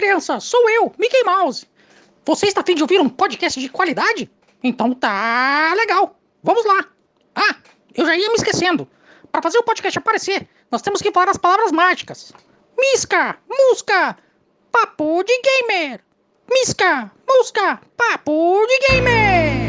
criança, 0.00 0.40
sou 0.40 0.68
eu, 0.70 0.92
Mickey 0.98 1.22
Mouse. 1.24 1.66
Você 2.24 2.46
está 2.46 2.62
afim 2.62 2.74
de 2.74 2.82
ouvir 2.82 3.00
um 3.00 3.08
podcast 3.08 3.60
de 3.60 3.68
qualidade? 3.68 4.30
Então 4.62 4.94
tá 4.94 5.74
legal. 5.76 6.18
Vamos 6.42 6.64
lá. 6.64 6.86
Ah, 7.34 7.56
eu 7.94 8.06
já 8.06 8.16
ia 8.16 8.28
me 8.28 8.34
esquecendo. 8.34 8.88
Para 9.30 9.42
fazer 9.42 9.58
o 9.58 9.62
podcast 9.62 9.98
aparecer, 9.98 10.48
nós 10.70 10.80
temos 10.80 11.02
que 11.02 11.12
falar 11.12 11.30
as 11.30 11.36
palavras 11.36 11.70
mágicas. 11.70 12.32
Misca, 12.78 13.38
musca, 13.48 14.16
papo 14.72 15.22
de 15.22 15.38
gamer. 15.42 16.00
Misca, 16.50 17.12
musca, 17.28 17.80
papo 17.96 18.66
de 18.66 18.78
gamer. 18.88 19.59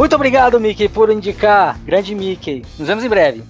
Muito 0.00 0.16
obrigado, 0.16 0.58
Mickey, 0.58 0.88
por 0.88 1.10
indicar. 1.10 1.78
Grande 1.80 2.14
Mickey. 2.14 2.64
Nos 2.78 2.88
vemos 2.88 3.04
em 3.04 3.08
breve. 3.10 3.44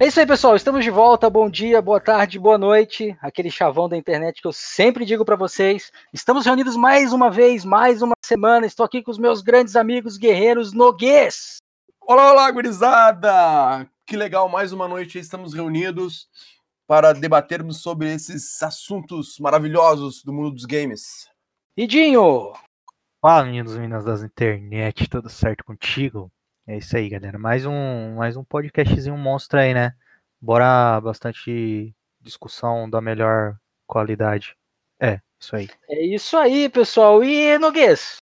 É 0.00 0.08
isso 0.08 0.18
aí, 0.18 0.26
pessoal. 0.26 0.56
Estamos 0.56 0.82
de 0.82 0.90
volta. 0.90 1.30
Bom 1.30 1.48
dia, 1.48 1.80
boa 1.80 2.00
tarde, 2.00 2.40
boa 2.40 2.58
noite. 2.58 3.16
Aquele 3.22 3.52
chavão 3.52 3.88
da 3.88 3.96
internet 3.96 4.42
que 4.42 4.48
eu 4.48 4.52
sempre 4.52 5.04
digo 5.04 5.24
para 5.24 5.36
vocês. 5.36 5.92
Estamos 6.12 6.44
reunidos 6.44 6.74
mais 6.74 7.12
uma 7.12 7.30
vez, 7.30 7.64
mais 7.64 8.02
uma 8.02 8.14
semana. 8.20 8.66
Estou 8.66 8.84
aqui 8.84 9.00
com 9.00 9.12
os 9.12 9.16
meus 9.16 9.42
grandes 9.42 9.76
amigos 9.76 10.16
guerreiros 10.16 10.72
Noguês. 10.72 11.58
Olá, 12.00 12.32
olá, 12.32 12.50
gurizada! 12.50 13.88
Que 14.04 14.16
legal, 14.16 14.48
mais 14.48 14.72
uma 14.72 14.88
noite 14.88 15.20
estamos 15.20 15.54
reunidos 15.54 16.26
para 16.84 17.12
debatermos 17.12 17.80
sobre 17.80 18.12
esses 18.12 18.60
assuntos 18.60 19.38
maravilhosos 19.38 20.20
do 20.24 20.32
mundo 20.32 20.50
dos 20.50 20.64
games. 20.64 21.28
Idinho! 21.76 22.54
Fala, 23.28 23.44
meninos 23.44 23.74
e 23.74 23.80
meninas 23.80 24.04
das 24.04 24.22
internet, 24.22 25.08
tudo 25.10 25.28
certo 25.28 25.64
contigo? 25.64 26.30
É 26.64 26.78
isso 26.78 26.96
aí, 26.96 27.08
galera. 27.08 27.36
Mais 27.36 27.66
um, 27.66 28.14
mais 28.14 28.36
um 28.36 28.44
podcastzinho 28.44 29.18
monstro 29.18 29.58
aí, 29.58 29.74
né? 29.74 29.96
Bora 30.40 31.00
bastante 31.00 31.92
discussão 32.20 32.88
da 32.88 33.00
melhor 33.00 33.58
qualidade. 33.84 34.56
É, 35.02 35.20
isso 35.40 35.56
aí. 35.56 35.68
É 35.90 36.06
isso 36.06 36.36
aí, 36.36 36.68
pessoal. 36.68 37.24
E 37.24 37.58
Noguês? 37.58 38.18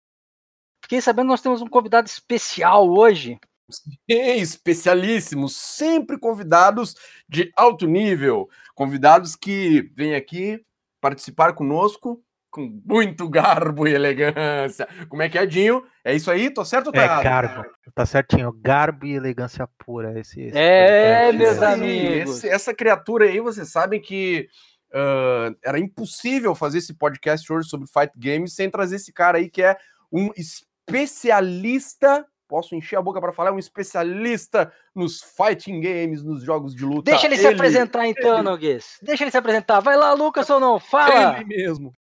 Fiquei 0.82 1.02
sabendo 1.02 1.26
que 1.26 1.32
nós 1.32 1.42
temos 1.42 1.60
um 1.60 1.68
convidado 1.68 2.08
especial 2.08 2.88
hoje. 2.88 3.38
Sim, 3.70 3.92
especialíssimos, 4.08 5.54
sempre 5.54 6.18
convidados 6.18 6.94
de 7.28 7.52
alto 7.58 7.86
nível, 7.86 8.48
convidados 8.74 9.36
que 9.36 9.82
vêm 9.94 10.14
aqui 10.14 10.64
participar 10.98 11.52
conosco 11.52 12.24
com 12.54 12.80
muito 12.86 13.28
garbo 13.28 13.88
e 13.88 13.92
elegância. 13.92 14.86
Como 15.08 15.20
é 15.22 15.28
que 15.28 15.36
é, 15.36 15.44
Dinho? 15.44 15.82
É 16.04 16.14
isso 16.14 16.30
aí? 16.30 16.50
Tô 16.50 16.64
certo 16.64 16.86
ou 16.86 16.92
tá 16.92 17.02
é, 17.02 17.04
errado? 17.04 17.24
garbo. 17.24 17.64
Tá 17.92 18.06
certinho. 18.06 18.52
Garbo 18.52 19.06
e 19.06 19.14
elegância 19.14 19.68
pura. 19.84 20.16
Esse, 20.20 20.40
esse 20.40 20.56
é, 20.56 21.32
podcast. 21.32 21.36
meus 21.38 21.62
aí, 21.62 21.74
amigos. 21.74 22.36
esse- 22.36 22.48
essa 22.48 22.72
criatura 22.72 23.24
aí, 23.24 23.40
vocês 23.40 23.72
sabem 23.72 24.00
que 24.00 24.46
ah, 24.94 25.50
era 25.64 25.80
impossível 25.80 26.54
fazer 26.54 26.78
esse 26.78 26.94
podcast 26.94 27.52
hoje 27.52 27.68
sobre 27.68 27.88
Fight 27.88 28.12
Games 28.16 28.54
sem 28.54 28.70
trazer 28.70 28.96
esse 28.96 29.12
cara 29.12 29.38
aí 29.38 29.50
que 29.50 29.60
é 29.60 29.76
um 30.12 30.30
especialista. 30.36 32.24
Posso 32.46 32.76
encher 32.76 32.96
a 32.96 33.02
boca 33.02 33.20
para 33.20 33.32
falar? 33.32 33.52
Um 33.52 33.58
especialista 33.58 34.72
nos 34.94 35.20
fighting 35.36 35.80
games, 35.80 36.22
nos 36.22 36.44
jogos 36.44 36.72
de 36.72 36.84
luta. 36.84 37.10
Deixa 37.10 37.26
ele 37.26 37.36
se 37.36 37.48
apresentar 37.48 38.06
então, 38.06 38.44
Noguês. 38.44 38.98
Deixa 39.02 39.24
ele 39.24 39.32
se 39.32 39.38
apresentar. 39.38 39.80
Vai 39.80 39.96
lá, 39.96 40.12
Lucas 40.12 40.48
ou 40.50 40.60
não? 40.60 40.78
Fala! 40.78 41.40
Ele 41.40 41.46
mesmo. 41.46 41.92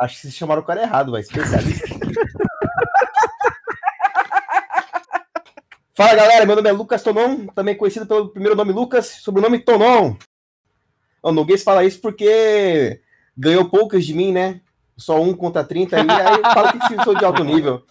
Acho 0.00 0.14
que 0.16 0.22
vocês 0.22 0.34
chamaram 0.34 0.62
o 0.62 0.64
cara 0.64 0.80
errado, 0.82 1.12
vai. 1.12 1.20
Especialista. 1.20 1.86
Fala 5.92 6.14
galera, 6.14 6.46
meu 6.46 6.56
nome 6.56 6.70
é 6.70 6.72
Lucas 6.72 7.02
Tonon, 7.02 7.48
também 7.48 7.76
conhecido 7.76 8.06
pelo 8.06 8.30
primeiro 8.30 8.56
nome 8.56 8.72
Lucas, 8.72 9.06
sobrenome 9.20 9.58
Tonon. 9.58 10.16
O 11.22 11.30
Noguês 11.30 11.62
fala 11.62 11.84
isso 11.84 12.00
porque 12.00 13.02
ganhou 13.36 13.68
poucas 13.68 14.06
de 14.06 14.14
mim, 14.14 14.32
né? 14.32 14.62
Só 14.96 15.20
um 15.20 15.34
contra 15.34 15.62
30 15.62 15.96
aí, 15.96 16.10
aí 16.10 16.38
eu 16.38 16.44
falo 16.44 16.72
que 16.72 17.04
sou 17.04 17.14
de 17.14 17.22
alto 17.22 17.44
nível. 17.44 17.84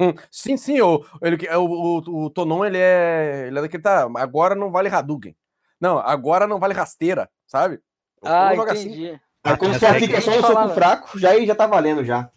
Hum, 0.00 0.12
sim, 0.28 0.56
sim, 0.56 0.80
o, 0.80 1.04
ele, 1.20 1.38
o, 1.56 1.60
o, 1.60 2.24
o 2.24 2.30
Tonon, 2.30 2.64
ele 2.64 2.78
é, 2.78 3.44
ele 3.46 3.60
é 3.60 3.62
daquele, 3.62 3.84
tá, 3.84 4.08
agora 4.16 4.56
não 4.56 4.72
vale 4.72 4.88
Hadouken. 4.88 5.36
Não, 5.80 5.98
agora 5.98 6.48
não 6.48 6.58
vale 6.58 6.74
rasteira, 6.74 7.30
sabe? 7.46 7.76
O 8.20 8.26
Ah, 8.26 8.52
joga 8.56 8.72
assim. 8.72 9.16
Aí 9.44 9.56
quando 9.56 9.74
Essa 9.74 9.88
só 9.88 9.94
é 9.94 10.00
fica 10.00 10.20
só 10.20 10.30
no 10.30 10.36
soco 10.40 10.52
falava. 10.52 10.74
fraco, 10.74 11.18
já, 11.18 11.30
aí 11.30 11.46
já 11.46 11.54
tá 11.54 11.66
valendo 11.66 12.04
já. 12.04 12.30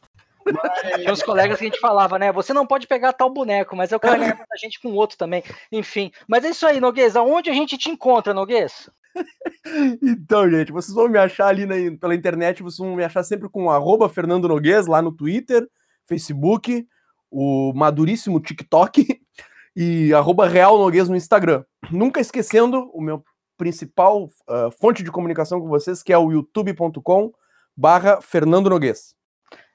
Tinha 0.98 1.12
uns 1.12 1.24
colegas 1.24 1.58
que 1.58 1.66
a 1.66 1.68
gente 1.70 1.80
falava, 1.80 2.20
né? 2.20 2.32
Você 2.32 2.54
não 2.54 2.68
pode 2.68 2.86
pegar 2.88 3.14
tal 3.14 3.30
boneco, 3.32 3.76
mas 3.76 3.92
é 3.92 3.96
o 3.96 4.00
cara 4.00 4.32
que 4.32 4.42
a 4.42 4.58
gente 4.58 4.80
com 4.80 4.90
outro 4.94 5.18
também. 5.18 5.44
Enfim. 5.72 6.12
Mas 6.28 6.46
é 6.46 6.50
isso 6.50 6.66
aí, 6.68 6.80
Noguês. 6.80 7.16
Aonde 7.16 7.50
a 7.50 7.54
gente 7.54 7.78
te 7.78 7.90
encontra, 7.90 8.34
Noguês? 8.34 8.90
Então, 10.04 10.50
gente, 10.50 10.72
vocês 10.72 10.94
vão 10.94 11.08
me 11.08 11.18
achar 11.18 11.48
ali 11.48 11.66
na- 11.66 11.98
pela 11.98 12.14
internet, 12.14 12.62
vocês 12.62 12.78
vão 12.86 12.96
me 12.96 13.04
achar 13.04 13.24
sempre 13.24 13.50
com 13.50 13.70
arroba 13.72 14.08
Fernando 14.10 14.48
Noguês 14.48 14.86
lá 14.88 15.02
no 15.02 15.12
Twitter, 15.12 15.68
Facebook, 16.06 16.86
o 17.32 17.74
maduríssimo 17.74 18.40
TikTok 18.40 19.20
e 19.76 20.14
arroba 20.14 20.48
Real 20.48 20.78
Noguês 20.78 21.10
no 21.10 21.16
Instagram. 21.16 21.64
Nunca 21.90 22.20
esquecendo 22.20 22.90
o 22.94 23.02
meu 23.02 23.24
principal 23.58 24.30
ah, 24.48 24.70
fonte 24.80 25.04
de 25.04 25.12
comunicação 25.12 25.60
com 25.60 25.68
vocês, 25.68 26.04
que 26.04 26.14
é 26.14 26.18
o 26.18 26.32
youtube.com 26.32 27.34
barra 27.76 28.22
Fernando 28.22 28.70
Noguês. 28.70 29.16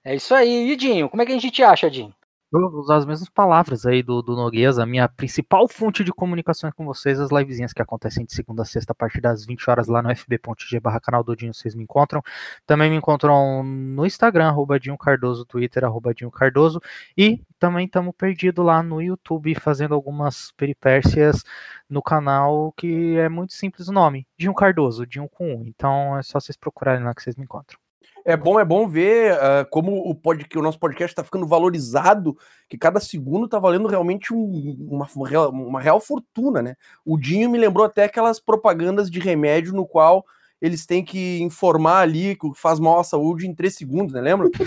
É 0.05 0.15
isso 0.15 0.35
aí, 0.35 0.71
Idinho. 0.73 1.09
Como 1.09 1.23
é 1.23 1.27
que 1.27 1.33
a 1.33 1.35
gente 1.35 1.51
te 1.51 1.63
acha, 1.63 1.91
Dinho? 1.91 2.15
Vou 2.53 2.69
usar 2.81 2.97
as 2.97 3.07
mesmas 3.07 3.29
palavras 3.29 3.87
aí 3.87 4.03
do, 4.03 4.21
do. 4.23 4.35
A 4.81 4.87
minha 4.87 5.09
principal 5.09 5.69
fonte 5.69 6.03
de 6.03 6.13
comunicação 6.13 6.69
é 6.69 6.73
com 6.73 6.85
vocês, 6.85 7.21
as 7.21 7.31
livezinhas 7.31 7.73
que 7.73 7.81
acontecem 7.81 8.25
de 8.25 8.35
segunda 8.35 8.63
a 8.63 8.65
sexta 8.65 8.91
a 8.91 8.95
partir 8.95 9.21
das 9.21 9.47
20 9.47 9.71
horas 9.71 9.87
lá 9.87 10.03
no 10.03 10.11
fb.g 10.11 10.81
barra 10.81 10.99
canal 10.99 11.23
do 11.23 11.37
Dinho, 11.37 11.55
vocês 11.55 11.77
me 11.77 11.85
encontram. 11.85 12.21
Também 12.67 12.91
me 12.91 12.97
encontram 12.97 13.63
no 13.63 14.05
Instagram, 14.05 14.49
arroba 14.49 14.81
Dinho 14.81 14.99
Cardoso, 14.99 15.45
Twitter, 15.45 15.85
arroba 15.85 16.13
Dinho 16.13 16.31
Cardoso. 16.31 16.81
E 17.17 17.41
também 17.57 17.87
estamos 17.87 18.13
perdidos 18.17 18.65
lá 18.65 18.83
no 18.83 19.01
YouTube, 19.01 19.55
fazendo 19.55 19.95
algumas 19.95 20.51
peripécias 20.53 21.45
no 21.89 22.03
canal 22.03 22.73
que 22.77 23.17
é 23.17 23.29
muito 23.29 23.53
simples 23.53 23.87
o 23.87 23.93
nome, 23.93 24.27
Dinho 24.37 24.55
Cardoso, 24.55 25.07
Dinho 25.07 25.29
com 25.29 25.55
um. 25.55 25.67
Então 25.69 26.19
é 26.19 26.23
só 26.23 26.41
vocês 26.41 26.57
procurarem 26.57 27.05
lá 27.05 27.15
que 27.15 27.23
vocês 27.23 27.37
me 27.37 27.45
encontram. 27.45 27.79
É 28.25 28.37
bom, 28.37 28.61
é 28.61 28.65
bom 28.65 28.87
ver 28.87 29.33
ah, 29.33 29.67
como 29.71 29.97
o, 30.09 30.15
pod, 30.15 30.45
que 30.47 30.59
o 30.59 30.63
nosso 30.63 30.79
podcast 30.79 31.13
está 31.13 31.25
ficando 31.25 31.47
valorizado, 31.47 32.37
que 32.69 32.77
cada 32.79 33.01
segundo 33.01 33.47
está 33.47 33.59
valendo 33.59 33.89
realmente 33.89 34.33
um- 34.35 34.77
uma, 34.91 35.07
real- 35.27 35.51
uma 35.51 35.81
real 35.81 36.01
fortuna, 36.01 36.61
né? 36.63 36.77
O 37.05 37.17
Dinho 37.19 37.49
me 37.51 37.59
lembrou 37.59 37.85
até 37.87 38.05
aquelas 38.05 38.39
propagandas 38.39 39.11
de 39.11 39.19
remédio 39.19 39.73
no 39.73 39.87
qual 39.87 40.25
eles 40.61 40.85
têm 40.85 41.03
que 41.03 41.41
informar 41.41 42.01
ali 42.01 42.37
que 42.37 42.51
faz 42.55 42.79
mal 42.79 43.01
à 43.01 43.05
saúde 43.05 43.47
em 43.49 43.55
três 43.55 43.75
segundos, 43.77 44.13
né? 44.13 44.21
Lembra? 44.21 44.49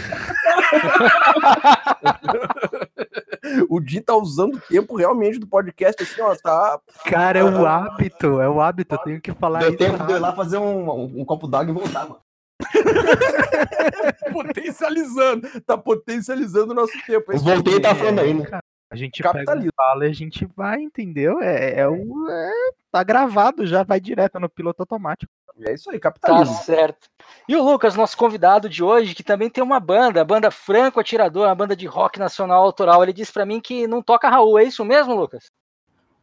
o 3.70 3.80
Dinho 3.80 4.04
tá 4.04 4.16
usando 4.16 4.56
o 4.56 4.60
tempo 4.62 4.96
realmente 4.96 5.38
do 5.40 5.46
podcast, 5.48 6.02
assim, 6.02 6.20
ó, 6.22 6.36
tá 6.36 6.80
Cara, 7.06 7.40
é 7.40 7.44
o 7.44 7.66
hábito, 7.68 8.42
é 8.42 8.50
o 8.50 8.60
hábito, 8.60 8.96
eu 8.96 9.00
tenho 9.00 9.22
que 9.22 9.32
falar 9.34 9.60
Deu 9.60 9.70
isso. 9.70 9.78
tempo 9.78 10.04
de 10.04 10.12
eu 10.12 10.18
ir 10.18 10.20
lá 10.20 10.34
fazer 10.34 10.58
um, 10.58 10.90
um, 10.90 11.22
um 11.22 11.26
copo 11.26 11.48
d'água 11.48 11.72
e 11.72 11.74
voltar, 11.78 12.08
mano. 12.10 12.23
potencializando, 14.32 15.48
tá 15.62 15.78
potencializando 15.78 16.72
o 16.72 16.76
nosso 16.76 16.94
tempo. 17.06 17.32
Eu 17.32 17.40
voltei 17.40 17.76
e 17.76 17.80
tá 17.80 17.96
falando 17.96 18.20
aí, 18.20 18.34
né? 18.34 18.46
A 18.90 18.96
gente 18.96 19.24
Capitalismo. 19.24 19.72
o 19.72 19.76
fala 19.76 20.06
e 20.06 20.10
a 20.10 20.14
gente 20.14 20.48
vai, 20.56 20.80
entendeu? 20.80 21.42
É, 21.42 21.80
é 21.80 21.88
o. 21.88 22.30
é- 22.30 22.52
tá 22.92 23.02
gravado 23.04 23.66
já, 23.66 23.82
vai 23.84 24.00
direto 24.00 24.40
no 24.40 24.48
piloto 24.48 24.84
automático. 24.84 25.32
É 25.62 25.74
isso 25.74 25.90
aí, 25.90 26.00
Tá 26.00 26.12
capitalismo. 26.12 26.56
certo. 26.64 27.08
E 27.48 27.56
o 27.56 27.64
Lucas, 27.64 27.96
nosso 27.96 28.16
convidado 28.18 28.68
de 28.70 28.84
hoje, 28.84 29.14
que 29.16 29.24
também 29.24 29.50
tem 29.50 29.64
uma 29.64 29.80
banda, 29.80 30.22
a 30.22 30.26
banda 30.26 30.50
Franco 30.52 31.00
Atirador, 31.00 31.48
uma 31.48 31.56
banda 31.56 31.76
de 31.76 31.86
rock 31.88 32.20
nacional 32.20 32.64
autoral. 32.64 33.02
Ele 33.04 33.14
disse 33.14 33.32
pra 33.32 33.46
mim 33.46 33.60
que 33.60 33.86
não 33.88 34.02
toca 34.02 34.30
Raul, 34.30 34.58
é 34.60 34.64
isso 34.64 34.84
mesmo, 34.86 35.16
Lucas? 35.16 35.46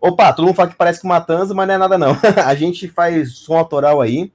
Opa, 0.00 0.32
todo 0.32 0.46
mundo 0.46 0.54
fala 0.56 0.70
que 0.70 0.76
parece 0.76 1.02
com 1.02 1.08
Matanza, 1.08 1.54
mas 1.54 1.66
não 1.68 1.74
é 1.74 1.78
nada 1.78 1.98
não. 1.98 2.12
a 2.46 2.54
gente 2.54 2.88
faz 2.88 3.36
som 3.36 3.56
autoral 3.56 4.00
aí 4.00 4.32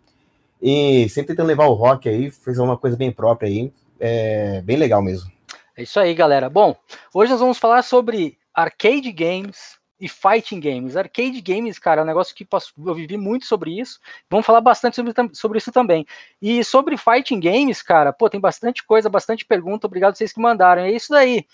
e 0.62 1.08
sempre 1.10 1.30
tentando 1.30 1.48
levar 1.48 1.66
o 1.66 1.74
rock 1.74 2.10
aí, 2.10 2.32
fez 2.32 2.58
uma 2.60 2.78
coisa 2.78 2.98
bem 2.98 3.12
própria 3.12 3.50
aí. 3.50 3.72
É 4.00 4.62
bem 4.62 4.78
legal 4.78 5.02
mesmo. 5.02 5.32
É 5.78 5.84
isso 5.84 6.00
aí, 6.00 6.14
galera. 6.14 6.50
Bom, 6.50 6.76
hoje 7.14 7.32
nós 7.32 7.40
vamos 7.40 7.58
falar 7.58 7.82
sobre 7.84 8.38
arcade 8.54 9.12
games 9.12 9.78
e 10.00 10.08
fighting 10.08 10.60
games. 10.60 10.96
Arcade 10.96 11.42
games, 11.42 11.80
cara, 11.80 12.02
é 12.02 12.04
um 12.04 12.08
negócio 12.08 12.36
que 12.36 12.48
eu 12.86 12.96
vivi 12.96 13.18
muito 13.18 13.46
sobre 13.46 13.80
isso. 13.80 14.00
Vamos 14.30 14.46
falar 14.46 14.62
bastante 14.62 14.96
sobre, 14.96 15.14
sobre 15.34 15.58
isso 15.58 15.72
também. 15.72 16.06
E 16.42 16.64
sobre 16.64 16.98
fighting 16.98 17.40
games, 17.40 17.82
cara, 17.82 18.14
pô, 18.14 18.30
tem 18.30 18.40
bastante 18.40 18.86
coisa, 18.86 19.10
bastante 19.10 19.46
pergunta. 19.46 19.88
Obrigado 19.88 20.16
vocês 20.16 20.34
que 20.34 20.42
mandaram. 20.42 20.84
É 20.84 20.92
isso 20.92 21.12
daí. 21.12 21.46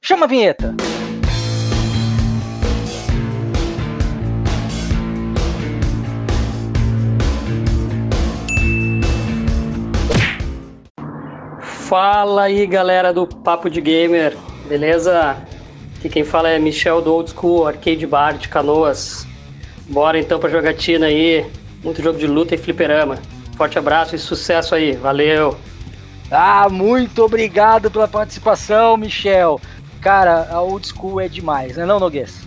Chama 0.00 0.24
a 0.24 0.28
vinheta. 0.28 0.74
Fala 11.92 12.44
aí, 12.44 12.66
galera 12.66 13.12
do 13.12 13.26
Papo 13.26 13.68
de 13.68 13.78
Gamer, 13.78 14.34
beleza? 14.66 15.36
Aqui 15.98 16.08
quem 16.08 16.24
fala 16.24 16.48
é 16.48 16.58
Michel 16.58 17.02
do 17.02 17.12
Old 17.12 17.32
School 17.32 17.68
Arcade 17.68 18.06
Bar 18.06 18.38
de 18.38 18.48
Canoas. 18.48 19.26
Bora 19.90 20.18
então 20.18 20.40
pra 20.40 20.48
jogatina 20.48 21.08
aí, 21.08 21.46
muito 21.84 22.02
jogo 22.02 22.18
de 22.18 22.26
luta 22.26 22.54
e 22.54 22.56
fliperama. 22.56 23.18
Forte 23.58 23.78
abraço 23.78 24.16
e 24.16 24.18
sucesso 24.18 24.74
aí, 24.74 24.92
valeu! 24.92 25.54
Ah, 26.30 26.66
muito 26.70 27.22
obrigado 27.22 27.90
pela 27.90 28.08
participação, 28.08 28.96
Michel. 28.96 29.60
Cara, 30.00 30.48
a 30.50 30.62
Old 30.62 30.88
School 30.88 31.20
é 31.20 31.28
demais, 31.28 31.76
né 31.76 31.84
não, 31.84 32.00
Noguês? 32.00 32.40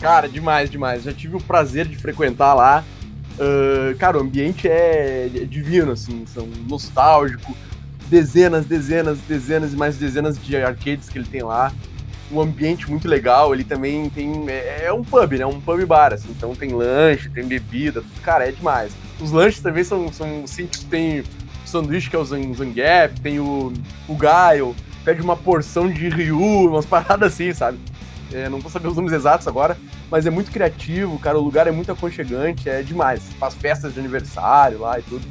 Cara, 0.00 0.28
demais, 0.28 0.68
demais. 0.68 1.04
Já 1.04 1.12
tive 1.12 1.36
o 1.36 1.40
prazer 1.40 1.86
de 1.86 1.96
frequentar 1.96 2.52
lá. 2.52 2.82
Uh, 3.38 3.96
cara, 3.96 4.18
o 4.18 4.22
ambiente 4.22 4.66
é 4.66 5.28
divino, 5.48 5.92
assim, 5.92 6.26
são 6.26 6.48
nostálgico. 6.68 7.54
Dezenas, 8.08 8.66
dezenas, 8.66 9.18
dezenas 9.28 9.72
e 9.72 9.76
mais 9.76 9.96
dezenas 9.96 10.42
de 10.42 10.56
arcades 10.56 11.08
que 11.08 11.18
ele 11.18 11.28
tem 11.28 11.42
lá. 11.42 11.72
Um 12.30 12.40
ambiente 12.40 12.88
muito 12.90 13.08
legal. 13.08 13.54
Ele 13.54 13.64
também 13.64 14.08
tem. 14.10 14.48
É, 14.48 14.84
é 14.86 14.92
um 14.92 15.04
pub, 15.04 15.32
né? 15.32 15.46
Um 15.46 15.60
pub 15.60 15.84
bar, 15.86 16.12
assim. 16.12 16.28
Então 16.30 16.54
tem 16.54 16.72
lanche, 16.72 17.28
tem 17.30 17.44
bebida, 17.46 18.00
tudo. 18.00 18.20
Cara, 18.22 18.48
é 18.48 18.52
demais. 18.52 18.92
Os 19.20 19.30
lanches 19.30 19.60
também 19.60 19.84
são, 19.84 20.12
são 20.12 20.44
assim, 20.44 20.66
tipo, 20.66 20.84
tem 20.86 21.24
sanduíche 21.64 22.08
que 22.08 22.16
é 22.16 22.18
o 22.18 22.24
Zangief, 22.24 23.20
tem 23.22 23.38
o, 23.38 23.72
o 24.08 24.16
Gaio, 24.16 24.74
pede 25.04 25.20
uma 25.20 25.36
porção 25.36 25.90
de 25.90 26.08
Ryu, 26.08 26.70
umas 26.70 26.86
paradas 26.86 27.34
assim, 27.34 27.52
sabe? 27.52 27.78
É, 28.32 28.48
não 28.48 28.60
vou 28.60 28.70
saber 28.70 28.88
os 28.88 28.96
nomes 28.96 29.12
exatos 29.12 29.46
agora, 29.48 29.76
mas 30.10 30.26
é 30.26 30.30
muito 30.30 30.50
criativo, 30.50 31.18
cara. 31.18 31.38
O 31.38 31.42
lugar 31.42 31.66
é 31.66 31.70
muito 31.70 31.90
aconchegante, 31.90 32.68
é 32.68 32.82
demais. 32.82 33.22
Faz 33.38 33.54
festas 33.54 33.94
de 33.94 34.00
aniversário 34.00 34.80
lá 34.80 34.98
e 34.98 35.02
tudo. 35.02 35.26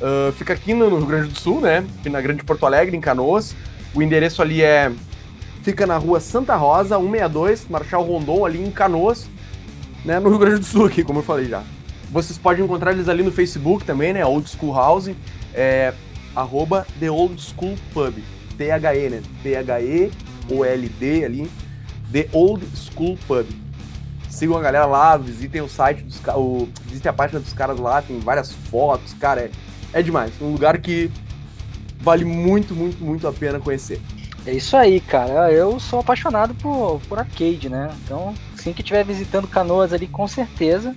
Uh, 0.00 0.32
fica 0.32 0.54
aqui 0.54 0.72
no 0.72 0.88
Rio 0.96 1.06
Grande 1.06 1.28
do 1.28 1.38
Sul, 1.38 1.60
né? 1.60 1.86
Na 2.06 2.20
Grande 2.20 2.42
Porto 2.42 2.64
Alegre, 2.64 2.96
em 2.96 3.00
Canoas. 3.00 3.54
O 3.94 4.02
endereço 4.02 4.40
ali 4.40 4.62
é. 4.62 4.90
Fica 5.62 5.86
na 5.86 5.98
rua 5.98 6.20
Santa 6.20 6.56
Rosa, 6.56 6.96
162, 6.96 7.68
Marchal 7.68 8.02
Rondon, 8.02 8.46
ali 8.46 8.64
em 8.64 8.70
Canoas, 8.70 9.28
né? 10.04 10.18
No 10.18 10.30
Rio 10.30 10.38
Grande 10.38 10.60
do 10.60 10.64
Sul, 10.64 10.86
aqui, 10.86 11.04
como 11.04 11.18
eu 11.18 11.22
falei 11.22 11.46
já. 11.46 11.62
Vocês 12.10 12.38
podem 12.38 12.64
encontrar 12.64 12.92
eles 12.92 13.08
ali 13.08 13.22
no 13.22 13.30
Facebook 13.30 13.84
também, 13.84 14.14
né? 14.14 14.24
Old 14.24 14.48
School 14.48 14.74
House. 14.74 15.10
É. 15.52 15.92
Arroba 16.34 16.86
The 16.98 17.10
Old 17.10 17.40
School 17.40 17.76
Pub. 17.92 18.14
T-H-E, 18.56 19.10
né? 19.10 19.22
T-H-E-O-L-D 19.42 21.24
ali. 21.24 21.50
The 22.10 22.28
Old 22.32 22.66
School 22.74 23.18
Pub. 23.26 23.46
Sigam 24.30 24.56
a 24.56 24.60
galera 24.62 24.86
lá, 24.86 25.16
visitem 25.16 25.60
o 25.60 25.68
site 25.68 26.02
dos 26.02 26.20
o, 26.34 26.68
visitem 26.86 27.10
a 27.10 27.12
página 27.12 27.40
dos 27.40 27.52
caras 27.52 27.78
lá, 27.80 28.00
tem 28.00 28.18
várias 28.20 28.52
fotos, 28.52 29.12
cara, 29.14 29.40
é, 29.42 29.50
é 29.92 30.02
demais. 30.02 30.32
Um 30.40 30.52
lugar 30.52 30.78
que 30.78 31.10
vale 32.00 32.24
muito, 32.24 32.74
muito, 32.74 33.02
muito 33.02 33.26
a 33.26 33.32
pena 33.32 33.58
conhecer. 33.58 34.00
É 34.46 34.52
isso 34.52 34.76
aí, 34.76 35.00
cara. 35.00 35.52
Eu 35.52 35.78
sou 35.78 36.00
apaixonado 36.00 36.54
por, 36.54 37.00
por 37.08 37.18
arcade, 37.18 37.68
né? 37.68 37.90
Então, 38.04 38.34
assim 38.58 38.72
que 38.72 38.80
estiver 38.80 39.04
visitando 39.04 39.46
Canoas 39.46 39.92
ali, 39.92 40.06
com 40.06 40.26
certeza 40.26 40.94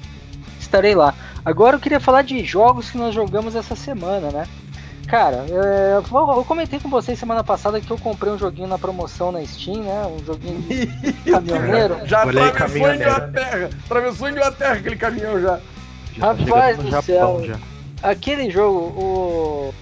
estarei 0.59 0.95
lá. 0.95 1.13
Agora 1.45 1.75
eu 1.75 1.79
queria 1.79 1.99
falar 1.99 2.23
de 2.23 2.43
jogos 2.43 2.89
que 2.89 2.97
nós 2.97 3.13
jogamos 3.13 3.55
essa 3.55 3.75
semana, 3.75 4.31
né? 4.31 4.47
Cara, 5.07 5.45
é, 5.49 5.97
eu 5.97 6.45
comentei 6.45 6.79
com 6.79 6.89
vocês 6.89 7.19
semana 7.19 7.43
passada 7.43 7.79
que 7.79 7.91
eu 7.91 7.97
comprei 7.97 8.31
um 8.31 8.37
joguinho 8.37 8.67
na 8.67 8.79
promoção 8.79 9.31
na 9.31 9.45
Steam, 9.45 9.83
né? 9.83 10.07
Um 10.07 10.25
joguinho 10.25 10.61
de 10.63 11.31
caminhoneiro. 11.31 11.99
já 12.05 12.25
Olhei 12.25 12.43
atravessou 12.43 12.87
a 12.87 12.95
Inglaterra. 12.95 13.69
Atravessou 13.85 14.27
a 14.27 14.31
Inglaterra 14.31 14.73
aquele 14.73 14.95
caminhão 14.95 15.41
já. 15.41 15.59
já 16.13 16.33
Rapaz 16.33 16.77
do 16.77 16.89
Japão, 16.89 17.03
céu. 17.03 17.43
Já. 17.45 17.72
Aquele 18.03 18.51
jogo, 18.51 18.79
o. 18.99 19.73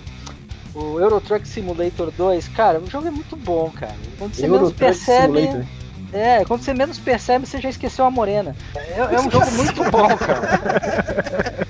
O 0.74 1.02
Euro 1.02 1.20
Truck 1.20 1.46
Simulator 1.46 2.12
2, 2.12 2.48
cara, 2.50 2.80
o 2.80 2.90
jogo 2.90 3.06
é 3.06 3.12
muito 3.12 3.36
bom, 3.36 3.70
cara. 3.72 3.94
Quando 4.18 4.34
você 4.34 4.46
Euro 4.46 4.56
menos 4.56 4.72
percebe. 4.72 5.42
Simulator. 5.42 5.66
É, 6.14 6.46
quando 6.46 6.62
você 6.62 6.74
menos 6.74 6.98
percebe, 6.98 7.46
você 7.46 7.60
já 7.60 7.70
esqueceu 7.70 8.06
a 8.06 8.12
morena. 8.12 8.56
É, 8.76 9.16
é 9.16 9.20
um 9.20 9.30
jogo 9.30 9.52
muito 9.52 9.84
bom, 9.92 10.16
cara. 10.18 11.68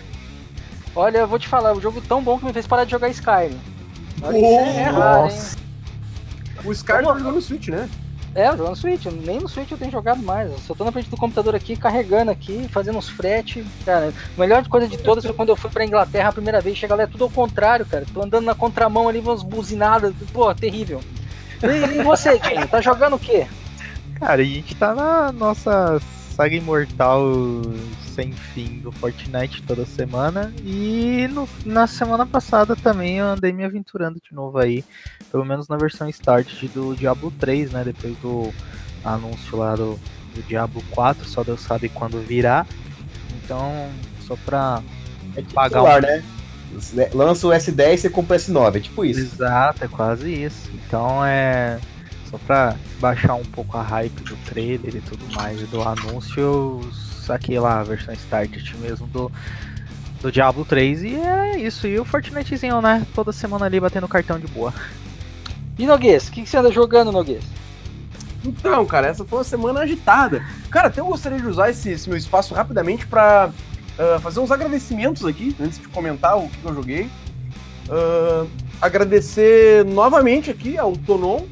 Olha, 0.95 1.19
eu 1.19 1.27
vou 1.27 1.39
te 1.39 1.47
falar, 1.47 1.69
é 1.69 1.73
um 1.73 1.81
jogo 1.81 2.01
tão 2.01 2.21
bom 2.21 2.37
que 2.37 2.45
me 2.45 2.53
fez 2.53 2.67
parar 2.67 2.85
de 2.85 2.91
jogar 2.91 3.09
Skyrim. 3.09 3.59
Olha, 4.21 4.37
oh, 4.37 4.45
é 4.45 4.83
raro, 4.83 5.23
nossa. 5.23 5.57
Hein? 5.57 5.63
O 6.65 6.71
Skyrim 6.71 7.05
tá 7.05 7.13
jogando 7.13 7.35
no 7.35 7.41
Switch, 7.41 7.69
né? 7.69 7.89
É, 8.33 8.47
eu 8.47 8.57
jogo 8.57 8.69
no 8.69 8.75
Switch. 8.75 9.05
Nem 9.05 9.39
no 9.39 9.49
Switch 9.49 9.71
eu 9.71 9.77
tenho 9.77 9.91
jogado 9.91 10.21
mais. 10.23 10.49
Eu 10.49 10.57
só 10.59 10.73
tô 10.73 10.85
na 10.85 10.91
frente 10.91 11.09
do 11.09 11.17
computador 11.17 11.53
aqui, 11.53 11.75
carregando 11.75 12.31
aqui, 12.31 12.67
fazendo 12.69 12.97
uns 12.97 13.09
frete. 13.09 13.65
Cara, 13.85 14.13
a 14.37 14.39
melhor 14.39 14.65
coisa 14.67 14.87
de 14.87 14.97
todas 14.97 15.25
foi 15.25 15.33
quando 15.33 15.49
eu 15.49 15.55
fui 15.55 15.69
pra 15.69 15.85
Inglaterra 15.85 16.29
a 16.29 16.33
primeira 16.33 16.61
vez. 16.61 16.77
Chega 16.77 16.95
lá, 16.95 17.03
é 17.03 17.07
tudo 17.07 17.25
ao 17.25 17.29
contrário, 17.29 17.85
cara. 17.85 18.05
Tô 18.13 18.23
andando 18.23 18.45
na 18.45 18.55
contramão 18.55 19.09
ali, 19.09 19.19
umas 19.19 19.43
buzinadas. 19.43 20.13
Pô, 20.31 20.53
terrível. 20.55 21.01
E, 21.61 21.99
e 21.99 22.03
você, 22.03 22.39
Dinho? 22.39 22.67
Tá 22.67 22.79
jogando 22.79 23.17
o 23.17 23.19
quê? 23.19 23.47
Cara, 24.15 24.41
a 24.41 24.45
gente 24.45 24.75
tá 24.75 24.95
na 24.95 25.31
nossa 25.31 25.99
saga 26.31 26.55
imortal 26.55 27.23
sem 28.13 28.31
fim 28.31 28.79
do 28.79 28.91
Fortnite 28.91 29.61
toda 29.63 29.85
semana. 29.85 30.53
E 30.63 31.27
no, 31.31 31.47
na 31.65 31.87
semana 31.87 32.25
passada 32.25 32.75
também 32.75 33.17
eu 33.17 33.25
andei 33.25 33.51
me 33.51 33.63
aventurando 33.63 34.19
de 34.19 34.33
novo 34.33 34.57
aí, 34.57 34.83
pelo 35.31 35.45
menos 35.45 35.67
na 35.67 35.77
versão 35.77 36.09
Start 36.09 36.63
do 36.73 36.95
Diablo 36.95 37.31
3, 37.39 37.71
né? 37.71 37.83
Depois 37.83 38.15
do 38.17 38.53
anúncio 39.03 39.57
lá 39.57 39.75
do, 39.75 39.99
do 40.35 40.41
Diablo 40.47 40.83
4, 40.91 41.27
só 41.27 41.43
Deus 41.43 41.61
sabe 41.61 41.89
quando 41.89 42.19
virá. 42.19 42.65
Então, 43.43 43.89
só 44.25 44.35
pra 44.45 44.81
é 45.35 45.41
tipo 45.41 45.53
pagar 45.53 45.83
um... 45.83 46.01
né? 46.01 46.23
Lança 47.13 47.47
o 47.47 47.51
S10 47.51 47.93
e 47.93 47.97
você 47.97 48.09
compra 48.09 48.37
o 48.37 48.39
S9, 48.39 48.75
é 48.75 48.79
tipo 48.79 49.03
isso. 49.03 49.19
Exato, 49.19 49.83
é 49.83 49.87
quase 49.87 50.31
isso. 50.31 50.69
Então 50.73 51.23
é. 51.25 51.79
Só 52.31 52.37
pra 52.47 52.75
baixar 52.99 53.35
um 53.35 53.43
pouco 53.43 53.77
a 53.77 53.81
hype 53.81 54.23
do 54.23 54.37
trailer 54.45 54.95
e 54.95 55.01
tudo 55.01 55.23
mais 55.35 55.61
e 55.61 55.65
do 55.65 55.81
anúncio, 55.81 56.39
eu 56.39 56.81
saquei 56.93 57.59
lá 57.59 57.81
a 57.81 57.83
versão 57.83 58.13
Started 58.13 58.77
mesmo 58.77 59.05
do, 59.07 59.29
do 60.21 60.31
Diablo 60.31 60.63
3 60.63 61.03
e 61.03 61.15
é 61.15 61.59
isso. 61.59 61.85
E 61.87 61.99
o 61.99 62.05
Fortnitezinho, 62.05 62.81
né? 62.81 63.05
Toda 63.13 63.33
semana 63.33 63.65
ali 63.65 63.81
batendo 63.81 64.07
cartão 64.07 64.39
de 64.39 64.47
boa. 64.47 64.73
E 65.77 65.85
Noguês, 65.85 66.29
o 66.29 66.31
que, 66.31 66.43
que 66.43 66.49
você 66.49 66.57
anda 66.57 66.71
jogando, 66.71 67.11
Noguês? 67.11 67.43
Então, 68.45 68.85
cara, 68.85 69.07
essa 69.07 69.25
foi 69.25 69.39
uma 69.39 69.43
semana 69.43 69.81
agitada. 69.81 70.43
Cara, 70.69 70.87
até 70.87 71.01
eu 71.01 71.05
gostaria 71.05 71.39
de 71.39 71.47
usar 71.47 71.69
esse, 71.69 71.91
esse 71.91 72.09
meu 72.09 72.17
espaço 72.17 72.53
rapidamente 72.53 73.05
para 73.05 73.49
uh, 73.99 74.15
ah, 74.15 74.19
fazer 74.19 74.39
uns 74.39 74.51
agradecimentos 74.51 75.25
aqui, 75.25 75.55
antes 75.59 75.79
de 75.79 75.87
comentar 75.89 76.37
o 76.37 76.49
que 76.49 76.65
eu 76.65 76.73
joguei. 76.73 77.09
Uh, 77.87 78.49
agradecer 78.81 79.85
novamente 79.85 80.49
aqui 80.49 80.77
ao 80.77 80.93
Tonon, 80.93 81.45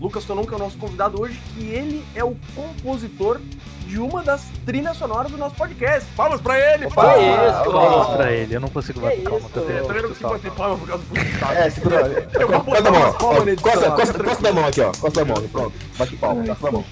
Lucas 0.00 0.24
Tonon, 0.24 0.44
que 0.44 0.52
é 0.52 0.56
o 0.56 0.58
nosso 0.58 0.78
convidado 0.78 1.20
hoje, 1.20 1.40
que 1.54 1.64
ele 1.64 2.04
é 2.14 2.22
o 2.22 2.36
compositor 2.54 3.40
de 3.86 3.98
uma 3.98 4.22
das 4.22 4.44
trilhas 4.64 4.96
sonoras 4.96 5.32
do 5.32 5.38
nosso 5.38 5.56
podcast. 5.56 6.08
Palmas 6.14 6.40
pra 6.40 6.58
ele! 6.58 6.86
Opa, 6.86 7.02
palmas, 7.02 7.54
isso, 7.54 7.72
palmas 7.72 8.16
pra 8.16 8.32
ele. 8.32 8.54
Eu 8.54 8.60
não 8.60 8.68
consigo 8.68 9.00
bater 9.00 9.22
palma. 9.22 9.50
Eu 9.54 9.86
também 9.86 10.02
não 10.02 10.08
consigo 10.10 10.28
bater 10.28 10.50
palma 10.52 10.78
por 10.78 10.88
causa 10.88 11.04
do 11.04 11.18
É, 11.58 11.70
segura. 11.70 12.28
Eu 12.34 12.48
vou 12.48 12.62
botar 12.62 12.82
palmas 12.82 13.60
Costa, 13.60 13.90
costa, 13.90 14.24
costa 14.24 14.42
da 14.42 14.52
mão 14.52 14.66
aqui, 14.66 14.80
ó. 14.82 14.92
Costa 14.92 15.24
da 15.24 15.34
mão, 15.34 15.48
pronto. 15.48 15.72
Bate 15.96 16.16
palma, 16.16 16.46
costa 16.46 16.64
da 16.64 16.72
mão. 16.72 16.84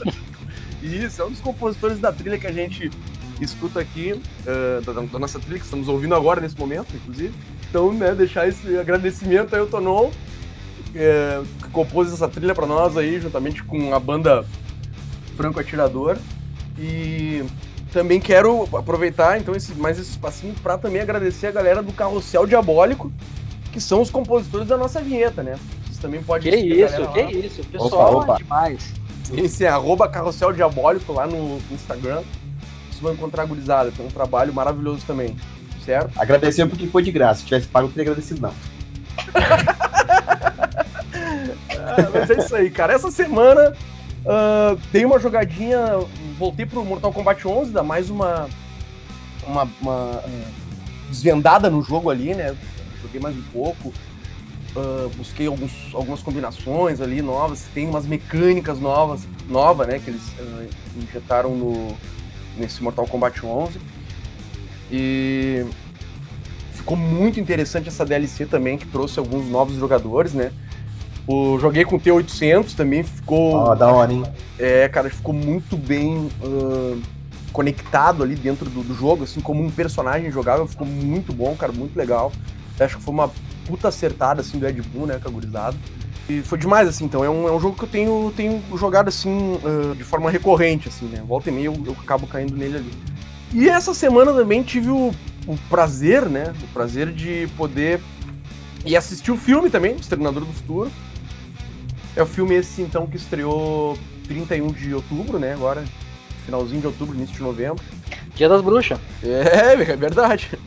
Isso, 0.83 1.23
é 1.23 1.25
um 1.25 1.31
dos 1.31 1.41
compositores 1.41 1.99
da 1.99 2.13
trilha 2.13 2.39
que 2.39 2.47
a 2.47 2.53
gente 2.53 2.91
escuta 3.41 3.81
aqui, 3.81 4.13
uh, 4.13 4.81
da, 4.83 4.93
da, 4.93 5.19
nossa 5.19 5.39
trilha, 5.39 5.59
que 5.59 5.65
estamos 5.65 5.89
ouvindo 5.89 6.15
agora 6.15 6.41
nesse 6.41 6.59
momento, 6.59 6.95
inclusive. 6.95 7.35
Então, 7.69 7.93
né, 7.93 8.15
deixar 8.15 8.49
esse 8.49 8.79
agradecimento 8.79 9.55
aí 9.55 9.61
ao 9.61 9.67
Tonon, 9.67 10.11
é, 10.95 11.43
que 11.63 11.66
compôs 11.77 12.11
essa 12.11 12.27
trilha 12.27 12.55
para 12.55 12.65
nós 12.65 12.97
aí, 12.97 13.21
juntamente 13.21 13.63
com 13.63 13.95
a 13.95 14.01
banda 14.01 14.47
Franco 15.37 15.61
Atirador. 15.61 16.17
E 16.79 17.45
também 17.93 18.19
quero 18.19 18.67
aproveitar 18.75 19.39
então 19.39 19.55
esse, 19.55 19.75
mais 19.75 19.99
esse 19.99 20.13
espacinho 20.13 20.55
para 20.63 20.79
também 20.79 21.03
agradecer 21.03 21.49
a 21.49 21.51
galera 21.51 21.83
do 21.83 21.93
Carrossel 21.93 22.47
Diabólico, 22.47 23.13
que 23.73 23.79
são 23.79 24.01
os 24.01 24.09
compositores 24.09 24.69
da 24.69 24.79
nossa 24.79 25.03
vinheta, 25.03 25.43
né? 25.43 25.59
Vocês 25.85 25.99
também 25.99 26.23
podem 26.23 26.51
Que 26.51 26.57
isso, 26.57 27.09
que 27.13 27.21
isso, 27.47 27.63
pessoal 27.65 28.17
opa, 28.17 28.33
opa. 28.33 28.37
demais. 28.39 28.95
Esse 29.37 29.65
é 29.67 29.69
arroba 29.69 30.09
Carrossel 30.09 30.55
Diabólico 30.55 31.13
lá 31.13 31.27
no 31.27 31.59
Instagram. 31.71 32.23
Vocês 32.89 33.01
vão 33.03 33.13
encontrar 33.13 33.43
a 33.43 33.47
gurizada, 33.47 33.91
tem 33.91 34.07
um 34.07 34.11
trabalho 34.11 34.53
maravilhoso 34.55 35.05
também, 35.07 35.37
certo? 35.85 36.11
Agradecer 36.19 36.65
porque 36.67 36.87
foi 36.87 37.03
de 37.03 37.13
graça. 37.13 37.41
Se 37.41 37.47
tivesse 37.47 37.67
pago, 37.67 37.89
eu 37.89 37.91
teria 37.91 38.13
agradecido, 38.13 38.41
não. 38.41 38.55
ah, 41.87 42.11
mas 42.13 42.31
é 42.31 42.39
isso 42.39 42.55
aí, 42.57 42.71
cara. 42.71 42.93
Essa 42.93 43.11
semana 43.11 43.73
uh, 44.25 44.79
dei 44.93 45.05
uma 45.05 45.19
jogadinha 45.19 45.99
voltei 46.39 46.67
pro 46.67 46.85
Mortal 46.85 47.13
Kombat 47.13 47.47
11, 47.47 47.73
dá 47.73 47.83
mais 47.83 48.11
uma, 48.11 48.49
uma, 49.47 49.69
uma 49.81 50.25
desvendada 51.09 51.71
no 51.71 51.83
jogo 51.83 52.11
ali, 52.11 52.35
né? 52.35 52.55
Joguei 53.03 53.21
mais 53.21 53.37
um 53.37 53.43
pouco, 53.53 53.93
uh, 54.75 55.09
busquei 55.17 55.47
alguns, 55.47 55.73
algumas 55.95 56.23
combinações 56.23 57.01
ali 57.01 57.23
novas, 57.23 57.65
tem 57.75 57.89
umas 57.89 58.07
mecânicas 58.07 58.79
novas, 58.79 59.27
nova, 59.49 59.87
né? 59.87 59.99
Que 59.99 60.11
eles 60.11 60.23
uh, 60.39 60.69
injetaram 60.97 61.55
no, 61.55 61.97
nesse 62.57 62.83
Mortal 62.83 63.07
Kombat 63.07 63.45
11. 63.45 63.81
E 64.91 65.65
ficou 66.73 66.97
muito 66.97 67.41
interessante 67.41 67.89
essa 67.89 68.05
DLC 68.05 68.47
também, 68.47 68.79
que 68.79 68.87
trouxe 68.87 69.19
alguns 69.19 69.49
novos 69.49 69.77
jogadores, 69.77 70.33
né? 70.33 70.53
O, 71.27 71.59
joguei 71.59 71.85
com 71.85 71.97
o 71.97 72.01
T800 72.01 72.75
também, 72.75 73.03
ficou. 73.03 73.55
Ó, 73.55 73.75
da 73.75 73.91
hora, 73.91 74.13
hein? 74.13 74.25
É, 74.59 74.89
cara, 74.89 75.11
ficou 75.11 75.35
muito 75.35 75.77
bem 75.77 76.29
ah, 76.43 76.97
conectado 77.53 78.23
ali 78.23 78.37
dentro 78.37 78.69
do, 78.71 78.83
do 78.83 78.95
jogo, 78.95 79.25
assim, 79.25 79.41
como 79.41 79.65
um 79.65 79.71
personagem 79.71 80.31
jogável, 80.31 80.67
ficou 80.67 80.87
muito 80.87 81.33
bom, 81.33 81.57
cara, 81.57 81.73
muito 81.73 81.97
legal. 81.97 82.31
Acho 82.79 82.99
que 82.99 83.03
foi 83.03 83.15
uma 83.15 83.31
puta 83.67 83.89
acertada, 83.89 84.43
assim, 84.43 84.59
do 84.59 84.69
Ed 84.69 84.81
Boon, 84.83 85.07
né, 85.07 85.19
com 85.21 85.29
a 85.29 85.33
gurizada. 85.33 85.77
E 86.29 86.43
foi 86.43 86.59
demais, 86.59 86.89
assim, 86.89 87.07
então 87.07 87.25
é 87.25 87.31
um, 87.31 87.49
é 87.49 87.53
um 87.53 87.59
jogo 87.59 87.77
que 87.77 87.85
eu 87.85 87.89
tenho, 87.89 88.33
tenho 88.37 88.63
jogado, 88.77 89.09
assim, 89.09 89.59
ah, 89.65 89.95
de 89.95 90.05
forma 90.05 90.31
recorrente, 90.31 90.89
assim, 90.89 91.07
né, 91.07 91.25
volta 91.27 91.49
e 91.49 91.53
meia 91.53 91.67
eu, 91.67 91.83
eu 91.87 91.97
acabo 92.01 92.27
caindo 92.27 92.55
nele 92.55 92.77
ali. 92.77 92.93
E 93.53 93.69
essa 93.69 93.95
semana 93.95 94.33
também 94.33 94.63
tive 94.63 94.91
o, 94.91 95.13
o 95.47 95.57
prazer, 95.71 96.29
né, 96.29 96.53
o 96.63 96.67
prazer 96.75 97.11
de 97.11 97.49
poder 97.57 98.01
ir 98.85 98.97
assistir 98.97 99.33
o 99.33 99.37
filme 99.37 99.71
também, 99.71 99.97
Exterminador 99.97 100.45
do 100.45 100.53
Futuro. 100.53 100.91
É 102.17 102.23
o 102.23 102.27
filme 102.27 102.55
esse, 102.55 102.81
então, 102.81 103.07
que 103.07 103.17
estreou 103.17 103.97
31 104.27 104.73
de 104.73 104.95
outubro, 104.95 105.39
né, 105.39 105.53
agora, 105.53 105.85
finalzinho 106.47 106.81
de 106.81 106.87
outubro, 106.87 107.15
início 107.15 107.37
de 107.37 107.43
novembro. 107.43 107.85
Dia 108.35 108.49
das 108.49 108.63
Bruxas. 108.63 108.99
É, 109.23 109.75
é 109.75 109.97
verdade. 109.97 110.59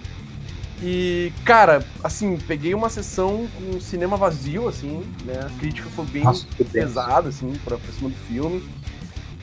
E, 0.82 1.34
cara, 1.44 1.84
assim, 2.03 2.38
peguei 2.38 2.74
uma 2.74 2.89
sessão 2.89 3.48
com 3.58 3.82
cinema 3.82 4.15
vazio, 4.15 4.68
assim, 4.68 5.03
né? 5.25 5.34
A 5.46 5.60
crítica 5.60 5.89
foi 5.89 6.06
bem 6.06 6.24
Nossa, 6.24 6.46
pesada, 6.72 7.29
assim, 7.29 7.51
pra, 7.65 7.77
pra 7.77 7.91
cima 7.91 8.10
do 8.10 8.15
filme. 8.15 8.63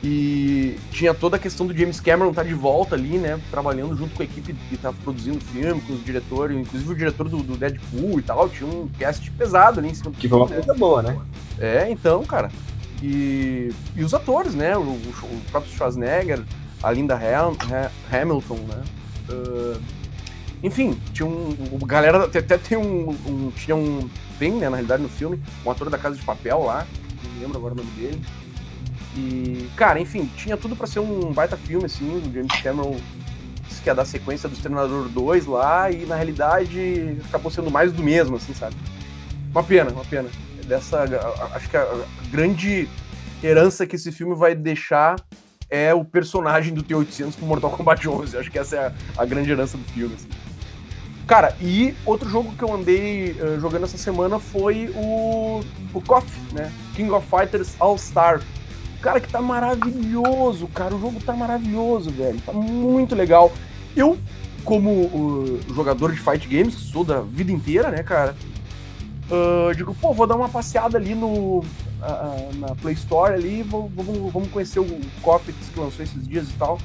E 0.03 0.77
tinha 0.91 1.11
toda 1.13 1.37
a 1.37 1.39
questão 1.39 1.65
do 1.65 1.75
James 1.75 1.99
Cameron 1.99 2.29
estar 2.29 2.43
de 2.43 2.53
volta 2.53 2.93
ali, 2.95 3.17
né? 3.17 3.39
Trabalhando 3.49 3.95
junto 3.97 4.13
com 4.15 4.21
a 4.21 4.25
equipe 4.25 4.53
que 4.69 4.77
tá 4.77 4.93
produzindo 4.93 5.37
o 5.39 5.41
filme, 5.41 5.81
com 5.81 5.93
os 5.93 6.05
diretores, 6.05 6.55
inclusive 6.55 6.91
o 6.91 6.95
diretor 6.95 7.27
do, 7.27 7.37
do 7.41 7.57
Deadpool 7.57 8.19
e 8.19 8.21
tal. 8.21 8.47
Tinha 8.47 8.69
um 8.69 8.87
cast 8.99 9.29
pesado 9.31 9.79
ali 9.79 9.89
em 9.89 9.93
cima 9.95 10.11
do 10.11 10.17
Que 10.17 10.29
foi 10.29 10.37
uma 10.37 10.47
né? 10.47 10.55
coisa 10.57 10.73
boa, 10.75 11.01
né? 11.01 11.17
É, 11.59 11.89
então, 11.89 12.23
cara. 12.25 12.51
E, 13.01 13.71
e 13.95 14.03
os 14.03 14.13
atores, 14.13 14.53
né? 14.53 14.77
O, 14.77 14.81
o- 14.81 15.41
próprio 15.51 15.71
Schwarzenegger, 15.73 16.41
a 16.83 16.91
Linda 16.91 17.15
Ham- 17.15 17.55
Ha- 17.71 17.91
Hamilton, 18.21 18.59
né? 18.67 18.83
Ah, 19.29 19.79
enfim, 20.63 20.97
tinha 21.13 21.27
um. 21.27 21.55
Galera 21.85 22.25
até, 22.25 22.41
tem 22.57 22.77
um, 22.77 23.09
um- 23.25 23.51
Tinha 23.55 23.75
um. 23.75 24.07
Tem, 24.39 24.51
né, 24.51 24.69
na 24.69 24.75
realidade, 24.77 25.01
no 25.01 25.09
filme, 25.09 25.39
um 25.65 25.71
ator 25.71 25.89
da 25.89 25.97
Casa 25.97 26.15
de 26.15 26.21
Papel 26.23 26.63
lá, 26.63 26.85
não 27.23 27.31
me 27.33 27.39
lembro 27.41 27.57
agora 27.57 27.73
o 27.73 27.77
nome 27.77 27.89
dele. 27.91 28.21
E, 29.17 29.67
cara, 29.75 29.99
enfim, 29.99 30.29
tinha 30.37 30.55
tudo 30.55 30.75
pra 30.75 30.85
ser 30.85 30.99
um 30.99 31.33
baita 31.33 31.57
filme, 31.57 31.85
assim, 31.85 32.17
o 32.17 32.31
James 32.31 32.61
Cameron 32.61 32.95
disse 33.67 33.81
que 33.81 33.89
ia 33.89 33.95
dar 33.95 34.05
sequência 34.05 34.47
do 34.47 34.53
Exterminador 34.53 35.09
2 35.09 35.47
lá, 35.47 35.89
e 35.89 36.05
na 36.05 36.15
realidade 36.15 37.17
acabou 37.27 37.51
sendo 37.51 37.71
mais 37.71 37.91
do 37.91 38.03
mesmo, 38.03 38.35
assim, 38.35 38.53
sabe? 38.53 38.75
Uma 39.51 39.63
pena, 39.63 39.89
uma 39.89 40.05
pena. 40.05 40.29
Dessa. 40.65 41.05
Acho 41.53 41.69
que 41.69 41.77
a, 41.77 42.05
grande 42.29 42.89
herança 43.41 43.87
que 43.87 43.95
esse 43.95 44.11
filme 44.11 44.35
vai 44.35 44.53
deixar 44.53 45.15
é 45.69 45.93
o 45.93 46.03
personagem 46.03 46.73
do 46.73 46.83
T-800 46.83 47.35
pro 47.35 47.45
Mortal 47.45 47.71
Kombat 47.71 48.07
11. 48.07 48.37
Acho 48.37 48.51
que 48.51 48.59
essa 48.59 48.75
é 48.75 48.79
a, 48.87 48.93
a 49.21 49.25
grande 49.25 49.49
herança 49.49 49.77
do 49.77 49.83
filme, 49.85 50.13
assim. 50.13 50.27
Cara, 51.25 51.55
e 51.59 51.93
outro 52.05 52.29
jogo 52.29 52.53
que 52.55 52.63
eu 52.63 52.73
andei 52.73 53.31
eh, 53.31 53.57
jogando 53.59 53.83
essa 53.83 53.97
semana 53.97 54.39
foi 54.39 54.89
o, 54.95 55.61
o 55.93 56.01
KOF, 56.01 56.25
né? 56.53 56.71
King 56.95 57.11
of 57.11 57.27
Fighters 57.27 57.75
All 57.79 57.97
Star. 57.97 58.41
Cara, 59.07 59.21
que 59.21 59.29
tá 59.29 59.41
maravilhoso, 59.41 60.67
cara. 60.67 60.93
O 60.93 60.99
jogo 60.99 61.17
tá 61.21 61.31
maravilhoso, 61.31 62.09
velho. 62.09 62.41
Tá 62.41 62.51
muito 62.51 63.15
legal. 63.15 63.53
Eu, 63.95 64.17
como 64.65 64.91
uh, 64.91 65.59
jogador 65.73 66.11
de 66.11 66.19
fight 66.19 66.45
games, 66.45 66.75
que 66.75 66.81
sou 66.91 67.05
da 67.05 67.21
vida 67.21 67.49
inteira, 67.49 67.89
né, 67.89 68.03
cara? 68.03 68.35
ah, 69.31 69.71
digo, 69.73 69.95
pô, 69.95 70.13
vou 70.13 70.27
dar 70.27 70.35
uma 70.35 70.49
passeada 70.49 70.97
ali 70.97 71.15
no, 71.15 71.63
ah, 72.01 72.49
na 72.55 72.75
Play 72.75 72.95
Store 72.95 73.33
ali, 73.33 73.63
vou- 73.63 73.89
vamos, 73.95 74.33
vamos 74.33 74.49
conhecer 74.49 74.81
o 74.81 74.99
KOF 75.21 75.53
que 75.53 75.79
lançou 75.79 76.03
esses 76.03 76.27
dias 76.27 76.49
e 76.49 76.53
tal. 76.59 76.77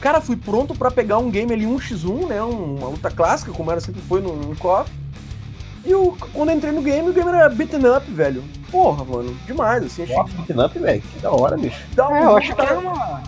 Cara, 0.00 0.20
fui 0.20 0.34
pronto 0.34 0.74
pra 0.74 0.90
pegar 0.90 1.18
um 1.18 1.30
game 1.30 1.52
ali, 1.52 1.64
um 1.64 1.78
x1, 1.78 2.26
né? 2.26 2.42
um- 2.42 2.78
Uma 2.78 2.88
luta 2.88 3.08
clássica, 3.08 3.52
como 3.52 3.70
era 3.70 3.80
sempre 3.80 4.00
foi 4.02 4.20
no, 4.20 4.34
no 4.34 4.56
KOF. 4.56 4.90
E 5.84 5.94
o, 5.94 6.16
quando 6.32 6.50
eu 6.50 6.56
entrei 6.56 6.72
no 6.72 6.82
game, 6.82 7.08
o 7.08 7.12
game 7.12 7.28
era 7.28 7.48
beaten 7.48 7.86
up, 7.86 8.10
velho. 8.10 8.44
Porra, 8.70 9.04
mano, 9.04 9.36
demais, 9.46 9.84
assim. 9.84 10.04
Achei 10.04 10.16
Ó, 10.16 10.24
beaten 10.24 10.64
up, 10.64 10.78
velho. 10.78 11.02
Que 11.02 11.18
da 11.20 11.30
hora, 11.30 11.56
bicho. 11.56 11.80
um 11.98 12.14
É, 12.14 12.24
eu 12.24 12.36
acho 12.36 12.54
que 12.54 12.60
é 12.60 12.72
uma. 12.72 13.22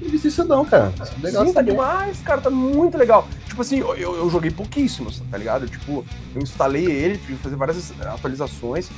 Não 0.00 0.08
vi 0.08 0.16
isso 0.16 0.44
não, 0.44 0.64
cara. 0.64 0.92
Legal 1.22 1.46
Sim, 1.46 1.52
tá 1.52 1.62
demais, 1.62 2.20
cara, 2.22 2.40
tá 2.40 2.50
muito 2.50 2.96
legal. 2.96 3.28
Tipo 3.46 3.60
assim, 3.60 3.78
eu, 3.78 3.94
eu 3.94 4.16
eu 4.16 4.30
joguei 4.30 4.50
pouquíssimos, 4.50 5.22
tá 5.30 5.36
ligado? 5.36 5.68
Tipo, 5.68 6.04
eu 6.34 6.42
instalei 6.42 6.86
ele, 6.86 7.18
tive 7.18 7.36
que 7.36 7.42
fazer 7.42 7.56
várias 7.56 7.92
atualizações 8.00 8.88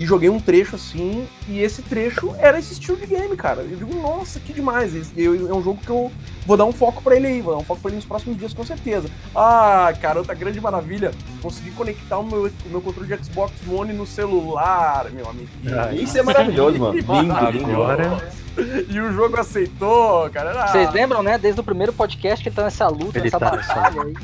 e 0.00 0.06
joguei 0.06 0.28
um 0.28 0.40
trecho 0.40 0.74
assim, 0.76 1.26
e 1.46 1.60
esse 1.60 1.80
trecho 1.82 2.34
era 2.38 2.58
esse 2.58 2.72
estilo 2.72 2.96
de 2.96 3.06
game, 3.06 3.36
cara. 3.36 3.60
Eu 3.62 3.76
digo, 3.76 3.94
nossa, 4.00 4.40
que 4.40 4.52
demais. 4.52 4.94
Esse, 4.94 5.12
eu- 5.16 5.48
é 5.48 5.54
um 5.54 5.62
jogo 5.62 5.80
que 5.80 5.90
eu 5.90 6.10
vou 6.46 6.56
dar 6.56 6.64
um 6.64 6.72
foco 6.72 7.00
pra 7.02 7.14
ele 7.14 7.26
aí, 7.28 7.40
vou 7.40 7.54
dar 7.54 7.60
um 7.60 7.64
foco 7.64 7.80
pra 7.80 7.90
ele 7.90 7.96
nos 7.96 8.04
próximos 8.04 8.36
dias, 8.36 8.52
com 8.52 8.64
certeza. 8.64 9.08
Ah, 9.34 9.92
cara, 10.00 10.18
outra 10.18 10.34
grande 10.34 10.60
maravilha, 10.60 11.12
consegui 11.40 11.70
conectar 11.72 12.18
o 12.18 12.24
meu, 12.26 12.46
o 12.46 12.68
meu 12.68 12.80
controle 12.80 13.06
de 13.16 13.24
Xbox 13.24 13.52
One 13.68 13.92
no 13.92 14.06
celular, 14.06 15.06
meu 15.12 15.28
amigo. 15.28 15.48
Isso 15.94 16.18
é 16.18 16.22
maravilhoso, 16.22 16.78
mano. 16.78 16.94
Lindo, 16.94 17.50
lindo. 17.52 17.70
Agora 17.72 18.32
E 18.88 19.00
o 19.00 19.12
jogo 19.12 19.38
aceitou, 19.40 20.28
cara. 20.30 20.64
Ah, 20.64 20.68
Vocês 20.68 20.92
lembram, 20.92 21.22
né? 21.22 21.38
Desde 21.38 21.60
o 21.60 21.64
primeiro 21.64 21.92
podcast 21.92 22.42
que 22.42 22.48
ele 22.48 22.56
tá 22.56 22.64
nessa 22.64 22.86
luta, 22.88 23.18
Ele 23.18 23.24
nessa 23.24 23.38
tá 23.38 23.50
batalha 23.50 24.02
aí. 24.02 24.14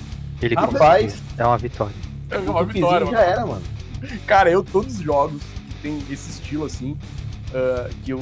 ele 0.43 0.55
Rapaz. 0.55 1.13
conseguiu. 1.13 1.35
É 1.39 1.47
uma 1.47 1.57
vitória. 1.59 1.95
é 2.31 2.39
O 2.39 2.43
uma 2.51 2.65
vitória, 2.65 3.07
mano. 3.07 3.17
já 3.17 3.23
era, 3.23 3.47
mano. 3.47 3.63
Cara, 4.27 4.51
eu 4.51 4.63
todos 4.63 4.97
os 4.97 5.01
jogos 5.01 5.41
tem 5.83 5.99
esse 6.11 6.31
estilo 6.31 6.65
assim, 6.65 6.97
ah, 7.55 7.89
que 8.05 8.13
eu 8.13 8.21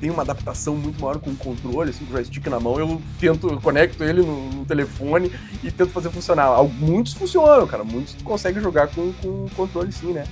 tenho 0.00 0.12
uma 0.12 0.22
adaptação 0.22 0.76
muito 0.76 1.00
maior 1.00 1.18
com 1.18 1.30
o 1.30 1.36
controle, 1.36 1.90
assim, 1.90 2.04
com 2.04 2.10
o 2.12 2.14
joystick 2.16 2.46
na 2.48 2.60
mão, 2.60 2.78
eu 2.78 3.00
tento, 3.18 3.48
eu 3.48 3.60
conecto 3.60 4.02
ele 4.04 4.22
no, 4.22 4.50
no 4.50 4.64
telefone 4.64 5.32
e 5.62 5.70
tento 5.70 5.90
fazer 5.92 6.10
funcionar. 6.10 6.44
Al- 6.46 6.68
Muitos 6.68 7.12
funcionam, 7.14 7.66
cara, 7.66 7.84
muitos 7.84 8.14
tu 8.14 8.24
consegue 8.24 8.60
jogar 8.60 8.88
com, 8.88 9.12
com 9.14 9.28
o 9.46 9.50
controle 9.56 9.92
sim, 9.92 10.12
né? 10.12 10.24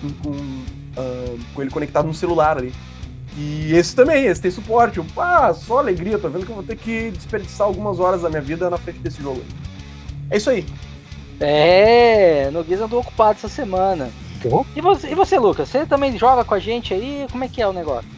Com, 0.00 0.10
com, 0.30 0.36
ah, 0.96 1.36
com 1.54 1.62
ele 1.62 1.70
conectado 1.70 2.06
no 2.06 2.14
celular 2.14 2.58
ali. 2.58 2.74
E 3.36 3.72
esse 3.74 3.94
também, 3.94 4.24
esse 4.26 4.42
tem 4.42 4.50
suporte. 4.50 4.98
Eu, 4.98 5.06
ah, 5.16 5.54
só 5.54 5.78
alegria, 5.78 6.18
tô 6.18 6.28
vendo 6.28 6.44
que 6.44 6.50
eu 6.50 6.56
vou 6.56 6.64
ter 6.64 6.76
que 6.76 7.10
desperdiçar 7.12 7.66
algumas 7.66 8.00
horas 8.00 8.22
da 8.22 8.28
minha 8.28 8.42
vida 8.42 8.68
na 8.68 8.76
frente 8.78 8.98
desse 9.00 9.22
jogo. 9.22 9.42
É 10.30 10.36
isso 10.36 10.50
aí. 10.50 10.66
É, 11.38 12.50
Noguês 12.50 12.80
andou 12.80 13.00
ocupado 13.00 13.38
essa 13.38 13.48
semana. 13.48 14.10
Pô. 14.42 14.64
E 14.74 14.80
você, 14.80 15.10
e 15.10 15.14
você, 15.14 15.38
Lucas? 15.38 15.68
Você 15.68 15.84
também 15.84 16.18
joga 16.18 16.44
com 16.44 16.54
a 16.54 16.58
gente 16.58 16.94
aí? 16.94 17.26
Como 17.30 17.44
é 17.44 17.48
que 17.48 17.60
é 17.60 17.66
o 17.66 17.72
negócio? 17.72 18.08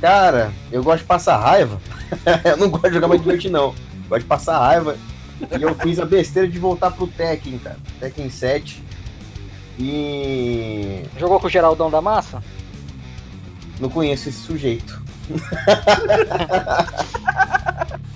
Cara, 0.00 0.52
eu 0.70 0.82
gosto 0.82 1.00
de 1.00 1.06
passar 1.06 1.38
raiva. 1.38 1.80
eu 2.44 2.56
não 2.56 2.70
gosto 2.70 2.88
de 2.88 2.94
jogar 2.94 3.08
mais 3.08 3.20
divertir, 3.20 3.50
não. 3.50 3.74
Gosto 4.08 4.22
de 4.22 4.26
passar 4.26 4.58
raiva. 4.58 4.96
E 5.58 5.62
eu 5.62 5.74
fiz 5.74 5.98
a 5.98 6.04
besteira 6.04 6.48
de 6.48 6.58
voltar 6.58 6.90
pro 6.90 7.06
Tekken, 7.06 7.58
cara. 7.58 7.78
Tekken 7.98 8.30
7. 8.30 8.82
E. 9.78 11.02
Jogou 11.16 11.40
com 11.40 11.46
o 11.46 11.50
Geraldão 11.50 11.90
da 11.90 12.00
Massa? 12.00 12.42
Não 13.80 13.88
conheço 13.88 14.28
esse 14.28 14.38
sujeito. 14.38 15.02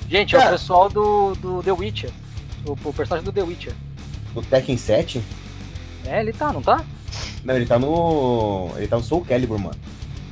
Gente, 0.08 0.36
é 0.36 0.38
Cara. 0.38 0.50
o 0.50 0.58
pessoal 0.58 0.88
do, 0.88 1.34
do 1.36 1.62
The 1.62 1.72
Witcher. 1.72 2.10
O, 2.66 2.72
o 2.72 2.92
personagem 2.92 3.24
do 3.24 3.32
The 3.32 3.42
Witcher. 3.42 3.72
No 4.34 4.42
Tekken 4.42 4.76
7? 4.76 5.22
É, 6.04 6.20
ele 6.20 6.32
tá, 6.32 6.52
não 6.52 6.60
tá? 6.60 6.84
Não, 7.44 7.54
ele 7.56 7.66
tá 7.66 7.78
no. 7.78 8.70
Ele 8.76 8.86
tá 8.86 8.96
no 8.96 9.02
Soul 9.02 9.24
Calibur, 9.24 9.58
mano. 9.58 9.76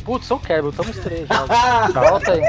Putz, 0.04 0.26
sou 0.26 0.38
o 0.38 0.40
Kerber, 0.40 0.70
estamos 0.70 0.96
três 0.98 1.28
já. 1.28 1.44
Ah, 1.50 1.88
Volta 1.88 2.32
aí. 2.32 2.40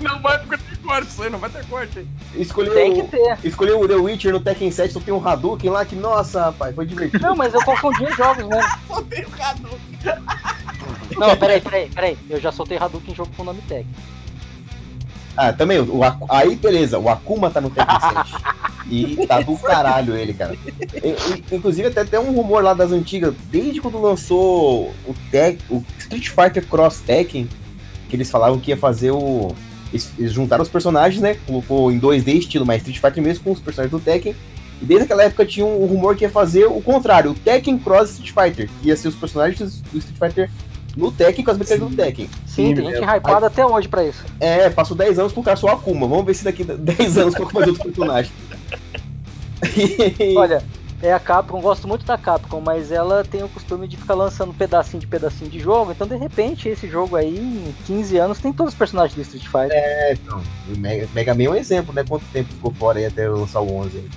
Não 0.00 0.20
vai 0.22 0.38
porque 0.38 0.56
tem 0.62 0.76
corte 0.76 1.08
isso 1.08 1.22
aí, 1.22 1.28
não 1.30 1.38
vai 1.38 1.50
ter 1.50 1.64
corte 1.66 1.98
aí. 1.98 2.06
escolheu, 2.36 2.72
Tem 2.72 2.94
que 2.94 3.02
ter. 3.02 3.38
escolheu 3.42 3.80
o 3.80 3.88
The 3.88 3.96
Witcher 3.96 4.32
no 4.32 4.38
Tekken 4.40 4.70
7, 4.70 4.92
só 4.94 5.00
tem 5.00 5.12
um 5.12 5.26
Hadouken 5.28 5.70
lá 5.70 5.84
que, 5.84 5.96
nossa, 5.96 6.44
rapaz, 6.44 6.74
foi 6.74 6.86
divertido. 6.86 7.26
Não, 7.26 7.34
mas 7.34 7.52
eu 7.52 7.62
confundi 7.64 8.04
os 8.04 8.16
jogos 8.16 8.44
mesmo. 8.46 8.62
Só 8.86 9.02
tem 9.02 9.24
o 9.24 9.28
Hadouken. 9.42 10.24
Não, 11.18 11.36
peraí, 11.36 11.60
peraí, 11.60 11.90
peraí. 11.90 12.18
Eu 12.30 12.40
já 12.40 12.52
soltei 12.52 12.78
Hadouken 12.78 13.12
em 13.12 13.16
jogo 13.16 13.30
com 13.36 13.42
o 13.42 13.46
nome 13.46 13.60
tag. 13.62 13.84
Ah, 15.36 15.52
também, 15.52 15.80
o, 15.80 16.02
Aku- 16.04 16.26
aí 16.28 16.54
beleza, 16.56 16.98
o 16.98 17.08
Akuma 17.08 17.50
tá 17.50 17.60
no 17.60 17.70
Tekken 17.70 18.00
7. 18.00 18.32
E 18.90 19.26
tá 19.26 19.40
do 19.40 19.56
caralho 19.56 20.16
ele, 20.16 20.32
cara. 20.32 20.56
E- 21.02 21.08
e- 21.08 21.54
inclusive, 21.54 21.88
até 21.88 22.04
tem 22.04 22.18
um 22.18 22.32
rumor 22.32 22.62
lá 22.62 22.72
das 22.72 22.90
antigas, 22.90 23.34
desde 23.50 23.80
quando 23.80 24.00
lançou 24.00 24.94
o, 25.06 25.14
Tek, 25.30 25.62
o 25.70 25.84
Street 25.98 26.28
Fighter 26.28 26.64
Cross 26.66 27.00
Tekken, 27.00 27.48
que 28.08 28.16
eles 28.16 28.30
falavam 28.30 28.58
que 28.58 28.70
ia 28.70 28.76
fazer 28.76 29.10
o. 29.10 29.54
Eles, 29.92 30.10
eles 30.18 30.32
juntaram 30.32 30.62
os 30.62 30.68
personagens, 30.68 31.20
né? 31.20 31.36
Colocou 31.46 31.92
em 31.92 31.98
2D 32.00 32.34
estilo, 32.34 32.64
mas 32.64 32.78
Street 32.78 32.98
Fighter 32.98 33.22
mesmo 33.22 33.44
com 33.44 33.52
os 33.52 33.60
personagens 33.60 33.90
do 33.90 34.02
Tekken. 34.02 34.34
E 34.80 34.84
desde 34.84 35.04
aquela 35.04 35.24
época 35.24 35.44
tinha 35.44 35.66
um, 35.66 35.82
um 35.82 35.86
rumor 35.86 36.14
que 36.16 36.24
ia 36.24 36.30
fazer 36.30 36.66
o 36.66 36.80
contrário, 36.80 37.32
o 37.32 37.34
Tekken 37.34 37.78
Cross 37.78 38.10
Street 38.18 38.32
Fighter, 38.32 38.70
que 38.80 38.88
ia 38.88 38.96
ser 38.96 39.08
os 39.08 39.14
personagens 39.14 39.80
do 39.92 39.98
Street 39.98 40.18
Fighter 40.18 40.50
no 40.96 41.12
Tekken 41.12 41.44
com 41.44 41.50
as 41.50 41.58
mecânicas 41.58 41.88
do 41.90 41.96
Tekken. 41.96 42.28
Sim, 42.46 42.74
tem 42.74 42.88
é, 42.88 42.90
gente 42.96 43.04
hypada 43.04 43.46
até 43.46 43.64
hoje 43.64 43.88
pra 43.88 44.04
isso. 44.04 44.24
É, 44.40 44.68
passou 44.68 44.96
10 44.96 45.18
anos 45.18 45.32
com 45.32 45.40
o 45.40 45.44
cara 45.44 45.56
só 45.56 45.68
Akuma. 45.68 46.06
Vamos 46.06 46.26
ver 46.26 46.34
se 46.34 46.44
daqui 46.44 46.66
a 46.68 46.74
10 46.74 47.18
anos 47.18 47.34
coloca 47.34 47.54
mais 47.54 47.68
outro 47.68 47.84
personagem. 47.84 48.30
Olha, 50.36 50.62
é 51.00 51.12
a 51.12 51.20
Capcom, 51.20 51.60
gosto 51.60 51.86
muito 51.86 52.04
da 52.04 52.18
Capcom, 52.18 52.60
mas 52.60 52.90
ela 52.90 53.22
tem 53.22 53.42
o 53.42 53.48
costume 53.48 53.86
de 53.86 53.96
ficar 53.96 54.14
lançando 54.14 54.52
pedacinho 54.52 55.00
de 55.00 55.06
pedacinho 55.06 55.48
de 55.48 55.60
jogo, 55.60 55.92
então 55.92 56.08
de 56.08 56.16
repente 56.16 56.68
esse 56.68 56.88
jogo 56.88 57.14
aí, 57.14 57.38
em 57.38 57.74
15 57.86 58.16
anos, 58.16 58.38
tem 58.40 58.52
todos 58.52 58.72
os 58.72 58.78
personagens 58.78 59.14
do 59.14 59.22
Street 59.22 59.44
Fighter. 59.44 59.70
É, 59.72 60.14
então, 60.14 60.42
Mega, 60.76 61.08
Mega 61.14 61.34
Man 61.34 61.44
é 61.44 61.50
um 61.50 61.54
exemplo, 61.54 61.94
né? 61.94 62.04
Quanto 62.08 62.24
tempo 62.32 62.52
ficou 62.52 62.72
fora 62.72 62.98
aí 62.98 63.06
até 63.06 63.26
eu 63.26 63.38
lançar 63.38 63.60
o 63.60 63.72
11 63.72 63.96
aí. 63.96 64.08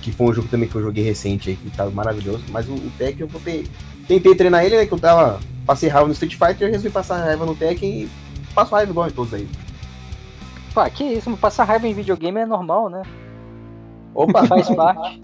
Que 0.00 0.12
foi 0.12 0.26
um 0.26 0.32
jogo 0.32 0.48
também 0.48 0.68
que 0.68 0.74
eu 0.74 0.82
joguei 0.82 1.04
recente 1.04 1.50
aí, 1.50 1.56
que 1.56 1.70
tava 1.70 1.90
maravilhoso, 1.90 2.42
mas 2.48 2.66
o, 2.68 2.72
o 2.72 2.92
Tekken 2.96 3.28
eu 3.30 3.64
tentei 4.08 4.34
treinar 4.34 4.64
ele, 4.64 4.76
né, 4.76 4.86
que 4.86 4.92
eu 4.92 4.98
tava, 4.98 5.40
passei 5.66 5.90
raiva 5.90 6.06
no 6.06 6.12
Street 6.12 6.36
Fighter, 6.36 6.70
resolvi 6.70 6.90
passar 6.90 7.18
raiva 7.18 7.44
no 7.44 7.54
Tekken 7.54 8.02
e 8.02 8.10
passo 8.54 8.74
raiva 8.74 8.90
igual 8.90 9.08
em 9.08 9.12
todos 9.12 9.34
aí. 9.34 9.46
Pá, 10.74 10.88
que 10.88 11.04
isso, 11.04 11.34
passar 11.36 11.64
raiva 11.64 11.86
em 11.86 11.94
videogame 11.94 12.40
é 12.40 12.46
normal, 12.46 12.88
né? 12.88 13.02
Opa, 14.14 14.46
Faz 14.46 14.68
parte. 14.74 15.20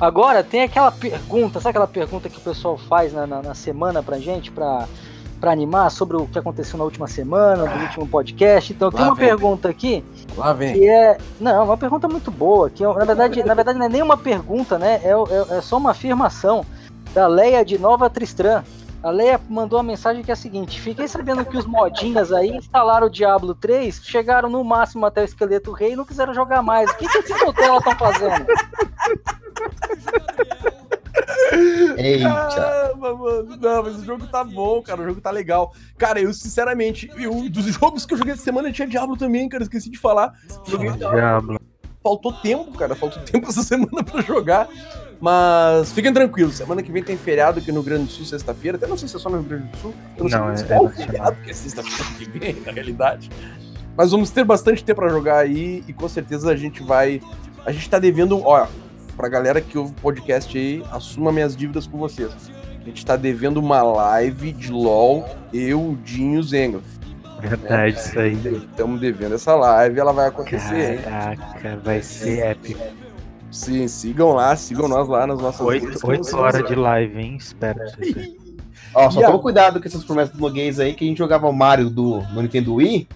Agora, 0.00 0.42
tem 0.42 0.62
aquela 0.62 0.90
pergunta, 0.90 1.60
sabe 1.60 1.70
aquela 1.70 1.86
pergunta 1.86 2.28
que 2.28 2.38
o 2.38 2.40
pessoal 2.40 2.76
faz 2.76 3.12
na, 3.12 3.26
na, 3.26 3.40
na 3.42 3.54
semana 3.54 4.02
pra 4.02 4.18
gente, 4.18 4.50
pra, 4.50 4.86
pra 5.40 5.52
animar 5.52 5.90
sobre 5.90 6.16
o 6.16 6.26
que 6.26 6.38
aconteceu 6.38 6.76
na 6.76 6.84
última 6.84 7.06
semana, 7.06 7.64
no 7.64 7.82
último 7.84 8.08
podcast? 8.08 8.72
Então, 8.72 8.90
tem 8.90 9.00
uma 9.04 9.14
vem. 9.14 9.28
pergunta 9.28 9.68
aqui 9.68 10.04
Lá 10.36 10.52
vem. 10.52 10.74
que 10.74 10.88
é. 10.88 11.18
Não, 11.40 11.64
uma 11.66 11.76
pergunta 11.76 12.08
muito 12.08 12.30
boa, 12.32 12.68
que 12.68 12.82
é- 12.84 12.92
na 12.92 13.04
verdade, 13.04 13.42
na 13.46 13.54
verdade 13.54 13.78
não 13.78 13.86
é 13.86 13.88
nem 13.88 14.02
uma 14.02 14.16
pergunta, 14.16 14.76
né? 14.78 15.00
É, 15.04 15.10
é, 15.10 15.58
é 15.58 15.60
só 15.60 15.76
uma 15.76 15.92
afirmação 15.92 16.64
da 17.14 17.26
Leia 17.28 17.64
de 17.64 17.78
Nova 17.78 18.10
Tristram. 18.10 18.62
A 19.02 19.10
Leia 19.10 19.40
mandou 19.48 19.78
uma 19.78 19.82
mensagem 19.82 20.22
que 20.22 20.30
é 20.30 20.34
a 20.34 20.36
seguinte: 20.36 20.80
Fiquei 20.80 21.08
sabendo 21.08 21.44
que 21.44 21.56
os 21.56 21.66
modinhas 21.66 22.32
aí 22.32 22.50
instalaram 22.50 23.08
o 23.08 23.10
Diablo 23.10 23.54
3, 23.54 24.00
chegaram 24.04 24.48
no 24.48 24.62
máximo 24.62 25.04
até 25.04 25.22
o 25.22 25.24
Esqueleto 25.24 25.72
Rei 25.72 25.92
e 25.92 25.96
não 25.96 26.04
quiseram 26.04 26.32
jogar 26.32 26.62
mais. 26.62 26.90
O 26.90 26.96
que, 26.96 27.08
que 27.08 27.18
esses 27.18 27.44
Nutella 27.44 27.78
estão 27.78 27.96
fazendo? 27.96 28.46
eita. 31.98 32.28
Caramba, 32.28 33.16
mano. 33.16 33.56
Não, 33.60 33.82
mas 33.82 33.96
o 33.96 34.04
jogo 34.04 34.26
tá 34.28 34.44
bom, 34.44 34.80
cara. 34.82 35.02
O 35.02 35.04
jogo 35.04 35.20
tá 35.20 35.30
legal. 35.30 35.74
Cara, 35.98 36.20
eu, 36.20 36.32
sinceramente, 36.32 37.10
eu, 37.16 37.48
dos 37.50 37.66
jogos 37.66 38.06
que 38.06 38.14
eu 38.14 38.18
joguei 38.18 38.34
essa 38.34 38.42
semana 38.42 38.72
tinha 38.72 38.86
Diablo 38.86 39.16
também, 39.16 39.48
cara. 39.48 39.64
Esqueci 39.64 39.90
de 39.90 39.98
falar. 39.98 40.32
Joguei 40.66 40.90
Diablo. 40.92 41.58
Faltou 42.02 42.32
tempo, 42.32 42.72
cara. 42.72 42.94
Faltou 42.94 43.22
tempo 43.24 43.48
essa 43.48 43.62
semana 43.62 44.02
pra 44.02 44.20
jogar. 44.22 44.68
Mas 45.20 45.92
fiquem 45.92 46.12
tranquilos. 46.12 46.56
Semana 46.56 46.82
que 46.82 46.90
vem 46.90 47.02
tem 47.02 47.16
feriado 47.16 47.60
aqui 47.60 47.70
no 47.70 47.80
Rio 47.80 47.84
Grande 47.90 48.04
do 48.06 48.10
Sul, 48.10 48.24
sexta-feira. 48.24 48.76
Até 48.76 48.86
não 48.86 48.96
sei 48.96 49.06
se 49.08 49.16
é 49.16 49.18
só 49.18 49.30
no 49.30 49.38
Rio 49.38 49.48
Grande 49.48 49.68
do 49.68 49.76
Sul. 49.78 49.94
Eu 50.16 50.28
não, 50.28 50.48
Não, 50.48 50.56
sei 50.56 50.66
é- 50.66 50.68
qual 50.68 50.88
é 50.88 50.92
feriado, 50.92 51.36
porque 51.36 51.50
é 51.50 51.54
sexta-feira 51.54 52.04
que 52.18 52.38
vem, 52.38 52.54
na 52.66 52.72
realidade. 52.72 53.30
Mas 53.96 54.10
vamos 54.10 54.30
ter 54.30 54.44
bastante 54.44 54.82
tempo 54.82 55.00
pra 55.00 55.10
jogar 55.10 55.38
aí. 55.38 55.84
E 55.86 55.92
com 55.92 56.08
certeza 56.08 56.50
a 56.50 56.56
gente 56.56 56.82
vai. 56.82 57.20
A 57.64 57.70
gente 57.70 57.88
tá 57.88 57.98
devendo. 57.98 58.40
Ó, 58.44 58.66
pra 59.16 59.28
galera 59.28 59.60
que 59.60 59.78
ouve 59.78 59.92
o 59.92 60.00
podcast 60.00 60.56
aí, 60.58 60.82
assuma 60.90 61.30
minhas 61.30 61.54
dívidas 61.56 61.86
com 61.86 61.98
vocês. 61.98 62.32
A 62.80 62.84
gente 62.84 63.06
tá 63.06 63.14
devendo 63.14 63.58
uma 63.58 63.80
live 63.82 64.50
de 64.52 64.72
LOL, 64.72 65.24
eu, 65.52 65.96
Dinho 66.02 66.40
e 66.40 66.76
Verdade, 67.42 67.96
isso 67.98 68.18
aí. 68.18 68.34
Estamos 68.70 69.00
devendo 69.00 69.34
essa 69.34 69.54
live, 69.54 69.98
ela 69.98 70.12
vai 70.12 70.28
acontecer, 70.28 70.94
hein? 70.94 71.02
Caraca, 71.02 71.76
vai 71.84 72.00
ser 72.02 72.38
épico. 72.40 72.80
Sim, 73.50 73.86
sigam 73.88 74.32
lá, 74.32 74.56
sigam 74.56 74.88
nós 74.88 75.08
lá 75.08 75.26
nas 75.26 75.38
nossas 75.40 75.60
Oito, 75.60 76.06
oito 76.06 76.36
horas 76.36 76.66
de 76.66 76.74
live, 76.74 77.20
hein? 77.20 77.36
Espero. 77.38 77.80
Ó, 78.94 79.10
só 79.10 79.20
a- 79.20 79.26
toma 79.26 79.38
cuidado 79.38 79.80
com 79.80 79.86
essas 79.86 80.04
promessas 80.04 80.34
do 80.34 80.40
Noguês 80.40 80.78
aí, 80.80 80.94
que 80.94 81.04
a 81.04 81.08
gente 81.08 81.18
jogava 81.18 81.46
o 81.48 81.52
Mario 81.52 81.90
do, 81.90 82.20
no 82.32 82.40
Nintendo 82.42 82.74
Wii, 82.74 83.06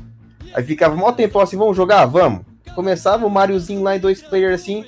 aí 0.54 0.62
ficava 0.64 0.94
mó 0.96 1.10
tempo 1.12 1.38
assim, 1.40 1.56
vamos 1.56 1.76
jogar? 1.76 2.04
Vamos. 2.06 2.42
Começava 2.74 3.24
o 3.26 3.30
Mariozinho 3.30 3.82
lá 3.82 3.96
em 3.96 4.00
dois 4.00 4.20
players 4.20 4.60
assim, 4.60 4.84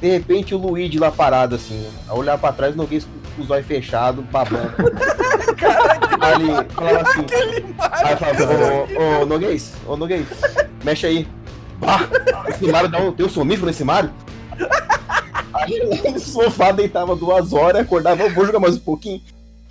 de 0.00 0.08
repente 0.10 0.54
o 0.54 0.58
Luigi 0.58 0.98
lá 0.98 1.10
parado 1.10 1.54
assim, 1.54 1.86
a 2.06 2.14
olhar 2.14 2.36
pra 2.36 2.52
trás, 2.52 2.74
o 2.74 2.76
Noguês 2.76 3.04
com 3.04 3.26
com 3.36 3.42
os 3.42 3.50
olhos 3.50 3.66
fechados, 3.66 4.24
babando. 4.26 4.72
aí 6.20 6.42
ele 6.42 6.70
falava 6.70 7.02
assim, 7.02 7.26
aí 7.78 8.12
eu 8.12 8.16
falava, 8.16 8.44
ô, 8.98 9.22
ô 9.22 9.26
Noguês, 9.26 9.72
ô 9.86 9.96
Noguês, 9.96 10.26
mexe 10.84 11.06
aí. 11.06 11.28
Bah, 11.78 12.00
esse 12.48 12.66
Mario 12.66 12.88
dá 12.90 12.98
um, 13.00 13.12
tem 13.12 13.26
um 13.26 13.28
sonífero 13.28 13.66
nesse 13.66 13.84
Mario? 13.84 14.10
Aí 15.54 16.10
no 16.12 16.18
sofá 16.18 16.72
deitava 16.72 17.14
duas 17.16 17.52
horas, 17.52 17.82
acordava, 17.82 18.28
vou 18.28 18.46
jogar 18.46 18.60
mais 18.60 18.76
um 18.76 18.80
pouquinho. 18.80 19.20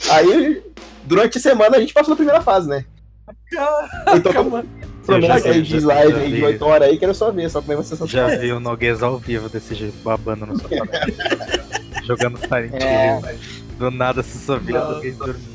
Aí, 0.09 0.61
durante 1.03 1.37
a 1.37 1.41
semana, 1.41 1.77
a 1.77 1.79
gente 1.79 1.93
passou 1.93 2.11
na 2.11 2.15
primeira 2.15 2.41
fase, 2.41 2.67
né? 2.69 2.85
Então, 4.13 4.33
Calma. 4.33 4.65
promessa 5.05 5.47
aí 5.49 5.61
de 5.61 5.79
já 5.79 5.87
live 5.87 6.19
aí 6.19 6.31
vi. 6.31 6.37
de 6.37 6.43
8 6.43 6.65
horas 6.65 6.89
aí, 6.89 6.97
quero 6.97 7.13
só 7.15 7.31
ver, 7.31 7.49
só 7.49 7.59
como 7.61 7.73
é 7.73 7.75
que 7.75 7.81
vai 7.81 7.87
ser 7.87 7.93
essa 7.95 8.07
Já 8.07 8.27
vi 8.37 8.51
o 8.51 8.59
Noguês 8.59 9.01
ao 9.01 9.17
vivo 9.17 9.49
desse 9.49 9.73
jeito, 9.73 9.97
babando 10.03 10.45
no 10.45 10.59
sofá. 10.59 10.75
Jogando 12.05 12.37
Silent 12.37 12.73
É. 12.73 13.19
Hill. 13.19 13.39
Do 13.79 13.91
nada 13.91 14.21
se 14.21 14.51
o 14.51 14.59
Noguês 14.61 15.17
dormindo. 15.17 15.54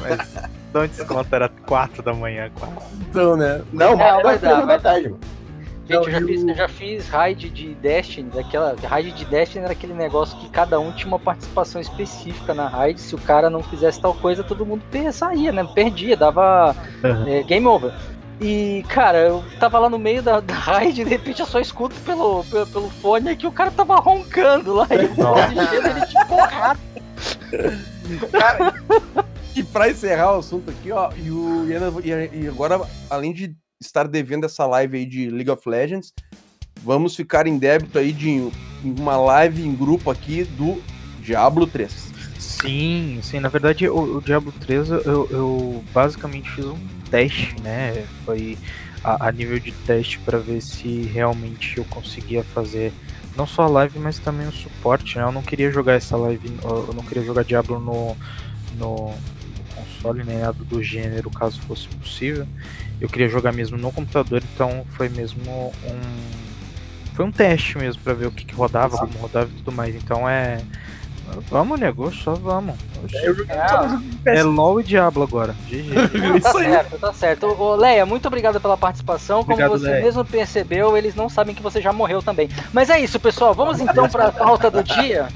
Mas 0.00 0.48
um 0.74 0.86
desconto, 0.86 1.34
era 1.34 1.48
4 1.48 2.02
da 2.02 2.12
manhã, 2.12 2.50
4. 2.58 2.76
Então, 3.08 3.36
né? 3.36 3.62
Não, 3.72 3.92
É, 4.00 4.12
mas 4.12 4.22
vai 4.22 4.22
vai 4.22 4.38
dar, 4.38 4.48
dar, 4.60 4.66
vai 4.66 4.80
tarde, 4.80 5.08
mano. 5.08 5.20
Gente, 5.88 6.06
eu 6.06 6.10
já 6.10 6.20
Não, 6.20 6.26
fiz, 6.28 6.42
eu 6.46 6.54
já 6.54 6.68
fiz 6.68 7.08
raid 7.08 7.48
de 7.48 7.74
Destiny, 7.76 8.30
daquela. 8.30 8.76
Raid 8.86 9.10
de 9.12 9.24
Destiny 9.24 9.64
era 9.64 9.72
aquele 9.72 9.94
negócio 9.94 10.38
que 10.38 10.50
cada 10.50 10.78
um 10.78 10.92
tinha 10.92 11.08
uma 11.08 11.18
participação 11.18 11.80
específica 11.80 12.52
na 12.52 12.68
raid. 12.68 13.00
Se 13.00 13.14
o 13.14 13.18
cara 13.18 13.48
não 13.48 13.62
fizesse 13.62 13.98
tal 13.98 14.12
coisa, 14.12 14.44
todo 14.44 14.66
mundo 14.66 14.82
saía, 15.10 15.50
né? 15.50 15.66
Perdia, 15.74 16.14
dava 16.14 16.76
é, 17.26 17.42
game 17.42 17.66
over. 17.66 17.92
E, 18.40 18.84
cara, 18.88 19.18
eu 19.18 19.44
tava 19.58 19.78
lá 19.78 19.88
no 19.88 19.98
meio 19.98 20.22
da, 20.22 20.40
da 20.40 20.54
raid 20.54 21.00
e 21.00 21.04
de 21.04 21.10
repente 21.10 21.40
eu 21.40 21.46
só 21.46 21.58
escuto 21.58 21.98
pelo, 22.02 22.44
pelo, 22.44 22.66
pelo 22.66 22.90
fone 22.90 23.34
que 23.34 23.46
o 23.46 23.52
cara 23.52 23.70
tava 23.70 23.96
roncando 23.96 24.74
lá. 24.74 24.86
E 24.90 25.06
o 25.06 25.14
fone 25.14 25.66
dele 25.68 26.06
de 26.06 26.26
porrada. 26.26 26.78
E 29.58 29.62
pra 29.64 29.90
encerrar 29.90 30.36
o 30.36 30.38
assunto 30.38 30.70
aqui, 30.70 30.92
ó, 30.92 31.10
e, 31.16 31.32
o, 31.32 31.66
e 31.68 32.46
agora, 32.46 32.80
além 33.10 33.32
de 33.32 33.56
estar 33.80 34.06
devendo 34.06 34.46
essa 34.46 34.64
live 34.64 34.98
aí 34.98 35.04
de 35.04 35.28
League 35.30 35.50
of 35.50 35.68
Legends, 35.68 36.12
vamos 36.84 37.16
ficar 37.16 37.44
em 37.48 37.58
débito 37.58 37.98
aí 37.98 38.12
de 38.12 38.52
uma 38.84 39.16
live 39.16 39.66
em 39.66 39.74
grupo 39.74 40.12
aqui 40.12 40.44
do 40.44 40.80
Diablo 41.20 41.66
3. 41.66 41.90
Sim, 42.38 43.18
sim, 43.20 43.40
na 43.40 43.48
verdade 43.48 43.88
o, 43.88 44.18
o 44.18 44.20
Diablo 44.20 44.52
3 44.60 44.90
eu, 44.90 45.28
eu 45.28 45.84
basicamente 45.92 46.48
fiz 46.52 46.64
um 46.64 46.78
teste, 47.10 47.60
né? 47.60 48.06
Foi 48.24 48.56
a, 49.02 49.26
a 49.26 49.32
nível 49.32 49.58
de 49.58 49.72
teste 49.72 50.20
para 50.20 50.38
ver 50.38 50.60
se 50.60 51.02
realmente 51.02 51.78
eu 51.78 51.84
conseguia 51.86 52.44
fazer 52.44 52.92
não 53.36 53.44
só 53.44 53.62
a 53.62 53.68
live, 53.68 53.98
mas 53.98 54.20
também 54.20 54.46
o 54.46 54.52
suporte, 54.52 55.18
né? 55.18 55.24
Eu 55.24 55.32
não 55.32 55.42
queria 55.42 55.72
jogar 55.72 55.94
essa 55.94 56.16
live, 56.16 56.48
eu 56.62 56.94
não 56.94 57.02
queria 57.02 57.24
jogar 57.24 57.42
Diablo 57.42 57.80
no, 57.80 58.16
no, 58.78 59.12
nem 60.24 60.38
nada 60.38 60.56
do 60.64 60.82
gênero, 60.82 61.30
caso 61.30 61.60
fosse 61.62 61.88
possível. 61.88 62.46
Eu 63.00 63.08
queria 63.08 63.28
jogar 63.28 63.52
mesmo 63.52 63.76
no 63.78 63.92
computador, 63.92 64.42
então 64.54 64.84
foi 64.90 65.08
mesmo 65.08 65.72
um 65.84 66.38
foi 67.14 67.24
um 67.24 67.32
teste 67.32 67.76
mesmo 67.76 68.00
para 68.02 68.14
ver 68.14 68.26
o 68.26 68.30
que, 68.30 68.44
que 68.44 68.54
rodava, 68.54 68.96
como 68.96 69.18
rodava 69.18 69.48
e 69.52 69.56
tudo 69.58 69.72
mais. 69.72 69.94
Então 69.94 70.28
é 70.28 70.60
Vamos, 71.50 71.78
nego, 71.78 72.10
só 72.10 72.34
vamos. 72.34 72.74
É 74.24 74.42
LOL 74.42 74.80
e 74.80 74.84
Diablo 74.84 75.22
agora. 75.22 75.54
GG. 75.68 75.92
Isso 76.38 76.52
Tá 76.52 76.58
aí. 76.58 76.64
certo, 76.70 76.98
tá 76.98 77.12
certo. 77.12 77.46
Ô, 77.46 77.62
ô, 77.72 77.76
Leia, 77.76 78.06
muito 78.06 78.26
obrigado 78.26 78.60
pela 78.60 78.76
participação. 78.76 79.40
Como 79.42 79.52
Obrigado, 79.52 79.78
você 79.78 79.90
Leia. 79.90 80.04
mesmo 80.04 80.24
percebeu, 80.24 80.96
eles 80.96 81.14
não 81.14 81.28
sabem 81.28 81.54
que 81.54 81.62
você 81.62 81.80
já 81.80 81.92
morreu 81.92 82.22
também. 82.22 82.48
Mas 82.72 82.90
é 82.90 82.98
isso, 83.00 83.20
pessoal. 83.20 83.54
Vamos 83.54 83.80
então 83.80 84.08
para 84.08 84.28
a 84.28 84.32
pauta 84.32 84.70
do 84.70 84.82
dia. 84.82 85.28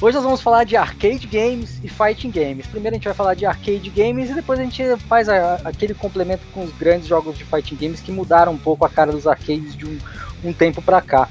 Hoje 0.00 0.14
nós 0.14 0.24
vamos 0.24 0.42
falar 0.42 0.64
de 0.64 0.76
arcade 0.76 1.26
games 1.26 1.80
e 1.82 1.88
fighting 1.88 2.30
games. 2.30 2.66
Primeiro 2.66 2.94
a 2.94 2.98
gente 2.98 3.04
vai 3.06 3.14
falar 3.14 3.34
de 3.34 3.46
arcade 3.46 3.88
games 3.88 4.28
e 4.30 4.34
depois 4.34 4.60
a 4.60 4.62
gente 4.62 4.82
faz 5.08 5.26
a- 5.28 5.58
aquele 5.64 5.94
complemento 5.94 6.42
com 6.52 6.64
os 6.64 6.72
grandes 6.72 7.06
jogos 7.08 7.36
de 7.38 7.44
fighting 7.44 7.76
games 7.76 8.00
que 8.00 8.12
mudaram 8.12 8.52
um 8.52 8.58
pouco 8.58 8.84
a 8.84 8.90
cara 8.90 9.10
dos 9.10 9.26
arcades 9.26 9.74
de 9.74 9.86
um, 9.86 9.98
um 10.44 10.52
tempo 10.52 10.82
pra 10.82 11.00
cá. 11.00 11.28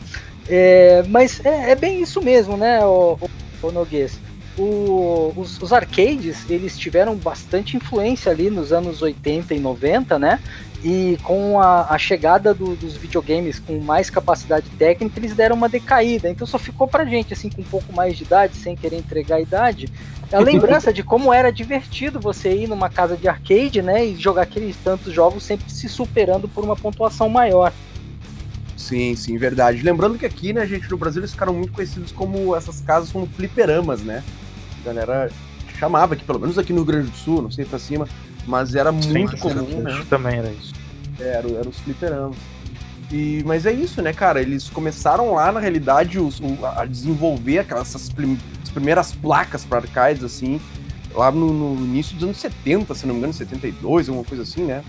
É, 0.49 1.03
mas 1.07 1.39
é, 1.45 1.71
é 1.71 1.75
bem 1.75 2.01
isso 2.01 2.21
mesmo, 2.21 2.57
né, 2.57 2.83
o, 2.83 3.17
o, 3.21 3.67
o 3.67 3.71
Noguês? 3.71 4.19
O- 4.57 5.31
os, 5.35 5.61
os 5.61 5.71
arcades, 5.73 6.49
eles 6.49 6.75
tiveram 6.77 7.15
bastante 7.15 7.77
influência 7.77 8.31
ali 8.31 8.49
nos 8.49 8.71
anos 8.73 9.01
80 9.01 9.53
e 9.53 9.59
90, 9.59 10.17
né? 10.17 10.39
E 10.87 11.17
com 11.23 11.59
a, 11.59 11.87
a 11.89 11.97
chegada 11.97 12.53
do- 12.53 12.75
dos 12.75 12.95
videogames 12.95 13.57
com 13.57 13.79
mais 13.79 14.11
capacidade 14.11 14.69
técnica, 14.77 15.17
eles 15.19 15.33
deram 15.33 15.55
uma 15.55 15.67
decaída. 15.67 16.29
Então 16.29 16.45
só 16.45 16.59
ficou 16.59 16.87
pra 16.87 17.03
gente, 17.05 17.33
assim, 17.33 17.49
com 17.49 17.63
um 17.63 17.65
pouco 17.65 17.91
mais 17.91 18.15
de 18.15 18.23
idade, 18.23 18.55
sem 18.55 18.75
querer 18.75 18.97
entregar 18.97 19.37
a 19.37 19.41
idade, 19.41 19.89
a 20.31 20.37
lembrança 20.45 20.93
de 20.93 21.01
como 21.01 21.33
era 21.33 21.51
divertido 21.51 22.19
você 22.19 22.53
ir 22.53 22.67
numa 22.69 22.87
casa 22.87 23.17
de 23.17 23.27
arcade, 23.27 23.81
né? 23.81 24.05
E 24.05 24.15
jogar 24.15 24.43
aqueles 24.43 24.77
tantos 24.77 25.11
jogos 25.11 25.41
sempre 25.43 25.71
se 25.71 25.89
superando 25.89 26.47
por 26.47 26.63
uma 26.63 26.75
pontuação 26.75 27.27
maior. 27.29 27.73
Sim, 28.77 29.15
sim, 29.15 29.37
verdade. 29.39 29.81
Lembrando 29.81 30.19
que 30.19 30.25
aqui, 30.27 30.53
né, 30.53 30.67
gente, 30.67 30.87
no 30.91 30.97
Brasil 30.97 31.21
eles 31.21 31.31
ficaram 31.31 31.53
muito 31.55 31.73
conhecidos 31.73 32.11
como 32.11 32.55
essas 32.55 32.79
casas 32.81 33.11
como 33.11 33.25
fliperamas, 33.25 34.01
né? 34.01 34.23
A 34.81 34.85
galera 34.85 35.31
chamava 35.79 36.13
aqui, 36.13 36.23
pelo 36.23 36.39
menos 36.39 36.59
aqui 36.59 36.71
no 36.71 36.79
Rio 36.79 36.85
Grande 36.85 37.09
do 37.09 37.17
Sul, 37.17 37.41
não 37.41 37.49
sei 37.49 37.65
pra 37.65 37.79
cima, 37.79 38.07
mas 38.45 38.75
era 38.75 38.91
muito 38.91 39.31
Sim, 39.31 39.37
comum, 39.37 39.81
né? 39.81 40.03
Também 40.09 40.37
era 40.37 40.49
isso. 40.51 40.73
Era, 41.19 41.49
era 41.51 41.67
os 41.69 41.79
fliperamas. 41.79 42.35
E, 43.11 43.43
mas 43.45 43.65
é 43.65 43.71
isso, 43.71 44.01
né, 44.01 44.11
cara? 44.13 44.41
Eles 44.41 44.69
começaram 44.69 45.33
lá, 45.35 45.51
na 45.51 45.59
realidade, 45.59 46.19
os, 46.19 46.39
o- 46.39 46.65
a 46.75 46.85
desenvolver 46.85 47.59
aquelas 47.59 47.89
essas 47.89 48.09
prim- 48.09 48.37
as 48.63 48.69
primeiras 48.69 49.11
placas 49.13 49.63
para 49.63 49.77
arcades, 49.77 50.23
assim, 50.23 50.59
lá 51.13 51.31
no, 51.31 51.75
no 51.75 51.85
início 51.85 52.15
dos 52.15 52.23
anos 52.23 52.37
70, 52.37 52.93
se 52.95 53.05
não 53.05 53.13
me 53.13 53.19
engano, 53.19 53.33
72, 53.33 54.09
alguma 54.09 54.25
coisa 54.25 54.43
assim, 54.43 54.63
né? 54.63 54.83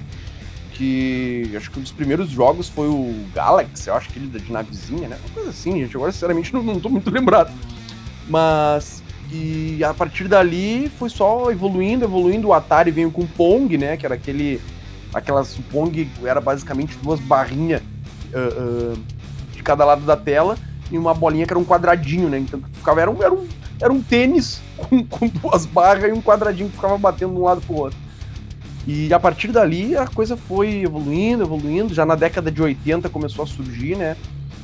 Que 0.73 1.51
acho 1.57 1.71
que 1.71 1.79
um 1.79 1.83
dos 1.83 1.93
primeiros 1.93 2.29
jogos 2.31 2.69
foi 2.69 2.89
o 2.89 3.25
Galaxy, 3.35 3.89
eu 3.89 3.95
acho 3.95 4.09
que 4.11 4.19
ele 4.19 4.27
de 4.27 4.51
navezinha, 4.53 5.09
né? 5.09 5.17
Uma 5.25 5.35
coisa 5.35 5.51
assim, 5.51 5.73
gente. 5.73 5.97
Agora, 5.97 6.13
sinceramente, 6.13 6.53
não, 6.53 6.63
não 6.63 6.81
tô 6.81 6.89
muito 6.89 7.09
lembrado. 7.13 7.51
Mas. 8.29 9.03
E 9.31 9.83
a 9.83 9.93
partir 9.93 10.29
dali 10.29 10.91
foi 10.99 11.11
só 11.11 11.51
evoluindo, 11.51 12.05
evoluindo. 12.05 12.49
O 12.49 12.55
Atari 12.55 12.91
veio 12.91 13.11
com 13.11 13.23
o 13.23 13.27
Pong, 13.27 13.77
né? 13.77 13.97
Que 13.97 14.07
era 14.07 14.15
aquele. 14.15 14.61
Aquelas. 15.13 15.59
O 15.59 15.63
Pong 15.63 16.09
era 16.25 16.41
basicamente 16.41 16.97
duas 17.03 17.19
barrinhas 17.21 17.83
ah, 18.35 18.95
ah, 18.95 18.99
de 19.53 19.63
cada 19.63 19.85
lado 19.85 20.03
da 20.03 20.17
tela 20.17 20.57
e 20.91 20.99
uma 20.99 21.15
bolinha 21.15 21.47
que 21.47 21.53
era 21.53 21.59
um 21.59 21.65
quadradinho, 21.65 22.29
né? 22.29 22.39
Então 22.39 22.61
ficava, 22.73 23.01
era, 23.01 23.11
um, 23.11 23.23
era, 23.23 23.33
um, 23.33 23.47
era 23.81 23.93
um 23.93 24.03
tênis 24.03 24.61
com, 24.77 25.05
com 25.05 25.29
duas 25.29 25.67
barras 25.67 26.11
e 26.11 26.13
um 26.13 26.23
quadradinho 26.23 26.69
que 26.69 26.77
ficava 26.77 26.97
batendo 26.97 27.35
de 27.35 27.41
um 27.41 27.45
lado 27.45 27.61
pro 27.63 27.75
outro. 27.75 27.99
E 28.87 29.13
a 29.13 29.19
partir 29.19 29.49
dali 29.49 29.97
a 29.97 30.07
coisa 30.07 30.37
foi 30.37 30.83
evoluindo, 30.83 31.43
evoluindo. 31.43 31.93
Já 31.93 32.07
na 32.07 32.15
década 32.15 32.51
de 32.51 32.63
80 32.63 33.09
começou 33.09 33.45
a 33.45 33.47
surgir, 33.47 33.97
né? 33.97 34.17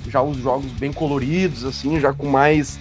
Já 0.08 0.22
os 0.22 0.36
jogos 0.36 0.70
bem 0.72 0.92
coloridos, 0.92 1.64
assim, 1.64 1.98
já 1.98 2.12
com 2.12 2.28
mais. 2.28 2.78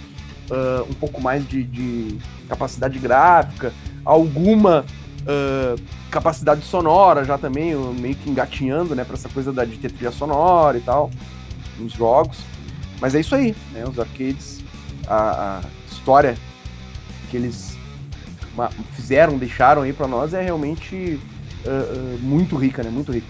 Ah, 0.52 0.84
um 0.88 0.94
pouco 0.94 1.20
mais 1.20 1.48
de, 1.48 1.64
de 1.64 2.18
capacidade 2.48 2.98
gráfica, 2.98 3.72
alguma 4.04 4.84
ah, 5.26 5.74
capacidade 6.10 6.62
sonora 6.62 7.24
já 7.24 7.38
também, 7.38 7.74
meio 7.74 8.14
que 8.14 8.28
engatinhando, 8.28 8.94
né, 8.94 9.02
pra 9.04 9.14
essa 9.14 9.28
coisa 9.30 9.50
da, 9.52 9.64
de 9.64 9.78
ter 9.78 9.90
trilha 9.90 10.12
sonora 10.12 10.76
e 10.76 10.82
tal, 10.82 11.10
nos 11.78 11.92
jogos. 11.92 12.38
Mas 13.00 13.14
é 13.14 13.20
isso 13.20 13.34
aí, 13.34 13.56
né, 13.72 13.84
os 13.88 13.98
arcades, 13.98 14.60
a, 15.08 15.58
a 15.58 15.60
história 15.90 16.36
que 17.30 17.36
eles 17.36 17.76
fizeram, 18.92 19.38
deixaram 19.38 19.82
aí 19.82 19.92
pra 19.94 20.06
nós 20.06 20.34
é 20.34 20.42
realmente 20.42 21.18
ah, 21.66 22.16
muito 22.20 22.56
rica, 22.56 22.82
né, 22.82 22.90
muito 22.90 23.10
rica. 23.10 23.26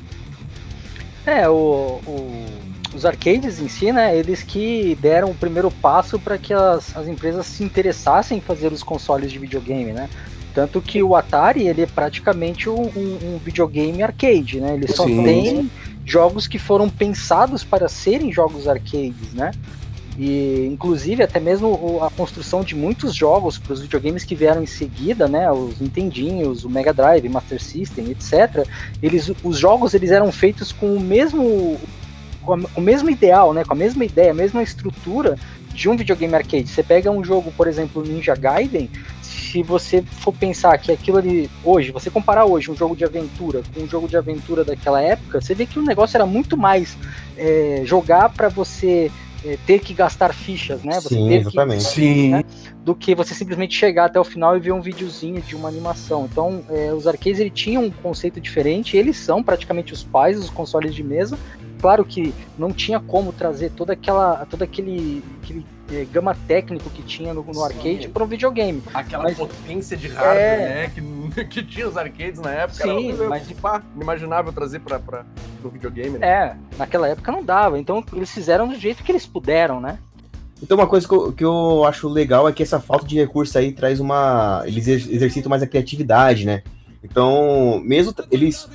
É, 1.25 1.49
o, 1.49 2.01
o- 2.05 2.72
os 2.95 3.07
arcades 3.07 3.61
em 3.61 3.69
si, 3.69 3.93
né, 3.93 4.17
eles 4.17 4.43
que 4.43 4.97
deram 5.01 5.31
o 5.31 5.35
primeiro 5.35 5.71
passo 5.71 6.19
para 6.19 6.37
que 6.37 6.53
as, 6.53 6.97
as 6.97 7.09
empresas 7.09 7.47
se 7.47 7.65
interessassem 7.65 8.39
em 8.39 8.41
fazer 8.41 8.73
os 8.73 8.83
consoles 8.83 9.33
de 9.33 9.39
videogame, 9.39 9.93
né? 9.93 10.09
Tanto 10.55 10.83
que 10.83 11.03
o 11.03 11.17
Atari, 11.17 11.67
ele 11.67 11.83
é 11.83 11.87
praticamente 11.87 12.69
um, 12.69 12.83
um- 12.83 13.41
videogame 13.43 14.03
arcade, 14.03 14.61
né? 14.61 14.75
Ele 14.75 14.87
só 14.87 15.07
Sim. 15.07 15.23
tem 15.23 15.71
jogos 16.05 16.47
que 16.47 16.59
foram 16.59 16.91
pensados 16.91 17.65
para 17.65 17.89
serem 17.89 18.31
jogos 18.31 18.69
arcades, 18.69 19.33
né? 19.33 19.53
E 20.19 20.69
inclusive 20.71 21.23
até 21.23 21.41
mesmo 21.41 21.99
a 22.03 22.11
construção 22.11 22.63
de 22.63 22.75
muitos 22.75 23.15
jogos 23.15 23.57
para 23.57 23.73
os 23.73 23.81
videogames 23.81 24.25
que 24.25 24.35
vieram 24.35 24.63
em 24.63 24.67
seguida, 24.67 25.27
né, 25.27 25.51
os 25.51 25.81
Nintendinhos, 25.81 26.65
o 26.65 26.69
Mega 26.71 26.93
Drive, 26.93 27.27
Master 27.31 27.63
System, 27.63 28.11
etc. 28.11 28.67
Eles, 29.03 29.33
os 29.43 29.57
jogos 29.59 29.95
eles 29.95 30.11
eram 30.11 30.31
feitos 30.31 30.71
com 30.71 30.95
o 30.95 31.01
mesmo 31.01 31.81
com, 32.43 32.55
a- 32.55 32.61
com 32.61 32.81
o 32.81 32.85
mesmo 32.85 33.09
ideal, 33.11 33.53
né, 33.55 33.65
com 33.65 33.73
a 33.73 33.77
mesma 33.77 34.05
ideia, 34.05 34.31
a 34.31 34.35
mesma 34.35 34.63
estrutura 34.63 35.37
de 35.73 35.89
um 35.89 35.97
videogame 35.97 36.35
arcade. 36.35 36.69
Você 36.69 36.83
pega 36.83 37.11
um 37.11 37.25
jogo, 37.25 37.53
por 37.57 37.67
exemplo, 37.67 38.03
Ninja 38.03 38.35
Gaiden, 38.35 38.91
se 39.23 39.63
você 39.63 40.03
for 40.03 40.33
pensar 40.33 40.77
que 40.79 40.93
aquilo 40.93 41.19
ali 41.19 41.51
hoje, 41.65 41.91
você 41.91 42.11
comparar 42.11 42.45
hoje 42.45 42.71
um 42.71 42.77
jogo 42.77 42.95
de 42.97 43.05
aventura 43.05 43.63
com 43.75 43.83
um 43.83 43.89
jogo 43.89 44.07
de 44.09 44.17
aventura 44.17 44.65
daquela 44.65 45.01
época, 45.01 45.41
você 45.41 45.55
vê 45.55 45.65
que 45.67 45.79
o 45.79 45.83
negócio 45.83 46.17
era 46.17 46.27
muito 46.27 46.57
mais 46.57 46.97
é, 47.37 47.83
jogar 47.85 48.29
para 48.31 48.49
você 48.49 49.11
é, 49.45 49.59
ter 49.67 49.81
que 49.81 49.93
gastar 49.93 50.33
fichas, 50.33 50.83
né? 50.85 51.01
Você 51.01 51.15
Sim, 51.17 51.29
ter 51.29 51.35
exatamente. 51.41 51.85
Sim. 51.85 52.31
né? 52.31 52.45
do 52.85 52.95
que 52.95 53.15
você 53.15 53.33
simplesmente 53.35 53.75
chegar 53.77 54.07
até 54.07 54.19
o 54.19 54.25
final 54.25 54.57
e 54.57 54.61
ver 54.61 54.73
um 54.73 54.81
videozinho 54.81 55.41
de 55.41 55.55
uma 55.55 55.69
animação. 55.69 56.29
Então, 56.31 56.65
é, 56.69 56.93
os 56.93 57.07
arcades 57.07 57.39
ele 57.39 57.51
tinham 57.51 57.85
um 57.85 57.91
conceito 57.91 58.41
diferente, 58.41 58.97
eles 58.97 59.17
são 59.17 59.43
praticamente 59.43 59.93
os 59.93 60.03
pais 60.03 60.41
dos 60.41 60.51
consoles 60.51 60.93
de 60.95 61.03
mesa. 61.03 61.39
Claro 61.83 62.05
que 62.05 62.33
não 62.57 62.73
tinha 62.73 63.01
como 63.01 63.33
trazer 63.33 63.71
toda 63.73 63.93
aquela, 63.93 64.47
todo 64.49 64.63
aquele, 64.63 65.21
aquele 65.43 65.67
é, 65.91 66.05
gama 66.05 66.33
técnico 66.47 66.89
que 66.91 67.03
tinha 67.03 67.35
no, 67.35 67.43
no 67.43 67.65
arcade 67.65 68.07
para 68.09 68.23
um 68.23 68.27
videogame. 68.29 68.81
Aquela 68.95 69.25
Mas- 69.25 69.37
potência 69.37 69.97
de 69.97 70.07
hardware, 70.07 70.39
É. 70.39 70.59
né? 70.69 70.93
Que, 70.95 71.45
que 71.47 71.63
tinha 71.65 71.89
os 71.89 71.97
arcades 71.97 72.41
na 72.41 72.53
época. 72.53 72.85
Sim, 72.85 73.11
era 73.13 73.29
mas- 73.29 73.51
pá, 73.55 73.83
inimaginável 73.97 74.53
trazer 74.53 74.79
pra, 74.79 75.01
pro 75.01 75.71
videogame, 75.71 76.19
né? 76.19 76.27
É, 76.29 76.57
naquela 76.79 77.09
época 77.09 77.33
não 77.33 77.43
dava. 77.43 77.77
Então, 77.81 78.05
eles 78.13 78.31
fizeram 78.31 78.69
do 78.69 78.77
jeito 78.79 79.03
que 79.03 79.11
eles 79.11 79.27
puderam, 79.27 79.81
né? 79.81 79.99
Então 80.63 80.79
uma 80.79 80.87
coisa 80.87 81.09
que 81.09 81.13
eu, 81.13 81.33
que 81.33 81.45
eu 81.45 81.85
acho 81.85 82.09
legal 82.09 82.49
é 82.49 82.53
que 82.53 82.63
essa 82.63 82.79
falta 82.79 83.05
de 83.05 83.17
recurso 83.19 83.59
aí 83.59 83.73
traz 83.73 83.99
uma. 83.99 84.63
Eles 84.65 84.87
exer- 84.87 85.13
exercitam 85.13 85.51
mais 85.51 85.61
a 85.65 85.67
criatividade, 85.67 86.47
né? 86.47 86.63
Então, 87.03 87.81
mesmo 87.85 88.15
eles 88.31 88.69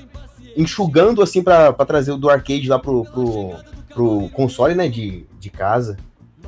enxugando 0.57 1.21
assim 1.21 1.41
pra 1.43 1.71
pra 1.71 1.85
trazer 1.85 2.11
o 2.11 2.17
do 2.17 2.29
arcade 2.29 2.67
lá 2.67 2.79
pro, 2.79 3.05
pro, 3.05 3.53
pro 3.93 4.29
console, 4.33 4.75
né? 4.75 4.89
De, 4.89 5.25
de 5.39 5.49
casa. 5.49 5.95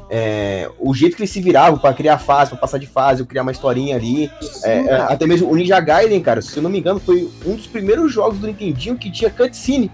é, 0.09 0.69
o 0.79 0.93
jeito 0.93 1.15
que 1.15 1.21
eles 1.21 1.29
se 1.29 1.39
viravam 1.39 1.77
pra 1.79 1.93
criar 1.93 2.17
fase, 2.17 2.49
pra 2.51 2.59
passar 2.59 2.79
de 2.79 2.87
fase, 2.87 3.23
criar 3.25 3.43
uma 3.43 3.51
historinha 3.51 3.95
ali. 3.95 4.29
é, 4.63 4.77
é, 4.85 4.95
até 5.01 5.27
mesmo 5.27 5.49
o 5.51 5.55
Ninja 5.55 5.79
Gaiden, 5.79 6.19
cara, 6.21 6.41
se 6.41 6.57
eu 6.57 6.63
não 6.63 6.69
me 6.69 6.79
engano, 6.79 6.99
foi 6.99 7.29
um 7.45 7.55
dos 7.55 7.67
primeiros 7.67 8.11
jogos 8.11 8.39
do 8.39 8.47
Nintendinho 8.47 8.97
que 8.97 9.11
tinha 9.11 9.29
cutscene. 9.29 9.91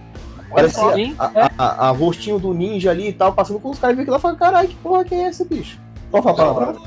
Parecia 0.50 0.94
Sim, 0.94 1.16
a, 1.20 1.32
é. 1.36 1.42
a, 1.42 1.52
a- 1.58 1.88
a 1.88 1.92
rostinho 1.92 2.40
do 2.40 2.54
ninja 2.54 2.90
ali 2.92 3.10
e 3.10 3.14
tal, 3.14 3.34
passando 3.34 3.60
com 3.60 3.72
os 3.72 3.80
caras 3.80 3.98
e 4.00 4.06
lá 4.10 4.18
e 4.18 4.22
falando, 4.22 4.38
caralho, 4.38 4.70
que 4.70 4.76
porra 4.76 5.04
que 5.04 5.14
é 5.14 5.24
essa, 5.24 5.44
bicho? 5.44 5.78
Pode 6.10 6.24
falar 6.24 6.34
a 6.52 6.54
palavra? 6.54 6.82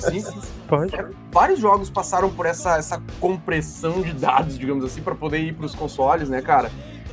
Sim, 0.00 0.24
Pode. 0.72 0.90
vários 1.30 1.58
jogos 1.58 1.90
passaram 1.90 2.30
por 2.30 2.46
essa, 2.46 2.78
essa 2.78 3.02
compressão 3.20 4.00
de 4.00 4.14
dados, 4.14 4.58
digamos 4.58 4.82
assim, 4.82 5.02
pra 5.02 5.14
poder 5.14 5.40
ir 5.40 5.52
pros 5.52 5.74
consoles, 5.74 6.30
né, 6.30 6.40
cara? 6.40 6.70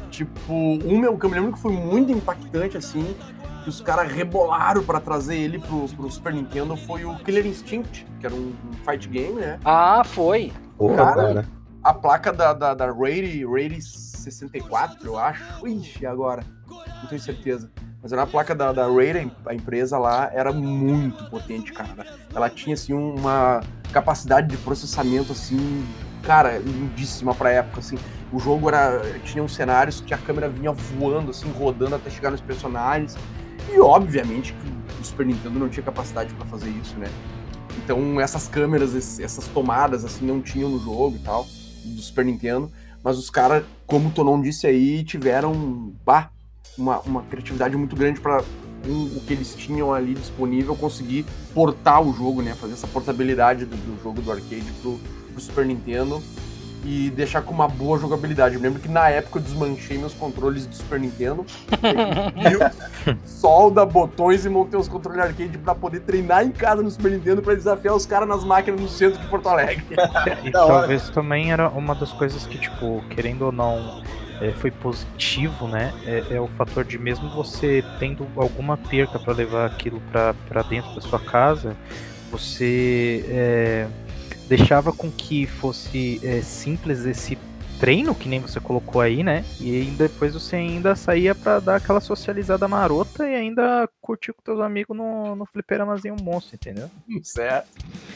Tipo, 0.09 0.53
um 0.53 0.97
meu, 0.97 1.17
que 1.17 1.25
eu 1.25 1.29
me 1.29 1.35
lembro 1.35 1.51
que 1.51 1.59
foi 1.59 1.73
muito 1.73 2.09
impactante, 2.09 2.77
assim, 2.77 3.13
que 3.61 3.69
os 3.69 3.81
caras 3.81 4.09
rebolaram 4.09 4.81
pra 4.81 5.01
trazer 5.01 5.35
ele 5.35 5.59
pro, 5.59 5.89
pro 5.89 6.09
Super 6.09 6.33
Nintendo 6.33 6.77
foi 6.77 7.03
o 7.03 7.13
Killer 7.17 7.45
Instinct, 7.45 8.07
que 8.21 8.25
era 8.25 8.33
um, 8.33 8.53
um 8.69 8.73
fight 8.89 9.09
game, 9.09 9.33
né? 9.33 9.59
Ah, 9.65 10.03
foi. 10.05 10.53
Porra, 10.77 10.95
Cara, 10.95 11.15
cara. 11.15 11.45
A 11.83 11.93
placa 11.93 12.31
da, 12.31 12.53
da, 12.53 12.73
da 12.73 12.85
Rady, 12.85 13.45
Rady 13.45 13.81
64, 14.19 15.07
eu 15.07 15.17
acho. 15.17 15.67
Ixi, 15.67 16.05
agora? 16.05 16.43
Não 16.69 17.07
tenho 17.07 17.21
certeza. 17.21 17.71
Mas 18.01 18.13
era 18.13 18.23
a 18.23 18.27
placa 18.27 18.55
da, 18.55 18.71
da 18.71 18.87
Rady, 18.87 19.31
a 19.45 19.53
empresa 19.53 19.97
lá, 19.97 20.29
era 20.33 20.53
muito 20.53 21.29
potente, 21.29 21.73
cara. 21.73 22.05
Ela 22.33 22.49
tinha, 22.49 22.73
assim, 22.73 22.93
uma 22.93 23.61
capacidade 23.91 24.47
de 24.47 24.57
processamento, 24.57 25.33
assim, 25.33 25.85
cara, 26.23 26.57
lindíssima 26.59 27.35
pra 27.35 27.51
época, 27.51 27.79
assim. 27.79 27.97
O 28.31 28.39
jogo 28.39 28.69
era, 28.69 29.01
tinha 29.23 29.43
uns 29.43 29.53
cenários 29.53 29.99
que 29.99 30.13
a 30.13 30.17
câmera 30.17 30.47
vinha 30.47 30.71
voando, 30.71 31.31
assim, 31.31 31.51
rodando 31.51 31.95
até 31.95 32.09
chegar 32.09 32.31
nos 32.31 32.41
personagens. 32.41 33.17
E, 33.69 33.79
obviamente, 33.79 34.53
que 34.53 35.01
o 35.01 35.03
Super 35.03 35.25
Nintendo 35.25 35.59
não 35.59 35.67
tinha 35.67 35.83
capacidade 35.83 36.33
pra 36.35 36.45
fazer 36.45 36.69
isso, 36.69 36.97
né? 36.97 37.07
Então, 37.83 38.19
essas 38.19 38.47
câmeras, 38.47 39.19
essas 39.19 39.47
tomadas, 39.47 40.05
assim, 40.05 40.25
não 40.25 40.41
tinham 40.41 40.69
no 40.69 40.79
jogo 40.79 41.17
e 41.17 41.19
tal, 41.19 41.45
do 41.83 42.01
Super 42.01 42.23
Nintendo. 42.25 42.71
Mas 43.03 43.17
os 43.17 43.29
caras, 43.29 43.63
como 43.85 44.09
o 44.09 44.11
Tonon 44.11 44.41
disse 44.41 44.67
aí, 44.67 45.03
tiveram 45.03 45.93
bah, 46.05 46.29
uma, 46.77 46.99
uma 47.01 47.23
criatividade 47.23 47.75
muito 47.77 47.95
grande 47.95 48.19
para 48.19 48.43
o 48.85 49.21
que 49.21 49.33
eles 49.33 49.53
tinham 49.55 49.93
ali 49.93 50.13
disponível 50.13 50.75
conseguir 50.75 51.25
portar 51.53 52.01
o 52.01 52.13
jogo, 52.13 52.41
né? 52.41 52.53
Fazer 52.53 52.73
essa 52.73 52.87
portabilidade 52.87 53.65
do, 53.65 53.75
do 53.75 54.01
jogo 54.01 54.21
do 54.21 54.31
arcade 54.31 54.71
pro, 54.81 54.99
pro 55.31 55.41
Super 55.41 55.65
Nintendo 55.65 56.21
e 56.83 57.09
deixar 57.09 57.41
com 57.41 57.53
uma 57.53 57.67
boa 57.67 57.99
jogabilidade. 57.99 58.55
Eu 58.55 58.61
lembro 58.61 58.79
que 58.79 58.87
na 58.87 59.09
época 59.09 59.39
eu 59.39 59.43
desmanchei 59.43 59.97
meus 59.97 60.13
controles 60.13 60.65
do 60.65 60.75
Super 60.75 60.99
Nintendo, 60.99 61.45
solda, 63.25 63.85
botões 63.85 64.45
e 64.45 64.49
montei 64.49 64.79
os 64.79 64.87
controles 64.87 65.21
arcade 65.21 65.57
pra 65.57 65.75
poder 65.75 66.01
treinar 66.01 66.43
em 66.45 66.51
casa 66.51 66.81
no 66.81 66.89
Super 66.89 67.11
Nintendo 67.11 67.41
pra 67.41 67.53
desafiar 67.53 67.95
os 67.95 68.05
caras 68.05 68.27
nas 68.27 68.43
máquinas 68.43 68.79
no 68.79 68.87
centro 68.87 69.19
de 69.19 69.27
Porto 69.27 69.49
Alegre. 69.49 69.85
E 70.43 70.51
talvez 70.51 71.09
também 71.09 71.51
era 71.51 71.69
uma 71.69 71.93
das 71.93 72.11
coisas 72.13 72.45
que, 72.45 72.57
tipo, 72.57 73.03
querendo 73.09 73.43
ou 73.43 73.51
não, 73.51 74.01
é, 74.41 74.51
foi 74.51 74.71
positivo, 74.71 75.67
né? 75.67 75.93
É, 76.05 76.35
é 76.35 76.41
o 76.41 76.47
fator 76.47 76.83
de 76.83 76.97
mesmo 76.97 77.29
você 77.29 77.83
tendo 77.99 78.25
alguma 78.35 78.77
perca 78.77 79.19
para 79.19 79.33
levar 79.33 79.65
aquilo 79.65 80.01
para 80.11 80.61
dentro 80.63 80.93
da 80.95 81.01
sua 81.01 81.19
casa, 81.19 81.75
você 82.31 83.25
é, 83.27 83.87
deixava 84.49 84.91
com 84.91 85.09
que 85.09 85.45
fosse 85.45 86.19
é, 86.23 86.41
simples 86.41 87.05
esse 87.05 87.37
treino, 87.79 88.13
que 88.13 88.27
nem 88.27 88.41
você 88.41 88.59
colocou 88.59 88.99
aí, 88.99 89.23
né? 89.23 89.45
E 89.59 89.73
aí 89.73 89.85
depois 89.85 90.33
você 90.33 90.57
ainda 90.57 90.95
saía 90.95 91.33
para 91.33 91.59
dar 91.59 91.75
aquela 91.77 92.01
socializada 92.01 92.67
marota 92.67 93.29
e 93.29 93.33
ainda 93.33 93.87
curtir 94.01 94.33
com 94.33 94.41
teus 94.41 94.59
amigos 94.59 94.97
no, 94.97 95.35
no 95.35 95.45
fliperamazinho 95.45 96.17
monstro, 96.21 96.55
entendeu? 96.55 96.89
certo. 97.23 97.67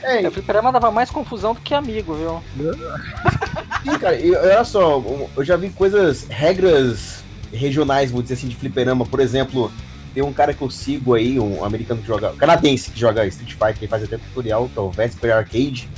É, 0.01 0.21
É, 0.21 0.27
o 0.27 0.31
fliperama 0.31 0.71
dava 0.71 0.91
mais 0.91 1.09
confusão 1.09 1.53
do 1.53 1.61
que 1.61 1.73
amigo, 1.73 2.13
viu? 2.15 2.43
Sim, 3.83 3.99
cara, 3.99 4.19
e 4.19 4.35
olha 4.35 4.63
só, 4.65 5.01
eu 5.35 5.43
já 5.45 5.55
vi 5.55 5.69
coisas, 5.69 6.27
regras 6.27 7.23
regionais, 7.53 8.11
vou 8.11 8.21
dizer 8.21 8.33
assim, 8.33 8.47
de 8.47 8.55
fliperama. 8.55 9.05
Por 9.05 9.19
exemplo, 9.19 9.71
tem 10.13 10.23
um 10.23 10.33
cara 10.33 10.53
que 10.53 10.61
eu 10.61 10.69
sigo 10.69 11.13
aí, 11.13 11.39
um 11.39 11.63
americano 11.63 12.01
que 12.01 12.07
joga, 12.07 12.33
canadense 12.33 12.91
que 12.91 12.99
joga 12.99 13.25
Street 13.27 13.53
Fighter, 13.53 13.79
que 13.79 13.87
faz 13.87 14.03
até 14.03 14.17
tutorial, 14.17 14.69
que 14.69 14.77
é 14.77 14.81
o 14.81 14.89
Vesper 14.89 15.35
Arcade. 15.35 15.89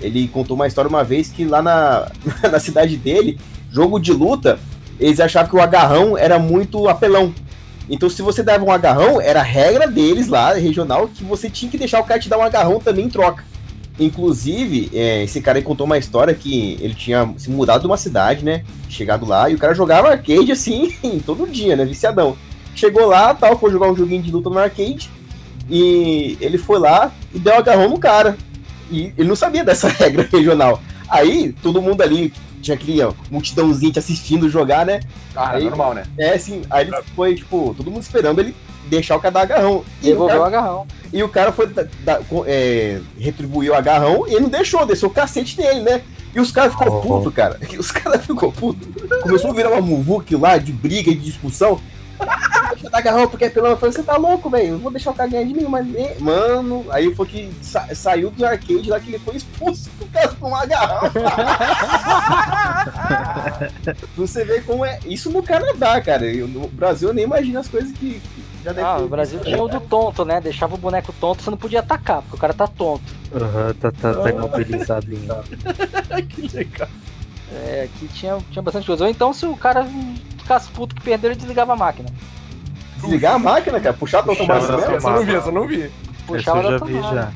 Ele 0.00 0.28
contou 0.28 0.54
uma 0.56 0.66
história 0.66 0.88
uma 0.88 1.04
vez 1.04 1.28
que 1.28 1.44
lá 1.44 1.62
na, 1.62 2.10
na 2.50 2.58
cidade 2.58 2.96
dele, 2.96 3.38
jogo 3.70 3.98
de 3.98 4.12
luta, 4.12 4.58
eles 4.98 5.20
achavam 5.20 5.50
que 5.50 5.56
o 5.56 5.60
agarrão 5.60 6.16
era 6.16 6.38
muito 6.38 6.88
apelão. 6.88 7.34
Então, 7.88 8.08
se 8.08 8.22
você 8.22 8.42
dava 8.42 8.64
um 8.64 8.72
agarrão, 8.72 9.20
era 9.20 9.42
regra 9.42 9.86
deles 9.86 10.28
lá, 10.28 10.54
regional, 10.54 11.08
que 11.08 11.22
você 11.22 11.50
tinha 11.50 11.70
que 11.70 11.76
deixar 11.76 12.00
o 12.00 12.04
cara 12.04 12.20
te 12.20 12.28
dar 12.28 12.38
um 12.38 12.42
agarrão 12.42 12.80
também 12.80 13.04
em 13.04 13.10
troca. 13.10 13.44
Inclusive, 13.98 14.90
é, 14.92 15.22
esse 15.22 15.40
cara 15.40 15.58
aí 15.58 15.62
contou 15.62 15.86
uma 15.86 15.98
história 15.98 16.34
que 16.34 16.76
ele 16.80 16.94
tinha 16.94 17.32
se 17.36 17.50
mudado 17.50 17.82
de 17.82 17.86
uma 17.86 17.96
cidade, 17.96 18.44
né? 18.44 18.64
Chegado 18.88 19.26
lá, 19.26 19.48
e 19.50 19.54
o 19.54 19.58
cara 19.58 19.74
jogava 19.74 20.08
arcade 20.08 20.50
assim, 20.50 20.92
todo 21.24 21.46
dia, 21.46 21.76
né? 21.76 21.84
Viciadão. 21.84 22.36
Chegou 22.74 23.06
lá, 23.06 23.34
tal, 23.34 23.56
foi 23.58 23.70
jogar 23.70 23.90
um 23.90 23.96
joguinho 23.96 24.22
de 24.22 24.32
luta 24.32 24.50
no 24.50 24.58
arcade, 24.58 25.10
e 25.70 26.36
ele 26.40 26.58
foi 26.58 26.78
lá 26.78 27.12
e 27.32 27.38
deu 27.38 27.54
um 27.54 27.58
agarrão 27.58 27.90
no 27.90 27.98
cara. 27.98 28.36
E 28.90 29.12
ele 29.16 29.28
não 29.28 29.36
sabia 29.36 29.64
dessa 29.64 29.88
regra 29.92 30.28
regional. 30.30 30.80
Aí, 31.08 31.54
todo 31.62 31.80
mundo 31.82 32.02
ali, 32.02 32.32
tinha 32.62 32.74
aquele 32.74 33.02
ó, 33.02 33.12
multidãozinha 33.30 33.92
te 33.92 33.98
assistindo 33.98 34.48
jogar, 34.48 34.86
né? 34.86 35.00
Ah, 35.36 35.52
é 35.54 35.56
Aí- 35.56 35.64
normal, 35.64 35.94
né? 35.94 36.04
É 36.18 36.34
assim, 36.34 36.62
aí 36.70 36.86
ele 36.88 36.96
foi, 37.14 37.34
tipo, 37.34 37.74
todo 37.76 37.90
mundo 37.90 38.02
esperando 38.02 38.40
ele 38.40 38.54
deixar 38.86 39.16
o 39.16 39.20
cara 39.20 39.32
dar 39.34 39.40
agarrão. 39.42 39.84
E 40.02 40.06
o 40.08 40.10
Devolveu 40.12 40.36
o 40.36 40.40
cara, 40.44 40.58
agarrão. 40.58 40.86
e 41.12 41.22
o 41.22 41.28
cara 41.28 41.52
foi 41.52 41.66
da- 41.66 41.86
da- 42.04 42.20
é, 42.46 43.00
retribuir 43.18 43.70
o 43.70 43.74
agarrão 43.74 44.26
e 44.26 44.32
ele 44.32 44.40
não 44.40 44.48
deixou, 44.48 44.84
desceu 44.86 45.08
o 45.08 45.12
cacete 45.12 45.56
dele, 45.56 45.80
né? 45.80 46.00
E 46.34 46.40
os 46.40 46.50
caras 46.50 46.72
ficou 46.72 46.98
Oh. 46.98 47.00
puto, 47.00 47.30
cara. 47.30 47.58
E 47.70 47.78
os 47.78 47.90
caras 47.90 48.24
ficou 48.26 48.50
puto. 48.50 48.86
Começou 49.22 49.50
a 49.50 49.54
virar 49.54 49.70
uma 49.70 49.80
muvuque 49.80 50.34
lá 50.36 50.56
de 50.58 50.72
briga 50.72 51.10
e 51.10 51.14
de 51.14 51.24
discussão. 51.24 51.80
Deixa 52.70 52.86
eu 52.86 52.90
dar 52.90 52.98
agarrão 52.98 53.28
porque 53.28 53.44
é 53.44 53.50
pelo 53.50 53.66
Eu 53.68 53.76
falei, 53.76 53.92
você 53.92 54.02
tá 54.02 54.16
louco, 54.16 54.50
velho. 54.50 54.68
Eu 54.74 54.78
vou 54.78 54.90
deixar 54.90 55.10
o 55.10 55.14
cara 55.14 55.28
ganhar 55.30 55.44
de 55.46 55.54
mim, 55.54 55.66
mas. 55.68 55.86
Mano, 56.20 56.84
aí 56.90 57.14
foi 57.14 57.26
que 57.26 57.52
sa- 57.62 57.88
saiu 57.94 58.30
do 58.30 58.44
arcade 58.44 58.88
lá 58.90 58.98
que 59.00 59.10
ele 59.10 59.18
foi 59.18 59.36
expulso 59.36 59.90
por 59.98 60.08
causa 60.08 60.34
de 60.34 60.44
um 60.44 60.54
agarrão. 60.54 61.10
Você 64.16 64.44
vê 64.44 64.60
como 64.60 64.84
é. 64.84 64.98
Isso 65.06 65.30
no 65.30 65.42
Canadá, 65.42 66.00
cara. 66.00 66.24
Eu- 66.24 66.48
No 66.48 66.68
Brasil 66.68 67.08
eu 67.08 67.14
nem 67.14 67.24
imagino 67.24 67.58
as 67.58 67.68
coisas 67.68 67.92
que 67.92 68.20
já 68.62 68.72
deve 68.72 68.86
Ah, 68.86 68.96
ter 68.96 69.02
o 69.02 69.08
Brasil 69.08 69.40
tinha 69.40 69.62
o 69.62 69.68
do 69.68 69.80
tonto, 69.80 70.24
né? 70.24 70.40
Deixava 70.40 70.74
o 70.74 70.78
boneco 70.78 71.12
tonto, 71.20 71.42
você 71.42 71.50
não 71.50 71.56
podia 71.58 71.80
atacar, 71.80 72.22
porque 72.22 72.36
o 72.36 72.38
cara 72.38 72.54
tá 72.54 72.66
tonto. 72.66 73.02
Aham, 73.34 73.74
tá, 73.80 73.92
tá, 73.92 74.14
tá 74.14 74.30
imobilizado 74.30 75.06
em. 75.12 75.28
que 76.26 76.56
legal. 76.56 76.88
É, 77.54 77.82
aqui 77.84 78.08
tinha, 78.08 78.36
tinha 78.50 78.62
bastante 78.62 78.86
coisa. 78.86 79.04
Ou 79.04 79.10
então, 79.10 79.32
se 79.32 79.46
o 79.46 79.56
cara 79.56 79.86
ficasse 80.38 80.68
puto 80.70 80.94
que 80.94 81.02
perdeu, 81.02 81.30
ele 81.30 81.38
desligava 81.38 81.72
a 81.72 81.76
máquina. 81.76 82.08
Desligar 83.00 83.34
a 83.34 83.38
máquina, 83.38 83.80
cara, 83.80 83.94
puxar 83.94 84.22
pra 84.22 84.34
da 84.34 84.40
mesmo. 84.54 84.80
Essa 84.80 85.08
eu 85.08 85.12
não 85.14 85.24
vi, 85.24 85.34
essa 85.34 85.48
eu 85.48 85.52
não 85.52 85.66
vi. 85.66 85.90
Puxava 86.26 86.62
da 86.70 86.78
tomada. 86.78 87.14
já. 87.14 87.32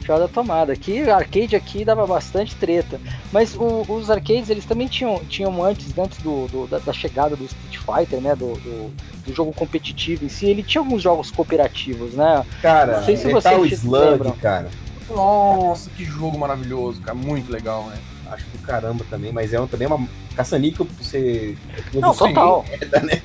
Puxava 0.00 0.20
da 0.20 0.28
tomada. 0.28 0.72
Aqui, 0.72 1.08
arcade 1.08 1.56
aqui 1.56 1.84
dava 1.84 2.06
bastante 2.06 2.54
treta. 2.56 3.00
Mas 3.32 3.54
o- 3.56 3.84
os 3.88 4.10
arcades, 4.10 4.50
eles 4.50 4.64
também 4.64 4.86
tinham, 4.88 5.18
tinham 5.28 5.62
antes, 5.64 5.96
antes 5.98 6.18
do, 6.18 6.46
do- 6.48 6.66
da, 6.66 6.78
da 6.78 6.92
chegada 6.92 7.34
do 7.36 7.44
Street 7.44 7.78
Fighter, 7.78 8.20
né? 8.20 8.34
Do, 8.36 8.54
do, 8.54 8.92
do 9.24 9.34
jogo 9.34 9.52
competitivo 9.52 10.24
em 10.24 10.28
si, 10.28 10.46
ele 10.46 10.62
tinha 10.62 10.80
alguns 10.82 11.00
jogos 11.02 11.30
cooperativos, 11.30 12.14
né? 12.14 12.44
Cara, 12.60 12.98
Não 12.98 13.04
sei 13.04 13.16
se 13.16 13.26
Metal 13.26 13.40
vocês 13.60 13.72
Slug, 13.82 14.10
lembram. 14.10 14.32
cara. 14.32 14.68
Nossa, 15.08 15.88
que 15.90 16.04
jogo 16.04 16.36
maravilhoso, 16.38 17.00
cara. 17.00 17.16
Muito 17.16 17.50
legal, 17.50 17.84
né? 17.86 17.96
Acho 18.30 18.44
do 18.46 18.58
caramba 18.58 19.04
também, 19.08 19.32
mas 19.32 19.52
é 19.52 19.60
um, 19.60 19.66
também 19.66 19.86
uma 19.86 20.06
caça-níquel 20.34 20.84
pra 20.86 20.94
você. 21.04 21.56
Não, 21.94 22.12
você- 22.12 22.28
total. 22.28 22.64
merda, 22.68 23.00
né? 23.00 23.20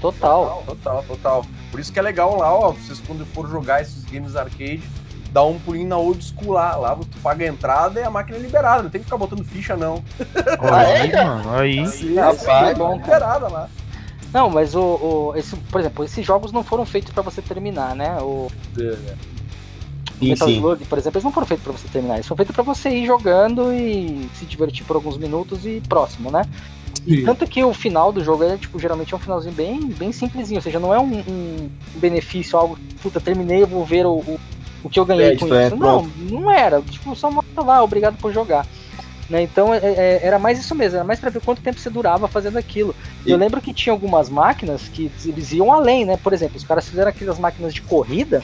Total. 0.00 0.62
Total, 0.66 1.02
total. 1.04 1.46
Por 1.70 1.80
isso 1.80 1.92
que 1.92 1.98
é 1.98 2.02
legal 2.02 2.36
lá, 2.36 2.52
ó. 2.52 2.72
Vocês 2.72 3.00
quando 3.06 3.24
for 3.26 3.48
jogar 3.48 3.80
esses 3.80 4.04
games 4.04 4.36
arcade, 4.36 4.82
dá 5.30 5.42
um 5.42 5.58
pulinho 5.58 5.88
na 5.88 5.96
old 5.96 6.22
school 6.24 6.52
lá. 6.52 6.76
Lá 6.76 6.94
tu 6.96 7.18
paga 7.22 7.44
a 7.44 7.48
entrada 7.48 8.00
e 8.00 8.02
a 8.02 8.10
máquina 8.10 8.36
é 8.36 8.40
liberada. 8.40 8.82
Não 8.82 8.90
tem 8.90 9.00
que 9.00 9.06
ficar 9.06 9.16
botando 9.16 9.44
ficha, 9.44 9.76
não. 9.76 10.02
Ah, 10.60 10.82
é, 10.82 11.00
Aí, 11.02 11.12
mano, 11.12 11.50
aí. 11.58 11.86
Sim, 11.86 12.16
rapaz, 12.16 12.68
é 12.70 12.74
bom, 12.74 12.96
liberada 12.96 13.48
lá. 13.48 13.68
Não, 14.32 14.50
mas 14.50 14.74
o, 14.74 14.80
o- 14.82 15.32
esse, 15.36 15.54
por 15.56 15.80
exemplo, 15.80 16.04
esses 16.04 16.26
jogos 16.26 16.50
não 16.52 16.62
foram 16.64 16.84
feitos 16.84 17.12
pra 17.12 17.22
você 17.22 17.40
terminar, 17.40 17.94
né? 17.94 18.18
O 18.20 18.50
Sim, 20.18 20.28
Metal 20.28 20.48
sim. 20.48 20.54
Slug, 20.56 20.84
por 20.84 20.98
exemplo, 20.98 21.18
eles 21.18 21.24
não 21.24 21.32
foram 21.32 21.46
feitos 21.46 21.64
pra 21.64 21.72
você 21.72 21.88
terminar, 21.88 22.14
eles 22.14 22.26
foram 22.26 22.36
feitos 22.36 22.54
pra 22.54 22.64
você 22.64 22.88
ir 22.90 23.06
jogando 23.06 23.72
e 23.72 24.28
se 24.34 24.44
divertir 24.44 24.84
por 24.84 24.96
alguns 24.96 25.18
minutos 25.18 25.66
e 25.66 25.82
próximo, 25.88 26.30
né? 26.30 26.46
E 27.06 27.22
tanto 27.22 27.46
que 27.46 27.62
o 27.62 27.74
final 27.74 28.10
do 28.10 28.24
jogo 28.24 28.44
é, 28.44 28.56
tipo, 28.56 28.78
geralmente 28.78 29.12
é 29.12 29.16
um 29.16 29.20
finalzinho 29.20 29.54
bem, 29.54 29.86
bem 29.88 30.10
simplesinho, 30.10 30.58
ou 30.58 30.62
seja, 30.62 30.78
não 30.78 30.94
é 30.94 30.98
um, 30.98 31.18
um 31.28 31.68
benefício, 31.96 32.58
algo, 32.58 32.78
puta, 33.02 33.20
terminei, 33.20 33.62
eu 33.62 33.66
vou 33.66 33.84
ver 33.84 34.06
o, 34.06 34.14
o, 34.14 34.40
o 34.82 34.88
que 34.88 34.98
eu 34.98 35.04
ganhei 35.04 35.36
com 35.36 35.46
Crédito, 35.46 35.54
é, 35.54 35.66
isso. 35.66 35.76
não, 35.76 36.02
não 36.30 36.50
era, 36.50 36.80
tipo, 36.80 37.14
só 37.14 37.30
mostra 37.30 37.62
lá, 37.62 37.82
obrigado 37.82 38.16
por 38.16 38.32
jogar. 38.32 38.66
Né? 39.28 39.42
Então 39.42 39.72
é- 39.72 39.78
é- 39.82 40.20
era 40.22 40.38
mais 40.38 40.58
isso 40.58 40.74
mesmo, 40.74 40.96
era 40.96 41.04
mais 41.04 41.18
pra 41.18 41.30
ver 41.30 41.40
quanto 41.40 41.62
tempo 41.62 41.78
você 41.80 41.90
durava 41.90 42.28
fazendo 42.28 42.58
aquilo. 42.58 42.94
E 43.24 43.30
eu 43.30 43.38
lembro 43.38 43.60
que 43.60 43.72
tinha 43.72 43.92
algumas 43.92 44.28
máquinas 44.28 44.88
que 44.88 45.10
eles 45.24 45.52
iam 45.52 45.72
além, 45.72 46.04
né? 46.04 46.18
Por 46.18 46.32
exemplo, 46.32 46.56
os 46.56 46.64
caras 46.64 46.86
fizeram 46.88 47.08
aquelas 47.08 47.38
máquinas 47.38 47.72
de 47.72 47.80
corrida 47.82 48.42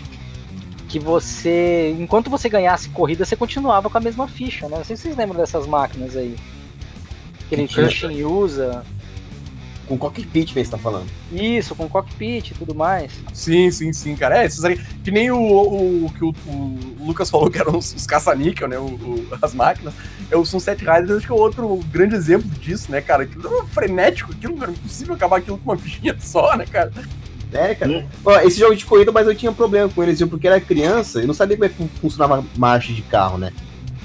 que 0.90 0.98
você, 0.98 1.94
enquanto 1.98 2.29
você 2.29 2.48
ganhasse 2.48 2.88
corrida, 2.88 3.24
você 3.24 3.37
continuava 3.37 3.88
com 3.88 3.96
a 3.96 4.00
mesma 4.00 4.26
ficha, 4.26 4.68
né? 4.68 4.76
Não 4.79 4.85
sei 4.85 4.96
se 4.96 5.03
vocês 5.03 5.16
lembram 5.16 5.38
dessas 5.38 5.66
máquinas 5.66 6.16
aí. 6.16 6.35
Aquele 7.46 7.66
Que 7.68 7.74
tinha- 7.74 7.87
Kishin 7.88 8.24
usa. 8.24 8.85
Com 9.87 9.98
cockpit, 9.98 10.53
você 10.55 10.70
tá 10.70 10.79
falando. 10.79 11.07
Isso, 11.33 11.74
com 11.74 11.88
cockpit 11.88 12.50
e 12.53 12.55
tudo 12.55 12.74
mais. 12.76 13.12
Sim, 13.33 13.70
sim, 13.72 13.92
sim, 13.92 14.14
cara. 14.14 14.40
É, 14.40 14.46
esses 14.46 14.64
aí, 14.64 14.79
que 15.03 15.11
nem 15.11 15.33
o, 15.33 15.37
o, 15.37 16.07
o 16.07 16.12
que 16.12 16.24
o, 16.24 16.29
o 16.48 16.79
Lucas 17.07 17.29
falou 17.29 17.50
que 17.50 17.59
eram 17.59 17.76
os, 17.76 17.92
os 17.92 18.07
caça-níquel, 18.07 18.68
né? 18.68 18.79
o- 18.79 18.85
o- 18.85 19.26
as 19.42 19.53
máquinas. 19.53 19.92
É 20.31 20.37
o 20.37 20.44
Sunset 20.44 20.79
Riders, 20.85 21.11
acho 21.18 21.26
que 21.26 21.33
é 21.33 21.35
outro 21.35 21.76
grande 21.90 22.14
exemplo 22.14 22.48
disso, 22.61 22.90
né, 22.92 23.00
cara? 23.00 23.24
Aquilo 23.24 23.53
era 23.53 23.64
frenético, 23.66 24.31
aquilo 24.33 24.55
não 24.55 24.62
era 24.62 24.70
impossível 24.72 25.14
acabar 25.14 25.38
aquilo 25.38 25.59
com 25.59 25.70
uma 25.72 25.76
fichinha 25.76 26.16
só, 26.22 26.57
né, 26.57 26.66
cara? 26.66 26.92
É, 27.52 27.74
cara. 27.74 28.06
Ó, 28.24 28.38
esse 28.40 28.58
jogo 28.58 28.74
de 28.76 28.84
corrida, 28.86 29.10
mas 29.12 29.26
eu 29.26 29.34
tinha 29.34 29.52
problema 29.52 29.88
com 29.88 30.02
eles, 30.02 30.18
viu? 30.18 30.28
Porque 30.28 30.46
era 30.46 30.60
criança 30.60 31.22
e 31.22 31.26
não 31.26 31.34
sabia 31.34 31.56
como 31.56 31.66
é 31.66 31.68
que 31.68 31.74
fun- 31.76 31.88
funcionava 32.00 32.44
marcha 32.56 32.92
de 32.92 33.02
carro, 33.02 33.38
né? 33.38 33.52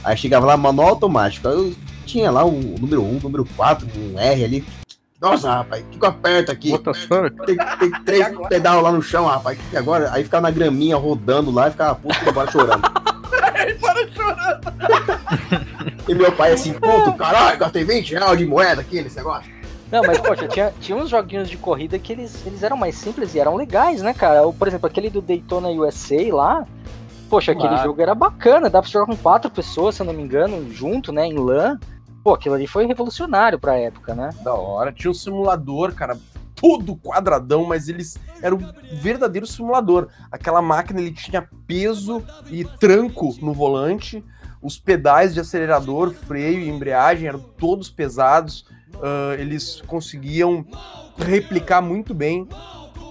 Aí 0.03 0.15
chegava 0.17 0.45
lá, 0.45 0.55
manual 0.58 0.89
automático. 0.89 1.47
Aí 1.47 1.53
eu 1.55 1.73
tinha 2.05 2.29
lá 2.31 2.43
o 2.45 2.51
número 2.79 3.03
1, 3.03 3.17
o 3.17 3.19
número 3.23 3.45
4, 3.55 3.88
um 3.97 4.19
R 4.19 4.43
ali. 4.43 4.65
Nossa, 5.19 5.49
rapaz, 5.51 5.81
o 5.84 5.86
que 5.88 5.97
que 5.97 6.05
eu 6.05 6.10
aperto 6.10 6.51
aqui? 6.51 6.71
Tem, 7.45 7.58
tem 7.79 7.91
três 8.05 8.27
pedal 8.49 8.81
lá 8.81 8.91
no 8.91 9.01
chão, 9.01 9.25
rapaz. 9.25 9.58
Que 9.58 9.63
que 9.71 9.77
agora? 9.77 10.10
Aí 10.12 10.23
ficava 10.23 10.41
na 10.43 10.51
graminha 10.51 10.95
rodando 10.97 11.51
lá 11.51 11.67
e 11.67 11.71
ficava 11.71 11.95
puto 11.95 12.15
e 12.25 12.29
embora 12.29 12.51
chorando. 12.51 12.84
Chorando. 14.13 14.75
E 16.08 16.13
meu 16.13 16.31
pai 16.31 16.53
assim, 16.53 16.71
puto, 16.73 17.13
caralho, 17.13 17.58
gastei 17.58 17.84
20 17.84 18.12
reais 18.12 18.38
de 18.38 18.45
moeda 18.45 18.81
aqui 18.81 19.01
nesse 19.01 19.15
negócio. 19.15 19.49
Não, 19.91 20.02
mas 20.04 20.19
poxa, 20.19 20.48
tinha, 20.48 20.74
tinha 20.82 20.98
uns 20.98 21.10
joguinhos 21.10 21.50
de 21.50 21.58
corrida 21.58 21.98
que 22.00 22.12
eles, 22.12 22.45
eles 22.45 22.63
eram 22.63 22.76
mais 22.76 22.95
simples 22.95 23.36
e 23.36 23.39
eram 23.39 23.56
legais, 23.56 24.02
né, 24.02 24.13
cara? 24.13 24.45
O- 24.48 24.54
Por 24.54 24.67
exemplo, 24.67 24.88
aquele 24.88 25.10
do 25.10 25.21
Daytona 25.21 25.69
USA 25.69 26.34
lá. 26.34 26.65
Poxa, 27.30 27.52
aquele 27.52 27.69
Claro. 27.69 27.84
jogo 27.84 28.02
era 28.02 28.13
bacana, 28.15 28.69
dá 28.69 28.82
pra 28.82 28.89
jogar 28.91 29.06
com 29.06 29.15
quatro 29.17 29.50
pessoas, 29.50 29.95
se 29.95 30.02
eu 30.02 30.06
não 30.06 30.13
me 30.13 30.21
engano, 30.24 30.71
junto, 30.71 31.12
né, 31.12 31.26
em 31.26 31.38
LAN. 31.38 31.80
Pô, 32.24 32.34
aquilo 32.34 32.56
ali 32.56 32.65
foi 32.67 32.86
revolucionário 32.86 33.60
pra 33.60 33.78
época, 33.78 34.13
né? 34.15 34.30
Da 34.43 34.54
hora. 34.54 34.91
Tinha 34.91 35.12
um 35.12 35.13
simulador, 35.13 35.93
cara, 35.93 36.17
todo 36.56 36.95
quadradão, 36.95 37.63
mas 37.65 37.88
eles 37.88 38.17
era 38.41 38.54
um 38.56 38.60
verdadeiro 38.93 39.45
simulador. 39.45 40.08
Aquela 40.32 40.62
máquina 40.62 41.00
ele 41.00 41.12
tinha 41.12 41.48
peso 41.67 42.24
e 42.50 42.63
tranco 42.63 43.36
no 43.41 43.54
volante. 43.54 44.24
Os 44.62 44.80
pedais 44.80 45.34
de 45.36 45.39
acelerador, 45.39 46.12
freio 46.12 46.60
e 46.62 46.69
embreagem 46.69 47.28
eram 47.28 47.39
todos 47.39 47.89
pesados. 47.89 48.65
Ah, 49.01 49.36
eles 49.39 49.81
conseguiam 49.88 50.65
replicar 51.17 51.81
muito 51.81 52.13
bem 52.13 52.47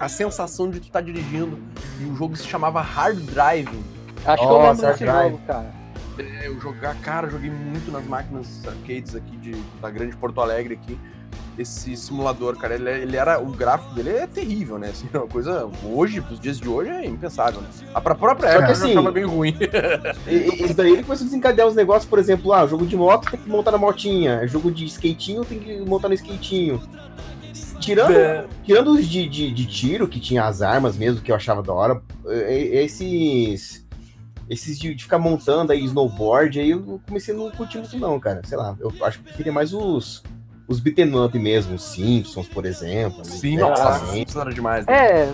a 0.01 0.09
sensação 0.09 0.70
de 0.70 0.81
tu 0.81 0.85
estar 0.85 1.01
dirigindo. 1.01 1.59
E 2.01 2.05
o 2.05 2.14
jogo 2.14 2.37
se 2.37 2.47
chamava 2.47 2.81
Hard 2.81 3.18
Driving. 3.18 3.85
Acho 4.25 4.42
que 4.42 4.49
eu 4.49 4.62
lembro 4.62 4.87
desse 4.87 5.05
Drive. 5.05 5.31
jogo, 5.31 5.47
cara. 5.47 5.85
É, 6.18 6.47
eu 6.47 6.61
jogar, 6.61 6.94
cara, 7.01 7.29
joguei 7.29 7.51
muito 7.51 7.90
nas 7.90 8.07
máquinas 8.07 8.66
arcades 8.66 9.16
aqui 9.16 9.37
de, 9.37 9.53
da 9.81 9.90
grande 9.90 10.16
Porto 10.16 10.40
Alegre 10.40 10.75
aqui. 10.75 10.99
Esse 11.59 11.97
simulador, 11.97 12.57
cara, 12.57 12.75
ele, 12.75 12.90
ele 12.90 13.16
era. 13.16 13.40
O 13.40 13.47
gráfico 13.47 13.94
dele 13.94 14.11
é 14.11 14.27
terrível, 14.27 14.79
né? 14.79 14.88
Assim, 14.88 15.09
é 15.12 15.18
uma 15.18 15.29
coisa. 15.29 15.68
Hoje, 15.85 16.20
pros 16.20 16.40
dias 16.40 16.59
de 16.59 16.68
hoje, 16.68 16.90
é 16.90 17.07
impensável, 17.07 17.61
né? 17.61 17.68
A 17.94 18.01
própria 18.01 18.49
época 18.49 18.73
assim, 18.73 18.88
já 18.88 18.94
tava 18.94 19.12
bem 19.12 19.25
ruim. 19.25 19.55
Isso 20.27 20.75
daí 20.75 20.92
ele 20.92 21.03
começou 21.05 21.25
a 21.25 21.29
desencadear 21.29 21.68
os 21.68 21.75
negócios, 21.75 22.05
por 22.09 22.18
exemplo, 22.18 22.53
ah, 22.53 22.66
jogo 22.66 22.87
de 22.87 22.97
moto 22.97 23.31
tem 23.31 23.38
que 23.40 23.49
montar 23.49 23.70
na 23.70 23.79
motinha, 23.79 24.47
jogo 24.47 24.70
de 24.70 24.85
skatinho 24.87 25.44
tem 25.44 25.59
que 25.59 25.81
montar 25.81 26.09
no 26.09 26.14
skatinho. 26.14 26.83
Tirando, 27.81 28.12
É. 28.12 28.47
tirando 28.64 28.92
os 28.92 29.07
de, 29.07 29.29
de, 29.29 29.51
de 29.53 29.66
tiro, 29.66 30.09
que 30.09 30.18
tinha 30.18 30.44
as 30.44 30.62
armas 30.62 30.97
mesmo, 30.97 31.20
que 31.20 31.31
eu 31.31 31.37
achava 31.37 31.62
da 31.62 31.73
hora, 31.73 32.03
esses. 32.27 33.85
Esses 34.49 34.79
de, 34.79 34.94
de 34.94 35.03
ficar 35.05 35.18
montando 35.18 35.73
aí 35.73 35.83
snowboard, 35.85 36.61
aí 36.61 36.70
eu 36.70 37.01
comecei 37.07 37.35
a 37.35 37.37
não 37.37 37.51
curtir 37.51 37.79
muito, 37.79 37.99
não, 37.99 38.20
cara. 38.20 38.42
Sei 38.44 38.59
lá, 38.59 38.77
eu 38.79 38.92
acho 39.03 39.18
que 39.18 39.25
preferia 39.25 39.53
mais 39.53 39.73
os. 39.73 40.23
Os 40.66 40.81
beaten 40.81 41.14
up 41.24 41.38
mesmo, 41.38 41.74
os 41.74 41.83
Simpsons, 41.83 42.48
por 42.48 42.64
exemplo. 42.64 43.24
Sim, 43.24 43.57
né, 43.57 43.62
nossa, 43.62 44.00
também. 44.00 44.24
isso 44.27 44.40
era 44.40 44.53
demais. 44.53 44.87
né? 44.87 44.92
É, 44.94 45.33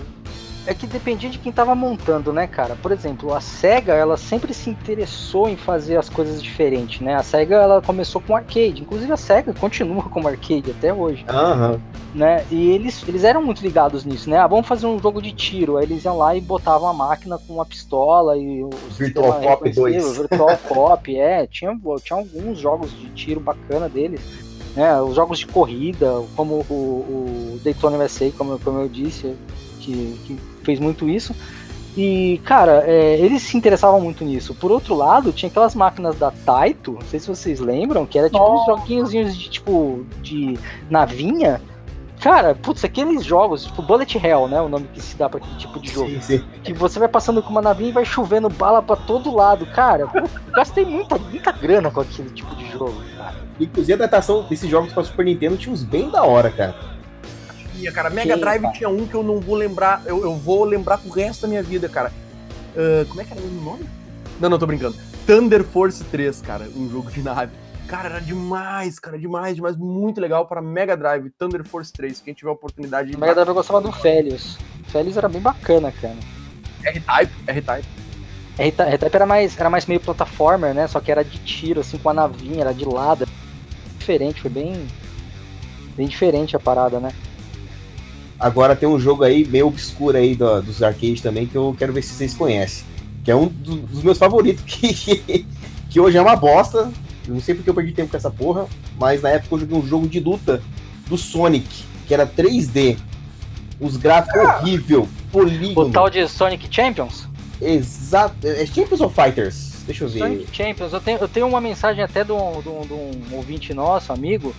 é 0.67 0.75
que 0.75 0.87
dependia 0.87 1.31
de 1.31 1.39
quem 1.39 1.51
tava 1.51 1.75
montando, 1.75 2.33
né, 2.33 2.47
cara? 2.47 2.77
Por 2.77 2.93
exemplo, 2.93 3.35
a 3.35 3.41
SEGA, 3.41 3.95
ela 3.95 4.17
sempre 4.17 4.53
se 4.53 4.69
interessou 4.69 5.49
em 5.49 5.57
fazer 5.57 5.97
as 5.97 6.09
coisas 6.09 6.43
diferentes, 6.43 7.01
né? 7.01 7.15
A 7.15 7.23
SEGA, 7.23 7.57
ela 7.57 7.81
começou 7.81 8.21
com 8.21 8.37
arcade. 8.37 8.83
Inclusive, 8.83 9.13
a 9.13 9.17
SEGA 9.17 9.55
continua 9.55 10.03
como 10.03 10.29
arcade 10.29 10.71
até 10.71 10.93
hoje, 10.93 11.25
Aham. 11.29 11.81
né? 12.15 12.45
E 12.51 12.71
eles, 12.71 13.03
eles 13.09 13.25
eram 13.25 13.43
muito 13.43 13.63
ligados 13.63 14.05
nisso, 14.05 14.29
né? 14.29 14.37
Ah, 14.39 14.47
vamos 14.47 14.67
fazer 14.67 14.87
um 14.87 14.99
jogo 14.99 15.23
de 15.23 15.33
tiro. 15.33 15.77
Aí 15.79 15.85
eles 15.85 16.05
iam 16.05 16.19
lá 16.19 16.37
e 16.37 16.41
botavam 16.41 16.89
a 16.89 16.93
máquina 16.93 17.39
com 17.39 17.55
uma 17.55 17.65
pistola 17.65 18.37
e 18.37 18.63
o 18.63 18.71
Virtual 18.99 19.41
Cop 19.41 19.65
reconhecível, 19.65 20.15
2. 20.15 20.19
Virtual 20.19 20.59
Cop, 20.69 21.17
é. 21.17 21.47
Tinha, 21.47 21.79
tinha 22.03 22.19
alguns 22.19 22.59
jogos 22.59 22.91
de 22.91 23.09
tiro 23.11 23.41
bacana 23.41 23.89
deles. 23.89 24.21
Né, 24.75 25.01
os 25.01 25.17
jogos 25.17 25.41
de 25.41 25.47
corrida, 25.47 26.23
como 26.37 26.65
o, 26.71 26.75
o 26.75 27.61
Daytona 27.65 27.99
USA, 28.05 28.31
como, 28.39 28.59
como 28.61 28.79
eu 28.79 28.89
disse, 28.89 29.35
que, 29.81 30.17
que 30.25 30.39
fez 30.63 30.79
muito 30.79 31.09
isso. 31.09 31.35
E, 31.97 32.41
cara, 32.45 32.85
é, 32.87 33.19
eles 33.19 33.43
se 33.43 33.57
interessavam 33.57 34.01
muito 34.01 34.25
nisso. 34.25 34.55
Por 34.55 34.71
outro 34.71 34.95
lado, 34.95 35.33
tinha 35.33 35.51
aquelas 35.51 35.75
máquinas 35.75 36.17
da 36.17 36.31
Taito, 36.31 36.93
não 36.93 37.03
sei 37.03 37.19
se 37.19 37.29
vocês 37.29 37.59
lembram, 37.59 38.07
que 38.07 38.19
era 38.19 38.31
tipo 38.31 38.43
uns 38.43 38.67
joguinhos 38.67 39.37
de 39.37 39.51
tipo 39.51 40.07
de 40.23 40.59
navinha. 40.89 41.61
Cara, 42.21 42.55
putz, 42.55 42.85
aqueles 42.85 43.25
jogos, 43.25 43.65
tipo 43.65 43.83
Bullet 43.83 44.19
Hell, 44.19 44.47
né? 44.47 44.61
O 44.61 44.69
nome 44.69 44.87
que 44.93 45.01
se 45.01 45.17
dá 45.17 45.29
pra 45.29 45.39
aquele 45.39 45.57
tipo 45.57 45.81
de 45.81 45.91
jogo. 45.91 46.11
Sim, 46.11 46.21
sim. 46.21 46.45
Que 46.63 46.73
você 46.73 46.99
vai 46.99 47.09
passando 47.09 47.43
com 47.43 47.51
uma 47.51 47.63
navinha 47.63 47.89
e 47.89 47.93
vai 47.93 48.05
chovendo 48.05 48.49
bala 48.49 48.83
pra 48.83 48.95
todo 48.95 49.35
lado. 49.35 49.65
Cara, 49.67 50.07
pô, 50.07 50.29
gastei 50.53 50.85
muita, 50.85 51.17
muita 51.17 51.51
grana 51.51 51.91
com 51.91 52.01
aquele 52.01 52.31
tipo 52.31 52.55
de 52.55 52.71
jogo, 52.71 53.03
cara. 53.17 53.50
Inclusive, 53.61 53.93
a 53.93 53.97
adaptação 53.97 54.43
desses 54.45 54.69
jogos 54.69 54.93
pra 54.93 55.05
Super 55.05 55.25
Nintendo 55.25 55.57
tinha 55.57 55.73
uns 55.73 55.83
bem 55.83 56.11
da 56.11 56.23
hora, 56.25 56.51
cara. 56.51 56.75
Tinha, 57.75 57.93
cara. 57.93 58.11
Mega 58.11 58.35
Sim, 58.35 58.41
Drive 58.41 58.63
cara. 58.63 58.75
tinha 58.75 58.89
um 58.89 59.07
que 59.07 59.15
eu 59.15 59.23
não 59.23 59.41
vou 59.41 59.55
lembrar. 59.55 60.03
Eu, 60.07 60.23
eu 60.23 60.35
vou 60.37 60.65
lembrar 60.65 60.99
pro 60.99 61.11
resto 61.11 61.43
da 61.43 61.49
minha 61.49 61.63
vida, 61.63 61.89
cara. 61.89 62.11
Ah, 62.77 63.05
como 63.09 63.21
é 63.21 63.25
que 63.25 63.33
era 63.33 63.43
o 63.43 63.51
nome? 63.51 63.89
Não, 64.41 64.49
não, 64.49 64.59
tô 64.59 64.67
brincando. 64.67 64.97
Thunder 65.27 65.63
Force 65.65 66.03
3, 66.05 66.41
cara. 66.41 66.69
Um 66.75 66.89
jogo 66.91 67.11
de 67.11 67.23
nave. 67.23 67.53
Cara, 67.87 68.09
era 68.09 68.21
demais, 68.21 68.99
cara. 68.99 69.19
Demais, 69.19 69.57
demais. 69.57 69.77
Muito 69.77 70.21
legal 70.21 70.47
para 70.47 70.63
Mega 70.63 70.97
Drive. 70.97 71.31
Thunder 71.31 71.65
Force 71.65 71.93
3. 71.93 72.21
Quem 72.21 72.33
tiver 72.33 72.51
a 72.51 72.55
oportunidade 72.55 73.11
de. 73.11 73.19
Mega 73.19 73.35
Drive 73.35 73.49
eu 73.49 73.55
gostava 73.55 73.81
do 73.81 73.93
Felios. 73.93 74.57
O 74.87 74.91
Felios 74.91 75.17
era 75.17 75.29
bem 75.29 75.41
bacana, 75.41 75.93
cara. 75.93 76.17
R-Type. 76.85 77.33
R-Type. 77.47 77.89
R-Type 78.59 78.91
R-Type 78.91 79.15
era 79.15 79.27
mais, 79.27 79.59
era 79.59 79.71
mais 79.71 79.87
meio 79.87 80.01
plataformer, 80.01 80.75
né? 80.75 80.87
Só 80.87 81.01
que 81.01 81.11
era 81.11 81.25
de 81.25 81.39
tiro, 81.39 81.81
assim, 81.81 81.99
com 81.99 82.11
a 82.11 82.15
navinha, 82.15 82.63
era 82.63 82.73
de 82.73 82.85
lado. 82.85 83.27
Diferente, 84.11 84.41
foi 84.41 84.51
bem. 84.51 84.73
Bem 85.97 86.09
diferente 86.09 86.57
a 86.57 86.59
parada, 86.59 86.99
né? 86.99 87.13
Agora 88.41 88.75
tem 88.75 88.89
um 88.89 88.99
jogo 88.99 89.23
aí 89.23 89.47
meio 89.47 89.69
obscuro 89.69 90.17
aí 90.17 90.35
do- 90.35 90.61
dos 90.63 90.83
arcades 90.83 91.21
também 91.21 91.47
que 91.47 91.55
eu 91.55 91.77
quero 91.79 91.93
ver 91.93 92.03
se 92.03 92.15
vocês 92.15 92.35
conhecem. 92.35 92.85
Que 93.23 93.31
é 93.31 93.37
um 93.37 93.47
do- 93.47 93.77
dos 93.77 94.03
meus 94.03 94.19
favoritos, 94.19 94.65
que, 94.67 95.47
que 95.89 96.01
hoje 96.01 96.17
é 96.17 96.21
uma 96.23 96.35
bosta. 96.35 96.91
Eu 97.29 97.35
não 97.35 97.41
sei 97.41 97.55
porque 97.55 97.71
eu 97.71 97.75
perdi 97.75 97.93
tempo 97.93 98.11
com 98.11 98.17
essa 98.17 98.31
porra, 98.33 98.67
mas 98.99 99.23
na 99.23 99.29
época 99.29 99.55
eu 99.55 99.61
joguei 99.61 99.79
um 99.79 99.87
jogo 99.87 100.09
de 100.09 100.19
luta 100.19 100.61
do 101.07 101.17
Sonic, 101.17 101.69
que 102.09 102.13
era 102.13 102.27
3D. 102.27 102.97
Os 103.79 103.97
gráficos 103.97 104.43
horrível, 104.43 105.09
polígono. 105.31 105.89
O 105.89 105.93
tal 105.93 106.11
de 106.11 106.27
Sonic 106.27 106.67
Champions? 106.69 107.29
Exato. 107.63 108.35
É 108.45 108.67
Champions 108.67 109.01
of 109.03 109.15
Fighters? 109.15 109.70
Deixa 109.91 110.05
eu 110.05 110.09
ver. 110.09 110.19
Sonic 110.21 110.57
Champions, 110.57 110.93
eu 110.93 111.01
tenho, 111.01 111.19
eu 111.19 111.29
tenho 111.29 111.47
uma 111.49 111.61
mensagem 111.61 112.03
até 112.05 112.23
de 112.23 112.31
um, 112.33 112.61
de 112.63 112.69
um- 112.69 112.83
de 112.83 112.93
um 112.93 113.11
ouvinte 113.37 113.75
nosso, 113.75 114.13
amigo. 114.13 114.55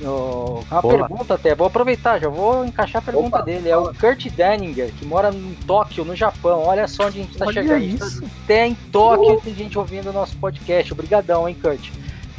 Uma 0.00 0.80
Boa. 0.80 0.96
pergunta 1.06 1.34
até, 1.34 1.54
vou 1.54 1.66
aproveitar, 1.66 2.18
já 2.18 2.28
vou 2.28 2.64
encaixar 2.64 3.02
a 3.02 3.04
pergunta 3.04 3.36
Opa. 3.36 3.42
dele. 3.42 3.68
É 3.68 3.76
o 3.76 3.92
Kurt 3.94 4.28
Denninger, 4.30 4.90
que 4.98 5.04
mora 5.04 5.28
em 5.34 5.54
Tóquio, 5.66 6.04
no 6.04 6.16
Japão. 6.16 6.62
Olha 6.64 6.88
só 6.88 7.06
onde 7.08 7.20
a 7.20 7.22
gente 7.22 7.36
tá 7.36 7.44
Olha 7.46 7.62
chegando. 7.62 7.82
isso. 7.84 8.24
Até 8.44 8.66
em 8.68 8.74
Tóquio 8.90 9.40
tem 9.42 9.54
gente 9.54 9.78
ouvindo 9.78 10.08
o 10.08 10.12
nosso 10.12 10.36
podcast. 10.36 10.92
Obrigadão, 10.92 11.46
hein, 11.48 11.56
Kurt. 11.60 11.90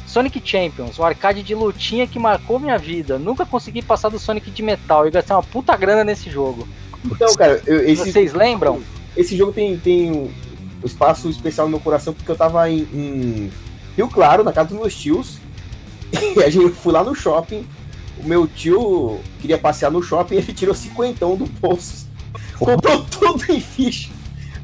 Sonic 0.07 0.41
Champions, 0.43 0.97
um 0.97 1.03
arcade 1.05 1.43
de 1.43 1.53
lutinha 1.53 2.07
que 2.07 2.17
marcou 2.17 2.59
minha 2.59 2.77
vida. 2.77 3.19
Nunca 3.19 3.45
consegui 3.45 3.81
passar 3.81 4.09
do 4.09 4.17
Sonic 4.17 4.49
de 4.49 4.63
metal 4.63 5.07
e 5.07 5.11
gastei 5.11 5.35
uma 5.35 5.43
puta 5.43 5.75
grana 5.77 6.03
nesse 6.03 6.29
jogo. 6.31 6.67
Então, 7.05 7.33
cara, 7.35 7.61
eu- 7.67 7.87
esse, 7.87 8.11
Vocês 8.11 8.33
lembram? 8.33 8.81
esse 9.15 9.37
jogo 9.37 9.51
tem, 9.53 9.77
tem 9.77 10.31
um 10.83 10.87
espaço 10.87 11.29
especial 11.29 11.67
no 11.67 11.71
meu 11.71 11.79
coração 11.79 12.13
porque 12.13 12.31
eu 12.31 12.35
tava 12.35 12.69
em, 12.69 12.79
em 12.93 13.51
Rio 13.95 14.07
Claro, 14.07 14.43
na 14.43 14.51
casa 14.51 14.69
dos 14.69 14.79
meus 14.79 14.95
tios. 14.95 15.37
E 16.35 16.43
a 16.43 16.49
gente 16.49 16.71
fui 16.71 16.91
lá 16.91 17.03
no 17.03 17.15
shopping. 17.15 17.65
O 18.17 18.27
meu 18.27 18.45
tio 18.45 19.19
queria 19.39 19.57
passear 19.57 19.89
no 19.89 20.03
shopping 20.03 20.35
e 20.35 20.37
ele 20.39 20.53
tirou 20.53 20.75
cinquentão 20.75 21.35
do 21.35 21.45
bolso. 21.45 22.07
Comprou 22.59 23.03
tudo 23.09 23.43
em 23.49 23.59
ficha. 23.59 24.09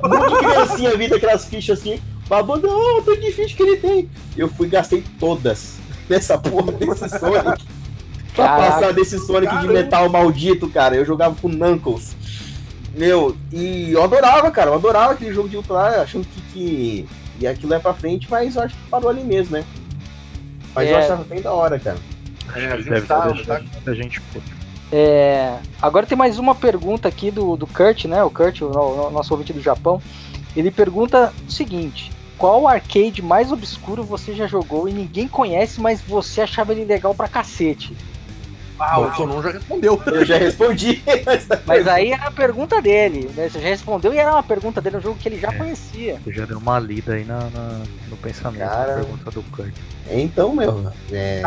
Muito 0.04 0.38
criancinha 0.38 0.96
vida 0.98 1.16
aquelas 1.16 1.46
fichas 1.46 1.80
assim. 1.80 2.00
Babou, 2.28 2.58
não, 2.58 3.02
tanto 3.02 3.22
de 3.22 3.32
ficha 3.32 3.56
que 3.56 3.64
ele 3.64 3.78
tem. 3.78 4.10
Eu 4.36 4.50
fui 4.50 4.68
e 4.68 4.70
gastei 4.70 5.04
todas 5.20 5.78
nessa 6.10 6.38
porra 6.38 6.72
desse 6.74 7.08
Sonic. 7.10 7.66
Pra 8.36 8.46
Caraca. 8.46 8.72
passar 8.72 8.94
desse 8.94 9.18
Sonic 9.20 9.58
de 9.60 9.68
metal 9.68 10.10
maldito, 10.10 10.70
cara. 10.70 10.96
Eu 10.96 11.06
jogava 11.06 11.36
com 11.36 11.50
Knuckles. 11.50 12.16
Meu, 12.98 13.38
e 13.54 13.92
eu 13.92 14.04
adorava, 14.04 14.50
cara. 14.52 14.72
Eu 14.72 14.74
adorava 14.74 15.14
aquele 15.14 15.34
jogo 15.34 15.48
de 15.48 15.58
lá, 15.72 16.02
achando 16.02 16.26
que, 16.28 16.42
que 16.52 17.08
e 17.40 17.46
aquilo 17.48 17.74
é 17.76 17.80
pra 17.80 17.94
frente, 17.94 18.28
mas 18.30 18.56
eu 18.56 18.64
acho 18.64 18.76
que 18.76 18.82
parou 18.90 19.10
ali 19.10 19.24
mesmo, 19.24 19.56
né? 19.58 19.64
Mas 20.74 20.90
eu 20.90 20.98
É. 20.98 21.04
achava 21.04 21.24
bem 21.24 21.40
da 21.40 21.54
hora, 21.54 21.78
cara. 21.80 21.98
É, 22.56 22.66
a 22.68 22.78
gente 22.78 22.90
Deve 22.90 23.06
tá- 23.06 23.22
ter 23.28 23.34
deixado 23.36 23.64
muita 23.72 23.94
gente. 23.96 24.20
É, 24.92 25.58
agora 25.82 26.06
tem 26.08 26.18
mais 26.18 26.40
uma 26.40 26.56
pergunta 26.56 27.08
aqui 27.08 27.30
do, 27.30 27.56
do 27.56 27.68
Kurt, 27.68 28.06
né? 28.06 28.24
O 28.24 28.32
Kurt, 28.32 28.62
o, 28.62 28.70
no- 28.70 29.12
nosso 29.12 29.34
ouvinte 29.34 29.54
do 29.54 29.62
Japão. 29.62 30.02
Ele 30.56 30.72
pergunta 30.72 31.32
o 31.48 31.52
seguinte: 31.52 32.12
qual 32.38 32.68
arcade 32.68 33.22
mais 33.22 33.52
obscuro 33.52 34.04
você 34.04 34.34
já 34.34 34.48
jogou 34.48 34.88
e 34.90 34.94
ninguém 34.94 35.28
conhece, 35.28 35.80
mas 35.80 36.02
você 36.02 36.42
achava 36.42 36.72
ele 36.72 36.86
legal 36.86 37.14
pra 37.14 37.28
cacete? 37.28 37.96
Ah, 38.80 39.00
o 39.00 39.12
Tonon 39.12 39.42
já 39.42 39.52
respondeu. 39.52 40.02
Eu 40.08 40.26
já 40.26 40.38
respondi. 40.38 41.04
Mas 41.66 41.88
aí 41.88 42.12
era 42.12 42.28
a 42.28 42.32
pergunta 42.32 42.82
dele, 42.82 43.30
né? 43.36 43.50
Você 43.50 43.60
já 43.60 43.68
respondeu 43.70 44.14
e 44.14 44.18
era 44.18 44.32
uma 44.32 44.44
pergunta 44.44 44.80
dele, 44.82 44.98
um 44.98 45.02
jogo 45.02 45.18
que 45.18 45.28
ele 45.30 45.40
já 45.40 45.52
conhecia. 45.54 46.20
Você 46.24 46.32
já 46.34 46.46
deu 46.46 46.58
uma 46.60 46.78
lida 46.80 47.14
aí 47.14 47.26
na, 47.26 47.50
na- 47.50 47.82
no 48.08 48.18
pensamento 48.18 48.60
Cara. 48.70 48.88
da 48.88 48.94
pergunta 49.02 49.32
do 49.32 49.44
Kurt. 49.44 49.74
Então, 50.12 50.56
meu, 50.56 50.92
é, 51.12 51.42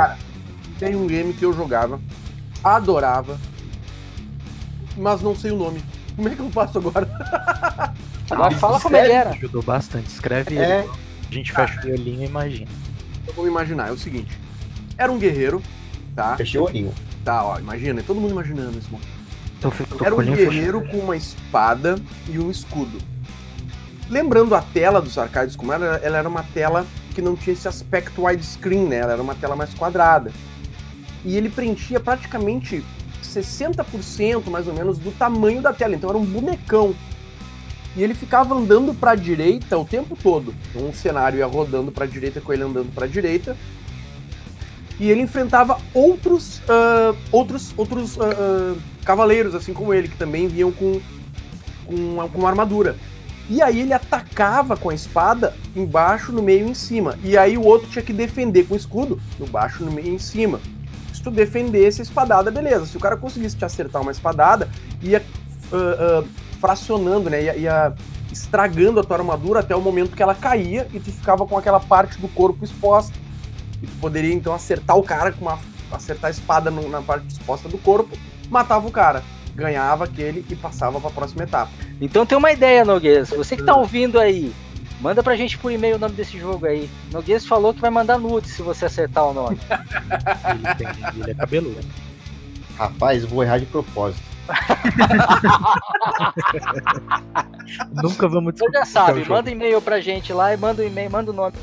Tem 0.79 0.97
um 0.97 1.07
game 1.07 1.33
que 1.33 1.45
eu 1.45 1.53
jogava, 1.53 2.01
adorava, 2.65 3.39
mas 4.97 5.23
não 5.23 5.35
sei 5.37 5.51
o 5.53 5.57
nome. 5.57 5.83
Como 6.17 6.29
é 6.29 6.35
que 6.35 6.41
eu 6.41 6.51
faço 6.51 6.79
agora? 6.79 7.09
Agora 8.31 8.55
fala 8.57 8.79
como 8.79 8.97
ele 8.97 9.11
era. 9.13 9.31
Ajudou 9.31 9.61
bastante. 9.63 10.07
Escreve 10.09 10.57
É. 10.57 10.81
ele. 10.81 10.91
A 11.31 11.35
gente 11.35 11.53
fecha 11.53 11.81
o 11.85 11.91
olhinho 11.91 12.23
e 12.23 12.27
imagina. 12.27 12.71
Eu 13.27 13.33
vou 13.35 13.47
imaginar, 13.49 13.89
é 13.89 13.93
o 13.93 13.99
seguinte. 13.99 14.39
Era 14.97 15.11
um 15.11 15.19
guerreiro, 15.19 15.61
tá? 16.15 16.37
fechei 16.37 16.61
o 16.61 16.65
olhinho. 16.65 16.93
Tá, 17.25 17.45
ó, 17.45 17.59
imagina, 17.59 18.03
todo 18.03 18.21
mundo 18.21 18.33
imaginando 18.33 18.79
esse 18.79 18.89
fe- 19.71 19.85
tô 19.85 20.05
Era 20.05 20.15
um 20.15 20.19
guerreiro 20.23 20.83
com 20.89 20.99
uma 20.99 21.17
espada 21.17 21.97
e 22.29 22.39
um 22.39 22.51
escudo. 22.51 22.99
Lembrando 24.09 24.55
a 24.55 24.63
tela 24.63 25.01
dos 25.01 25.17
arcades 25.19 25.55
como 25.55 25.73
era, 25.73 26.01
ela 26.03 26.19
era 26.19 26.29
uma 26.29 26.43
tela 26.43 26.87
que 27.15 27.21
não 27.21 27.37
tinha 27.37 27.53
esse 27.53 27.69
aspecto 27.69 28.25
widescreen, 28.25 28.87
né? 28.87 28.97
Ela 28.99 29.13
era 29.13 29.23
uma 29.23 29.35
tela 29.35 29.55
mais 29.55 29.73
quadrada. 29.75 30.33
E 31.25 31.37
ele 31.37 31.51
preenchia 31.51 32.01
praticamente 32.01 32.83
60% 33.23 34.49
mais 34.51 34.67
ou 34.67 34.75
menos 34.75 34.99
do 34.99 35.11
tamanho 35.13 35.61
da 35.61 35.73
tela, 35.73 35.95
então 35.95 36.09
era 36.09 36.19
um 36.19 36.25
bonecão. 36.25 36.95
E 37.97 38.03
ele 38.03 38.15
ficava 38.15 38.55
andando 38.55 38.95
para 38.95 39.13
a 39.13 39.17
direita 39.17 39.77
o 39.77 39.85
tempo 39.85 40.17
todo. 40.21 40.55
Então 40.71 40.89
um 40.89 40.93
cenário 40.93 41.39
ia 41.39 41.47
rodando 41.47 41.93
para 41.93 42.05
a 42.05 42.09
direita 42.09 42.41
com 42.41 42.53
ele 42.53 42.63
andando 42.63 42.93
para 42.95 43.05
a 43.05 43.09
direita. 43.09 43.57
E 45.01 45.11
ele 45.11 45.23
enfrentava 45.23 45.79
outros 45.95 46.61
ah, 46.69 47.15
outros 47.33 47.73
outros 47.77 48.21
ah, 48.21 48.25
ah, 48.31 48.77
cavaleiros 49.05 49.55
assim 49.55 49.73
como 49.73 49.95
ele 49.95 50.09
que 50.09 50.17
também 50.17 50.47
vinham 50.47 50.71
com 50.71 51.01
com, 51.87 52.29
com 52.29 52.47
armadura. 52.47 52.95
E 53.49 53.61
aí 53.61 53.81
ele 53.81 53.93
atacava 53.93 54.77
com 54.77 54.91
a 54.91 54.95
espada 54.95 55.57
embaixo, 55.75 56.31
no 56.31 56.41
meio 56.41 56.69
e 56.69 56.71
em 56.71 56.75
cima. 56.75 57.19
E 57.25 57.37
aí 57.37 57.59
o 57.59 57.65
outro 57.65 57.89
tinha 57.89 58.05
que 58.05 58.13
defender 58.13 58.65
com 58.69 58.75
o 58.75 58.77
escudo, 58.77 59.21
no 59.41 59.47
baixo, 59.47 59.83
no 59.83 59.91
meio 59.91 60.07
e 60.07 60.15
em 60.15 60.19
cima. 60.19 60.61
Se 61.13 61.21
tu 61.21 61.33
defendesse 61.33 62.01
a 62.01 62.05
espadada, 62.05 62.49
beleza. 62.51 62.87
Se 62.87 62.97
o 62.97 63.01
cara 63.01 63.17
conseguisse 63.17 63.57
te 63.57 63.65
acertar 63.65 64.03
uma 64.03 64.13
espadada, 64.13 64.69
ia 65.03 65.21
fracionando, 66.61 67.29
né? 67.29 67.43
Ia, 67.43 67.57
ia 67.57 67.95
estragando 68.31 69.01
a 69.01 69.05
tua 69.05 69.17
armadura 69.17 69.61
até 69.61 69.75
o 69.75 69.81
momento 69.81 70.15
que 70.15 70.23
ela 70.23 70.35
caía 70.35 70.87
e 70.93 71.01
tu 71.01 71.11
ficava 71.11 71.45
com 71.47 71.59
aquela 71.59 71.81
parte 71.81 72.21
do 72.21 72.29
corpo 72.29 72.65
exposta. 72.65 73.19
E 73.83 73.87
tu 73.87 73.93
poderia 74.01 74.33
então 74.35 74.53
acertar 74.55 74.97
o 74.97 75.03
cara 75.03 75.33
com 75.33 75.45
uma. 75.45 75.59
acertar 75.93 76.29
a 76.29 76.31
espada 76.31 76.71
no- 76.71 76.89
na 76.89 77.03
parte 77.03 77.27
exposta 77.29 77.69
do 77.69 77.77
corpo, 77.79 78.17
matava 78.49 78.87
o 78.87 78.91
cara. 78.93 79.23
Ganhava 79.55 80.05
aquele 80.05 80.45
e 80.49 80.55
passava 80.57 81.01
pra 81.01 81.11
próxima 81.11 81.43
etapa. 81.43 81.71
Então 82.01 82.25
tem 82.25 82.39
uma 82.39 82.53
ideia, 82.53 82.85
Noguês. 82.85 83.31
Você 83.31 83.57
que 83.57 83.65
tá 83.65 83.75
ouvindo 83.77 84.19
aí, 84.21 84.53
Manda 85.01 85.23
pra 85.23 85.35
gente 85.35 85.57
por 85.57 85.73
e-mail 85.73 85.97
o 85.97 85.99
nome 85.99 86.15
desse 86.15 86.39
jogo 86.39 86.67
aí. 86.67 86.91
Noguês 87.11 87.47
falou 87.47 87.73
que 87.73 87.81
vai 87.81 87.89
mandar 87.89 88.19
nudes 88.19 88.51
se 88.53 88.61
você 88.61 88.85
acertar 88.85 89.25
o 89.25 89.33
nome. 89.33 89.59
Ele, 90.51 90.75
tem, 90.75 90.87
ele 91.23 91.31
é 91.31 91.35
cabeludo. 91.35 91.81
Rapaz, 92.77 93.25
vou 93.25 93.43
errar 93.43 93.57
de 93.57 93.65
propósito. 93.65 94.21
Nunca 98.03 98.29
vamos 98.29 98.55
Você 98.55 98.65
descobrir. 98.67 98.79
já 98.79 98.85
sabe, 98.85 99.21
jogo. 99.21 99.33
manda 99.35 99.51
e-mail 99.51 99.81
pra 99.81 100.01
gente 100.01 100.33
lá 100.33 100.53
e 100.53 100.57
manda 100.57 100.83
o 100.83 100.87
e-mail, 100.87 101.11
manda 101.11 101.31
o 101.31 101.35
nome. 101.35 101.55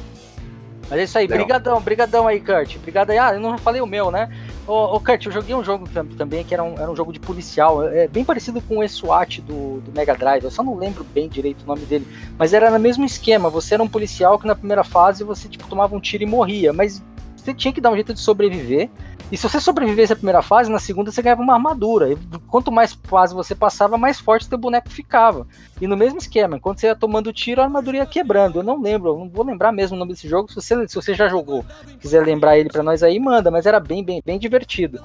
Mas 0.89 0.99
é 0.99 1.03
isso 1.03 1.17
aí, 1.17 1.27
Legal. 1.27 1.45
brigadão, 1.45 1.81
brigadão 1.81 2.27
aí, 2.27 2.39
Kurt. 2.39 2.77
Obrigado 2.77 3.09
aí. 3.09 3.17
Ah, 3.17 3.33
eu 3.33 3.39
não 3.39 3.57
falei 3.57 3.81
o 3.81 3.85
meu, 3.85 4.09
né? 4.09 4.29
Ô, 4.65 4.95
ô 4.95 4.99
Kurt, 4.99 5.25
eu 5.25 5.31
joguei 5.31 5.53
um 5.55 5.63
jogo 5.63 5.87
tam- 5.89 6.05
também 6.05 6.43
que 6.43 6.53
era 6.53 6.63
um, 6.63 6.73
era 6.73 6.89
um 6.89 6.95
jogo 6.95 7.11
de 7.13 7.19
policial, 7.19 7.83
é 7.87 8.07
bem 8.07 8.23
parecido 8.23 8.61
com 8.61 8.79
o 8.79 8.87
SWAT 8.87 9.41
do, 9.41 9.79
do 9.81 9.91
Mega 9.93 10.13
Drive, 10.13 10.43
eu 10.43 10.51
só 10.51 10.61
não 10.61 10.75
lembro 10.75 11.05
bem 11.05 11.29
direito 11.29 11.63
o 11.63 11.67
nome 11.67 11.85
dele, 11.85 12.05
mas 12.37 12.53
era 12.53 12.69
no 12.69 12.79
mesmo 12.79 13.05
esquema, 13.05 13.49
você 13.49 13.75
era 13.75 13.83
um 13.83 13.87
policial 13.87 14.37
que 14.37 14.45
na 14.47 14.55
primeira 14.55 14.83
fase 14.83 15.23
você 15.23 15.47
tipo, 15.47 15.67
tomava 15.67 15.95
um 15.95 15.99
tiro 16.01 16.23
e 16.23 16.25
morria, 16.25 16.73
mas 16.73 17.01
você 17.35 17.53
tinha 17.53 17.73
que 17.73 17.79
dar 17.79 17.91
um 17.91 17.95
jeito 17.95 18.13
de 18.13 18.19
sobreviver, 18.19 18.89
e 19.31 19.35
se 19.37 19.43
você 19.49 19.59
sobrevivesse 19.59 20.13
a 20.13 20.15
primeira 20.15 20.41
fase, 20.41 20.71
na 20.71 20.79
segunda 20.79 21.11
você 21.11 21.21
ganhava 21.21 21.41
uma 21.41 21.53
armadura, 21.53 22.11
e 22.11 22.17
quanto 22.47 22.71
mais 22.71 22.93
fase 23.03 23.33
você 23.35 23.53
passava, 23.53 23.97
mais 23.97 24.19
forte 24.19 24.47
teu 24.47 24.57
boneco 24.57 24.89
ficava. 24.89 25.45
E 25.81 25.87
no 25.87 25.97
mesmo 25.97 26.17
esquema, 26.19 26.55
enquanto 26.57 26.79
você 26.79 26.87
ia 26.87 26.95
tomando 26.95 27.33
tiro, 27.33 27.59
a 27.61 27.65
armadura 27.65 27.97
ia 27.97 28.05
quebrando. 28.05 28.59
Eu 28.59 28.63
não 28.63 28.81
lembro, 28.81 29.09
eu 29.09 29.17
não 29.19 29.29
vou 29.29 29.45
lembrar 29.45 29.71
mesmo 29.71 29.95
o 29.95 29.99
nome 29.99 30.13
desse 30.13 30.27
jogo. 30.29 30.47
Se 30.49 30.55
você, 30.55 30.87
se 30.87 30.95
você 30.95 31.13
já 31.13 31.27
jogou, 31.27 31.65
quiser 31.99 32.25
lembrar 32.25 32.57
ele 32.57 32.69
pra 32.69 32.81
nós 32.83 33.03
aí, 33.03 33.19
manda. 33.19 33.51
Mas 33.51 33.65
era 33.65 33.79
bem, 33.79 34.03
bem, 34.03 34.21
bem 34.25 34.39
divertido. 34.39 34.99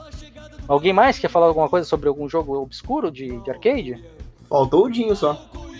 Alguém 0.68 0.92
mais 0.92 1.18
quer 1.18 1.28
falar 1.28 1.46
alguma 1.46 1.68
coisa 1.68 1.86
sobre 1.88 2.08
algum 2.08 2.28
jogo 2.28 2.56
obscuro 2.62 3.10
de, 3.10 3.38
de 3.40 3.50
arcade? 3.50 4.02
Faltou 4.48 4.86
o 4.86 4.90
Dinho 4.90 5.16
só. 5.16 5.36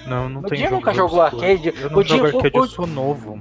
Não, 0.07 0.29
não 0.29 0.41
O 0.41 0.45
tem 0.45 0.59
Dinho 0.59 0.71
jogo 0.71 0.81
nunca 0.81 0.93
jogou 0.93 1.21
obscuro. 1.21 1.43
arcade. 1.45 1.69
Eu 1.81 1.89
O 1.89 1.93
não 1.93 2.03
Dinho- 2.03 2.27
jogo 2.27 2.37
arcade, 2.39 2.59
o- 2.59 2.65
eu 2.65 2.69
sou 2.69 2.87
novo. 2.89 3.39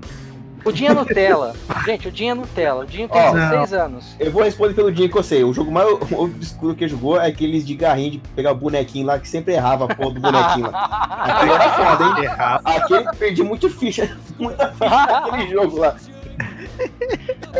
O 0.63 0.71
Dinho 0.71 0.91
é 0.91 0.93
Nutella. 0.93 1.53
Gente, 1.85 2.07
o 2.07 2.11
Dinho 2.11 2.31
é 2.31 2.33
Nutella. 2.35 2.83
O 2.83 2.85
Dinho 2.85 3.09
tem 3.09 3.21
Ó, 3.21 3.33
16 3.33 3.73
anos. 3.73 4.15
Eu 4.19 4.31
vou 4.31 4.43
responder 4.43 4.73
pelo 4.73 4.91
Dinho 4.91 5.09
que 5.09 5.17
eu 5.17 5.23
sei. 5.23 5.43
O 5.43 5.53
jogo 5.53 5.71
mais 5.71 5.87
obscuro 6.11 6.75
que 6.75 6.83
ele 6.83 6.91
jogou 6.91 7.19
é 7.19 7.27
aqueles 7.27 7.65
de 7.65 7.75
garrinho 7.75 8.11
de 8.11 8.17
pegar 8.35 8.51
o 8.51 8.55
bonequinho 8.55 9.05
lá, 9.05 9.19
que 9.19 9.27
sempre 9.27 9.53
errava 9.53 9.85
a 9.85 9.95
porra 9.95 10.11
do 10.11 10.19
bonequinho 10.19 10.71
lá. 10.71 11.19
Aquele 11.23 11.51
era 11.51 11.69
foda, 11.73 12.03
hein? 12.05 12.29
Aquele 12.63 13.17
perdi 13.17 13.43
muito 13.43 13.69
ficha, 13.69 14.17
muita 14.37 14.71
ficha 14.71 15.05
naquele 15.05 15.49
jogo 15.49 15.79
lá. 15.79 15.95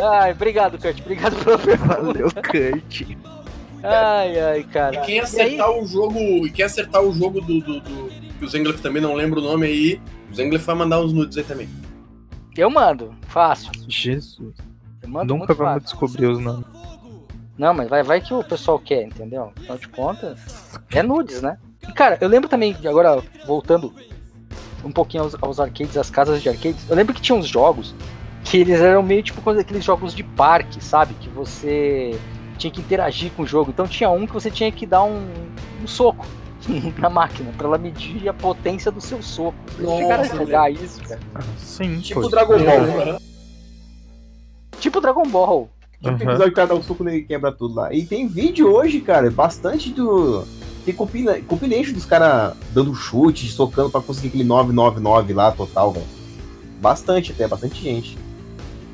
Ai, 0.02 0.32
obrigado, 0.32 0.78
Kurt. 0.78 1.00
Obrigado 1.00 1.44
pela 1.44 1.58
pergunta. 1.58 1.94
Valeu, 1.94 2.28
Kurt. 2.32 3.02
Ai, 3.82 4.38
ai, 4.38 4.62
cara. 4.64 4.96
E 4.96 5.00
quem 5.00 5.16
E 5.16 5.20
acertar 5.20 5.70
o 5.70 5.86
jogo. 5.86 6.18
E 6.46 6.50
quem 6.50 6.64
acertar 6.64 7.02
o 7.02 7.12
jogo 7.12 7.40
do. 7.40 7.60
do, 7.60 7.80
do 7.80 8.22
que 8.38 8.44
o 8.44 8.48
Zenglef 8.48 8.80
também 8.80 9.02
não 9.02 9.14
lembra 9.14 9.40
o 9.40 9.42
nome 9.42 9.66
aí. 9.66 10.00
O 10.30 10.34
Zenglef 10.34 10.64
vai 10.64 10.74
mandar 10.74 11.00
uns 11.00 11.12
nudes 11.12 11.36
aí 11.36 11.44
também. 11.44 11.68
Eu 12.56 12.70
mando, 12.70 13.14
fácil. 13.28 13.70
Jesus. 13.88 14.54
Eu 15.02 15.08
mando 15.08 15.34
Nunca 15.34 15.54
vamos 15.54 15.72
fácil. 15.72 15.88
descobrir 15.88 16.26
os 16.26 16.38
nomes. 16.38 16.66
Não, 17.56 17.72
mas 17.74 17.88
vai, 17.88 18.02
vai 18.02 18.20
que 18.20 18.32
o 18.32 18.42
pessoal 18.42 18.78
quer, 18.78 19.04
entendeu? 19.04 19.52
Afinal 19.56 19.78
de 19.78 19.88
contas, 19.88 20.38
é 20.90 21.02
nudes, 21.02 21.40
né? 21.42 21.58
E, 21.88 21.92
cara, 21.92 22.18
eu 22.20 22.28
lembro 22.28 22.48
também, 22.48 22.76
agora 22.86 23.22
voltando 23.46 23.92
um 24.84 24.90
pouquinho 24.90 25.24
aos, 25.24 25.36
aos 25.40 25.60
arcades, 25.60 25.96
às 25.96 26.10
casas 26.10 26.42
de 26.42 26.48
arcades, 26.48 26.88
eu 26.88 26.96
lembro 26.96 27.14
que 27.14 27.20
tinha 27.20 27.36
uns 27.36 27.46
jogos 27.46 27.94
que 28.44 28.58
eles 28.58 28.80
eram 28.80 29.02
meio 29.02 29.22
tipo 29.22 29.48
aqueles 29.50 29.84
jogos 29.84 30.14
de 30.14 30.22
parque, 30.22 30.82
sabe? 30.82 31.14
Que 31.14 31.28
você 31.28 32.18
tinha 32.58 32.70
que 32.70 32.80
interagir 32.80 33.30
com 33.32 33.42
o 33.42 33.46
jogo. 33.46 33.70
Então 33.70 33.86
tinha 33.86 34.10
um 34.10 34.26
que 34.26 34.32
você 34.32 34.50
tinha 34.50 34.70
que 34.72 34.84
dar 34.84 35.04
um, 35.04 35.28
um 35.82 35.86
soco 35.86 36.26
na 36.98 37.08
máquina 37.10 37.52
pra 37.56 37.66
ela 37.66 37.78
medir 37.78 38.28
a 38.28 38.32
potência 38.34 38.90
do 38.90 39.00
seu 39.00 39.22
soco. 39.22 39.56
Nossa, 39.78 39.96
chegaram 40.02 40.22
a 40.22 40.26
jogar 40.26 40.70
isso, 40.72 41.00
cara? 41.02 41.20
Sim, 41.58 42.00
Tipo 42.00 42.20
pô. 42.22 42.28
Dragon 42.28 42.58
Ball. 42.58 43.20
Tipo 44.80 45.00
Dragon 45.00 45.28
Ball. 45.28 45.68
Tipo 45.98 46.08
Aham. 46.08 46.16
episódio 46.16 46.44
que 46.44 46.50
o 46.50 46.54
cara 46.54 46.68
dá 46.68 46.74
um 46.74 46.82
soco 46.82 47.04
nele 47.04 47.18
e 47.18 47.24
quebra 47.24 47.52
tudo 47.52 47.74
lá. 47.74 47.92
E 47.94 48.04
tem 48.04 48.26
vídeo 48.26 48.72
hoje, 48.72 49.00
cara, 49.00 49.30
bastante 49.30 49.90
do. 49.90 50.44
Tem 50.84 50.92
compila... 50.92 51.40
compilation 51.42 51.92
dos 51.92 52.04
caras 52.04 52.56
dando 52.72 52.92
chute, 52.94 53.48
socando 53.48 53.88
pra 53.90 54.00
conseguir 54.00 54.28
aquele 54.28 54.44
999 54.44 55.32
lá 55.32 55.52
total, 55.52 55.92
velho. 55.92 56.06
Bastante 56.80 57.30
até, 57.30 57.46
bastante 57.46 57.80
gente. 57.80 58.18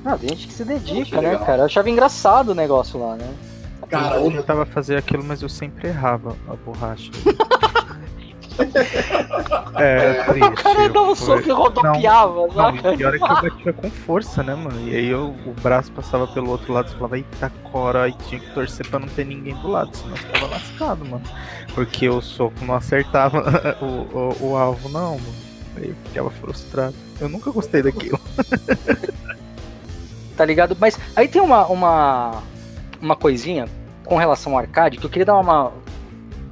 Ah, 0.04 0.16
tem 0.18 0.28
gente 0.28 0.46
que 0.46 0.52
se 0.52 0.64
dedica, 0.64 1.16
né, 1.20 1.30
legal. 1.30 1.46
cara? 1.46 1.62
Eu 1.62 1.66
achava 1.66 1.88
engraçado 1.88 2.50
o 2.50 2.54
negócio 2.54 3.00
lá, 3.00 3.16
né? 3.16 3.28
Cara, 3.88 4.16
eu 4.20 4.30
tentava 4.30 4.66
fazer 4.66 4.96
aquilo, 4.96 5.24
mas 5.24 5.40
eu 5.40 5.48
sempre 5.48 5.88
errava 5.88 6.36
a 6.46 6.54
borracha. 6.54 7.10
é, 9.76 10.24
triste. 10.24 10.48
O 10.48 10.54
cara 10.54 10.88
dava 10.88 11.10
um 11.10 11.14
soco 11.14 11.48
e 11.48 11.52
rodopiava, 11.52 12.34
Não, 12.34 12.50
sabe? 12.52 12.78
e 12.78 12.96
pior 12.96 13.14
é 13.14 13.18
que 13.18 13.24
eu 13.24 13.28
batia 13.28 13.72
com 13.72 13.90
força, 13.90 14.42
né, 14.42 14.54
mano? 14.54 14.88
E 14.88 14.96
aí 14.96 15.06
eu, 15.06 15.34
o 15.46 15.52
braço 15.62 15.92
passava 15.92 16.26
pelo 16.26 16.50
outro 16.50 16.72
lado 16.72 16.88
e 16.88 16.94
falava, 16.94 17.16
eita 17.16 17.52
cora, 17.70 18.08
e 18.08 18.12
tinha 18.12 18.40
que 18.40 18.50
torcer 18.52 18.86
pra 18.88 18.98
não 18.98 19.08
ter 19.08 19.24
ninguém 19.24 19.54
do 19.56 19.68
lado, 19.68 19.96
senão 19.96 20.16
eu 20.16 20.32
tava 20.32 20.46
lascado, 20.46 21.04
mano. 21.04 21.22
Porque 21.74 22.08
o 22.08 22.20
soco 22.20 22.64
não 22.64 22.74
acertava 22.74 23.76
o, 23.80 23.84
o, 24.44 24.50
o 24.50 24.56
alvo, 24.56 24.88
não, 24.88 25.12
mano. 25.12 25.48
Aí 25.76 25.88
eu 25.90 25.96
ficava 26.06 26.30
frustrado. 26.30 26.94
Eu 27.20 27.28
nunca 27.28 27.50
gostei 27.50 27.82
daquilo. 27.82 28.20
Tá 30.38 30.44
ligado? 30.44 30.76
Mas 30.78 30.96
aí 31.16 31.26
tem 31.26 31.42
uma, 31.42 31.66
uma, 31.66 32.42
uma 33.02 33.16
coisinha 33.16 33.66
com 34.04 34.16
relação 34.16 34.52
ao 34.52 34.60
arcade 34.60 34.96
que 34.96 35.04
eu 35.04 35.10
queria 35.10 35.26
dar 35.26 35.36
uma, 35.36 35.72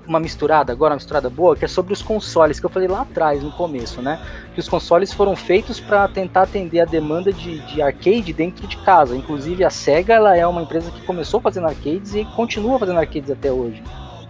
uma 0.07 0.21
misturada 0.21 0.73
agora, 0.73 0.93
uma 0.93 0.97
misturada 0.97 1.29
boa, 1.29 1.57
que 1.57 1.65
é 1.65 1.69
sobre 1.69 1.93
os 1.93 2.03
consoles, 2.03 2.61
que 2.61 2.67
eu 2.67 2.71
falei 2.71 2.89
lá 2.89 3.03
atrás, 3.03 3.43
no 3.43 3.51
começo, 3.53 4.01
né? 4.01 4.21
Que 4.55 4.61
os 4.61 4.69
consoles 4.69 5.13
foram 5.13 5.35
feitos 5.35 5.81
para 5.81 6.07
tentar 6.09 6.43
atender 6.43 6.81
a 6.81 6.85
demanda 6.85 7.33
de, 7.33 7.59
de 7.67 7.83
arcade 7.83 8.33
dentro 8.33 8.67
de 8.67 8.77
casa. 8.79 9.17
Inclusive 9.17 9.65
a 9.65 9.71
SEGA 9.71 10.15
ela 10.15 10.37
é 10.37 10.47
uma 10.47 10.63
empresa 10.63 10.91
que 10.91 11.05
começou 11.05 11.41
fazendo 11.41 11.67
arcades 11.67 12.15
e 12.15 12.25
continua 12.25 12.79
fazendo 12.79 12.99
arcades 12.99 13.31
até 13.31 13.51
hoje. 13.51 13.83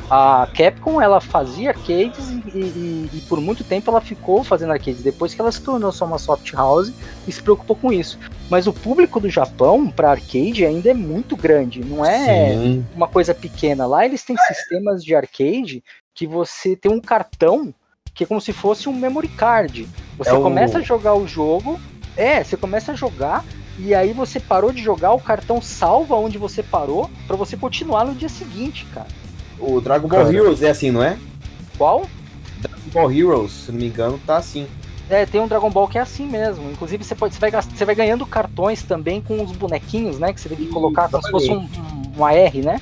A 0.08 0.46
Capcom 0.54 1.00
ela 1.02 1.20
fazia 1.20 1.70
arcades 1.70 2.30
e, 2.30 2.60
e- 2.60 3.10
e 3.12 3.20
por 3.28 3.40
muito 3.40 3.64
tempo 3.64 3.90
ela 3.90 4.00
ficou 4.00 4.44
fazendo 4.44 4.72
arcades. 4.72 5.02
Depois 5.02 5.34
que 5.34 5.40
ela 5.40 5.50
se 5.50 5.60
tornou 5.60 5.90
só 5.90 6.04
uma 6.04 6.18
soft 6.18 6.52
house 6.52 6.92
e 7.26 7.32
se 7.32 7.42
preocupou 7.42 7.74
com 7.74 7.92
isso. 7.92 8.16
Mas 8.48 8.68
o 8.68 8.72
público 8.72 9.18
do 9.18 9.28
Japão 9.28 9.90
para 9.90 10.12
arcade 10.12 10.64
ainda 10.64 10.90
é 10.90 10.94
muito 10.94 11.36
grande, 11.36 11.82
não 11.82 12.04
é 12.04 12.18
Sim. 12.54 12.84
uma 12.94 13.08
coisa 13.08 13.34
pequena. 13.34 13.84
Lá 13.86 14.04
eles 14.04 14.22
têm 14.22 14.36
sistemas 14.36 15.04
de 15.04 15.14
arcade 15.14 15.82
que 16.14 16.26
você 16.26 16.76
tem 16.76 16.90
um 16.90 17.00
cartão 17.00 17.74
que 18.14 18.22
é 18.22 18.26
como 18.26 18.40
se 18.40 18.52
fosse 18.52 18.88
um 18.88 18.92
memory 18.92 19.28
card. 19.28 19.88
Você 20.16 20.30
É 20.30 20.34
o- 20.34 20.42
começa 20.42 20.78
a 20.78 20.82
jogar 20.82 21.14
o 21.14 21.26
jogo, 21.26 21.80
é, 22.16 22.44
você 22.44 22.56
começa 22.56 22.92
a 22.92 22.94
jogar 22.94 23.44
e 23.78 23.92
aí 23.94 24.12
você 24.12 24.38
parou 24.40 24.72
de 24.72 24.80
jogar, 24.82 25.12
o 25.12 25.20
cartão 25.20 25.60
salva 25.60 26.14
onde 26.14 26.38
você 26.38 26.62
parou 26.62 27.10
pra 27.26 27.36
você 27.36 27.56
continuar 27.56 28.04
no 28.06 28.14
dia 28.14 28.28
seguinte, 28.28 28.86
cara. 28.94 29.08
O 29.58 29.80
Dragon 29.80 30.08
Ball 30.08 30.24
Cara. 30.24 30.34
Heroes 30.34 30.62
é 30.62 30.70
assim, 30.70 30.90
não 30.90 31.02
é? 31.02 31.18
Qual? 31.76 32.06
Dragon 32.60 32.90
Ball 32.92 33.12
Heroes, 33.12 33.52
se 33.52 33.72
não 33.72 33.78
me 33.78 33.86
engano, 33.86 34.20
tá 34.26 34.36
assim. 34.36 34.66
É, 35.08 35.24
tem 35.24 35.40
um 35.40 35.46
Dragon 35.46 35.70
Ball 35.70 35.86
que 35.86 35.98
é 35.98 36.00
assim 36.00 36.26
mesmo. 36.26 36.70
Inclusive, 36.70 37.04
você, 37.04 37.14
pode, 37.14 37.34
você, 37.34 37.40
vai, 37.40 37.50
você 37.50 37.84
vai 37.84 37.94
ganhando 37.94 38.26
cartões 38.26 38.82
também 38.82 39.20
com 39.20 39.42
os 39.42 39.52
bonequinhos, 39.52 40.18
né? 40.18 40.32
Que 40.32 40.40
você 40.40 40.48
tem 40.48 40.58
que 40.58 40.66
colocar 40.66 41.08
como 41.08 41.22
se 41.22 41.30
fosse 41.30 41.50
um, 41.50 41.60
um, 41.60 42.18
um 42.18 42.24
AR, 42.24 42.54
né? 42.56 42.80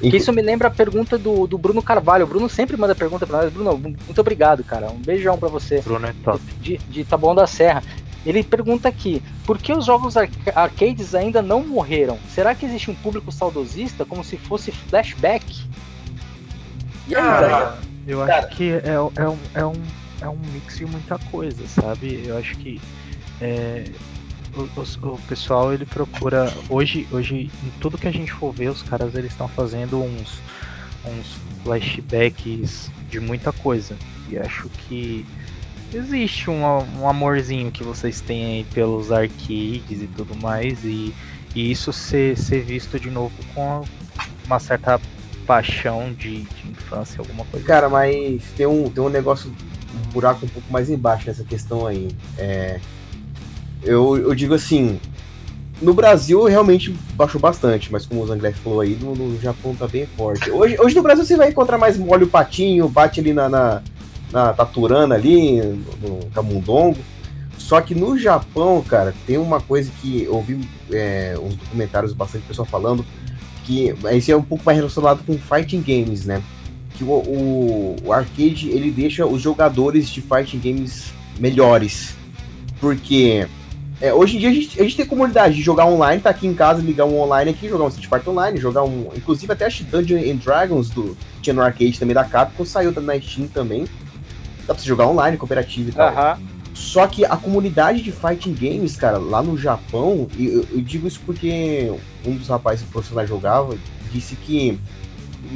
Que 0.00 0.16
isso 0.16 0.32
me 0.32 0.40
lembra 0.40 0.68
a 0.68 0.70
pergunta 0.70 1.18
do, 1.18 1.46
do 1.46 1.58
Bruno 1.58 1.82
Carvalho. 1.82 2.24
O 2.24 2.28
Bruno 2.28 2.48
sempre 2.48 2.76
manda 2.76 2.94
pergunta 2.94 3.26
pra 3.26 3.42
nós. 3.42 3.52
Bruno, 3.52 3.76
muito 3.78 4.20
obrigado, 4.20 4.64
cara. 4.64 4.90
Um 4.90 4.98
beijão 4.98 5.36
pra 5.36 5.48
você. 5.48 5.80
Bruno 5.82 6.06
é 6.06 6.14
top. 6.24 6.40
De, 6.60 6.78
de 6.78 7.04
Taboão 7.04 7.34
da 7.34 7.46
Serra. 7.46 7.82
Ele 8.26 8.42
pergunta 8.42 8.88
aqui: 8.88 9.22
por 9.46 9.58
que 9.58 9.72
os 9.72 9.84
jogos 9.86 10.16
ar- 10.16 10.28
arcades 10.54 11.14
ainda 11.14 11.40
não 11.40 11.66
morreram? 11.66 12.18
Será 12.28 12.54
que 12.54 12.66
existe 12.66 12.90
um 12.90 12.94
público 12.94 13.32
saudosista 13.32 14.04
como 14.04 14.22
se 14.22 14.36
fosse 14.36 14.70
flashback? 14.72 15.64
Cara, 17.10 17.78
Eu 18.06 18.22
acho 18.22 18.48
que 18.48 18.70
é, 18.72 18.82
é, 18.84 19.00
um, 19.00 19.10
é, 19.54 19.64
um, 19.66 19.72
é 20.20 20.28
um 20.28 20.38
mix 20.52 20.76
de 20.78 20.86
muita 20.86 21.18
coisa, 21.30 21.66
sabe? 21.66 22.22
Eu 22.26 22.36
acho 22.38 22.56
que 22.56 22.80
é, 23.40 23.84
o, 24.54 24.80
os- 24.80 24.96
o 25.02 25.18
pessoal 25.28 25.72
ele 25.72 25.86
procura. 25.86 26.52
Hoje, 26.68 27.06
hoje, 27.10 27.50
em 27.64 27.70
tudo 27.80 27.98
que 27.98 28.06
a 28.06 28.12
gente 28.12 28.32
for 28.32 28.52
ver, 28.52 28.68
os 28.70 28.82
caras 28.82 29.14
eles 29.14 29.32
estão 29.32 29.48
fazendo 29.48 30.00
uns, 30.02 30.40
uns 31.04 31.36
flashbacks 31.64 32.90
de 33.10 33.18
muita 33.20 33.52
coisa. 33.52 33.96
E 34.28 34.38
acho 34.38 34.68
que 34.88 35.26
existe 35.92 36.50
um, 36.50 36.62
um 37.00 37.08
amorzinho 37.08 37.70
que 37.70 37.82
vocês 37.82 38.20
têm 38.20 38.44
aí 38.44 38.64
pelos 38.72 39.10
arcades 39.10 40.02
e 40.02 40.08
tudo 40.16 40.34
mais. 40.40 40.84
E, 40.84 41.14
e 41.54 41.70
isso 41.70 41.92
ser, 41.92 42.36
ser 42.36 42.62
visto 42.62 42.98
de 42.98 43.10
novo 43.10 43.34
com 43.54 43.84
uma 44.46 44.58
certa 44.58 45.00
paixão 45.46 46.12
de, 46.12 46.42
de 46.42 46.70
infância, 46.70 47.20
alguma 47.20 47.44
coisa. 47.46 47.66
Cara, 47.66 47.88
mas 47.88 48.42
tem 48.56 48.66
um, 48.66 48.88
tem 48.88 49.02
um 49.02 49.08
negócio, 49.08 49.50
um 49.94 50.10
buraco 50.12 50.46
um 50.46 50.48
pouco 50.48 50.72
mais 50.72 50.88
embaixo 50.88 51.26
nessa 51.26 51.44
questão 51.44 51.86
aí. 51.86 52.08
É, 52.38 52.78
eu, 53.82 54.16
eu 54.16 54.34
digo 54.34 54.54
assim, 54.54 55.00
no 55.80 55.94
Brasil 55.94 56.44
realmente 56.44 56.94
baixou 57.14 57.40
bastante, 57.40 57.90
mas 57.90 58.06
como 58.06 58.22
o 58.22 58.26
Zanglef 58.26 58.58
falou 58.60 58.80
aí, 58.80 58.96
no, 59.00 59.14
no 59.14 59.40
Japão 59.40 59.74
tá 59.74 59.88
bem 59.88 60.06
forte. 60.16 60.50
Hoje, 60.50 60.76
hoje 60.78 60.94
no 60.94 61.02
Brasil 61.02 61.24
você 61.24 61.36
vai 61.36 61.48
encontrar 61.48 61.78
mais 61.78 61.96
molho 61.96 62.26
patinho, 62.26 62.88
bate 62.88 63.18
ali 63.18 63.32
na, 63.32 63.48
na, 63.48 63.82
na 64.32 64.52
Taturana 64.52 65.14
ali, 65.14 65.60
no, 65.60 66.26
Camundongo. 66.34 66.98
Só 67.58 67.80
que 67.80 67.94
no 67.94 68.18
Japão, 68.18 68.82
cara, 68.82 69.14
tem 69.26 69.36
uma 69.36 69.60
coisa 69.60 69.90
que 70.00 70.24
eu 70.24 70.34
ouvi 70.34 70.68
é, 70.90 71.36
uns 71.40 71.54
documentários 71.54 72.12
bastante 72.12 72.44
pessoal 72.46 72.66
falando, 72.66 73.04
que 73.64 73.94
esse 74.12 74.32
é 74.32 74.36
um 74.36 74.42
pouco 74.42 74.64
mais 74.64 74.76
relacionado 74.76 75.22
com 75.24 75.38
fighting 75.38 75.82
games, 75.82 76.24
né? 76.24 76.42
Que 76.94 77.04
o, 77.04 77.10
o, 77.10 77.96
o 78.04 78.12
arcade 78.12 78.70
ele 78.70 78.90
deixa 78.90 79.26
os 79.26 79.40
jogadores 79.40 80.08
de 80.08 80.20
fighting 80.20 80.58
games 80.58 81.12
melhores. 81.38 82.14
Porque 82.80 83.46
é, 84.00 84.14
hoje 84.14 84.36
em 84.36 84.40
dia 84.40 84.48
a 84.48 84.52
gente, 84.52 84.80
a 84.80 84.82
gente 84.82 84.96
tem 84.96 85.04
comunidade 85.04 85.54
de 85.54 85.62
jogar 85.62 85.84
online, 85.84 86.22
tá 86.22 86.30
aqui 86.30 86.46
em 86.46 86.54
casa, 86.54 86.80
ligar 86.80 87.04
um 87.04 87.20
online 87.20 87.50
aqui, 87.50 87.68
jogar 87.68 87.84
um 87.84 87.88
Street 87.88 88.08
Fighter 88.08 88.30
Online, 88.30 88.58
jogar 88.58 88.82
um. 88.82 89.10
Inclusive 89.14 89.52
até 89.52 89.66
a 89.66 89.68
Dungeons 89.68 90.26
and 90.26 90.36
Dragons 90.36 90.88
do. 90.88 91.16
Tinha 91.42 91.52
no 91.52 91.60
arcade 91.60 91.98
também 91.98 92.14
da 92.14 92.24
Capcom, 92.24 92.64
saiu 92.64 92.92
na 92.92 93.20
Steam 93.20 93.46
também. 93.48 93.84
Dá 94.70 94.74
pra 94.74 94.84
você 94.84 94.88
jogar 94.88 95.08
online, 95.08 95.36
cooperativo 95.36 95.88
e 95.88 95.92
tal. 95.92 96.08
Aham. 96.10 96.38
Só 96.72 97.04
que 97.08 97.24
a 97.24 97.36
comunidade 97.36 98.02
de 98.02 98.12
fighting 98.12 98.54
games, 98.54 98.94
cara, 98.94 99.18
lá 99.18 99.42
no 99.42 99.58
Japão, 99.58 100.28
e 100.38 100.46
eu, 100.46 100.64
eu 100.70 100.80
digo 100.80 101.08
isso 101.08 101.20
porque 101.26 101.92
um 102.24 102.36
dos 102.36 102.46
rapazes 102.46 102.86
profissionais 102.86 103.28
jogava, 103.28 103.76
disse 104.12 104.36
que 104.36 104.78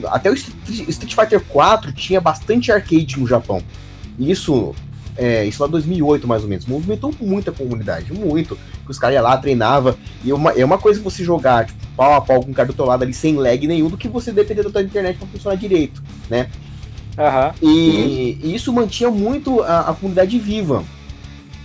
até 0.07 0.29
o 0.29 0.35
Street 0.35 1.15
Fighter 1.15 1.41
4 1.45 1.93
tinha 1.93 2.21
bastante 2.21 2.73
arcade 2.73 3.21
no 3.21 3.25
Japão. 3.25 3.63
E 4.19 4.33
isso, 4.33 4.75
é, 5.17 5.45
isso 5.45 5.63
lá 5.63 5.69
em 5.69 5.73
2008 5.73 6.27
mais 6.27 6.43
ou 6.43 6.49
menos, 6.49 6.67
movimentou 6.67 7.15
muito 7.21 7.51
a 7.51 7.53
comunidade, 7.53 8.13
muito. 8.13 8.59
Que 8.85 8.91
os 8.91 8.99
caras 8.99 9.15
iam 9.15 9.23
lá, 9.23 9.37
treinava, 9.37 9.97
e 10.25 10.33
é 10.33 10.35
uma, 10.35 10.51
é 10.51 10.65
uma 10.65 10.79
coisa 10.79 11.01
você 11.01 11.23
jogar 11.23 11.67
tipo, 11.67 11.79
pau 11.97 12.15
a 12.15 12.21
pau 12.21 12.43
com 12.43 12.51
o 12.51 12.55
cara 12.55 12.67
do 12.67 12.75
teu 12.75 12.85
lado 12.85 13.05
ali 13.05 13.15
sem 13.15 13.37
lag 13.37 13.65
nenhum, 13.65 13.89
do 13.89 13.97
que 13.97 14.09
você 14.09 14.33
depender 14.33 14.65
da 14.65 14.71
tua 14.71 14.83
internet 14.83 15.19
pra 15.19 15.29
funcionar 15.29 15.55
direito, 15.55 16.03
né? 16.29 16.49
Aham. 17.19 17.55
E, 17.63 18.39
e 18.43 18.55
isso 18.55 18.73
mantinha 18.73 19.11
muito 19.11 19.63
a, 19.63 19.91
a 19.91 19.95
comunidade 19.95 20.39
viva. 20.39 20.85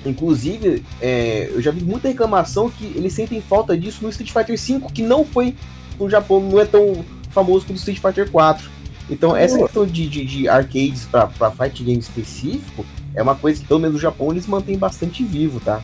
Inclusive, 0.06 0.84
é, 1.02 1.50
eu 1.52 1.62
já 1.62 1.72
vi 1.72 1.84
muita 1.84 2.08
reclamação 2.08 2.70
que 2.70 2.86
eles 2.96 3.14
sentem 3.14 3.42
falta 3.42 3.78
disso 3.78 4.00
no 4.02 4.10
Street 4.10 4.32
Fighter 4.32 4.58
V, 4.58 4.86
que 4.94 5.02
não 5.02 5.26
foi 5.26 5.56
no 6.00 6.10
Japão, 6.10 6.40
não 6.40 6.60
é 6.60 6.66
tão 6.66 7.04
famoso 7.32 7.66
quanto 7.66 7.78
o 7.78 7.80
Street 7.80 8.00
Fighter 8.00 8.30
4. 8.30 8.70
Então, 9.10 9.36
essa 9.36 9.58
questão 9.58 9.86
de, 9.86 10.08
de, 10.08 10.24
de 10.24 10.48
arcades 10.48 11.06
para 11.06 11.52
fight 11.52 11.84
game 11.84 12.00
específico 12.00 12.86
é 13.16 13.22
uma 13.22 13.36
coisa 13.36 13.60
que, 13.60 13.68
pelo 13.68 13.80
menos 13.80 13.96
no 13.96 14.00
Japão, 14.00 14.32
eles 14.32 14.46
mantêm 14.46 14.78
bastante 14.78 15.24
vivo, 15.24 15.60
tá? 15.60 15.82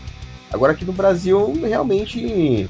Agora 0.54 0.74
aqui 0.74 0.86
no 0.86 0.94
Brasil, 0.94 1.54
realmente. 1.62 2.70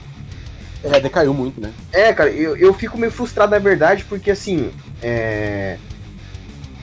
É, 0.83 0.99
decaiu 0.99 1.33
muito, 1.33 1.59
né? 1.59 1.73
É, 1.91 2.13
cara, 2.13 2.29
eu, 2.29 2.55
eu 2.55 2.73
fico 2.73 2.97
meio 2.97 3.11
frustrado, 3.11 3.51
na 3.51 3.59
verdade, 3.59 4.05
porque 4.05 4.31
assim. 4.31 4.71
É... 5.01 5.77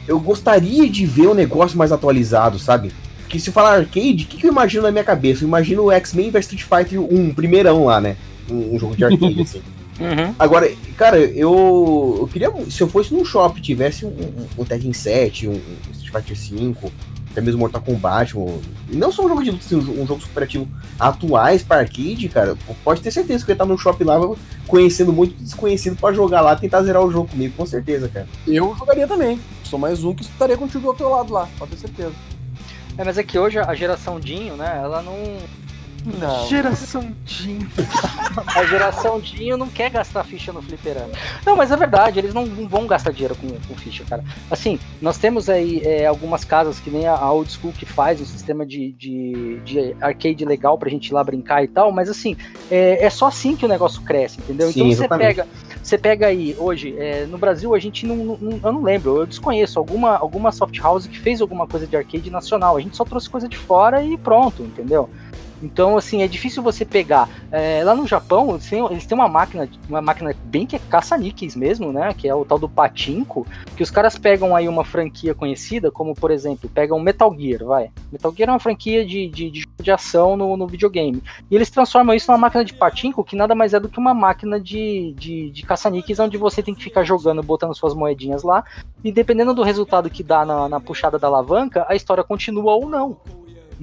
Eu 0.06 0.18
gostaria 0.18 0.88
de 0.88 1.06
ver 1.06 1.28
um 1.28 1.34
negócio 1.34 1.78
mais 1.78 1.92
atualizado, 1.92 2.58
sabe? 2.58 2.92
Porque 3.20 3.38
se 3.38 3.50
falar 3.50 3.78
arcade, 3.78 4.24
o 4.24 4.26
que, 4.26 4.36
que 4.36 4.46
eu 4.46 4.50
imagino 4.50 4.82
na 4.82 4.90
minha 4.90 5.04
cabeça? 5.04 5.44
Eu 5.44 5.48
imagino 5.48 5.84
o 5.84 5.92
X-Men 5.92 6.30
vs 6.30 6.52
Street 6.52 6.62
Fighter 6.62 7.00
1, 7.00 7.34
primeirão 7.34 7.84
lá, 7.84 8.00
né? 8.00 8.16
Um, 8.50 8.74
um 8.74 8.78
jogo 8.78 8.96
de 8.96 9.04
arcade, 9.04 9.40
assim. 9.40 9.62
Uhum. 10.00 10.34
Agora, 10.38 10.68
cara, 10.96 11.18
eu, 11.18 12.16
eu 12.20 12.26
queria. 12.26 12.50
Se 12.70 12.80
eu 12.80 12.88
fosse 12.88 13.12
num 13.14 13.24
shopping 13.24 13.60
tivesse 13.60 14.04
um, 14.04 14.08
um, 14.08 14.46
um 14.58 14.64
Tekken 14.64 14.92
7, 14.92 15.46
um, 15.46 15.52
um 15.52 15.92
Street 15.92 16.10
Fighter 16.10 16.36
5, 16.36 16.92
até 17.30 17.40
mesmo 17.40 17.60
Mortal 17.60 17.82
Kombat, 17.82 18.36
um, 18.36 18.60
não 18.88 19.12
só 19.12 19.24
um 19.24 19.28
jogo 19.28 19.42
de 19.42 19.50
luta, 19.50 19.64
assim, 19.64 19.76
um, 19.76 20.02
um 20.02 20.06
jogo 20.06 20.20
superativo 20.20 20.68
atuais 20.98 21.62
para 21.62 21.80
arcade, 21.80 22.28
cara, 22.28 22.56
pode 22.84 23.00
ter 23.00 23.10
certeza 23.10 23.44
que 23.44 23.50
eu 23.50 23.52
ia 23.52 23.54
estar 23.54 23.64
num 23.64 23.78
shopping 23.78 24.04
lá 24.04 24.18
conhecendo 24.66 25.12
muito 25.12 25.34
desconhecido 25.42 25.96
pra 25.96 26.12
jogar 26.12 26.40
lá 26.40 26.56
tentar 26.56 26.82
zerar 26.82 27.04
o 27.04 27.10
jogo 27.10 27.28
comigo, 27.28 27.54
com 27.56 27.66
certeza, 27.66 28.08
cara. 28.08 28.28
Eu 28.46 28.74
jogaria 28.78 29.06
também. 29.06 29.40
Sou 29.72 29.78
mais 29.78 30.04
um 30.04 30.12
que 30.12 30.20
estaria 30.20 30.54
contigo 30.54 30.86
ao 30.86 30.92
teu 30.92 31.08
lado 31.08 31.32
lá, 31.32 31.48
pode 31.58 31.70
ter 31.70 31.78
certeza. 31.78 32.12
É, 32.98 33.04
mas 33.04 33.16
é 33.16 33.22
que 33.22 33.38
hoje 33.38 33.58
a 33.58 33.74
geração 33.74 34.20
Dinho, 34.20 34.54
né, 34.54 34.70
ela 34.82 35.00
não. 35.00 35.16
Não. 36.18 36.46
Geração 36.46 37.14
Jim. 37.24 37.66
A 38.54 38.66
geração 38.66 39.18
Dinho 39.18 39.56
não 39.56 39.68
quer 39.68 39.88
gastar 39.88 40.24
ficha 40.24 40.52
no 40.52 40.60
fliperama. 40.60 41.12
Não, 41.46 41.56
mas 41.56 41.70
é 41.70 41.76
verdade, 41.76 42.18
eles 42.18 42.34
não, 42.34 42.44
vão 42.44 42.86
gastar 42.86 43.12
dinheiro 43.12 43.34
com, 43.34 43.48
com 43.48 43.74
ficha, 43.76 44.04
cara. 44.04 44.22
Assim, 44.50 44.78
nós 45.00 45.16
temos 45.16 45.48
aí 45.48 45.80
é, 45.82 46.04
algumas 46.04 46.44
casas 46.44 46.78
que 46.78 46.90
nem 46.90 47.06
a, 47.06 47.14
a 47.14 47.32
Old 47.32 47.50
School 47.50 47.72
que 47.72 47.86
faz 47.86 48.20
um 48.20 48.26
sistema 48.26 48.66
de, 48.66 48.92
de, 48.92 49.60
de 49.64 49.96
arcade 50.02 50.44
legal 50.44 50.76
pra 50.76 50.90
gente 50.90 51.08
ir 51.08 51.14
lá 51.14 51.24
brincar 51.24 51.64
e 51.64 51.68
tal, 51.68 51.90
mas 51.92 52.10
assim, 52.10 52.36
é, 52.70 53.02
é 53.02 53.08
só 53.08 53.28
assim 53.28 53.56
que 53.56 53.64
o 53.64 53.68
negócio 53.68 54.02
cresce, 54.02 54.38
entendeu? 54.38 54.70
Sim, 54.70 54.80
então 54.80 54.86
você 54.90 54.98
exatamente. 55.04 55.36
pega. 55.36 55.48
Você 55.82 55.98
pega 55.98 56.28
aí, 56.28 56.54
hoje, 56.58 56.94
é, 56.96 57.26
no 57.26 57.36
Brasil 57.36 57.74
a 57.74 57.78
gente 57.78 58.06
não, 58.06 58.16
não- 58.40 58.60
Eu 58.62 58.72
não 58.72 58.82
lembro, 58.82 59.16
eu 59.18 59.26
desconheço 59.26 59.78
alguma, 59.78 60.16
alguma 60.16 60.52
soft 60.52 60.78
house 60.78 61.06
que 61.06 61.18
fez 61.18 61.40
alguma 61.40 61.66
coisa 61.66 61.86
de 61.86 61.96
arcade 61.96 62.30
nacional. 62.30 62.76
A 62.76 62.80
gente 62.80 62.96
só 62.96 63.04
trouxe 63.04 63.28
coisa 63.28 63.48
de 63.48 63.56
fora 63.58 64.02
e 64.04 64.16
pronto, 64.16 64.62
entendeu? 64.62 65.10
Então, 65.62 65.96
assim, 65.96 66.22
é 66.22 66.28
difícil 66.28 66.62
você 66.62 66.84
pegar. 66.84 67.28
é, 67.50 67.82
lá 67.84 67.94
no 67.94 68.06
Japão, 68.06 68.58
eles 68.90 69.06
têm, 69.06 69.16
uma 69.16 69.28
máquina, 69.28 69.68
uma 69.88 70.02
máquina 70.02 70.34
bem 70.44 70.66
que 70.66 70.76
é 70.76 70.78
caça-níqueis 70.78 71.54
mesmo, 71.54 71.92
né? 71.92 72.12
Que 72.14 72.28
é 72.28 72.34
o 72.34 72.44
tal 72.44 72.58
do 72.58 72.68
Patinco, 72.68 73.46
que 73.76 73.82
os 73.82 73.90
caras 73.90 74.18
pegam 74.18 74.54
aí 74.56 74.68
uma 74.68 74.84
franquia 74.84 75.34
conhecida, 75.34 75.90
como 75.90 76.14
por 76.14 76.30
exemplo, 76.30 76.68
pegam 76.68 76.98
Metal 77.00 77.34
Gear, 77.38 77.64
vai. 77.64 77.90
Metal 78.10 78.34
Gear 78.34 78.48
é 78.48 78.52
uma 78.52 78.58
franquia 78.58 79.04
de, 79.04 79.28
de, 79.28 79.50
de 79.50 79.62
de 79.82 79.90
ação 79.90 80.36
no, 80.36 80.56
no 80.56 80.66
videogame. 80.66 81.22
E 81.50 81.54
eles 81.54 81.68
transformam 81.68 82.14
isso 82.14 82.30
numa 82.30 82.38
máquina 82.38 82.64
de 82.64 82.72
patinco, 82.72 83.24
que 83.24 83.36
nada 83.36 83.54
mais 83.54 83.74
é 83.74 83.80
do 83.80 83.88
que 83.88 83.98
uma 83.98 84.14
máquina 84.14 84.60
de, 84.60 85.12
de, 85.18 85.50
de 85.50 85.62
caça-níqueis, 85.62 86.18
onde 86.18 86.38
você 86.38 86.62
tem 86.62 86.74
que 86.74 86.84
ficar 86.84 87.02
jogando, 87.02 87.42
botando 87.42 87.74
suas 87.74 87.94
moedinhas 87.94 88.42
lá, 88.42 88.64
e 89.02 89.12
dependendo 89.12 89.52
do 89.52 89.62
resultado 89.62 90.08
que 90.08 90.22
dá 90.22 90.44
na, 90.44 90.68
na 90.68 90.80
puxada 90.80 91.18
da 91.18 91.26
alavanca, 91.26 91.84
a 91.88 91.94
história 91.94 92.22
continua 92.22 92.74
ou 92.74 92.88
não. 92.88 93.16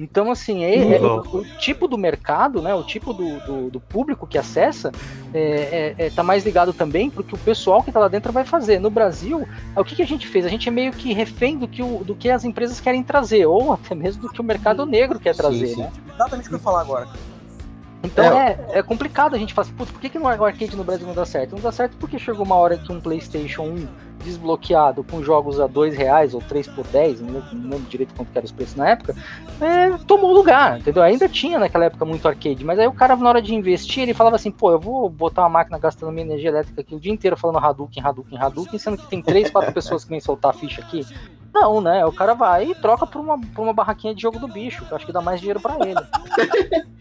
Então, 0.02 0.30
assim, 0.30 0.64
é, 0.64 0.96
é- 0.96 1.00
o, 1.00 1.20
o 1.20 1.44
tipo 1.58 1.86
do 1.86 1.98
mercado, 1.98 2.62
né, 2.62 2.74
o 2.74 2.82
tipo 2.82 3.12
do, 3.12 3.38
do, 3.40 3.70
do 3.70 3.80
público 3.80 4.26
que 4.26 4.38
acessa, 4.38 4.90
é, 5.34 5.94
é, 5.98 6.06
é, 6.06 6.10
tá 6.10 6.22
mais 6.22 6.44
ligado 6.44 6.72
também 6.72 7.10
pro 7.10 7.22
que 7.22 7.34
o 7.34 7.38
pessoal 7.38 7.82
que 7.82 7.92
tá 7.92 8.00
lá 8.00 8.08
dentro 8.08 8.32
vai 8.32 8.44
fazer. 8.44 8.80
No 8.80 8.88
Brasil, 8.88 9.46
o 9.76 9.84
que, 9.84 9.96
que 9.96 10.02
a 10.02 10.06
gente 10.06 10.26
fez? 10.26 10.46
A 10.46 10.48
gente 10.48 10.68
é 10.68 10.72
meio 10.72 10.92
que 10.92 11.12
refém 11.12 11.58
do 11.58 11.68
que, 11.68 11.82
o, 11.82 12.02
do 12.02 12.14
que 12.14 12.30
as 12.30 12.44
empresas 12.44 12.80
querem 12.80 13.02
trazer, 13.02 13.44
ou 13.44 13.74
até 13.74 13.94
mesmo 13.94 14.22
do 14.22 14.30
que 14.30 14.40
o 14.40 14.44
mercado 14.44 14.86
negro 14.86 15.20
quer 15.20 15.36
trazer, 15.36 15.68
sim. 15.68 15.80
né? 15.80 15.92
Exatamente 16.14 16.46
o 16.46 16.48
que 16.48 16.54
eu 16.54 16.58
ia 16.58 16.64
falar 16.64 16.80
agora. 16.80 17.08
Então 18.02 18.24
é, 18.24 18.58
é 18.72 18.82
complicado 18.82 19.34
a 19.34 19.38
gente 19.38 19.52
falar 19.52 19.66
assim, 19.66 19.76
putz, 19.76 19.90
por 19.90 20.00
que, 20.00 20.08
que 20.08 20.18
no 20.18 20.26
arcade 20.26 20.76
no 20.76 20.84
Brasil 20.84 21.06
não 21.06 21.14
dá 21.14 21.26
certo? 21.26 21.54
Não 21.54 21.60
dá 21.60 21.70
certo 21.70 21.96
porque 21.98 22.18
chegou 22.18 22.44
uma 22.44 22.56
hora 22.56 22.76
que 22.76 22.90
um 22.90 23.00
PlayStation 23.00 23.62
1 23.62 23.88
desbloqueado 24.24 25.02
com 25.02 25.22
jogos 25.22 25.58
a 25.60 25.66
dois 25.66 25.96
reais 25.96 26.34
ou 26.34 26.40
3 26.40 26.68
por 26.68 26.86
10, 26.86 27.20
não 27.20 27.42
lembro, 27.52 27.80
direito 27.88 28.14
quanto 28.14 28.30
que 28.30 28.38
era 28.38 28.44
os 28.44 28.52
preços 28.52 28.76
na 28.76 28.90
época, 28.90 29.14
é, 29.60 29.96
tomou 30.06 30.32
lugar, 30.32 30.78
entendeu? 30.78 31.02
Ainda 31.02 31.28
tinha 31.28 31.58
naquela 31.58 31.86
época 31.86 32.04
muito 32.04 32.26
arcade, 32.28 32.64
mas 32.64 32.78
aí 32.78 32.86
o 32.86 32.92
cara 32.92 33.16
na 33.16 33.28
hora 33.28 33.42
de 33.42 33.54
investir, 33.54 34.02
ele 34.02 34.14
falava 34.14 34.36
assim, 34.36 34.50
pô, 34.50 34.72
eu 34.72 34.78
vou 34.78 35.08
botar 35.08 35.42
uma 35.42 35.48
máquina 35.48 35.78
gastando 35.78 36.12
minha 36.12 36.26
energia 36.26 36.50
elétrica 36.50 36.80
aqui 36.80 36.94
o 36.94 37.00
dia 37.00 37.12
inteiro 37.12 37.36
falando 37.36 37.64
Hadouken, 37.64 38.02
Hadouken, 38.02 38.38
Hadouken, 38.38 38.78
sendo 38.78 38.98
que 38.98 39.06
tem 39.06 39.22
três, 39.22 39.50
quatro 39.50 39.72
pessoas 39.72 40.04
que 40.04 40.10
vêm 40.10 40.20
soltar 40.20 40.50
a 40.50 40.54
ficha 40.54 40.82
aqui. 40.82 41.06
Não, 41.52 41.80
né? 41.80 42.04
O 42.06 42.12
cara 42.12 42.34
vai 42.34 42.70
e 42.70 42.74
troca 42.76 43.06
por 43.06 43.20
uma, 43.20 43.38
por 43.38 43.62
uma 43.62 43.72
barraquinha 43.72 44.14
de 44.14 44.22
jogo 44.22 44.38
do 44.38 44.46
bicho, 44.48 44.84
que 44.84 44.92
eu 44.92 44.96
acho 44.96 45.06
que 45.06 45.12
dá 45.12 45.20
mais 45.20 45.40
dinheiro 45.40 45.60
pra 45.60 45.76
ele. 45.80 46.00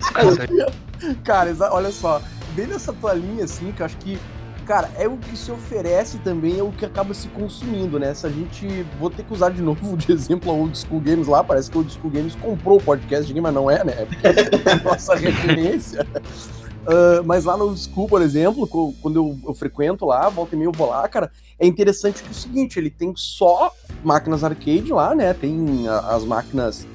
Cara, 1.24 1.50
exa- 1.50 1.72
olha 1.72 1.91
só, 1.91 2.22
bem 2.56 2.68
nessa 2.68 2.91
tua 2.93 3.14
linha, 3.14 3.43
assim, 3.45 3.72
que 3.72 3.82
eu 3.82 3.86
acho 3.86 3.97
que, 3.97 4.20
cara, 4.66 4.89
é 4.97 5.08
o 5.08 5.18
que 5.18 5.38
se 5.38 5.52
oferece 5.52 6.18
também, 6.20 6.60
é 6.60 6.64
o 6.64 6.72
que 6.72 6.86
acaba 6.86 7.14
se 7.14 7.28
consumindo, 7.30 8.00
né? 8.00 8.14
Se 8.14 8.26
a 8.26 8.30
gente. 8.30 8.68
Vou 9.00 9.10
ter 9.10 9.24
que 9.24 9.34
usar 9.34 9.50
de 9.52 9.62
novo 9.62 9.95
de 9.95 10.12
exemplo 10.12 10.52
a 10.52 10.54
Old 10.54 10.78
School 10.78 11.00
Games 11.02 11.28
lá, 11.28 11.43
parece 11.43 11.70
que 11.72 11.78
a 11.78 11.82
Old 11.82 11.93
School 11.93 12.12
Games 12.12 12.36
comprou 12.36 12.78
o 12.78 12.82
podcast 12.84 13.26
de 13.28 13.34
game, 13.34 13.43
mas 13.43 13.54
não 13.54 13.70
é, 13.70 13.84
né? 13.84 13.93
É 14.00 14.06
porque 14.06 14.28
é 14.28 14.72
a 14.74 14.76
nossa 14.84 15.16
referência. 15.16 16.06
Ah, 16.88 17.22
mas 17.24 17.45
lá 17.45 17.56
no 17.56 17.66
Old 17.66 17.80
School, 17.80 18.08
por 18.08 18.22
exemplo, 18.22 18.68
quando 18.68 19.16
eu, 19.16 19.38
eu 19.47 19.54
frequento 19.54 20.06
lá, 20.06 20.28
volta 20.30 20.56
e 20.56 20.58
meia 20.58 20.68
eu 20.68 20.72
vou 20.74 20.89
lá, 20.89 21.08
cara, 21.08 21.32
é 21.60 21.68
interessante 21.68 22.22
que 22.24 22.28
é 22.30 22.32
o 22.32 22.36
seguinte, 22.36 22.80
ele 22.80 22.89
tem 22.89 23.14
só 23.16 23.72
máquinas 24.03 24.43
arcade 24.43 24.91
lá, 24.93 25.14
né? 25.14 25.34
Tem 25.34 25.86
as 25.88 26.24
máquinas 26.24 26.88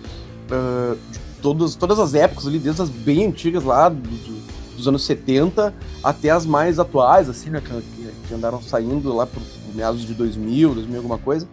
ah, 0.50 0.94
de 1.12 1.18
todas, 1.42 1.74
todas 1.74 1.98
as 1.98 2.14
épocas 2.14 2.46
ali, 2.46 2.58
desde 2.58 2.82
as 2.82 2.88
bem 2.88 3.26
antigas 3.26 3.64
lá, 3.64 3.88
do- 3.88 3.96
do- 4.00 4.44
dos 4.76 4.88
anos 4.88 5.04
70 5.04 5.72
até 6.02 6.30
as 6.30 6.44
mais 6.46 6.78
atuais, 6.78 7.28
assim, 7.28 7.50
né? 7.50 7.60
Que- 7.60 8.04
que 8.28 8.34
andaram 8.34 8.60
saindo 8.62 9.14
lá 9.14 9.26
por 9.26 9.42
meados 9.74 10.02
de 10.02 10.14
2000, 10.14 10.74
2000 10.74 10.96
alguma 10.98 11.18
coisa. 11.18 11.46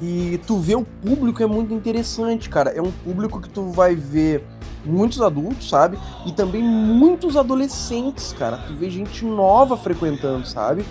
E 0.00 0.38
tu 0.46 0.58
vê 0.58 0.76
o 0.76 0.84
público 0.84 1.42
é 1.42 1.46
muito 1.46 1.74
interessante, 1.74 2.48
cara. 2.48 2.70
É 2.70 2.80
um 2.80 2.92
público 2.92 3.40
que 3.40 3.48
tu 3.48 3.64
vai 3.72 3.96
ver 3.96 4.44
muitos 4.84 5.20
adultos, 5.20 5.68
sabe? 5.68 5.98
E 6.24 6.30
também 6.32 6.62
muitos 6.62 7.36
adolescentes, 7.36 8.32
cara. 8.32 8.58
Tu 8.58 8.74
vê 8.74 8.88
gente 8.88 9.24
nova 9.24 9.76
frequentando, 9.76 10.46
sabe? 10.46 10.84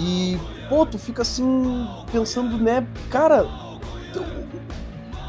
E, 0.00 0.38
pô, 0.68 0.84
tu 0.86 0.98
fica 0.98 1.22
assim, 1.22 1.86
pensando, 2.12 2.58
né, 2.58 2.86
cara, 3.10 3.46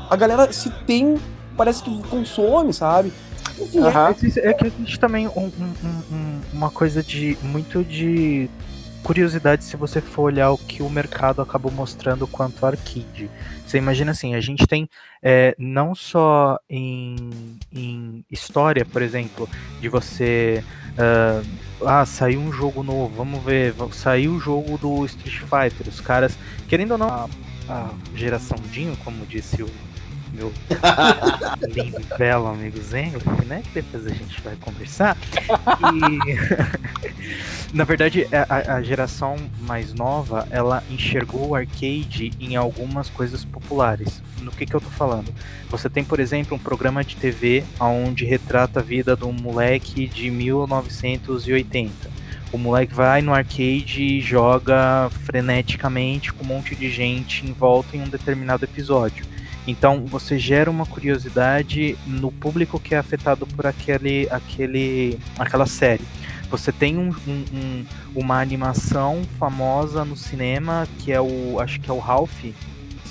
a 0.09 0.15
galera 0.15 0.51
se 0.51 0.69
tem, 0.86 1.17
parece 1.57 1.83
que 1.83 2.03
consome, 2.09 2.73
sabe? 2.73 3.11
Enfim, 3.59 3.79
é-. 3.79 3.91
Mas 3.91 4.23
isso- 4.23 4.39
É 4.39 4.53
que 4.53 4.67
existe 4.67 4.99
também 4.99 5.27
um- 5.27 5.31
um- 5.31 5.73
um- 5.83 6.15
um- 6.15 6.41
uma 6.53 6.69
coisa 6.69 7.01
de 7.01 7.38
muito 7.41 7.83
de 7.83 8.49
curiosidade 9.03 9.63
se 9.63 9.77
você 9.77 10.01
for 10.01 10.23
olhar 10.23 10.49
o 10.51 10.57
que 10.57 10.81
o 10.81 10.89
mercado 10.89 11.41
acabou 11.41 11.71
mostrando 11.71 12.25
quanto 12.27 12.65
arcade. 12.65 13.29
Você 13.65 13.77
imagina 13.77 14.11
assim, 14.11 14.33
a 14.36 14.41
gente 14.41 14.65
tem 14.67 14.89
é, 15.27 15.55
não 15.57 15.95
só 15.95 16.59
em, 16.69 17.15
em 17.73 18.23
história, 18.29 18.86
por 18.86 19.01
exemplo, 19.01 19.49
de 19.81 19.89
você. 19.89 20.63
Uh, 20.93 21.64
ah, 21.86 22.05
saiu 22.05 22.39
um 22.39 22.51
jogo 22.51 22.84
novo, 22.84 23.13
vamos 23.15 23.43
ver, 23.43 23.73
saiu 23.91 24.34
o 24.34 24.39
jogo 24.39 24.78
do 24.78 25.05
Street 25.05 25.39
Fighter. 25.39 25.88
Os 25.88 25.99
caras, 25.99 26.38
querendo 26.67 26.91
ou 26.91 26.97
não, 26.97 27.09
a, 27.09 27.28
a 27.69 27.89
geração 28.15 28.57
Dinho, 28.71 28.95
como 29.03 29.26
disse 29.26 29.63
o 29.63 29.69
meu 30.34 30.51
lindo 31.73 31.99
e 31.99 32.17
belo 32.17 32.47
amigo 32.47 32.80
Zengo, 32.82 33.19
né? 33.45 33.61
Que 33.63 33.82
depois 33.82 34.05
a 34.05 34.09
gente 34.09 34.41
vai 34.41 34.55
conversar. 34.57 35.17
E 35.93 36.84
na 37.73 37.84
verdade, 37.84 38.28
a, 38.32 38.76
a, 38.76 38.82
geração 38.82 39.36
mais 39.61 39.93
nova, 39.93 40.47
ela 40.49 40.84
enxergou 40.89 41.49
o 41.49 41.55
arcade 41.55 42.32
em 42.39 42.55
algumas 42.55 43.09
coisas 43.09 43.43
populares. 43.43 44.21
No 44.41 44.51
que 44.51 44.65
que 44.65 44.73
eu 44.73 44.80
tô 44.80 44.89
falando? 44.89 45.34
Você 45.69 45.89
tem, 45.89 46.03
por 46.03 46.19
exemplo, 46.19 46.55
um 46.55 46.59
programa 46.59 47.03
de 47.03 47.15
TV 47.15 47.63
onde 47.80 48.23
retrata 48.23 48.80
a 48.80 48.84
vida 48.84 49.15
de 49.15 49.26
um 49.26 49.34
moleque 49.34 50.07
de 50.07 50.32
1980. 50.32 52.09
O 52.53 52.57
moleque 52.57 52.93
vai 52.93 53.21
no 53.21 53.34
arcade 53.34 54.01
e 54.01 54.21
joga 54.21 55.09
freneticamente 55.26 56.32
com 56.32 56.45
um 56.45 56.47
monte 56.47 56.76
de 56.76 56.89
gente 56.89 57.45
em 57.45 57.51
volta 57.51 57.97
em 57.97 58.01
um 58.01 58.07
determinado 58.07 58.63
episódio. 58.63 59.26
Então 59.67 60.05
você 60.05 60.38
gera 60.38 60.69
uma 60.69 60.86
curiosidade 60.86 61.97
no 62.05 62.32
público 62.32 62.80
que 62.80 62.93
é 62.93 62.97
afetado 62.97 63.45
por 63.47 63.65
aquele, 63.65 64.28
aquele, 64.30 65.19
aquela 65.38 65.65
série. 65.65 66.03
Você 66.55 66.71
tem 66.71 66.97
um, 66.97 67.09
um, 67.27 67.45
um, 67.53 67.85
uma 68.15 68.39
animação 68.39 69.21
famosa 69.37 70.05
no 70.05 70.15
cinema 70.15 70.87
que 70.99 71.11
é 71.11 71.19
o, 71.19 71.59
acho 71.59 71.81
que 71.81 71.89
é 71.89 71.93
o 71.93 71.99
Ralph, 71.99 72.41
se 72.41 72.53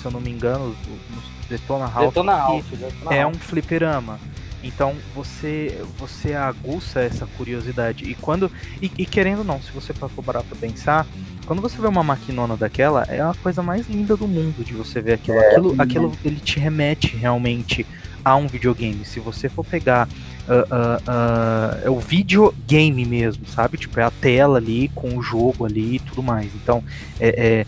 eu 0.03 0.11
não 0.11 0.19
me 0.19 0.31
engano, 0.31 0.69
no 0.69 1.21
Detona 1.47 1.85
Ralph. 1.85 2.07
Detona 2.07 2.35
Ralph, 2.35 2.65
Detona 2.71 3.15
é 3.15 3.21
Ralph. 3.21 3.35
um 3.35 3.39
fliperama. 3.39 4.19
Então 4.63 4.95
você 5.13 5.79
você 5.95 6.33
aguça 6.33 6.99
essa 6.99 7.27
curiosidade 7.37 8.03
e 8.03 8.15
quando 8.15 8.51
e, 8.81 8.91
e 8.97 9.05
querendo 9.05 9.39
ou 9.39 9.45
não, 9.45 9.61
se 9.61 9.71
você 9.71 9.93
for 9.93 10.09
parar 10.23 10.41
para 10.41 10.57
pensar, 10.57 11.05
quando 11.45 11.61
você 11.61 11.79
vê 11.79 11.87
uma 11.87 12.03
maquinona 12.03 12.57
daquela, 12.57 13.03
é 13.03 13.21
a 13.21 13.35
coisa 13.43 13.61
mais 13.61 13.87
linda 13.87 14.17
do 14.17 14.27
mundo 14.27 14.63
de 14.63 14.73
você 14.73 14.99
ver 15.01 15.13
aquilo. 15.13 15.37
É, 15.37 15.47
aquilo, 15.51 15.75
aquilo 15.77 16.11
ele 16.25 16.39
te 16.39 16.59
remete 16.59 17.15
realmente 17.15 17.85
a 18.25 18.35
um 18.35 18.47
videogame. 18.47 19.05
Se 19.05 19.19
você 19.19 19.47
for 19.47 19.63
pegar 19.63 20.09
uh, 20.47 20.51
uh, 20.51 20.97
uh, 21.07 21.85
é 21.85 21.89
o 21.89 21.99
videogame 21.99 23.05
mesmo, 23.05 23.45
sabe? 23.45 23.77
Tipo, 23.77 23.99
é 23.99 24.03
a 24.03 24.11
tela 24.11 24.57
ali 24.57 24.89
com 24.95 25.15
o 25.15 25.21
jogo 25.21 25.65
ali 25.65 25.97
e 25.97 25.99
tudo 25.99 26.23
mais. 26.23 26.51
Então, 26.55 26.83
é, 27.19 27.61
é 27.61 27.65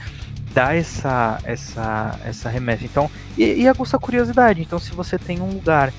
dá 0.53 0.74
essa 0.74 1.39
essa 1.43 2.20
essa 2.26 2.49
remessa. 2.49 2.84
Então, 2.84 3.12
e, 3.38 3.62
e 3.62 3.68
aguça 3.68 3.97
a 3.97 3.99
curiosidade. 3.99 4.62
Então, 4.62 4.80
se 4.80 4.91
você 4.91 5.20
tem 5.20 5.39
um 5.39 5.51
lugar 5.51 5.93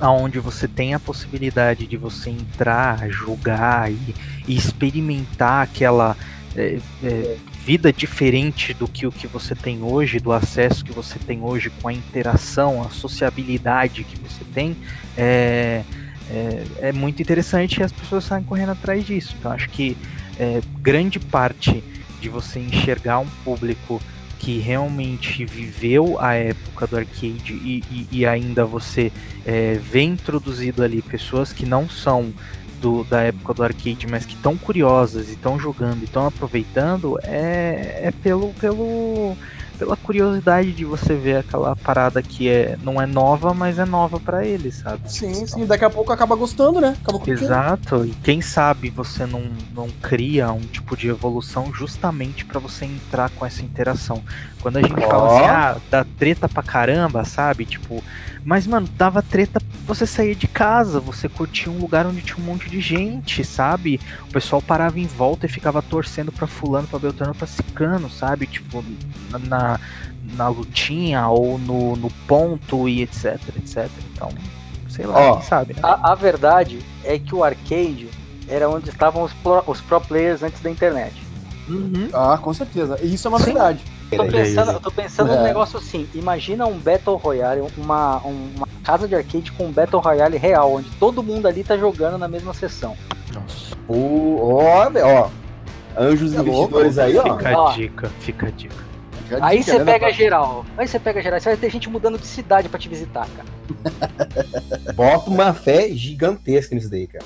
onde 0.00 0.40
você 0.40 0.66
tem 0.66 0.94
a 0.94 0.98
possibilidade 0.98 1.86
de 1.86 1.96
você 1.96 2.30
entrar, 2.30 3.08
jogar 3.08 3.92
e, 3.92 4.14
e 4.48 4.56
experimentar 4.56 5.62
aquela 5.62 6.16
é, 6.56 6.78
é, 7.04 7.36
vida 7.64 7.92
diferente 7.92 8.74
do 8.74 8.88
que 8.88 9.06
o 9.06 9.12
que 9.12 9.28
você 9.28 9.54
tem 9.54 9.82
hoje, 9.82 10.18
do 10.18 10.32
acesso 10.32 10.84
que 10.84 10.92
você 10.92 11.16
tem 11.18 11.42
hoje 11.42 11.70
com 11.80 11.86
a 11.86 11.92
interação, 11.92 12.82
a 12.82 12.90
sociabilidade 12.90 14.02
que 14.02 14.18
você 14.18 14.44
tem, 14.52 14.76
é, 15.16 15.84
é, 16.28 16.64
é 16.80 16.92
muito 16.92 17.22
interessante 17.22 17.78
e 17.78 17.82
as 17.84 17.92
pessoas 17.92 18.24
saem 18.24 18.42
correndo 18.42 18.72
atrás 18.72 19.06
disso. 19.06 19.36
Então 19.38 19.52
acho 19.52 19.68
que 19.68 19.96
é, 20.40 20.60
grande 20.80 21.20
parte 21.20 21.84
de 22.20 22.28
você 22.28 22.58
enxergar 22.58 23.20
um 23.20 23.28
público 23.44 24.02
que 24.40 24.58
realmente 24.58 25.44
viveu 25.44 26.20
a 26.20 26.34
época 26.34 26.88
do 26.88 26.96
arcade 26.96 27.52
e, 27.52 27.84
e, 27.88 28.08
e 28.10 28.26
ainda 28.26 28.64
você 28.64 29.12
é, 29.46 29.74
vê 29.74 30.02
introduzido 30.02 30.82
ali 30.82 31.00
pessoas 31.00 31.52
que 31.52 31.64
não 31.64 31.88
são 31.88 32.32
do, 32.82 33.04
da 33.04 33.22
época 33.22 33.54
do 33.54 33.62
arcade, 33.62 34.06
mas 34.08 34.26
que 34.26 34.34
estão 34.34 34.58
curiosas 34.58 35.28
e 35.28 35.32
estão 35.32 35.58
jogando 35.58 36.02
e 36.02 36.04
estão 36.04 36.26
aproveitando, 36.26 37.16
é, 37.22 38.00
é 38.02 38.12
pelo, 38.22 38.48
pelo, 38.54 39.36
pela 39.78 39.96
curiosidade 39.96 40.72
de 40.72 40.84
você 40.84 41.14
ver 41.14 41.36
aquela 41.36 41.76
parada 41.76 42.20
que 42.20 42.48
é, 42.48 42.76
não 42.82 43.00
é 43.00 43.06
nova, 43.06 43.54
mas 43.54 43.78
é 43.78 43.84
nova 43.84 44.18
para 44.18 44.44
eles, 44.44 44.76
sabe? 44.76 45.10
Sim, 45.10 45.46
sim, 45.46 45.64
daqui 45.64 45.84
a 45.84 45.90
pouco 45.90 46.12
acaba 46.12 46.34
gostando, 46.34 46.80
né? 46.80 46.96
Acaba 47.00 47.22
Exato, 47.30 48.04
e 48.04 48.10
quem 48.24 48.40
sabe 48.40 48.90
você 48.90 49.24
não, 49.26 49.44
não 49.72 49.88
cria 50.02 50.50
um 50.50 50.60
tipo 50.60 50.96
de 50.96 51.08
evolução 51.08 51.72
justamente 51.72 52.44
para 52.44 52.58
você 52.58 52.84
entrar 52.84 53.30
com 53.30 53.46
essa 53.46 53.62
interação. 53.62 54.22
Quando 54.62 54.76
a 54.76 54.82
gente 54.82 54.94
oh. 54.96 55.10
fala 55.10 55.26
assim, 55.26 55.46
ah, 55.46 55.76
dá 55.90 56.06
treta 56.16 56.48
pra 56.48 56.62
caramba, 56.62 57.24
sabe? 57.24 57.64
Tipo, 57.64 58.02
mas, 58.44 58.66
mano, 58.66 58.88
dava 58.96 59.22
treta 59.22 59.60
você 59.86 60.06
sair 60.06 60.34
de 60.34 60.46
casa, 60.46 61.00
você 61.00 61.28
curtia 61.28 61.70
um 61.70 61.78
lugar 61.78 62.06
onde 62.06 62.22
tinha 62.22 62.38
um 62.38 62.46
monte 62.46 62.70
de 62.70 62.80
gente, 62.80 63.44
sabe? 63.44 64.00
O 64.28 64.32
pessoal 64.32 64.62
parava 64.62 64.98
em 64.98 65.06
volta 65.06 65.46
e 65.46 65.48
ficava 65.48 65.82
torcendo 65.82 66.32
pra 66.32 66.46
fulano, 66.46 66.86
pra 66.86 66.98
Beltrano, 66.98 67.34
pra 67.34 67.46
Cicano, 67.46 68.08
sabe? 68.08 68.46
Tipo, 68.46 68.84
na, 69.48 69.78
na 70.36 70.48
lutinha 70.48 71.26
ou 71.28 71.58
no, 71.58 71.96
no 71.96 72.10
ponto 72.26 72.88
e 72.88 73.02
etc, 73.02 73.40
etc. 73.56 73.88
Então, 74.12 74.28
sei 74.88 75.06
lá, 75.06 75.32
quem 75.32 75.42
sabe, 75.42 75.74
né? 75.74 75.80
a, 75.82 76.12
a, 76.12 76.14
verdade 76.14 76.80
é 77.04 77.18
que 77.18 77.34
o 77.34 77.42
arcade 77.42 78.08
era 78.48 78.68
onde 78.68 78.90
estavam 78.90 79.22
os 79.22 79.32
pro, 79.34 79.62
os 79.66 79.80
pro 79.80 80.00
players 80.00 80.42
antes 80.42 80.60
da 80.60 80.70
internet. 80.70 81.14
Uhum. 81.68 82.08
Ah, 82.12 82.38
com 82.38 82.52
certeza. 82.52 82.98
E 83.02 83.14
isso 83.14 83.28
é 83.28 83.30
uma 83.30 83.38
Sim. 83.38 83.46
verdade. 83.46 83.84
Tô 84.16 84.26
pensando, 84.26 84.80
tô 84.80 84.90
pensando 84.90 85.32
é. 85.32 85.36
num 85.36 85.42
negócio 85.42 85.78
assim, 85.78 86.08
imagina 86.14 86.66
um 86.66 86.78
Battle 86.78 87.16
Royale, 87.16 87.62
uma, 87.76 88.18
uma 88.18 88.68
casa 88.84 89.08
de 89.08 89.14
arcade 89.14 89.52
com 89.52 89.66
um 89.66 89.72
Battle 89.72 90.00
Royale 90.00 90.36
real, 90.36 90.74
onde 90.74 90.90
todo 90.92 91.22
mundo 91.22 91.46
ali 91.46 91.64
tá 91.64 91.76
jogando 91.76 92.18
na 92.18 92.28
mesma 92.28 92.52
sessão. 92.54 92.96
Nossa. 93.32 93.76
O, 93.88 94.54
ó, 94.54 94.90
ó, 95.02 95.30
anjos 95.98 96.34
é 96.34 96.40
investidores 96.40 96.98
aí, 96.98 97.16
ó. 97.16 97.22
Fica 97.22 97.48
a 97.48 97.72
dica, 97.72 98.10
fica 98.20 98.46
a 98.46 98.50
dica. 98.50 98.92
Aí 99.40 99.62
você 99.62 99.78
né, 99.78 99.92
pega 99.92 100.12
geral. 100.12 100.66
Aí 100.76 100.86
você 100.86 100.98
pega 100.98 101.22
geral. 101.22 101.40
Você 101.40 101.48
vai 101.48 101.56
ter 101.56 101.70
gente 101.70 101.88
mudando 101.88 102.18
de 102.18 102.26
cidade 102.26 102.68
para 102.68 102.78
te 102.78 102.88
visitar, 102.88 103.26
cara. 103.36 103.48
Bota 104.94 105.30
uma 105.30 105.54
fé 105.54 105.88
gigantesca 105.90 106.74
nisso 106.74 106.90
daí, 106.90 107.06
cara. 107.06 107.24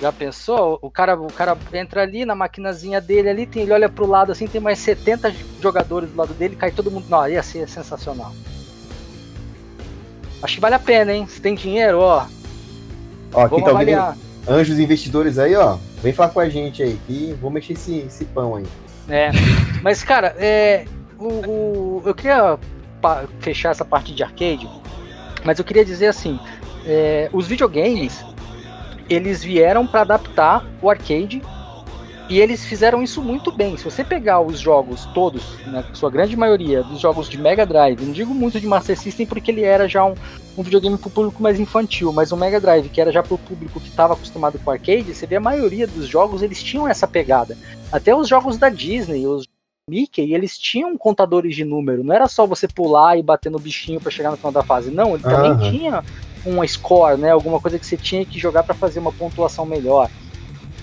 Já 0.00 0.12
pensou? 0.12 0.78
O 0.80 0.90
cara, 0.90 1.18
o 1.20 1.32
cara 1.32 1.56
entra 1.72 2.02
ali 2.02 2.24
na 2.24 2.34
maquinazinha 2.34 3.00
dele 3.00 3.28
ali, 3.28 3.46
tem, 3.46 3.62
ele 3.62 3.72
olha 3.72 3.88
pro 3.88 4.06
lado 4.06 4.30
assim, 4.30 4.46
tem 4.46 4.60
mais 4.60 4.78
70 4.78 5.34
jogadores 5.60 6.10
do 6.10 6.16
lado 6.16 6.34
dele, 6.34 6.54
cai 6.54 6.70
todo 6.70 6.90
mundo. 6.90 7.06
Não, 7.08 7.28
ia 7.28 7.42
ser 7.42 7.68
sensacional. 7.68 8.32
Acho 10.40 10.54
que 10.54 10.60
vale 10.60 10.76
a 10.76 10.78
pena, 10.78 11.12
hein? 11.12 11.26
Se 11.26 11.40
tem 11.40 11.54
dinheiro, 11.54 11.98
ó. 11.98 12.26
Ó, 13.32 13.44
aqui 13.44 13.62
tá 13.62 13.70
avaliar. 13.70 14.16
anjos 14.48 14.78
investidores 14.78 15.38
aí, 15.38 15.56
ó. 15.56 15.78
Vem 16.00 16.12
falar 16.12 16.30
com 16.30 16.40
a 16.40 16.48
gente 16.48 16.80
aí, 16.80 16.98
que 17.06 17.36
vou 17.40 17.50
mexer 17.50 17.72
esse, 17.72 17.98
esse 17.98 18.24
pão 18.26 18.54
aí. 18.54 18.66
É. 19.08 19.30
Mas, 19.82 20.04
cara, 20.04 20.34
é, 20.38 20.84
o, 21.18 21.26
o, 21.26 22.02
eu 22.06 22.14
queria 22.14 22.56
fechar 23.40 23.70
essa 23.70 23.84
parte 23.84 24.14
de 24.14 24.22
arcade, 24.22 24.68
mas 25.44 25.58
eu 25.58 25.64
queria 25.64 25.84
dizer 25.84 26.06
assim: 26.06 26.38
é, 26.86 27.28
os 27.32 27.48
videogames 27.48 28.24
eles 29.08 29.42
vieram 29.42 29.86
para 29.86 30.02
adaptar 30.02 30.64
o 30.82 30.90
arcade 30.90 31.42
e 32.28 32.40
eles 32.40 32.64
fizeram 32.64 33.02
isso 33.02 33.22
muito 33.22 33.50
bem. 33.50 33.76
Se 33.76 33.84
você 33.84 34.04
pegar 34.04 34.40
os 34.40 34.60
jogos 34.60 35.06
todos, 35.14 35.42
na 35.66 35.82
sua 35.94 36.10
grande 36.10 36.36
maioria 36.36 36.82
dos 36.82 37.00
jogos 37.00 37.28
de 37.28 37.38
Mega 37.38 37.64
Drive, 37.64 38.04
não 38.04 38.12
digo 38.12 38.34
muito 38.34 38.60
de 38.60 38.66
Master 38.66 38.98
System 38.98 39.26
porque 39.26 39.50
ele 39.50 39.62
era 39.62 39.88
já 39.88 40.04
um, 40.04 40.14
um 40.56 40.62
videogame 40.62 40.98
para 40.98 41.08
o 41.08 41.10
público 41.10 41.42
mais 41.42 41.58
infantil, 41.58 42.12
mas 42.12 42.30
o 42.30 42.36
Mega 42.36 42.60
Drive, 42.60 42.90
que 42.90 43.00
era 43.00 43.10
já 43.10 43.22
para 43.22 43.34
o 43.34 43.38
público 43.38 43.80
que 43.80 43.88
estava 43.88 44.12
acostumado 44.12 44.58
com 44.58 44.70
arcade, 44.70 45.14
você 45.14 45.26
vê 45.26 45.36
a 45.36 45.40
maioria 45.40 45.86
dos 45.86 46.06
jogos 46.06 46.42
eles 46.42 46.62
tinham 46.62 46.86
essa 46.86 47.08
pegada. 47.08 47.56
Até 47.90 48.14
os 48.14 48.28
jogos 48.28 48.58
da 48.58 48.68
Disney, 48.68 49.26
os 49.26 49.48
Mickey, 49.88 50.34
eles 50.34 50.58
tinham 50.58 50.98
contadores 50.98 51.56
de 51.56 51.64
número. 51.64 52.04
Não 52.04 52.14
era 52.14 52.28
só 52.28 52.46
você 52.46 52.68
pular 52.68 53.18
e 53.18 53.22
bater 53.22 53.50
no 53.50 53.58
bichinho 53.58 53.98
para 53.98 54.10
chegar 54.10 54.30
no 54.30 54.36
final 54.36 54.52
da 54.52 54.62
fase. 54.62 54.90
Não, 54.90 55.14
ele 55.14 55.22
também 55.22 55.52
uhum. 55.52 55.70
tinha 55.70 56.04
um 56.46 56.66
score, 56.66 57.18
né? 57.18 57.30
Alguma 57.30 57.60
coisa 57.60 57.78
que 57.78 57.86
você 57.86 57.96
tinha 57.96 58.24
que 58.24 58.38
jogar 58.38 58.62
para 58.62 58.74
fazer 58.74 58.98
uma 58.98 59.12
pontuação 59.12 59.64
melhor. 59.64 60.10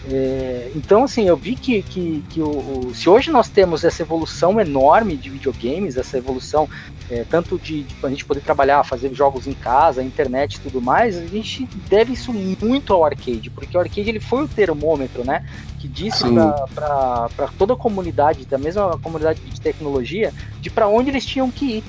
É, 0.07 0.71
então, 0.75 1.03
assim, 1.03 1.27
eu 1.27 1.35
vi 1.35 1.55
que, 1.55 1.81
que, 1.81 2.23
que 2.29 2.39
o, 2.39 2.49
o, 2.89 2.93
se 2.93 3.09
hoje 3.09 3.31
nós 3.31 3.49
temos 3.49 3.83
essa 3.83 4.03
evolução 4.03 4.59
enorme 4.61 5.17
de 5.17 5.31
videogames, 5.31 5.97
essa 5.97 6.17
evolução 6.17 6.69
é, 7.09 7.25
tanto 7.27 7.57
de, 7.57 7.83
de, 7.83 7.95
a 8.03 8.09
gente 8.09 8.23
poder 8.23 8.41
trabalhar, 8.41 8.83
fazer 8.83 9.11
jogos 9.15 9.47
em 9.47 9.53
casa, 9.53 10.03
internet 10.03 10.55
e 10.55 10.59
tudo 10.59 10.79
mais, 10.79 11.17
a 11.17 11.25
gente 11.25 11.67
deve 11.89 12.13
isso 12.13 12.31
muito 12.31 12.93
ao 12.93 13.03
arcade, 13.03 13.49
porque 13.49 13.75
o 13.75 13.79
arcade 13.79 14.07
ele 14.07 14.19
foi 14.19 14.43
o 14.43 14.47
termômetro, 14.47 15.25
né? 15.25 15.43
Que 15.79 15.87
disse 15.87 16.23
para 16.73 17.47
toda 17.57 17.73
a 17.73 17.77
comunidade, 17.77 18.45
da 18.45 18.59
mesma 18.59 18.99
comunidade 18.99 19.41
de 19.41 19.59
tecnologia, 19.59 20.31
de 20.61 20.69
para 20.69 20.87
onde 20.87 21.09
eles 21.09 21.25
tinham 21.25 21.49
que 21.49 21.77
ir, 21.77 21.83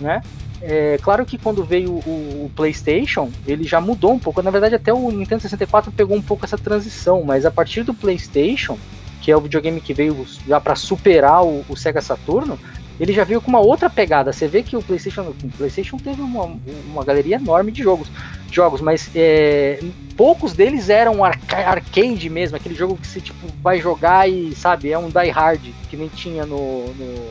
né? 0.00 0.22
É 0.62 0.98
claro 1.02 1.24
que 1.24 1.38
quando 1.38 1.64
veio 1.64 1.90
o, 1.90 2.44
o, 2.44 2.52
PlayStation, 2.54 3.30
ele 3.46 3.64
já 3.64 3.80
mudou 3.80 4.12
um 4.12 4.18
pouco. 4.18 4.42
Na 4.42 4.50
verdade, 4.50 4.74
até 4.74 4.92
o 4.92 5.10
Nintendo 5.10 5.42
64 5.42 5.90
pegou 5.90 6.16
um 6.16 6.22
pouco 6.22 6.44
essa 6.44 6.58
transição, 6.58 7.22
mas 7.22 7.46
a 7.46 7.50
partir 7.50 7.82
do 7.82 7.94
PlayStation, 7.94 8.78
que 9.22 9.30
é 9.30 9.36
o 9.36 9.40
videogame 9.40 9.80
que 9.80 9.94
veio 9.94 10.26
já 10.46 10.60
para 10.60 10.76
superar 10.76 11.42
o, 11.44 11.64
o, 11.66 11.76
Sega 11.76 12.02
Saturno, 12.02 12.58
ele 12.98 13.14
já 13.14 13.24
veio 13.24 13.40
com 13.40 13.48
uma 13.48 13.60
outra 13.60 13.88
pegada. 13.88 14.34
Você 14.34 14.46
vê 14.46 14.62
que 14.62 14.76
o 14.76 14.82
PlayStation, 14.82 15.22
o 15.22 15.48
PlayStation 15.56 15.96
teve 15.96 16.20
uma, 16.20 16.54
uma 16.90 17.04
galeria 17.04 17.36
enorme 17.36 17.72
de 17.72 17.82
jogos, 17.82 18.10
jogos 18.50 18.82
mas 18.82 19.10
é, 19.14 19.82
poucos 20.14 20.52
deles 20.52 20.90
eram 20.90 21.24
arca 21.24 21.56
arcade 21.56 22.28
mesmo, 22.28 22.58
aquele 22.58 22.74
jogo 22.74 22.98
que 22.98 23.06
você 23.06 23.20
tipo, 23.22 23.46
vai 23.62 23.80
jogar 23.80 24.28
e 24.28 24.54
sabe, 24.54 24.92
é 24.92 24.98
um 24.98 25.08
die 25.08 25.30
hard, 25.30 25.62
que 25.88 25.96
nem 25.96 26.08
tinha 26.08 26.44
no, 26.44 26.92
no, 26.92 27.28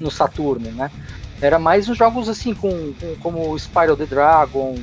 no 0.00 0.10
Saturno, 0.10 0.70
né? 0.70 0.90
Era 1.42 1.58
mais 1.58 1.88
uns 1.88 1.98
jogos 1.98 2.28
assim, 2.28 2.54
com, 2.54 2.94
com 2.94 3.16
como 3.20 3.58
Spiral 3.58 3.96
the 3.96 4.06
Dragon, 4.06 4.76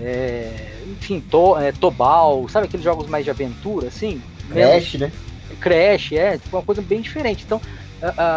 é, 0.00 0.72
enfim, 0.88 1.20
to, 1.20 1.58
é, 1.58 1.70
Tobal, 1.70 2.48
sabe 2.48 2.66
aqueles 2.66 2.82
jogos 2.82 3.06
mais 3.06 3.24
de 3.24 3.30
aventura, 3.30 3.88
assim? 3.88 4.22
Crash, 4.50 4.94
né? 4.94 5.12
Crash, 5.60 6.12
é, 6.12 6.38
tipo, 6.38 6.56
uma 6.56 6.62
coisa 6.62 6.80
bem 6.80 7.02
diferente. 7.02 7.44
Então, 7.44 7.60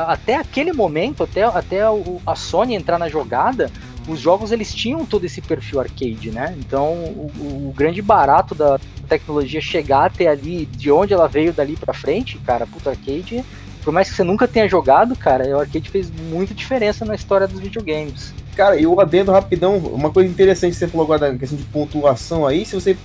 até 0.07 0.35
aquele 0.35 0.73
momento, 0.73 1.23
até, 1.23 1.43
até 1.43 1.79
a 2.25 2.35
Sony 2.35 2.75
entrar 2.75 2.97
na 2.97 3.09
jogada, 3.09 3.71
os 4.07 4.19
jogos 4.19 4.51
eles 4.51 4.73
tinham 4.73 5.05
todo 5.05 5.25
esse 5.25 5.41
perfil 5.41 5.79
arcade, 5.79 6.31
né? 6.31 6.55
Então, 6.57 6.93
o, 6.93 7.69
o 7.69 7.73
grande 7.75 8.01
barato 8.01 8.55
da 8.55 8.79
tecnologia 9.07 9.61
chegar 9.61 10.05
até 10.05 10.27
ali, 10.27 10.65
de 10.65 10.91
onde 10.91 11.13
ela 11.13 11.27
veio 11.27 11.53
dali 11.53 11.75
para 11.75 11.93
frente, 11.93 12.37
cara, 12.39 12.65
puta 12.65 12.89
arcade, 12.89 13.43
por 13.89 13.93
mais 13.93 14.07
que 14.07 14.15
você 14.15 14.23
nunca 14.23 14.47
tenha 14.47 14.69
jogado, 14.69 15.15
cara, 15.15 15.47
o 15.57 15.59
arcade 15.61 15.89
fez 15.89 16.11
muita 16.29 16.53
diferença 16.53 17.03
na 17.03 17.15
história 17.15 17.47
dos 17.47 17.59
videogames. 17.59 18.35
Cara, 18.55 18.79
e 18.79 18.85
o 18.85 18.99
adendo 19.01 19.31
rapidão, 19.31 19.77
uma 19.77 20.11
coisa 20.11 20.29
interessante 20.29 20.73
que 20.73 20.77
você 20.77 20.87
falou 20.87 21.05
agora 21.05 21.31
da 21.31 21.35
questão 21.39 21.57
de 21.57 21.63
pontuação 21.63 22.45
aí, 22.45 22.63
se 22.67 22.75
você 22.75 22.95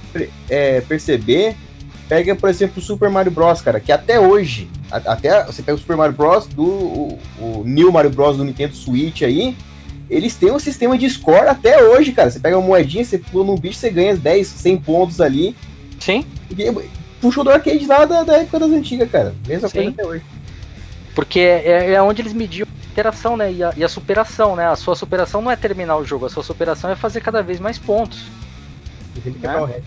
é, 0.51 0.83
perceber, 0.83 1.57
pega, 2.07 2.37
por 2.37 2.51
exemplo, 2.51 2.75
o 2.77 2.83
Super 2.83 3.09
Mario 3.09 3.33
Bros, 3.33 3.63
cara, 3.63 3.81
que 3.81 3.91
até 3.91 4.21
hoje, 4.21 4.69
até 4.91 5.43
você 5.45 5.63
pega 5.63 5.75
o 5.75 5.81
Super 5.81 5.97
Mario 5.97 6.15
Bros 6.15 6.47
do 6.49 6.63
o, 6.63 7.19
o 7.41 7.63
New 7.65 7.91
Mario 7.91 8.11
Bros 8.11 8.37
do 8.37 8.45
Nintendo 8.45 8.77
Switch 8.77 9.23
aí, 9.23 9.57
eles 10.11 10.37
têm 10.37 10.53
um 10.53 10.59
sistema 10.59 10.99
de 10.99 11.09
score 11.09 11.49
até 11.49 11.83
hoje, 11.83 12.13
cara. 12.13 12.31
Você 12.31 12.41
pega 12.41 12.59
uma 12.59 12.67
moedinha, 12.67 13.03
você 13.03 13.17
pula 13.17 13.47
no 13.47 13.57
bicho, 13.57 13.79
você 13.79 13.89
ganha 13.89 14.15
10, 14.15 14.47
100 14.47 14.77
pontos 14.83 15.19
ali. 15.19 15.57
Sim. 15.99 16.27
puxou 17.23 17.43
do 17.43 17.49
arcade 17.49 17.87
lá 17.87 18.05
da, 18.05 18.23
da 18.23 18.37
época 18.37 18.59
das 18.59 18.71
antigas, 18.71 19.11
cara. 19.11 19.35
Mesma 19.49 19.67
Sim. 19.69 19.77
coisa 19.77 19.91
até 19.93 20.07
hoje. 20.07 20.34
Porque 21.15 21.41
é, 21.41 21.93
é 21.93 22.03
onde 22.03 22.23
eles 22.23 22.33
mediam 22.33 22.67
a 22.67 22.87
interação, 22.87 23.37
né? 23.37 23.53
E 23.53 23.63
a, 23.63 23.73
e 23.77 23.85
a, 23.85 23.89
superação, 23.89 24.57
né? 24.57 24.67
A 24.67 24.77
sua 24.77 24.97
superação 24.97 25.41
não 25.41 25.51
é 25.51 25.57
terminar 25.57 25.97
o 25.97 26.05
jogo, 26.05 26.27
a 26.27 26.31
sua 26.31 26.43
superação 26.43 26.91
é 26.91 26.97
fazer 26.97 27.21
cada 27.21 27.43
vez 27.43 27.61
mais 27.61 27.79
pontos. 27.79 28.27
Né? 29.69 29.83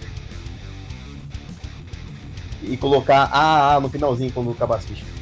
E 2.63 2.77
colocar 2.77 3.29
AA 3.31 3.79
no 3.79 3.89
finalzinho 3.89 4.31
quando 4.31 4.51
acabar 4.51 4.77
as 4.77 4.85
fichas. 4.85 5.16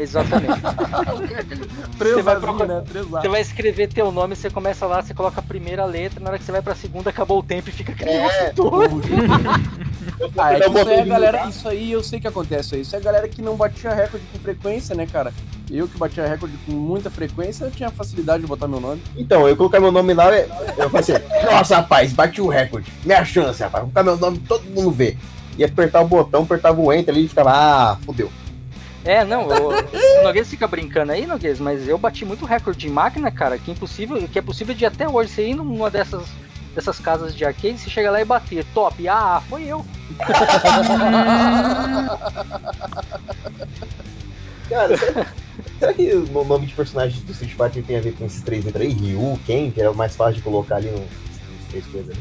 Exatamente. 0.00 0.60
você, 1.98 2.22
vai 2.22 2.40
procurar, 2.40 2.66
né? 2.66 2.82
você 3.10 3.28
vai 3.28 3.40
escrever 3.42 3.88
teu 3.88 4.10
nome, 4.10 4.34
você 4.34 4.48
começa 4.48 4.86
lá, 4.86 5.02
você 5.02 5.12
coloca 5.12 5.40
a 5.40 5.42
primeira 5.42 5.84
letra, 5.84 6.20
na 6.20 6.30
hora 6.30 6.38
que 6.38 6.44
você 6.44 6.52
vai 6.52 6.62
pra 6.62 6.74
segunda, 6.74 7.10
acabou 7.10 7.38
o 7.40 7.42
tempo 7.42 7.68
e 7.68 7.72
fica 7.72 7.92
aquele 7.92 8.10
é, 8.10 8.52
ah, 10.38 10.54
é 10.54 10.58
isso 10.58 10.88
aí, 10.88 11.04
galera, 11.04 11.48
isso 11.48 11.68
aí 11.68 11.92
eu 11.92 12.02
sei 12.02 12.18
que 12.18 12.26
acontece 12.26 12.74
aí. 12.74 12.80
Isso 12.80 12.96
é 12.96 12.98
a 12.98 13.02
galera 13.02 13.28
que 13.28 13.42
não 13.42 13.56
batia 13.56 13.92
recorde 13.92 14.24
com 14.32 14.38
frequência, 14.38 14.94
né, 14.94 15.06
cara? 15.06 15.34
Eu 15.70 15.86
que 15.86 15.98
batia 15.98 16.26
recorde 16.26 16.56
com 16.66 16.72
muita 16.72 17.10
frequência, 17.10 17.64
eu 17.64 17.70
tinha 17.70 17.90
facilidade 17.90 18.42
de 18.42 18.48
botar 18.48 18.66
meu 18.66 18.80
nome. 18.80 19.02
Então, 19.16 19.46
eu 19.46 19.56
colocar 19.56 19.78
meu 19.78 19.92
nome 19.92 20.14
lá, 20.14 20.34
eu 20.36 20.88
falei 20.88 21.00
assim, 21.00 21.12
nossa, 21.44 21.76
rapaz, 21.76 22.12
bati 22.12 22.40
o 22.40 22.48
recorde. 22.48 22.90
Minha 23.04 23.24
chance, 23.24 23.62
rapaz, 23.62 23.84
vou 23.84 23.92
colocar 23.92 24.02
meu 24.02 24.16
nome, 24.16 24.38
todo 24.48 24.64
mundo 24.64 24.90
vê. 24.90 25.16
E 25.58 25.64
apertar 25.64 26.00
o 26.00 26.08
botão, 26.08 26.42
apertava 26.42 26.80
o 26.80 26.92
enter 26.92 27.12
ali 27.12 27.26
e 27.26 27.28
ficava, 27.28 27.50
ah, 27.52 27.98
fodeu. 28.04 28.30
É, 29.04 29.24
não, 29.24 29.48
o, 29.48 29.68
o 29.70 30.22
Noguês 30.22 30.48
fica 30.48 30.66
brincando 30.66 31.12
aí, 31.12 31.26
Noguês, 31.26 31.58
mas 31.58 31.88
eu 31.88 31.96
bati 31.96 32.24
muito 32.24 32.44
recorde 32.44 32.78
de 32.78 32.88
máquina, 32.88 33.30
cara, 33.30 33.58
que 33.58 33.70
é 33.70 33.74
impossível, 33.74 34.28
que 34.28 34.38
é 34.38 34.42
possível 34.42 34.74
de 34.74 34.84
até 34.84 35.08
hoje 35.08 35.30
você 35.30 35.48
ir 35.48 35.54
numa 35.54 35.88
dessas, 35.90 36.26
dessas 36.74 36.98
casas 36.98 37.34
de 37.34 37.42
arcade, 37.44 37.78
você 37.78 37.88
chega 37.88 38.10
lá 38.10 38.20
e 38.20 38.24
bater, 38.24 38.64
top, 38.74 39.08
ah, 39.08 39.42
foi 39.48 39.64
eu. 39.64 39.86
cara, 44.68 44.96
será, 44.98 45.26
será, 45.78 45.92
que 45.94 46.12
o 46.12 46.44
nome 46.44 46.66
de 46.66 46.74
personagem 46.74 47.22
do 47.22 47.32
Street 47.32 47.54
Fighter 47.54 47.82
tem 47.82 47.96
a 47.96 48.00
ver 48.02 48.12
com 48.14 48.26
esses 48.26 48.42
três 48.42 48.66
letras 48.66 48.86
aí? 48.86 48.92
Ryu, 48.92 49.40
Ken, 49.46 49.70
que 49.70 49.80
era 49.80 49.94
mais 49.94 50.14
fácil 50.14 50.34
de 50.34 50.42
colocar 50.42 50.76
ali 50.76 50.90
nos 50.90 51.08
três 51.70 51.86
coisas 51.86 52.10
ali? 52.10 52.20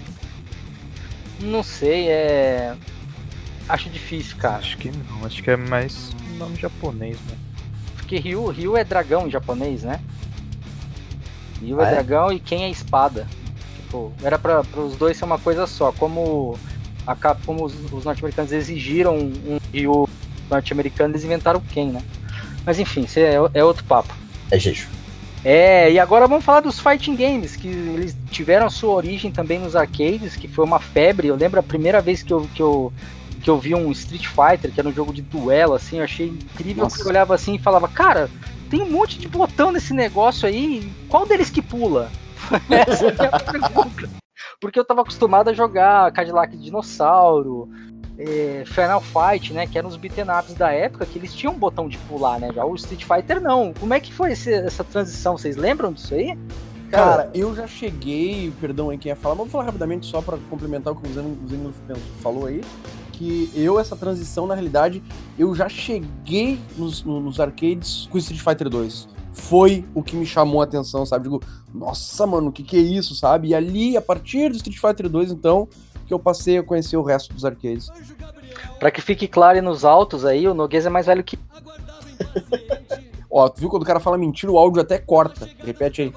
Não 1.41 1.63
sei, 1.63 2.07
é. 2.09 2.73
Acho 3.67 3.89
difícil, 3.89 4.37
cara. 4.37 4.57
Acho 4.57 4.77
que 4.77 4.89
não, 4.91 5.25
acho 5.25 5.43
que 5.43 5.51
é 5.51 5.57
mais 5.57 6.11
nome 6.39 6.55
japonês, 6.55 7.17
né? 7.29 7.37
Porque 7.95 8.17
Ryu, 8.17 8.47
Ryu 8.47 8.77
é 8.77 8.83
dragão 8.83 9.27
em 9.27 9.31
japonês, 9.31 9.83
né? 9.83 9.99
Ryu 11.61 11.79
é 11.79 11.85
ah, 11.85 11.87
é, 11.87 11.91
dragão 11.91 12.31
e 12.31 12.39
quem 12.39 12.63
é 12.63 12.69
espada. 12.69 13.27
Tipo, 13.75 14.11
era 14.23 14.39
para 14.39 14.61
os 14.77 14.95
dois 14.95 15.17
ser 15.17 15.25
uma 15.25 15.37
coisa 15.37 15.67
só. 15.67 15.91
Como, 15.91 16.57
a, 17.05 17.15
como 17.15 17.65
os, 17.65 17.73
os 17.91 18.05
norte-americanos 18.05 18.51
exigiram 18.51 19.15
um 19.17 19.59
Ryu 19.71 20.09
norte-americano, 20.49 21.11
eles 21.11 21.23
inventaram 21.23 21.59
o 21.59 21.63
Ken, 21.63 21.91
né? 21.91 22.01
Mas 22.65 22.79
enfim, 22.79 23.05
é, 23.15 23.59
é 23.59 23.63
outro 23.63 23.83
papo. 23.83 24.13
É 24.49 24.57
jeito. 24.57 24.87
É, 25.43 25.91
e 25.91 25.99
agora 25.99 26.27
vamos 26.27 26.43
falar 26.43 26.59
dos 26.59 26.79
fighting 26.79 27.15
games, 27.15 27.55
que 27.55 27.67
eles 27.67 28.15
tiveram 28.29 28.69
sua 28.69 28.93
origem 28.93 29.31
também 29.31 29.57
nos 29.57 29.75
arcades, 29.75 30.35
que 30.35 30.47
foi 30.47 30.65
uma 30.65 30.79
febre. 30.79 31.27
Eu 31.27 31.35
lembro 31.35 31.59
a 31.59 31.63
primeira 31.63 32.01
vez 32.01 32.21
que 32.21 32.33
eu, 32.33 32.49
que 32.53 32.61
eu 32.61 32.91
que 33.39 33.49
eu 33.49 33.57
vi 33.57 33.73
um 33.73 33.91
Street 33.91 34.27
Fighter, 34.27 34.71
que 34.71 34.79
era 34.79 34.89
um 34.89 34.93
jogo 34.93 35.13
de 35.13 35.21
duelo, 35.21 35.73
assim, 35.73 35.97
eu 35.97 36.03
achei 36.03 36.27
incrível, 36.27 36.83
Nossa. 36.83 36.95
porque 36.95 37.07
eu 37.07 37.11
olhava 37.11 37.35
assim 37.35 37.55
e 37.55 37.59
falava, 37.59 37.87
cara, 37.87 38.29
tem 38.69 38.81
um 38.81 38.91
monte 38.91 39.17
de 39.17 39.27
botão 39.27 39.71
nesse 39.71 39.93
negócio 39.93 40.47
aí, 40.47 40.91
qual 41.07 41.25
deles 41.25 41.49
que 41.49 41.61
pula? 41.61 42.11
Essa 42.69 43.07
é 43.07 43.29
a 43.31 43.39
pergunta. 43.39 44.09
Porque 44.59 44.79
eu 44.79 44.85
tava 44.85 45.01
acostumado 45.01 45.49
a 45.49 45.53
jogar 45.53 46.11
Cadillac 46.11 46.55
Dinossauro, 46.55 47.69
é, 48.17 48.63
Final 48.65 49.01
Fight, 49.01 49.53
né, 49.53 49.65
que 49.65 49.77
eram 49.77 49.87
os 49.87 49.95
beaten 49.95 50.25
ups 50.25 50.53
da 50.53 50.71
época, 50.71 51.05
que 51.05 51.17
eles 51.17 51.33
tinham 51.33 51.53
um 51.53 51.57
botão 51.57 51.87
de 51.87 51.97
pular, 51.99 52.39
né, 52.39 52.51
já 52.53 52.65
o 52.65 52.75
Street 52.75 53.05
Fighter 53.05 53.41
não. 53.41 53.73
Como 53.73 53.93
é 53.93 53.99
que 53.99 54.13
foi 54.13 54.33
esse, 54.33 54.53
essa 54.53 54.83
transição, 54.83 55.37
vocês 55.37 55.55
lembram 55.55 55.93
disso 55.93 56.13
aí? 56.13 56.37
Cara, 56.91 57.29
eu 57.35 57.55
já 57.55 57.67
cheguei, 57.67 58.51
perdão 58.59 58.89
aí 58.89 58.97
quem 58.97 59.11
ia 59.11 59.15
falar, 59.15 59.35
mas 59.35 59.43
vou 59.43 59.51
falar 59.51 59.65
rapidamente 59.65 60.07
só 60.07 60.21
para 60.21 60.37
complementar 60.49 60.91
o 60.91 60.95
que 60.95 61.07
o 61.07 61.13
Zeno 61.13 61.73
falou 62.19 62.47
aí 62.47 62.61
que 63.19 63.51
eu, 63.53 63.77
essa 63.77 63.97
transição, 63.97 64.47
na 64.47 64.53
realidade, 64.53 65.03
eu 65.37 65.53
já 65.53 65.67
cheguei 65.67 66.57
nos, 66.77 67.03
nos 67.03 67.37
arcades 67.37 68.07
com 68.09 68.17
Street 68.17 68.41
Fighter 68.41 68.69
2. 68.69 69.09
Foi 69.33 69.85
o 69.93 70.01
que 70.01 70.15
me 70.15 70.25
chamou 70.25 70.61
a 70.61 70.63
atenção, 70.63 71.05
sabe? 71.05 71.25
Digo, 71.25 71.43
nossa, 71.73 72.25
mano, 72.25 72.47
o 72.47 72.51
que, 72.51 72.63
que 72.63 72.77
é 72.77 72.79
isso, 72.79 73.13
sabe? 73.13 73.49
E 73.49 73.55
ali, 73.55 73.97
a 73.97 74.01
partir 74.01 74.49
do 74.49 74.55
Street 74.55 74.79
Fighter 74.79 75.09
2, 75.09 75.33
então, 75.33 75.67
que 76.07 76.13
eu 76.13 76.19
passei 76.19 76.57
a 76.57 76.63
conhecer 76.63 76.95
o 76.95 77.03
resto 77.03 77.33
dos 77.33 77.43
arcades. 77.43 77.89
Pra 78.79 78.89
que 78.89 79.01
fique 79.01 79.27
claro 79.27 79.61
nos 79.61 79.83
altos 79.83 80.23
aí, 80.23 80.47
o 80.47 80.53
Noguês 80.53 80.85
é 80.85 80.89
mais 80.89 81.05
velho 81.05 81.23
que. 81.23 81.37
Ó, 83.29 83.49
tu 83.49 83.59
viu 83.59 83.69
quando 83.69 83.83
o 83.83 83.85
cara 83.85 83.99
fala 83.99 84.17
mentira, 84.17 84.49
o 84.49 84.57
áudio 84.57 84.81
até 84.81 84.97
corta. 84.97 85.47
Repete 85.59 86.03
aí. 86.03 86.13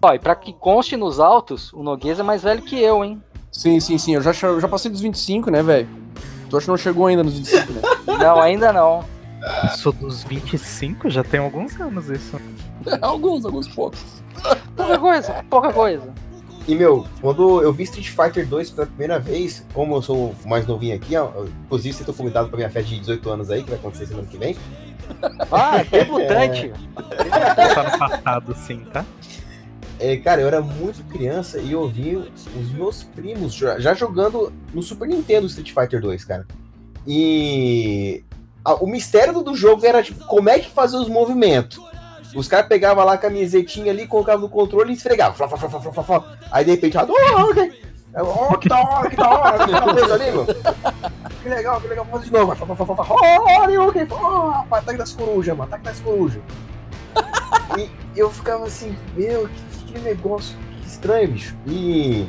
Ó, 0.00 0.14
e 0.14 0.18
pra 0.18 0.34
que 0.34 0.52
conste 0.54 0.96
nos 0.96 1.20
altos, 1.20 1.72
o 1.74 1.82
Noguês 1.82 2.18
é 2.18 2.22
mais 2.22 2.42
velho 2.42 2.62
que 2.62 2.80
eu, 2.80 3.04
hein? 3.04 3.22
Sim, 3.58 3.80
sim, 3.80 3.98
sim. 3.98 4.14
Eu 4.14 4.22
já, 4.22 4.30
eu 4.46 4.60
já 4.60 4.68
passei 4.68 4.88
dos 4.88 5.00
25, 5.00 5.50
né, 5.50 5.64
velho? 5.64 5.88
Tu 6.48 6.56
acha 6.56 6.64
que 6.66 6.70
não 6.70 6.76
chegou 6.76 7.08
ainda 7.08 7.24
nos 7.24 7.34
25, 7.34 7.72
né? 7.72 7.80
Não, 8.20 8.40
ainda 8.40 8.72
não. 8.72 9.04
Sou 9.76 9.92
dos 9.92 10.24
25? 10.24 11.10
Já 11.10 11.22
tem 11.22 11.38
alguns 11.38 11.80
anos 11.80 12.08
isso. 12.08 12.40
alguns, 13.00 13.44
alguns 13.44 13.68
poucos. 13.68 14.00
Pouca 14.76 14.98
coisa, 14.98 15.44
pouca 15.48 15.72
coisa. 15.72 16.12
E, 16.66 16.74
meu, 16.74 17.06
quando 17.20 17.62
eu 17.62 17.72
vi 17.72 17.84
Street 17.84 18.08
Fighter 18.08 18.46
2 18.46 18.70
pela 18.70 18.86
primeira 18.86 19.18
vez, 19.18 19.64
como 19.72 19.96
eu 19.96 20.02
sou 20.02 20.34
mais 20.44 20.66
novinho 20.66 20.96
aqui, 20.96 21.16
ó, 21.16 21.30
inclusive 21.64 21.96
você 21.96 22.04
tá 22.04 22.12
convidado 22.12 22.48
pra 22.48 22.56
minha 22.56 22.70
festa 22.70 22.88
de 22.90 22.98
18 22.98 23.30
anos 23.30 23.50
aí, 23.50 23.62
que 23.62 23.70
vai 23.70 23.78
acontecer 23.78 24.06
semana 24.06 24.26
que 24.26 24.38
vem. 24.38 24.56
Ah, 25.50 25.82
debutante! 25.90 26.72
É... 27.10 27.74
Tá 27.74 27.90
no 27.90 27.98
passado, 27.98 28.54
sim, 28.56 28.84
tá? 28.92 29.04
É, 30.00 30.16
cara, 30.16 30.40
eu 30.40 30.46
era 30.46 30.60
muito 30.60 31.02
criança 31.04 31.58
e 31.58 31.72
eu 31.72 31.88
vi 31.88 32.16
os 32.16 32.70
meus 32.72 33.02
primos 33.02 33.52
já, 33.52 33.78
já 33.80 33.94
jogando 33.94 34.52
no 34.72 34.82
Super 34.82 35.08
Nintendo 35.08 35.46
Street 35.46 35.72
Fighter 35.72 36.00
2, 36.00 36.24
cara. 36.24 36.46
E 37.06 38.22
a, 38.64 38.74
o 38.74 38.86
mistério 38.86 39.42
do, 39.42 39.56
jogo 39.56 39.84
era 39.84 40.02
tipo, 40.02 40.24
como 40.26 40.48
é 40.50 40.58
que 40.58 40.70
fazer 40.70 40.96
os 40.96 41.08
movimentos. 41.08 41.80
Os 42.34 42.46
caras 42.46 42.68
pegavam 42.68 43.04
lá 43.04 43.14
a 43.14 43.18
camisetinha 43.18 43.90
ali, 43.90 44.06
colocavam 44.06 44.42
no 44.42 44.48
controle 44.48 44.92
e 44.92 44.96
esfregavam. 44.96 45.34
Flá, 45.34 45.48
flá, 45.48 45.58
flá, 45.58 45.80
flá, 45.80 46.02
flá, 46.02 46.24
Aí 46.52 46.64
de 46.64 46.72
repente, 46.72 46.96
oh, 46.98 47.50
ok. 47.50 47.88
Oh, 48.20 48.56
que 48.58 48.68
da 48.68 48.80
hora, 48.80 49.10
que 49.10 49.16
da 49.16 49.28
hora, 49.30 49.94
coisa 49.94 50.14
ali, 50.14 50.30
mano. 50.30 50.46
Que 51.42 51.48
legal, 51.48 51.80
que 51.80 51.88
legal, 51.88 52.06
vamos 52.10 52.26
de 52.26 52.32
novo. 52.32 52.54
Oh, 52.60 53.88
ok. 53.88 54.06
Oh, 54.10 54.74
ataque 54.74 54.98
das 54.98 55.12
corujas, 55.12 55.56
mano, 55.56 55.68
ataque 55.68 55.84
das 55.84 56.00
corujas. 56.00 56.42
e 57.76 57.88
eu 58.16 58.30
ficava 58.30 58.66
assim, 58.66 58.96
meu, 59.16 59.48
que 59.48 59.67
que 59.92 59.98
negócio 60.00 60.56
estranho, 60.86 61.32
bicho. 61.32 61.56
E. 61.66 62.26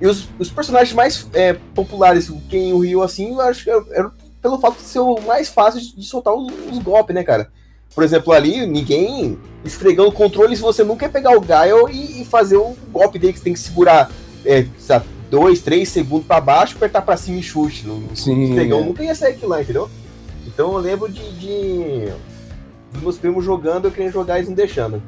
E 0.00 0.06
os, 0.06 0.28
os 0.38 0.48
personagens 0.48 0.94
mais 0.94 1.28
é, 1.32 1.54
populares, 1.74 2.28
e 2.52 2.72
o 2.72 2.78
Ryu, 2.78 3.02
assim, 3.02 3.32
eu 3.32 3.40
acho 3.40 3.64
que 3.64 3.70
era, 3.70 4.12
pelo 4.40 4.58
fato 4.58 4.76
de 4.76 4.82
ser 4.82 5.00
o 5.00 5.20
mais 5.22 5.48
fácil 5.48 5.80
de, 5.80 5.96
de 5.96 6.06
soltar 6.06 6.32
os, 6.32 6.52
os 6.70 6.78
golpes, 6.78 7.14
né, 7.14 7.24
cara? 7.24 7.50
Por 7.94 8.04
exemplo, 8.04 8.32
ali, 8.32 8.64
ninguém 8.64 9.36
esfregando 9.64 10.10
o 10.10 10.12
controle 10.12 10.54
se 10.54 10.62
você 10.62 10.84
nunca 10.84 11.06
quer 11.06 11.12
pegar 11.12 11.36
o 11.36 11.40
Gaio 11.40 11.88
e, 11.88 12.22
e 12.22 12.24
fazer 12.24 12.56
o 12.56 12.76
golpe 12.92 13.18
dele 13.18 13.32
que 13.32 13.40
você 13.40 13.44
tem 13.44 13.52
que 13.54 13.58
segurar 13.58 14.08
é, 14.44 14.66
sabe, 14.78 15.06
dois, 15.30 15.60
três 15.60 15.88
segundos 15.88 16.26
pra 16.26 16.40
baixo, 16.40 16.76
apertar 16.76 17.02
pra 17.02 17.16
cima 17.16 17.38
e 17.38 17.42
chute. 17.42 17.86
No, 17.86 18.16
Sim, 18.16 18.44
esfregão 18.44 18.80
é. 18.80 18.84
nunca 18.84 19.02
ia 19.02 19.14
sair 19.14 19.32
aquilo 19.32 19.50
lá, 19.50 19.60
entendeu? 19.60 19.90
Então 20.46 20.72
eu 20.72 20.78
lembro 20.78 21.10
de, 21.10 21.32
de 21.32 22.12
dos 22.92 23.02
meus 23.02 23.18
primos 23.18 23.44
jogando, 23.44 23.86
eu 23.86 23.90
querendo 23.90 24.12
jogar 24.12 24.36
e 24.36 24.38
eles 24.38 24.48
não 24.48 24.56
deixando. 24.56 25.02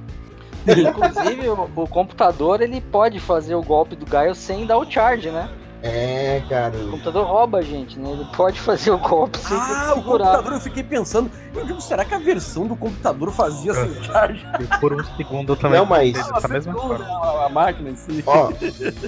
Inclusive, 0.88 1.48
o, 1.48 1.68
o 1.76 1.88
computador 1.88 2.60
ele 2.60 2.80
pode 2.80 3.18
fazer 3.18 3.54
o 3.54 3.62
golpe 3.62 3.96
do 3.96 4.06
Gaio 4.06 4.34
sem 4.34 4.66
dar 4.66 4.78
o 4.78 4.90
charge, 4.90 5.30
né? 5.30 5.48
É, 5.82 6.42
cara. 6.48 6.76
O 6.76 6.90
computador 6.90 7.26
rouba 7.26 7.58
a 7.58 7.62
gente, 7.62 7.98
né? 7.98 8.10
Ele 8.12 8.26
pode 8.36 8.60
fazer 8.60 8.90
o 8.90 8.98
golpe 8.98 9.38
sem 9.38 9.56
Ah, 9.56 9.94
o 9.96 10.02
computador, 10.02 10.52
eu 10.52 10.60
fiquei 10.60 10.82
pensando, 10.82 11.30
eu 11.54 11.64
digo, 11.64 11.80
será 11.80 12.04
que 12.04 12.14
a 12.14 12.18
versão 12.18 12.66
do 12.66 12.76
computador 12.76 13.32
fazia 13.32 13.72
sem 13.72 14.02
charge? 14.04 14.44
E 14.60 14.78
por 14.78 14.92
um 14.92 15.02
segundo 15.16 15.52
eu 15.52 15.56
também 15.56 15.78
Não, 15.78 15.86
mas- 15.86 16.12
mesma. 16.50 16.74
A, 17.06 17.46
a 17.46 17.48
máquina 17.48 17.88
em 17.90 17.96
si. 17.96 18.22
Ó, 18.26 18.52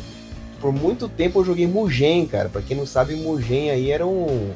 por 0.60 0.72
muito 0.72 1.08
tempo 1.08 1.40
eu 1.40 1.44
joguei 1.44 1.66
Mugen, 1.66 2.26
cara. 2.26 2.48
Pra 2.48 2.62
quem 2.62 2.76
não 2.76 2.86
sabe, 2.86 3.16
Mugen 3.16 3.70
aí 3.70 3.90
era 3.90 4.06
um. 4.06 4.52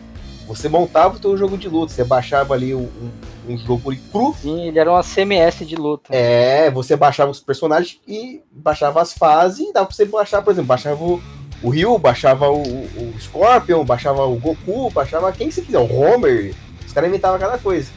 Você 0.48 0.68
montava 0.70 1.16
o 1.16 1.18
teu 1.18 1.36
jogo 1.36 1.58
de 1.58 1.68
luta, 1.68 1.92
você 1.92 2.04
baixava 2.04 2.54
ali 2.54 2.74
um, 2.74 2.78
um, 2.84 3.10
um 3.48 3.56
jogo 3.58 3.94
cru. 4.10 4.34
Sim, 4.40 4.68
ele 4.68 4.78
era 4.78 4.90
uma 4.90 5.02
CMS 5.02 5.64
de 5.64 5.76
luta. 5.76 6.14
É, 6.14 6.70
você 6.70 6.96
baixava 6.96 7.30
os 7.30 7.40
personagens 7.40 8.00
e 8.06 8.42
baixava 8.50 9.00
as 9.00 9.12
fases, 9.12 9.60
e 9.60 9.72
dava 9.72 9.86
pra 9.86 9.94
você 9.94 10.04
baixar, 10.04 10.42
por 10.42 10.50
exemplo, 10.50 10.68
baixava 10.68 11.02
o, 11.02 11.22
o 11.62 11.70
Ryu, 11.70 11.98
baixava 11.98 12.50
o, 12.50 12.62
o 12.62 13.14
Scorpion, 13.18 13.84
baixava 13.84 14.24
o 14.24 14.36
Goku, 14.36 14.90
baixava 14.90 15.32
quem 15.32 15.50
você 15.50 15.62
quiser, 15.62 15.78
o 15.78 15.92
Homer. 15.92 16.54
Os 16.86 16.92
caras 16.92 17.08
inventavam 17.08 17.38
cada 17.38 17.58
coisa. 17.58 17.90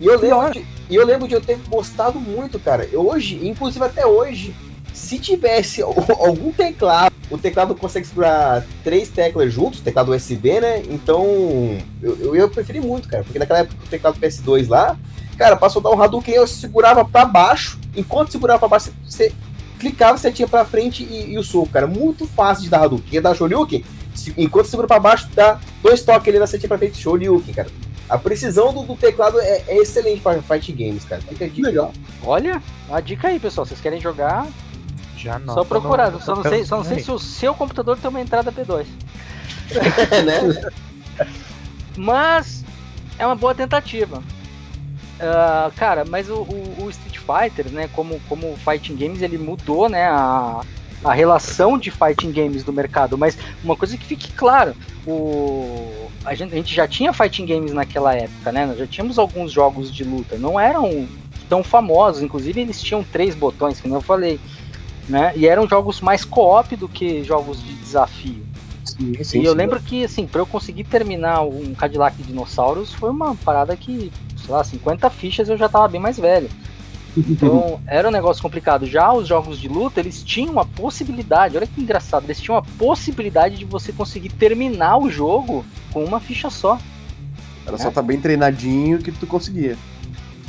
E 0.00 0.06
eu, 0.06 0.18
lembro 0.20 0.52
de, 0.52 0.66
e 0.90 0.94
eu 0.94 1.06
lembro 1.06 1.26
de 1.26 1.34
eu 1.34 1.40
ter 1.40 1.58
gostado 1.68 2.20
muito, 2.20 2.58
cara. 2.58 2.88
Eu 2.92 3.08
hoje, 3.08 3.40
inclusive 3.46 3.84
até 3.84 4.06
hoje, 4.06 4.54
se 4.96 5.18
tivesse 5.18 5.82
algum 5.84 6.50
teclado, 6.52 7.14
o 7.30 7.36
teclado 7.36 7.74
consegue 7.74 8.06
segurar 8.06 8.64
três 8.82 9.08
teclas 9.08 9.52
juntos, 9.52 9.80
teclado 9.80 10.12
USB, 10.12 10.60
né? 10.60 10.82
Então, 10.88 11.24
eu, 12.02 12.16
eu 12.18 12.36
ia 12.36 12.48
preferir 12.48 12.82
muito, 12.82 13.08
cara, 13.08 13.22
porque 13.22 13.38
naquela 13.38 13.58
época 13.60 13.84
o 13.84 13.88
teclado 13.88 14.18
PS2 14.18 14.68
lá, 14.68 14.96
cara, 15.36 15.54
pra 15.56 15.68
soltar 15.68 15.92
um 15.92 16.02
Hadouken 16.02 16.34
eu 16.34 16.46
segurava 16.46 17.04
pra 17.04 17.24
baixo, 17.24 17.78
enquanto 17.94 18.32
segurava 18.32 18.58
pra 18.60 18.68
baixo, 18.68 18.92
você 19.04 19.32
clicava, 19.78 20.16
você 20.16 20.32
tinha 20.32 20.48
pra 20.48 20.64
frente 20.64 21.02
e, 21.04 21.32
e 21.32 21.38
o 21.38 21.42
soco, 21.42 21.68
cara. 21.68 21.86
Muito 21.86 22.26
fácil 22.26 22.64
de 22.64 22.70
dar 22.70 22.84
Hadouken. 22.84 23.10
Quer 23.10 23.20
dar 23.20 23.34
Shoryuken? 23.36 23.84
Se- 24.14 24.32
enquanto 24.38 24.66
segura 24.68 24.88
pra 24.88 24.98
baixo, 24.98 25.28
dá 25.34 25.60
dois 25.82 26.02
toques 26.02 26.28
ali 26.28 26.38
na 26.38 26.46
setinha 26.46 26.68
pra 26.68 26.78
frente, 26.78 26.96
Shoryuken, 26.98 27.52
cara. 27.52 27.68
A 28.08 28.16
precisão 28.16 28.72
do, 28.72 28.82
do 28.84 28.96
teclado 28.96 29.38
é, 29.40 29.62
é 29.68 29.76
excelente 29.78 30.20
para 30.22 30.40
fight 30.40 30.72
games, 30.72 31.04
cara. 31.04 31.20
Fica 31.20 31.44
a 31.44 31.48
dica. 31.48 31.68
Legal. 31.68 31.92
Olha, 32.24 32.62
a 32.90 33.00
dica 33.00 33.28
aí, 33.28 33.38
pessoal. 33.38 33.66
Vocês 33.66 33.80
querem 33.80 34.00
jogar? 34.00 34.46
Já 35.16 35.38
não. 35.38 35.54
só 35.54 35.64
procurar. 35.64 36.10
no- 36.10 36.20
Só 36.20 36.34
não 36.36 36.42
sei, 36.48 36.64
só 36.64 36.76
não 36.76 36.84
sei 36.84 36.98
se 37.00 37.10
o 37.10 37.18
seu 37.18 37.54
computador 37.54 37.96
tem 37.98 38.08
uma 38.10 38.20
entrada 38.20 38.52
P2. 38.52 38.86
né? 40.24 40.70
Mas 41.96 42.64
é 43.18 43.26
uma 43.26 43.34
boa 43.36 43.54
tentativa. 43.54 44.22
Ah, 45.18 45.70
cara, 45.76 46.04
mas 46.04 46.28
o, 46.28 46.34
o- 46.42 46.84
o 46.84 46.90
Street 46.90 47.18
Fighter, 47.18 47.70
né, 47.72 47.88
como, 47.92 48.20
como 48.28 48.56
fighting 48.58 48.96
games, 48.96 49.22
ele 49.22 49.38
mudou, 49.38 49.88
né, 49.88 50.06
a, 50.08 50.60
a 51.02 51.14
relação 51.14 51.78
de 51.78 51.90
fighting 51.90 52.30
games 52.32 52.62
do 52.62 52.72
mercado. 52.72 53.16
Mas 53.16 53.36
uma 53.64 53.74
coisa 53.76 53.96
que 53.96 54.04
fique 54.04 54.30
claro, 54.32 54.74
o, 55.06 56.08
a, 56.24 56.34
gente, 56.34 56.52
a 56.52 56.56
gente 56.56 56.74
já 56.74 56.86
tinha 56.86 57.12
fighting 57.14 57.46
games 57.46 57.72
naquela 57.72 58.14
época, 58.14 58.52
né? 58.52 58.66
Nós 58.66 58.76
já 58.78 58.86
tínhamos 58.86 59.18
alguns 59.18 59.50
jogos 59.52 59.90
de 59.92 60.04
luta, 60.04 60.36
não 60.36 60.60
eram 60.60 61.08
tão 61.48 61.62
famosos, 61.64 62.22
inclusive 62.22 62.60
eles 62.60 62.82
tinham 62.82 63.02
três 63.04 63.34
botões, 63.34 63.80
que 63.80 63.86
nem 63.88 63.94
eu 63.96 64.02
falei, 64.02 64.38
né? 65.08 65.32
E 65.36 65.46
eram 65.46 65.68
jogos 65.68 66.00
mais 66.00 66.24
co-op 66.24 66.74
do 66.76 66.88
que 66.88 67.22
jogos 67.22 67.62
de 67.62 67.74
desafio. 67.74 68.44
Sim, 68.84 69.40
E 69.40 69.44
eu 69.44 69.52
lembro 69.52 69.80
que, 69.80 70.04
assim, 70.04 70.26
pra 70.26 70.40
eu 70.40 70.46
conseguir 70.46 70.84
terminar 70.84 71.42
um 71.42 71.74
Cadillac 71.74 72.22
Dinossauros 72.22 72.94
foi 72.94 73.10
uma 73.10 73.34
parada 73.34 73.76
que, 73.76 74.12
sei 74.36 74.54
lá, 74.54 74.62
50 74.62 75.10
fichas 75.10 75.48
eu 75.48 75.56
já 75.56 75.68
tava 75.68 75.88
bem 75.88 76.00
mais 76.00 76.18
velho. 76.18 76.48
Então, 77.16 77.80
era 77.86 78.08
um 78.08 78.12
negócio 78.12 78.42
complicado. 78.42 78.86
Já 78.86 79.12
os 79.12 79.26
jogos 79.26 79.58
de 79.58 79.68
luta, 79.68 80.00
eles 80.00 80.22
tinham 80.22 80.60
a 80.60 80.64
possibilidade, 80.64 81.56
olha 81.56 81.66
que 81.66 81.80
engraçado, 81.80 82.24
eles 82.24 82.40
tinham 82.40 82.56
a 82.56 82.62
possibilidade 82.62 83.56
de 83.56 83.64
você 83.64 83.92
conseguir 83.92 84.30
terminar 84.30 84.98
o 84.98 85.10
jogo 85.10 85.64
com 85.92 86.04
uma 86.04 86.20
ficha 86.20 86.48
só. 86.48 86.78
Era 87.66 87.76
só 87.78 87.90
tá 87.90 88.00
bem 88.00 88.20
treinadinho 88.20 88.98
que 88.98 89.10
tu 89.10 89.26
conseguia. 89.26 89.76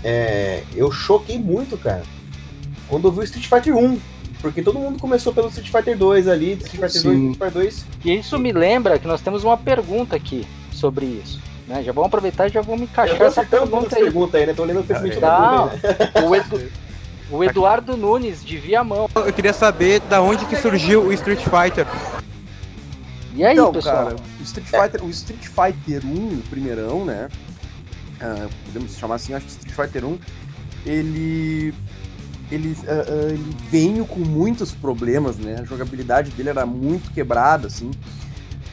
É, 0.04 0.64
eu 0.76 0.92
choquei 0.92 1.40
muito, 1.40 1.76
cara, 1.76 2.04
quando 2.88 3.08
eu 3.08 3.12
vi 3.12 3.20
o 3.20 3.24
Street 3.24 3.48
Fighter 3.48 3.76
1. 3.76 4.00
Porque 4.42 4.62
todo 4.62 4.78
mundo 4.80 5.00
começou 5.00 5.34
pelo 5.34 5.48
Street 5.48 5.70
Fighter 5.72 5.98
2 5.98 6.28
ali, 6.28 6.54
Street 6.54 6.72
Fighter 6.72 6.90
2, 6.90 6.92
Sim. 7.02 7.32
Street 7.32 7.34
Fighter 7.34 7.52
2. 7.52 7.86
E 8.06 8.16
isso 8.18 8.38
me 8.38 8.52
lembra 8.52 9.00
que 9.00 9.08
nós 9.08 9.22
temos 9.22 9.44
uma 9.44 9.58
pergunta 9.58 10.16
aqui 10.16 10.46
sobre 10.72 11.06
isso. 11.06 11.40
Né? 11.68 11.84
Já 11.84 11.92
vamos 11.92 12.08
aproveitar 12.08 12.48
e 12.48 12.50
já 12.50 12.62
vamos 12.62 12.84
encaixar 12.84 13.22
essa 13.22 13.44
pergunta 13.44 13.96
aí. 13.96 14.04
perguntas 14.04 14.36
aí, 14.40 14.48
né? 14.48 14.54
Tô 14.54 14.64
lendo 14.64 14.80
o 14.80 14.84
pergunta 14.84 15.20
né? 15.20 16.24
o, 16.26 16.36
Edu- 16.36 16.72
o 17.32 17.44
Eduardo 17.44 17.98
Nunes 17.98 18.44
de 18.46 18.58
Viamão. 18.58 19.10
Eu 19.16 19.34
queria 19.34 19.54
saber 19.54 20.00
da 20.02 20.22
onde 20.22 20.46
que 20.46 20.56
surgiu 20.56 21.04
o 21.04 21.12
Street 21.14 21.42
Fighter. 21.42 21.86
E 23.36 23.44
aí, 23.46 23.54
então, 23.54 23.72
pessoal? 23.72 23.96
cara, 24.06 24.16
o 24.40 24.44
Street 24.44 24.68
Fighter, 24.68 25.04
o 25.04 25.10
Street 25.10 25.44
Fighter 25.44 26.06
1, 26.06 26.10
o 26.10 26.44
primeirão, 26.50 27.06
né? 27.06 27.28
ah, 28.22 28.48
podemos 28.66 28.96
chamar 28.98 29.16
assim, 29.16 29.34
acho 29.34 29.46
que 29.46 29.52
Street 29.52 29.76
Fighter 29.76 30.06
1, 30.06 30.18
ele. 30.86 31.74
Ele, 32.52 32.78
ah, 32.88 33.06
ah, 33.08 33.26
ele 33.34 33.56
veio 33.70 34.06
com 34.06 34.20
muitos 34.20 34.72
problemas, 34.72 35.38
né? 35.38 35.58
A 35.60 35.66
jogabilidade 35.66 36.32
dele 36.32 36.50
era 36.50 36.66
muito 36.66 37.12
quebrada, 37.12 37.68
assim. 37.68 37.92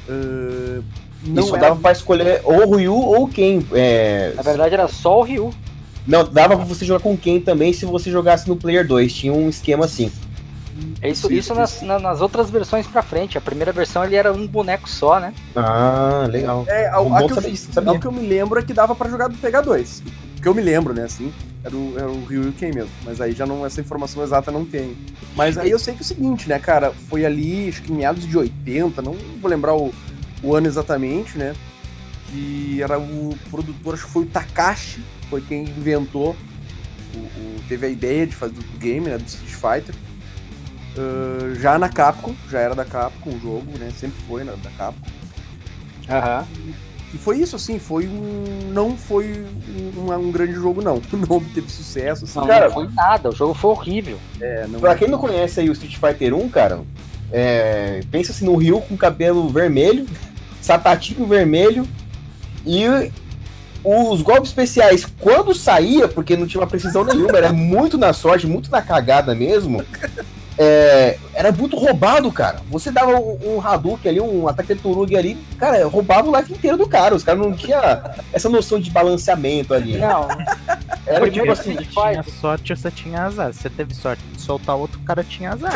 Ah, 0.09 0.81
não 1.27 1.43
Isso 1.45 1.57
era- 1.57 1.68
dava 1.68 1.81
pra 1.81 1.93
escolher 1.93 2.41
ou 2.45 2.68
o 2.68 2.77
Ryu 2.77 2.95
ou 2.95 3.27
quem. 3.29 3.66
É... 3.72 4.33
Na 4.37 4.43
verdade 4.43 4.75
era 4.75 4.89
só 4.89 5.20
o 5.20 5.22
Ryu. 5.22 5.53
Não, 6.07 6.22
dava 6.22 6.55
pra 6.57 6.64
você 6.66 6.85
jogar 6.85 7.03
com 7.03 7.16
quem 7.16 7.41
também 7.41 7.72
se 7.72 7.87
você 7.87 8.11
jogasse 8.11 8.47
no 8.49 8.57
Player 8.57 8.87
2. 8.87 9.12
Tinha 9.12 9.33
um 9.33 9.49
esquema 9.49 9.87
assim. 9.87 10.12
É 11.01 11.09
isso, 11.11 11.29
Sim, 11.29 11.35
isso 11.35 11.55
nas, 11.55 11.83
na- 11.83 11.99
nas 11.99 12.20
outras 12.20 12.51
versões 12.51 12.87
pra 12.87 13.03
frente. 13.03 13.39
A 13.39 13.41
primeira 13.41 13.72
versão 13.72 14.05
ele 14.05 14.16
era 14.16 14.33
um 14.33 14.47
boneco 14.47 14.89
só, 14.89 15.18
né? 15.18 15.33
Ah, 15.57 16.27
legal. 16.31 16.64
É, 16.68 16.89
a 16.89 16.97
que 17.27 17.33
eu, 17.33 17.57
sabia. 17.57 17.99
que 17.99 18.07
eu 18.07 18.12
me 18.12 18.27
lembro 18.27 18.59
é 18.59 18.62
que 18.62 18.72
dava 18.75 18.95
pra 18.95 19.09
jogar 19.09 19.29
do 19.29 19.37
pegar 19.39 19.61
dois. 19.62 20.03
Que 20.45 20.49
eu 20.51 20.55
me 20.55 20.61
lembro, 20.61 20.92
né, 20.92 21.05
assim, 21.05 21.32
era 21.64 21.74
o, 21.74 21.95
era 21.97 22.07
o 22.11 22.22
Ryu 22.26 22.53
Ken 22.53 22.70
mesmo. 22.70 22.90
Mas 23.03 23.18
aí 23.18 23.32
já 23.32 23.47
não, 23.47 23.64
essa 23.64 23.80
informação 23.80 24.22
exata 24.22 24.53
não 24.53 24.62
tem. 24.62 24.95
Mas 25.34 25.57
aí 25.57 25.70
eu 25.70 25.78
sei 25.78 25.95
que 25.95 26.01
é 26.01 26.03
o 26.03 26.07
seguinte, 26.07 26.47
né, 26.47 26.59
cara, 26.59 26.92
foi 27.09 27.24
ali, 27.24 27.66
acho 27.70 27.80
que 27.80 27.90
meados 27.90 28.28
de 28.28 28.36
80, 28.36 29.01
não 29.01 29.14
vou 29.40 29.51
lembrar 29.51 29.74
o, 29.74 29.90
o 30.42 30.55
ano 30.55 30.66
exatamente, 30.66 31.38
né, 31.38 31.55
que 32.30 32.82
era 32.82 32.99
o 32.99 33.34
produtor, 33.51 33.95
acho 33.95 34.05
que 34.05 34.12
foi 34.12 34.24
o 34.24 34.26
Takashi, 34.26 35.03
foi 35.30 35.40
quem 35.40 35.62
inventou, 35.62 36.36
o, 37.14 37.18
o- 37.20 37.57
teve 37.66 37.86
a 37.86 37.88
ideia 37.88 38.26
de 38.26 38.36
fazer 38.36 38.53
do 38.53 38.78
game, 38.78 39.09
né, 39.09 39.16
do 39.16 39.24
Street 39.26 39.51
Fighter. 39.51 39.95
Ah, 40.99 41.55
já 41.59 41.78
na 41.78 41.88
Capcom, 41.88 42.34
já 42.51 42.61
era 42.61 42.74
da 42.74 42.84
Capcom 42.84 43.30
o 43.30 43.40
jogo, 43.40 43.78
né, 43.78 43.90
sempre 43.99 44.20
foi 44.28 44.45
né, 44.45 44.55
da 44.62 44.68
Capcom. 44.72 45.11
Aham. 46.07 46.47
E 47.14 47.18
foi 47.18 47.38
isso, 47.38 47.54
assim, 47.54 47.78
foi 47.78 48.08
um. 48.08 48.72
Não 48.72 48.96
foi 48.96 49.46
um, 49.96 50.12
um 50.12 50.32
grande 50.32 50.54
jogo, 50.54 50.82
não. 50.82 51.00
Não 51.28 51.40
teve 51.40 51.70
sucesso, 51.70 52.24
assim. 52.24 52.40
Não, 52.40 52.46
Cara, 52.46 52.66
não 52.66 52.74
foi 52.74 52.88
nada, 52.92 53.28
o 53.28 53.32
jogo 53.34 53.54
foi 53.54 53.70
horrível. 53.70 54.18
É, 54.40 54.66
não... 54.66 54.80
Pra 54.80 54.96
quem 54.96 55.08
não 55.08 55.18
conhece 55.18 55.60
aí 55.60 55.68
o 55.68 55.72
Street 55.72 55.96
Fighter 55.96 56.34
1, 56.34 56.48
cara, 56.48 56.80
é, 57.32 58.00
pensa 58.10 58.32
assim 58.32 58.44
no 58.44 58.56
Ryu 58.56 58.80
com 58.80 58.96
cabelo 58.96 59.48
vermelho, 59.48 60.06
sapatinho 60.60 61.26
vermelho 61.26 61.86
e 62.66 62.84
os 63.84 64.22
golpes 64.22 64.48
especiais, 64.48 65.06
quando 65.20 65.54
saía, 65.54 66.08
porque 66.08 66.36
não 66.36 66.46
tinha 66.46 66.60
uma 66.60 66.66
precisão 66.66 67.04
nenhuma, 67.04 67.36
era 67.36 67.52
muito 67.52 67.98
na 67.98 68.12
sorte, 68.12 68.46
muito 68.46 68.70
na 68.70 68.80
cagada 68.80 69.34
mesmo, 69.34 69.84
é, 70.58 71.18
era 71.35 71.53
muito 71.53 71.76
roubado, 71.76 72.30
cara. 72.30 72.61
Você 72.70 72.91
dava 72.91 73.16
um, 73.16 73.57
um 73.57 73.61
Hadouken 73.61 74.11
ali, 74.11 74.20
um 74.20 74.49
ataque 74.49 74.74
de 74.74 74.80
Turug 74.80 75.16
ali, 75.16 75.37
cara, 75.59 75.87
roubava 75.87 76.28
o 76.28 76.37
life 76.37 76.53
inteiro 76.53 76.76
do 76.76 76.89
cara. 76.89 77.14
Os 77.14 77.24
caras 77.24 77.41
não 77.41 77.53
tinham 77.53 77.80
essa 78.32 78.49
noção 78.49 78.78
de 78.78 78.91
balanceamento 78.91 79.74
ali. 79.74 79.99
Não, 79.99 80.28
Era 81.07 81.30
tipo 81.30 81.51
assim, 81.51 81.72
Street 81.72 81.91
Tinha 81.93 82.22
sorte 82.41 82.72
ou 82.72 82.76
você 82.76 82.91
tinha 82.91 83.22
azar. 83.22 83.53
Se 83.53 83.61
você 83.61 83.70
teve 83.70 83.95
sorte 83.95 84.22
de 84.32 84.41
soltar 84.41 84.76
outro, 84.76 84.99
o 84.99 85.05
cara 85.05 85.22
tinha 85.22 85.53
azar. 85.53 85.72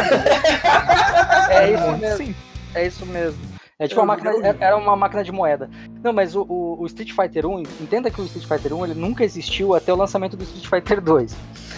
é 1.51 1.73
isso 1.73 1.99
mesmo. 1.99 2.17
simples. 2.17 2.37
É 2.75 2.87
isso 2.87 3.07
mesmo. 3.07 3.58
É 3.81 3.87
tipo 3.87 4.01
Eu 4.01 4.05
uma 4.05 4.14
máquina, 4.16 4.33
joguei 4.33 4.55
era 4.59 4.76
uma 4.76 4.97
máquina 4.97 5.22
de 5.22 5.31
moeda. 5.31 5.70
Não, 6.03 6.12
mas 6.12 6.35
o, 6.35 6.43
o- 6.43 6.81
o 6.83 6.87
Street 6.87 7.12
Fighter 7.12 7.47
1, 7.47 7.61
entenda 7.81 8.11
que 8.11 8.20
o 8.20 8.24
Street 8.24 8.45
Fighter 8.49 8.74
1 8.76 8.85
ele 8.87 8.95
nunca 8.95 9.22
existiu 9.24 9.72
até 9.72 9.93
o 9.93 9.97
lançamento 9.97 10.37
do 10.37 10.43
Street 10.43 10.66
Fighter 10.66 11.01
2. 11.01 11.37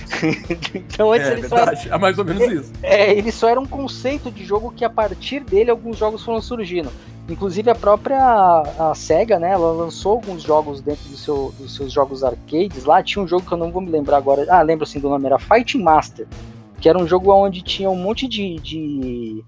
então 0.74 1.12
antes 1.12 1.28
É 1.28 1.32
ele, 1.32 1.48
só 1.48 1.56
era, 1.56 1.66
verdade, 1.66 1.88
é 1.92 1.98
mais 1.98 2.18
ou 2.18 2.24
menos 2.24 2.42
isso. 2.50 2.72
é, 2.82 3.12
ele 3.12 3.30
só 3.30 3.50
era 3.50 3.60
um 3.60 3.66
conceito 3.66 4.30
de 4.30 4.44
jogo 4.46 4.72
que 4.74 4.82
a 4.82 4.88
partir 4.88 5.40
dele 5.40 5.70
alguns 5.70 5.98
jogos 5.98 6.24
foram 6.24 6.40
surgindo. 6.40 6.90
Inclusive 7.28 7.70
a 7.70 7.74
própria 7.74 8.18
a 8.18 8.94
SEGA, 8.94 9.38
né, 9.38 9.50
ela 9.52 9.70
lançou 9.70 10.12
alguns 10.12 10.42
jogos 10.42 10.80
dentro 10.80 11.06
do 11.06 11.16
seu, 11.18 11.54
dos 11.58 11.74
seus 11.76 11.92
jogos 11.92 12.24
arcades 12.24 12.84
lá. 12.86 13.02
Tinha 13.02 13.22
um 13.22 13.28
jogo 13.28 13.46
que 13.46 13.52
eu 13.52 13.58
não 13.58 13.70
vou 13.70 13.82
me 13.82 13.90
lembrar 13.90 14.16
agora. 14.16 14.46
Ah, 14.48 14.62
lembro 14.62 14.84
assim 14.84 14.98
do 14.98 15.10
nome, 15.10 15.26
era 15.26 15.38
Fighting 15.38 15.82
Master. 15.82 16.26
Que 16.80 16.88
era 16.88 16.98
um 16.98 17.06
jogo 17.06 17.30
onde 17.30 17.60
tinha 17.62 17.90
um 17.90 17.94
monte 17.94 18.26
de, 18.26 18.56
de, 18.56 19.44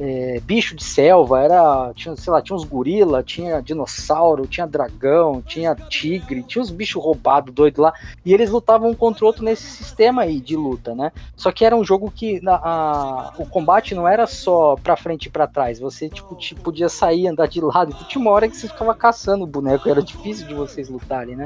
é, 0.00 0.40
bicho 0.44 0.76
de 0.76 0.84
selva, 0.84 1.40
era, 1.42 1.92
tinha, 1.94 2.14
sei 2.16 2.32
lá, 2.32 2.40
tinha 2.40 2.54
uns 2.56 2.64
gorila, 2.64 3.22
tinha 3.22 3.60
dinossauro, 3.60 4.46
tinha 4.46 4.66
dragão, 4.66 5.42
tinha 5.42 5.74
tigre, 5.74 6.42
tinha 6.42 6.62
uns 6.62 6.70
bichos 6.70 7.02
roubados 7.02 7.52
doidos 7.52 7.80
lá, 7.80 7.92
e 8.24 8.32
eles 8.32 8.50
lutavam 8.50 8.90
um 8.90 8.94
contra 8.94 9.24
o 9.24 9.26
outro 9.26 9.44
nesse 9.44 9.62
sistema 9.66 10.22
aí 10.22 10.40
de 10.40 10.56
luta, 10.56 10.94
né? 10.94 11.10
Só 11.36 11.50
que 11.50 11.64
era 11.64 11.74
um 11.76 11.84
jogo 11.84 12.12
que 12.14 12.40
na- 12.40 12.60
a- 12.62 13.32
o 13.38 13.46
combate 13.46 13.94
não 13.94 14.06
era 14.06 14.26
só 14.26 14.76
pra 14.76 14.96
frente 14.96 15.26
e 15.26 15.30
pra 15.30 15.46
trás, 15.46 15.78
você 15.80 16.08
tipo, 16.08 16.34
ti- 16.36 16.54
podia 16.54 16.88
sair, 16.88 17.26
andar 17.28 17.48
de 17.48 17.60
lado, 17.60 17.94
e 18.00 18.04
tinha 18.04 18.20
uma 18.22 18.30
hora 18.30 18.48
que 18.48 18.56
você 18.56 18.68
ficava 18.68 18.94
caçando 18.94 19.44
o 19.44 19.46
boneco, 19.46 19.88
era 19.88 20.02
difícil 20.02 20.46
de 20.46 20.54
vocês 20.54 20.88
lutarem, 20.88 21.34
né? 21.36 21.44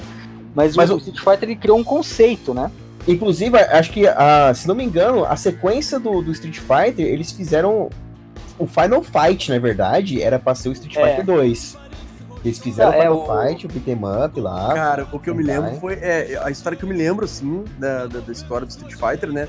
Mas, 0.55 0.77
Mas 0.77 0.91
o, 0.91 0.95
o- 0.95 0.97
o 0.97 0.99
Street 0.99 1.19
Fighter 1.19 1.49
ele 1.49 1.57
criou 1.57 1.79
um 1.79 1.85
conceito, 1.85 2.53
né? 2.53 2.71
Inclusive, 3.09 3.59
acho 3.59 3.91
que, 3.91 4.07
a, 4.07 4.53
se 4.55 4.69
não 4.69 4.75
me 4.75 4.85
engano, 4.85 5.25
a 5.25 5.35
sequência 5.35 5.99
do, 5.99 6.23
do 6.23 6.31
Street 6.31 6.59
Fighter, 6.59 7.05
eles 7.07 7.33
fizeram. 7.33 7.89
O 8.59 8.67
Final 8.67 9.03
Fight, 9.03 9.51
na 9.51 9.59
verdade, 9.59 10.23
era 10.23 10.39
pra 10.39 10.55
ser 10.55 10.69
o 10.69 10.73
Street 10.73 10.97
É. 10.97 11.07
Fighter 11.09 11.25
2. 11.25 11.79
Eles 12.45 12.59
fizeram 12.59 12.93
É, 12.93 13.09
o 13.09 13.23
Final 13.25 13.47
Fight, 13.49 13.67
o 13.67 13.69
beat'em 13.69 13.95
up 14.25 14.41
lá. 14.41 14.75
Cara, 14.75 15.07
o 15.13 15.19
que 15.19 15.31
eu 15.31 15.35
me 15.35 15.45
Vai. 15.45 15.59
lembro 15.59 15.81
foi. 15.81 15.95
É, 15.95 16.41
a 16.43 16.51
história 16.51 16.77
que 16.77 16.85
eu 16.85 16.89
me 16.89 16.95
lembro, 16.97 17.25
assim, 17.25 17.65
da, 17.79 18.07
da, 18.07 18.19
da 18.21 18.33
história 18.33 18.67
do 18.67 18.71
Street 18.71 18.95
Fighter, 18.95 19.31
né? 19.33 19.49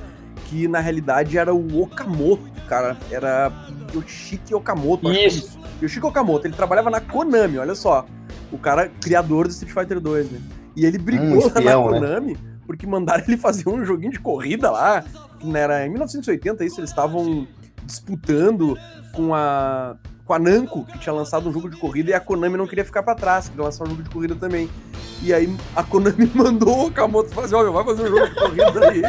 Que 0.49 0.67
na 0.67 0.79
realidade 0.79 1.37
era 1.37 1.53
o 1.53 1.81
Okamoto, 1.81 2.43
cara. 2.67 2.95
Era 3.11 3.51
Yoshiki 3.95 4.53
Okamoto. 4.53 5.07
acho 5.09 5.17
que 5.19 5.23
é 5.25 5.27
Isso. 5.27 5.59
Yoshiki 5.81 6.05
Okamoto, 6.05 6.45
ele 6.47 6.55
trabalhava 6.55 6.89
na 6.89 6.99
Konami, 7.01 7.57
olha 7.57 7.73
só. 7.75 8.05
O 8.51 8.57
cara 8.57 8.89
criador 9.01 9.47
do 9.47 9.51
Street 9.51 9.73
Fighter 9.73 9.99
2, 9.99 10.29
né? 10.31 10.39
E 10.75 10.85
ele 10.85 10.97
brigou 10.99 11.27
Hum, 11.27 11.39
lá 11.41 11.47
espião, 11.47 11.85
na 11.85 11.99
né? 11.99 11.99
Konami 11.99 12.37
porque 12.65 12.87
mandaram 12.87 13.23
ele 13.27 13.35
fazer 13.37 13.67
um 13.67 13.83
joguinho 13.83 14.11
de 14.11 14.19
corrida 14.19 14.69
lá. 14.71 15.03
Que 15.39 15.45
não 15.47 15.55
era 15.59 15.85
em 15.85 15.89
1980, 15.89 16.63
isso, 16.63 16.79
eles 16.79 16.89
estavam 16.91 17.47
disputando 17.85 18.77
com 19.13 19.33
a 19.33 19.95
com 20.25 20.33
a 20.33 20.39
Namco, 20.39 20.85
que 20.85 20.97
tinha 20.99 21.11
lançado 21.13 21.49
um 21.49 21.51
jogo 21.51 21.69
de 21.69 21.75
corrida, 21.77 22.11
e 22.11 22.13
a 22.13 22.19
Konami 22.19 22.55
não 22.55 22.65
queria 22.65 22.85
ficar 22.85 23.03
pra 23.03 23.13
trás, 23.13 23.49
queria 23.49 23.65
lançar 23.65 23.83
um 23.83 23.89
jogo 23.89 24.03
de 24.03 24.09
corrida 24.09 24.35
também. 24.35 24.69
E 25.21 25.33
aí 25.33 25.53
a 25.75 25.83
Konami 25.83 26.31
mandou 26.33 26.77
o 26.77 26.87
Okamoto 26.87 27.29
fazer, 27.33 27.55
olha, 27.55 27.71
vai 27.71 27.83
fazer 27.83 28.03
um 28.03 28.07
jogo 28.07 28.27
de 28.29 28.35
corrida 28.35 28.89
aí, 28.89 29.01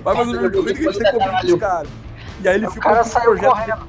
vai 0.00 0.16
fazer 0.16 0.30
um 0.30 0.34
jogo 0.34 0.50
de 0.50 0.56
corrida 0.56 0.80
que 0.80 0.88
a 0.88 0.92
gente 0.92 1.02
tem 1.02 1.40
que 1.40 1.52
os 1.52 1.60
caras. 1.60 1.88
E 2.40 2.48
aí 2.48 2.54
ele 2.56 2.66
O 2.66 2.70
ficou 2.70 2.92
cara 2.92 3.04
com 3.04 3.18
o 3.18 3.22
projeto 3.22 3.50
correndo. 3.50 3.88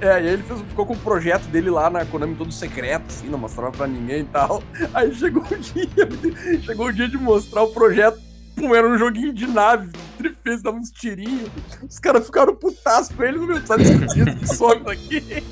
é, 0.00 0.06
e 0.06 0.10
aí 0.10 0.26
ele 0.26 0.42
fez, 0.42 0.60
ficou 0.62 0.84
com 0.86 0.94
o 0.94 0.98
projeto 0.98 1.44
dele 1.44 1.70
lá 1.70 1.88
na 1.88 2.04
Konami 2.04 2.34
todo 2.34 2.52
secreto, 2.52 3.04
assim, 3.08 3.28
não 3.28 3.38
mostrava 3.38 3.70
pra 3.70 3.86
ninguém 3.86 4.22
e 4.22 4.24
tal. 4.24 4.62
Aí 4.94 5.14
chegou 5.14 5.44
o 5.44 5.58
dia, 5.58 5.88
chegou 6.62 6.86
o 6.88 6.92
dia 6.92 7.08
de 7.08 7.16
mostrar 7.16 7.62
o 7.62 7.68
projeto, 7.72 8.18
pum, 8.56 8.74
era 8.74 8.88
um 8.88 8.98
joguinho 8.98 9.32
de 9.32 9.46
nave, 9.46 9.92
trifez, 10.16 10.62
dava 10.62 10.78
uns 10.78 10.90
tirinhos. 10.90 11.50
Os 11.88 11.98
caras 11.98 12.24
ficaram 12.24 12.56
putaços 12.56 13.14
com 13.14 13.22
ele, 13.22 13.38
meu, 13.38 13.64
sabe 13.64 13.84
escondido 13.84 14.34
que 14.36 14.46
some 14.48 14.90
aqui. 14.90 15.44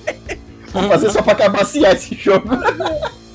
Vou 0.72 0.88
fazer 0.88 1.10
só 1.10 1.22
pra 1.22 1.34
acabaciar 1.34 1.92
esse 1.94 2.14
jogo. 2.14 2.48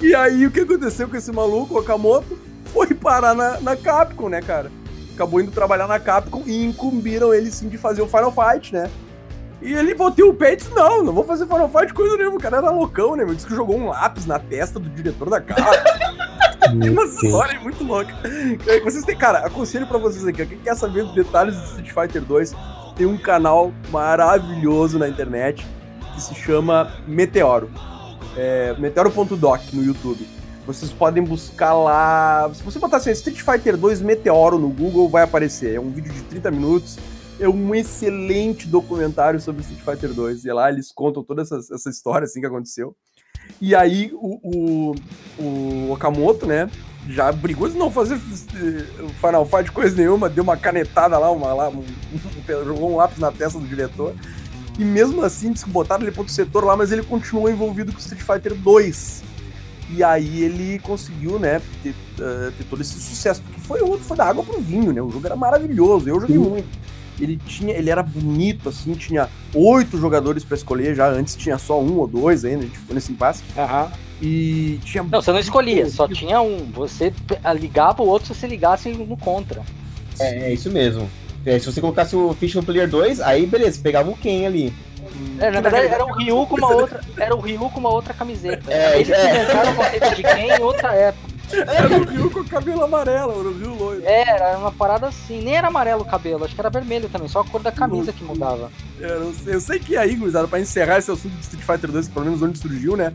E 0.01 0.15
aí 0.15 0.45
o 0.45 0.51
que 0.51 0.61
aconteceu 0.61 1.07
com 1.07 1.15
esse 1.15 1.31
maluco, 1.31 1.75
o 1.75 1.79
Okamoto, 1.79 2.37
foi 2.73 2.93
parar 2.93 3.33
na, 3.33 3.61
na 3.61 3.75
Capcom, 3.75 4.27
né, 4.27 4.41
cara? 4.41 4.71
Acabou 5.13 5.39
indo 5.39 5.51
trabalhar 5.51 5.87
na 5.87 5.99
Capcom 5.99 6.43
e 6.45 6.63
incumbiram 6.63 7.33
ele 7.33 7.51
sim 7.51 7.69
de 7.69 7.77
fazer 7.77 8.01
o 8.01 8.07
Final 8.07 8.33
Fight, 8.33 8.73
né? 8.73 8.89
E 9.61 9.73
ele 9.73 9.93
botou 9.93 10.29
o 10.29 10.33
pé 10.33 10.53
e 10.53 10.55
disse: 10.55 10.73
Não, 10.73 11.03
não 11.03 11.13
vou 11.13 11.25
fazer 11.25 11.45
Final 11.45 11.69
Fight 11.69 11.93
coisa 11.93 12.15
nenhuma. 12.15 12.37
O 12.37 12.41
cara 12.41 12.57
era 12.57 12.71
loucão, 12.71 13.15
né? 13.15 13.25
meu? 13.25 13.35
Disse 13.35 13.47
que 13.47 13.55
jogou 13.55 13.77
um 13.77 13.89
lápis 13.89 14.25
na 14.25 14.39
testa 14.39 14.79
do 14.79 14.89
diretor 14.89 15.29
da 15.29 15.41
Capcom. 15.41 16.48
Tem 16.77 16.89
uma 16.89 17.05
história 17.05 17.59
muito 17.59 17.83
louca. 17.83 18.13
Vocês 18.83 19.03
têm, 19.05 19.17
cara, 19.17 19.39
aconselho 19.39 19.87
pra 19.87 19.97
vocês 19.97 20.25
aqui, 20.25 20.41
ó, 20.41 20.45
quem 20.45 20.59
quer 20.59 20.75
saber 20.75 21.05
detalhes 21.13 21.55
do 21.55 21.63
Street 21.63 21.91
Fighter 21.91 22.21
2, 22.23 22.55
tem 22.95 23.05
um 23.05 23.17
canal 23.17 23.71
maravilhoso 23.89 24.99
na 24.99 25.07
internet 25.07 25.65
que 26.13 26.21
se 26.21 26.35
chama 26.35 26.93
Meteoro. 27.07 27.69
É, 28.35 28.75
Meteoro.doc 28.77 29.61
no 29.73 29.83
YouTube. 29.83 30.27
Vocês 30.65 30.91
podem 30.91 31.23
buscar 31.23 31.73
lá. 31.73 32.51
Se 32.53 32.61
você 32.61 32.77
botar 32.77 32.97
assim, 32.97 33.11
Street 33.11 33.41
Fighter 33.41 33.75
2 33.75 34.01
Meteoro 34.01 34.59
no 34.59 34.69
Google, 34.69 35.09
vai 35.09 35.23
aparecer. 35.23 35.75
É 35.75 35.79
um 35.79 35.89
vídeo 35.89 36.13
de 36.13 36.21
30 36.23 36.51
minutos. 36.51 36.97
É 37.39 37.49
um 37.49 37.73
excelente 37.73 38.67
documentário 38.67 39.39
sobre 39.39 39.61
Street 39.61 39.81
Fighter 39.81 40.13
2. 40.13 40.45
E 40.45 40.51
lá 40.51 40.69
eles 40.69 40.91
contam 40.91 41.23
toda 41.23 41.41
essa, 41.41 41.57
essa 41.57 41.89
história 41.89 42.25
assim 42.25 42.39
que 42.39 42.45
aconteceu. 42.45 42.95
E 43.61 43.75
aí 43.75 44.11
o, 44.13 44.39
o, 44.43 44.95
o 45.43 45.91
Okamoto, 45.91 46.45
né? 46.45 46.69
Já 47.07 47.31
brigou 47.31 47.67
de 47.69 47.77
não 47.77 47.89
fazer 47.89 48.15
eh, 48.15 48.85
Final 49.19 49.45
Fight 49.45 49.71
coisa 49.71 49.95
nenhuma, 49.95 50.29
deu 50.29 50.43
uma 50.43 50.55
canetada 50.57 51.17
lá, 51.17 51.31
uma, 51.31 51.53
lá 51.53 51.69
um- 51.69 51.83
jogou 52.65 52.91
um 52.93 52.97
lápis 52.97 53.17
na 53.17 53.31
testa 53.31 53.57
do 53.59 53.67
diretor. 53.67 54.13
E 54.77 54.83
mesmo 54.85 55.21
assim, 55.23 55.53
botaram 55.67 56.03
ele 56.03 56.11
para 56.11 56.21
outro 56.21 56.33
setor 56.33 56.63
lá, 56.63 56.75
mas 56.77 56.91
ele 56.91 57.03
continuou 57.03 57.49
envolvido 57.49 57.91
com 57.91 57.99
Street 57.99 58.21
Fighter 58.21 58.53
2. 58.55 59.23
E 59.91 60.03
aí 60.03 60.43
ele 60.43 60.79
conseguiu, 60.79 61.39
né, 61.39 61.61
ter, 61.81 61.95
eh, 62.19 62.51
ter 62.57 62.63
todo 62.65 62.81
esse 62.81 62.93
sucesso, 62.99 63.41
porque 63.41 63.59
foi, 63.61 63.81
o- 63.81 63.97
foi 63.97 64.15
da 64.15 64.25
água 64.25 64.43
pro 64.43 64.61
vinho, 64.61 64.93
né? 64.93 65.01
O 65.01 65.09
jogo 65.09 65.25
era 65.25 65.35
maravilhoso, 65.35 66.07
eu 66.07 66.19
joguei 66.21 66.37
muito. 66.49 66.67
Ele 67.19 67.37
tinha, 67.45 67.73
ele 67.73 67.89
era 67.89 68.01
bonito, 68.01 68.69
assim, 68.69 68.93
tinha 68.93 69.29
oito 69.53 69.97
jogadores 69.97 70.43
para 70.43 70.55
escolher 70.55 70.95
já, 70.95 71.09
antes 71.09 71.35
tinha 71.35 71.57
só 71.57 71.81
um 71.81 71.97
ou 71.97 72.07
dois 72.07 72.45
ainda, 72.45 72.59
a 72.59 72.67
gente 72.67 72.77
ficou 72.77 72.95
nesse 72.95 73.11
impasse. 73.11 73.43
Aham. 73.57 73.91
E 74.21 74.79
tinha 74.83 75.03
Não, 75.03 75.21
você 75.21 75.31
não 75.31 75.39
escolhia, 75.39 75.89
só 75.89 76.07
tinha 76.07 76.41
um. 76.41 76.69
Você 76.73 77.13
ligava 77.57 78.03
o 78.03 78.07
outro 78.07 78.33
se 78.33 78.39
você 78.39 78.47
ligasse 78.47 78.89
no 78.89 79.15
contra. 79.15 79.61
É, 80.19 80.49
é 80.49 80.53
isso 80.53 80.69
mesmo. 80.69 81.09
É, 81.45 81.57
se 81.57 81.65
você 81.65 81.79
colocasse 81.79 82.15
o 82.15 82.33
Fish 82.33 82.53
no 82.55 82.63
Player 82.63 82.89
2, 82.89 83.21
aí 83.21 83.45
beleza, 83.45 83.79
pegava 83.81 84.09
o 84.09 84.17
Ken 84.17 84.45
ali. 84.45 84.73
É, 85.39 85.49
na 85.49 85.61
verdade, 85.61 85.87
era 85.87 86.05
o 86.05 86.11
Ryu 86.11 86.45
com 86.45 86.57
uma 86.57 86.67
outra. 86.75 87.01
Era 87.17 87.35
o 87.35 87.39
Ryu 87.39 87.69
com 87.69 87.79
uma 87.79 87.89
outra 87.89 88.13
camiseta. 88.13 88.71
É, 88.71 88.99
Eles 88.99 89.09
é. 89.09 89.29
inventaram 89.29 89.71
o 89.71 89.75
conceito 89.75 90.15
de 90.15 90.23
quem 90.23 90.51
em 90.51 90.61
outra 90.61 90.93
época. 90.93 91.28
Era 91.51 91.97
o 91.97 92.03
Ryu 92.03 92.29
com 92.31 92.39
o 92.39 92.45
cabelo 92.45 92.83
amarelo, 92.83 93.31
era 93.31 93.49
o 93.49 93.57
Ryu 93.57 93.75
loiro. 93.75 94.01
É, 94.05 94.29
Era 94.29 94.57
uma 94.57 94.71
parada 94.71 95.07
assim. 95.07 95.41
Nem 95.41 95.55
era 95.55 95.67
amarelo 95.67 96.01
o 96.01 96.05
cabelo, 96.05 96.45
acho 96.45 96.53
que 96.53 96.61
era 96.61 96.69
vermelho 96.69 97.09
também, 97.09 97.27
só 97.27 97.41
a 97.41 97.45
cor 97.45 97.61
da 97.61 97.71
camisa 97.71 98.13
que 98.13 98.23
mudava. 98.23 98.71
Eu, 98.99 99.25
não 99.25 99.33
sei, 99.33 99.55
eu 99.55 99.61
sei 99.61 99.79
que 99.79 99.97
aí, 99.97 100.15
gurizada, 100.15 100.47
pra 100.47 100.59
encerrar 100.59 100.97
esse 100.97 101.11
assunto 101.11 101.33
de 101.33 101.41
Street 101.41 101.63
Fighter 101.65 101.91
2, 101.91 102.07
pelo 102.09 102.25
menos 102.25 102.41
onde 102.41 102.57
surgiu, 102.57 102.95
né? 102.95 103.13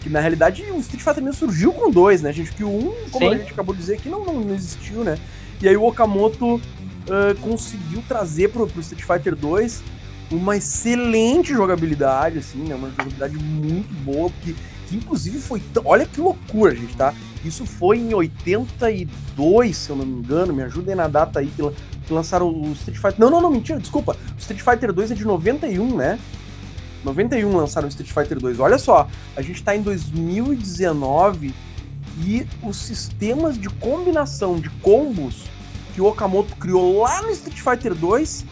Que 0.00 0.08
na 0.08 0.20
realidade 0.20 0.62
o 0.70 0.78
Street 0.78 1.02
Fighter 1.02 1.22
mesmo 1.22 1.38
surgiu 1.38 1.72
com 1.72 1.90
dois, 1.90 2.22
né, 2.22 2.32
gente? 2.32 2.52
Que 2.52 2.64
o 2.64 2.68
um, 2.68 2.94
como 3.10 3.28
Sim. 3.28 3.34
a 3.34 3.38
gente 3.38 3.52
acabou 3.52 3.74
de 3.74 3.80
dizer 3.80 3.94
aqui, 3.94 4.08
não, 4.08 4.24
não, 4.24 4.40
não 4.40 4.54
existiu, 4.54 5.04
né? 5.04 5.18
E 5.60 5.68
aí 5.68 5.76
o 5.76 5.84
Okamoto 5.84 6.60
ah, 7.08 7.34
conseguiu 7.40 8.02
trazer 8.06 8.48
pro, 8.48 8.66
pro 8.66 8.80
Street 8.80 9.04
Fighter 9.04 9.34
2 9.36 9.82
uma 10.30 10.56
excelente 10.56 11.52
jogabilidade, 11.52 12.38
assim, 12.38 12.58
né? 12.58 12.74
Uma 12.74 12.90
jogabilidade 12.90 13.36
muito 13.36 13.92
boa, 14.02 14.28
porque 14.30 14.54
que 14.88 14.96
inclusive 14.96 15.38
foi. 15.38 15.62
Olha 15.84 16.04
que 16.04 16.20
loucura, 16.20 16.74
gente, 16.74 16.96
tá? 16.96 17.14
Isso 17.44 17.64
foi 17.64 17.98
em 17.98 18.12
82, 18.14 19.76
se 19.76 19.90
eu 19.90 19.96
não 19.96 20.04
me 20.06 20.18
engano, 20.18 20.52
me 20.52 20.62
ajudem 20.62 20.94
na 20.94 21.06
data 21.08 21.38
aí, 21.40 21.46
que, 21.46 21.62
lan- 21.62 21.72
que 22.06 22.12
lançaram 22.12 22.48
o 22.48 22.72
Street 22.72 22.96
Fighter. 22.98 23.16
Não, 23.18 23.30
não, 23.30 23.40
não, 23.40 23.50
mentira, 23.50 23.78
desculpa. 23.78 24.16
O 24.36 24.38
Street 24.38 24.60
Fighter 24.62 24.92
2 24.92 25.10
é 25.12 25.14
de 25.14 25.24
91, 25.24 25.96
né? 25.96 26.18
91 27.04 27.56
lançaram 27.56 27.86
o 27.86 27.88
Street 27.88 28.10
Fighter 28.10 28.40
2. 28.40 28.58
Olha 28.58 28.78
só, 28.78 29.06
a 29.36 29.42
gente 29.42 29.62
tá 29.62 29.76
em 29.76 29.82
2019 29.82 31.54
e 32.24 32.46
os 32.62 32.76
sistemas 32.76 33.58
de 33.58 33.68
combinação 33.68 34.58
de 34.58 34.70
combos 34.70 35.44
que 35.94 36.00
o 36.00 36.06
Okamoto 36.06 36.56
criou 36.56 37.02
lá 37.02 37.22
no 37.22 37.30
Street 37.30 37.60
Fighter 37.60 37.94
2 37.94 38.44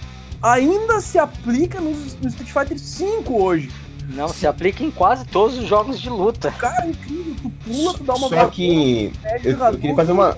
ainda 0.42 1.00
se 1.00 1.18
aplica 1.18 1.80
no, 1.80 1.90
no 1.90 2.28
Street 2.28 2.52
Fighter 2.52 2.78
5 2.78 3.32
hoje. 3.42 3.70
Não, 4.08 4.28
se 4.28 4.46
aplica 4.46 4.84
em 4.84 4.90
quase 4.90 5.24
todos 5.26 5.58
os 5.58 5.66
jogos 5.66 6.00
de 6.00 6.10
luta. 6.10 6.50
Cara, 6.52 6.86
incrível, 6.86 7.34
tu 7.42 7.50
pula, 7.50 7.94
tu 7.94 8.04
dá 8.04 8.14
uma 8.14 8.28
Só 8.28 8.48
que 8.48 9.12
eu, 9.42 9.52
eu 9.52 9.78
queria 9.78 9.94
fazer 9.94 10.12
uma. 10.12 10.36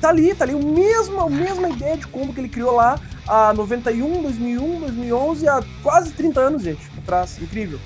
Tá 0.00 0.10
ali, 0.10 0.34
tá 0.34 0.44
ali, 0.44 0.54
o 0.54 0.62
mesmo, 0.62 1.20
a 1.20 1.30
mesma 1.30 1.70
ideia 1.70 1.96
de 1.96 2.06
combo 2.06 2.32
que 2.32 2.40
ele 2.40 2.48
criou 2.48 2.74
lá 2.74 3.00
há 3.26 3.52
91, 3.54 4.22
2001, 4.22 4.80
2011, 4.80 5.48
há 5.48 5.64
quase 5.82 6.12
30 6.12 6.40
anos, 6.40 6.62
gente, 6.62 6.80
atrás. 6.98 7.38
Incrível. 7.40 7.78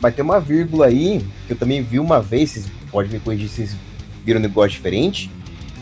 Vai 0.00 0.12
ter 0.12 0.22
uma 0.22 0.40
vírgula 0.40 0.86
aí, 0.86 1.24
que 1.46 1.52
eu 1.52 1.56
também 1.56 1.82
vi 1.82 1.98
uma 1.98 2.20
vez, 2.20 2.52
vocês 2.52 2.66
podem 2.90 3.10
me 3.10 3.20
corrigir 3.20 3.48
se 3.48 3.56
vocês 3.56 3.76
viram 4.24 4.40
um 4.40 4.42
negócio 4.42 4.70
diferente, 4.70 5.30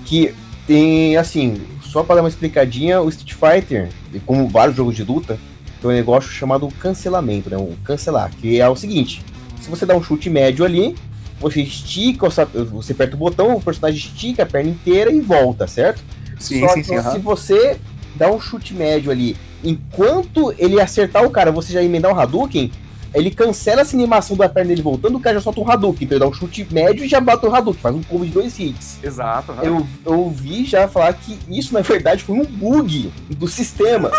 que 0.04 0.34
tem, 0.66 1.16
assim, 1.16 1.60
só 1.82 2.02
para 2.02 2.16
dar 2.16 2.22
uma 2.22 2.28
explicadinha, 2.28 3.00
o 3.00 3.08
Street 3.08 3.34
Fighter, 3.34 3.88
e 4.12 4.18
como 4.18 4.48
vários 4.48 4.76
jogos 4.76 4.96
de 4.96 5.04
luta, 5.04 5.38
tem 5.87 5.95
um 5.95 5.97
negócio 5.97 6.30
chamado 6.30 6.68
cancelamento, 6.80 7.49
né? 7.49 7.57
O 7.57 7.74
cancelar, 7.84 8.30
que 8.30 8.61
é 8.61 8.68
o 8.68 8.76
seguinte, 8.76 9.22
se 9.61 9.70
você 9.70 9.87
dá 9.87 9.95
um 9.97 10.03
chute 10.03 10.28
médio 10.28 10.64
ali, 10.64 10.97
você 11.41 11.62
estica, 11.62 12.28
você 12.28 12.93
aperta 12.93 13.14
o 13.14 13.18
botão, 13.18 13.57
o 13.57 13.61
personagem 13.61 13.99
estica 13.99 14.43
a 14.43 14.47
perna 14.47 14.70
inteira 14.70 15.12
e 15.12 15.20
volta, 15.20 15.66
certo? 15.66 16.03
Sim, 16.39 16.61
Só 16.61 16.68
sim, 16.68 16.82
que 16.82 16.89
sim. 16.89 17.11
se 17.11 17.18
você 17.18 17.78
dá 18.14 18.30
um 18.30 18.41
chute 18.41 18.74
médio 18.74 19.11
ali, 19.11 19.37
enquanto 19.62 20.53
ele 20.59 20.80
acertar 20.80 21.24
o 21.24 21.30
cara, 21.30 21.53
você 21.53 21.72
já 21.72 21.82
emendar 21.82 22.12
um 22.12 22.18
Hadouken, 22.18 22.70
ele 23.14 23.30
cancela 23.30 23.80
essa 23.80 23.97
animação 23.97 24.37
da 24.37 24.49
perna 24.49 24.68
dele 24.68 24.82
voltando, 24.82 25.16
o 25.16 25.20
cara 25.20 25.37
já 25.37 25.43
solta 25.43 25.61
um 25.61 25.70
Hadouken. 25.70 26.05
Então 26.05 26.16
ele 26.16 26.24
dá 26.24 26.28
um 26.28 26.34
chute 26.34 26.66
médio 26.70 27.05
e 27.05 27.09
já 27.09 27.20
bate 27.20 27.47
o 27.47 27.55
Hadouken, 27.55 27.80
faz 27.80 27.95
um 27.95 28.03
combo 28.03 28.26
de 28.26 28.32
dois 28.32 28.59
hits. 28.59 28.99
Exato. 29.03 29.55
Eu, 29.62 29.87
eu 30.05 30.18
ouvi 30.18 30.64
já 30.64 30.87
falar 30.89 31.12
que 31.14 31.39
isso, 31.49 31.72
na 31.72 31.80
verdade, 31.80 32.22
foi 32.24 32.37
um 32.37 32.45
bug 32.45 33.11
do 33.30 33.49
sistema. 33.49 34.11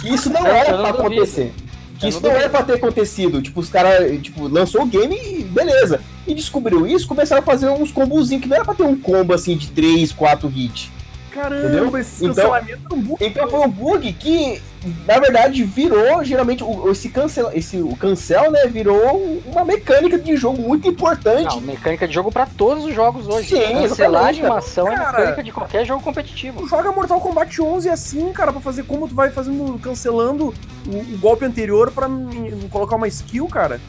Que 0.00 0.08
isso 0.14 0.30
não 0.30 0.40
Eu 0.40 0.54
era 0.54 0.64
pra 0.78 0.90
duvido. 0.92 0.98
acontecer. 1.00 1.52
Que 1.98 2.06
Eu 2.06 2.08
isso 2.08 2.20
não 2.20 2.30
não 2.30 2.36
era 2.36 2.48
pra 2.48 2.62
ter 2.62 2.74
acontecido. 2.74 3.40
Tipo, 3.40 3.60
os 3.60 3.68
caras, 3.68 4.20
tipo, 4.20 4.48
lançou 4.48 4.82
o 4.82 4.86
game 4.86 5.16
e 5.16 5.42
beleza. 5.44 6.00
E 6.26 6.34
descobriu 6.34 6.86
isso, 6.86 7.06
começaram 7.06 7.42
a 7.42 7.44
fazer 7.44 7.68
uns 7.68 7.92
combozinhos 7.92 8.42
que 8.42 8.48
não 8.48 8.56
era 8.56 8.64
pra 8.64 8.74
ter 8.74 8.82
um 8.82 8.96
combo 8.96 9.32
assim 9.32 9.56
de 9.56 9.68
3, 9.70 10.10
4 10.12 10.52
hits. 10.54 10.90
Caramba, 11.34 11.66
Entendeu? 11.66 11.98
esse 11.98 12.24
Então- 12.24 12.34
cancelamento 12.34 12.80
era 12.86 12.94
um 12.94 13.02
bug. 13.02 13.24
Então 13.24 13.48
foi 13.50 13.60
um 13.60 13.68
bug 13.68 14.12
que, 14.12 14.62
na 15.06 15.18
verdade, 15.18 15.64
virou 15.64 16.22
geralmente 16.22 16.62
o, 16.62 16.90
esse 16.92 17.08
cancel, 17.08 17.50
esse 17.52 17.78
o 17.78 17.96
cancel, 17.96 18.52
né, 18.52 18.66
virou 18.68 19.40
uma 19.46 19.64
mecânica 19.64 20.16
de 20.16 20.36
jogo 20.36 20.62
muito 20.62 20.86
importante. 20.86 21.54
Não, 21.56 21.60
mecânica 21.60 22.06
de 22.06 22.14
jogo 22.14 22.30
pra 22.30 22.46
todos 22.46 22.84
os 22.84 22.94
jogos 22.94 23.26
hoje. 23.26 23.48
Sim, 23.48 23.56
Cancelar 23.58 23.82
a 23.82 23.84
exatamente, 24.30 24.40
animação 24.40 24.88
é 24.92 24.94
cara. 24.96 25.18
mecânica 25.18 25.42
de 25.42 25.52
qualquer 25.52 25.84
jogo 25.84 26.02
competitivo. 26.02 26.60
Tu 26.60 26.68
joga 26.68 26.92
Mortal 26.92 27.20
Kombat 27.20 27.60
11 27.60 27.88
assim, 27.88 28.32
cara, 28.32 28.52
pra 28.52 28.60
fazer 28.60 28.84
como 28.84 29.08
tu 29.08 29.14
vai 29.14 29.30
fazendo, 29.30 29.76
cancelando 29.80 30.54
o, 30.86 30.96
o 31.14 31.18
golpe 31.18 31.44
anterior 31.44 31.90
pra 31.90 32.06
hum, 32.08 32.68
colocar 32.70 32.94
uma 32.96 33.08
skill, 33.08 33.48
cara. 33.48 33.80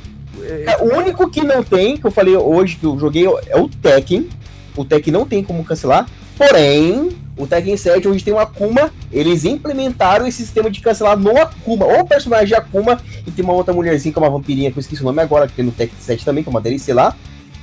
É, 0.41 0.73
É, 0.73 0.77
o 0.83 0.97
único 0.97 1.29
que 1.29 1.43
não 1.43 1.63
tem, 1.63 1.95
que 1.97 2.05
eu 2.05 2.11
falei 2.11 2.35
hoje 2.35 2.75
que 2.77 2.85
eu 2.85 2.97
joguei, 2.97 3.25
é 3.47 3.55
o 3.57 3.69
Tekken. 3.69 4.27
O 4.75 4.83
Tekken 4.83 5.13
não 5.13 5.25
tem 5.25 5.43
como 5.43 5.63
cancelar. 5.63 6.07
Porém, 6.37 7.09
o 7.37 7.47
Tekken 7.47 7.77
7, 7.77 8.07
onde 8.07 8.23
tem 8.23 8.33
o 8.33 8.39
Akuma, 8.39 8.91
eles 9.11 9.45
implementaram 9.45 10.27
esse 10.27 10.37
sistema 10.37 10.69
de 10.69 10.81
cancelar 10.81 11.17
no 11.17 11.37
Akuma. 11.37 11.85
Ou 11.85 12.01
o 12.01 12.07
personagem 12.07 12.47
de 12.47 12.55
Akuma, 12.55 12.99
e 13.25 13.31
tem 13.31 13.43
uma 13.43 13.53
outra 13.53 13.73
mulherzinha 13.73 14.11
que 14.11 14.19
é 14.19 14.21
uma 14.21 14.29
vampirinha, 14.29 14.71
que 14.71 14.77
eu 14.77 14.81
esqueci 14.81 15.01
o 15.01 15.05
nome 15.05 15.21
agora, 15.21 15.47
que 15.47 15.53
tem 15.53 15.65
no 15.65 15.71
Tekken 15.71 15.97
7 15.99 16.25
também, 16.25 16.43
que 16.43 16.49
é 16.49 16.51
uma 16.51 16.61
DLC 16.61 16.93
lá. 16.93 17.15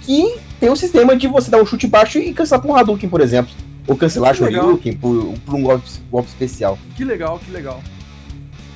Que 0.03 0.37
tem 0.59 0.71
o 0.71 0.77
sistema 0.77 1.17
de 1.17 1.29
você 1.29 1.51
dar 1.51 1.63
um 1.63 1.67
chute 1.67 1.87
baixo 1.87 2.19
e 2.19 2.33
cancelar 2.35 2.61
por 2.61 2.71
um 2.71 2.77
Hadouken, 2.77 3.09
por 3.09 3.21
exemplo. 3.21 3.55
Ou 3.87 3.97
cancelar 3.97 4.35
Que 4.35 4.45
legal. 4.45 4.63
Shoryuken 4.63 4.93
por, 4.95 5.35
por 5.45 5.55
um 5.55 5.63
golpe, 5.63 5.89
golpe 6.11 6.29
especial. 6.29 6.79
Que 6.97 7.05
legal, 7.05 7.39
que 7.39 7.51
legal. 7.51 7.81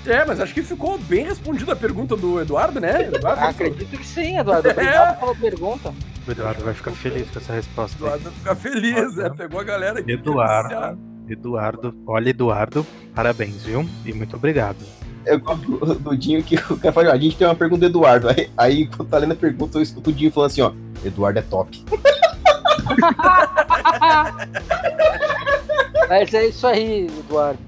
É, 0.06 0.24
mas 0.24 0.40
acho 0.40 0.54
que 0.54 0.62
ficou 0.62 0.98
bem 0.98 1.24
respondida 1.24 1.72
a 1.72 1.76
pergunta 1.76 2.16
do 2.16 2.40
Eduardo, 2.40 2.80
né? 2.80 3.08
Eduardo, 3.12 3.44
Acredito 3.44 3.96
que 3.96 4.06
sim, 4.06 4.38
Eduardo. 4.38 4.68
Obrigado 4.70 5.18
pela 5.18 5.34
pergunta. 5.34 5.92
O 6.26 6.30
Eduardo 6.30 6.64
vai 6.64 6.74
ficar 6.74 6.90
feliz 6.90 7.30
com 7.30 7.38
essa 7.38 7.52
resposta. 7.52 7.96
aí. 7.96 8.02
Eduardo 8.04 8.24
vai 8.24 8.32
ficar 8.32 8.54
feliz, 8.56 9.18
é, 9.18 9.30
pegou 9.30 9.60
a 9.60 9.64
galera 9.64 10.00
aqui. 10.00 10.12
Eduardo. 10.12 10.98
Eduardo, 11.28 11.94
olha, 12.06 12.30
Eduardo, 12.30 12.86
parabéns, 13.14 13.64
viu? 13.64 13.88
E 14.04 14.12
muito 14.12 14.36
obrigado. 14.36 14.78
É 15.24 15.34
o 15.34 15.94
Dudinho 15.94 16.42
que 16.42 16.54
o 16.70 16.76
cara 16.76 16.92
fala, 16.92 17.12
a 17.12 17.18
gente 17.18 17.36
tem 17.36 17.46
uma 17.46 17.54
pergunta 17.54 17.80
do 17.80 17.86
Eduardo. 17.86 18.28
Aí, 18.28 18.50
aí 18.56 18.82
enquanto 18.82 19.08
tá 19.08 19.18
lendo 19.18 19.32
a 19.32 19.36
pergunta, 19.36 19.78
eu 19.78 19.82
escuto 19.82 20.10
o 20.10 20.12
Dinho 20.12 20.30
falando 20.30 20.50
assim, 20.50 20.60
ó, 20.62 20.72
Eduardo 21.04 21.38
é 21.38 21.42
top. 21.42 21.84
Mas 26.08 26.32
é 26.32 26.46
isso 26.46 26.66
aí, 26.66 27.06
Eduardo. 27.06 27.58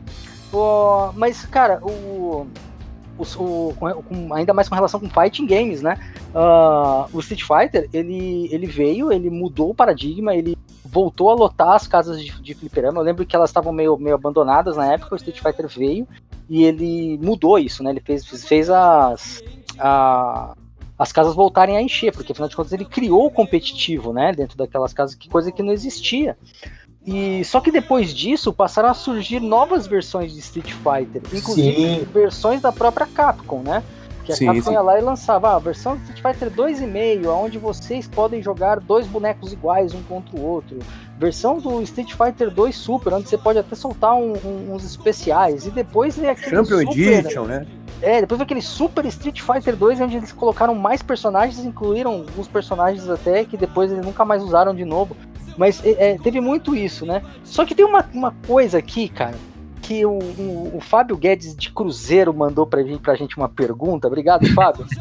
Pô, 0.50 1.12
mas, 1.12 1.44
cara, 1.44 1.78
o, 1.82 2.46
o, 3.18 3.74
com- 3.78 4.34
ainda 4.34 4.54
mais 4.54 4.68
com 4.68 4.74
relação 4.74 5.00
com 5.00 5.08
fighting 5.10 5.46
games, 5.46 5.82
né? 5.82 5.96
Ah, 6.34 7.06
o 7.12 7.18
Street 7.20 7.42
Fighter, 7.42 7.88
ele, 7.92 8.48
ele 8.52 8.66
veio, 8.66 9.12
ele 9.12 9.28
mudou 9.30 9.70
o 9.70 9.74
paradigma, 9.74 10.34
ele 10.34 10.56
voltou 10.84 11.30
a 11.30 11.34
lotar 11.34 11.72
as 11.74 11.86
casas 11.86 12.20
de, 12.22 12.30
de 12.40 12.54
fliperama. 12.54 13.00
Eu 13.00 13.04
lembro 13.04 13.26
que 13.26 13.36
elas 13.36 13.50
estavam 13.50 13.72
meio, 13.72 13.96
meio 13.98 14.14
abandonadas 14.16 14.76
na 14.76 14.92
época, 14.92 15.14
o 15.14 15.16
Street 15.16 15.40
Fighter 15.40 15.68
veio 15.68 16.06
e 16.48 16.64
ele 16.64 17.18
mudou 17.22 17.58
isso, 17.58 17.82
né? 17.82 17.90
Ele 17.90 18.00
fez, 18.00 18.24
fez 18.24 18.70
as, 18.70 19.42
a- 19.78 20.54
as 20.98 21.12
casas 21.12 21.34
voltarem 21.34 21.76
a 21.76 21.82
encher, 21.82 22.12
porque 22.12 22.32
afinal 22.32 22.48
de 22.48 22.56
contas 22.56 22.72
ele 22.72 22.84
criou 22.84 23.26
o 23.26 23.30
competitivo, 23.30 24.12
né? 24.12 24.32
Dentro 24.32 24.56
daquelas 24.56 24.92
casas, 24.92 25.14
que 25.14 25.28
coisa 25.28 25.52
que 25.52 25.62
não 25.62 25.72
existia. 25.72 26.36
E 27.10 27.44
só 27.44 27.60
que 27.60 27.70
depois 27.70 28.12
disso 28.12 28.52
passaram 28.52 28.90
a 28.90 28.94
surgir 28.94 29.40
novas 29.40 29.86
versões 29.86 30.32
de 30.32 30.40
Street 30.40 30.72
Fighter, 30.72 31.22
inclusive 31.32 31.76
Sim. 32.00 32.06
versões 32.12 32.60
da 32.60 32.70
própria 32.70 33.06
Capcom, 33.06 33.60
né? 33.62 33.82
Que 34.24 34.32
a 34.32 34.36
Sim, 34.36 34.44
Capcom 34.46 34.62
sim. 34.62 34.72
ia 34.72 34.80
lá 34.82 34.98
e 34.98 35.00
lançava 35.02 35.48
"Ah, 35.48 35.56
a 35.56 35.58
versão 35.58 35.96
de 35.96 36.02
Street 36.02 36.20
Fighter 36.20 36.50
2,5, 36.50 37.26
onde 37.32 37.56
vocês 37.56 38.06
podem 38.06 38.42
jogar 38.42 38.78
dois 38.78 39.06
bonecos 39.06 39.54
iguais 39.54 39.94
um 39.94 40.02
contra 40.02 40.36
o 40.38 40.44
outro. 40.44 40.78
Versão 41.18 41.58
do 41.58 41.80
Street 41.82 42.12
Fighter 42.12 42.50
2 42.50 42.76
Super, 42.76 43.14
onde 43.14 43.26
você 43.28 43.38
pode 43.38 43.58
até 43.58 43.74
soltar 43.74 44.14
um- 44.14 44.34
um- 44.44 44.74
uns 44.74 44.84
especiais. 44.84 45.66
E 45.66 45.70
depois 45.70 46.14
vem 46.16 46.28
aquele 46.28 46.50
Champion 46.54 46.80
Super, 46.92 46.98
Edition, 47.20 47.44
né? 47.44 47.66
é, 48.02 48.20
depois 48.20 48.38
aquele 48.40 48.60
Super 48.60 49.06
Street 49.06 49.40
Fighter 49.40 49.74
2, 49.74 49.98
onde 50.00 50.18
eles 50.18 50.30
colocaram 50.30 50.74
mais 50.74 51.02
personagens, 51.02 51.64
incluíram 51.64 52.12
alguns 52.12 52.46
personagens 52.46 53.08
até 53.08 53.44
que 53.44 53.56
depois 53.56 53.90
eles 53.90 54.04
nunca 54.04 54.24
mais 54.26 54.42
usaram 54.42 54.74
de 54.74 54.84
novo. 54.84 55.16
Mas 55.58 55.84
é, 55.84 56.12
é, 56.12 56.18
teve 56.18 56.40
muito 56.40 56.74
isso, 56.74 57.04
né? 57.04 57.20
Só 57.44 57.64
que 57.66 57.74
tem 57.74 57.84
uma, 57.84 58.08
uma 58.14 58.34
coisa 58.46 58.78
aqui, 58.78 59.08
cara, 59.08 59.34
que 59.82 60.06
o, 60.06 60.18
o, 60.18 60.76
o 60.76 60.80
Fábio 60.80 61.16
Guedes 61.16 61.54
de 61.56 61.70
Cruzeiro 61.72 62.32
mandou 62.32 62.66
pra, 62.66 62.82
gente- 62.82 63.00
pra 63.02 63.14
gente 63.16 63.36
uma 63.36 63.48
pergunta. 63.48 64.06
Obrigado, 64.06 64.46
Fábio. 64.54 64.86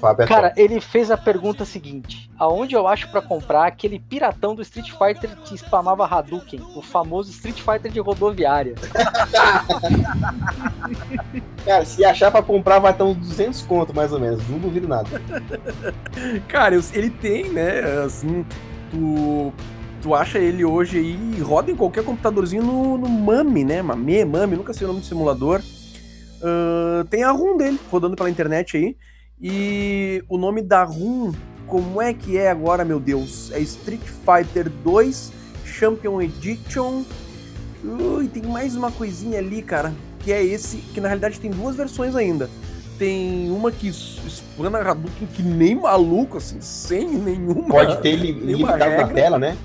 Fábio 0.00 0.22
é 0.24 0.26
Cara, 0.26 0.52
ele 0.56 0.80
fez 0.80 1.10
a 1.10 1.16
pergunta 1.16 1.64
seguinte: 1.66 2.30
aonde 2.38 2.74
eu 2.74 2.88
acho 2.88 3.10
pra 3.10 3.20
comprar 3.20 3.66
aquele 3.66 3.98
piratão 4.00 4.54
do 4.54 4.62
Street 4.62 4.90
Fighter 4.92 5.36
que 5.44 5.54
spamava 5.58 6.06
Hadouken, 6.06 6.60
o 6.74 6.80
famoso 6.80 7.30
Street 7.30 7.60
Fighter 7.60 7.92
de 7.92 8.00
rodoviária? 8.00 8.74
top. 8.76 10.02
Cara, 11.66 11.84
se 11.84 12.02
achar 12.04 12.30
pra 12.30 12.42
comprar, 12.42 12.78
vai 12.78 12.92
estar 12.92 13.04
uns 13.04 13.16
200 13.18 13.60
conto, 13.62 13.94
mais 13.94 14.12
ou 14.12 14.18
menos. 14.18 14.46
Não 14.48 14.58
duvido 14.58 14.88
nada. 14.88 15.08
Cara, 16.48 16.74
ele 16.94 17.10
tem, 17.10 17.50
né? 17.50 17.80
Assim, 18.04 18.44
tu, 18.90 19.52
tu 20.02 20.14
acha 20.14 20.38
ele 20.38 20.64
hoje 20.64 20.98
aí, 20.98 21.40
roda 21.40 21.70
em 21.70 21.76
qualquer 21.76 22.04
computadorzinho 22.04 22.62
no, 22.62 22.98
no 22.98 23.08
Mami, 23.08 23.64
né? 23.64 23.82
Mame, 23.82 24.24
Mami, 24.24 24.56
nunca 24.56 24.72
sei 24.72 24.84
o 24.84 24.88
nome 24.88 25.00
do 25.00 25.06
simulador. 25.06 25.60
Ah, 26.42 27.04
tem 27.10 27.22
a 27.22 27.30
RUM 27.30 27.56
dele 27.56 27.78
rodando 27.90 28.16
pela 28.16 28.30
internet 28.30 28.76
aí. 28.76 28.96
E 29.40 30.22
o 30.28 30.36
nome 30.36 30.62
da 30.62 30.82
RUM, 30.84 31.32
como 31.66 32.00
é 32.00 32.12
que 32.12 32.36
é 32.36 32.50
agora, 32.50 32.84
meu 32.84 33.00
Deus? 33.00 33.50
É 33.52 33.60
Street 33.60 34.02
Fighter 34.02 34.68
2 34.68 35.32
Champion 35.64 36.20
Edition. 36.20 37.04
Ui, 37.82 38.28
tem 38.28 38.42
mais 38.42 38.76
uma 38.76 38.90
coisinha 38.90 39.38
ali, 39.38 39.62
cara, 39.62 39.94
que 40.18 40.32
é 40.32 40.44
esse, 40.44 40.78
que 40.78 41.00
na 41.00 41.08
realidade 41.08 41.40
tem 41.40 41.50
duas 41.50 41.76
versões 41.76 42.14
ainda. 42.14 42.50
Tem 43.00 43.50
uma 43.50 43.72
que 43.72 43.88
explana 43.88 44.78
Hadouken 44.80 45.26
que 45.34 45.42
nem 45.42 45.74
maluco, 45.74 46.36
assim, 46.36 46.60
sem 46.60 47.08
nenhuma. 47.08 47.66
Pode 47.66 47.96
ter 48.02 48.14
li- 48.14 48.34
nenhuma 48.34 48.76
limitado 48.76 48.96
na 48.98 49.08
tela, 49.08 49.38
né? 49.38 49.56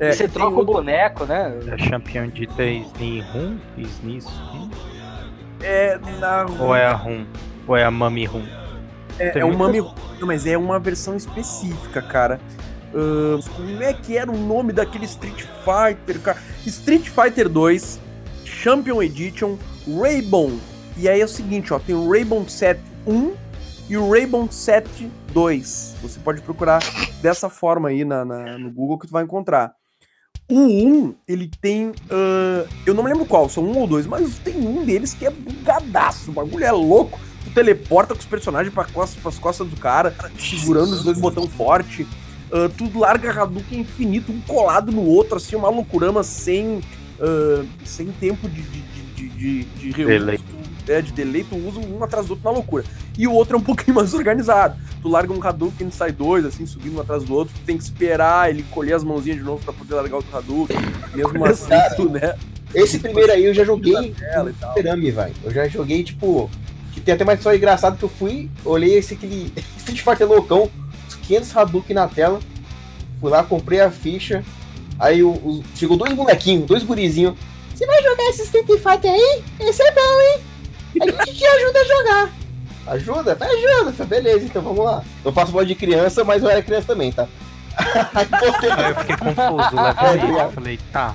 É, 0.00 0.10
você 0.10 0.26
troca 0.26 0.58
o 0.58 0.64
boneco, 0.64 1.24
né? 1.24 1.54
É 1.68 1.88
campeão 1.88 2.26
de 2.26 2.46
Disney 2.46 3.20
Rum? 3.32 3.58
Disney 3.76 4.18
Rum? 4.24 4.68
É, 5.62 6.00
na, 6.18 6.46
Ou 6.58 6.74
é 6.74 6.84
a 6.84 6.92
Rum? 6.94 7.24
Ou 7.68 7.76
é 7.76 7.84
a 7.84 7.92
Mami 7.92 8.24
Rum? 8.24 8.42
é, 9.20 9.30
tem 9.30 9.42
é 9.42 9.44
muita- 9.44 9.58
Mami. 9.58 9.78
Não, 10.18 10.26
mas 10.26 10.44
é 10.44 10.58
uma 10.58 10.80
versão 10.80 11.14
específica, 11.16 12.02
cara. 12.02 12.40
Ahn, 12.92 13.38
como 13.54 13.82
é 13.84 13.92
que 13.92 14.16
era 14.18 14.28
o 14.28 14.36
nome 14.36 14.72
daquele 14.72 15.04
Street 15.04 15.44
Fighter, 15.64 16.18
cara? 16.20 16.38
Street 16.66 17.08
Fighter 17.08 17.48
2, 17.48 18.00
Champion 18.44 19.00
Edition, 19.00 19.56
Rainbow. 19.86 20.50
E 20.96 21.08
aí 21.08 21.20
é 21.20 21.24
o 21.24 21.28
seguinte, 21.28 21.72
ó, 21.72 21.78
tem 21.78 21.94
o 21.94 22.10
Rainbow 22.10 22.44
7 22.48 22.80
1 23.10 23.34
e 23.88 23.96
o 23.96 24.10
Rainbow 24.10 24.46
7 24.50 25.10
2. 25.32 25.96
Você 26.02 26.18
pode 26.20 26.40
procurar 26.42 26.80
dessa 27.20 27.48
forma 27.48 27.88
aí 27.88 28.04
na, 28.04 28.24
na- 28.24 28.58
no 28.58 28.70
Google 28.70 28.98
que 28.98 29.06
tu 29.06 29.12
vai 29.12 29.24
encontrar. 29.24 29.72
O 30.50 30.58
1, 30.58 31.14
ele 31.28 31.50
tem. 31.60 31.92
ah, 32.10 32.64
eu 32.86 32.92
não 32.94 33.02
me 33.04 33.10
lembro 33.10 33.24
qual, 33.26 33.48
são 33.48 33.64
um 33.64 33.78
ou 33.78 33.86
dois, 33.86 34.06
mas 34.06 34.38
tem 34.38 34.56
um 34.56 34.84
deles 34.84 35.14
que 35.14 35.26
é 35.26 35.30
bugadaço. 35.30 36.30
O 36.30 36.34
bagulho 36.34 36.64
é 36.64 36.72
louco. 36.72 37.18
Tu 37.44 37.50
teleporta 37.54 38.14
com 38.14 38.20
os 38.20 38.26
personagens 38.26 38.72
pra 38.74 38.84
costas, 38.84 39.20
pras 39.22 39.38
costas 39.38 39.66
do 39.68 39.76
cara, 39.76 40.14
segurando 40.38 40.92
os 40.92 41.02
dois 41.04 41.18
botões 41.18 41.52
forte. 41.52 42.06
Ah, 42.52 42.68
tu 42.76 42.90
larga 42.98 43.30
Hadouken 43.42 43.80
infinito, 43.80 44.32
um 44.32 44.40
colado 44.40 44.90
no 44.92 45.04
outro, 45.04 45.36
assim, 45.36 45.54
uma 45.56 45.68
loucurama 45.70 46.22
sem, 46.24 46.80
ah, 47.20 47.64
sem 47.84 48.08
tempo 48.12 48.48
de, 48.48 48.60
de, 48.62 48.80
de, 48.82 49.28
de, 49.28 49.64
de 49.64 49.92
de 51.00 51.12
delay, 51.12 51.44
tu 51.44 51.56
usa 51.56 51.78
um 51.78 52.02
atrás 52.02 52.26
do 52.26 52.30
outro 52.30 52.44
na 52.44 52.50
loucura. 52.50 52.84
E 53.16 53.26
o 53.26 53.32
outro 53.32 53.56
é 53.56 53.58
um 53.58 53.62
pouquinho 53.64 53.94
mais 53.96 54.12
organizado. 54.14 54.76
Tu 55.02 55.08
larga 55.08 55.32
um 55.32 55.42
Hadouken 55.42 55.88
e 55.88 55.92
sai 55.92 56.10
dois, 56.12 56.44
assim, 56.44 56.66
subindo 56.66 56.96
um 56.96 57.00
atrás 57.00 57.22
do 57.24 57.34
outro. 57.34 57.54
Tu 57.54 57.64
tem 57.66 57.76
que 57.78 57.82
esperar 57.84 58.50
ele 58.50 58.62
colher 58.70 58.94
as 58.94 59.04
mãozinhas 59.04 59.38
de 59.38 59.44
novo 59.44 59.62
pra 59.64 59.72
poder 59.72 59.94
largar 59.94 60.16
outro 60.16 60.36
Hadouken. 60.36 60.76
Mesmo 61.14 61.44
assim, 61.44 61.68
tu, 61.96 62.08
né? 62.10 62.34
Esse 62.74 62.98
primeiro 62.98 63.32
aí 63.32 63.44
eu 63.44 63.54
já 63.54 63.64
joguei. 63.64 64.14
Fliperame, 64.74 65.10
vai. 65.10 65.32
Eu 65.44 65.50
já 65.52 65.66
joguei, 65.68 66.02
tipo, 66.04 66.50
que 66.92 67.00
tem 67.00 67.14
até 67.14 67.24
uma 67.24 67.34
história 67.34 67.56
engraçada 67.56 67.96
que 67.96 68.02
eu 68.04 68.08
fui, 68.08 68.50
olhei 68.64 68.94
esse 68.98 69.14
aquele 69.14 69.52
Street 69.78 70.00
Fighter 70.02 70.28
loucão, 70.28 70.70
os 71.08 71.14
500 71.16 71.56
Hadouken 71.56 71.94
na 71.94 72.06
tela, 72.08 72.38
fui 73.20 73.30
lá, 73.30 73.42
comprei 73.42 73.80
a 73.80 73.90
ficha, 73.90 74.44
aí 74.98 75.22
o, 75.22 75.30
o- 75.30 75.64
chegou 75.74 75.96
dois 75.96 76.12
molequinhos, 76.14 76.66
dois 76.66 76.82
gurizinhos. 76.82 77.34
Você 77.74 77.86
vai 77.86 78.02
jogar 78.02 78.22
esse 78.28 78.42
Street 78.42 78.66
Fighter 78.66 79.10
aí? 79.10 79.42
Esse 79.60 79.82
é 79.82 79.92
bom, 79.92 80.00
hein? 80.20 80.40
A 81.00 81.04
gente 81.04 81.34
te 81.38 81.44
ajuda 81.46 81.78
a 81.78 81.84
jogar. 81.84 82.30
Ajuda? 82.86 83.34
Vai, 83.34 83.48
ajuda. 83.48 83.92
Falei, 83.92 84.22
Beleza, 84.22 84.44
então 84.46 84.62
vamos 84.62 84.84
lá. 84.84 85.02
Eu 85.24 85.32
faço 85.32 85.52
voz 85.52 85.66
de 85.68 85.74
criança, 85.74 86.24
mas 86.24 86.42
eu 86.42 86.48
era 86.48 86.62
criança 86.62 86.86
também, 86.88 87.12
tá? 87.12 87.28
Aí 88.14 88.24
botei- 88.26 88.70
Aí 88.72 88.90
eu 88.90 88.96
fiquei 88.96 89.16
confuso, 89.16 89.76
levemente. 89.76 90.40
Eu 90.40 90.52
falei, 90.52 90.80
tá. 90.92 91.14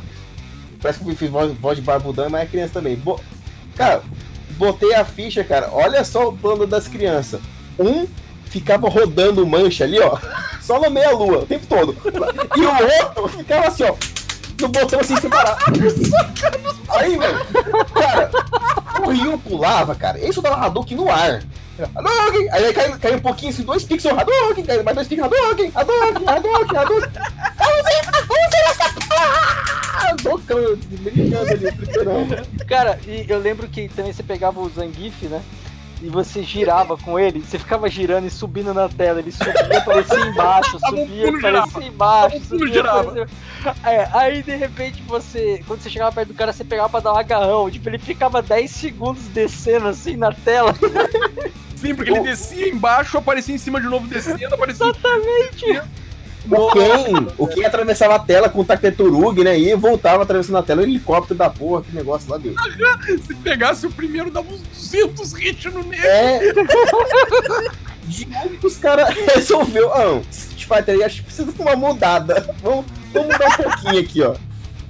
Parece 0.81 1.03
que 1.03 1.10
eu 1.10 1.15
fiz 1.15 1.30
voz, 1.30 1.52
voz 1.60 1.76
de 1.77 1.84
barbudão, 1.84 2.30
mas 2.30 2.43
é 2.43 2.45
criança 2.45 2.73
também. 2.73 2.95
Bo- 2.95 3.19
Cara, 3.76 4.02
botei 4.52 4.93
a 4.93 5.03
ficha, 5.03 5.43
cara. 5.43 5.69
Olha 5.72 6.03
só 6.06 6.30
o 6.30 6.38
plano 6.38 6.65
das 6.65 6.88
crianças. 6.88 7.41
Um 7.77 8.07
ficava 8.45 8.88
rodando 8.88 9.45
mancha 9.45 9.84
ali, 9.84 9.99
ó. 9.99 10.18
Só 10.61 10.80
no 10.80 10.89
meia-lua, 10.89 11.39
o 11.39 11.45
tempo 11.45 11.68
todo. 11.68 11.95
E 12.56 12.61
o 12.61 13.03
outro 13.03 13.27
ficava 13.38 13.68
assim, 13.68 13.84
ó. 13.84 13.93
No 14.61 14.68
botão 14.69 14.99
assim 14.99 15.15
separado. 15.18 15.60
Aí, 16.90 17.18
velho, 17.18 17.45
cara, 17.94 18.32
o 19.06 19.10
Ryu 19.10 19.38
pulava, 19.40 19.95
cara. 19.95 20.19
Só 20.32 20.41
dava 20.41 20.65
Hadouken 20.65 20.98
no 20.98 21.11
ar. 21.11 21.44
Hadouken! 21.94 22.49
Aí 22.52 22.73
caiu, 22.73 22.99
caiu 22.99 23.18
um 23.18 23.22
pouquinho, 23.22 23.52
assim, 23.52 23.64
dois 23.64 23.84
pixels 23.84 24.18
Hadouken, 24.18 24.64
caiu 24.64 24.84
mais 24.84 24.95
dois 24.95 25.07
pixels 25.07 25.32
Hadouken, 25.32 25.72
Hadouken, 25.76 26.27
Hadouken, 26.27 26.77
Hadouken. 26.77 27.11
Vamos 27.57 27.84
ver, 27.84 28.15
essa 28.69 28.94
porra! 29.07 30.15
Tocando, 30.23 30.77
brincando 30.77 31.52
ali. 31.52 32.65
Cara, 32.65 32.99
e 33.06 33.26
eu 33.27 33.40
lembro 33.40 33.68
que 33.68 33.90
também 33.90 34.14
você 34.14 34.23
pegava 34.23 34.60
o 34.60 34.69
Zangief, 34.69 35.26
né? 35.27 35.41
E 36.02 36.10
você 36.10 36.44
girava 36.44 36.98
com 36.98 37.18
ele, 37.18 37.40
você 37.40 37.58
ficava 37.58 37.90
girando 37.90 38.28
e 38.28 38.30
subindo 38.30 38.74
na 38.74 38.90
tela. 38.90 39.20
Ele 39.20 39.32
subia, 39.32 39.78
aparecia 39.78 40.20
embaixo, 40.20 40.76
um 40.78 40.80
subia, 40.80 41.26
pulo, 41.26 41.38
aparecia 41.38 41.88
embaixo, 41.88 42.38
um 42.38 42.44
subia, 42.44 42.74
girava. 42.74 43.00
aparecia... 43.02 43.28
É, 43.84 44.10
aí 44.14 44.44
de 44.44 44.56
repente 44.56 45.02
você, 45.04 45.64
quando 45.66 45.82
você 45.82 45.90
chegava 45.90 46.12
perto 46.12 46.28
do 46.30 46.34
cara, 46.34 46.54
você 46.54 46.64
pegava 46.64 46.90
pra 46.90 47.00
dar 47.00 47.14
um 47.14 47.18
agarrão. 47.18 47.72
Tipo, 47.72 47.90
ele 47.90 48.00
ficava 48.00 48.42
10 48.42 48.70
segundos 48.70 49.24
descendo 49.28 49.88
assim 49.88 50.16
na 50.16 50.32
tela. 50.32 50.76
Sim, 51.76 51.96
porque 51.96 52.12
ele 52.12 52.22
descia 52.28 52.68
embaixo, 52.68 53.18
aparecia 53.18 53.56
em 53.56 53.60
cima 53.60 53.80
de 53.80 53.88
novo 53.88 54.08
descendo, 54.08 54.54
aparecia. 54.54 54.86
Exatamente. 54.86 55.82
O 56.50 56.72
Ken, 56.72 57.28
o 57.38 57.48
Ken 57.48 57.66
atravessava 57.66 58.16
a 58.16 58.20
tela 58.20 58.50
com 58.50 58.62
o 58.62 58.66
Taketurug, 58.66 59.44
né? 59.44 59.58
E 59.58 59.74
voltava 59.76 60.24
atravessando 60.24 60.58
a 60.58 60.64
tela, 60.64 60.82
o 60.82 60.84
helicóptero 60.84 61.36
da 61.38 61.50
porra, 61.50 61.82
que 61.82 61.96
negócio 61.96 62.30
lá 62.30 62.38
deu. 62.38 62.54
Se 63.26 63.34
pegasse 63.36 63.88
o 63.88 63.92
primeiro, 63.92 64.30
dava 64.30 64.48
uns 64.54 64.62
200 64.62 65.34
hits 65.34 65.74
no 65.74 65.84
nego. 65.84 66.04
É. 66.06 66.40
De 68.04 68.28
onde 68.46 68.58
que 68.58 68.68
os 68.68 68.78
caras 68.78 69.10
resolveu? 69.34 69.92
Ah, 69.94 70.22
Street 70.30 70.66
Fighter 70.66 70.96
aí 70.96 71.04
acho 71.04 71.16
que 71.18 71.24
precisa 71.24 71.52
de 71.52 71.62
uma 71.62 71.76
mudada. 71.76 72.56
Vamos, 72.62 72.86
vamos 73.12 73.34
mudar 73.34 73.48
um 73.60 73.64
pouquinho 73.64 74.00
aqui, 74.02 74.22
ó. 74.22 74.36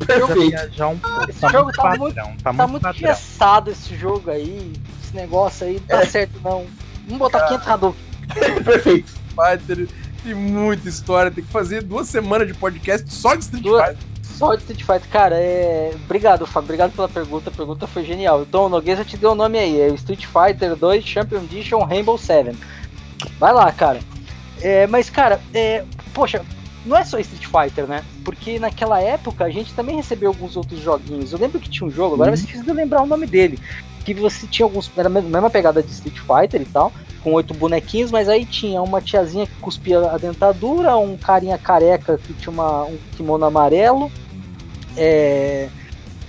Perfeito. 0.06 0.50
viajar 0.50 0.88
um 0.90 0.98
pouco. 0.98 1.30
Esse 1.30 1.40
Tá 1.40 1.48
jogo 1.50 1.64
muito 1.64 1.76
tá 1.78 1.96
muito- 1.98 2.16
tá 2.16 2.24
Tá 2.44 2.54
muito 2.54 2.70
muito 2.72 2.84
padrão. 2.84 3.02
engessado 3.12 3.72
esse 3.72 3.96
jogo 3.96 4.30
aí. 4.30 4.74
Esse 5.04 5.16
negócio 5.16 5.66
aí, 5.66 5.76
não 5.80 6.00
tá 6.00 6.06
certo 6.06 6.34
não. 6.44 6.66
Vamos 7.06 7.18
botar 7.20 7.48
500 7.48 7.68
Hadouken. 7.68 8.02
Perfeito. 8.66 9.12
Fighter 9.36 9.88
tem 10.26 10.34
muita 10.36 10.90
história. 10.90 11.32
Tem 11.32 11.44
que 11.44 11.52
fazer 11.52 11.82
duas 11.84 12.08
semanas 12.08 12.48
de 12.48 12.54
podcast 12.54 13.12
só 13.14 13.36
de 13.36 13.44
Street 13.44 13.64
Duas- 13.64 13.86
Fighter. 13.90 14.04
Só 14.24 14.54
de 14.54 14.62
Street 14.64 14.82
Fighter, 14.84 15.10
cara, 15.10 15.36
é. 15.38 15.92
Obrigado, 16.04 16.46
Fábio. 16.46 16.66
Obrigado 16.66 16.92
pela 16.94 17.08
pergunta. 17.08 17.50
A 17.50 17.54
pergunta 17.54 17.88
foi 17.88 18.04
genial. 18.04 18.42
Então, 18.42 18.66
o 18.66 18.70
Nogueza 18.70 19.06
te 19.06 19.16
deu 19.16 19.32
o 19.32 19.36
nome 19.36 19.58
aí. 19.58 19.80
É 19.80 19.88
Street 19.90 20.26
Fighter 20.26 20.76
2 20.76 21.06
Champion 21.06 21.40
Edition 21.44 21.80
Rainbow 21.86 22.18
Seven. 22.18 22.56
Vai 23.40 23.54
lá, 23.54 23.72
cara. 23.72 24.00
É, 24.62 24.88
mas, 24.88 25.10
cara, 25.10 25.40
é, 25.54 25.86
poxa, 26.14 26.42
não 26.86 26.98
é 26.98 27.06
só 27.06 27.18
Street 27.20 27.46
Fighter, 27.46 27.88
né? 27.88 28.04
Porque 28.26 28.60
naquela 28.60 29.00
época 29.00 29.46
a 29.46 29.50
gente 29.50 29.74
também 29.74 29.96
recebeu 29.96 30.30
alguns 30.30 30.58
outros 30.58 30.82
joguinhos. 30.82 31.32
Eu 31.32 31.40
lembro 31.40 31.60
que 31.60 31.70
tinha 31.70 31.88
um 31.88 31.92
jogo, 31.92 32.16
agora 32.16 32.36
você 32.36 32.46
precisa 32.46 32.74
lembrar 32.74 33.04
o 33.04 33.08
nome 33.08 33.26
dele. 33.26 33.58
Que 34.06 34.14
você 34.14 34.48
tinha 34.48 34.66
alguns. 34.66 34.90
Era 34.96 35.08
a 35.08 35.12
mesma 35.12 35.50
pegada 35.50 35.84
de 35.84 35.92
Street 35.92 36.20
Fighter 36.20 36.62
e 36.62 36.66
tal, 36.66 36.94
com 37.24 37.34
oito 37.34 37.54
bonequinhos, 37.54 38.12
mas 38.12 38.30
aí 38.30 38.46
tinha 38.46 38.82
uma 38.82 39.02
tiazinha 39.02 39.48
que 39.48 39.56
cuspia 39.56 40.00
a 40.12 40.18
dentadura, 40.18 40.96
um 40.96 41.18
carinha 41.18 41.58
careca 41.58 42.18
que 42.18 42.34
tinha 42.34 42.54
uma, 42.54 42.84
um 42.84 42.98
kimono 43.18 43.46
amarelo. 43.46 44.12
É... 44.96 45.68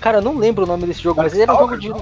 Cara, 0.01 0.19
eu 0.19 0.23
não 0.23 0.36
lembro 0.36 0.65
o 0.65 0.66
nome 0.66 0.86
desse 0.86 1.03
jogo, 1.03 1.23
mas 1.23 1.32
ele 1.32 1.43
era 1.43 1.55
um 1.55 1.59
jogo 1.59 1.77
de. 1.77 1.93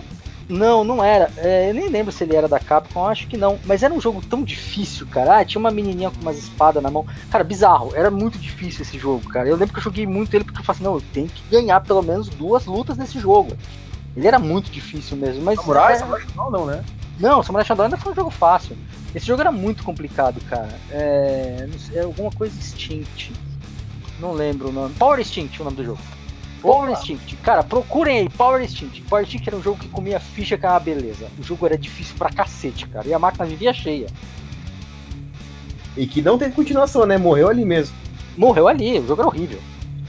Não, 0.49 0.85
não 0.85 1.03
era. 1.03 1.31
É, 1.39 1.71
eu 1.71 1.75
nem 1.75 1.89
lembro 1.89 2.13
se 2.13 2.23
ele 2.23 2.37
era 2.37 2.47
da 2.47 2.61
Capcom, 2.61 3.07
acho 3.07 3.27
que 3.27 3.37
não. 3.37 3.59
Mas 3.65 3.83
era 3.83 3.95
um 3.95 4.01
jogo 4.01 4.23
tão 4.23 4.43
difícil, 4.43 5.07
cara. 5.07 5.39
Ah, 5.39 5.45
tinha 5.45 5.59
uma 5.59 5.71
menininha 5.71 6.11
com 6.11 6.21
umas 6.21 6.37
espadas 6.37 6.83
na 6.83 6.91
mão. 6.91 7.07
Cara, 7.31 7.43
bizarro. 7.43 7.93
Era 7.95 8.11
muito 8.11 8.39
difícil 8.39 8.83
esse 8.83 8.99
jogo, 8.99 9.29
cara. 9.29 9.49
Eu 9.49 9.57
lembro 9.57 9.73
que 9.73 9.79
eu 9.79 9.85
joguei 9.85 10.07
muito 10.07 10.35
ele 10.35 10.45
porque 10.45 10.61
eu 10.61 10.65
falei 10.65 10.77
assim, 10.77 10.85
não, 10.85 10.95
eu 10.97 11.03
tenho 11.13 11.29
que 11.29 11.43
ganhar 11.51 11.81
pelo 11.81 12.03
menos 12.03 12.29
duas 12.29 12.67
lutas 12.67 12.97
nesse 12.97 13.19
jogo. 13.19 13.57
Ele 14.17 14.27
era 14.27 14.39
muito 14.39 14.71
difícil 14.71 15.17
mesmo, 15.17 15.43
mas. 15.43 15.59
Samurai, 15.59 15.95
é- 15.95 15.99
Samurai 15.99 16.25
não, 16.37 16.51
não, 16.51 16.67
né? 16.67 16.85
não, 17.19 17.43
Samurai 17.43 17.65
Shodown 17.65 17.87
ainda 17.87 17.97
foi 17.97 18.13
um 18.13 18.15
jogo 18.15 18.31
fácil. 18.31 18.77
Esse 19.15 19.27
jogo 19.27 19.41
era 19.41 19.53
muito 19.53 19.83
complicado, 19.83 20.41
cara. 20.49 20.69
É, 20.91 21.69
é 21.95 22.01
alguma 22.01 22.31
coisa 22.31 22.57
Instinct. 22.57 23.33
Não 24.21 24.33
lembro 24.33 24.69
o 24.69 24.73
nome. 24.73 24.95
Power 24.95 25.21
Instinct 25.21 25.61
o 25.61 25.65
nome 25.65 25.77
do 25.77 25.85
jogo. 25.85 26.01
Power 26.63 26.91
Instinct. 26.91 27.37
Cara, 27.37 27.63
procurem 27.63 28.19
aí, 28.21 28.29
Power 28.29 28.63
Instinct. 28.63 29.03
Power 29.03 29.25
Instinct 29.25 29.49
era 29.49 29.57
um 29.57 29.63
jogo 29.63 29.79
que 29.79 29.89
comia 29.89 30.19
ficha 30.19 30.55
era 30.55 30.73
uma 30.73 30.81
beleza. 30.81 31.27
O 31.39 31.43
jogo 31.43 31.67
era 31.67 31.77
difícil 31.77 32.15
pra 32.17 32.31
cacete, 32.31 32.87
cara. 32.89 33.07
E 33.07 33.13
a 33.13 33.19
máquina 33.19 33.45
vivia 33.45 33.73
cheia. 33.73 34.07
E 35.97 36.07
que 36.07 36.23
não 36.23 36.39
teve 36.39 36.55
continuação, 36.55 37.07
né? 37.07 37.19
Morreu 37.19 37.49
ali 37.49 37.65
mesmo. 37.65 37.95
Morreu 38.37 38.67
ali, 38.67 38.99
o 38.99 39.07
jogo 39.07 39.21
era 39.23 39.29
horrível. 39.29 39.61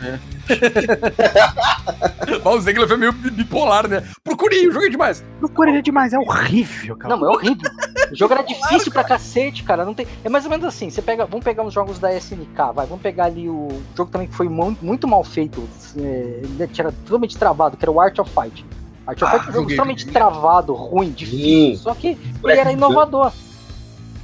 Mas 0.01 0.19
o 2.45 2.59
Zegler 2.61 2.87
foi 2.87 2.97
meio 2.97 3.11
bi- 3.11 3.31
bipolar, 3.31 3.87
né? 3.87 4.03
Procurei, 4.23 4.67
o 4.67 4.71
jogo 4.71 4.85
é 4.85 4.89
demais. 4.89 5.23
Procura 5.39 5.69
ele 5.69 5.81
demais, 5.81 6.13
é 6.13 6.19
horrível, 6.19 6.95
cara. 6.95 7.15
Não, 7.15 7.25
é 7.25 7.29
horrível. 7.29 7.69
O 8.11 8.15
jogo 8.15 8.33
era 8.33 8.43
difícil 8.43 8.91
pra 8.91 9.03
cacete, 9.03 9.63
cara. 9.63 9.85
Não 9.85 9.93
tem... 9.93 10.07
É 10.23 10.29
mais 10.29 10.45
ou 10.45 10.51
menos 10.51 10.65
assim, 10.65 10.89
você 10.89 11.01
pega. 11.01 11.25
Vamos 11.25 11.43
pegar 11.43 11.63
uns 11.63 11.73
jogos 11.73 11.99
da 11.99 12.13
SNK, 12.13 12.73
vai. 12.73 12.85
Vamos 12.85 13.01
pegar 13.01 13.25
ali 13.25 13.49
o 13.49 13.67
jogo 13.95 14.11
também 14.11 14.27
que 14.27 14.35
foi 14.35 14.47
mu- 14.49 14.77
muito 14.81 15.07
mal 15.07 15.23
feito. 15.23 15.67
é, 15.97 16.01
Ele 16.43 16.69
era 16.77 16.91
totalmente 16.91 17.37
travado, 17.37 17.77
que 17.77 17.83
era 17.85 17.91
o 17.91 17.99
Art 17.99 18.17
of 18.19 18.31
Fight. 18.31 18.65
Art 19.07 19.21
of 19.21 19.25
Ah, 19.25 19.31
Fight 19.39 19.47
é 19.47 19.51
um 19.51 19.53
jogo 19.53 19.69
totalmente 19.69 20.07
travado, 20.07 20.73
ruim, 20.73 21.11
difícil. 21.11 21.77
Sim. 21.77 21.77
Só 21.77 21.93
que 21.95 22.17
ele 22.43 22.59
era 22.59 22.71
inovador. 22.71 23.31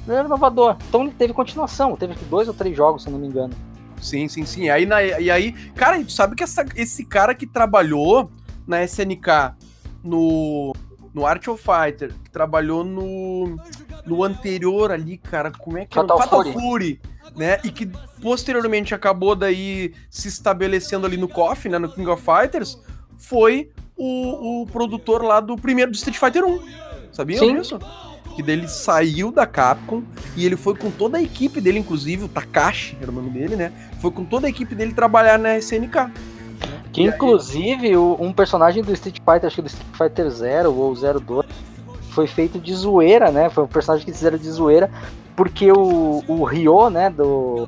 Ele 0.07 0.15
era 0.17 0.25
inovador. 0.25 0.75
Então 0.89 1.01
ele 1.03 1.11
teve 1.11 1.33
continuação. 1.33 1.95
Teve 1.95 2.15
dois 2.29 2.47
ou 2.47 2.53
três 2.53 2.75
jogos, 2.75 3.03
se 3.03 3.09
eu 3.09 3.13
não 3.13 3.19
me 3.19 3.27
engano. 3.27 3.53
Sim, 4.01 4.27
sim, 4.27 4.45
sim. 4.45 4.69
Aí, 4.69 4.85
na- 4.85 5.01
e 5.03 5.29
aí, 5.29 5.51
cara, 5.75 6.03
tu 6.03 6.11
sabe 6.11 6.35
que 6.35 6.43
essa- 6.43 6.65
esse 6.75 7.05
cara 7.05 7.35
que 7.35 7.45
trabalhou 7.45 8.31
na 8.67 8.81
SNK 8.83 9.53
no, 10.03 10.73
no 11.13 11.25
Art 11.25 11.47
of 11.47 11.63
Fighter, 11.63 12.11
que 12.23 12.29
trabalhou 12.31 12.83
no, 12.83 13.57
no 14.05 14.23
anterior 14.23 14.91
ali, 14.91 15.17
cara, 15.17 15.51
como 15.51 15.77
é 15.77 15.85
que 15.85 15.95
Fatal 15.95 16.17
era? 16.17 16.23
Fatal 16.27 16.43
Fury. 16.43 16.53
Fury, 16.53 17.01
né? 17.35 17.59
E 17.63 17.69
que 17.71 17.85
posteriormente 18.21 18.95
acabou 18.95 19.35
daí 19.35 19.93
se 20.09 20.27
estabelecendo 20.27 21.05
ali 21.05 21.17
no 21.17 21.27
KOF, 21.27 21.69
né, 21.69 21.77
no 21.77 21.89
King 21.91 22.09
of 22.09 22.23
Fighters, 22.23 22.77
foi 23.17 23.71
o, 23.95 24.61
o 24.63 24.67
produtor 24.67 25.23
lá 25.23 25.39
do 25.39 25.55
primeiro 25.55 25.91
do 25.91 25.95
Street 25.95 26.17
Fighter 26.17 26.43
1. 26.43 26.59
Sabia 27.13 27.37
Sim. 27.37 27.55
disso? 27.57 27.77
Que 28.41 28.47
dele 28.47 28.67
saiu 28.67 29.31
da 29.31 29.45
Capcom 29.45 30.01
e 30.35 30.47
ele 30.47 30.57
foi 30.57 30.75
com 30.75 30.89
toda 30.89 31.19
a 31.19 31.21
equipe 31.21 31.61
dele, 31.61 31.77
inclusive 31.77 32.23
o 32.23 32.27
Takashi, 32.27 32.97
era 32.99 33.11
o 33.11 33.13
nome 33.13 33.29
dele, 33.29 33.55
né? 33.55 33.71
Foi 34.01 34.09
com 34.09 34.25
toda 34.25 34.47
a 34.47 34.49
equipe 34.49 34.73
dele 34.73 34.93
trabalhar 34.93 35.37
na 35.37 35.59
SNK. 35.59 36.11
Que 36.91 37.03
inclusive 37.03 37.95
um 37.95 38.33
personagem 38.33 38.81
do 38.81 38.91
Street 38.93 39.17
Fighter, 39.17 39.45
acho 39.45 39.57
que 39.57 39.61
do 39.61 39.67
Street 39.67 39.95
Fighter 39.95 40.27
0 40.27 40.73
ou 40.73 40.95
02, 40.95 41.45
foi 42.09 42.25
feito 42.25 42.59
de 42.59 42.73
zoeira, 42.73 43.31
né? 43.31 43.47
Foi 43.51 43.63
um 43.63 43.67
personagem 43.67 44.07
que 44.07 44.11
fizeram 44.11 44.39
de 44.39 44.49
zoeira, 44.49 44.89
porque 45.35 45.71
o, 45.71 46.23
o 46.27 46.43
Ryo, 46.43 46.89
né, 46.89 47.11
do, 47.11 47.67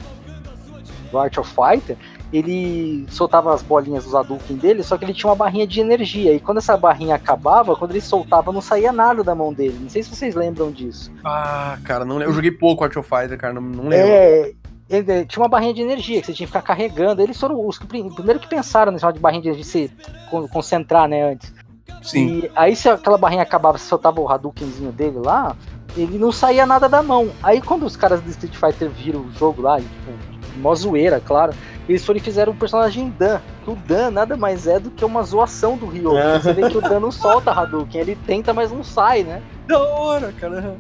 do 1.12 1.20
Art 1.20 1.38
of 1.38 1.54
Fighter, 1.54 1.95
ele 2.34 3.05
soltava 3.10 3.53
as 3.53 3.61
bolinhas 3.61 4.03
dos 4.05 4.15
Hadouken 4.15 4.57
dele, 4.57 4.81
só 4.81 4.97
que 4.97 5.05
ele 5.05 5.14
tinha 5.14 5.30
uma 5.30 5.35
barrinha 5.35 5.68
de 5.68 5.80
energia. 5.80 6.34
E 6.34 6.39
quando 6.39 6.57
essa 6.57 6.76
barrinha 6.76 7.15
acabava, 7.15 7.76
quando 7.76 7.91
ele 7.91 8.01
soltava, 8.01 8.51
não 8.51 8.60
saía 8.61 8.91
nada 8.91 9.23
da 9.23 9.35
mão 9.35 9.53
dele. 9.53 9.77
Não 9.80 9.89
sei 9.89 10.01
se 10.01 10.15
vocês 10.15 10.34
lembram 10.34 10.72
disso. 10.72 11.11
Ah, 11.23 11.77
cara, 11.84 12.03
não 12.03 12.18
lembro. 12.18 12.31
Eu 12.31 12.35
joguei 12.35 12.51
pouco 12.51 12.84
Art 12.84 12.95
of 12.97 13.07
Fighter, 13.07 13.38
cara, 13.38 13.53
não, 13.53 13.61
não 13.61 13.88
lembro. 13.88 14.07
É, 14.07 14.51
ele 14.89 15.26
tinha 15.26 15.43
uma 15.43 15.49
barrinha 15.49 15.73
de 15.73 15.81
energia 15.81 16.19
que 16.19 16.26
você 16.27 16.34
tinha 16.34 16.47
que 16.47 16.51
ficar 16.51 16.61
carregando. 16.64 17.22
Eles 17.22 17.39
foram 17.39 17.65
os 17.68 17.77
que, 17.77 17.85
prim- 17.85 18.10
primeiro 18.14 18.39
que 18.39 18.47
pensaram 18.47 18.91
nesse 18.91 19.03
negócio 19.03 19.18
de 19.18 19.22
barrinha 19.22 19.41
de 19.43 19.47
energia, 19.49 19.64
se 19.65 19.91
con- 20.31 20.47
concentrar, 20.47 21.07
né, 21.07 21.31
antes. 21.31 21.53
Sim. 22.01 22.39
E 22.39 22.51
aí 22.55 22.76
se 22.76 22.89
aquela 22.89 23.18
barrinha 23.18 23.43
acabava, 23.43 23.77
você 23.77 23.85
soltava 23.88 24.19
o 24.19 24.27
Hadoukenzinho 24.27 24.91
dele 24.91 25.19
lá, 25.23 25.55
ele 25.95 26.18
não 26.18 26.31
saía 26.31 26.65
nada 26.65 26.89
da 26.89 27.01
mão. 27.03 27.30
Aí 27.41 27.61
quando 27.61 27.85
os 27.85 27.95
caras 27.95 28.22
do 28.22 28.30
Street 28.30 28.55
Fighter 28.55 28.89
viram 28.89 29.22
o 29.22 29.31
jogo 29.31 29.61
lá, 29.61 29.80
e, 29.80 29.84
tipo, 29.84 30.32
mó 30.57 30.73
zoeira, 30.75 31.19
claro, 31.19 31.53
eles 31.88 32.05
foram 32.05 32.17
e 32.17 32.21
fizeram 32.21 32.53
o 32.53 32.55
personagem 32.55 33.13
Dan. 33.17 33.39
Que 33.63 33.71
o 33.71 33.75
Dan 33.75 34.11
nada 34.11 34.38
mais 34.38 34.67
é 34.67 34.80
do 34.80 34.91
que 34.91 35.03
uma 35.03 35.23
zoação 35.23 35.77
do 35.77 35.88
Ryo. 35.88 36.17
Ah. 36.17 36.39
Você 36.39 36.53
vê 36.53 36.69
que 36.69 36.77
o 36.77 36.81
Dan 36.81 36.99
não 36.99 37.11
solta 37.11 37.51
Hadouken, 37.51 38.01
ele 38.01 38.17
tenta, 38.25 38.53
mas 38.53 38.71
não 38.71 38.84
sai, 38.84 39.23
né? 39.23 39.41
Da 39.67 39.80
hora, 39.80 40.31
cara. 40.34 40.75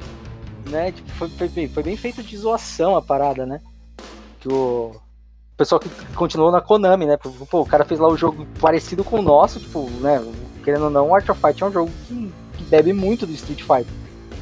né? 0.69 0.91
Tipo, 0.91 1.09
foi, 1.11 1.29
foi, 1.29 1.47
bem, 1.47 1.67
foi 1.67 1.83
bem 1.83 1.97
feito 1.97 2.21
de 2.23 2.37
zoação 2.37 2.95
a 2.95 3.01
parada, 3.01 3.45
né? 3.45 3.61
Que 4.39 4.49
o 4.49 4.95
o 5.53 5.55
pessoal 5.55 5.79
que 5.79 5.89
continuou 6.15 6.51
na 6.51 6.59
Konami, 6.59 7.05
né? 7.05 7.15
Pô, 7.15 7.61
o 7.61 7.65
cara 7.65 7.85
fez 7.85 7.99
lá 7.99 8.07
o 8.07 8.17
jogo 8.17 8.45
parecido 8.59 9.03
com 9.03 9.19
o 9.19 9.21
nosso, 9.21 9.59
tipo, 9.59 9.87
né? 10.01 10.23
Querendo 10.63 10.85
ou 10.85 10.89
não, 10.89 11.09
o 11.09 11.15
Art 11.15 11.29
of 11.29 11.39
Fight 11.39 11.61
é 11.61 11.67
um 11.67 11.71
jogo 11.71 11.91
que, 12.07 12.33
que 12.57 12.63
bebe 12.63 12.91
muito 12.91 13.27
do 13.27 13.33
Street 13.33 13.61
Fighter. 13.61 13.93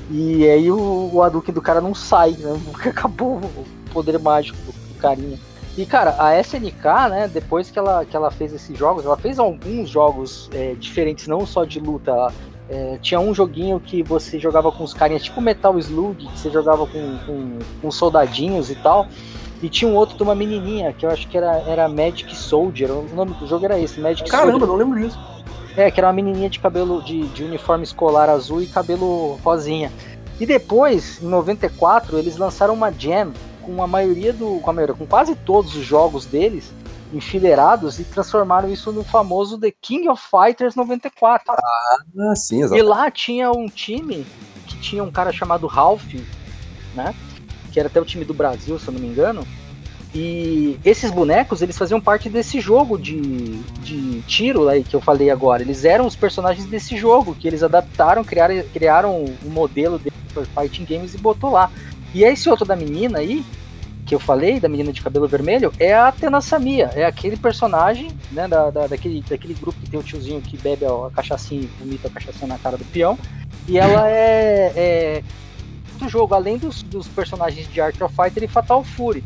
E 0.09 0.47
aí 0.47 0.71
o, 0.71 1.09
o 1.13 1.21
Hadouken 1.21 1.53
do 1.53 1.61
cara 1.61 1.81
não 1.81 1.93
sai, 1.93 2.31
né? 2.31 2.57
Porque 2.71 2.87
acabou 2.89 3.37
o 3.39 3.65
poder 3.91 4.17
mágico 4.19 4.57
carinha. 5.02 5.38
E 5.78 5.86
cara, 5.86 6.15
a 6.19 6.38
SNK, 6.40 7.10
né, 7.10 7.30
depois 7.34 7.72
que 7.72 7.80
ela, 7.80 8.03
que 8.03 8.15
ela 8.15 8.30
fez 8.30 8.53
esses 8.53 8.78
jogos, 8.78 9.06
ela 9.06 9.15
fez 9.15 9.40
alguns 9.40 9.90
jogos 9.90 10.49
é, 10.53 10.76
diferentes, 10.78 11.28
não 11.28 11.45
só 11.45 11.64
de 11.64 11.80
luta. 11.80 12.14
É, 12.69 12.98
tinha 13.02 13.19
um 13.19 13.34
joguinho 13.34 13.80
que 13.80 14.02
você 14.02 14.40
jogava 14.40 14.72
com 14.72 14.84
os 14.84 14.94
carinhas, 14.94 15.23
tipo 15.23 15.41
Metal 15.41 15.78
Slug, 15.80 16.26
que 16.28 16.40
você 16.40 16.49
jogava 16.49 16.86
com, 16.86 17.18
com, 17.26 17.60
com 17.82 17.91
soldadinhos 17.91 18.69
e 18.69 18.76
tal. 18.76 19.07
E 19.61 19.69
tinha 19.69 19.90
um 19.90 19.95
outro 19.95 20.18
de 20.18 20.23
uma 20.23 20.34
menininha, 20.34 20.91
que 20.91 21.06
eu 21.06 21.10
acho 21.10 21.28
que 21.28 21.38
era, 21.38 21.57
era 21.68 21.88
Magic 21.88 22.36
Soldier. 22.36 22.90
O 22.91 23.07
nome 23.14 23.34
do 23.36 23.48
jogo 23.48 23.65
era 23.65 23.80
esse, 23.80 23.99
Magic 23.99 24.30
Caramba, 24.30 24.52
Soldier. 24.52 24.69
não 24.69 24.76
lembro 24.76 24.99
disso. 24.99 25.19
É, 25.78 25.90
que 25.90 25.99
era 25.99 26.07
uma 26.07 26.14
menininha 26.14 26.49
de 26.49 26.60
cabelo 26.60 27.02
de, 27.02 27.28
de 27.30 27.44
uniforme 27.44 27.84
escolar 27.84 28.30
azul 28.30 28.61
e 28.61 28.68
cabelo 28.68 29.40
rosinha. 29.44 29.91
E 30.40 30.45
depois, 30.45 31.22
em 31.22 31.28
94, 31.28 32.18
eles 32.18 32.36
lançaram 32.38 32.73
uma 32.73 32.91
jam 32.91 33.32
com 33.65 33.81
a 33.81 33.88
maioria 33.88 34.33
do. 34.33 34.59
com 34.59 34.69
a 34.69 34.73
maioria, 34.73 34.95
com 34.95 35.05
quase 35.05 35.35
todos 35.35 35.75
os 35.75 35.83
jogos 35.83 36.25
deles 36.25 36.71
enfileirados 37.13 37.99
e 37.99 38.03
transformaram 38.03 38.71
isso 38.71 38.91
no 38.91 39.03
famoso 39.03 39.57
The 39.59 39.71
King 39.81 40.07
of 40.07 40.21
Fighters 40.21 40.75
94. 40.75 41.53
Ah, 41.53 42.35
sim, 42.35 42.61
E 42.61 42.81
lá 42.81 43.11
tinha 43.11 43.51
um 43.51 43.67
time 43.67 44.25
que 44.65 44.77
tinha 44.79 45.03
um 45.03 45.11
cara 45.11 45.31
chamado 45.31 45.67
Ralph, 45.67 46.13
né? 46.95 47.13
Que 47.71 47.79
era 47.79 47.88
até 47.88 47.99
o 47.99 48.05
time 48.05 48.23
do 48.23 48.33
Brasil, 48.33 48.79
se 48.79 48.88
eu 48.88 48.93
não 48.93 49.01
me 49.01 49.07
engano. 49.07 49.45
E 50.13 50.77
esses 50.83 51.09
bonecos, 51.09 51.61
eles 51.61 51.77
faziam 51.77 52.01
parte 52.01 52.29
desse 52.29 52.59
jogo 52.59 52.97
de, 52.97 53.61
de 53.81 54.21
tiro 54.23 54.67
aí 54.67 54.83
que 54.83 54.93
eu 54.93 54.99
falei 54.99 55.29
agora. 55.29 55.61
Eles 55.61 55.85
eram 55.85 56.05
os 56.05 56.17
personagens 56.17 56.65
desse 56.67 56.97
jogo, 56.97 57.33
que 57.33 57.47
eles 57.47 57.63
adaptaram, 57.63 58.23
criaram, 58.23 58.61
criaram 58.73 59.25
um 59.45 59.49
modelo 59.49 59.97
de 59.97 60.11
Fighting 60.53 60.85
Games 60.85 61.13
e 61.13 61.17
botou 61.17 61.51
lá. 61.51 61.71
E 62.13 62.23
esse 62.23 62.49
outro 62.49 62.65
da 62.65 62.75
menina 62.75 63.19
aí, 63.19 63.43
que 64.05 64.13
eu 64.15 64.19
falei, 64.19 64.59
da 64.59 64.67
menina 64.67 64.91
de 64.91 65.01
cabelo 65.01 65.27
vermelho, 65.27 65.71
é 65.79 65.93
a 65.93 66.07
Atena 66.07 66.41
Samia. 66.41 66.91
É 66.95 67.05
aquele 67.05 67.38
personagem, 67.38 68.11
né, 68.31 68.47
da, 68.47 68.69
da- 68.69 68.88
daquele, 68.88 69.23
daquele 69.29 69.53
grupo 69.53 69.79
que 69.79 69.89
tem 69.89 69.99
o 69.99 70.03
tiozinho 70.03 70.41
que 70.41 70.57
bebe 70.57 70.85
a 70.85 71.09
cachaçinha 71.15 71.61
e 71.61 71.69
vomita 71.79 72.07
a 72.07 72.11
cachaçinha 72.11 72.47
na 72.47 72.57
cara 72.57 72.77
do 72.77 72.85
peão. 72.85 73.17
E 73.67 73.77
ela 73.77 74.07
é, 74.11 74.73
é 74.75 75.23
do 75.97 76.09
jogo, 76.09 76.33
além 76.33 76.57
dos, 76.57 76.81
dos 76.83 77.07
personagens 77.07 77.71
de 77.71 77.79
Art 77.79 77.99
of 78.01 78.13
Fighter 78.15 78.43
e 78.43 78.47
Fatal 78.47 78.83
Fury. 78.83 79.23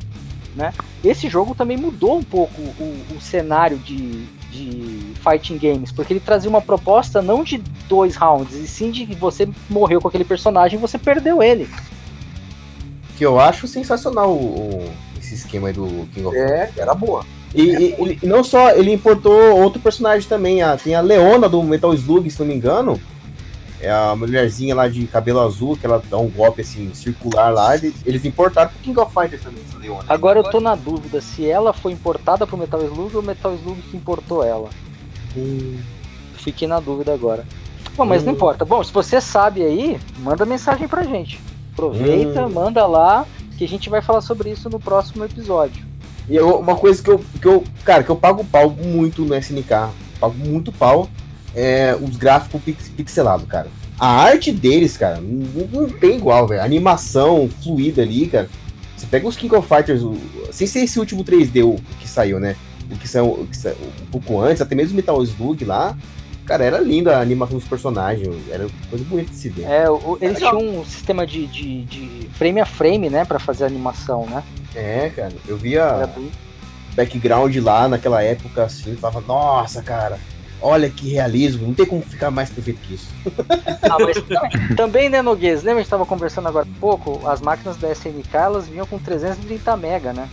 Né? 0.55 0.73
Esse 1.03 1.27
jogo 1.27 1.53
também 1.55 1.75
mudou 1.77 2.17
um 2.17 2.23
pouco 2.23 2.61
o, 2.61 3.05
o 3.15 3.19
cenário 3.19 3.77
de, 3.77 4.25
de 4.51 5.13
fighting 5.21 5.57
games, 5.57 5.91
porque 5.91 6.13
ele 6.13 6.19
trazia 6.21 6.49
uma 6.49 6.61
proposta 6.61 7.21
não 7.21 7.43
de 7.43 7.57
dois 7.89 8.15
rounds, 8.15 8.53
e 8.55 8.65
sim 8.67 8.89
de 8.91 9.05
que 9.05 9.15
você 9.15 9.49
morreu 9.69 9.99
com 9.99 10.07
aquele 10.07 10.23
personagem 10.23 10.77
e 10.77 10.81
você 10.81 10.97
perdeu 10.97 11.43
ele. 11.43 11.67
Que 13.17 13.25
eu 13.25 13.39
acho 13.39 13.67
sensacional 13.67 14.29
o- 14.31 14.69
o- 14.85 14.91
esse 15.19 15.35
esquema 15.35 15.67
aí 15.69 15.73
do 15.73 16.07
King 16.13 16.25
of 16.25 16.37
É, 16.37 16.69
era 16.77 16.93
boa. 16.93 17.23
E, 17.53 17.61
e- 17.61 17.95
ele- 17.97 18.19
não 18.23 18.43
só, 18.43 18.71
ele 18.71 18.91
importou 18.91 19.57
outro 19.61 19.81
personagem 19.81 20.27
também. 20.27 20.61
A, 20.61 20.75
tem 20.75 20.93
a 20.95 21.01
Leona 21.01 21.47
do 21.47 21.63
Metal 21.63 21.93
Slug, 21.93 22.29
se 22.29 22.39
não 22.39 22.47
me 22.47 22.53
engano. 22.55 22.99
É 23.79 23.91
a 23.91 24.15
mulherzinha 24.15 24.73
lá 24.73 24.87
de 24.87 25.05
cabelo 25.05 25.39
azul, 25.41 25.77
que 25.77 25.85
ela 25.85 26.01
dá 26.09 26.17
um 26.17 26.27
golpe 26.29 26.61
assim, 26.61 26.91
circular 26.93 27.49
lá. 27.53 27.75
Eles, 27.75 27.93
eles 28.05 28.25
importaram 28.25 28.69
pro 28.71 28.79
King 28.79 28.99
of 28.99 29.13
Fighters 29.13 29.41
também, 29.43 29.61
essa 29.69 29.77
Leona. 29.77 30.03
Agora 30.09 30.39
eu 30.39 30.43
tô 30.43 30.59
na 30.59 30.75
dúvida 30.75 31.21
se 31.21 31.47
ela 31.47 31.71
foi 31.71 31.91
importada 31.91 32.47
pro 32.47 32.57
Metal 32.57 32.81
Slug 32.81 33.15
ou 33.15 33.21
o 33.21 33.25
Metal 33.25 33.53
Slug 33.53 33.81
que 33.83 33.95
importou 33.95 34.43
ela. 34.43 34.69
Hum, 35.37 35.77
Fiquei 36.37 36.67
na 36.67 36.79
dúvida 36.79 37.13
agora. 37.13 37.45
Bom, 37.95 38.05
mas 38.05 38.23
não 38.23 38.31
Hum. 38.33 38.35
importa. 38.35 38.65
Bom, 38.65 38.83
se 38.83 38.91
você 38.93 39.19
sabe 39.21 39.63
aí, 39.63 39.99
manda 40.19 40.45
mensagem 40.45 40.87
pra 40.87 41.03
gente. 41.03 41.39
Aproveita, 41.75 42.45
Hum. 42.45 42.49
manda 42.49 42.87
lá, 42.87 43.25
que 43.57 43.65
a 43.65 43.67
gente 43.67 43.89
vai 43.89 44.01
falar 44.01 44.21
sobre 44.21 44.49
isso 44.49 44.69
no 44.69 44.79
próximo 44.79 45.25
episódio. 45.25 45.85
E 46.29 46.35
eu- 46.35 46.57
uma 46.57 46.75
coisa 46.75 47.03
que 47.03 47.09
eu, 47.09 47.19
que 47.41 47.45
eu. 47.45 47.63
Cara, 47.83 48.01
que 48.01 48.09
eu 48.09 48.15
pago 48.15 48.43
pau 48.45 48.69
muito 48.69 49.23
no 49.23 49.35
SNK. 49.35 49.89
Pago 50.19 50.35
muito 50.37 50.71
pau. 50.71 51.09
É 51.53 51.95
os 52.01 52.17
gráficos 52.17 52.61
pix, 52.63 52.89
pixelados, 52.89 53.45
cara. 53.47 53.67
A 53.99 54.07
arte 54.07 54.51
deles, 54.51 54.97
cara, 54.97 55.21
não, 55.21 55.67
não 55.81 55.89
tem 55.89 56.17
igual, 56.17 56.47
velho. 56.47 56.61
Animação 56.61 57.49
fluida 57.63 58.01
ali, 58.01 58.27
cara. 58.27 58.49
Você 58.97 59.05
pega 59.05 59.27
os 59.27 59.35
King 59.37 59.53
of 59.55 59.67
Fighters, 59.67 60.01
o, 60.01 60.17
sem 60.51 60.65
ser 60.67 60.79
esse 60.79 60.99
último 60.99 61.23
3D 61.23 61.63
o 61.63 61.75
que 61.99 62.07
saiu, 62.07 62.39
né? 62.39 62.55
O 62.91 62.95
que 62.97 63.07
saiu, 63.07 63.25
o 63.27 63.47
que 63.47 63.55
saiu 63.55 63.75
um 64.01 64.05
pouco 64.11 64.39
antes, 64.41 64.61
até 64.61 64.75
mesmo 64.75 64.93
o 64.93 64.95
Metal 64.95 65.21
Slug 65.23 65.63
lá. 65.65 65.95
Cara, 66.45 66.63
era 66.63 66.79
linda 66.79 67.17
a 67.17 67.21
animação 67.21 67.57
dos 67.57 67.67
personagens. 67.67 68.33
Era 68.49 68.67
coisa 68.89 69.03
bonita 69.05 69.31
de 69.31 69.35
se 69.37 69.49
ver. 69.49 69.63
É, 69.63 69.89
o- 69.89 70.17
eles 70.21 70.37
tinham 70.37 70.57
um 70.59 70.85
sistema 70.85 71.25
de, 71.25 71.47
de, 71.47 71.83
de 71.85 72.29
frame 72.35 72.59
a 72.61 72.65
frame, 72.65 73.09
né, 73.09 73.25
pra 73.25 73.39
fazer 73.39 73.63
a 73.63 73.67
animação, 73.67 74.25
né? 74.27 74.43
É, 74.75 75.09
cara. 75.09 75.33
Eu 75.47 75.57
via 75.57 76.07
background 76.95 77.55
lá 77.57 77.87
naquela 77.87 78.21
época, 78.21 78.63
assim, 78.63 78.91
eu 78.91 78.97
falava, 78.97 79.21
nossa, 79.21 79.81
cara, 79.81 80.19
olha 80.61 80.89
que 80.89 81.09
realismo, 81.09 81.67
não 81.67 81.73
tem 81.73 81.85
como 81.85 82.01
ficar 82.01 82.31
mais 82.31 82.49
perfeito 82.49 82.79
que 82.81 82.93
isso. 82.93 83.07
Ah, 83.87 83.97
mas 83.99 84.17
também, 84.23 84.75
também, 84.75 85.09
né, 85.09 85.21
Noguês? 85.21 85.59
Lembra 85.61 85.75
que 85.75 85.79
a 85.79 85.83
gente 85.83 85.89
tava 85.91 86.05
conversando 86.07 86.47
agora 86.47 86.65
há 86.69 86.79
pouco? 86.79 87.27
As 87.27 87.39
máquinas 87.39 87.77
da 87.77 87.91
SNK, 87.91 88.33
elas 88.35 88.67
vinham 88.67 88.85
com 88.87 88.97
330 88.97 89.77
mega, 89.77 90.11
né? 90.11 90.27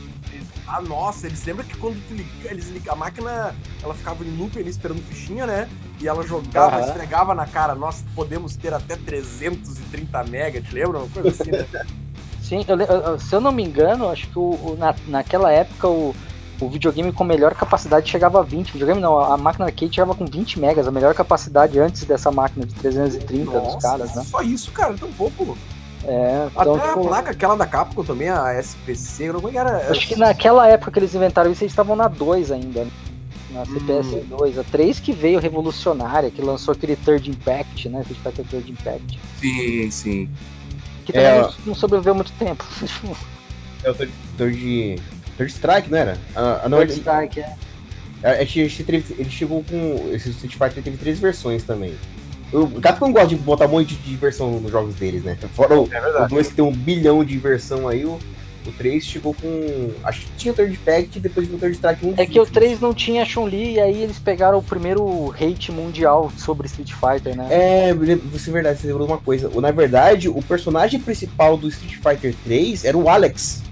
Ah, 0.67 0.81
nossa, 0.81 1.27
eles 1.27 1.45
lembram 1.45 1.67
que 1.67 1.77
quando 1.77 1.97
tu 2.09 2.15
liga, 2.15 2.51
eles 2.51 2.71
ligam, 2.71 2.95
a 2.95 2.97
máquina, 2.97 3.55
ela 3.83 3.93
ficava 3.93 4.25
em 4.25 4.35
loop 4.39 4.59
ali 4.59 4.71
esperando 4.71 5.03
fichinha, 5.03 5.45
né? 5.47 5.69
E 6.03 6.09
ela 6.09 6.27
jogava, 6.27 6.77
Aham. 6.79 6.87
esfregava 6.87 7.33
na 7.33 7.47
cara, 7.47 7.77
nós 7.77 8.05
podemos 8.17 8.57
ter 8.57 8.75
até 8.75 8.97
330 8.97 10.25
mega, 10.25 10.61
te 10.61 10.75
lembra? 10.75 10.99
Uma 10.99 11.09
coisa 11.09 11.29
assim, 11.29 11.53
né? 11.53 11.65
Sim, 12.43 12.65
eu 12.67 12.77
eu- 12.81 12.87
eu- 13.03 13.19
se 13.21 13.33
eu 13.33 13.41
não 13.41 13.53
me 13.53 13.63
engano, 13.65 14.09
acho 14.11 14.27
que 14.27 14.37
o, 14.37 14.43
o- 14.43 14.77
na, 14.77 14.93
naquela 15.07 15.53
época 15.53 15.87
o, 15.87 16.13
o 16.61 16.69
videogame 16.69 17.13
com 17.13 17.23
melhor 17.23 17.55
capacidade 17.55 18.11
chegava 18.11 18.41
a 18.41 18.43
20. 18.43 18.71
O 18.71 18.73
videogame 18.73 19.01
não, 19.01 19.17
a 19.17 19.37
máquina 19.37 19.67
arcade 19.67 19.95
chegava 19.95 20.13
com 20.13 20.27
20 20.27 20.59
megas, 20.59 20.89
a 20.89 20.91
melhor 20.91 21.15
capacidade 21.15 21.79
antes 21.79 22.03
dessa 22.05 22.33
máquina 22.33 22.67
de 22.67 22.75
330 22.75 23.61
dos 23.61 23.77
caras, 23.77 24.13
né? 24.17 24.25
só 24.29 24.43
isso, 24.43 24.73
cara, 24.73 24.95
tão 24.95 25.11
pouco. 25.13 25.57
É, 26.05 26.49
então, 26.51 26.75
Até 26.75 26.89
tipo, 26.89 27.01
a 27.01 27.09
placa, 27.11 27.31
aquela 27.31 27.55
da 27.57 27.65
Capcom 27.65 28.03
também, 28.03 28.29
a 28.29 28.53
SPC, 28.59 29.27
é 29.29 29.51
que 29.51 29.57
era? 29.57 29.89
acho 29.89 30.09
que 30.09 30.17
naquela 30.17 30.67
época 30.67 30.91
que 30.91 30.99
eles 30.99 31.15
inventaram 31.15 31.53
isso, 31.53 31.63
eles 31.63 31.71
estavam 31.71 31.95
na 31.95 32.09
2 32.09 32.51
ainda, 32.51 32.83
né? 32.85 32.91
Na 33.53 33.65
CPS 33.67 34.09
Hum. 34.15 34.25
2. 34.31 34.59
A 34.59 34.65
3 34.65 34.99
que 35.01 35.13
veio 35.13 35.39
revolucionária, 35.39 36.31
que 36.31 36.41
lançou 36.41 36.73
aquele 36.73 36.97
Third 36.97 37.31
Impact, 37.31 37.89
né? 37.89 38.01
Street 38.03 38.21
Fighter 38.23 38.45
Third 38.47 38.71
Impact. 38.71 39.19
Sim, 39.41 39.91
sim. 39.91 40.29
Que 41.05 41.13
também 41.13 41.27
É, 41.29 41.41
não- 41.43 41.53
não 41.67 41.75
sobreviveu 41.75 42.15
muito 42.15 42.33
tempo. 42.33 42.65
É 43.85 43.91
o 43.91 43.95
Third, 43.95 44.13
Third, 44.39 45.03
Third 45.37 45.53
Strike, 45.53 45.91
não 45.91 45.99
era? 45.99 46.17
Ah, 46.37 46.61
ah, 46.65 46.69
não, 46.69 46.79
Third 46.79 46.93
ele, 46.93 47.01
Strike, 47.01 47.41
é. 47.41 47.57
é, 48.23 48.43
teve- 48.85 49.15
ele 49.19 49.29
chegou 49.29 49.65
com. 49.65 50.09
Esse 50.13 50.31
Street 50.31 50.53
Fighter 50.53 50.83
teve 50.85 50.97
três 50.97 51.19
versões 51.19 51.65
também. 51.65 51.93
O 52.53 52.81
Capcom 52.81 53.11
gosta 53.13 53.29
de 53.29 53.37
botar 53.37 53.67
um 53.67 53.71
monte 53.71 53.95
de 53.97 54.15
versão 54.17 54.61
nos 54.61 54.71
jogos 54.71 54.95
deles, 54.95 55.25
né? 55.25 55.37
Fora 55.55 55.81
o, 55.81 55.89
É 55.93 56.23
o 56.25 56.29
dois 56.29 56.49
que 56.49 56.55
tem 56.55 56.65
um 56.65 56.71
bilhão 56.71 57.25
de 57.25 57.37
versão 57.39 57.89
aí, 57.89 58.05
o, 58.05 58.19
o 58.67 58.73
3 58.73 59.05
chegou 59.05 59.35
com. 59.35 59.93
Acho 60.05 60.21
que 60.21 60.33
tinha 60.37 60.53
o 60.53 60.57
Third 60.57 60.77
Pact 60.79 61.19
e 61.19 61.21
depois 61.21 61.53
o 61.53 61.59
Third 61.59 61.75
Strike 61.75 62.07
um 62.07 62.15
É 62.17 62.27
que 62.27 62.39
o 62.39 62.47
3 62.47 62.81
não 62.81 62.95
tinha 62.95 63.25
Chun-Li 63.25 63.75
e 63.75 63.81
aí 63.81 64.03
eles 64.03 64.19
pegaram 64.19 64.59
o 64.59 64.63
primeiro 64.63 65.33
hate 65.33 65.73
mundial 65.73 66.33
sobre 66.37 66.67
Street 66.67 66.93
Fighter, 66.93 67.37
né? 67.37 67.49
É, 67.51 67.95
você 67.95 68.51
é 68.51 68.53
verdade, 68.53 68.81
você 68.81 68.87
lembrou 68.87 69.07
uma 69.07 69.19
coisa. 69.19 69.51
Na 69.61 69.71
verdade, 69.71 70.29
o 70.29 70.43
personagem 70.43 71.01
principal 71.01 71.57
do 71.57 71.69
Street 71.69 71.95
Fighter 71.97 72.35
3 72.45 72.85
era 72.85 72.97
o 72.97 73.09
Alex. 73.09 73.63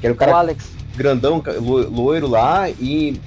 Que 0.00 0.06
era 0.06 0.12
o 0.12 0.16
o 0.16 0.18
cara 0.18 0.36
Alex. 0.36 0.66
grandão, 0.96 1.42
loiro 1.90 2.26
lá. 2.26 2.68
E 2.70 3.20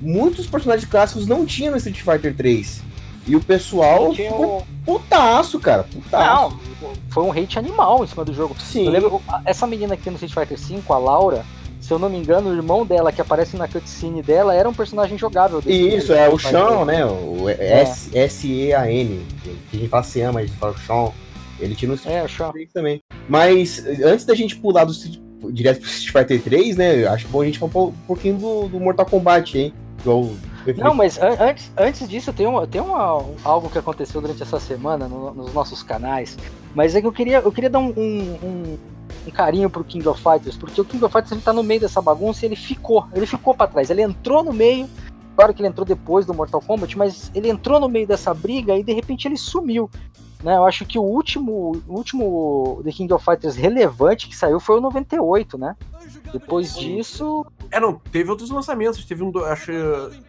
muitos 0.00 0.46
personagens 0.46 0.88
clássicos 0.88 1.26
não 1.26 1.46
tinham 1.46 1.72
no 1.72 1.76
Street 1.76 2.00
Fighter 2.00 2.34
3. 2.34 2.82
E 3.26 3.34
o 3.36 3.40
pessoal 3.40 4.12
Tinha 4.12 4.30
ficou 4.30 4.58
o- 4.58 4.62
putaço, 4.84 5.58
cara. 5.58 5.84
Putaço. 5.84 6.56
Não, 6.82 6.92
foi 7.10 7.22
um 7.24 7.32
hate 7.32 7.58
animal 7.58 8.04
em 8.04 8.06
cima 8.06 8.24
do 8.24 8.34
jogo. 8.34 8.54
Sim. 8.60 8.84
Eu 8.86 8.92
lembro, 8.92 9.22
essa 9.44 9.66
menina 9.66 9.94
aqui 9.94 10.10
no 10.10 10.16
Street 10.16 10.32
Fighter 10.34 10.58
5, 10.58 10.92
a 10.92 10.98
Laura, 10.98 11.44
se 11.80 11.90
eu 11.90 11.98
não 11.98 12.08
me 12.10 12.18
engano, 12.18 12.50
o 12.50 12.54
irmão 12.54 12.84
dela 12.84 13.10
que 13.12 13.20
aparece 13.20 13.56
na 13.56 13.66
cutscene 13.68 14.22
dela 14.22 14.54
era 14.54 14.68
um 14.68 14.74
personagem 14.74 15.16
jogável. 15.16 15.62
Isso, 15.66 16.12
é 16.12 16.28
o 16.28 16.36
Street. 16.36 16.54
Sean, 16.54 16.84
né? 16.84 17.04
O 17.06 17.48
S- 17.48 18.10
S-E-A-N. 18.16 19.26
Que 19.70 19.76
a 19.76 19.80
gente 19.80 19.88
fala 19.88 20.02
Sean, 20.02 20.32
mas 20.32 20.44
a 20.44 20.46
gente 20.46 20.58
fala 20.58 20.74
Sean. 20.86 21.10
Ele 21.60 21.74
tinha 21.74 21.88
no 21.88 21.94
Street 21.94 22.16
É. 22.16 22.28
Fighter 22.28 22.52
3 22.52 22.72
também. 22.72 23.00
Mas 23.28 23.84
antes 24.04 24.24
da 24.26 24.34
gente 24.34 24.56
pular 24.56 24.84
do 24.84 24.92
Street, 24.92 25.18
direto 25.50 25.80
pro 25.80 25.88
Street 25.88 26.12
Fighter 26.12 26.42
3, 26.42 26.76
né? 26.76 27.06
Acho 27.06 27.28
bom 27.28 27.40
a 27.42 27.44
gente 27.46 27.58
falar 27.58 27.72
um 27.86 27.92
pouquinho 28.06 28.36
do, 28.36 28.68
do 28.68 28.80
Mortal 28.80 29.06
Kombat, 29.06 29.56
hein? 29.58 29.72
Igual 30.00 30.30
não, 30.76 30.94
mas 30.94 31.18
an 31.18 31.36
antes, 31.40 31.72
antes 31.76 32.08
disso, 32.08 32.32
tem, 32.32 32.46
uma, 32.46 32.66
tem 32.66 32.80
uma, 32.80 33.24
algo 33.44 33.68
que 33.68 33.78
aconteceu 33.78 34.20
durante 34.20 34.42
essa 34.42 34.58
semana 34.58 35.06
no, 35.06 35.34
nos 35.34 35.52
nossos 35.52 35.82
canais. 35.82 36.36
Mas 36.74 36.94
é 36.94 37.00
que 37.00 37.06
eu 37.06 37.12
queria, 37.12 37.38
eu 37.38 37.52
queria 37.52 37.68
dar 37.68 37.78
um, 37.78 37.90
um, 37.90 38.78
um, 39.26 39.30
carinho 39.30 39.68
pro 39.68 39.84
King 39.84 40.06
of 40.08 40.22
Fighters, 40.22 40.56
porque 40.56 40.80
o 40.80 40.84
King 40.84 41.04
of 41.04 41.12
Fighters 41.12 41.32
ele 41.32 41.42
tá 41.42 41.52
no 41.52 41.62
meio 41.62 41.80
dessa 41.80 42.00
bagunça 42.00 42.44
e 42.44 42.48
ele 42.48 42.56
ficou. 42.56 43.06
Ele 43.14 43.26
ficou 43.26 43.54
para 43.54 43.70
trás. 43.70 43.90
Ele 43.90 44.02
entrou 44.02 44.42
no 44.42 44.52
meio. 44.52 44.88
Claro 45.36 45.52
que 45.52 45.60
ele 45.60 45.68
entrou 45.68 45.84
depois 45.84 46.24
do 46.24 46.32
Mortal 46.32 46.60
Kombat, 46.60 46.96
mas 46.96 47.30
ele 47.34 47.48
entrou 47.48 47.80
no 47.80 47.88
meio 47.88 48.06
dessa 48.06 48.32
briga 48.32 48.76
e 48.76 48.84
de 48.84 48.92
repente 48.92 49.26
ele 49.26 49.36
sumiu. 49.36 49.90
Né, 50.44 50.56
eu 50.56 50.66
acho 50.66 50.84
que 50.84 50.98
o 50.98 51.02
último, 51.02 51.82
o 51.88 51.94
último 51.94 52.82
The 52.84 52.92
King 52.92 53.12
of 53.14 53.24
Fighters 53.24 53.56
relevante 53.56 54.28
que 54.28 54.36
saiu 54.36 54.60
foi 54.60 54.76
o 54.76 54.80
98, 54.80 55.56
né? 55.56 55.74
Depois 56.32 56.74
disso. 56.74 57.44
É, 57.70 57.78
não, 57.78 57.94
teve 57.94 58.30
outros 58.30 58.50
lançamentos, 58.50 59.04
teve 59.04 59.22
um, 59.22 59.32
acho, 59.44 59.72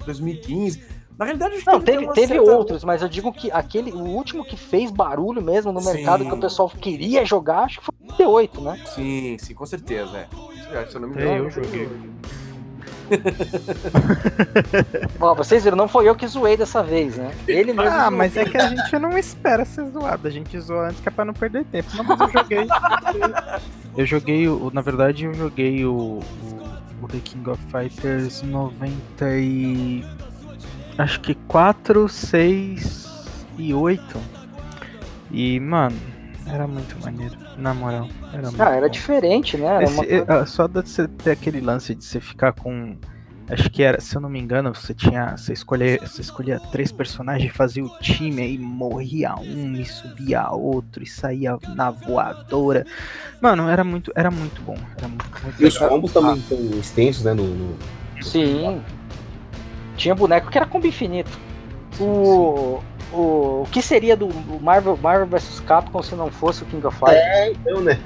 2015. 0.06 0.84
Na 1.18 1.24
realidade, 1.24 1.64
não, 1.66 1.80
teve, 1.80 2.06
teve 2.12 2.28
certa... 2.36 2.52
outros, 2.52 2.84
mas 2.84 3.02
eu 3.02 3.08
digo 3.08 3.32
que 3.32 3.50
aquele, 3.50 3.92
o 3.92 4.02
último 4.04 4.44
que 4.44 4.58
fez 4.58 4.92
barulho 4.92 5.42
mesmo 5.42 5.72
no 5.72 5.80
sim. 5.80 5.94
mercado 5.94 6.26
que 6.26 6.34
o 6.34 6.40
pessoal 6.40 6.70
queria 6.70 7.26
jogar, 7.26 7.64
acho 7.64 7.80
que 7.80 7.86
foi 7.86 7.96
o 8.02 8.08
98, 8.12 8.62
né? 8.62 8.82
Sim, 8.86 9.38
sim, 9.40 9.54
com 9.54 9.66
certeza, 9.66 10.18
é. 10.18 10.86
Se 10.88 10.96
eu 10.96 11.02
não 11.02 11.08
me 11.08 11.16
engano, 11.16 11.32
é, 11.32 11.40
eu 11.40 11.50
joguei. 11.50 11.90
Bom, 15.19 15.36
vocês 15.36 15.64
viram, 15.64 15.77
não 15.77 15.88
foi 15.88 16.10
eu 16.10 16.15
que 16.15 16.27
zoei 16.27 16.57
dessa 16.57 16.84
vez, 16.84 17.18
né? 17.18 17.32
Ele 17.48 17.73
mesmo. 17.73 17.91
Ah, 17.91 18.11
mas 18.11 18.36
é 18.36 18.45
que 18.45 18.57
a 18.57 18.69
gente 18.69 18.99
não 18.99 19.18
espera 19.18 19.65
ser 19.65 19.86
zoado. 19.88 20.27
A 20.27 20.32
gente 20.32 20.60
zoa 20.60 20.90
antes 20.90 21.02
que 21.02 21.10
é 21.10 21.11
pra 21.11 21.26
não 21.26 21.34
perder 21.34 21.65
tempo. 21.65 21.90
Não, 21.95 22.03
mas 22.03 22.19
eu 22.19 22.32
joguei. 22.32 22.68
eu 23.98 24.06
joguei, 24.06 24.48
o, 24.48 24.72
na 24.73 24.82
verdade, 24.82 25.26
eu 25.26 25.34
joguei 25.34 25.86
o, 25.86 26.19
o, 27.02 27.07
The 27.07 27.19
King 27.23 27.49
of 27.49 27.61
Fighters 27.72 28.41
90 28.41 28.94
e. 29.38 30.03
Acho 30.98 31.19
que 31.22 31.36
4, 31.36 32.07
6 32.07 33.10
e 33.57 33.73
8. 33.73 34.22
E, 35.32 35.60
mano, 35.60 35.98
era 36.48 36.68
muito 36.68 37.00
maneiro, 37.02 37.36
na 37.58 37.74
moral. 37.74 38.08
Era 38.32 38.50
ah, 38.60 38.70
era 38.72 38.82
bom. 38.88 38.90
diferente, 38.90 39.58
né? 39.58 39.66
Era 39.66 39.84
Esse, 39.84 40.22
uma... 40.22 40.46
Só 40.46 40.68
de 40.68 40.82
você 40.82 41.08
ter 41.08 41.32
aquele 41.32 41.60
lance 41.60 41.96
de 41.96 42.04
você 42.04 42.20
ficar 42.20 42.54
com. 42.54 42.96
Acho 43.48 43.70
que 43.70 43.84
era, 43.84 44.02
se 44.02 44.16
eu 44.16 44.22
não 44.22 44.30
me 44.30 44.40
engano, 44.40 44.74
você 44.74 44.94
tinha. 44.94 45.36
Você 45.38 45.54
escolher, 45.54 46.00
você 46.02 46.22
escolhia 46.22 46.60
três 46.72 46.92
personagens, 46.92 47.52
fazia 47.52 47.84
o 47.84 47.90
time, 48.00 48.42
aí 48.42 48.58
morria 48.58 49.36
um 49.36 49.74
e 49.74 49.86
subia 49.86 50.50
outro 50.50 51.04
e 51.04 51.08
saía 51.08 51.58
na 51.76 51.92
voadora. 51.92 52.86
Mano, 53.42 53.68
era 53.68 53.84
muito, 53.84 54.12
era 54.16 54.30
muito 54.30 54.62
bom. 54.62 54.78
Era 54.98 55.08
muito, 55.08 55.26
muito 55.44 55.62
e 55.62 55.66
os 55.66 55.78
combos 55.78 56.14
também 56.14 56.42
são 56.48 56.58
extensos, 56.80 57.24
né? 57.24 57.34
No, 57.34 57.46
no... 57.46 57.78
Sim. 58.22 58.82
Tinha 59.96 60.14
boneco 60.14 60.50
que 60.50 60.58
era 60.58 60.66
combo 60.66 60.86
infinito. 60.88 61.40
O. 62.00 62.80
Sim 62.82 62.95
o, 63.16 63.64
o 63.64 63.68
que 63.72 63.82
seria 63.82 64.16
do 64.16 64.30
Marvel, 64.62 64.98
Marvel 65.02 65.28
vs 65.28 65.60
Capcom 65.62 66.02
se 66.02 66.16
não 66.16 66.30
fosse 66.30 66.64
o 66.64 66.66
King 66.66 66.86
of 66.86 66.98
Fighters? 66.98 67.22
É, 67.22 67.52
então, 67.52 67.82
né? 67.82 68.00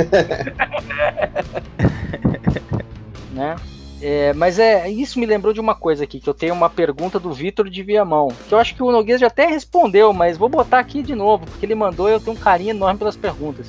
né? 3.34 3.56
É, 4.02 4.32
mas 4.34 4.60
é 4.60 4.90
isso 4.90 5.20
me 5.20 5.26
lembrou 5.26 5.54
de 5.54 5.60
uma 5.60 5.76
coisa 5.76 6.06
aqui, 6.06 6.20
que 6.20 6.30
eu 6.30 6.34
tenho 6.34 6.54
uma 6.54 6.70
pergunta 6.70 7.20
do 7.20 7.34
Vitor 7.34 7.70
de 7.70 7.84
Viamão, 7.84 8.30
que 8.48 8.54
eu 8.54 8.58
acho 8.58 8.74
que 8.74 8.82
o 8.82 8.92
Noguês 8.92 9.20
já 9.20 9.28
até 9.28 9.46
respondeu, 9.46 10.14
mas 10.14 10.38
vou 10.38 10.48
botar 10.48 10.80
aqui 10.80 11.04
de 11.04 11.14
novo, 11.14 11.46
porque 11.46 11.66
ele 11.66 11.76
mandou 11.76 12.08
e 12.08 12.14
eu 12.14 12.20
tenho 12.20 12.38
um 12.38 12.40
carinho 12.40 12.70
enorme 12.70 12.98
pelas 12.98 13.18
perguntas. 13.18 13.68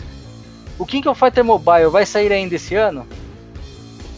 O 0.79 0.87
King 0.87 1.09
of 1.09 1.19
Fighter 1.19 1.45
Mobile 1.45 1.89
vai 1.91 2.07
sair 2.07 2.33
ainda 2.33 2.55
esse 2.55 2.77
ano? 2.77 3.07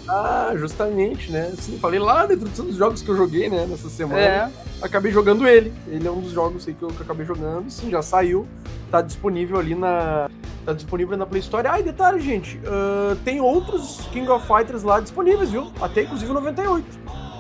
Ah, 0.09 0.53
justamente, 0.57 1.31
né? 1.31 1.53
Sim, 1.57 1.79
falei 1.79 2.01
lá 2.01 2.25
introdução 2.25 2.67
dos 2.67 2.77
jogos 2.77 3.03
que 3.03 3.09
eu 3.09 3.17
joguei, 3.17 3.49
né, 3.49 3.67
nessa 3.69 3.89
semana. 3.89 4.21
É. 4.21 4.51
Acabei 4.81 5.13
jogando 5.13 5.47
ele. 5.47 5.73
Ele 5.87 6.07
é 6.07 6.11
um 6.11 6.21
dos 6.21 6.33
jogos 6.33 6.67
aí 6.67 6.75
que 6.75 6.83
eu, 6.83 6.89
que 6.89 7.01
eu 7.01 7.05
acabei 7.05 7.25
jogando. 7.25 7.71
Sim, 7.71 7.91
já 7.91 8.03
saiu. 8.03 8.47
Tá 8.91 9.01
disponível 9.01 9.59
ali 9.59 9.75
na. 9.75 10.29
Tá 10.65 10.73
disponível 10.73 11.17
na 11.17 11.27
Play 11.27 11.41
Store. 11.41 11.67
Ah, 11.69 11.79
e 11.79 11.83
detalhe, 11.83 12.21
gente. 12.21 12.59
Uh, 12.59 13.17
tem 13.25 13.41
outros 13.41 14.01
King 14.13 14.29
of 14.29 14.47
Fighters 14.47 14.83
lá 14.83 15.01
disponíveis, 15.01 15.51
viu? 15.51 15.73
Até 15.81 16.03
inclusive 16.03 16.33
98. 16.33 16.85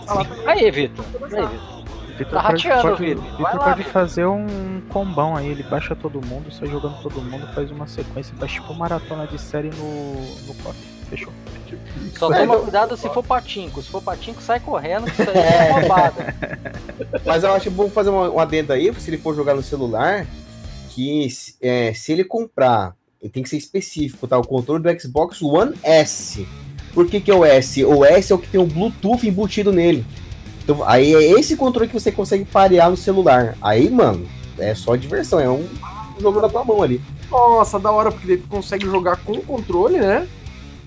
Tá 0.07 0.15
lá 0.15 0.27
Aí, 0.47 0.71
Vitor. 0.71 1.05
Aí, 1.23 1.29
Vitor. 1.29 1.83
Vitor 2.17 2.33
tá 2.33 2.51
pode, 2.51 2.69
pode, 2.69 3.15
Vitor 3.15 3.59
pode 3.59 3.85
fazer 3.85 4.27
um 4.27 4.83
combão 4.91 5.35
aí, 5.35 5.49
ele 5.49 5.63
baixa 5.63 5.97
todo 5.97 6.25
mundo, 6.25 6.53
sai 6.53 6.69
jogando 6.69 7.01
todo 7.03 7.21
mundo, 7.23 7.47
faz 7.55 7.71
uma 7.71 7.87
sequência, 7.87 8.35
faz 8.37 8.53
tipo 8.53 8.75
maratona 8.75 9.27
de 9.27 9.39
série 9.39 9.71
no, 9.71 10.15
no 10.47 10.55
KOF. 10.63 11.02
Fechou. 11.13 11.33
Só 12.19 12.33
toma 12.33 12.59
cuidado 12.59 12.97
se 12.97 13.09
for 13.11 13.23
patinco. 13.23 13.83
Se 13.83 13.91
for 13.91 14.03
patinco, 14.03 14.41
sai 14.43 14.61
correndo, 14.61 15.05
que 15.11 15.23
isso 15.23 15.31
aí 15.31 15.39
é 15.39 15.73
roubada. 15.73 16.35
Mas 17.25 17.45
eu 17.45 17.53
acho 17.53 17.71
bom 17.71 17.91
fazer 17.91 18.09
uma 18.09 18.43
adenda 18.43 18.75
aí, 18.75 18.93
se 18.95 19.11
ele 19.11 19.19
for 19.19 19.35
jogar 19.37 19.55
no 19.55 19.63
celular, 19.63 20.27
que 20.91 21.27
é, 21.61 21.93
se 21.93 22.13
ele 22.13 22.25
comprar, 22.25 22.95
ele 23.21 23.31
tem 23.31 23.43
que 23.43 23.49
ser 23.49 23.59
específico, 23.59 24.27
tá? 24.27 24.39
O 24.39 24.47
controle 24.47 24.83
do 24.83 25.01
Xbox 25.01 25.43
One 25.43 25.75
S. 25.83 26.47
Por 26.95 27.07
que, 27.07 27.21
que 27.21 27.31
é 27.31 27.35
o 27.35 27.45
S? 27.45 27.85
O 27.85 28.05
S 28.05 28.33
é 28.33 28.35
o 28.35 28.39
que 28.39 28.49
tem 28.49 28.61
o 28.61 28.67
Bluetooth 28.67 29.27
embutido 29.27 29.73
nele. 29.73 30.05
Então, 30.65 30.83
aí 30.87 31.15
é 31.15 31.39
esse 31.39 31.57
controle 31.57 31.89
que 31.89 31.95
você 31.99 32.13
consegue 32.13 32.45
parear 32.45 32.91
no 32.91 32.97
celular. 32.97 33.57
Aí, 33.61 33.91
mano, 33.91 34.27
é 34.59 34.75
só 34.75 34.97
diversão, 34.97 35.41
é 35.41 35.49
um 35.49 35.69
jogo 36.19 36.41
na 36.41 36.49
tua 36.49 36.65
mão 36.65 36.83
ali. 36.83 37.03
Nossa, 37.31 37.79
da 37.79 37.91
hora, 37.91 38.13
porque 38.13 38.37
tu 38.37 38.49
consegue 38.49 38.85
jogar 38.87 39.17
com 39.17 39.33
o 39.33 39.43
controle, 39.43 39.99
né? 39.99 40.29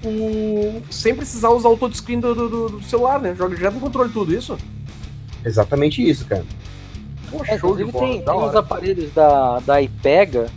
O... 0.03 0.81
sem 0.89 1.15
precisar 1.15 1.49
usar 1.49 1.69
o 1.69 1.77
touchscreen 1.77 2.19
do, 2.19 2.35
do, 2.35 2.69
do 2.69 2.84
celular, 2.84 3.19
né? 3.19 3.35
Joga 3.35 3.55
direto 3.55 3.76
no 3.76 3.80
controle 3.80 4.11
tudo, 4.11 4.34
isso? 4.34 4.57
Exatamente 5.43 6.07
isso, 6.07 6.26
cara. 6.26 6.45
Poxa, 7.30 7.51
é, 7.51 7.55
inclusive 7.55 7.91
tem, 7.91 8.22
tem 8.22 8.34
uns 8.34 8.55
aparelhos 8.55 9.13
da, 9.13 9.59
da 9.59 9.81
iPega, 9.81 10.47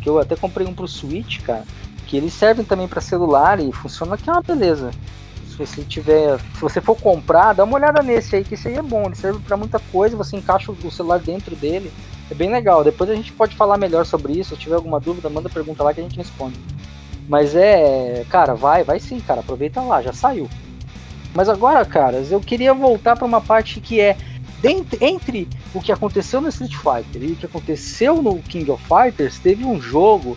que 0.00 0.08
eu 0.08 0.18
até 0.18 0.36
comprei 0.36 0.66
um 0.66 0.74
pro 0.74 0.88
Switch, 0.88 1.40
cara, 1.42 1.64
que 2.06 2.16
eles 2.16 2.32
servem 2.32 2.64
também 2.64 2.86
para 2.86 3.00
celular 3.00 3.60
e 3.60 3.72
funciona 3.72 4.16
que 4.16 4.28
é 4.28 4.32
uma 4.32 4.42
beleza. 4.42 4.90
Se 5.48 5.56
você 5.56 5.82
tiver, 5.82 6.38
se 6.38 6.60
você 6.60 6.80
for 6.80 6.96
comprar, 6.96 7.54
dá 7.54 7.64
uma 7.64 7.76
olhada 7.76 8.02
nesse 8.02 8.36
aí, 8.36 8.44
que 8.44 8.54
esse 8.54 8.68
aí 8.68 8.74
é 8.74 8.82
bom, 8.82 9.04
ele 9.06 9.16
serve 9.16 9.38
para 9.40 9.56
muita 9.56 9.78
coisa, 9.78 10.16
você 10.16 10.36
encaixa 10.36 10.70
o 10.70 10.90
celular 10.90 11.18
dentro 11.18 11.56
dele. 11.56 11.90
É 12.30 12.34
bem 12.34 12.50
legal. 12.50 12.82
Depois 12.82 13.08
a 13.08 13.14
gente 13.14 13.32
pode 13.32 13.54
falar 13.56 13.78
melhor 13.78 14.04
sobre 14.04 14.32
isso. 14.32 14.54
Se 14.54 14.60
tiver 14.60 14.74
alguma 14.74 14.98
dúvida, 14.98 15.30
manda 15.30 15.48
pergunta 15.48 15.82
lá 15.82 15.94
que 15.94 16.00
a 16.00 16.02
gente 16.02 16.16
responde. 16.16 16.58
Mas 17.28 17.54
é, 17.54 18.24
cara, 18.28 18.54
vai, 18.54 18.84
vai 18.84 19.00
sim, 19.00 19.20
cara, 19.20 19.40
aproveita 19.40 19.80
lá, 19.80 20.00
já 20.00 20.12
saiu. 20.12 20.48
Mas 21.34 21.48
agora, 21.48 21.84
caras, 21.84 22.32
eu 22.32 22.40
queria 22.40 22.72
voltar 22.72 23.16
para 23.16 23.26
uma 23.26 23.40
parte 23.40 23.80
que 23.80 24.00
é 24.00 24.16
dentro, 24.62 24.98
entre 25.04 25.48
o 25.74 25.80
que 25.80 25.92
aconteceu 25.92 26.40
no 26.40 26.48
Street 26.48 26.74
Fighter 26.74 27.22
e 27.22 27.32
o 27.32 27.36
que 27.36 27.46
aconteceu 27.46 28.22
no 28.22 28.38
King 28.42 28.70
of 28.70 28.82
Fighters, 28.84 29.38
teve 29.38 29.64
um 29.64 29.80
jogo, 29.80 30.36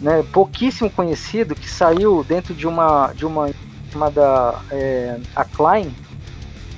né, 0.00 0.24
pouquíssimo 0.32 0.90
conhecido 0.90 1.54
que 1.54 1.68
saiu 1.68 2.24
dentro 2.24 2.54
de 2.54 2.66
uma 2.66 3.12
de 3.14 3.24
uma 3.24 3.50
chamada 3.92 4.54
é, 4.70 5.18
Acclaim, 5.36 5.94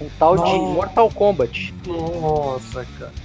um 0.01 0.09
tal 0.19 0.35
Nossa. 0.35 0.53
de 0.53 0.59
Mortal 0.59 1.11
Kombat. 1.11 1.75
Nossa, 1.87 2.87
cara. 2.99 3.22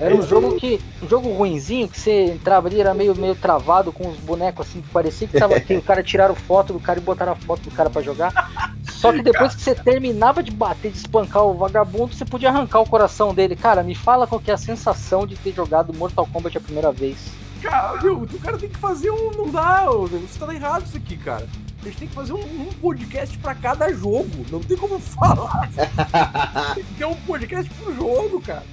Era 0.00 0.14
um 0.14 0.22
jogo 0.22 0.56
que. 0.56 0.80
Um 1.02 1.08
jogo 1.08 1.32
ruinzinho 1.32 1.88
que 1.88 1.98
você 1.98 2.26
entrava 2.26 2.68
ali, 2.68 2.80
era 2.80 2.94
meio, 2.94 3.14
meio 3.16 3.34
travado 3.34 3.92
com 3.92 4.08
os 4.08 4.16
bonecos 4.18 4.66
assim, 4.66 4.80
que 4.80 4.88
parecia 4.88 5.26
que, 5.26 5.38
tava, 5.38 5.58
que 5.60 5.76
o 5.76 5.82
cara 5.82 6.02
tiraram 6.02 6.34
foto 6.34 6.72
do 6.72 6.80
cara 6.80 6.98
e 6.98 7.02
botaram 7.02 7.32
a 7.32 7.36
foto 7.36 7.62
do 7.62 7.70
cara 7.70 7.90
para 7.90 8.02
jogar. 8.02 8.72
Só 8.84 9.12
que 9.12 9.22
depois 9.22 9.54
que 9.54 9.62
você 9.62 9.74
terminava 9.74 10.42
de 10.42 10.50
bater, 10.50 10.90
de 10.90 10.98
espancar 10.98 11.44
o 11.44 11.54
vagabundo, 11.54 12.14
você 12.14 12.24
podia 12.24 12.48
arrancar 12.48 12.80
o 12.80 12.88
coração 12.88 13.32
dele. 13.32 13.54
Cara, 13.54 13.82
me 13.82 13.94
fala 13.94 14.26
qual 14.26 14.40
que 14.40 14.50
é 14.50 14.54
a 14.54 14.58
sensação 14.58 15.26
de 15.26 15.36
ter 15.36 15.52
jogado 15.52 15.92
Mortal 15.94 16.26
Kombat 16.32 16.58
a 16.58 16.60
primeira 16.60 16.90
vez. 16.90 17.16
Cara, 17.62 17.96
viu, 17.98 18.22
o 18.22 18.38
cara 18.38 18.56
tem 18.56 18.68
que 18.68 18.78
fazer 18.78 19.10
um. 19.10 19.30
Não 19.32 19.50
dá, 19.50 19.84
você 19.86 20.38
tá 20.38 20.54
errado 20.54 20.84
isso 20.86 20.96
aqui, 20.96 21.16
cara. 21.16 21.46
A 21.80 21.84
gente 21.84 21.98
tem 21.98 22.08
que 22.08 22.14
fazer 22.14 22.32
um, 22.32 22.38
um 22.38 22.72
podcast 22.80 23.38
para 23.38 23.54
cada 23.54 23.92
jogo. 23.92 24.44
Não 24.50 24.60
tem 24.60 24.76
como 24.76 24.98
falar. 24.98 25.68
tem 26.74 26.84
que 26.84 26.94
ter 26.94 27.04
um 27.04 27.14
podcast 27.14 27.72
pro 27.74 27.94
jogo, 27.94 28.40
cara. 28.40 28.64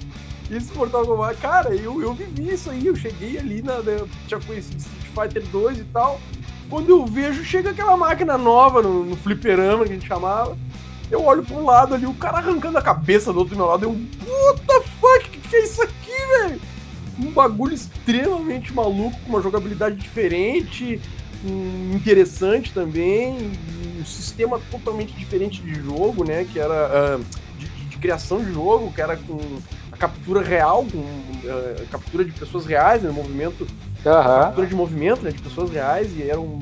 Esse 0.49 0.73
Mortal 0.73 1.05
Kombat, 1.05 1.39
cara, 1.41 1.75
eu, 1.75 2.01
eu 2.01 2.13
vivi 2.13 2.53
isso 2.53 2.69
aí. 2.69 2.85
Eu 2.85 2.95
cheguei 2.95 3.37
ali 3.37 3.61
na. 3.61 3.79
Né, 3.81 4.05
tinha 4.27 4.39
conhecido 4.39 4.77
Street 4.77 5.05
Fighter 5.13 5.43
2 5.51 5.79
e 5.79 5.83
tal. 5.85 6.19
Quando 6.69 6.89
eu 6.89 7.05
vejo, 7.05 7.43
chega 7.43 7.71
aquela 7.71 7.97
máquina 7.97 8.37
nova 8.37 8.81
no, 8.81 9.05
no 9.05 9.15
fliperama 9.15 9.85
que 9.85 9.91
a 9.91 9.95
gente 9.95 10.07
chamava. 10.07 10.57
Eu 11.09 11.23
olho 11.23 11.43
pro 11.43 11.63
lado 11.63 11.93
ali, 11.93 12.05
o 12.05 12.13
cara 12.13 12.37
arrancando 12.37 12.77
a 12.77 12.81
cabeça 12.81 13.31
do 13.31 13.39
outro 13.39 13.55
do 13.55 13.57
meu 13.57 13.67
lado. 13.67 13.85
Eu, 13.85 13.93
puta 13.93 14.81
fuck, 14.99 15.29
que, 15.29 15.39
que 15.39 15.55
é 15.55 15.63
isso 15.63 15.81
aqui, 15.81 16.11
velho? 16.39 16.61
Um 17.19 17.31
bagulho 17.31 17.73
extremamente 17.73 18.73
maluco, 18.73 19.17
com 19.21 19.29
uma 19.29 19.41
jogabilidade 19.41 19.95
diferente, 19.95 20.99
interessante 21.93 22.73
também, 22.73 23.51
um 23.99 24.05
sistema 24.05 24.59
totalmente 24.71 25.13
diferente 25.13 25.61
de 25.61 25.75
jogo, 25.75 26.23
né? 26.23 26.45
Que 26.51 26.59
era. 26.59 27.17
Uh, 27.17 27.25
de, 27.57 27.67
de, 27.67 27.97
criação 27.97 28.43
de 28.43 28.51
jogo, 28.51 28.91
que 28.91 29.01
era 29.01 29.15
com 29.15 29.39
a 29.95 29.97
captura 29.97 30.41
real, 30.41 30.85
com, 30.91 30.99
uh, 30.99 31.87
captura 31.89 32.25
de 32.25 32.31
pessoas 32.33 32.65
reais, 32.65 33.01
né, 33.01 33.09
movimento, 33.09 33.61
uhum. 33.61 34.03
captura 34.03 34.67
de 34.67 34.75
movimento, 34.75 35.23
né, 35.23 35.31
de 35.31 35.41
pessoas 35.41 35.71
reais 35.71 36.11
e 36.17 36.29
eram 36.29 36.43
uh, 36.43 36.61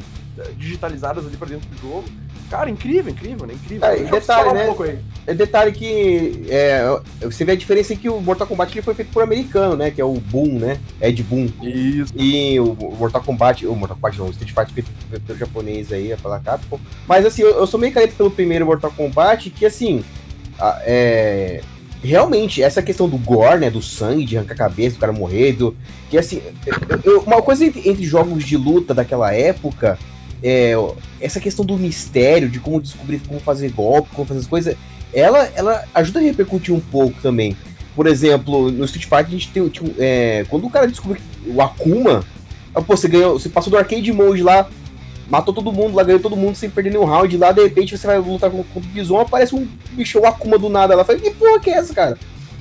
digitalizadas 0.55 1.25
ali 1.25 1.35
para 1.35 1.47
dentro 1.49 1.67
do 1.67 1.77
jogo. 1.81 2.05
Cara, 2.49 2.69
incrível, 2.69 3.11
incrível, 3.11 3.47
né? 3.47 3.55
Incrível. 3.55 3.87
É, 3.87 3.95
detalhe, 3.95 4.21
falar 4.21 4.53
né? 4.53 4.63
um 4.63 4.65
pouco 4.67 4.83
aí. 4.83 4.99
É 5.25 5.33
detalhe 5.33 5.71
que 5.71 6.45
é, 6.49 6.83
você 7.21 7.43
vê 7.43 7.53
a 7.53 7.55
diferença 7.55 7.93
em 7.93 7.97
que 7.97 8.07
o 8.07 8.21
Mortal 8.21 8.45
Kombat 8.45 8.71
ele 8.71 8.83
foi 8.83 8.93
feito 8.93 9.11
por 9.11 9.23
americano, 9.23 9.75
né? 9.75 9.89
Que 9.89 9.99
é 9.99 10.05
o 10.05 10.13
Boom, 10.13 10.59
né? 10.59 10.77
Ed 11.01 11.23
Boon. 11.23 11.49
Isso. 11.63 12.13
E 12.15 12.59
o 12.59 12.75
Mortal 12.75 13.23
Kombat, 13.23 13.65
o 13.65 13.75
Mortal 13.75 13.95
Kombat 13.95 14.19
não, 14.19 14.27
o 14.27 14.29
Street 14.29 14.51
Fighter 14.51 14.71
feito 14.71 14.91
pelo 15.25 15.39
japonês 15.39 15.91
aí, 15.91 16.15
pela 16.21 16.39
Capcom. 16.39 16.79
Mas 17.07 17.25
assim, 17.25 17.41
eu, 17.41 17.55
eu 17.55 17.65
sou 17.65 17.79
meio 17.79 17.91
careta 17.91 18.13
pelo 18.15 18.29
primeiro 18.29 18.67
Mortal 18.67 18.91
Kombat, 18.91 19.49
que 19.49 19.65
assim, 19.65 20.03
a- 20.59 20.79
é, 20.85 21.63
realmente, 22.03 22.61
essa 22.61 22.81
questão 22.81 23.07
do 23.07 23.17
gore, 23.17 23.59
né, 23.61 23.69
do 23.69 23.81
sangue, 23.81 24.25
de 24.25 24.37
arrancar 24.37 24.53
a 24.53 24.57
cabeça, 24.57 24.95
do 24.97 24.99
cara 24.99 25.13
morrer, 25.13 25.53
do, 25.53 25.75
que 26.09 26.17
assim, 26.17 26.41
eu- 27.03 27.21
uma 27.21 27.41
coisa 27.41 27.65
entre, 27.65 27.87
entre 27.89 28.03
jogos 28.03 28.43
de 28.43 28.57
luta 28.57 28.93
daquela 28.93 29.33
época, 29.33 29.97
é, 30.43 30.73
essa 31.21 31.39
questão 31.39 31.63
do 31.65 31.77
mistério, 31.77 32.49
de 32.49 32.59
como 32.59 32.81
descobrir 32.81 33.19
como 33.25 33.39
fazer 33.39 33.71
golpe, 33.71 34.09
como 34.13 34.27
fazer 34.27 34.41
as 34.41 34.47
coisas, 34.47 34.75
ela, 35.13 35.49
ela 35.55 35.85
ajuda 35.93 36.19
a 36.19 36.23
repercutir 36.23 36.73
um 36.75 36.79
pouco 36.81 37.21
também. 37.21 37.55
Por 37.95 38.07
exemplo, 38.07 38.71
no 38.71 38.83
Street 38.85 39.05
Fighter 39.05 39.27
a 39.27 39.29
gente 39.29 39.49
tem, 39.49 39.63
um- 39.63 39.69
é, 39.97 40.45
quando 40.49 40.65
o 40.65 40.69
cara 40.69 40.87
descobriu 40.87 41.21
que 41.21 41.49
o 41.49 41.61
Akuma, 41.61 42.25
pô, 42.73 42.97
você 42.97 43.07
ganhou, 43.07 43.39
você 43.39 43.47
passou 43.47 43.71
do 43.71 43.77
arcade 43.77 44.11
mode 44.11 44.41
lá, 44.43 44.67
matou 45.29 45.53
todo 45.53 45.71
mundo 45.71 45.95
lá, 45.95 46.03
ganhou 46.03 46.19
todo 46.19 46.35
mundo 46.35 46.55
sem 46.55 46.69
perder 46.69 46.91
nenhum 46.91 47.05
round 47.05 47.35
lá, 47.37 47.51
de 47.51 47.61
repente 47.63 47.97
você 47.97 48.05
vai 48.05 48.19
lutar 48.19 48.49
com, 48.49 48.63
com 48.63 48.79
o 48.79 48.83
Bison, 48.83 49.19
aparece 49.19 49.55
um 49.55 49.67
bicho 49.91 50.19
o 50.19 50.25
Akuma 50.25 50.57
do 50.57 50.69
nada 50.69 50.95
lá. 50.95 51.03
Fala, 51.03 51.19
que 51.19 51.31
porra 51.31 51.59
que 51.59 51.69
é 51.69 51.77
essa, 51.77 51.93
cara? 51.93 52.17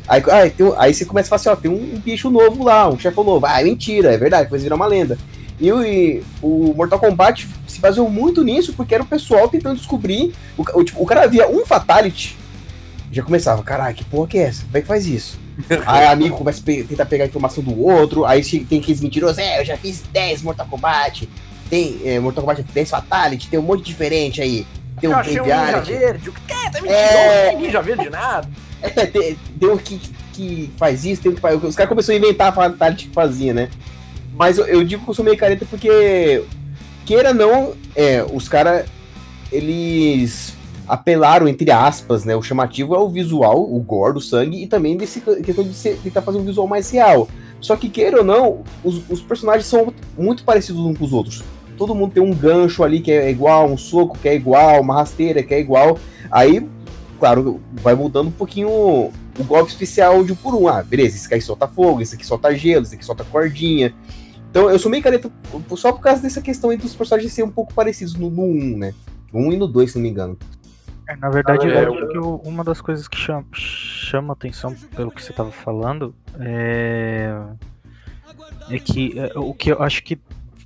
Aí, 0.09 0.23
aí, 0.31 0.51
tem 0.51 0.73
aí 0.77 0.93
você 0.93 1.05
começa 1.05 1.35
a 1.35 1.39
falar 1.39 1.55
assim, 1.55 1.61
ó, 1.61 1.63
tem 1.63 1.71
um, 1.71 1.99
bicho 1.99 2.31
novo 2.31 2.65
lá, 2.65 2.89
um 2.89 2.99
chefão 2.99 3.25
novo. 3.25 3.47
Ah, 3.47 3.61
é 3.61 3.65
mentira, 3.65 4.13
é 4.13 4.17
verdade, 4.17 4.45
depois 4.45 4.63
virar 4.63 4.77
uma 4.77 4.87
lenda. 4.87 5.17
E 5.61 5.71
o, 5.71 5.85
e 5.85 6.23
o 6.43 6.75
Mortal 6.75 6.99
Kombat 6.99 7.49
se 7.69 7.81
baseou 7.81 8.11
muito 8.11 8.43
nisso, 8.43 8.73
porque 8.73 8.95
era 8.95 9.05
o 9.05 9.07
pessoal 9.07 9.49
tentando 9.49 9.77
descobrir. 9.77 10.35
O, 10.59 10.63
o, 10.81 10.85
tipo, 10.85 11.03
o 11.03 11.07
cara 11.07 11.27
via 11.27 11.49
um 11.49 11.65
Fatality, 11.65 12.37
já 13.13 13.23
começava, 13.23 13.63
caralho, 13.63 13.95
que 13.95 14.05
porra 14.05 14.27
que 14.27 14.39
é 14.39 14.43
essa? 14.43 14.65
Como 14.65 14.77
é 14.77 14.81
que 14.81 14.87
faz 14.87 15.07
isso? 15.07 15.39
aí 15.87 16.07
amigo 16.07 16.37
começa 16.37 16.61
a 16.61 16.65
pe- 16.65 16.83
tentar 16.83 17.05
pegar 17.05 17.25
a 17.25 17.27
informação 17.27 17.63
do 17.63 17.79
outro, 17.79 18.25
aí 18.25 18.43
tem 18.43 18.81
aqueles 18.81 19.01
mentirosos, 19.01 19.39
é, 19.39 19.61
eu 19.61 19.65
já 19.65 19.77
fiz 19.77 20.03
10 20.13 20.43
Mortal 20.43 20.67
Kombat, 20.67 21.29
tem 21.73 22.03
é, 22.05 22.21
Mortal 22.21 22.45
Kombat 22.45 22.63
10 22.63 22.91
Fatality, 22.91 23.49
tem 23.49 23.59
um 23.59 23.63
monte 23.63 23.83
diferente 23.83 24.43
aí. 24.43 24.67
Tem 25.01 25.09
um 25.09 25.15
eu 25.15 25.19
achei 25.19 25.41
um 25.41 25.45
ninja 25.47 25.81
verde. 25.81 26.29
O 26.29 26.33
que 26.35 26.53
é? 26.53 26.69
Tá 26.71 26.83
mentiroso, 26.83 26.93
É. 26.93 27.45
não 27.47 27.53
tem 27.59 27.67
ninja 27.67 27.81
verde 27.81 28.03
de 28.05 28.11
nada. 28.11 28.47
É, 28.83 29.07
tem, 29.07 29.39
tem 29.61 29.69
um 29.71 29.77
que, 29.79 29.99
que 30.35 30.71
faz 30.77 31.05
isso, 31.07 31.23
tem 31.23 31.31
um 31.31 31.35
que 31.37 31.41
faz. 31.41 31.63
Os 31.63 31.75
caras 31.77 31.89
começaram 31.89 32.19
a 32.19 32.23
inventar 32.23 32.49
a 32.49 32.53
fatality 32.53 33.07
que 33.09 33.15
fazia, 33.15 33.55
né? 33.55 33.71
Mas 34.35 34.59
eu, 34.59 34.67
eu 34.67 34.83
digo 34.85 35.03
que 35.05 35.09
eu 35.11 35.15
sou 35.15 35.25
meio 35.25 35.37
careta 35.39 35.65
porque, 35.65 36.43
queira 37.07 37.33
não, 37.33 37.75
é, 37.95 38.23
os 38.31 38.49
caras, 38.49 38.85
eles 39.53 40.55
apelaram, 40.89 41.47
entre 41.47 41.71
aspas, 41.71 42.25
né? 42.25 42.35
O 42.35 42.43
chamativo 42.43 42.95
é 42.95 42.99
o 42.99 43.09
visual, 43.09 43.63
o 43.63 43.79
gore, 43.79 44.19
o 44.19 44.21
sangue, 44.21 44.63
e 44.63 44.67
também 44.67 44.97
desse 44.97 45.21
questão 45.21 45.63
de 45.65 45.75
ser- 45.75 45.97
tentar 46.03 46.21
fazer 46.23 46.39
um 46.39 46.45
visual 46.45 46.67
mais 46.67 46.91
real. 46.91 47.29
Só 47.61 47.77
que, 47.77 47.89
queira 47.89 48.19
ou 48.19 48.25
não, 48.25 48.63
os, 48.83 49.01
os 49.09 49.23
personagens 49.23 49.67
são 49.67 49.95
muito 50.19 50.43
parecidos 50.45 50.83
uns 50.85 50.99
com 50.99 51.05
os 51.05 51.13
outros. 51.13 51.45
Todo 51.83 51.97
mundo 51.97 52.13
tem 52.13 52.23
um 52.23 52.33
gancho 52.33 52.85
ali 52.85 53.01
que 53.01 53.11
é 53.11 53.29
igual, 53.29 53.69
um 53.69 53.77
soco 53.77 54.17
que 54.17 54.29
é 54.29 54.35
igual, 54.37 54.81
uma 54.81 54.95
rasteira 54.95 55.43
que 55.43 55.53
é 55.53 55.59
igual. 55.59 55.99
Aí, 56.31 56.65
claro, 57.19 57.61
vai 57.73 57.97
mudando 57.97 58.29
um 58.29 58.33
pouquinho 58.33 58.69
o 58.69 59.13
o 59.39 59.45
golpe 59.45 59.71
especial 59.71 60.25
de 60.25 60.33
um 60.33 60.37
por 60.37 60.55
um. 60.55 60.69
Ah, 60.69 60.83
beleza, 60.83 61.17
esse 61.17 61.33
aqui 61.33 61.41
solta 61.41 61.67
fogo, 61.67 62.01
esse 62.01 62.15
aqui 62.15 62.27
solta 62.27 62.55
gelo, 62.55 62.83
esse 62.83 62.95
aqui 62.95 63.05
solta 63.05 63.25
cordinha. 63.25 63.95
Então 64.51 64.69
eu 64.69 64.79
sou 64.79 64.91
meio 64.91 65.03
careta 65.03 65.31
só 65.75 65.93
por 65.93 66.01
causa 66.03 66.23
dessa 66.23 66.43
questão 66.43 66.73
entre 66.73 66.87
os 66.87 66.95
personagens 66.95 67.33
serem 67.33 67.49
um 67.49 67.53
pouco 67.53 67.73
parecidos 67.73 68.15
no, 68.15 68.29
no 68.29 68.43
1, 68.43 68.79
né? 68.79 68.95
No 69.33 69.41
1 69.49 69.53
e 69.55 69.57
no 69.57 69.67
2, 69.67 69.91
se 69.91 69.97
não 69.97 70.03
me 70.03 70.11
engano. 70.11 70.39
É, 71.09 71.17
Na 71.17 71.31
verdade, 71.31 71.67
É, 71.69 71.85
eu 71.85 72.43
uma 72.45 72.63
das 72.63 72.81
coisas 72.81 73.09
que 73.09 73.17
chama, 73.17 73.47
chama 73.53 74.35
atenção 74.35 74.75
pelo 74.95 75.11
que 75.11 75.23
você 75.23 75.31
estava 75.31 75.51
falando 75.51 76.15
é, 76.39 77.35
é 78.71 78.79
que 78.79 79.19
é, 79.19 79.33
o 79.39 79.55
que 79.55 79.73
eu 79.73 79.83
acho 79.83 80.05
que 80.05 80.21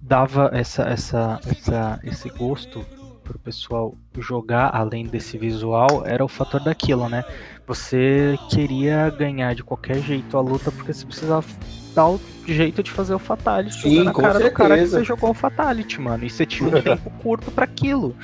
dava 0.06 0.50
essa, 0.52 0.84
essa, 0.84 1.40
essa, 1.46 2.00
esse 2.04 2.28
gosto 2.30 2.84
pro 3.24 3.38
pessoal 3.40 3.94
jogar 4.18 4.70
além 4.72 5.04
desse 5.04 5.36
visual 5.36 6.04
era 6.06 6.24
o 6.24 6.28
fator 6.28 6.62
daquilo, 6.62 7.08
né? 7.08 7.24
Você 7.66 8.38
queria 8.48 9.10
ganhar 9.10 9.54
de 9.54 9.64
qualquer 9.64 10.00
jeito 10.00 10.36
a 10.36 10.40
luta 10.40 10.70
porque 10.70 10.92
você 10.92 11.04
precisava 11.04 11.44
dar 11.92 12.08
o 12.08 12.20
jeito 12.46 12.82
de 12.82 12.90
fazer 12.92 13.14
o 13.14 13.18
fatality 13.18 13.80
Sim, 13.80 14.04
na 14.04 14.12
com 14.12 14.22
cara 14.22 14.38
do 14.38 14.50
cara 14.52 14.74
que 14.74 14.80
certeza. 14.82 14.98
você 14.98 15.04
jogou 15.04 15.30
o 15.30 15.34
fatality, 15.34 16.00
mano. 16.00 16.24
E 16.24 16.30
você 16.30 16.46
tinha 16.46 16.68
um 16.68 16.78
tempo 16.82 17.10
curto 17.22 17.50
para 17.50 17.64
aquilo. 17.64 18.14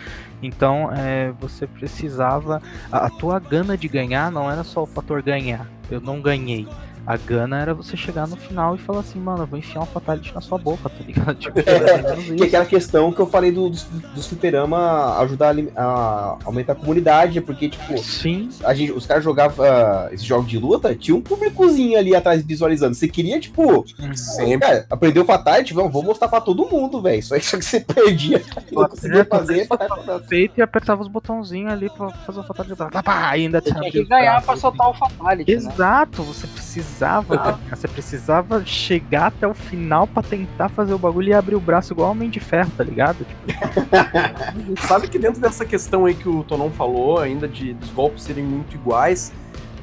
Então, 0.40 0.90
é, 0.92 1.32
você 1.40 1.66
precisava. 1.66 2.62
A, 2.90 3.06
a 3.06 3.10
tua 3.10 3.40
gana 3.40 3.76
de 3.76 3.88
ganhar 3.88 4.30
não 4.30 4.48
era 4.48 4.62
só 4.62 4.84
o 4.84 4.86
fator 4.86 5.22
ganhar. 5.22 5.66
Eu 5.90 6.00
não 6.00 6.20
ganhei. 6.20 6.68
A 7.06 7.16
gana 7.16 7.60
era 7.60 7.74
você 7.74 7.96
chegar 7.96 8.28
no 8.28 8.36
final 8.36 8.74
e 8.76 8.78
falar 8.78 9.00
assim, 9.00 9.18
mano, 9.18 9.42
eu 9.42 9.46
vou 9.46 9.58
enfiar 9.58 9.82
um 9.82 9.86
fatality 9.86 10.32
na 10.34 10.40
sua 10.40 10.56
boca, 10.56 10.88
tá 10.88 11.04
ligado? 11.04 11.34
Tipo, 11.42 11.56
menos 11.56 12.36
Que 12.36 12.42
é 12.42 12.46
aquela 12.46 12.64
questão 12.64 13.12
que 13.12 13.20
eu 13.20 13.26
falei 13.26 13.50
do, 13.50 13.68
dos, 13.68 13.84
dos 14.14 14.26
fliperama 14.26 15.18
ajudar 15.18 15.54
a, 15.74 15.82
a 15.82 16.38
aumentar 16.44 16.72
a 16.72 16.76
comunidade, 16.76 17.40
porque, 17.40 17.68
tipo, 17.68 17.98
Sim, 17.98 18.48
a 18.64 18.72
gente, 18.72 18.92
os 18.92 19.06
caras 19.06 19.24
jogavam 19.24 19.64
ah, 19.64 20.08
esses 20.12 20.24
jogos 20.24 20.48
de 20.48 20.58
luta, 20.58 20.94
tinha 20.94 21.16
um 21.16 21.20
públicozinho 21.20 21.98
ali 21.98 22.14
atrás 22.14 22.42
visualizando. 22.44 22.94
Você 22.94 23.08
queria, 23.08 23.40
tipo, 23.40 23.84
Sempre. 24.14 24.58
cara, 24.58 24.86
aprendeu 24.88 25.24
Fatality, 25.24 25.74
vamos, 25.74 25.92
vou 25.92 26.02
mostrar 26.02 26.28
pra 26.28 26.40
todo 26.40 26.68
mundo, 26.68 27.02
velho. 27.02 27.22
Só 27.22 27.36
isso 27.36 27.58
que 27.58 27.64
você 27.64 27.80
perdia, 27.80 28.42
não 28.70 28.88
conseguia 28.88 29.24
fazer. 29.24 29.66
Fatality. 29.66 30.28
feito 30.28 30.58
e 30.58 30.62
apertava 30.62 31.02
os 31.02 31.08
botãozinhos 31.08 31.72
ali 31.72 31.90
pra 31.90 32.10
fazer 32.10 32.40
o 32.40 32.44
fatality. 32.44 32.76
Pá, 32.76 33.02
pá, 33.02 33.30
ainda 33.30 33.60
Você 33.60 33.72
tinha 33.72 33.90
que 33.90 34.04
ganhar 34.04 34.40
pra 34.42 34.56
soltar 34.56 34.88
o 34.88 34.94
Fatality, 34.94 35.50
né? 35.50 35.56
Exato, 35.56 36.22
você 36.22 36.46
precisava, 36.92 37.36
ganhar, 37.36 37.76
você 37.76 37.88
precisava 37.88 38.64
chegar 38.66 39.26
até 39.26 39.46
o 39.48 39.54
final 39.54 40.06
pra 40.06 40.22
tentar 40.22 40.68
fazer 40.68 40.92
o 40.92 40.98
bagulho 40.98 41.28
e 41.30 41.32
abrir 41.34 41.54
o 41.54 41.60
braço 41.60 41.92
igual 41.92 42.10
Homem 42.10 42.28
de 42.30 42.38
Ferro, 42.40 42.70
tá 42.76 42.84
ligado? 42.84 43.24
Tipo, 43.24 44.76
Sabe 44.86 45.08
que 45.08 45.18
dentro 45.18 45.40
dessa 45.40 45.64
questão 45.64 46.04
aí 46.04 46.14
que 46.14 46.28
o 46.28 46.42
Tonon 46.44 46.70
falou, 46.70 47.18
ainda 47.18 47.48
de 47.48 47.72
dos 47.74 47.90
golpes 47.90 48.22
serem 48.24 48.44
muito 48.44 48.74
iguais, 48.74 49.32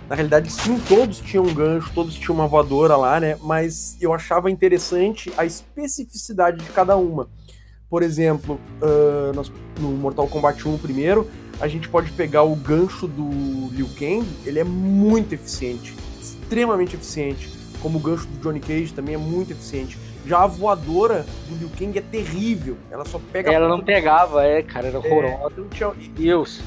na 0.08 0.16
realidade 0.16 0.52
sim, 0.52 0.80
todos 0.88 1.20
tinham 1.20 1.46
um 1.46 1.54
gancho, 1.54 1.92
todos 1.94 2.16
tinham 2.16 2.36
uma 2.36 2.48
voadora 2.48 2.96
lá, 2.96 3.20
né? 3.20 3.38
Mas 3.42 3.98
eu 4.02 4.14
achava 4.14 4.50
interessante 4.50 5.32
a 5.38 5.46
especificidade 5.46 6.58
de 6.64 6.70
cada 6.72 6.96
uma. 6.98 7.28
Por 7.90 8.04
exemplo, 8.04 8.60
ah, 8.82 9.32
nós- 9.36 9.52
no 9.80 9.90
Mortal 9.92 10.28
Kombat 10.28 10.68
1 10.68 10.78
primeiro, 10.78 11.28
a 11.60 11.68
gente 11.68 11.90
pode 11.90 12.12
pegar 12.12 12.44
o 12.44 12.56
gancho 12.56 13.08
do 13.08 13.30
Liu 13.74 13.90
Kang, 14.00 14.26
ele 14.46 14.60
é 14.60 14.64
muito 14.64 15.34
eficiente, 15.34 15.94
extremamente 16.54 16.96
eficiente. 16.96 17.48
Como 17.80 17.98
o 17.98 18.02
gancho 18.02 18.28
do 18.28 18.42
Johnny 18.42 18.60
Cage 18.60 18.92
também 18.92 19.14
é 19.16 19.18
muito 19.18 19.52
eficiente. 19.52 19.98
Já 20.26 20.40
a 20.44 20.48
voadora 20.48 21.26
do 21.48 21.56
Liu 21.56 21.70
Kang 21.78 21.98
é 21.98 22.02
terrível. 22.02 22.76
Ela 22.92 23.06
só 23.06 23.22
pega. 23.32 23.52
Ela 23.54 23.70
não 23.70 23.80
pegava, 23.80 24.44
é, 24.44 24.62
cara, 24.64 24.88
era 24.88 24.98
horrorosa. 25.00 25.54
então 25.54 25.68
tinha- 25.70 25.94
Deus. 26.14 26.60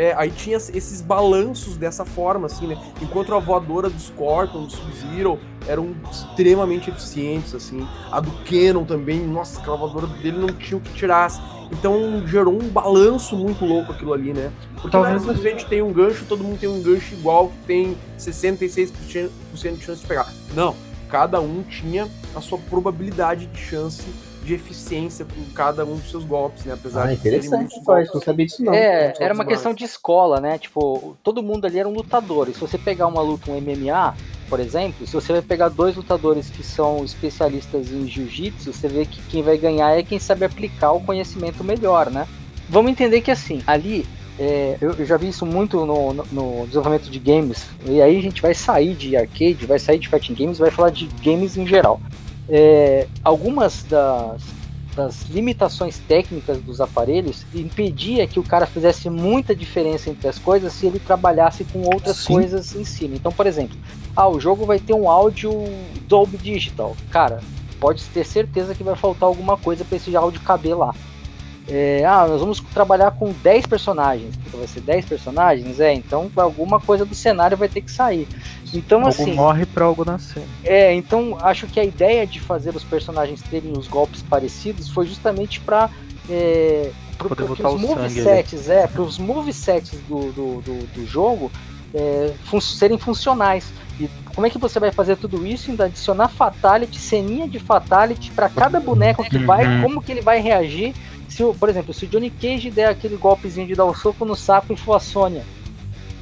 É, 0.00 0.14
aí 0.16 0.30
tinha 0.30 0.56
esses 0.56 1.02
balanços 1.02 1.76
dessa 1.76 2.06
forma, 2.06 2.46
assim, 2.46 2.66
né? 2.66 2.78
Enquanto 3.02 3.34
a 3.34 3.38
voadora 3.38 3.90
do 3.90 4.00
Scorpion, 4.00 4.64
do 4.64 4.72
Sub-Zero, 4.72 5.38
eram 5.68 5.94
extremamente 6.10 6.88
eficientes, 6.88 7.54
assim. 7.54 7.86
A 8.10 8.18
do 8.18 8.30
Canon 8.46 8.86
também, 8.86 9.20
nossa, 9.20 9.60
aquela 9.60 9.76
voadora 9.76 10.06
dele 10.06 10.38
não 10.38 10.48
tinha 10.54 10.78
o 10.78 10.80
que 10.80 10.90
tirasse. 10.94 11.38
Então 11.70 12.26
gerou 12.26 12.54
um 12.54 12.66
balanço 12.70 13.36
muito 13.36 13.62
louco 13.66 13.92
aquilo 13.92 14.14
ali, 14.14 14.32
né? 14.32 14.50
Porque 14.80 14.96
não 14.96 15.04
é 15.04 15.10
Talvez- 15.10 15.22
simplesmente 15.22 15.66
tem 15.66 15.82
um 15.82 15.92
gancho, 15.92 16.24
todo 16.26 16.42
mundo 16.42 16.58
tem 16.58 16.68
um 16.70 16.82
gancho 16.82 17.12
igual, 17.12 17.48
que 17.48 17.58
tem 17.66 17.94
66% 18.18 19.30
de 19.76 19.84
chance 19.84 20.00
de 20.00 20.06
pegar. 20.06 20.32
Não, 20.54 20.74
cada 21.10 21.42
um 21.42 21.62
tinha 21.62 22.08
a 22.34 22.40
sua 22.40 22.56
probabilidade 22.56 23.44
de 23.44 23.58
chance 23.58 24.04
de 24.50 24.54
eficiência 24.54 25.24
com 25.24 25.52
cada 25.54 25.84
um 25.84 25.94
dos 25.96 26.10
seus 26.10 26.24
golpes, 26.24 26.64
né? 26.64 26.74
Apesar 26.74 27.04
Ah, 27.08 27.14
de 27.14 27.20
serem 27.20 27.38
interessante, 27.38 27.60
muitos 27.60 27.84
só, 27.84 27.94
golpes. 27.94 28.12
não 28.14 28.20
sabia 28.20 28.46
disso 28.46 28.64
não. 28.64 28.74
É, 28.74 29.14
era 29.20 29.32
uma 29.32 29.44
questão 29.44 29.72
de 29.72 29.84
escola, 29.84 30.40
né? 30.40 30.58
Tipo, 30.58 31.16
todo 31.22 31.42
mundo 31.42 31.66
ali 31.66 31.78
era 31.78 31.88
um 31.88 31.92
lutador. 31.94 32.48
E 32.48 32.52
se 32.54 32.58
você 32.60 32.76
pegar 32.76 33.06
uma 33.06 33.22
luta, 33.22 33.50
um 33.50 33.56
MMA, 33.56 34.14
por 34.48 34.58
exemplo, 34.58 35.06
se 35.06 35.12
você 35.14 35.32
vai 35.32 35.42
pegar 35.42 35.68
dois 35.68 35.94
lutadores 35.94 36.50
que 36.50 36.64
são 36.64 37.04
especialistas 37.04 37.92
em 37.92 38.08
jiu-jitsu, 38.08 38.72
você 38.72 38.88
vê 38.88 39.06
que 39.06 39.22
quem 39.28 39.42
vai 39.42 39.56
ganhar 39.56 39.96
é 39.96 40.02
quem 40.02 40.18
sabe 40.18 40.44
aplicar 40.44 40.90
o 40.92 41.00
conhecimento 41.00 41.62
melhor, 41.62 42.10
né? 42.10 42.26
Vamos 42.68 42.90
entender 42.90 43.20
que 43.20 43.30
assim, 43.30 43.62
ali, 43.68 44.04
é, 44.38 44.76
eu, 44.80 44.92
eu 44.98 45.06
já 45.06 45.16
vi 45.16 45.28
isso 45.28 45.46
muito 45.46 45.84
no, 45.86 46.12
no- 46.12 46.26
no 46.32 46.66
desenvolvimento 46.66 47.08
de 47.08 47.18
games, 47.20 47.66
e 47.86 48.02
aí 48.02 48.18
a 48.18 48.22
gente 48.22 48.42
vai 48.42 48.54
sair 48.54 48.94
de 48.94 49.16
arcade, 49.16 49.64
vai 49.66 49.78
sair 49.78 49.98
de 50.00 50.08
fighting 50.08 50.34
games, 50.34 50.58
vai 50.58 50.70
falar 50.72 50.90
de 50.90 51.06
games 51.22 51.56
em 51.56 51.66
geral. 51.66 52.00
É, 52.50 53.06
algumas 53.22 53.84
das, 53.84 54.42
das 54.96 55.22
limitações 55.30 55.98
técnicas 56.08 56.58
dos 56.58 56.80
aparelhos 56.80 57.46
impedia 57.54 58.26
que 58.26 58.40
o 58.40 58.42
cara 58.42 58.66
fizesse 58.66 59.08
muita 59.08 59.54
diferença 59.54 60.10
entre 60.10 60.28
as 60.28 60.38
coisas 60.38 60.72
se 60.72 60.86
ele 60.86 60.98
trabalhasse 60.98 61.64
com 61.64 61.82
outras 61.82 62.16
Sim. 62.16 62.34
coisas 62.34 62.74
em 62.74 62.84
cima. 62.84 63.14
Então, 63.14 63.30
por 63.30 63.46
exemplo, 63.46 63.76
ah, 64.16 64.28
o 64.28 64.40
jogo 64.40 64.66
vai 64.66 64.78
ter 64.78 64.92
um 64.92 65.08
áudio 65.08 65.52
Dolby 66.08 66.36
Digital. 66.36 66.96
Cara, 67.10 67.40
pode 67.78 68.02
ter 68.06 68.26
certeza 68.26 68.74
que 68.74 68.82
vai 68.82 68.96
faltar 68.96 69.28
alguma 69.28 69.56
coisa 69.56 69.84
para 69.84 69.96
esse 69.96 70.14
áudio 70.16 70.40
caber 70.42 70.76
lá. 70.76 70.94
É, 71.70 72.04
ah, 72.04 72.26
nós 72.26 72.40
vamos 72.40 72.60
trabalhar 72.60 73.10
com 73.12 73.32
10 73.32 73.66
personagens. 73.66 74.34
Então 74.46 74.58
vai 74.58 74.66
ser 74.68 74.80
10 74.80 75.04
personagens? 75.06 75.78
É, 75.80 75.92
então 75.92 76.30
alguma 76.36 76.80
coisa 76.80 77.04
do 77.04 77.14
cenário 77.14 77.56
vai 77.56 77.68
ter 77.68 77.80
que 77.80 77.90
sair. 77.92 78.28
Então, 78.74 78.98
Algo 79.00 79.08
assim. 79.10 79.34
morre 79.34 79.64
pra 79.66 79.84
algo 79.84 80.04
nascer. 80.04 80.42
É, 80.64 80.92
então 80.94 81.38
acho 81.40 81.66
que 81.66 81.78
a 81.80 81.84
ideia 81.84 82.26
de 82.26 82.40
fazer 82.40 82.74
os 82.74 82.84
personagens 82.84 83.40
terem 83.42 83.72
os 83.76 83.86
golpes 83.88 84.22
parecidos 84.22 84.88
foi 84.88 85.06
justamente 85.06 85.60
pra. 85.60 85.88
É, 86.28 86.90
pro, 87.18 87.28
Poder 87.28 87.44
os 87.44 87.80
movesets, 87.80 88.68
é, 88.68 88.86
para 88.86 89.02
os 89.02 89.18
movesets 89.18 89.98
do, 90.08 90.32
do, 90.32 90.60
do, 90.62 90.86
do 90.94 91.06
jogo 91.06 91.50
é, 91.94 92.32
fun- 92.44 92.60
serem 92.60 92.96
funcionais. 92.98 93.72
E 94.00 94.08
como 94.34 94.46
é 94.46 94.50
que 94.50 94.58
você 94.58 94.78
vai 94.80 94.90
fazer 94.90 95.16
tudo 95.16 95.46
isso? 95.46 95.70
Ainda 95.70 95.84
adicionar 95.86 96.28
fatality, 96.28 96.98
ceninha 96.98 97.48
de 97.48 97.58
fatality 97.58 98.30
para 98.32 98.48
cada 98.48 98.80
boneco 98.80 99.22
que 99.24 99.38
vai, 99.38 99.66
Uhum. 99.66 99.82
como 99.82 100.02
que 100.02 100.12
ele 100.12 100.22
vai 100.22 100.40
reagir. 100.40 100.94
Se, 101.30 101.42
por 101.54 101.68
exemplo, 101.68 101.94
se 101.94 102.04
o 102.04 102.08
Johnny 102.08 102.28
Cage 102.28 102.70
der 102.70 102.88
aquele 102.90 103.16
golpezinho 103.16 103.66
de 103.66 103.74
dar 103.74 103.84
o 103.86 103.94
soco 103.94 104.24
no 104.26 104.36
saco 104.36 104.72
e 104.72 104.76
for 104.76 104.94
a 104.94 105.00
Sônia. 105.00 105.44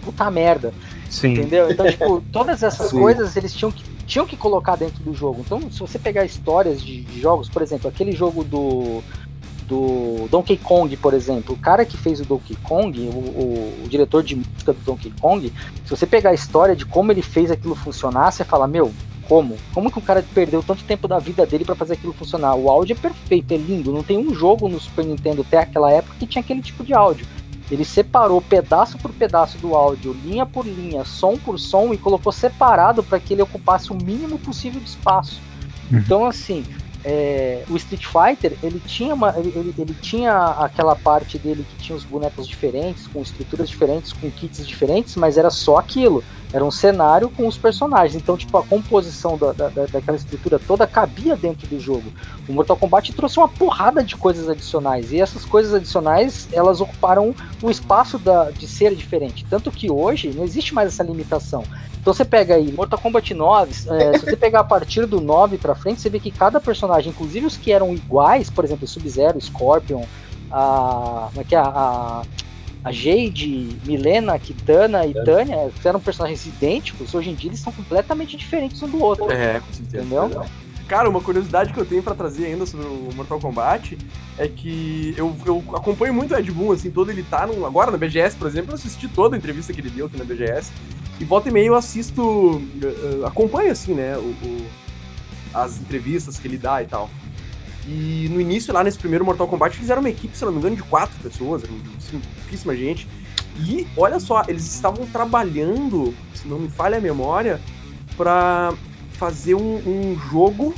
Puta 0.04 0.30
merda. 0.30 0.72
Sim. 1.10 1.32
Entendeu? 1.32 1.70
Então, 1.70 1.86
tipo, 1.90 2.22
todas 2.30 2.62
essas 2.62 2.90
Sim. 2.90 3.00
coisas 3.00 3.34
eles 3.36 3.52
tinham 3.52 3.72
que, 3.72 3.82
tinham 4.06 4.26
que 4.26 4.36
colocar 4.36 4.76
dentro 4.76 5.02
do 5.02 5.12
jogo. 5.14 5.42
Então, 5.44 5.60
se 5.70 5.80
você 5.80 5.98
pegar 5.98 6.24
histórias 6.24 6.80
de, 6.82 7.02
de 7.02 7.20
jogos, 7.20 7.48
por 7.48 7.62
exemplo, 7.62 7.88
aquele 7.88 8.12
jogo 8.12 8.44
do, 8.44 9.02
do 9.66 10.28
Donkey 10.30 10.56
Kong, 10.58 10.94
por 10.98 11.14
exemplo, 11.14 11.54
o 11.54 11.58
cara 11.58 11.84
que 11.84 11.96
fez 11.96 12.20
o 12.20 12.24
Donkey 12.24 12.56
Kong, 12.62 12.98
o, 13.00 13.10
o- 13.10 13.82
o 13.84 13.88
diretor 13.88 14.22
de 14.22 14.36
música 14.36 14.72
do 14.72 14.80
Donkey 14.84 15.12
Kong, 15.20 15.52
se 15.84 15.90
você 15.90 16.06
pegar 16.06 16.30
a 16.30 16.34
história 16.34 16.76
de 16.76 16.84
como 16.86 17.10
ele 17.12 17.22
fez 17.22 17.50
aquilo 17.50 17.74
funcionar, 17.74 18.30
você 18.30 18.44
fala, 18.44 18.66
meu, 18.68 18.92
como? 19.28 19.56
Como 19.74 19.90
que 19.90 19.98
o 19.98 20.02
cara 20.02 20.24
perdeu 20.34 20.62
tanto 20.62 20.82
tempo 20.84 21.06
da 21.06 21.18
vida 21.18 21.44
dele 21.44 21.64
pra 21.64 21.74
fazer 21.74 21.94
aquilo 21.94 22.12
funcionar? 22.12 22.54
O 22.54 22.70
áudio 22.70 22.94
é 22.94 22.96
perfeito, 22.96 23.52
é 23.52 23.56
lindo. 23.56 23.92
Não 23.92 24.02
tem 24.02 24.16
um 24.16 24.34
jogo 24.34 24.68
no 24.68 24.80
Super 24.80 25.04
Nintendo 25.04 25.42
até 25.42 25.58
aquela 25.58 25.92
época 25.92 26.16
que 26.18 26.26
tinha 26.26 26.40
aquele 26.40 26.62
tipo 26.62 26.82
de 26.82 26.94
áudio. 26.94 27.26
Ele 27.70 27.84
separou 27.84 28.40
pedaço 28.40 28.96
por 28.96 29.12
pedaço 29.12 29.58
do 29.58 29.74
áudio, 29.74 30.16
linha 30.24 30.46
por 30.46 30.66
linha, 30.66 31.04
som 31.04 31.36
por 31.36 31.58
som 31.58 31.92
e 31.92 31.98
colocou 31.98 32.32
separado 32.32 33.02
para 33.02 33.20
que 33.20 33.34
ele 33.34 33.42
ocupasse 33.42 33.92
o 33.92 33.94
mínimo 33.94 34.38
possível 34.38 34.80
de 34.80 34.88
espaço. 34.88 35.40
Uhum. 35.92 35.98
Então, 35.98 36.24
assim, 36.24 36.64
é, 37.04 37.62
o 37.68 37.76
Street 37.76 38.04
Fighter 38.06 38.56
ele 38.62 38.80
tinha, 38.86 39.14
uma, 39.14 39.34
ele, 39.38 39.52
ele- 39.54 39.74
ele 39.78 39.94
tinha 39.94 40.36
aquela 40.58 40.96
parte 40.96 41.38
dele 41.38 41.64
que 41.68 41.84
tinha 41.84 41.96
os 41.96 42.04
bonecos 42.04 42.46
diferentes, 42.46 43.06
com 43.06 43.22
estruturas 43.22 43.68
diferentes, 43.68 44.12
com 44.12 44.30
kits 44.30 44.66
diferentes, 44.66 45.16
mas 45.16 45.38
era 45.38 45.50
só 45.50 45.76
aquilo. 45.78 46.22
Era 46.50 46.64
um 46.64 46.70
cenário 46.70 47.28
com 47.28 47.46
os 47.46 47.58
personagens. 47.58 48.14
Então, 48.14 48.34
tipo, 48.36 48.56
a 48.56 48.62
composição 48.62 49.36
da, 49.36 49.52
da- 49.52 49.68
da- 49.68 49.84
daquela 49.86 50.16
estrutura 50.16 50.58
toda 50.58 50.86
cabia 50.86 51.36
dentro 51.36 51.66
do 51.68 51.78
jogo. 51.78 52.10
O 52.48 52.52
Mortal 52.54 52.76
Kombat 52.76 53.12
trouxe 53.12 53.38
uma 53.38 53.48
porrada 53.48 54.02
de 54.02 54.16
coisas 54.16 54.48
adicionais. 54.48 55.12
E 55.12 55.20
essas 55.20 55.44
coisas 55.44 55.74
adicionais, 55.74 56.48
elas 56.52 56.80
ocuparam 56.80 57.34
o 57.62 57.70
espaço 57.70 58.18
da, 58.18 58.50
de 58.50 58.66
ser 58.66 58.94
diferente. 58.94 59.44
Tanto 59.50 59.70
que 59.70 59.90
hoje 59.90 60.32
não 60.34 60.42
existe 60.44 60.72
mais 60.74 60.88
essa 60.88 61.02
limitação. 61.02 61.62
Então 62.00 62.14
você 62.14 62.24
pega 62.24 62.54
aí 62.54 62.72
Mortal 62.72 62.98
Kombat 62.98 63.34
9, 63.34 63.70
é, 63.90 64.16
se 64.18 64.24
você 64.24 64.36
pegar 64.36 64.60
a 64.60 64.64
partir 64.64 65.04
do 65.04 65.20
9 65.20 65.58
pra 65.58 65.74
frente, 65.74 66.00
você 66.00 66.08
vê 66.08 66.18
que 66.18 66.30
cada 66.30 66.58
personagem, 66.58 66.87
inclusive 67.06 67.46
os 67.46 67.56
que 67.56 67.72
eram 67.72 67.92
iguais, 67.94 68.48
por 68.50 68.64
exemplo, 68.64 68.86
Sub-Zero, 68.86 69.40
Scorpion, 69.40 70.02
a. 70.50 71.28
Como 71.30 71.40
é 71.40 71.44
que 71.44 71.54
é? 71.54 71.58
A, 71.58 72.22
a 72.84 72.92
Jade, 72.92 73.76
Milena, 73.84 74.38
Kitana 74.38 75.04
e 75.04 75.12
Tânia, 75.12 75.70
que 75.82 75.86
eram 75.88 76.00
personagens 76.00 76.46
idênticos, 76.46 77.12
hoje 77.14 77.28
em 77.30 77.34
dia 77.34 77.50
eles 77.50 77.60
são 77.60 77.72
completamente 77.72 78.36
diferentes 78.36 78.80
um 78.82 78.88
do 78.88 79.02
outro. 79.02 79.30
É, 79.30 79.60
com 79.60 79.72
certeza. 79.72 80.04
Entendeu? 80.04 80.44
Cara, 80.86 81.10
uma 81.10 81.20
curiosidade 81.20 81.70
que 81.70 81.78
eu 81.78 81.84
tenho 81.84 82.02
pra 82.02 82.14
trazer 82.14 82.46
ainda 82.46 82.64
sobre 82.64 82.86
o 82.86 83.10
Mortal 83.14 83.38
Kombat 83.38 83.98
é 84.38 84.48
que 84.48 85.12
eu, 85.18 85.36
eu 85.44 85.62
acompanho 85.74 86.14
muito 86.14 86.32
o 86.32 86.38
Ed 86.38 86.50
Boon, 86.50 86.72
assim, 86.72 86.90
todo 86.90 87.10
ele 87.10 87.22
tá 87.22 87.46
num, 87.46 87.66
agora 87.66 87.90
na 87.90 87.98
BGS, 87.98 88.36
por 88.36 88.46
exemplo, 88.46 88.70
eu 88.70 88.74
assisti 88.76 89.06
toda 89.06 89.36
a 89.36 89.38
entrevista 89.38 89.70
que 89.72 89.82
ele 89.82 89.90
deu 89.90 90.06
aqui 90.06 90.16
na 90.16 90.24
BGS, 90.24 90.70
e 91.20 91.24
volta 91.24 91.50
e 91.50 91.52
meia 91.52 91.66
eu 91.66 91.74
assisto, 91.74 92.62
eh, 92.82 92.86
eh, 92.86 93.26
acompanho, 93.26 93.70
assim, 93.70 93.92
né, 93.92 94.16
o, 94.16 94.20
o- 94.20 94.66
as 95.52 95.80
entrevistas 95.80 96.38
que 96.38 96.46
ele 96.46 96.58
dá 96.58 96.82
e 96.82 96.86
tal. 96.86 97.10
E 97.86 98.28
no 98.30 98.40
início, 98.40 98.72
lá 98.72 98.84
nesse 98.84 98.98
primeiro 98.98 99.24
Mortal 99.24 99.48
Kombat, 99.48 99.76
eles 99.78 99.88
eram 99.88 100.00
uma 100.00 100.10
equipe, 100.10 100.36
se 100.36 100.44
não 100.44 100.52
me 100.52 100.58
engano, 100.58 100.76
de 100.76 100.82
quatro 100.82 101.16
pessoas, 101.22 101.62
assim, 101.64 102.20
pouquíssima 102.40 102.76
gente. 102.76 103.08
E 103.58 103.86
olha 103.96 104.20
só, 104.20 104.44
eles 104.46 104.74
estavam 104.74 105.06
trabalhando, 105.06 106.14
se 106.34 106.46
não 106.46 106.58
me 106.58 106.68
falha 106.68 106.98
a 106.98 107.00
memória, 107.00 107.60
pra 108.16 108.74
fazer 109.12 109.54
um, 109.54 109.76
um 109.86 110.18
jogo 110.30 110.74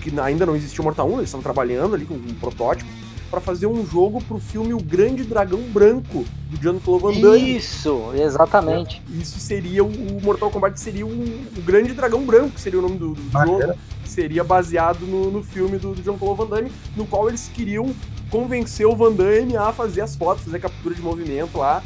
que 0.00 0.18
ainda 0.18 0.46
não 0.46 0.56
existia 0.56 0.80
o 0.80 0.84
Mortal 0.84 1.08
1, 1.08 1.12
eles 1.14 1.28
estavam 1.28 1.42
trabalhando 1.42 1.94
ali 1.94 2.04
com 2.04 2.14
um 2.14 2.34
protótipo 2.40 3.01
pra 3.32 3.40
fazer 3.40 3.66
um 3.66 3.86
jogo 3.86 4.22
pro 4.22 4.38
filme 4.38 4.74
O 4.74 4.78
Grande 4.78 5.24
Dragão 5.24 5.62
Branco 5.70 6.22
do 6.50 6.62
Jean-Claude 6.62 7.02
Van 7.02 7.20
Damme. 7.20 7.56
Isso, 7.56 8.12
exatamente. 8.14 9.02
Isso 9.08 9.40
seria 9.40 9.82
o, 9.82 10.20
Mortal 10.22 10.50
Kombat 10.50 10.78
seria 10.78 11.06
o, 11.06 11.08
o 11.08 11.62
Grande 11.64 11.94
Dragão 11.94 12.26
Branco, 12.26 12.50
que 12.50 12.60
seria 12.60 12.78
o 12.78 12.82
nome 12.82 12.98
do, 12.98 13.14
do 13.14 13.30
jogo, 13.30 13.74
que 14.02 14.08
seria 14.08 14.44
baseado 14.44 15.06
no, 15.06 15.30
no 15.30 15.42
filme 15.42 15.78
do, 15.78 15.94
do 15.94 16.02
Jean-Claude 16.02 16.36
Van 16.36 16.46
Damme, 16.46 16.70
no 16.94 17.06
qual 17.06 17.26
eles 17.26 17.50
queriam 17.54 17.94
convencer 18.28 18.86
o 18.86 18.94
Van 18.94 19.12
Damme 19.12 19.56
a 19.56 19.72
fazer 19.72 20.02
as 20.02 20.14
fotos, 20.14 20.44
fazer 20.44 20.58
a 20.58 20.60
captura 20.60 20.94
de 20.94 21.00
movimento 21.00 21.56
lá. 21.56 21.82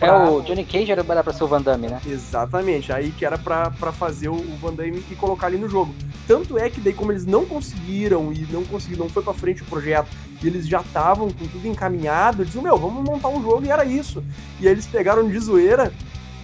É 0.00 0.06
pra- 0.06 0.30
o 0.30 0.40
Johnny 0.42 0.64
Cage 0.64 0.90
era 0.90 1.04
pra 1.22 1.32
ser 1.32 1.44
o 1.44 1.46
Van 1.46 1.60
Damme, 1.60 1.88
né? 1.88 2.00
Exatamente, 2.06 2.92
aí 2.92 3.10
que 3.10 3.24
era 3.24 3.36
pra, 3.36 3.70
pra 3.70 3.92
fazer 3.92 4.28
o, 4.28 4.36
Van 4.60 4.72
Damme 4.72 5.04
e 5.10 5.14
colocar 5.14 5.46
ali 5.48 5.58
no 5.58 5.68
jogo. 5.68 5.94
Tanto 6.26 6.58
é 6.58 6.70
que 6.70 6.80
daí, 6.80 6.92
como 6.94 7.12
eles 7.12 7.26
não 7.26 7.44
conseguiram 7.44 8.32
e 8.32 8.46
não 8.50 8.64
conseguiram, 8.64 9.04
não 9.04 9.10
foi 9.10 9.22
pra 9.22 9.34
frente 9.34 9.62
o 9.62 9.66
projeto, 9.66 10.08
e 10.42 10.46
eles 10.46 10.66
já 10.66 10.80
estavam 10.80 11.28
com 11.30 11.46
tudo 11.46 11.66
encaminhado, 11.68 12.44
diziam, 12.44 12.62
meu, 12.62 12.76
vamos 12.78 13.04
montar 13.04 13.28
um 13.28 13.42
jogo, 13.42 13.64
e 13.66 13.70
era 13.70 13.84
isso. 13.84 14.22
E 14.58 14.66
aí 14.66 14.72
eles 14.72 14.86
pegaram 14.86 15.28
de 15.28 15.38
zoeira 15.38 15.92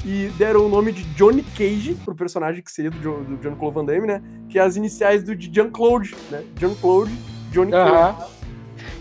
e 0.05 0.31
deram 0.37 0.67
o 0.67 0.69
nome 0.69 0.93
de 0.93 1.03
Johnny 1.15 1.43
Cage 1.43 1.97
pro 2.05 2.15
personagem 2.15 2.63
que 2.63 2.71
seria 2.71 2.91
do, 2.91 2.99
Jo- 3.01 3.25
do 3.25 3.43
Jean-Claude 3.43 3.75
Van 3.75 3.85
Damme, 3.85 4.07
né? 4.07 4.23
Que 4.49 4.59
é 4.59 4.63
as 4.63 4.77
iniciais 4.77 5.23
do 5.23 5.35
de 5.35 5.53
Jean-Claude, 5.53 6.15
né? 6.31 6.45
Jean-Claude, 6.61 7.13
Johnny 7.51 7.73
Cage. 7.73 8.36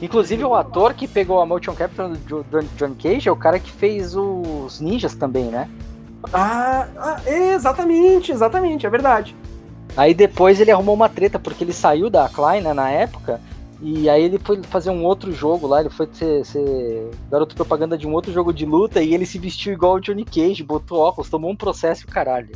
Inclusive 0.01 0.43
o 0.43 0.53
ator 0.55 0.93
que 0.93 1.07
pegou 1.07 1.39
a 1.39 1.45
motion 1.45 1.73
capture 1.73 2.09
do 2.09 2.17
Jo- 2.27 2.43
do 2.49 2.61
Johnny 2.77 2.95
Cage 2.95 3.30
é 3.30 3.31
o 3.31 3.35
cara 3.35 3.59
que 3.59 3.72
fez 3.72 4.15
os 4.15 4.80
ninjas 4.80 5.15
também, 5.15 5.45
né? 5.45 5.69
Ah, 6.34 6.88
ah, 6.97 7.22
exatamente, 7.30 8.31
exatamente, 8.31 8.85
é 8.85 8.89
verdade. 8.89 9.35
Aí 9.95 10.13
depois 10.13 10.59
ele 10.59 10.72
arrumou 10.72 10.95
uma 10.95 11.07
treta, 11.07 11.39
porque 11.39 11.63
ele 11.63 11.72
saiu 11.73 12.09
da 12.09 12.27
Klein, 12.27 12.61
né, 12.61 12.73
na 12.73 12.89
época, 12.89 13.39
e 13.81 14.09
aí 14.09 14.23
ele 14.23 14.38
foi 14.39 14.61
fazer 14.63 14.89
um 14.89 15.03
outro 15.05 15.31
jogo 15.31 15.67
lá, 15.67 15.80
ele 15.80 15.89
foi 15.89 16.09
ser, 16.11 16.43
ser 16.45 17.09
garoto 17.31 17.55
propaganda 17.55 17.97
de 17.97 18.05
um 18.05 18.11
outro 18.13 18.34
jogo 18.34 18.51
de 18.51 18.65
luta, 18.65 19.01
e 19.01 19.13
ele 19.13 19.26
se 19.26 19.38
vestiu 19.39 19.72
igual 19.72 19.93
o 19.95 19.99
Johnny 20.01 20.26
Cage, 20.26 20.63
botou 20.63 20.99
óculos, 20.99 21.30
tomou 21.30 21.49
um 21.51 21.55
processo 21.55 22.03
e 22.03 22.05
o 22.05 22.11
caralho. 22.11 22.49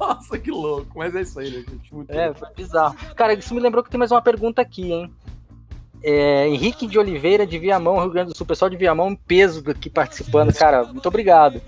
Nossa, 0.00 0.38
que 0.38 0.50
louco. 0.50 0.86
Mas 0.96 1.14
é 1.14 1.20
isso 1.22 1.38
aí, 1.38 1.50
né, 1.50 1.64
gente? 1.68 1.94
Muito 1.94 2.10
É, 2.10 2.32
foi 2.32 2.48
bizarro. 2.56 2.94
Cara, 3.14 3.34
isso 3.34 3.54
me 3.54 3.60
lembrou 3.60 3.82
que 3.84 3.90
tem 3.90 3.98
mais 3.98 4.10
uma 4.12 4.22
pergunta 4.22 4.62
aqui, 4.62 4.92
hein? 4.92 5.12
É, 6.02 6.48
Henrique 6.48 6.86
de 6.86 6.98
Oliveira 6.98 7.46
de 7.46 7.58
Viamão, 7.58 8.00
Rio 8.00 8.10
Grande 8.10 8.32
do 8.32 8.36
Sul, 8.36 8.46
pessoal 8.46 8.68
de 8.68 8.76
Viamão, 8.76 9.10
em 9.10 9.16
peso 9.16 9.62
aqui 9.70 9.88
participando, 9.88 10.52
cara, 10.52 10.84
muito 10.84 11.06
obrigado. 11.06 11.60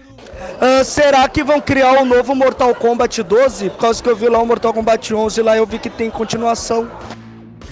Ah, 0.60 0.82
será 0.82 1.28
que 1.28 1.44
vão 1.44 1.60
criar 1.60 1.92
um 2.00 2.04
novo 2.04 2.34
Mortal 2.34 2.74
Kombat 2.74 3.22
12? 3.22 3.70
Por 3.70 3.78
causa 3.78 4.02
que 4.02 4.08
eu 4.08 4.16
vi 4.16 4.28
lá 4.28 4.40
o 4.40 4.46
Mortal 4.46 4.72
Kombat 4.72 5.14
11 5.14 5.42
lá 5.42 5.56
eu 5.56 5.66
vi 5.66 5.78
que 5.78 5.90
tem 5.90 6.10
continuação. 6.10 6.90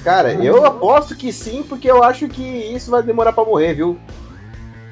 Cara, 0.05 0.33
eu 0.35 0.65
aposto 0.65 1.15
que 1.15 1.33
sim, 1.33 1.63
porque 1.63 1.89
eu 1.89 2.03
acho 2.03 2.29
que 2.29 2.43
isso 2.43 2.91
vai 2.91 3.03
demorar 3.03 3.33
pra 3.33 3.45
morrer, 3.45 3.75
viu? 3.75 3.99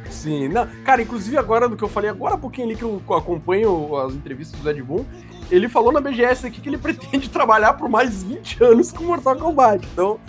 Sim, 0.08 0.48
não, 0.48 0.66
cara, 0.84 1.02
inclusive 1.02 1.36
agora 1.36 1.68
do 1.68 1.76
que 1.76 1.82
eu 1.82 1.88
falei 1.88 2.10
agora 2.10 2.34
há 2.34 2.38
pouquinho 2.38 2.66
ali 2.66 2.76
que 2.76 2.82
eu 2.82 3.00
acompanho 3.10 3.96
as 3.96 4.12
entrevistas 4.12 4.58
do 4.60 4.68
Ed 4.68 4.82
Boon, 4.82 5.04
ele 5.50 5.68
falou 5.68 5.92
na 5.92 6.00
BGS 6.00 6.46
aqui 6.46 6.60
que 6.60 6.68
ele 6.68 6.78
pretende 6.78 7.28
trabalhar 7.28 7.74
por 7.74 7.88
mais 7.88 8.22
20 8.22 8.62
anos 8.62 8.92
com 8.92 9.04
Mortal 9.04 9.36
Kombat. 9.36 9.86
Então, 9.92 10.20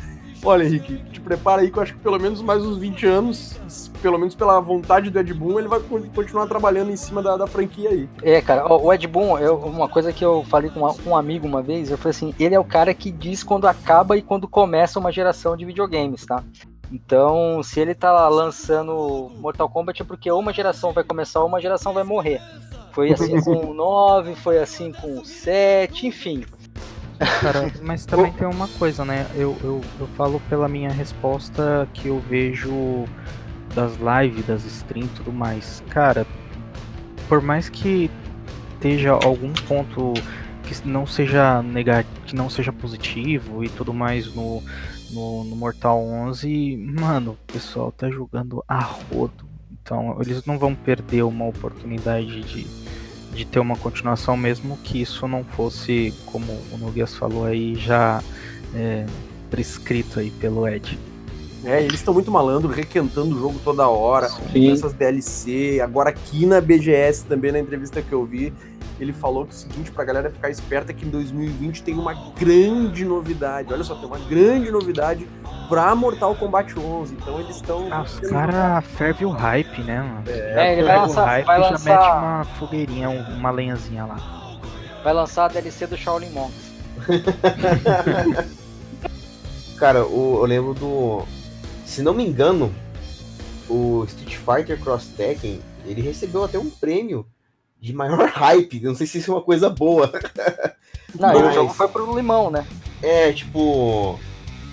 olha, 0.43 0.63
Henrique, 0.63 0.97
te 1.11 1.19
prepara 1.19 1.61
aí 1.61 1.71
que 1.71 1.77
eu 1.77 1.83
acho 1.83 1.93
que 1.93 1.99
pelo 1.99 2.19
menos 2.19 2.41
mais 2.41 2.63
uns 2.65 2.77
20 2.77 3.05
anos, 3.05 3.59
pelo 4.01 4.17
menos 4.17 4.33
pela 4.35 4.59
vontade 4.59 5.09
do 5.09 5.19
Ed 5.19 5.33
Boon, 5.33 5.59
ele 5.59 5.67
vai 5.67 5.79
con- 5.79 6.03
continuar 6.13 6.47
trabalhando 6.47 6.91
em 6.91 6.95
cima 6.95 7.21
da, 7.21 7.37
da 7.37 7.47
franquia 7.47 7.89
aí. 7.89 8.09
É, 8.23 8.41
cara, 8.41 8.71
o 8.71 8.91
Ed 8.93 9.07
Boon, 9.07 9.37
eu- 9.39 9.57
uma 9.57 9.87
coisa 9.87 10.11
que 10.11 10.23
eu 10.25 10.43
falei 10.49 10.69
com 10.69 10.81
um 11.05 11.15
amigo 11.15 11.47
uma 11.47 11.61
vez, 11.61 11.89
eu 11.91 11.97
falei 11.97 12.11
assim, 12.11 12.33
ele 12.39 12.55
é 12.55 12.59
o 12.59 12.63
cara 12.63 12.93
que 12.93 13.11
diz 13.11 13.43
quando 13.43 13.67
acaba 13.67 14.17
e 14.17 14.21
quando 14.21 14.47
começa 14.47 14.99
uma 14.99 15.11
geração 15.11 15.55
de 15.55 15.65
videogames, 15.65 16.25
tá? 16.25 16.43
Então, 16.91 17.63
se 17.63 17.79
ele 17.79 17.95
tá 17.95 18.27
lançando 18.27 19.31
Mortal 19.39 19.69
Kombat 19.69 20.01
é 20.01 20.05
porque 20.05 20.29
uma 20.29 20.51
geração 20.51 20.91
vai 20.91 21.03
começar 21.05 21.39
ou 21.39 21.47
uma 21.47 21.61
geração 21.61 21.93
vai 21.93 22.03
morrer. 22.03 22.41
Foi 22.91 23.13
assim 23.13 23.39
com 23.41 23.67
o 23.67 23.73
9, 23.73 24.35
foi 24.35 24.59
assim 24.59 24.91
com 24.91 25.19
o 25.19 25.25
7, 25.25 26.07
enfim. 26.07 26.43
Cara, 27.41 27.71
mas 27.83 28.05
também 28.05 28.31
tem 28.33 28.47
uma 28.47 28.67
coisa, 28.67 29.05
né? 29.05 29.27
Eu, 29.35 29.55
eu, 29.63 29.81
eu 29.99 30.07
falo 30.17 30.41
pela 30.49 30.67
minha 30.67 30.89
resposta 30.89 31.87
que 31.93 32.07
eu 32.07 32.19
vejo 32.19 33.05
das 33.75 33.93
lives, 33.97 34.45
das 34.45 34.65
streams 34.65 35.11
e 35.11 35.15
tudo 35.17 35.31
mais. 35.31 35.83
Cara, 35.89 36.25
por 37.27 37.41
mais 37.41 37.69
que 37.69 38.09
esteja 38.73 39.11
algum 39.11 39.53
ponto 39.53 40.13
que 40.63 40.87
não 40.87 41.05
seja 41.05 41.61
negativo, 41.61 42.21
que 42.25 42.35
não 42.35 42.49
seja 42.49 42.73
positivo 42.73 43.63
e 43.63 43.69
tudo 43.69 43.93
mais 43.93 44.33
no, 44.33 44.63
no, 45.11 45.43
no 45.43 45.55
Mortal 45.55 46.03
11 46.03 46.49
e, 46.49 46.77
mano, 46.77 47.31
o 47.31 47.51
pessoal 47.51 47.91
tá 47.91 48.09
jogando 48.09 48.63
a 48.67 48.79
rodo. 48.79 49.45
Então 49.71 50.17
eles 50.21 50.45
não 50.45 50.57
vão 50.57 50.73
perder 50.73 51.23
uma 51.23 51.45
oportunidade 51.45 52.41
de, 52.41 52.65
de 53.33 53.45
ter 53.45 53.59
uma 53.59 53.75
continuação, 53.75 54.35
mesmo 54.35 54.77
que 54.83 55.01
isso 55.01 55.27
não 55.27 55.43
fosse, 55.43 56.13
como 56.25 56.51
o 56.71 56.77
Noguês 56.77 57.15
falou 57.15 57.45
aí, 57.45 57.75
já 57.75 58.21
é, 58.75 59.05
prescrito 59.49 60.19
aí 60.19 60.31
pelo 60.31 60.67
Ed. 60.67 60.99
É, 61.63 61.83
eles 61.83 61.95
estão 61.95 62.13
muito 62.13 62.31
malandro, 62.31 62.69
requentando 62.69 63.35
o 63.35 63.39
jogo 63.39 63.59
toda 63.63 63.87
hora, 63.87 64.27
Sim. 64.29 64.71
essas 64.71 64.93
DLC. 64.93 65.79
Agora 65.79 66.09
aqui 66.09 66.45
na 66.45 66.59
BGS 66.59 67.25
também, 67.25 67.51
na 67.51 67.59
entrevista 67.59 68.01
que 68.01 68.11
eu 68.11 68.25
vi, 68.25 68.51
ele 69.01 69.13
falou 69.13 69.45
que 69.45 69.53
o 69.53 69.57
seguinte, 69.57 69.91
pra 69.91 70.03
galera 70.05 70.29
ficar 70.29 70.49
esperta, 70.49 70.91
é 70.91 70.95
que 70.95 71.05
em 71.05 71.09
2020 71.09 71.81
tem 71.83 71.95
uma 71.95 72.13
grande 72.37 73.03
novidade. 73.03 73.73
Olha 73.73 73.83
só, 73.83 73.95
tem 73.95 74.05
uma 74.05 74.19
grande 74.19 74.69
novidade 74.69 75.27
pra 75.67 75.95
Mortal 75.95 76.35
Kombat 76.35 76.77
11. 76.77 77.15
Então 77.15 77.39
eles 77.39 77.55
estão... 77.55 77.87
Ah, 77.91 78.03
os 78.03 78.19
caras 78.29 78.85
fervem 78.85 79.25
o 79.27 79.31
hype, 79.31 79.81
né, 79.81 80.01
mano? 80.01 80.23
É, 80.27 80.73
ele 80.73 80.83
vai 80.83 80.91
Ferve 80.93 80.99
o 80.99 81.07
lançar, 81.07 81.25
hype 81.25 81.45
vai 81.45 81.59
e 81.59 81.63
já 81.63 81.69
lançar, 81.71 81.97
mete 81.97 82.17
uma 82.23 82.43
fogueirinha, 82.59 83.09
um- 83.09 83.35
uma 83.37 83.51
lenhazinha 83.51 84.05
lá. 84.05 84.59
vai 85.03 85.13
lançar 85.13 85.45
a 85.45 85.47
DLC 85.47 85.87
do 85.87 85.97
Shaolin 85.97 86.29
Monks. 86.29 86.71
Cara, 89.77 90.05
o- 90.05 90.39
eu 90.41 90.45
lembro 90.45 90.73
do. 90.73 91.23
Se 91.85 92.01
não 92.01 92.13
me 92.13 92.25
engano, 92.25 92.73
o 93.67 94.03
Street 94.07 94.37
Fighter 94.37 94.79
Cross 94.79 95.07
Tekken, 95.17 95.59
ele 95.85 96.01
recebeu 96.01 96.43
até 96.43 96.57
um 96.59 96.69
prêmio 96.69 97.25
de 97.81 97.91
maior 97.93 98.29
hype. 98.29 98.79
Não 98.79 98.95
sei 98.95 99.07
se 99.07 99.17
isso 99.17 99.31
é 99.31 99.33
uma 99.35 99.41
coisa 99.41 99.69
boa. 99.69 100.11
Não, 101.19 101.33
e 101.33 101.37
o 101.37 101.45
Mas- 101.45 101.55
jogo 101.55 101.73
foi 101.73 101.87
pro 101.87 102.15
limão, 102.15 102.49
né? 102.51 102.65
É, 103.01 103.31
tipo. 103.33 104.19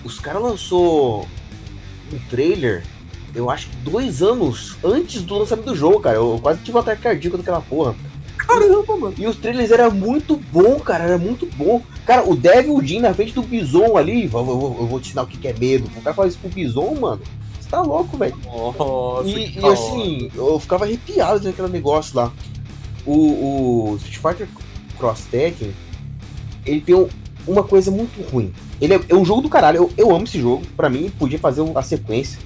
Os 0.03 0.17
caras 0.19 0.41
lançou 0.41 1.27
um 2.13 2.19
trailer, 2.29 2.83
eu 3.35 3.49
acho 3.49 3.67
que 3.69 3.75
dois 3.77 4.21
anos 4.23 4.77
antes 4.83 5.21
do 5.23 5.37
lançamento 5.37 5.65
do 5.65 5.75
jogo, 5.75 5.99
cara. 5.99 6.15
Eu 6.15 6.39
quase 6.41 6.61
tive 6.61 6.77
um 6.77 6.79
ataque 6.79 7.01
cardíaco 7.01 7.37
daquela 7.37 7.59
porra. 7.61 7.93
Caramba, 8.37 8.95
mano. 8.95 9.13
E 9.17 9.27
os 9.27 9.35
trailers 9.35 9.69
eram 9.71 9.91
muito 9.91 10.37
bom, 10.37 10.79
cara, 10.79 11.03
era 11.03 11.17
muito 11.17 11.45
bom. 11.57 11.81
Cara, 12.05 12.23
o 12.27 12.35
Devil 12.35 12.81
Jin 12.81 12.99
na 13.01 13.13
frente 13.13 13.33
do 13.33 13.41
Bison 13.43 13.97
ali, 13.97 14.29
eu, 14.31 14.39
eu- 14.39 14.77
eu 14.79 14.87
vou 14.87 14.99
te 14.99 15.07
ensinar 15.07 15.23
o 15.23 15.27
que 15.27 15.37
que 15.37 15.47
é 15.49 15.53
medo. 15.53 15.89
O 15.97 16.01
cara 16.01 16.15
fala 16.15 16.27
isso 16.29 16.39
pro 16.39 16.49
Bison, 16.49 16.95
mano. 16.95 17.21
Você 17.59 17.69
tá 17.69 17.81
louco, 17.81 18.15
velho. 18.17 18.37
Nossa, 18.45 19.27
E, 19.27 19.59
e 19.59 19.65
assim, 19.65 20.31
eu 20.33 20.57
ficava 20.59 20.85
arrepiado 20.85 21.41
daquele 21.41 21.67
negócio 21.67 22.15
lá. 22.15 22.31
O, 23.11 23.93
o 23.93 23.95
Street 23.97 24.17
Fighter 24.17 24.47
Cross 24.97 25.25
Tekken, 25.31 25.73
ele 26.65 26.81
tem 26.81 26.93
um- 26.95 27.07
uma 27.47 27.63
coisa 27.63 27.89
muito 27.89 28.21
ruim. 28.29 28.53
Ele 28.79 28.93
é, 28.93 28.99
é 29.09 29.15
um 29.15 29.25
jogo 29.25 29.41
do 29.41 29.49
caralho, 29.49 29.77
eu, 29.77 29.91
eu 29.97 30.15
amo 30.15 30.25
esse 30.25 30.39
jogo. 30.39 30.63
Pra 30.77 30.89
mim, 30.89 31.11
podia 31.17 31.39
fazer 31.39 31.63
a 31.75 31.81
sequência. 31.81 32.39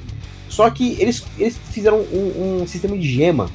Só 0.48 0.70
que 0.70 0.96
eles, 1.02 1.24
eles 1.38 1.58
fizeram 1.72 2.00
um, 2.00 2.62
um 2.62 2.68
sistema 2.68 2.98
de 2.98 3.08
gema. 3.10 3.50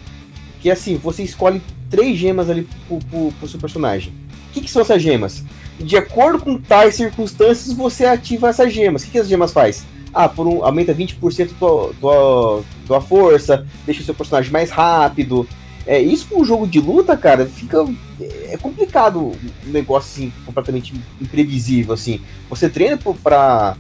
Que 0.61 0.71
assim, 0.71 0.97
você 0.97 1.23
escolhe 1.23 1.63
três 1.89 2.19
gemas 2.19 2.51
ali 2.51 2.69
pro, 2.87 2.99
pro, 2.99 3.33
pro 3.33 3.49
seu 3.49 3.59
personagem. 3.59 4.13
O 4.51 4.53
que, 4.53 4.61
que 4.63 4.71
são 4.71 4.83
essas 4.83 5.01
gemas? 5.01 5.45
De 5.81 5.97
acordo 5.97 6.41
com 6.41 6.59
tais 6.59 6.97
circunstâncias, 6.97 7.73
você 7.75 8.05
ativa 8.05 8.49
essas 8.49 8.73
gemas. 8.73 9.03
O 9.03 9.07
que, 9.07 9.13
que 9.13 9.19
as 9.19 9.29
gemas 9.29 9.53
faz? 9.53 9.87
Ah, 10.13 10.29
por 10.29 10.47
um, 10.47 10.65
aumenta 10.65 10.93
20% 10.95 11.51
tua, 11.59 11.95
tua, 12.01 12.65
tua 12.87 13.01
força, 13.01 13.65
deixa 13.87 14.01
o 14.03 14.05
seu 14.05 14.15
personagem 14.15 14.51
mais 14.51 14.71
rápido. 14.71 15.47
É, 15.89 15.99
isso 15.99 16.27
com 16.29 16.43
um 16.43 16.45
jogo 16.45 16.67
de 16.67 16.79
luta, 16.81 17.17
cara, 17.17 17.47
fica. 17.47 17.79
É 18.51 18.59
complicado 18.59 19.33
um 19.67 19.71
negócio 19.71 20.11
assim, 20.25 20.33
completamente 20.45 20.93
imprevisível, 21.19 21.95
assim. 21.95 22.21
Você 22.51 22.69
treina 22.69 22.99
pra 23.23 23.75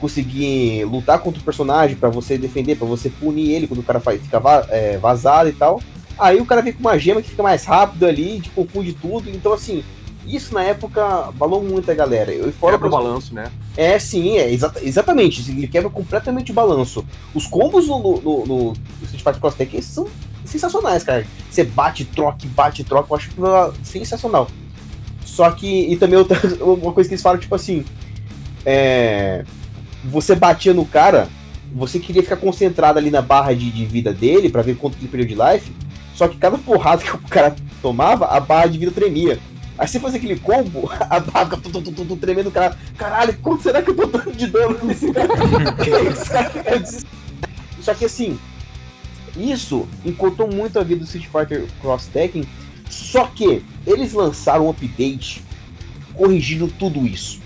conseguir 0.00 0.84
lutar 0.86 1.20
contra 1.20 1.40
o 1.40 1.44
personagem, 1.44 1.94
pra 1.94 2.08
você 2.08 2.36
defender, 2.36 2.76
pra 2.76 2.86
você 2.86 3.08
punir 3.08 3.52
ele 3.52 3.68
quando 3.68 3.78
o 3.78 3.84
cara 3.84 4.00
faz, 4.00 4.20
fica 4.20 4.42
é, 4.70 4.98
vazado 4.98 5.48
e 5.48 5.52
tal. 5.52 5.80
Aí 6.18 6.40
o 6.40 6.44
cara 6.44 6.62
vem 6.62 6.72
com 6.72 6.80
uma 6.80 6.98
gema 6.98 7.22
que 7.22 7.30
fica 7.30 7.44
mais 7.44 7.64
rápido 7.64 8.06
ali, 8.06 8.40
te 8.40 8.50
confunde 8.50 8.92
tudo. 8.94 9.30
Então, 9.30 9.52
assim, 9.52 9.84
isso 10.26 10.52
na 10.52 10.64
época 10.64 11.30
balou 11.34 11.62
muito 11.62 11.88
a 11.88 11.94
galera. 11.94 12.32
Eu, 12.32 12.52
fora 12.52 12.72
Quebra 12.72 12.88
o 12.88 12.90
balanço, 12.90 13.32
né? 13.32 13.44
é, 13.76 13.96
sim, 14.00 14.36
é 14.36 14.52
exata- 14.52 14.80
exatamente. 14.82 15.48
Ele 15.48 15.68
quebra 15.68 15.88
completamente 15.88 16.50
o 16.50 16.54
balanço. 16.54 17.04
Os 17.32 17.46
combos 17.46 17.86
no, 17.86 17.98
no, 18.00 18.20
no, 18.20 18.44
no 18.46 18.72
Street 19.04 19.22
Fighter 19.22 19.40
Cross 19.40 19.54
Tekken 19.54 19.80
são 19.80 20.08
sensacionais, 20.52 21.02
cara. 21.02 21.26
Você 21.50 21.64
bate, 21.64 22.04
troca, 22.04 22.38
bate, 22.54 22.84
troca. 22.84 23.08
Eu 23.10 23.16
acho 23.16 23.30
que 23.30 23.86
sensacional. 23.86 24.48
Só 25.24 25.50
que, 25.50 25.90
e 25.90 25.96
também 25.96 26.18
outra, 26.18 26.38
uma 26.62 26.92
coisa 26.92 27.08
que 27.08 27.14
eles 27.14 27.22
falam, 27.22 27.40
tipo 27.40 27.54
assim, 27.54 27.84
é, 28.64 29.44
você 30.04 30.34
batia 30.34 30.74
no 30.74 30.84
cara, 30.84 31.28
você 31.74 31.98
queria 31.98 32.22
ficar 32.22 32.36
concentrado 32.36 32.98
ali 32.98 33.10
na 33.10 33.22
barra 33.22 33.54
de, 33.54 33.70
de 33.70 33.86
vida 33.86 34.12
dele 34.12 34.48
pra 34.48 34.62
ver 34.62 34.76
quanto 34.76 34.98
ele 34.98 35.08
perdeu 35.08 35.26
de 35.26 35.34
life. 35.34 35.72
Só 36.14 36.28
que 36.28 36.36
cada 36.36 36.58
porrada 36.58 37.02
que 37.02 37.14
o 37.14 37.18
cara 37.20 37.54
tomava, 37.80 38.26
a 38.26 38.38
barra 38.40 38.66
de 38.66 38.78
vida 38.78 38.92
tremia. 38.92 39.38
Aí 39.78 39.88
você 39.88 39.98
fazia 39.98 40.18
aquele 40.18 40.38
combo, 40.38 40.90
a 41.00 41.18
barra 41.18 41.56
tu, 41.56 42.16
tremendo, 42.16 42.48
o 42.48 42.52
cara, 42.52 42.76
caralho, 42.96 43.36
quanto 43.38 43.62
será 43.62 43.82
que 43.82 43.90
eu 43.90 43.96
tô 43.96 44.06
dando 44.06 44.32
de 44.32 44.46
dano 44.46 44.78
nesse 44.82 45.10
cara? 45.12 45.28
Fica. 45.82 47.06
Só 47.80 47.94
que 47.94 48.04
assim, 48.04 48.38
isso 49.36 49.88
encurtou 50.04 50.50
muito 50.50 50.78
a 50.78 50.82
vida 50.82 51.00
do 51.00 51.04
Street 51.04 51.26
Fighter 51.26 51.66
Cross 51.80 52.06
Tekken, 52.06 52.44
só 52.90 53.26
que 53.26 53.64
eles 53.86 54.12
lançaram 54.12 54.66
um 54.66 54.70
update 54.70 55.42
corrigindo 56.14 56.68
tudo 56.78 57.06
isso. 57.06 57.40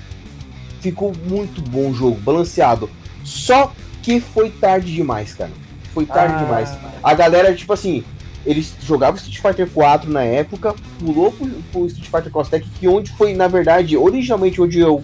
Ficou 0.80 1.12
muito 1.28 1.62
bom 1.62 1.90
o 1.90 1.94
jogo, 1.94 2.20
balanceado. 2.20 2.90
Só 3.24 3.72
que 4.02 4.20
foi 4.20 4.50
tarde 4.50 4.94
demais, 4.94 5.34
cara. 5.34 5.50
Foi 5.92 6.04
tarde 6.04 6.34
Ah, 6.34 6.44
demais. 6.44 6.78
A 7.02 7.14
galera, 7.14 7.54
tipo 7.54 7.72
assim, 7.72 8.04
eles 8.44 8.74
jogavam 8.82 9.16
Street 9.16 9.40
Fighter 9.40 9.68
4 9.68 10.10
na 10.10 10.22
época, 10.22 10.74
pulou 10.98 11.32
pro, 11.32 11.48
pro 11.72 11.86
Street 11.86 12.08
Fighter 12.08 12.30
Cross 12.30 12.48
Tekken, 12.48 12.70
que 12.78 12.88
onde 12.88 13.10
foi, 13.12 13.34
na 13.34 13.48
verdade, 13.48 13.96
originalmente 13.96 14.60
onde 14.60 14.78
eu, 14.78 15.02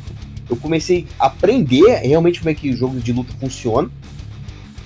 eu 0.48 0.56
comecei 0.56 1.06
a 1.18 1.26
aprender 1.26 2.00
realmente 2.00 2.40
como 2.40 2.50
é 2.50 2.54
que 2.54 2.70
o 2.70 2.76
jogo 2.76 3.00
de 3.00 3.12
luta 3.12 3.32
funciona. 3.40 3.90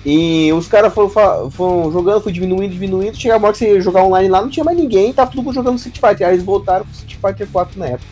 E 0.05 0.51
os 0.53 0.67
caras 0.67 0.93
foram, 0.93 1.49
foram 1.49 1.91
jogando, 1.91 2.21
foi 2.21 2.31
diminuindo, 2.31 2.73
diminuindo. 2.73 3.17
Chega 3.17 3.35
a 3.35 3.37
hora 3.37 3.51
que 3.51 3.57
você 3.57 3.73
ia 3.73 3.81
jogar 3.81 4.03
online 4.03 4.29
lá, 4.29 4.41
não 4.41 4.49
tinha 4.49 4.63
mais 4.63 4.77
ninguém, 4.77 5.11
tava 5.11 5.31
todo 5.31 5.43
mundo 5.43 5.55
jogando 5.55 5.77
Street 5.77 5.99
Fighter. 5.99 6.27
Aí 6.27 6.33
eles 6.33 6.45
voltaram 6.45 6.85
pro 6.85 6.93
Street 6.93 7.17
Fighter 7.19 7.47
4 7.51 7.79
na 7.79 7.87
época. 7.87 8.07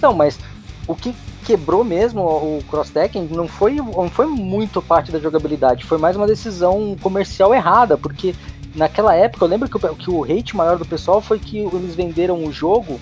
Não, 0.00 0.12
mas 0.12 0.38
o 0.86 0.94
que 0.94 1.14
quebrou 1.44 1.84
mesmo 1.84 2.22
o 2.22 2.62
Cross 2.68 2.90
Tekken 2.90 3.28
não 3.30 3.48
foi, 3.48 3.74
não 3.74 4.08
foi 4.08 4.26
muito 4.26 4.80
parte 4.80 5.10
da 5.10 5.18
jogabilidade, 5.18 5.84
foi 5.84 5.98
mais 5.98 6.16
uma 6.16 6.26
decisão 6.26 6.96
comercial 7.00 7.52
errada, 7.52 7.96
porque 7.98 8.34
naquela 8.74 9.14
época 9.14 9.44
eu 9.44 9.48
lembro 9.48 9.68
que 9.68 9.76
o, 9.76 9.94
que 9.94 10.10
o 10.10 10.24
hate 10.24 10.56
maior 10.56 10.78
do 10.78 10.84
pessoal 10.84 11.20
foi 11.20 11.38
que 11.38 11.58
eles 11.58 11.94
venderam 11.94 12.44
o 12.44 12.52
jogo 12.52 13.00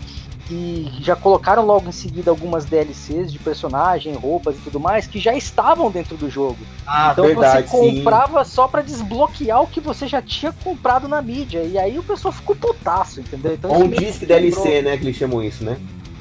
e 0.51 0.93
já 1.01 1.15
colocaram 1.15 1.65
logo 1.65 1.89
em 1.89 1.93
seguida 1.93 2.31
algumas 2.31 2.65
DLCs 2.65 3.33
de 3.33 3.39
personagem, 3.39 4.15
roupas 4.15 4.57
e 4.57 4.61
tudo 4.61 4.81
mais 4.81 5.07
que 5.07 5.19
já 5.19 5.35
estavam 5.35 5.91
dentro 5.91 6.17
do 6.17 6.29
jogo. 6.29 6.59
Ah, 6.87 7.11
Então 7.13 7.25
você 7.35 7.63
comprava 7.63 8.45
só 8.45 8.67
pra 8.67 8.83
desbloquear 8.83 9.63
o 9.63 9.67
que 9.67 9.81
você 9.81 10.07
já 10.07 10.21
tinha 10.21 10.53
comprado 10.53 11.07
na 11.09 11.23
mídia. 11.23 11.63
E 11.63 11.79
aí 11.79 11.99
o 11.99 12.03
pessoal 12.03 12.33
ficou 12.33 12.57
putaço, 12.57 13.21
entendeu? 13.21 13.55
Então 13.55 13.73
um 13.73 13.89
disque. 13.89 14.27
DLC, 14.27 14.83
né? 14.83 14.97
Que 14.97 15.05
eles 15.05 15.17
chamam 15.17 15.43
isso, 15.43 15.65
né? 15.65 15.79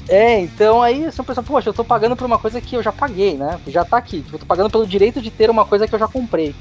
É, 0.07 0.39
então 0.39 0.81
aí 0.81 1.05
você 1.05 1.21
pensa, 1.21 1.43
poxa, 1.43 1.69
eu 1.69 1.73
tô 1.73 1.83
pagando 1.83 2.15
por 2.15 2.25
uma 2.25 2.39
coisa 2.39 2.59
que 2.59 2.75
eu 2.75 2.81
já 2.81 2.91
paguei, 2.91 3.35
né? 3.35 3.59
Já 3.67 3.85
tá 3.85 3.97
aqui. 3.97 4.21
Tipo, 4.21 4.35
eu 4.35 4.39
tô 4.39 4.45
pagando 4.45 4.69
pelo 4.69 4.87
direito 4.87 5.21
de 5.21 5.29
ter 5.29 5.49
uma 5.49 5.65
coisa 5.65 5.87
que 5.87 5.93
eu 5.93 5.99
já 5.99 6.07
comprei. 6.07 6.55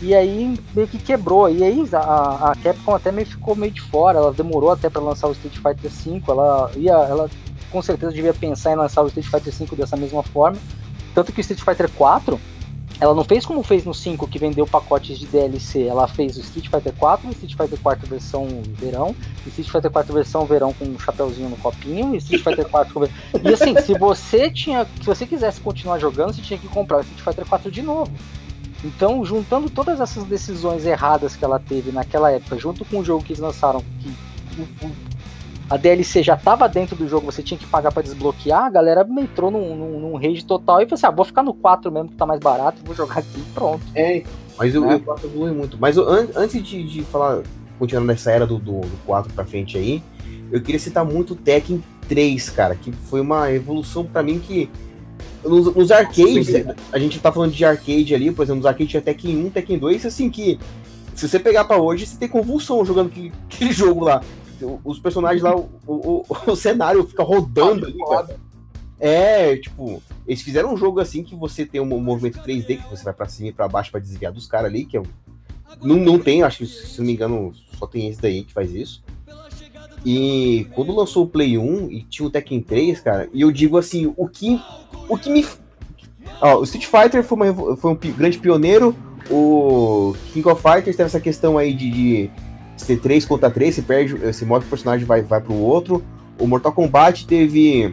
E 0.00 0.14
aí 0.14 0.58
meio 0.74 0.88
que 0.88 0.98
quebrou. 0.98 1.48
E 1.48 1.62
aí 1.62 1.88
a, 1.92 2.50
a 2.50 2.56
Capcom 2.56 2.94
até 2.94 3.10
meio 3.10 3.26
ficou 3.26 3.56
meio 3.56 3.72
de 3.72 3.80
fora. 3.80 4.18
Ela 4.18 4.32
demorou 4.32 4.70
até 4.70 4.90
pra 4.90 5.00
lançar 5.00 5.28
o 5.28 5.32
Street 5.32 5.56
Fighter 5.56 5.90
V. 5.90 6.22
Ela 6.28 6.70
ia. 6.76 6.92
Ela 6.92 7.30
com 7.70 7.82
certeza 7.82 8.12
devia 8.12 8.32
pensar 8.32 8.72
em 8.72 8.76
lançar 8.76 9.02
o 9.02 9.08
Street 9.08 9.26
Fighter 9.26 9.52
V 9.52 9.76
dessa 9.76 9.96
mesma 9.96 10.22
forma. 10.22 10.58
Tanto 11.14 11.32
que 11.32 11.40
o 11.40 11.42
Street 11.42 11.62
Fighter 11.62 11.90
4 11.90 12.38
ela 12.98 13.14
não 13.14 13.24
fez 13.24 13.44
como 13.44 13.62
fez 13.62 13.84
no 13.84 13.92
5, 13.92 14.26
que 14.26 14.38
vendeu 14.38 14.66
pacotes 14.66 15.18
de 15.18 15.26
DLC. 15.26 15.84
Ela 15.84 16.08
fez 16.08 16.36
o 16.36 16.40
Street 16.40 16.68
Fighter 16.68 16.92
4, 16.94 17.28
o 17.28 17.30
Street 17.32 17.54
Fighter 17.54 17.78
4 17.78 18.08
versão 18.08 18.48
verão, 18.78 19.14
o 19.44 19.48
Street 19.48 19.68
Fighter 19.68 19.90
4 19.90 20.14
versão 20.14 20.46
verão 20.46 20.72
com 20.72 20.86
um 20.86 20.98
chapéuzinho 20.98 21.50
no 21.50 21.56
copinho, 21.56 22.14
e 22.14 22.18
Street 22.18 22.42
Fighter 22.42 22.66
4 22.68 22.94
com... 22.94 23.04
E 23.04 23.52
assim, 23.52 23.78
se 23.82 23.98
você 23.98 24.50
tinha. 24.50 24.86
Se 25.00 25.06
você 25.06 25.26
quisesse 25.26 25.60
continuar 25.60 25.98
jogando, 25.98 26.32
você 26.32 26.40
tinha 26.40 26.58
que 26.58 26.68
comprar 26.68 26.98
o 26.98 27.00
Street 27.00 27.22
Fighter 27.22 27.46
4 27.46 27.70
de 27.70 27.82
novo. 27.82 28.10
Então, 28.84 29.24
juntando 29.24 29.68
todas 29.70 30.00
essas 30.00 30.24
decisões 30.24 30.84
erradas 30.84 31.34
que 31.34 31.44
ela 31.44 31.58
teve 31.58 31.90
naquela 31.90 32.30
época, 32.30 32.58
junto 32.58 32.84
com 32.84 32.98
o 33.00 33.04
jogo 33.04 33.24
que 33.24 33.32
eles 33.32 33.40
lançaram, 33.40 33.82
que 34.00 34.12
a 35.68 35.76
DLC 35.76 36.22
já 36.22 36.34
estava 36.34 36.68
dentro 36.68 36.94
do 36.94 37.08
jogo, 37.08 37.26
você 37.26 37.42
tinha 37.42 37.58
que 37.58 37.66
pagar 37.66 37.90
para 37.92 38.02
desbloquear, 38.02 38.64
a 38.64 38.70
galera 38.70 39.04
entrou 39.18 39.50
num, 39.50 39.74
num, 39.74 40.00
num 40.00 40.16
rage 40.16 40.44
total 40.44 40.80
e 40.80 40.84
falou 40.84 40.94
assim: 40.94 41.06
ah, 41.06 41.10
vou 41.10 41.24
ficar 41.24 41.42
no 41.42 41.52
4 41.54 41.90
mesmo, 41.90 42.10
que 42.10 42.14
tá 42.16 42.24
mais 42.26 42.38
barato, 42.38 42.78
vou 42.84 42.94
jogar 42.94 43.18
aqui 43.18 43.40
e 43.40 43.42
pronto. 43.52 43.82
É, 43.94 44.22
mas 44.56 44.74
Né? 44.74 44.94
o 44.94 45.00
4 45.00 45.26
evolui 45.26 45.50
muito. 45.52 45.76
Mas 45.80 45.96
eu- 45.96 46.08
an- 46.08 46.28
antes 46.36 46.62
de, 46.62 46.84
de 46.84 47.02
falar, 47.02 47.42
continuando 47.78 48.06
nessa 48.08 48.30
era 48.30 48.46
do, 48.46 48.58
do, 48.58 48.80
do 48.82 48.96
4 49.04 49.32
pra 49.32 49.44
frente 49.44 49.76
aí, 49.76 50.00
eu 50.52 50.62
queria 50.62 50.78
citar 50.78 51.04
muito 51.04 51.32
o 51.32 51.36
Tekken 51.36 51.82
3, 52.08 52.50
cara, 52.50 52.76
que 52.76 52.92
foi 52.92 53.20
uma 53.20 53.50
evolução 53.50 54.04
pra 54.04 54.22
mim 54.22 54.38
que. 54.38 54.70
Nos, 55.48 55.74
nos 55.74 55.90
arcades, 55.90 56.48
a 56.92 56.98
gente 56.98 57.18
tá 57.18 57.32
falando 57.32 57.52
de 57.52 57.64
arcade 57.64 58.14
ali, 58.14 58.30
por 58.30 58.42
exemplo, 58.42 58.58
nos 58.58 58.66
arcades 58.66 58.90
tinha 58.90 59.02
Tekken 59.02 59.46
1, 59.46 59.50
Tekken 59.50 59.78
2, 59.78 60.06
assim 60.06 60.30
que 60.30 60.58
se 61.14 61.26
você 61.26 61.38
pegar 61.38 61.64
pra 61.64 61.78
hoje, 61.78 62.06
você 62.06 62.16
tem 62.16 62.28
convulsão 62.28 62.84
jogando 62.84 63.08
aquele, 63.08 63.32
aquele 63.46 63.72
jogo 63.72 64.04
lá. 64.04 64.22
Os 64.84 64.98
personagens 64.98 65.42
lá, 65.42 65.56
o, 65.56 65.68
o, 65.86 66.24
o 66.46 66.54
cenário 66.56 67.06
fica 67.06 67.22
rodando 67.22 67.86
ali, 67.86 67.98
cara. 67.98 68.36
É, 68.98 69.56
tipo, 69.56 70.02
eles 70.26 70.42
fizeram 70.42 70.72
um 70.72 70.76
jogo 70.76 71.00
assim 71.00 71.22
que 71.22 71.34
você 71.34 71.64
tem 71.64 71.80
um 71.80 72.00
movimento 72.00 72.38
3D, 72.40 72.82
que 72.82 72.90
você 72.90 73.04
vai 73.04 73.14
pra 73.14 73.28
cima 73.28 73.48
e 73.48 73.52
pra 73.52 73.68
baixo 73.68 73.90
pra 73.90 74.00
desviar 74.00 74.32
dos 74.32 74.46
caras 74.46 74.70
ali, 74.70 74.84
que 74.84 74.96
é 74.96 75.00
um... 75.00 75.06
não, 75.82 75.96
não 75.96 76.18
tem, 76.18 76.42
acho 76.42 76.58
que 76.58 76.66
se 76.66 76.98
não 76.98 77.06
me 77.06 77.12
engano, 77.12 77.52
só 77.78 77.86
tem 77.86 78.08
esse 78.08 78.20
daí 78.20 78.44
que 78.44 78.52
faz 78.52 78.74
isso. 78.74 79.02
E 80.08 80.68
quando 80.72 80.94
lançou 80.94 81.24
o 81.24 81.26
Play 81.26 81.58
1 81.58 81.90
e 81.90 82.02
tinha 82.04 82.28
o 82.28 82.30
Tekken 82.30 82.60
3, 82.60 83.00
cara, 83.00 83.28
e 83.34 83.40
eu 83.40 83.50
digo 83.50 83.76
assim, 83.76 84.14
o 84.16 84.28
que, 84.28 84.56
o 85.08 85.18
que 85.18 85.28
me. 85.28 85.44
Ó, 86.40 86.60
o 86.60 86.62
Street 86.62 86.86
Fighter 86.86 87.24
foi, 87.24 87.50
uma, 87.50 87.76
foi 87.76 87.90
um 87.90 87.96
grande 87.96 88.38
pioneiro, 88.38 88.94
o 89.28 90.14
King 90.32 90.48
of 90.48 90.62
Fighters 90.62 90.94
teve 90.96 91.08
essa 91.08 91.18
questão 91.18 91.58
aí 91.58 91.74
de, 91.74 91.90
de 91.90 92.30
ser 92.76 93.00
3 93.00 93.24
contra 93.24 93.50
3, 93.50 93.74
você 93.74 93.82
perde, 93.82 94.14
você 94.14 94.46
que 94.46 94.52
o 94.52 94.60
personagem 94.60 95.04
vai, 95.04 95.22
vai 95.22 95.40
pro 95.40 95.54
outro. 95.54 96.04
O 96.38 96.46
Mortal 96.46 96.72
Kombat 96.72 97.26
teve 97.26 97.92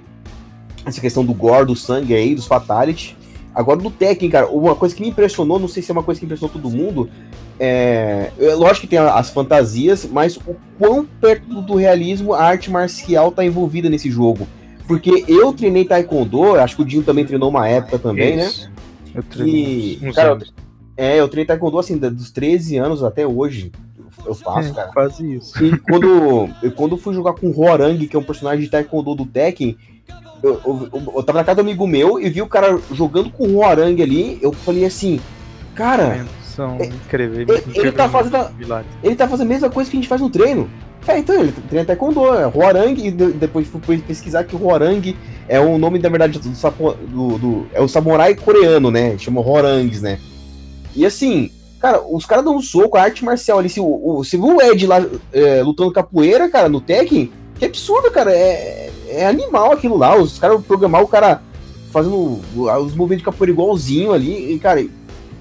essa 0.85 1.01
questão 1.01 1.25
do 1.25 1.33
gore, 1.33 1.65
do 1.65 1.75
sangue 1.75 2.13
aí, 2.13 2.35
dos 2.35 2.45
fatality. 2.45 3.17
Agora 3.55 3.79
do 3.79 3.89
Tekken, 3.89 4.29
cara, 4.29 4.47
uma 4.49 4.75
coisa 4.75 4.93
que 4.93 5.01
me 5.01 5.09
impressionou, 5.09 5.57
não 5.57 5.67
sei 5.67 5.81
se 5.81 5.89
é 5.89 5.93
uma 5.93 6.03
coisa 6.03 6.19
que 6.19 6.25
impressionou 6.25 6.53
todo 6.53 6.69
mundo, 6.69 7.09
é, 7.59 8.31
é 8.39 8.53
lógico 8.55 8.81
que 8.81 8.87
tem 8.87 8.99
as 8.99 9.29
fantasias, 9.29 10.05
mas 10.11 10.37
o 10.37 10.55
quão 10.79 11.05
perto 11.05 11.61
do, 11.61 11.75
realismo 11.75 12.33
a 12.33 12.43
arte 12.43 12.69
marcial 12.71 13.31
tá 13.31 13.45
envolvida 13.45 13.89
nesse 13.89 14.09
jogo. 14.09 14.47
Porque 14.87 15.23
eu 15.27 15.53
treinei 15.53 15.85
Taekwondo, 15.85 16.55
acho 16.55 16.75
que 16.75 16.81
o 16.81 16.85
Dinho 16.85 17.03
também 17.03 17.25
treinou 17.25 17.49
uma 17.49 17.67
época 17.67 17.97
também, 17.99 18.35
né? 18.35 18.47
Isso. 18.47 18.69
Eu 19.15 19.23
treinei 19.23 19.99
E, 20.01 20.11
cara, 20.13 20.33
anos. 20.33 20.53
é, 20.97 21.19
eu 21.19 21.27
treinei 21.29 21.45
Taekwondo 21.47 21.79
assim, 21.79 21.97
dos 21.97 22.31
13 22.31 22.77
anos 22.77 23.03
até 23.03 23.25
hoje. 23.25 23.71
Eu 24.25 24.33
faço, 24.35 24.69
É, 24.69 24.73
cara. 24.73 24.91
quase 24.93 25.35
isso. 25.35 25.63
E 25.63 25.77
quando 25.77 26.49
eu, 26.61 26.71
quando 26.71 26.97
fui 26.97 27.13
jogar 27.13 27.33
com 27.33 27.47
o 27.47 27.59
Horang, 27.61 28.07
que 28.07 28.15
é 28.15 28.19
um 28.19 28.23
personagem 28.23 28.63
de 28.65 28.69
Taekwondo 28.71 29.15
do 29.15 29.25
Tekken, 29.25 29.77
eu, 30.41 30.59
eu, 30.65 30.89
eu- 30.93 31.13
eu 31.15 31.23
tava 31.23 31.39
na 31.39 31.43
casa 31.45 31.57
do 31.57 31.61
amigo 31.61 31.87
meu 31.87 32.19
e 32.19 32.29
vi 32.29 32.41
o 32.41 32.47
cara 32.47 32.77
jogando 32.91 33.29
com 33.29 33.45
o 33.47 33.57
Horang 33.63 34.01
ali, 34.01 34.37
eu 34.41 34.51
falei 34.51 34.85
assim, 34.85 35.19
cara, 35.75 36.25
São 36.55 36.77
incríveis. 36.81 37.47
ele- 37.49 37.63
ele 37.75 37.91
tá 37.91 38.07
fazendo 38.09 38.35
a- 38.35 38.51
ele 39.03 39.15
tá 39.15 39.27
fazendo 39.27 39.45
a 39.47 39.49
mesma 39.49 39.69
coisa 39.69 39.89
que 39.89 39.97
a 39.97 39.99
gente 39.99 40.09
faz 40.09 40.21
no 40.21 40.29
treino. 40.29 40.69
É, 41.07 41.17
então, 41.19 41.35
ele 41.37 41.51
treina 41.67 41.85
Taekwondo, 41.85 42.25
é 42.33 42.47
Horang, 42.47 42.93
e 43.05 43.11
de- 43.11 43.33
depois 43.33 43.67
fui 43.67 43.97
pesquisar 43.97 44.45
que 44.45 44.55
o 44.55 44.65
Horang 44.67 45.15
é 45.49 45.59
o 45.59 45.77
nome, 45.77 45.99
na 45.99 46.07
verdade, 46.07 46.39
do, 46.39 46.49
do- 47.07 47.37
do- 47.37 47.67
é 47.73 47.81
o 47.81 47.87
samurai 47.89 48.33
coreano, 48.35 48.89
né? 48.89 49.17
Chama 49.17 49.41
Horangs, 49.41 50.01
né? 50.01 50.17
E 50.95 51.05
assim, 51.05 51.49
cara, 51.81 52.01
os 52.01 52.25
caras 52.25 52.45
dão 52.45 52.55
um 52.55 52.61
soco, 52.61 52.95
a 52.97 53.01
arte 53.01 53.25
marcial 53.25 53.59
ali. 53.59 53.67
Se 53.67 53.81
o, 53.81 54.23
se 54.23 54.37
viu 54.37 54.55
o 54.57 54.61
Ed 54.61 54.87
lá 54.87 55.05
é, 55.33 55.61
lutando 55.61 55.91
capoeira, 55.91 56.47
cara, 56.49 56.69
no 56.69 56.79
Tekken, 56.79 57.29
que 57.59 57.65
absurdo, 57.65 58.09
cara. 58.09 58.31
É, 58.31 58.89
é 59.09 59.25
animal 59.27 59.73
aquilo 59.73 59.97
lá. 59.97 60.15
Os 60.15 60.39
caras 60.39 60.63
programaram 60.63 61.03
o 61.03 61.09
cara 61.09 61.41
fazendo 61.91 62.39
os 62.53 62.95
movimentos 62.95 63.17
de 63.17 63.23
capoeira 63.25 63.51
igualzinho 63.51 64.13
ali. 64.13 64.53
E, 64.53 64.59
cara, 64.59 64.85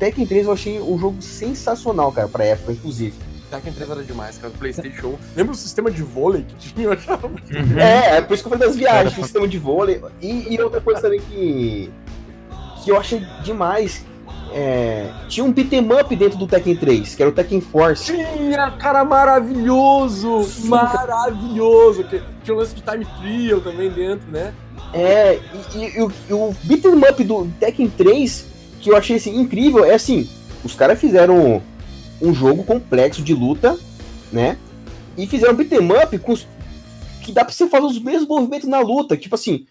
Tekken 0.02 0.26
3 0.26 0.46
eu 0.46 0.52
achei 0.52 0.80
um 0.80 0.98
jogo 0.98 1.22
sensacional, 1.22 2.10
cara, 2.10 2.26
pra 2.26 2.44
época, 2.44 2.72
inclusive. 2.72 3.14
Tekken 3.48 3.72
3 3.72 3.88
era 3.88 4.02
demais, 4.02 4.36
cara. 4.36 4.52
Do 4.52 4.58
Playstation. 4.58 5.14
Lembra 5.36 5.52
o 5.52 5.56
sistema 5.56 5.92
de 5.92 6.02
vôlei 6.02 6.42
que 6.42 6.72
tinha? 6.72 6.86
Eu 6.88 6.92
achava 6.92 7.28
muito 7.28 7.54
Uhum. 7.54 7.78
É, 7.78 8.16
é 8.16 8.20
por 8.20 8.34
isso 8.34 8.42
que 8.42 8.48
eu 8.48 8.50
falei 8.50 8.66
das 8.66 8.76
viagens, 8.76 9.14
do 9.14 9.22
sistema 9.22 9.46
de 9.46 9.58
vôlei. 9.58 10.02
E, 10.20 10.52
e 10.52 10.60
outra 10.60 10.80
coisa 10.80 11.00
também 11.02 11.20
que, 11.20 11.88
que 12.82 12.90
eu 12.90 12.96
achei 12.98 13.20
demais. 13.44 14.04
é, 14.52 15.08
tinha 15.28 15.44
um 15.44 15.52
beat'em 15.52 15.86
up 15.92 16.16
dentro 16.16 16.36
do 16.36 16.48
Tekken 16.48 16.74
3, 16.74 17.14
que 17.14 17.22
era 17.22 17.30
o 17.30 17.34
Tekken 17.34 17.60
Force. 17.60 18.12
Tinha, 18.12 18.72
cara, 18.72 19.04
maravilhoso! 19.04 20.66
Maravilhoso! 20.68 22.02
Que, 22.04 22.20
tinha 22.42 22.54
o 22.56 22.58
lance 22.58 22.74
de 22.74 22.82
time 22.82 23.04
trial 23.20 23.60
também 23.60 23.88
dentro, 23.88 24.28
né? 24.32 24.52
É, 24.92 25.38
e, 25.74 25.78
e- 25.78 25.96
e 25.98 26.02
o, 26.02 26.10
o 26.48 26.56
beat'em 26.64 26.92
up 27.08 27.22
do 27.22 27.46
Tekken 27.60 27.88
3, 27.88 28.46
que 28.82 28.90
eu 28.90 28.96
achei 28.96 29.16
assim, 29.16 29.38
incrível, 29.40 29.84
é 29.84 29.94
assim, 29.94 30.28
os 30.64 30.74
caras 30.74 31.00
fizeram 31.00 31.62
um 32.20 32.34
jogo 32.34 32.64
complexo 32.64 33.22
de 33.22 33.32
luta, 33.32 33.78
né? 34.32 34.56
E 35.16 35.26
fizeram 35.26 35.52
um 35.54 35.56
beat'em 35.56 35.88
up 36.02 36.18
com 36.18 36.32
os, 36.32 36.46
que 37.22 37.32
dá 37.32 37.44
pra 37.44 37.54
você 37.54 37.68
fazer 37.68 37.86
os 37.86 38.02
mesmos 38.02 38.28
movimentos 38.28 38.68
na 38.68 38.80
luta, 38.80 39.16
tipo 39.16 39.34
assim, 39.34 39.66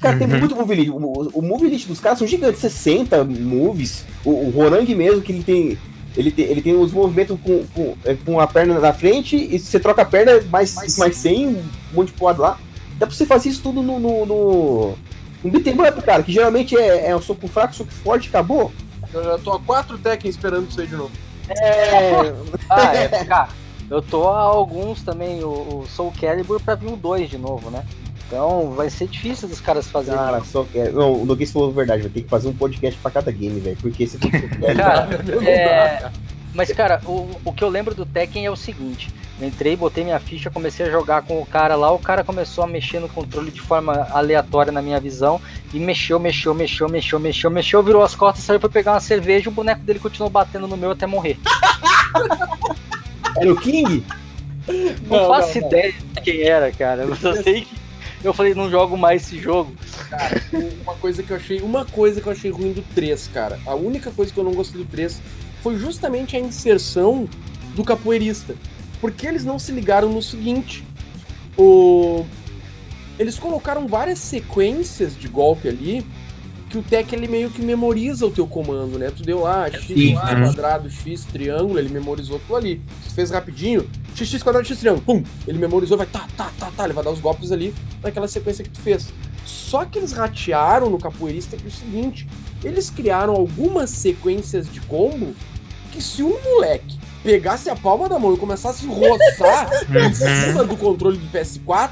cara, 0.00 0.18
tem 0.18 0.26
Uhum. 0.26 0.40
muito 0.40 0.56
move 0.56 0.72
elite. 0.72 0.90
O, 0.90 0.96
o 0.96 1.42
move 1.42 1.66
elite 1.66 1.86
dos 1.86 2.00
caras 2.00 2.18
são 2.18 2.26
gigantes, 2.26 2.60
60 2.60 3.22
moves. 3.24 4.04
O, 4.24 4.30
o 4.30 4.58
Horang 4.58 4.92
mesmo, 4.94 5.22
que 5.22 5.30
ele 5.32 5.44
tem. 5.44 5.78
Ele 6.14 6.30
tem, 6.30 6.44
ele 6.44 6.60
tem 6.60 6.74
os 6.74 6.92
movimentos 6.92 7.38
com, 7.42 7.64
com, 7.68 7.94
é, 8.04 8.14
com 8.14 8.38
a 8.38 8.46
perna 8.46 8.78
na 8.78 8.92
frente 8.92 9.34
e 9.34 9.58
você 9.58 9.80
troca 9.80 10.02
a 10.02 10.04
perna 10.04 10.42
mais, 10.50 10.74
mais 10.98 11.16
100, 11.16 11.48
um 11.48 11.62
monte 11.94 12.12
de 12.12 12.22
lá. 12.38 12.58
Dá 12.98 13.06
pra 13.06 13.16
você 13.16 13.24
fazer 13.24 13.48
isso 13.48 13.62
tudo 13.62 13.82
no. 13.82 13.98
no, 13.98 14.26
no, 14.26 14.94
no 15.42 15.50
beat'em 15.50 15.74
up, 15.80 16.02
cara, 16.02 16.22
que 16.22 16.32
geralmente 16.32 16.76
é, 16.76 17.08
é 17.08 17.16
um 17.16 17.22
soco 17.22 17.48
fraco, 17.48 17.74
soco 17.74 17.92
forte, 17.92 18.28
acabou. 18.28 18.72
Eu 19.12 19.24
já 19.24 19.38
tô 19.38 19.52
há 19.52 19.60
quatro 19.60 19.98
Tekken 19.98 20.30
esperando 20.30 20.68
isso 20.68 20.80
aí 20.80 20.86
de 20.86 20.96
novo. 20.96 21.12
É. 21.48 22.32
Ah, 22.70 22.94
é, 22.94 23.24
cara, 23.24 23.48
eu 23.90 24.00
tô 24.00 24.28
a 24.28 24.40
alguns 24.40 25.02
também, 25.02 25.44
o, 25.44 25.48
o 25.48 25.86
Soul 25.88 26.12
Calibur 26.18 26.60
pra 26.60 26.74
vir 26.74 26.88
um 26.88 26.96
2 26.96 27.28
de 27.28 27.36
novo, 27.36 27.70
né? 27.70 27.84
Então 28.32 28.70
vai 28.70 28.88
ser 28.88 29.08
difícil 29.08 29.46
dos 29.46 29.60
caras 29.60 29.86
fazerem. 29.88 30.18
Cara, 30.18 30.42
só 30.42 30.64
que. 30.64 30.82
Não, 30.88 31.12
o 31.12 31.26
Noguês 31.26 31.52
falou 31.52 31.68
a 31.68 31.72
verdade, 31.72 32.00
vai 32.00 32.10
ter 32.10 32.22
que 32.22 32.28
fazer 32.30 32.48
um 32.48 32.54
podcast 32.54 32.98
pra 32.98 33.10
cada 33.10 33.30
game, 33.30 33.60
velho. 33.60 33.76
Porque 33.76 34.06
se 34.06 34.16
for. 34.16 34.30
Cara, 34.74 35.06
Não 35.22 35.42
é, 35.42 35.64
dá, 35.66 35.98
cara. 36.00 36.12
Mas, 36.54 36.72
cara, 36.72 37.00
o, 37.04 37.28
o 37.44 37.52
que 37.52 37.62
eu 37.62 37.68
lembro 37.68 37.94
do 37.94 38.06
Tekken 38.06 38.46
é 38.46 38.50
o 38.50 38.56
seguinte: 38.56 39.12
entrei, 39.46 39.76
botei 39.76 40.04
minha 40.04 40.18
ficha, 40.20 40.50
comecei 40.50 40.86
a 40.86 40.90
jogar 40.90 41.22
com 41.22 41.40
o 41.40 41.46
cara 41.46 41.74
lá, 41.74 41.90
o 41.92 41.98
cara 41.98 42.22
começou 42.24 42.64
a 42.64 42.66
mexer 42.66 43.00
no 43.00 43.08
controle 43.08 43.50
de 43.50 43.60
forma 43.60 44.06
aleatória 44.10 44.72
na 44.72 44.82
minha 44.82 45.00
visão, 45.00 45.40
e 45.72 45.78
mexeu, 45.78 46.18
mexeu, 46.18 46.54
mexeu, 46.54 46.88
mexeu, 46.88 47.18
mexeu, 47.18 47.50
mexeu, 47.50 47.82
virou 47.82 48.02
as 48.02 48.14
costas, 48.14 48.44
saiu 48.44 48.60
pra 48.60 48.68
pegar 48.68 48.92
uma 48.92 49.00
cerveja 49.00 49.46
e 49.46 49.48
o 49.48 49.52
boneco 49.52 49.82
dele 49.82 49.98
continuou 49.98 50.30
batendo 50.30 50.66
no 50.68 50.76
meu 50.76 50.90
até 50.90 51.06
morrer. 51.06 51.38
Era 53.36 53.52
o 53.52 53.56
King? 53.56 54.04
Não, 55.08 55.18
Não, 55.18 55.28
faço 55.28 55.54
não, 55.54 55.62
não. 55.62 55.68
ideia 55.68 55.92
de 55.92 56.20
quem 56.20 56.42
era, 56.42 56.70
cara. 56.70 57.02
Eu 57.02 57.16
só 57.16 57.34
sei 57.42 57.62
que 57.62 57.74
eu 58.22 58.32
falei, 58.32 58.54
não 58.54 58.70
jogo 58.70 58.96
mais 58.96 59.22
esse 59.22 59.38
jogo. 59.38 59.74
Cara, 60.08 60.40
uma 60.82 60.94
coisa 60.94 61.22
que 61.22 61.30
eu 61.32 61.36
achei. 61.36 61.60
Uma 61.60 61.84
coisa 61.84 62.20
que 62.20 62.26
eu 62.26 62.32
achei 62.32 62.50
ruim 62.50 62.72
do 62.72 62.82
3, 62.94 63.28
cara. 63.28 63.58
A 63.66 63.74
única 63.74 64.10
coisa 64.10 64.32
que 64.32 64.38
eu 64.38 64.44
não 64.44 64.52
gostei 64.54 64.82
do 64.82 64.88
3 64.88 65.20
foi 65.62 65.76
justamente 65.76 66.36
a 66.36 66.40
inserção 66.40 67.28
do 67.74 67.82
capoeirista. 67.82 68.54
Porque 69.02 69.26
eles 69.26 69.44
não 69.44 69.58
se 69.58 69.72
ligaram 69.72 70.08
no 70.10 70.22
seguinte. 70.22 70.84
O... 71.58 72.24
Eles 73.18 73.36
colocaram 73.36 73.88
várias 73.88 74.20
sequências 74.20 75.18
de 75.18 75.26
golpe 75.26 75.68
ali 75.68 76.06
que 76.70 76.78
o 76.78 76.82
Tech 76.82 77.14
ele 77.14 77.28
meio 77.28 77.50
que 77.50 77.60
memoriza 77.60 78.24
o 78.24 78.30
teu 78.30 78.46
comando, 78.46 78.98
né? 78.98 79.12
Tu 79.14 79.22
deu 79.22 79.40
lá, 79.40 79.70
X, 79.70 79.86
Sim. 79.88 80.14
lá, 80.14 80.34
quadrado, 80.34 80.88
X, 80.88 81.24
triângulo, 81.26 81.78
ele 81.78 81.90
memorizou 81.90 82.36
aquilo 82.36 82.56
ali. 82.56 82.80
Tu 83.04 83.12
fez 83.12 83.30
rapidinho, 83.30 83.90
X, 84.14 84.28
X, 84.28 84.42
quadrado, 84.42 84.66
X, 84.66 84.78
triângulo, 84.78 85.04
pum! 85.04 85.22
Ele 85.46 85.58
memorizou, 85.58 85.98
vai 85.98 86.06
tá, 86.06 86.26
tá, 86.34 86.50
tá, 86.58 86.70
tá, 86.74 86.84
ele 86.84 86.94
vai 86.94 87.04
dar 87.04 87.10
os 87.10 87.20
golpes 87.20 87.52
ali 87.52 87.74
naquela 88.02 88.26
sequência 88.26 88.64
que 88.64 88.70
tu 88.70 88.80
fez. 88.80 89.12
Só 89.44 89.84
que 89.84 89.98
eles 89.98 90.12
ratearam 90.12 90.88
no 90.88 90.98
capoeirista 90.98 91.56
que 91.56 91.64
é 91.64 91.68
o 91.68 91.70
seguinte, 91.70 92.26
eles 92.64 92.88
criaram 92.88 93.34
algumas 93.34 93.90
sequências 93.90 94.72
de 94.72 94.80
combo 94.80 95.34
que 95.90 96.00
se 96.00 96.22
um 96.22 96.38
moleque 96.42 96.98
pegasse 97.22 97.70
a 97.70 97.76
palma 97.76 98.08
da 98.08 98.18
mão 98.18 98.34
e 98.34 98.36
começasse 98.36 98.86
a 98.86 98.88
roçar 98.92 99.70
em 99.90 100.12
cima 100.14 100.64
do 100.64 100.76
controle 100.76 101.18
do 101.18 101.26
PS4, 101.38 101.90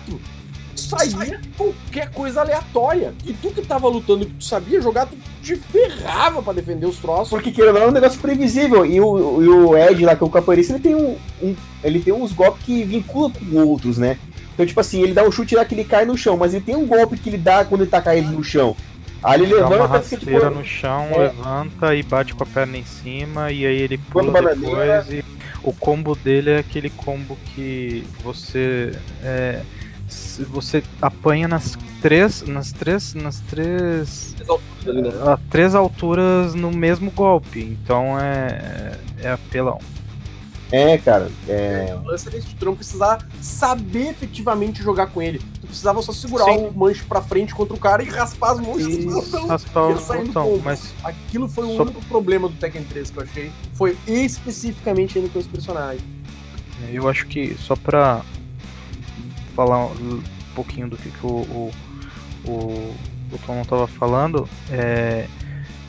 saía 0.74 1.40
qualquer 1.56 2.10
coisa 2.10 2.40
aleatória. 2.40 3.12
E 3.24 3.32
tu 3.32 3.50
que 3.50 3.62
tava 3.62 3.88
lutando, 3.88 4.24
que 4.26 4.32
tu 4.34 4.44
sabia 4.44 4.80
jogar, 4.80 5.06
tu 5.06 5.16
te 5.42 5.56
ferrava 5.56 6.42
pra 6.42 6.52
defender 6.52 6.86
os 6.86 6.96
troços. 6.96 7.28
Porque 7.30 7.50
querendo 7.50 7.74
ou 7.74 7.80
não 7.80 7.86
é 7.86 7.90
um 7.90 7.92
negócio 7.92 8.18
previsível. 8.20 8.84
E 8.86 9.00
o, 9.00 9.42
e 9.42 9.48
o 9.48 9.76
Ed 9.76 10.04
lá, 10.04 10.16
que 10.16 10.22
é 10.22 10.26
o 10.26 10.30
capoeirista, 10.30 10.72
ele 10.74 10.82
tem 10.82 10.94
um, 10.94 11.16
um- 11.42 11.56
Ele 11.84 12.00
tem 12.00 12.12
uns 12.12 12.32
golpes 12.32 12.64
que 12.64 12.82
vinculam 12.84 13.30
com 13.30 13.56
outros, 13.66 13.98
né? 13.98 14.18
Então, 14.54 14.66
tipo 14.66 14.80
assim, 14.80 15.02
ele 15.02 15.12
dá 15.14 15.22
um 15.24 15.30
chute 15.32 15.54
lá 15.54 15.64
que 15.64 15.74
ele 15.74 15.84
cai 15.84 16.04
no 16.04 16.16
chão, 16.18 16.36
mas 16.36 16.52
ele 16.52 16.64
tem 16.64 16.76
um 16.76 16.86
golpe 16.86 17.16
que 17.16 17.30
ele 17.30 17.38
dá 17.38 17.64
quando 17.64 17.82
ele 17.82 17.90
tá 17.90 18.00
caído 18.02 18.30
no 18.30 18.42
chão. 18.44 18.76
Aí 19.22 19.42
ele 19.42 19.54
Dá 19.54 19.66
uma 19.66 19.68
levanta, 19.68 20.02
fica 20.02 20.16
tipo. 20.20 20.30
rasteira 20.30 20.50
no 20.50 20.64
chão, 20.64 21.08
é. 21.12 21.18
levanta 21.18 21.94
e 21.94 22.02
bate 22.02 22.34
com 22.34 22.42
a 22.42 22.46
perna 22.46 22.78
em 22.78 22.84
cima, 22.84 23.52
e 23.52 23.66
aí 23.66 23.76
ele 23.82 23.98
pula 23.98 24.32
Quando 24.32 24.60
depois. 24.60 25.10
E 25.10 25.24
o 25.62 25.72
combo 25.72 26.14
dele 26.14 26.50
é 26.50 26.58
aquele 26.58 26.90
combo 26.90 27.36
que 27.54 28.04
você. 28.22 28.92
é, 29.22 29.62
você 30.48 30.82
apanha 31.00 31.46
nas 31.46 31.76
três. 32.00 32.42
Nas 32.42 32.72
três. 32.72 33.14
Nas 33.14 33.40
três. 33.40 34.34
a 35.26 35.38
três 35.50 35.74
alturas 35.74 36.54
no 36.54 36.70
mesmo 36.70 37.10
golpe. 37.10 37.60
Então 37.60 38.18
é. 38.18 38.98
É 39.22 39.32
apelão. 39.32 39.78
É, 40.72 40.96
cara. 40.98 41.30
É... 41.48 41.98
O 42.02 42.06
lance 42.06 42.28
era 42.28 42.36
esse, 42.38 42.54
tu 42.54 42.64
não 42.64 42.76
precisar 42.76 43.26
saber 43.40 44.08
efetivamente 44.10 44.82
jogar 44.82 45.08
com 45.08 45.20
ele. 45.20 45.40
Tu 45.60 45.66
precisava 45.66 46.00
só 46.02 46.12
segurar 46.12 46.44
Sim. 46.44 46.66
o 46.68 46.72
manche 46.72 47.02
pra 47.04 47.20
frente 47.20 47.54
contra 47.54 47.74
o 47.74 47.78
cara 47.78 48.02
e 48.02 48.08
raspar 48.08 48.52
as 48.52 48.60
mãos 48.60 48.80
E 48.80 49.06
raspar 49.48 49.88
o 49.88 49.94
botão, 49.94 50.60
mas 50.64 50.94
Aquilo 51.02 51.48
foi 51.48 51.64
o 51.66 51.76
Só- 51.76 51.82
único 51.82 52.00
problema 52.06 52.48
do 52.48 52.54
Tekken 52.54 52.84
3 52.84 53.10
que 53.10 53.18
eu 53.18 53.22
achei. 53.22 53.52
Foi 53.74 53.96
especificamente 54.06 55.18
indo 55.18 55.28
com 55.32 55.38
esse 55.38 55.48
personagem. 55.48 56.04
Eu 56.92 57.08
acho 57.08 57.26
que 57.26 57.54
só 57.56 57.74
pra 57.76 58.22
falar 59.54 59.86
um 59.86 60.22
pouquinho 60.54 60.88
do 60.88 60.96
que, 60.96 61.10
que 61.10 61.26
o, 61.26 61.28
o, 61.28 61.70
o, 62.46 62.50
o 63.32 63.38
Tom 63.46 63.62
tava 63.64 63.86
falando, 63.86 64.48
é, 64.70 65.26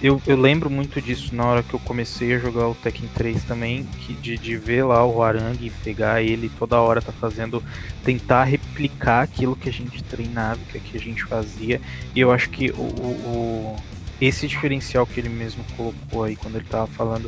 eu, 0.01 0.21
eu 0.25 0.35
lembro 0.35 0.69
muito 0.69 0.99
disso 1.01 1.35
na 1.35 1.45
hora 1.45 1.63
que 1.63 1.73
eu 1.73 1.79
comecei 1.79 2.33
a 2.33 2.39
jogar 2.39 2.67
o 2.67 2.75
Tekken 2.75 3.07
3 3.13 3.43
também, 3.43 3.83
que 3.99 4.13
de, 4.13 4.37
de 4.37 4.57
ver 4.57 4.83
lá 4.83 5.05
o 5.05 5.21
Arangue, 5.21 5.71
pegar 5.83 6.21
ele 6.23 6.49
toda 6.57 6.79
hora 6.81 7.01
tá 7.01 7.11
fazendo, 7.11 7.63
tentar 8.03 8.43
replicar 8.45 9.21
aquilo 9.21 9.55
que 9.55 9.69
a 9.69 9.73
gente 9.73 10.03
treinava, 10.03 10.59
que, 10.71 10.79
que 10.79 10.97
a 10.97 10.99
gente 10.99 11.23
fazia, 11.23 11.79
e 12.15 12.19
eu 12.19 12.31
acho 12.31 12.49
que 12.49 12.71
o, 12.71 12.81
o, 12.81 13.75
o- 13.77 13.83
esse 14.19 14.47
diferencial 14.47 15.05
que 15.05 15.19
ele 15.19 15.29
mesmo 15.29 15.63
colocou 15.75 16.23
aí 16.23 16.35
quando 16.35 16.55
ele 16.55 16.65
tava 16.65 16.85
falando 16.87 17.27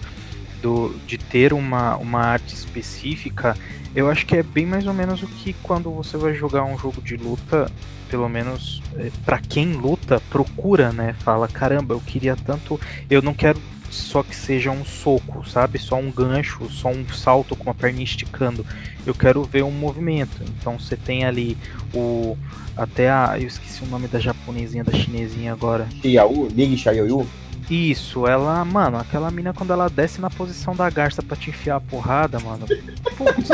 do, 0.61 0.95
de 1.07 1.17
ter 1.17 1.51
uma, 1.53 1.95
uma 1.97 2.21
arte 2.21 2.53
específica, 2.55 3.55
eu 3.95 4.09
acho 4.09 4.25
que 4.25 4.35
é 4.35 4.43
bem 4.43 4.65
mais 4.65 4.87
ou 4.87 4.93
menos 4.93 5.21
o 5.21 5.27
que 5.27 5.53
quando 5.61 5.91
você 5.91 6.17
vai 6.17 6.33
jogar 6.33 6.63
um 6.63 6.77
jogo 6.77 7.01
de 7.01 7.15
luta, 7.17 7.69
pelo 8.13 8.29
menos 8.29 8.79
é, 8.95 9.09
para 9.25 9.39
quem 9.39 9.73
luta, 9.73 10.21
procura, 10.29 10.93
né? 10.93 11.15
Fala, 11.21 11.47
caramba, 11.47 11.95
eu 11.95 11.99
queria 11.99 12.35
tanto, 12.35 12.79
eu 13.09 13.23
não 13.23 13.33
quero 13.33 13.59
só 13.89 14.21
que 14.21 14.35
seja 14.35 14.69
um 14.69 14.85
soco, 14.85 15.43
sabe? 15.49 15.79
Só 15.79 15.95
um 15.95 16.11
gancho, 16.11 16.69
só 16.69 16.89
um 16.89 17.07
salto 17.09 17.55
com 17.55 17.71
a 17.71 17.73
perninha 17.73 18.03
esticando. 18.03 18.63
Eu 19.03 19.15
quero 19.15 19.43
ver 19.43 19.63
um 19.63 19.71
movimento. 19.71 20.43
Então 20.59 20.77
você 20.77 20.95
tem 20.95 21.25
ali 21.25 21.57
o 21.91 22.37
até 22.77 23.09
a, 23.09 23.35
eu 23.39 23.47
esqueci 23.47 23.83
o 23.83 23.87
nome 23.87 24.07
da 24.07 24.19
japonesinha, 24.19 24.83
da 24.83 24.93
chinesinha 24.93 25.51
agora. 25.51 25.87
Xiaoyu, 25.99 26.51
Nig 26.53 26.77
Xiaoyu. 26.77 27.27
Isso, 27.67 28.27
ela, 28.27 28.63
mano, 28.63 28.97
aquela 28.97 29.31
mina 29.31 29.53
quando 29.53 29.73
ela 29.73 29.89
desce 29.89 30.21
na 30.21 30.29
posição 30.29 30.75
da 30.75 30.87
garça 30.87 31.23
pra 31.23 31.35
te 31.35 31.49
enfiar 31.49 31.77
a 31.77 31.81
porrada, 31.81 32.39
mano. 32.39 32.67
Putz, 33.17 33.49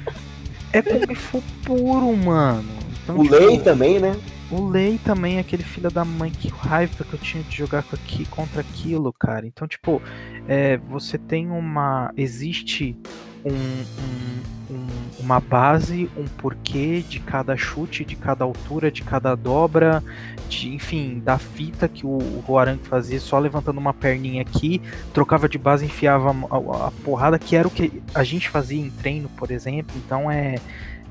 é 0.72 0.80
Kung 0.80 1.14
Fu 1.14 1.42
puro, 1.66 2.16
mano. 2.16 2.79
Então, 3.02 3.16
O 3.18 3.22
tipo, 3.22 3.34
Lei 3.34 3.58
também, 3.58 3.98
né? 3.98 4.16
o 4.50 4.68
Lei 4.68 4.98
também, 5.04 5.38
aquele 5.38 5.62
filho 5.62 5.90
da 5.90 6.04
mãe, 6.04 6.30
que 6.30 6.48
raiva 6.48 7.04
que 7.04 7.12
eu 7.14 7.18
tinha 7.20 7.42
de 7.44 7.56
jogar 7.56 7.82
com 7.84 7.96
aqui 7.96 8.24
contra 8.26 8.60
aquilo, 8.60 9.12
cara. 9.12 9.46
Então, 9.46 9.66
tipo, 9.68 10.02
é, 10.48 10.76
você 10.76 11.16
tem 11.18 11.48
uma. 11.50 12.12
Existe 12.16 12.96
um, 13.44 13.50
um- 13.52 14.74
um- 14.74 14.86
uma 15.20 15.40
base, 15.40 16.08
um 16.16 16.24
porquê 16.38 17.02
de 17.08 17.20
cada 17.20 17.56
chute, 17.56 18.04
de 18.04 18.16
cada 18.16 18.44
altura, 18.44 18.90
de 18.90 19.02
cada 19.02 19.34
dobra, 19.34 20.02
de, 20.48 20.74
enfim, 20.74 21.20
da 21.24 21.38
fita 21.38 21.88
que 21.88 22.06
o, 22.06 22.18
o 22.46 22.58
Arangue 22.58 22.84
fazia 22.86 23.20
só 23.20 23.38
levantando 23.38 23.78
uma 23.78 23.92
perninha 23.94 24.42
aqui, 24.42 24.80
trocava 25.12 25.48
de 25.48 25.58
base, 25.58 25.84
enfiava 25.84 26.30
a, 26.30 26.56
a- 26.56 26.88
a 26.88 26.90
porrada, 27.04 27.38
que 27.38 27.54
era 27.56 27.66
o 27.68 27.70
que 27.70 28.02
a 28.14 28.24
gente 28.24 28.48
fazia 28.48 28.80
em 28.80 28.90
treino, 28.90 29.28
por 29.30 29.50
exemplo. 29.50 29.94
Então 30.04 30.30
é. 30.30 30.56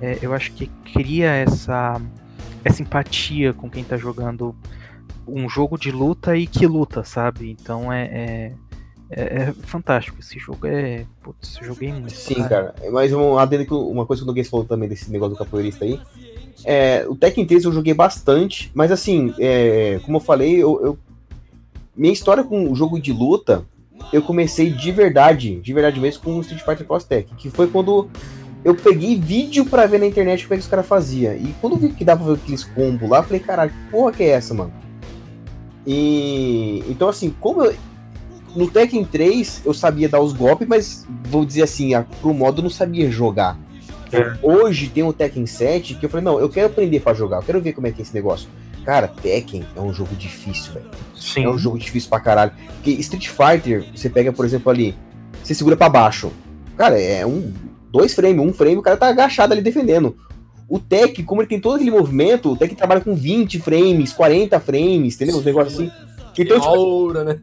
É, 0.01 0.17
eu 0.21 0.33
acho 0.33 0.51
que 0.53 0.67
cria 0.93 1.29
essa 1.31 2.01
essa 2.63 2.81
empatia 2.81 3.53
com 3.53 3.69
quem 3.69 3.83
tá 3.83 3.95
jogando 3.95 4.53
um 5.27 5.47
jogo 5.47 5.77
de 5.77 5.91
luta 5.91 6.35
e 6.35 6.45
que 6.45 6.65
luta, 6.67 7.03
sabe? 7.03 7.49
Então 7.51 7.91
é, 7.93 8.03
é, 8.05 8.51
é- 9.11 9.41
é 9.43 9.53
fantástico. 9.53 10.17
Esse 10.19 10.37
jogo 10.39 10.67
é. 10.67 11.05
Putz, 11.23 11.57
joguei 11.61 11.91
muito. 11.91 12.11
Sim, 12.11 12.43
cara. 12.47 12.75
Mas 12.91 13.13
um 13.13 13.33
uma 13.33 14.05
coisa 14.05 14.21
que 14.21 14.25
o 14.25 14.27
Noguês 14.27 14.49
falou 14.49 14.65
também 14.65 14.89
desse 14.89 15.09
negócio 15.11 15.35
do 15.35 15.39
capoeirista 15.39 15.85
aí. 15.85 15.99
É, 16.65 17.05
o 17.07 17.15
Tekken 17.15 17.45
3 17.45 17.63
eu 17.63 17.71
joguei 17.71 17.93
bastante, 17.93 18.69
mas 18.73 18.91
assim, 18.91 19.33
é, 19.39 19.99
como 20.03 20.17
eu 20.17 20.21
falei, 20.21 20.55
eu, 20.61 20.83
eu- 20.83 20.99
minha 21.95 22.11
história 22.13 22.43
com 22.43 22.69
o 22.69 22.75
jogo 22.75 22.99
de 22.99 23.13
luta, 23.13 23.63
eu 24.11 24.21
comecei 24.21 24.69
de 24.69 24.91
verdade, 24.91 25.59
de 25.61 25.73
verdade 25.73 25.99
mesmo, 25.99 26.23
com 26.23 26.35
o 26.35 26.41
Street 26.41 26.61
Fighter 26.63 26.85
Cross 26.85 27.05
Tekken, 27.05 27.37
que 27.37 27.49
foi 27.49 27.67
quando 27.67 28.09
eu 28.63 28.75
peguei 28.75 29.19
vídeo 29.19 29.65
pra 29.65 29.85
ver 29.85 29.99
na 29.99 30.05
internet 30.05 30.43
como 30.43 30.55
é 30.55 30.57
que 30.57 30.63
os 30.63 30.69
caras 30.69 30.85
faziam. 30.85 31.33
E 31.33 31.55
quando 31.61 31.73
eu 31.73 31.79
vi 31.79 31.89
que 31.89 32.03
dava 32.03 32.23
pra 32.23 32.33
fazer 32.33 32.41
aqueles 32.43 32.63
combos 32.63 33.09
lá, 33.09 33.19
eu 33.19 33.23
falei, 33.23 33.39
caralho, 33.39 33.71
que 33.71 33.91
porra 33.91 34.11
que 34.11 34.23
é 34.23 34.29
essa, 34.29 34.53
mano? 34.53 34.73
E 35.87 36.83
então 36.89 37.07
assim, 37.07 37.33
como 37.39 37.63
eu, 37.63 37.75
no 38.55 38.69
Tekken 38.69 39.05
3 39.05 39.61
eu 39.65 39.73
sabia 39.73 40.09
dar 40.09 40.19
os 40.19 40.33
golpes, 40.33 40.67
mas 40.67 41.07
vou 41.25 41.45
dizer 41.45 41.63
assim, 41.63 41.93
a, 41.93 42.03
pro 42.03 42.33
modo 42.33 42.59
eu 42.59 42.63
não 42.63 42.69
sabia 42.69 43.09
jogar. 43.09 43.57
Hoje 44.41 44.89
tem 44.89 45.03
o 45.03 45.13
Tekken 45.13 45.45
7 45.45 45.95
que 45.95 46.05
eu 46.05 46.09
falei, 46.09 46.23
não, 46.23 46.39
eu 46.39 46.49
quero 46.49 46.67
aprender 46.67 46.99
pra 46.99 47.13
jogar, 47.13 47.37
eu 47.37 47.43
quero 47.43 47.61
ver 47.61 47.73
como 47.73 47.87
é 47.87 47.91
que 47.91 48.01
é 48.01 48.03
esse 48.03 48.13
negócio. 48.13 48.49
Cara, 48.83 49.07
Tekken 49.07 49.65
é 49.75 49.79
um 49.79 49.93
jogo 49.93 50.15
difícil, 50.15 50.73
velho. 50.73 50.89
Sim. 51.15 51.45
É 51.45 51.49
um 51.49 51.57
jogo 51.57 51.77
difícil 51.77 52.09
pra 52.09 52.19
caralho. 52.19 52.51
Porque 52.75 52.91
Street 52.91 53.27
Fighter, 53.27 53.85
você 53.95 54.09
pega, 54.09 54.31
por 54.33 54.45
exemplo, 54.45 54.71
ali, 54.71 54.95
você 55.43 55.53
segura 55.53 55.77
pra 55.77 55.89
baixo. 55.89 56.31
Cara, 56.75 56.99
é 56.99 57.25
um. 57.25 57.53
Dois 57.91 58.13
frames, 58.13 58.45
um 58.45 58.53
frame, 58.53 58.77
o 58.77 58.81
cara 58.81 58.97
tá 58.97 59.07
agachado 59.07 59.53
ali 59.53 59.61
defendendo. 59.61 60.15
O 60.67 60.77
Tekken, 60.77 61.25
como 61.25 61.41
ele 61.41 61.49
tem 61.49 61.59
todo 61.59 61.75
aquele 61.75 61.91
movimento, 61.91 62.51
o 62.51 62.55
Tekken 62.55 62.77
trabalha 62.77 63.01
com 63.01 63.15
20 63.15 63.59
frames, 63.59 64.13
40 64.13 64.59
frames, 64.59 65.15
entendeu? 65.15 65.37
Uns 65.37 65.45
negócios 65.45 65.73
assim. 65.73 65.91
Então, 66.37 66.59
tipo, 66.59 66.73
Aura, 66.73 67.23
né? 67.23 67.39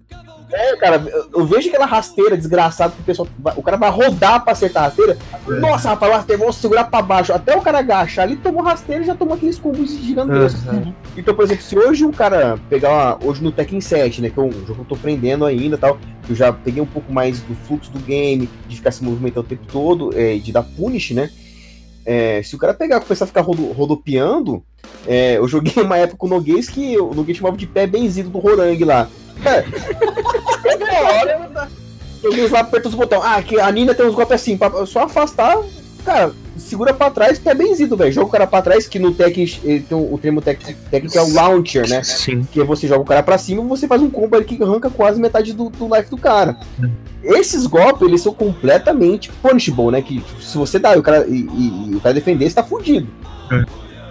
É, 0.52 0.76
cara, 0.76 1.02
eu, 1.34 1.44
vejo 1.44 1.68
aquela 1.68 1.86
rasteira 1.86 2.36
desgraçada 2.36 2.92
que 2.92 3.00
o 3.00 3.04
pessoal. 3.04 3.28
o 3.56 3.62
cara 3.62 3.76
vai 3.76 3.90
rodar 3.90 4.42
pra 4.42 4.52
acertar 4.52 4.84
a 4.84 4.86
rasteira. 4.86 5.18
Nossa, 5.60 5.88
rapaz, 5.88 6.12
o 6.12 6.14
rasteiro, 6.14 6.42
vou 6.42 6.52
segurar 6.52 6.84
pra 6.84 7.02
baixo. 7.02 7.32
Até 7.32 7.56
o 7.56 7.60
cara 7.60 7.80
agachar 7.80 8.24
ali, 8.24 8.36
tomou 8.36 8.62
rasteira 8.62 9.02
e 9.02 9.06
já 9.06 9.14
tomou 9.14 9.34
aqueles 9.34 9.58
combos 9.58 9.90
gigantescos. 9.90 10.64
Uhum. 10.66 10.94
Então, 11.16 11.34
por 11.34 11.44
exemplo, 11.44 11.64
se 11.64 11.76
hoje 11.76 12.04
um 12.04 12.12
cara 12.12 12.58
pegar 12.70 12.90
uma, 12.90 13.26
hoje 13.26 13.42
no 13.42 13.50
Tekken 13.50 13.80
7, 13.80 14.22
né, 14.22 14.30
que 14.30 14.38
é 14.38 14.42
um 14.42 14.52
jogo 14.52 14.74
que 14.74 14.80
eu 14.80 14.84
tô 14.84 14.94
aprendendo 14.94 15.44
ainda 15.44 15.74
e 15.74 15.78
tal, 15.78 15.98
eu 16.28 16.34
já 16.34 16.52
peguei 16.52 16.80
um 16.80 16.86
pouco 16.86 17.12
mais 17.12 17.40
do 17.40 17.54
fluxo 17.66 17.90
do 17.90 17.98
game, 17.98 18.48
de 18.68 18.76
ficar 18.76 18.92
se 18.92 19.02
movimentando 19.02 19.46
o 19.46 19.48
tempo 19.48 19.66
todo, 19.66 20.16
é, 20.16 20.36
de 20.36 20.52
dar 20.52 20.62
punish, 20.62 21.10
né? 21.10 21.28
É, 22.04 22.40
se 22.44 22.54
o 22.54 22.58
cara 22.58 22.72
pegar 22.72 22.98
e 22.98 23.00
começar 23.00 23.24
a 23.24 23.28
ficar 23.28 23.40
rodo, 23.40 23.72
rodopiando, 23.72 24.62
é, 25.08 25.38
eu 25.38 25.48
joguei 25.48 25.72
uma 25.82 25.96
época 25.96 26.18
com 26.18 26.26
o 26.28 26.30
Noguês 26.30 26.68
que 26.68 26.96
o 26.96 27.12
Noguês 27.12 27.36
chamava 27.36 27.56
de 27.56 27.66
pé 27.66 27.84
benzido 27.84 28.30
do 28.30 28.38
Rorangue 28.38 28.84
lá. 28.84 29.08
Cara, 29.42 29.66
é 30.34 30.35
hora. 31.00 31.68
Noguês 32.22 32.50
lá 32.50 32.60
aperta 32.60 32.88
os 32.88 32.94
botões. 32.94 33.22
Ah, 33.24 33.42
que 33.42 33.60
a 33.60 33.70
Nina 33.70 33.94
tem 33.94 34.06
uns 34.06 34.14
golpes 34.14 34.34
assim, 34.34 34.56
pra 34.56 34.84
só 34.86 35.04
afastar, 35.04 35.56
cara, 36.04 36.32
segura 36.56 36.92
pra 36.94 37.10
trás, 37.10 37.38
pé 37.38 37.54
benzido, 37.54 37.96
velho. 37.96 38.10
Joga 38.10 38.26
o 38.26 38.30
cara 38.30 38.46
pra 38.46 38.62
trás, 38.62 38.88
que 38.88 38.98
no 38.98 39.14
ele 39.62 39.80
tem 39.80 39.96
o, 39.96 40.18
termo 40.18 40.40
técnico 40.40 41.16
é 41.16 41.22
o 41.22 41.32
launcher, 41.32 41.88
né? 41.88 42.02
Sim. 42.02 42.42
que 42.50 42.62
você 42.64 42.88
joga 42.88 43.02
o 43.02 43.04
cara 43.04 43.22
pra 43.22 43.38
cima 43.38 43.62
e 43.62 43.66
você 43.66 43.86
faz 43.86 44.00
um 44.02 44.10
combo 44.10 44.34
ali 44.34 44.44
que 44.44 44.60
arranca 44.62 44.90
quase 44.90 45.20
metade 45.20 45.52
do, 45.52 45.68
do 45.70 45.94
life 45.94 46.10
do 46.10 46.16
cara. 46.16 46.56
Esses 47.22 47.66
golpes, 47.66 48.06
eles 48.08 48.22
são 48.22 48.32
completamente 48.32 49.30
punishable, 49.42 49.90
né? 49.90 50.00
Que 50.02 50.22
se 50.40 50.56
você 50.56 50.78
dá 50.78 50.96
e 50.96 50.98
o 50.98 51.02
cara, 51.02 51.26
e, 51.28 51.32
e- 51.40 51.90
e 51.92 51.94
o 51.96 52.00
cara 52.00 52.14
defender, 52.14 52.48
você 52.48 52.54
tá 52.56 52.64
fudido. 52.64 53.08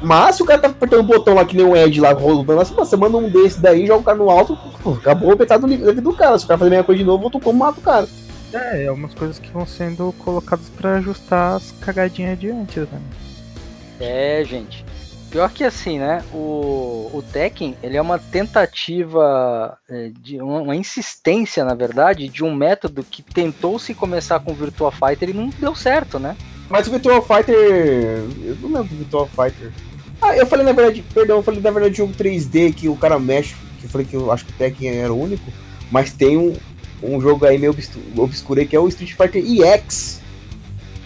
Mas 0.01 0.35
se 0.35 0.43
o 0.43 0.45
cara 0.45 0.61
tá 0.61 0.67
apertando 0.67 0.99
o 0.99 1.03
botão 1.03 1.33
lá 1.33 1.45
que 1.45 1.55
nem 1.55 1.65
o 1.65 1.75
Ed 1.75 1.99
lá, 1.99 2.13
rolando 2.13 2.59
assim, 2.59 2.73
você 2.73 2.95
manda 2.95 3.17
um 3.17 3.29
desse 3.29 3.59
daí, 3.59 3.87
joga 3.87 4.01
o 4.01 4.03
cara 4.03 4.17
no 4.17 4.29
alto, 4.29 4.57
pô, 4.83 4.91
acabou 4.91 5.37
metade 5.37 5.61
do 5.61 5.67
livro 5.67 6.01
do 6.01 6.13
cara. 6.13 6.37
Se 6.37 6.45
o 6.45 6.47
cara 6.47 6.57
fazer 6.57 6.69
a 6.69 6.71
mesma 6.71 6.85
coisa 6.85 6.99
de 6.99 7.05
novo, 7.05 7.23
outro 7.23 7.39
combo 7.39 7.59
mata 7.59 7.79
o 7.79 7.83
cara. 7.83 8.07
É, 8.53 8.85
é 8.85 8.91
umas 8.91 9.13
coisas 9.13 9.39
que 9.39 9.51
vão 9.51 9.65
sendo 9.65 10.13
colocadas 10.19 10.69
pra 10.69 10.97
ajustar 10.97 11.55
as 11.55 11.71
cagadinhas 11.71 12.39
de 12.39 12.49
antes, 12.49 12.87
né? 12.89 13.01
É, 13.99 14.43
gente. 14.45 14.85
Pior 15.29 15.51
que 15.51 15.63
assim, 15.63 15.99
né? 15.99 16.23
O, 16.33 17.09
o 17.13 17.23
Tekken, 17.33 17.75
ele 17.83 17.97
é 17.97 18.01
uma 18.01 18.17
tentativa 18.17 19.77
é, 19.89 20.09
de 20.21 20.41
uma, 20.41 20.61
uma 20.61 20.75
insistência, 20.75 21.65
na 21.65 21.73
verdade, 21.73 22.29
de 22.29 22.43
um 22.43 22.55
método 22.55 23.03
que 23.03 23.21
tentou 23.21 23.77
se 23.77 23.93
começar 23.93 24.39
com 24.39 24.51
o 24.51 24.55
Virtua 24.55 24.91
Fighter 24.91 25.29
e 25.29 25.33
não 25.33 25.49
deu 25.49 25.75
certo, 25.75 26.19
né? 26.19 26.37
Mas 26.69 26.87
o 26.87 26.91
Virtual 26.91 27.21
Fighter. 27.21 27.55
Eu 27.55 28.55
não 28.61 28.69
lembro 28.69 28.87
do 28.89 28.95
Virtual 28.97 29.27
Fighter. 29.27 29.71
Ah, 30.21 30.35
eu 30.35 30.45
falei 30.47 30.65
na 30.65 30.71
verdade, 30.71 31.03
perdão, 31.13 31.37
eu 31.37 31.43
falei 31.43 31.59
na 31.61 31.69
verdade 31.71 31.97
jogo 31.97 32.13
3D 32.13 32.73
que 32.73 32.87
o 32.89 32.95
cara 32.95 33.19
mexe, 33.19 33.53
que 33.79 33.85
eu 33.85 33.89
falei 33.89 34.07
que 34.07 34.15
eu 34.15 34.31
acho 34.31 34.45
que 34.45 34.51
o 34.51 34.55
Tekken 34.55 34.89
era 34.89 35.13
o 35.13 35.21
único, 35.21 35.51
mas 35.91 36.11
tem 36.11 36.37
um, 36.37 36.55
um 37.03 37.19
jogo 37.21 37.45
aí 37.45 37.57
meio 37.57 37.71
obscu- 37.73 37.99
obscuro 38.17 38.59
aí 38.61 38.65
que 38.65 38.75
é 38.75 38.79
o 38.79 38.87
Street 38.87 39.11
Fighter 39.13 39.43
EX. 39.45 40.21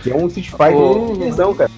Que 0.03 0.11
é 0.11 0.15
um 0.15 0.27
Street 0.27 0.49
Fighter 0.49 0.75
Oh. 0.77 1.13
visão, 1.15 1.53
cara. 1.53 1.69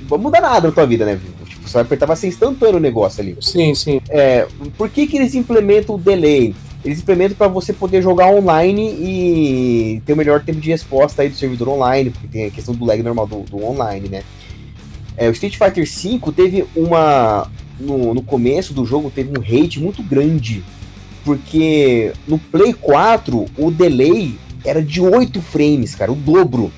não 0.00 0.08
vai 0.08 0.18
mudar 0.18 0.40
nada 0.40 0.68
na 0.68 0.74
tua 0.74 0.86
vida, 0.86 1.04
né? 1.04 1.18
Tipo, 1.46 1.68
você 1.68 1.74
vai 1.74 1.82
apertar, 1.82 2.06
vai 2.06 2.16
ser 2.16 2.28
instantâneo 2.28 2.76
o 2.76 2.80
negócio 2.80 3.20
ali. 3.22 3.36
Sim, 3.40 3.74
sim. 3.74 4.00
É, 4.08 4.46
por 4.76 4.88
que, 4.88 5.06
que 5.06 5.16
eles 5.16 5.34
implementam 5.34 5.96
o 5.96 5.98
delay? 5.98 6.54
Eles 6.84 7.00
implementam 7.00 7.36
para 7.36 7.48
você 7.48 7.72
poder 7.72 8.02
jogar 8.02 8.30
online 8.30 8.88
e 9.00 10.02
ter 10.06 10.12
o 10.12 10.16
melhor 10.16 10.42
tempo 10.44 10.60
de 10.60 10.70
resposta 10.70 11.22
aí 11.22 11.28
do 11.28 11.36
servidor 11.36 11.68
online, 11.68 12.10
porque 12.10 12.28
tem 12.28 12.46
a 12.46 12.50
questão 12.50 12.74
do 12.74 12.84
lag 12.84 13.02
normal 13.02 13.26
do, 13.26 13.40
do 13.40 13.64
online, 13.64 14.08
né? 14.08 14.22
É, 15.16 15.28
o 15.28 15.32
Street 15.32 15.56
Fighter 15.58 15.84
V 15.84 16.32
teve 16.32 16.64
uma. 16.76 17.50
No, 17.80 18.14
no 18.14 18.22
começo 18.22 18.72
do 18.72 18.84
jogo 18.84 19.10
teve 19.12 19.30
um 19.36 19.42
hate 19.42 19.80
muito 19.80 20.02
grande. 20.02 20.64
Porque 21.24 22.12
no 22.26 22.38
Play 22.38 22.72
4 22.72 23.46
o 23.58 23.70
delay 23.70 24.34
era 24.64 24.82
de 24.82 25.00
8 25.00 25.42
frames, 25.42 25.94
cara, 25.94 26.12
o 26.12 26.14
dobro. 26.14 26.72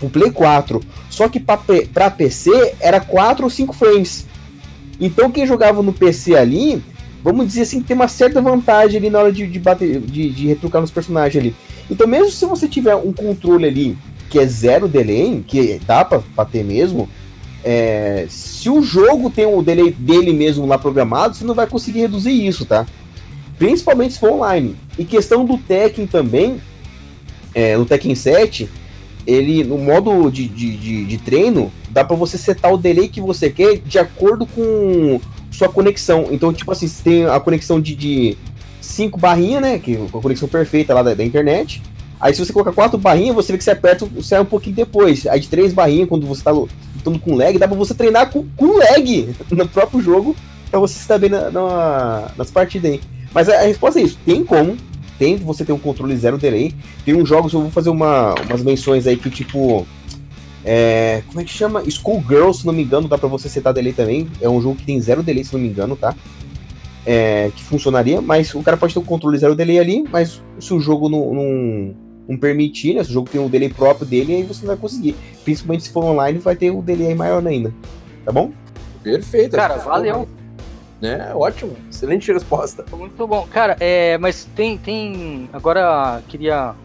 O 0.00 0.08
Play 0.08 0.30
4. 0.30 0.80
Só 1.10 1.28
que 1.28 1.40
para 1.40 2.10
PC 2.10 2.74
era 2.80 3.00
4 3.00 3.44
ou 3.44 3.50
5 3.50 3.72
frames. 3.72 4.26
Então 5.00 5.30
quem 5.30 5.46
jogava 5.46 5.82
no 5.82 5.92
PC 5.92 6.36
ali 6.36 6.82
vamos 7.22 7.46
dizer 7.46 7.62
assim, 7.62 7.82
tem 7.82 7.94
uma 7.94 8.08
certa 8.08 8.40
vantagem 8.40 8.98
ali 8.98 9.10
na 9.10 9.20
hora 9.20 9.32
de, 9.32 9.46
de 9.46 9.58
bater, 9.58 10.00
de, 10.00 10.30
de 10.30 10.46
retrucar 10.48 10.80
nos 10.80 10.90
personagens 10.90 11.42
ali. 11.42 11.54
Então, 11.90 12.06
mesmo 12.06 12.30
se 12.30 12.44
você 12.44 12.68
tiver 12.68 12.96
um 12.96 13.12
controle 13.12 13.66
ali 13.66 13.98
que 14.28 14.38
é 14.38 14.46
zero 14.46 14.88
delay, 14.88 15.44
que 15.46 15.80
dá 15.86 16.04
pra, 16.04 16.20
pra 16.34 16.44
ter 16.44 16.64
mesmo, 16.64 17.08
é, 17.62 18.26
se 18.28 18.68
o 18.68 18.82
jogo 18.82 19.30
tem 19.30 19.46
o 19.46 19.62
delay 19.62 19.92
dele 19.92 20.32
mesmo 20.32 20.66
lá 20.66 20.78
programado, 20.78 21.36
você 21.36 21.44
não 21.44 21.54
vai 21.54 21.66
conseguir 21.66 22.00
reduzir 22.00 22.46
isso, 22.46 22.64
tá? 22.64 22.86
Principalmente 23.58 24.14
se 24.14 24.20
for 24.20 24.32
online. 24.32 24.74
E 24.98 25.04
questão 25.04 25.44
do 25.44 25.58
Tekken 25.58 26.06
também, 26.06 26.60
é, 27.54 27.76
no 27.76 27.84
Tekken 27.84 28.14
7, 28.14 28.68
ele 29.26 29.62
no 29.62 29.78
modo 29.78 30.30
de, 30.30 30.48
de, 30.48 30.76
de, 30.76 31.04
de 31.04 31.18
treino, 31.18 31.70
dá 31.90 32.02
para 32.02 32.16
você 32.16 32.36
setar 32.36 32.72
o 32.72 32.78
delay 32.78 33.08
que 33.08 33.20
você 33.20 33.50
quer 33.50 33.78
de 33.78 33.98
acordo 33.98 34.46
com 34.46 35.20
sua 35.62 35.68
conexão. 35.68 36.28
Então, 36.30 36.52
tipo 36.52 36.70
assim, 36.72 36.88
você 36.88 37.02
tem 37.02 37.26
a 37.26 37.38
conexão 37.38 37.80
de, 37.80 37.94
de 37.94 38.36
cinco 38.80 39.18
barrinhas, 39.18 39.62
né? 39.62 39.78
Que 39.78 39.94
é 39.94 40.04
a 40.04 40.20
conexão 40.20 40.48
perfeita 40.48 40.92
lá 40.92 41.02
da, 41.02 41.14
da, 41.14 41.24
internet. 41.24 41.82
Aí 42.20 42.34
se 42.34 42.44
você 42.44 42.52
colocar 42.52 42.72
quatro 42.72 42.98
barrinhas, 42.98 43.34
você 43.34 43.52
vê 43.52 43.58
que 43.58 43.64
você 43.64 43.70
aperta, 43.70 44.08
sai 44.22 44.40
um 44.40 44.44
pouquinho 44.44 44.76
depois. 44.76 45.26
Aí 45.26 45.40
de 45.40 45.48
três 45.48 45.72
barrinhas, 45.72 46.08
quando 46.08 46.26
você 46.26 46.42
tá 46.42 46.50
lutando 46.50 47.18
com 47.18 47.36
lag, 47.36 47.56
dá 47.58 47.66
pra 47.66 47.76
você 47.76 47.94
treinar 47.94 48.30
com, 48.30 48.46
com 48.56 48.78
lag 48.78 49.34
no 49.50 49.68
próprio 49.68 50.00
jogo, 50.00 50.36
pra 50.70 50.78
você 50.78 50.98
estar 50.98 51.18
bem 51.18 51.30
na, 51.30 51.50
na, 51.50 52.30
nas 52.36 52.50
partidas 52.50 52.92
aí. 52.92 53.00
Mas 53.32 53.48
a, 53.48 53.54
a, 53.54 53.62
resposta 53.62 53.98
é 53.98 54.04
isso, 54.04 54.18
tem 54.24 54.44
como, 54.44 54.76
tem 55.18 55.36
você 55.36 55.64
ter 55.64 55.72
um 55.72 55.78
controle 55.78 56.16
zero 56.16 56.38
delay. 56.38 56.72
Tem 57.04 57.14
uns 57.14 57.28
jogos, 57.28 57.52
eu 57.52 57.60
vou 57.60 57.70
fazer 57.70 57.90
uma, 57.90 58.34
umas 58.34 58.62
menções 58.62 59.06
aí 59.06 59.16
que 59.16 59.30
tipo 59.30 59.86
é, 60.64 61.22
como 61.26 61.40
é 61.40 61.44
que 61.44 61.50
chama? 61.50 61.82
Schoolgirl, 61.88 62.52
se 62.52 62.64
não 62.64 62.72
me 62.72 62.82
engano, 62.82 63.08
dá 63.08 63.18
pra 63.18 63.28
você 63.28 63.48
setar 63.48 63.72
delay 63.72 63.92
também. 63.92 64.28
É 64.40 64.48
um 64.48 64.60
jogo 64.60 64.76
que 64.76 64.84
tem 64.84 65.00
zero 65.00 65.22
delay, 65.22 65.44
se 65.44 65.52
não 65.52 65.60
me 65.60 65.68
engano, 65.68 65.96
tá? 65.96 66.14
É, 67.04 67.50
que 67.54 67.64
funcionaria, 67.64 68.20
mas 68.20 68.54
o 68.54 68.62
cara 68.62 68.76
pode 68.76 68.94
ter 68.94 69.00
um 69.00 69.04
controle 69.04 69.36
zero 69.36 69.56
delay 69.56 69.80
ali, 69.80 70.04
mas 70.08 70.40
se 70.60 70.72
o 70.72 70.78
jogo 70.78 71.08
não, 71.08 71.34
não, 71.34 71.96
não 72.28 72.36
permitir, 72.38 72.94
né? 72.94 73.02
Se 73.02 73.10
o 73.10 73.12
jogo 73.12 73.28
tem 73.28 73.40
um 73.40 73.48
delay 73.48 73.68
próprio 73.68 74.06
dele, 74.06 74.36
aí 74.36 74.42
você 74.44 74.60
não 74.60 74.68
vai 74.68 74.76
conseguir. 74.76 75.16
Principalmente 75.44 75.84
se 75.84 75.90
for 75.90 76.04
online, 76.04 76.38
vai 76.38 76.54
ter 76.54 76.70
um 76.70 76.80
delay 76.80 77.14
maior 77.14 77.44
ainda. 77.44 77.74
Tá 78.24 78.30
bom? 78.30 78.52
Perfeito. 79.02 79.56
Cara, 79.56 79.78
valeu. 79.78 80.28
É, 81.02 81.34
ótimo. 81.34 81.76
Excelente 81.90 82.32
resposta. 82.32 82.84
Muito 82.96 83.26
bom. 83.26 83.48
Cara, 83.50 83.76
é, 83.80 84.16
mas 84.18 84.44
tem, 84.54 84.78
tem. 84.78 85.48
Agora 85.52 86.22
queria 86.28 86.76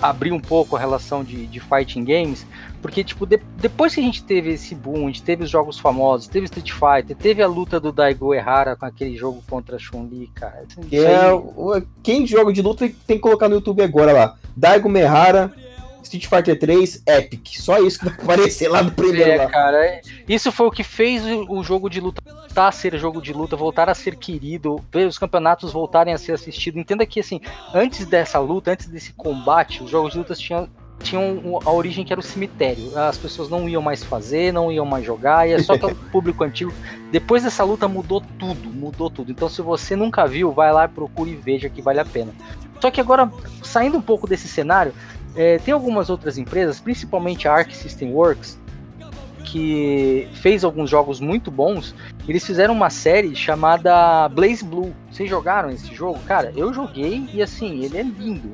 abrir 0.00 0.32
um 0.32 0.40
pouco 0.40 0.76
a 0.76 0.78
relação 0.78 1.24
de, 1.24 1.46
de 1.46 1.60
fighting 1.60 2.04
games, 2.04 2.46
porque, 2.86 3.02
tipo, 3.02 3.26
de, 3.26 3.40
depois 3.56 3.92
que 3.92 4.00
a 4.00 4.02
gente 4.04 4.22
teve 4.22 4.50
esse 4.50 4.72
boom, 4.72 5.02
a 5.02 5.06
gente 5.08 5.24
teve 5.24 5.42
os 5.42 5.50
jogos 5.50 5.76
famosos, 5.76 6.28
teve 6.28 6.44
Street 6.44 6.70
Fighter, 6.70 7.16
teve 7.16 7.42
a 7.42 7.48
luta 7.48 7.80
do 7.80 7.90
Daigo 7.90 8.32
Errara 8.32 8.76
com 8.76 8.86
aquele 8.86 9.16
jogo 9.16 9.42
contra 9.50 9.76
Chun-Li, 9.76 10.30
cara. 10.32 10.62
Que 10.88 11.04
é, 11.04 11.32
quem 12.00 12.24
joga 12.24 12.52
de 12.52 12.62
luta 12.62 12.88
tem 13.04 13.16
que 13.16 13.18
colocar 13.18 13.48
no 13.48 13.56
YouTube 13.56 13.82
agora 13.82 14.12
lá. 14.12 14.36
Daigo 14.56 14.88
Errara 14.96 15.52
Street 16.04 16.28
Fighter 16.28 16.56
3 16.56 17.02
Epic. 17.08 17.56
Só 17.58 17.78
isso 17.78 17.98
que 17.98 18.04
vai 18.04 18.14
aparecer 18.14 18.68
lá 18.68 18.84
no 18.84 18.92
primeiro. 18.92 19.32
É, 19.32 19.36
lá. 19.36 19.50
cara. 19.50 19.84
É, 19.84 20.00
isso 20.28 20.52
foi 20.52 20.68
o 20.68 20.70
que 20.70 20.84
fez 20.84 21.24
o 21.48 21.64
jogo 21.64 21.90
de 21.90 22.00
luta 22.00 22.22
voltar 22.24 22.68
a 22.68 22.72
ser 22.72 22.96
jogo 22.96 23.20
de 23.20 23.32
luta, 23.32 23.56
voltar 23.56 23.90
a 23.90 23.94
ser 23.96 24.14
querido, 24.14 24.80
ver 24.92 25.08
os 25.08 25.18
campeonatos 25.18 25.72
voltarem 25.72 26.14
a 26.14 26.18
ser 26.18 26.34
assistidos. 26.34 26.80
Entenda 26.80 27.04
que, 27.04 27.18
assim, 27.18 27.40
antes 27.74 28.06
dessa 28.06 28.38
luta, 28.38 28.70
antes 28.70 28.86
desse 28.86 29.12
combate, 29.12 29.82
os 29.82 29.90
jogos 29.90 30.12
de 30.12 30.18
luta 30.18 30.36
tinham 30.36 30.68
tinham 31.02 31.60
a 31.64 31.70
origem 31.70 32.04
que 32.04 32.12
era 32.12 32.20
o 32.20 32.22
cemitério. 32.22 32.96
As 32.98 33.16
pessoas 33.16 33.48
não 33.48 33.68
iam 33.68 33.82
mais 33.82 34.02
fazer, 34.02 34.52
não 34.52 34.72
iam 34.72 34.84
mais 34.84 35.04
jogar, 35.04 35.48
e 35.48 35.52
é 35.52 35.62
só 35.62 35.76
para 35.76 35.92
o 35.92 35.94
público 36.10 36.42
antigo. 36.42 36.72
Depois 37.10 37.42
dessa 37.42 37.62
luta 37.64 37.86
mudou 37.86 38.22
tudo, 38.38 38.70
mudou 38.70 39.10
tudo. 39.10 39.30
Então 39.30 39.48
se 39.48 39.62
você 39.62 39.94
nunca 39.94 40.26
viu, 40.26 40.52
vai 40.52 40.72
lá, 40.72 40.88
procure 40.88 41.30
e 41.30 41.36
veja 41.36 41.68
que 41.68 41.80
vale 41.80 42.00
a 42.00 42.04
pena. 42.04 42.32
Só 42.80 42.90
que 42.90 43.00
agora, 43.00 43.30
saindo 43.62 43.96
um 43.96 44.02
pouco 44.02 44.26
desse 44.26 44.48
cenário, 44.48 44.92
é, 45.34 45.58
tem 45.58 45.72
algumas 45.72 46.10
outras 46.10 46.38
empresas, 46.38 46.80
principalmente 46.80 47.46
a 47.46 47.52
Arc 47.52 47.72
System 47.72 48.12
Works, 48.12 48.58
que 49.44 50.28
fez 50.34 50.64
alguns 50.64 50.90
jogos 50.90 51.20
muito 51.20 51.50
bons. 51.50 51.94
Eles 52.28 52.44
fizeram 52.44 52.74
uma 52.74 52.90
série 52.90 53.34
chamada 53.36 54.28
Blaze 54.28 54.64
Blue. 54.64 54.92
Vocês 55.10 55.30
jogaram 55.30 55.70
esse 55.70 55.94
jogo? 55.94 56.18
Cara, 56.26 56.52
eu 56.56 56.74
joguei 56.74 57.28
e 57.32 57.40
assim, 57.40 57.84
ele 57.84 57.96
é 57.96 58.02
lindo. 58.02 58.50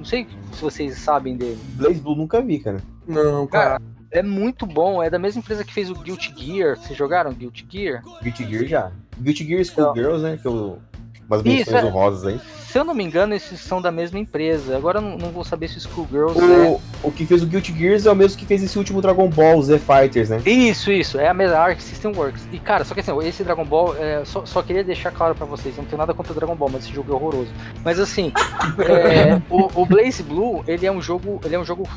Não 0.00 0.04
sei 0.06 0.26
se 0.54 0.62
vocês 0.62 0.96
sabem 0.96 1.36
dele. 1.36 1.60
Blaze 1.74 2.00
Blue 2.00 2.16
nunca 2.16 2.40
vi, 2.40 2.58
cara. 2.58 2.78
Não, 3.06 3.46
cara. 3.46 3.78
cara 3.78 3.82
é 4.10 4.22
muito 4.22 4.64
bom. 4.64 5.02
É 5.02 5.10
da 5.10 5.18
mesma 5.18 5.40
empresa 5.40 5.62
que 5.62 5.74
fez 5.74 5.90
o 5.90 5.94
Guilty 5.94 6.32
Gear. 6.34 6.78
Vocês 6.78 6.98
jogaram 6.98 7.34
Guilty 7.34 7.66
Gear? 7.70 8.02
Guilty 8.22 8.48
Gear 8.48 8.66
já. 8.66 8.92
Guilty 9.20 9.44
Gear 9.44 9.62
School 9.62 9.90
então, 9.90 9.94
Girls, 9.94 10.22
né? 10.22 10.38
Que 10.40 10.48
eu 10.48 10.78
umas 11.30 11.42
menções 11.42 11.84
é. 11.84 11.84
honrosas 11.84 12.26
aí. 12.26 12.40
Se 12.70 12.78
eu 12.78 12.84
não 12.84 12.94
me 12.94 13.02
engano, 13.02 13.34
esses 13.34 13.60
são 13.60 13.82
da 13.82 13.90
mesma 13.90 14.18
empresa. 14.18 14.76
Agora 14.76 14.98
eu 14.98 15.02
não, 15.02 15.18
não 15.18 15.30
vou 15.30 15.42
saber 15.42 15.68
se 15.68 15.78
o 15.78 15.80
Schoolgirls 15.80 16.38
o, 16.38 16.52
é. 16.52 16.80
O 17.02 17.10
que 17.10 17.26
fez 17.26 17.42
o 17.42 17.46
Guilty 17.46 17.76
Gears 17.76 18.06
é 18.06 18.12
o 18.12 18.14
mesmo 18.14 18.38
que 18.38 18.46
fez 18.46 18.62
esse 18.62 18.78
último 18.78 19.02
Dragon 19.02 19.28
Ball 19.28 19.60
Z 19.60 19.80
Fighters, 19.80 20.28
né? 20.28 20.40
Isso, 20.46 20.92
isso. 20.92 21.18
É 21.18 21.28
a 21.28 21.34
mesma 21.34 21.56
Arc 21.56 21.80
System 21.80 22.12
Works. 22.14 22.46
E 22.52 22.58
cara, 22.58 22.84
só 22.84 22.94
que 22.94 23.00
assim, 23.00 23.12
esse 23.26 23.42
Dragon 23.42 23.64
Ball, 23.64 23.96
é, 23.96 24.24
só, 24.24 24.46
só 24.46 24.62
queria 24.62 24.84
deixar 24.84 25.10
claro 25.10 25.34
para 25.34 25.46
vocês, 25.46 25.76
não 25.76 25.84
tenho 25.84 25.98
nada 25.98 26.14
contra 26.14 26.32
o 26.32 26.34
Dragon 26.34 26.54
Ball, 26.54 26.70
mas 26.70 26.84
esse 26.84 26.94
jogo 26.94 27.12
é 27.12 27.14
horroroso. 27.16 27.50
Mas 27.84 27.98
assim, 27.98 28.32
é, 28.78 29.42
o, 29.50 29.82
o 29.82 29.84
Blaze 29.84 30.22
Blue, 30.22 30.62
ele 30.68 30.86
é 30.86 30.92
um 30.92 31.02
jogo, 31.02 31.40
ele 31.44 31.56
é 31.56 31.58
um 31.58 31.64
jogo 31.64 31.88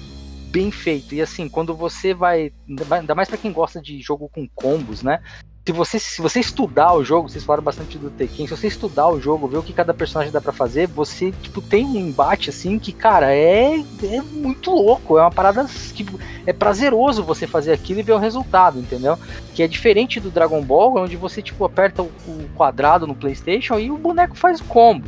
bem 0.51 0.72
feito. 0.72 1.14
E 1.14 1.22
assim, 1.22 1.47
quando 1.49 1.76
você 1.76 2.14
vai, 2.15 2.51
ainda 2.89 3.14
mais 3.14 3.27
para 3.27 3.38
quem 3.38 3.51
gosta 3.51 3.80
de 3.80 4.01
jogo 4.01 4.27
com 4.34 4.47
combos, 4.55 5.03
né? 5.03 5.19
Se 5.65 5.72
você, 5.72 5.98
se 5.98 6.22
você 6.22 6.41
estudar 6.41 6.94
o 6.94 7.06
jogo, 7.06 7.30
vocês 7.30 7.44
falaram 7.44 7.64
bastante 7.64 7.98
do 7.98 8.10
Tekken, 8.10 8.45
se 8.45 8.56
você 8.56 8.68
estudar 8.68 9.07
o 9.07 9.19
jogo, 9.19 9.48
ver 9.48 9.57
o 9.57 9.64
que 9.64 9.72
cada 9.72 9.94
personagem 9.94 10.31
dá 10.31 10.41
pra 10.41 10.52
fazer, 10.52 10.88
você, 10.88 11.31
tipo, 11.41 11.61
tem 11.61 11.85
um 11.85 11.95
embate, 11.95 12.49
assim, 12.49 12.77
que, 12.77 12.91
cara, 12.91 13.34
é, 13.34 13.80
é 13.80 14.22
muito 14.22 14.72
louco, 14.72 15.18
é 15.18 15.22
uma 15.22 15.31
parada 15.31 15.65
que 15.95 16.06
é 16.45 16.52
prazeroso 16.52 17.23
você 17.23 17.48
fazer 17.48 17.72
aquilo 17.72 18.02
e 18.02 18.03
ver 18.03 18.11
o 18.11 18.18
resultado, 18.18 18.77
entendeu? 18.77 19.18
Que 19.56 19.64
é 19.64 19.68
diferente 19.68 20.19
do 20.19 20.30
Dragon 20.30 20.61
Ball, 20.61 20.98
onde 20.98 21.15
você, 21.15 21.41
tipo, 21.41 21.64
aperta 21.64 22.03
o, 22.03 22.11
o 22.27 22.49
quadrado 22.56 23.07
no 23.07 23.15
Playstation 23.15 23.80
e 23.80 23.90
o 23.90 23.98
boneco 23.98 24.35
faz 24.35 24.60
o 24.60 24.65
combo, 24.65 25.07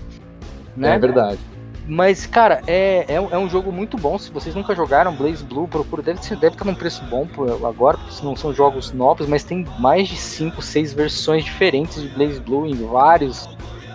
né? 0.78 0.96
É 0.96 1.00
verdade. 1.00 1.40
Mas, 1.88 2.26
cara, 2.26 2.62
é, 2.66 3.06
é, 3.08 3.22
um- 3.22 3.30
é 3.32 3.38
um 3.38 3.48
jogo 3.48 3.72
muito 3.72 3.96
bom. 3.98 4.18
Se 4.18 4.32
vocês 4.32 4.56
nunca 4.56 4.74
jogaram 4.76 5.14
Blaze 5.14 5.44
Blue, 5.44 5.68
procura. 5.68 6.02
Deve, 6.02 6.20
deve 6.36 6.56
estar 6.56 6.66
num 6.66 6.74
preço 6.74 7.04
bom 7.06 7.28
agora, 7.68 7.98
porque 7.98 8.26
não 8.26 8.36
são 8.36 8.54
jogos 8.54 8.92
novos, 8.92 9.28
mas 9.28 9.44
tem 9.44 9.66
mais 9.78 10.08
de 10.08 10.16
5, 10.16 10.62
6 10.62 10.94
versões 10.94 11.46
diferentes 11.46 12.02
de 12.02 12.08
Blaze 12.10 12.40
Blue 12.40 12.66
em 12.66 12.74
vários 12.76 13.48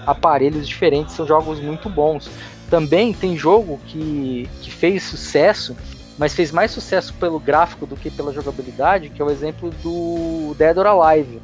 aparelhos 0.07 0.69
diferentes. 0.69 1.15
São 1.15 1.27
jogos 1.27 1.59
muito 1.61 1.89
bons. 1.89 2.31
Também 2.69 3.13
tem 3.13 3.37
jogo 3.37 3.81
que, 3.87 4.49
que 4.63 4.71
fez 4.71 5.03
sucesso, 5.03 5.77
mas 6.17 6.33
fez 6.33 6.53
mais 6.53 6.71
sucesso 6.71 7.13
pelo 7.15 7.41
gráfico 7.41 7.87
do 7.87 7.97
que 7.97 8.09
pela 8.09 8.33
jogabilidade, 8.33 9.09
que 9.09 9.21
é 9.21 9.25
o 9.25 9.31
exemplo 9.31 9.71
do 9.83 10.55
Dead 10.57 10.77
or 10.79 10.87
Alive. 10.87 11.43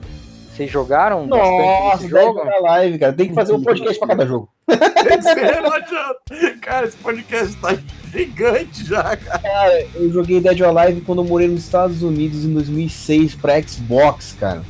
Vocês 0.57 0.71
jogaram 0.71 1.27
Nossa, 1.27 1.91
bastante 1.91 2.11
jogo? 2.11 2.45
na 2.45 2.59
live, 2.61 2.99
cara. 2.99 3.13
Tem 3.13 3.29
que 3.29 3.35
fazer 3.35 3.53
um 3.53 3.63
podcast 3.63 3.99
pra 3.99 4.09
cada 4.09 4.27
jogo. 4.27 4.49
Esse 4.67 5.61
não 5.61 5.73
adianta. 5.73 6.59
Cara, 6.63 6.87
esse 6.87 6.97
podcast 6.97 7.57
tá 7.57 7.77
gigante 8.11 8.85
já, 8.87 9.17
cara. 9.17 9.87
Eu 9.95 10.11
joguei 10.11 10.41
Dead 10.41 10.61
or 10.63 10.77
Alive 10.77 11.03
quando 11.03 11.23
eu 11.23 11.29
morei 11.29 11.47
nos 11.47 11.63
Estados 11.63 12.03
Unidos 12.03 12.45
em 12.45 12.55
2006 12.55 13.35
pra 13.35 13.61
Xbox, 13.63 14.35
cara. 14.41 14.63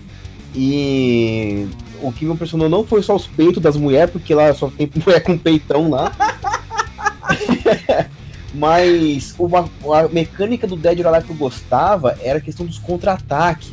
E 0.55 1.69
o 2.03 2.13
que 2.13 2.25
me 2.25 2.33
impressionou 2.33 2.69
não 2.69 2.85
foi 2.85 3.03
só 3.03 3.15
os 3.15 3.27
peitos 3.27 3.63
das 3.63 3.77
mulheres, 3.77 4.11
porque 4.11 4.35
lá 4.35 4.53
só 4.53 4.69
tem 4.69 4.91
mulher 5.05 5.21
com 5.21 5.39
peitão 5.39 5.89
lá. 5.89 6.13
Mas 8.53 9.35
uma, 9.39 9.71
a 9.95 10.09
mecânica 10.09 10.67
do 10.67 10.77
Dead 10.77 10.99
or 11.01 11.07
Alive 11.07 11.27
que 11.27 11.33
eu 11.33 11.37
gostava 11.37 12.19
era 12.23 12.39
a 12.39 12.43
questão 12.43 12.67
dos 12.67 12.79
contra-ataques. 12.79 13.73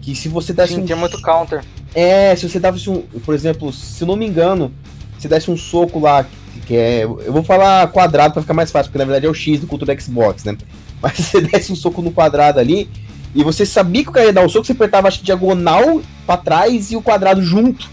Que 0.00 0.14
se 0.14 0.28
você 0.28 0.52
desse 0.52 0.74
Sim, 0.74 0.82
um 0.82 0.86
tinha 0.86 0.96
muito 0.96 1.20
counter. 1.20 1.62
é, 1.94 2.34
se 2.36 2.48
você 2.48 2.58
desse 2.58 2.88
um. 2.88 3.02
Por 3.02 3.34
exemplo, 3.34 3.72
se 3.72 4.02
eu 4.02 4.08
não 4.08 4.16
me 4.16 4.26
engano, 4.26 4.72
se 5.18 5.28
desse 5.28 5.50
um 5.50 5.56
soco 5.56 5.98
lá, 5.98 6.26
que, 6.66 6.76
é. 6.76 7.02
Eu 7.04 7.32
vou 7.32 7.42
falar 7.42 7.88
quadrado 7.88 8.32
pra 8.32 8.42
ficar 8.42 8.54
mais 8.54 8.70
fácil, 8.70 8.90
porque 8.90 8.98
na 8.98 9.04
verdade 9.04 9.26
é 9.26 9.28
o 9.28 9.34
X 9.34 9.60
do 9.60 9.66
culto 9.66 9.84
do 9.84 10.00
Xbox, 10.00 10.44
né? 10.44 10.56
Mas 11.02 11.14
se 11.14 11.22
você 11.24 11.40
desse 11.40 11.72
um 11.72 11.76
soco 11.76 12.00
no 12.00 12.12
quadrado 12.12 12.60
ali, 12.60 12.88
e 13.34 13.42
você 13.42 13.64
sabia 13.64 14.02
que 14.02 14.08
o 14.08 14.12
cara 14.12 14.26
ia 14.26 14.32
dar 14.32 14.44
o 14.44 14.48
soco, 14.48 14.66
você 14.66 14.72
apertava 14.72 15.08
acho, 15.08 15.22
diagonal 15.22 16.00
pra 16.26 16.36
trás 16.36 16.90
e 16.90 16.96
o 16.96 17.02
quadrado 17.02 17.42
junto. 17.42 17.88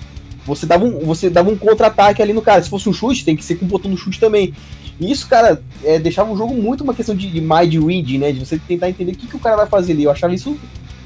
Você 0.45 0.65
dava 0.65 0.85
um, 0.85 0.99
você 0.99 1.29
dava 1.29 1.49
um 1.49 1.57
contra-ataque 1.57 2.21
ali 2.21 2.33
no 2.33 2.41
cara. 2.41 2.61
Se 2.63 2.69
fosse 2.69 2.87
um 2.87 2.93
chute, 2.93 3.25
tem 3.25 3.35
que 3.35 3.43
ser 3.43 3.55
com 3.55 3.65
o 3.65 3.67
botão 3.67 3.91
do 3.91 3.97
chute 3.97 4.19
também. 4.19 4.53
E 4.99 5.11
isso, 5.11 5.27
cara, 5.27 5.61
é, 5.83 5.99
deixava 5.99 6.31
o 6.31 6.37
jogo 6.37 6.53
muito 6.53 6.83
uma 6.83 6.93
questão 6.93 7.15
de, 7.15 7.29
de 7.29 7.41
mind 7.41 7.75
reading, 7.75 8.17
né? 8.17 8.31
De 8.31 8.39
você 8.39 8.57
tentar 8.57 8.89
entender 8.89 9.11
o 9.11 9.15
que, 9.15 9.27
que 9.27 9.35
o 9.35 9.39
cara 9.39 9.57
vai 9.57 9.67
fazer 9.67 9.93
ali. 9.93 10.05
Eu 10.05 10.11
achava 10.11 10.33
isso 10.33 10.57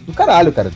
do 0.05 0.13
caralho, 0.13 0.51
cara. 0.51 0.71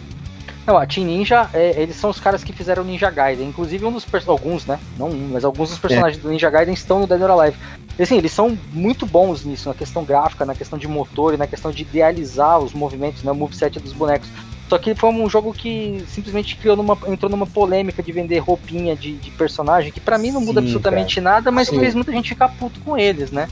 Não, 0.66 0.78
a 0.78 0.86
Team 0.86 1.06
Ninja, 1.06 1.48
é, 1.54 1.80
eles 1.80 1.96
são 1.96 2.10
os 2.10 2.20
caras 2.20 2.44
que 2.44 2.52
fizeram 2.52 2.82
o 2.82 2.86
Ninja 2.86 3.12
Gaiden. 3.12 3.48
Inclusive, 3.48 3.86
um 3.86 3.92
dos 3.92 4.06
alguns, 4.28 4.66
né? 4.66 4.80
Não 4.98 5.10
um, 5.10 5.30
mas 5.32 5.46
alguns 5.46 5.70
dos 5.70 5.78
personagens 5.78 6.22
do 6.22 6.30
Ninja 6.30 6.50
Gaiden 6.50 6.74
estão 6.74 7.00
no 7.00 7.08
Dead 7.08 7.22
or 7.22 7.32
Alive. 7.32 7.58
E, 7.98 8.02
assim, 8.02 8.18
eles 8.18 8.32
são 8.32 8.58
muito 8.74 9.06
bons 9.06 9.46
nisso, 9.46 9.70
na 9.70 9.76
questão 9.76 10.04
gráfica, 10.04 10.44
na 10.44 10.56
questão 10.56 10.80
de 10.80 10.88
motor 10.88 11.34
e 11.34 11.38
na 11.38 11.46
questão 11.46 11.72
de 11.72 11.84
idealizar 11.84 12.60
os 12.60 12.74
movimentos, 12.74 13.24
né? 13.24 13.32
O 13.32 13.36
moveset 13.36 13.80
dos 13.80 13.94
bonecos. 13.94 14.28
Só 14.68 14.80
que 14.80 14.96
foi 14.96 15.12
um 15.12 15.30
jogo 15.30 15.54
que 15.54 16.04
simplesmente 16.08 16.56
criou 16.56 16.76
numa, 16.76 16.98
entrou 17.08 17.30
numa 17.30 17.46
polêmica 17.46 18.02
de 18.02 18.12
vender 18.12 18.40
roupinha 18.40 18.96
de, 18.96 19.14
de 19.14 19.30
personagem, 19.32 19.92
que 19.92 20.00
pra 20.00 20.18
mim 20.18 20.32
não 20.32 20.42
muda 20.42 20.60
Sim, 20.60 20.68
absolutamente 20.68 21.22
nada, 21.22 21.52
mas 21.52 21.68
Sim. 21.68 21.80
fez 21.80 21.94
muita 21.94 22.12
gente 22.12 22.30
ficar 22.30 22.50
puto 22.50 22.80
com 22.80 22.98
eles, 22.98 23.30
né? 23.30 23.48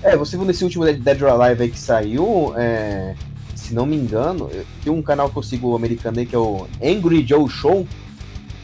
É, 0.00 0.16
você 0.16 0.36
viu 0.36 0.46
nesse 0.46 0.62
último 0.62 0.84
Dead 0.84 1.22
or 1.22 1.30
Alive 1.30 1.62
aí 1.64 1.70
que 1.70 1.78
saiu, 1.78 2.54
é, 2.56 3.14
se 3.64 3.74
não 3.74 3.86
me 3.86 3.96
engano, 3.96 4.50
tem 4.82 4.92
um 4.92 5.00
canal 5.00 5.30
que 5.30 5.36
eu 5.38 5.42
sigo 5.42 5.74
americano 5.74 6.18
aí 6.18 6.26
que 6.26 6.36
é 6.36 6.38
o 6.38 6.66
Angry 6.82 7.26
Joe 7.26 7.48
Show, 7.48 7.86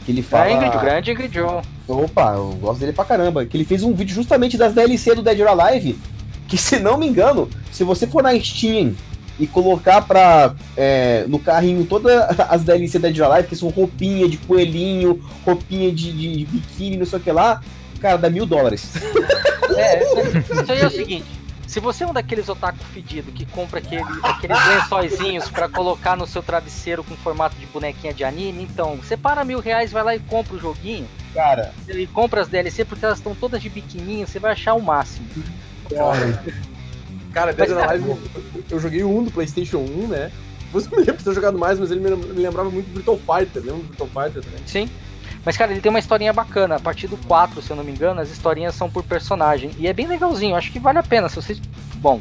que 0.05 0.11
ele 0.11 0.21
fala... 0.21 0.47
É 0.47 0.53
Ingrid, 0.53 0.77
grande 0.79 1.11
Ingrid 1.11 1.33
Joe. 1.33 1.61
Opa, 1.87 2.33
eu 2.35 2.57
gosto 2.61 2.79
dele 2.79 2.93
pra 2.93 3.03
caramba. 3.03 3.45
Que 3.45 3.57
ele 3.57 3.65
fez 3.65 3.81
um 3.83 3.93
vídeo 3.93 4.13
justamente 4.13 4.57
das 4.57 4.73
DLC 4.73 5.15
do 5.15 5.23
Dead 5.23 5.39
or 5.39 5.47
Alive. 5.47 5.97
Que 6.47 6.55
se 6.55 6.77
não 6.79 6.97
me 6.97 7.07
engano, 7.07 7.49
se 7.71 7.83
você 7.83 8.05
for 8.05 8.21
na 8.21 8.37
Steam 8.39 8.93
e 9.39 9.47
colocar 9.47 10.03
pra, 10.03 10.53
é, 10.77 11.25
no 11.27 11.39
carrinho 11.39 11.83
todas 11.85 12.13
as 12.49 12.63
DLC 12.63 12.99
Dead 12.99 13.17
or 13.19 13.31
Alive, 13.31 13.47
que 13.47 13.55
são 13.55 13.69
roupinha 13.69 14.29
de 14.29 14.37
coelhinho, 14.37 15.19
roupinha 15.43 15.91
de, 15.91 16.11
de, 16.11 16.37
de 16.37 16.45
biquíni, 16.45 16.97
não 16.97 17.05
sei 17.07 17.17
o 17.17 17.21
que 17.21 17.31
lá, 17.31 17.61
cara, 17.99 18.17
dá 18.17 18.29
mil 18.29 18.45
dólares. 18.45 18.91
É, 19.75 20.03
isso 20.03 20.71
aí 20.71 20.81
é 20.81 20.85
o 20.85 20.91
seguinte. 20.91 21.40
Se 21.71 21.79
você 21.79 22.03
é 22.03 22.07
um 22.07 22.11
daqueles 22.11 22.49
otaku 22.49 22.83
fedido 22.93 23.31
que 23.31 23.45
compra 23.45 23.79
aquele, 23.79 24.03
aqueles 24.23 24.57
lençóizinhos 24.67 25.47
pra 25.49 25.69
colocar 25.69 26.17
no 26.17 26.27
seu 26.27 26.43
travesseiro 26.43 27.01
com 27.01 27.15
formato 27.15 27.55
de 27.55 27.65
bonequinha 27.67 28.13
de 28.13 28.25
anime, 28.25 28.63
então, 28.63 28.99
separa 29.01 29.45
mil 29.45 29.61
reais, 29.61 29.89
vai 29.89 30.03
lá 30.03 30.13
e 30.13 30.19
compra 30.19 30.53
o 30.57 30.59
joguinho. 30.59 31.07
Cara, 31.33 31.73
E 31.87 32.05
compra 32.07 32.41
as 32.41 32.49
DLC 32.49 32.83
porque 32.83 33.05
elas 33.05 33.19
estão 33.19 33.33
todas 33.33 33.61
de 33.61 33.69
biquininho, 33.69 34.27
você 34.27 34.37
vai 34.37 34.51
achar 34.51 34.73
o 34.73 34.81
máximo. 34.81 35.25
Cara, 37.31 37.53
Dead 37.53 37.69
Mas, 37.69 37.71
or 37.71 37.77
cara, 37.79 37.91
Alive, 37.93 38.19
eu 38.69 38.77
joguei 38.77 39.03
um 39.05 39.23
do 39.23 39.31
PlayStation 39.31 39.77
1, 39.77 40.07
né? 40.09 40.29
Você 40.73 40.89
me 40.89 40.97
lembra 40.97 41.15
de 41.15 41.23
ter 41.23 41.33
jogado 41.33 41.57
mais, 41.57 41.79
mas 41.79 41.89
ele 41.89 42.01
me 42.01 42.09
lem- 42.09 42.17
me 42.33 42.41
lembrava 42.41 42.69
muito 42.69 42.87
do 42.87 42.95
Virtual 42.95 43.17
Fighter. 43.17 43.61
Lembra 43.63 43.77
do 43.83 43.87
Virtual 43.87 44.09
Fighter 44.09 44.43
também? 44.43 44.59
Sim. 44.65 44.89
Mas, 45.43 45.57
cara, 45.57 45.71
ele 45.71 45.81
tem 45.81 45.89
uma 45.89 45.99
historinha 45.99 46.31
bacana. 46.31 46.75
A 46.75 46.79
partir 46.79 47.07
do 47.07 47.17
4, 47.17 47.61
se 47.61 47.71
eu 47.71 47.75
não 47.75 47.83
me 47.83 47.91
engano, 47.91 48.21
as 48.21 48.29
historinhas 48.29 48.75
são 48.75 48.89
por 48.89 49.03
personagem. 49.03 49.71
E 49.77 49.87
é 49.87 49.93
bem 49.93 50.07
legalzinho. 50.07 50.55
Acho 50.55 50.71
que 50.71 50.79
vale 50.79 50.99
a 50.99 51.03
pena. 51.03 51.27
Se 51.29 51.35
vocês. 51.35 51.59
Bom, 51.95 52.19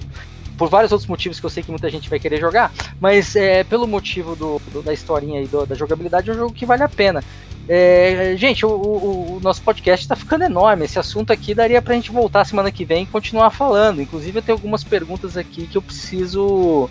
por 0.57 0.69
vários 0.69 0.93
outros 0.93 1.09
motivos 1.09 1.39
que 1.41 1.47
eu 1.47 1.51
sei 1.51 1.63
que 1.63 1.71
muita 1.71 1.89
gente 1.91 2.09
vai 2.09 2.19
querer 2.19 2.41
jogar. 2.41 2.73
Mas 3.01 3.37
é, 3.37 3.63
pelo 3.65 3.87
motivo 3.87 4.35
do, 4.37 4.61
do- 4.73 4.83
da 4.83 4.93
historinha 4.93 5.43
e 5.43 5.47
do- 5.47 5.67
da 5.67 5.75
jogabilidade, 5.75 6.31
é 6.31 6.33
um 6.33 6.37
jogo 6.37 6.53
que 6.55 6.65
vale 6.67 6.83
a 6.83 6.89
pena. 6.89 7.23
É, 7.69 8.35
gente, 8.37 8.65
o, 8.67 8.69
o- 8.71 9.37
o 9.37 9.41
nosso 9.43 9.63
podcast 9.63 10.09
tá 10.09 10.17
ficando 10.17 10.45
enorme. 10.45 10.85
Esse 10.87 10.99
assunto 10.99 11.33
aqui 11.33 11.55
daria 11.55 11.81
pra 11.81 11.95
gente 11.95 12.11
voltar 12.11 12.45
semana 12.45 12.71
que 12.73 12.85
vem 12.85 13.05
e 13.05 13.07
continuar 13.07 13.51
falando. 13.51 14.01
Inclusive, 14.03 14.39
eu 14.39 14.43
tenho 14.43 14.57
algumas 14.57 14.83
perguntas 14.83 15.37
aqui 15.37 15.67
que 15.67 15.77
eu 15.79 15.83
preciso 15.83 16.89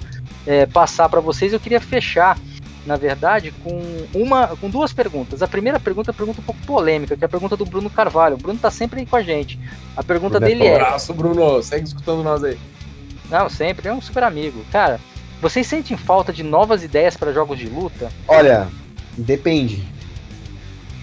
é, 0.47 0.65
passar 0.65 1.09
pra 1.09 1.19
vocês. 1.19 1.53
Eu 1.53 1.59
queria 1.59 1.81
fechar 1.81 2.37
na 2.85 2.95
verdade, 2.95 3.53
com 3.63 3.81
uma, 4.13 4.47
com 4.47 4.69
duas 4.69 4.93
perguntas. 4.93 5.41
A 5.41 5.47
primeira 5.47 5.79
pergunta 5.79 6.09
é 6.09 6.11
uma 6.11 6.17
pergunta 6.17 6.41
um 6.41 6.43
pouco 6.43 6.61
polêmica, 6.65 7.15
que 7.15 7.23
é 7.23 7.27
a 7.27 7.29
pergunta 7.29 7.55
do 7.55 7.65
Bruno 7.65 7.89
Carvalho. 7.89 8.35
O 8.35 8.37
Bruno 8.37 8.59
tá 8.59 8.71
sempre 8.71 9.01
aí 9.01 9.05
com 9.05 9.15
a 9.15 9.21
gente. 9.21 9.59
A 9.95 10.03
pergunta 10.03 10.39
Bruno 10.39 10.45
é 10.45 10.55
dele 10.55 10.69
Um 10.69 10.73
é: 10.73 10.75
abraço, 10.75 11.13
Bruno. 11.13 11.61
Segue 11.61 11.85
escutando 11.85 12.23
nós 12.23 12.43
aí. 12.43 12.57
Não, 13.29 13.49
sempre, 13.49 13.87
é 13.87 13.93
um 13.93 14.01
super 14.01 14.23
amigo. 14.23 14.63
Cara, 14.71 14.99
vocês 15.41 15.67
sentem 15.67 15.95
falta 15.95 16.33
de 16.33 16.43
novas 16.43 16.83
ideias 16.83 17.15
para 17.15 17.31
jogos 17.31 17.57
de 17.57 17.67
luta? 17.67 18.11
olha, 18.27 18.67
depende. 19.17 19.83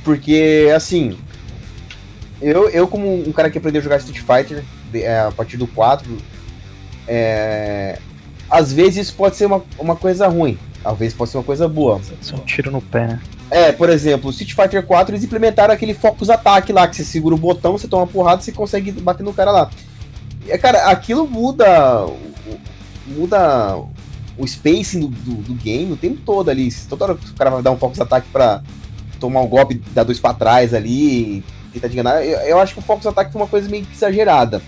Porque, 0.04 0.72
assim, 0.74 1.18
eu, 2.40 2.68
eu 2.68 2.86
como 2.86 3.28
um 3.28 3.32
cara 3.32 3.50
que 3.50 3.58
aprendeu 3.58 3.80
a 3.80 3.84
jogar 3.84 3.96
Street 3.96 4.20
Fighter 4.20 4.64
é, 4.94 5.20
a 5.20 5.32
partir 5.32 5.56
do 5.56 5.66
4, 5.66 6.16
é, 7.08 7.98
às 8.50 8.72
vezes 8.72 9.10
pode 9.10 9.36
ser 9.36 9.46
uma, 9.46 9.64
uma 9.78 9.96
coisa 9.96 10.28
ruim, 10.28 10.58
vezes 10.92 11.14
pode 11.14 11.30
ser 11.30 11.38
uma 11.38 11.44
coisa 11.44 11.68
boa. 11.68 12.00
Isso 12.20 12.34
é 12.34 12.36
um 12.36 12.44
tiro 12.44 12.70
no 12.70 12.80
pé, 12.80 13.06
né? 13.06 13.20
É, 13.50 13.72
por 13.72 13.88
exemplo, 13.88 14.30
Street 14.30 14.54
Fighter 14.54 14.84
4 14.84 15.14
eles 15.14 15.24
implementaram 15.24 15.72
aquele 15.72 15.94
focus 15.94 16.30
ataque 16.30 16.72
lá, 16.72 16.86
que 16.88 16.96
você 16.96 17.04
segura 17.04 17.34
o 17.34 17.38
botão, 17.38 17.78
você 17.78 17.86
toma 17.86 18.02
uma 18.02 18.08
porrada, 18.08 18.42
você 18.42 18.52
consegue 18.52 18.90
bater 18.92 19.22
no 19.22 19.32
cara 19.32 19.50
lá. 19.50 19.70
É, 20.48 20.58
cara, 20.58 20.90
aquilo 20.90 21.26
muda. 21.26 22.06
Muda 23.06 23.76
o 24.38 24.46
spacing 24.46 25.00
do, 25.00 25.08
do, 25.08 25.34
do 25.42 25.54
game 25.54 25.92
o 25.92 25.96
tempo 25.96 26.20
todo 26.24 26.50
ali. 26.50 26.72
Toda 26.88 27.04
hora 27.04 27.14
que 27.14 27.30
o 27.30 27.34
cara 27.34 27.50
vai 27.50 27.62
dar 27.62 27.70
um 27.70 27.78
focus 27.78 28.00
ataque 28.00 28.28
pra 28.32 28.62
tomar 29.18 29.40
um 29.40 29.46
golpe, 29.46 29.80
dar 29.94 30.02
dois 30.02 30.20
pra 30.20 30.34
trás 30.34 30.74
ali, 30.74 31.42
tentar 31.72 31.88
te 31.88 31.94
enganar. 31.94 32.24
Eu, 32.24 32.38
eu 32.40 32.60
acho 32.60 32.74
que 32.74 32.80
o 32.80 32.82
focus 32.82 33.06
ataque 33.06 33.32
foi 33.32 33.40
uma 33.40 33.48
coisa 33.48 33.68
meio 33.68 33.84
que 33.84 33.94
exagerada. 33.94 34.60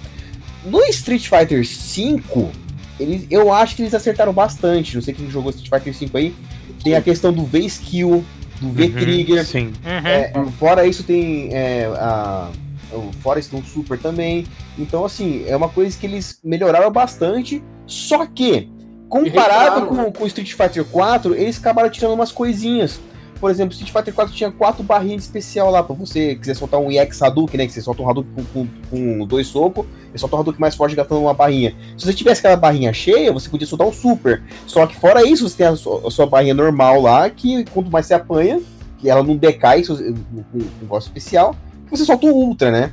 No 0.65 0.81
Street 0.87 1.29
Fighter 1.29 1.67
5, 1.67 2.51
eles, 2.99 3.27
eu 3.31 3.53
acho 3.53 3.77
que 3.77 3.83
eles 3.83 3.95
acertaram 3.95 4.33
bastante. 4.33 4.95
Não 4.95 5.03
sei 5.03 5.15
quem 5.15 5.31
jogou 5.31 5.51
Street 5.51 5.71
Fighter 5.71 5.95
5 5.95 6.17
aí. 6.17 6.35
Tem 6.83 6.95
a 6.95 7.03
questão 7.03 7.33
do 7.33 7.45
V-Skill, 7.45 8.25
do 8.61 8.71
V-Trigger. 8.71 9.45
Sim. 9.45 9.73
É, 9.85 10.33
fora 10.59 10.87
isso 10.87 11.03
tem 11.03 11.51
é, 11.53 11.87
a, 11.97 12.51
o 12.93 13.13
Forest 13.21 13.53
Super 13.67 13.99
também. 13.99 14.47
Então, 14.79 15.05
assim, 15.05 15.45
é 15.47 15.57
uma 15.57 15.69
coisa 15.69 15.97
que 15.97 16.07
eles 16.07 16.39
melhoraram 16.43 16.91
bastante. 16.91 17.63
Só 17.87 18.27
que, 18.27 18.71
comparado 19.09 19.87
com, 19.87 20.13
com 20.13 20.25
o 20.25 20.27
Street 20.27 20.53
Fighter 20.53 20.85
4, 20.85 21.35
eles 21.35 21.59
acabaram 21.59 21.91
tirando 21.91 22.15
umas 22.15 22.33
coisinhas. 22.33 23.01
Por 23.41 23.51
exemplo, 23.51 23.73
Street 23.73 23.93
Fighter 23.93 24.15
4 24.15 24.35
tinha 24.35 24.51
quatro 24.51 24.83
barrinhas 24.83 25.23
de 25.23 25.29
especial 25.29 25.71
lá, 25.71 25.83
pra 25.83 25.95
você 25.95 26.35
quiser 26.35 26.55
soltar 26.55 26.81
um 26.81 26.91
EX 26.91 27.23
Hadouken, 27.23 27.59
né? 27.59 27.67
Que 27.67 27.73
você 27.73 27.81
solta 27.81 28.03
um 28.03 28.11
Hadouken 28.11 28.33
com, 28.53 28.67
com, 28.67 28.69
com 28.91 29.27
dois 29.27 29.47
socos, 29.47 29.87
e 30.13 30.19
solta 30.19 30.37
um 30.37 30.41
Hadouken 30.41 30.61
mais 30.61 30.75
forte 30.75 30.95
gastando 30.95 31.21
uma 31.21 31.35
barrinha. 31.35 31.75
Se 31.97 32.05
você 32.07 32.15
tivesse 32.15 32.41
aquela 32.41 32.57
barrinha 32.57 32.93
cheia, 32.93 33.33
você 33.33 33.49
podia 33.49 33.67
soltar 33.67 33.87
um 33.87 33.93
Super. 33.93 34.43
Só 34.67 34.87
que 34.87 34.97
fora 34.97 35.27
isso, 35.27 35.49
você 35.49 35.57
tem 35.57 35.67
a 35.67 35.77
sua, 35.77 36.07
a 36.07 36.11
sua 36.11 36.27
barrinha 36.27 36.55
normal 36.55 37.01
lá, 37.01 37.29
que 37.31 37.65
quanto 37.67 37.91
mais 37.91 38.07
você 38.07 38.15
apanha, 38.15 38.61
que 38.99 39.09
ela 39.09 39.23
não 39.23 39.37
decai 39.37 39.85
com 39.85 39.93
um 39.95 40.45
negócio 40.81 41.09
especial, 41.09 41.55
você 41.91 42.05
solta 42.05 42.27
o 42.27 42.31
Ultra, 42.31 42.71
né? 42.71 42.93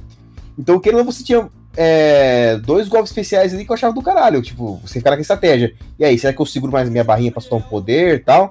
Então, 0.57 0.79
querendo 0.79 1.03
você 1.03 1.23
tinha 1.23 1.49
é, 1.77 2.57
dois 2.57 2.87
golpes 2.87 3.11
especiais 3.11 3.53
ali 3.53 3.65
que 3.65 3.71
eu 3.71 3.73
achava 3.73 3.93
do 3.93 4.01
caralho. 4.01 4.41
Tipo, 4.41 4.79
você 4.83 4.99
ficar 4.99 5.11
naquela 5.11 5.21
estratégia. 5.21 5.73
E 5.99 6.05
aí, 6.05 6.17
será 6.17 6.33
que 6.33 6.41
eu 6.41 6.45
seguro 6.45 6.71
mais 6.71 6.89
minha 6.89 7.03
barrinha 7.03 7.31
pra 7.31 7.41
soltar 7.41 7.59
um 7.59 7.69
poder 7.69 8.15
e 8.15 8.19
tal? 8.19 8.49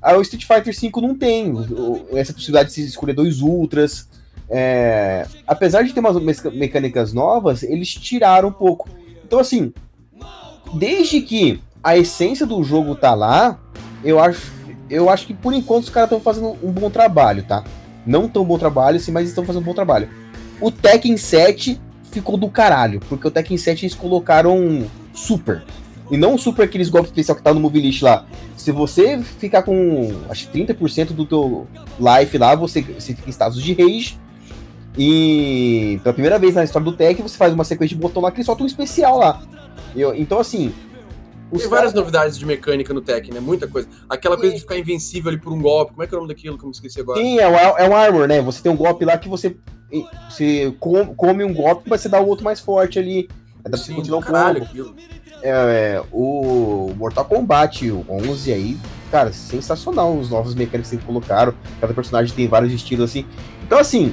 Aí 0.00 0.16
o 0.16 0.22
Street 0.22 0.44
Fighter 0.44 0.74
V 0.74 1.00
não 1.00 1.14
tem 1.14 1.52
essa 2.12 2.32
possibilidade 2.32 2.68
de 2.68 2.74
se 2.74 2.84
escolher 2.86 3.14
dois 3.14 3.40
ultras. 3.40 4.08
É, 4.50 5.26
apesar 5.46 5.82
de 5.82 5.92
ter 5.92 6.00
umas 6.00 6.16
mecânicas 6.52 7.12
novas, 7.12 7.62
eles 7.62 7.92
tiraram 7.92 8.48
um 8.48 8.52
pouco. 8.52 8.88
Então, 9.24 9.38
assim, 9.38 9.72
desde 10.74 11.20
que 11.20 11.60
a 11.82 11.96
essência 11.96 12.46
do 12.46 12.62
jogo 12.62 12.94
tá 12.94 13.14
lá, 13.14 13.58
eu 14.02 14.18
acho, 14.18 14.52
eu 14.88 15.10
acho 15.10 15.26
que 15.26 15.34
por 15.34 15.52
enquanto 15.52 15.84
os 15.84 15.90
caras 15.90 16.08
estão 16.08 16.20
fazendo 16.20 16.56
um 16.62 16.72
bom 16.72 16.90
trabalho, 16.90 17.42
tá? 17.42 17.64
Não 18.06 18.28
tão 18.28 18.44
bom 18.44 18.58
trabalho, 18.58 18.98
sim, 18.98 19.12
mas 19.12 19.28
estão 19.28 19.44
fazendo 19.44 19.62
um 19.62 19.66
bom 19.66 19.74
trabalho. 19.74 20.08
O 20.60 20.70
Tekken 20.70 21.16
7 21.16 21.80
ficou 22.10 22.36
do 22.36 22.48
caralho, 22.48 23.00
porque 23.08 23.28
o 23.28 23.30
Tekken 23.30 23.56
7 23.56 23.84
eles 23.84 23.94
colocaram 23.94 24.86
super. 25.12 25.62
E 26.10 26.16
não 26.16 26.34
o 26.34 26.38
super 26.38 26.64
aqueles 26.64 26.88
golpes 26.88 27.10
especial 27.10 27.36
que 27.36 27.42
tá 27.42 27.52
no 27.52 27.60
Movie 27.60 27.80
List 27.80 28.02
lá. 28.02 28.24
Se 28.56 28.72
você 28.72 29.18
ficar 29.22 29.62
com, 29.62 30.22
acho 30.30 30.48
que 30.48 30.58
30% 30.58 31.08
do 31.08 31.26
teu 31.26 31.66
life 31.98 32.38
lá, 32.38 32.54
você, 32.54 32.80
você 32.80 33.14
fica 33.14 33.28
em 33.28 33.32
status 33.32 33.62
de 33.62 33.74
rage. 33.74 34.18
E 34.96 36.00
pela 36.02 36.12
primeira 36.12 36.38
vez 36.38 36.54
na 36.54 36.64
história 36.64 36.84
do 36.84 36.96
Tekken, 36.96 37.22
você 37.22 37.36
faz 37.36 37.52
uma 37.52 37.64
sequência 37.64 37.94
de 37.94 38.00
botão 38.00 38.22
lá 38.22 38.30
que 38.30 38.38
ele 38.38 38.44
solta 38.44 38.62
um 38.62 38.66
especial 38.66 39.18
lá. 39.18 39.42
Eu, 39.94 40.14
então, 40.14 40.38
assim, 40.40 40.72
os 41.52 41.62
Tem 41.62 41.70
várias 41.70 41.94
novidades 41.94 42.38
de 42.38 42.44
mecânica 42.44 42.92
no 42.92 43.00
Tekken, 43.00 43.34
né? 43.34 43.40
Muita 43.40 43.68
coisa. 43.68 43.88
Aquela 44.08 44.36
coisa 44.36 44.54
de 44.54 44.60
ficar 44.60 44.78
invencível 44.78 45.30
ali 45.30 45.38
por 45.38 45.52
um 45.52 45.60
golpe. 45.60 45.92
Como 45.92 46.02
é 46.02 46.06
que 46.06 46.14
é 46.14 46.16
o 46.16 46.20
nome 46.20 46.34
daquilo 46.34 46.58
que 46.58 46.64
eu 46.64 46.68
me 46.68 46.74
esqueci 46.74 47.00
agora? 47.00 47.20
Sim, 47.20 47.38
é 47.38 47.48
um, 47.48 47.54
é 47.54 47.88
um 47.88 47.96
armor, 47.96 48.26
né? 48.26 48.40
Você 48.42 48.62
tem 48.62 48.72
um 48.72 48.76
golpe 48.76 49.04
lá 49.04 49.16
que 49.16 49.28
você, 49.28 49.56
você 50.28 50.74
come 50.80 51.44
um 51.44 51.54
golpe, 51.54 51.88
mas 51.88 52.00
você 52.00 52.08
dá 52.08 52.20
o 52.20 52.26
outro 52.26 52.44
mais 52.44 52.60
forte 52.60 52.98
ali. 52.98 53.28
Dá 53.62 53.70
pra 53.70 53.78
você 53.78 53.92
continuar 53.92 54.18
um 54.18 54.22
caralho, 54.22 54.62
aquilo 54.62 54.94
é, 55.42 55.50
é, 55.50 56.02
o 56.12 56.92
Mortal 56.96 57.24
Kombat 57.24 57.90
11 58.08 58.52
aí, 58.52 58.78
cara, 59.10 59.32
sensacional 59.32 60.16
os 60.16 60.30
novos 60.30 60.54
mecânicos 60.54 60.90
que 60.90 60.98
colocaram. 60.98 61.54
Cada 61.80 61.94
personagem 61.94 62.34
tem 62.34 62.48
vários 62.48 62.72
estilos 62.72 63.10
assim. 63.10 63.24
Então, 63.64 63.78
assim, 63.78 64.12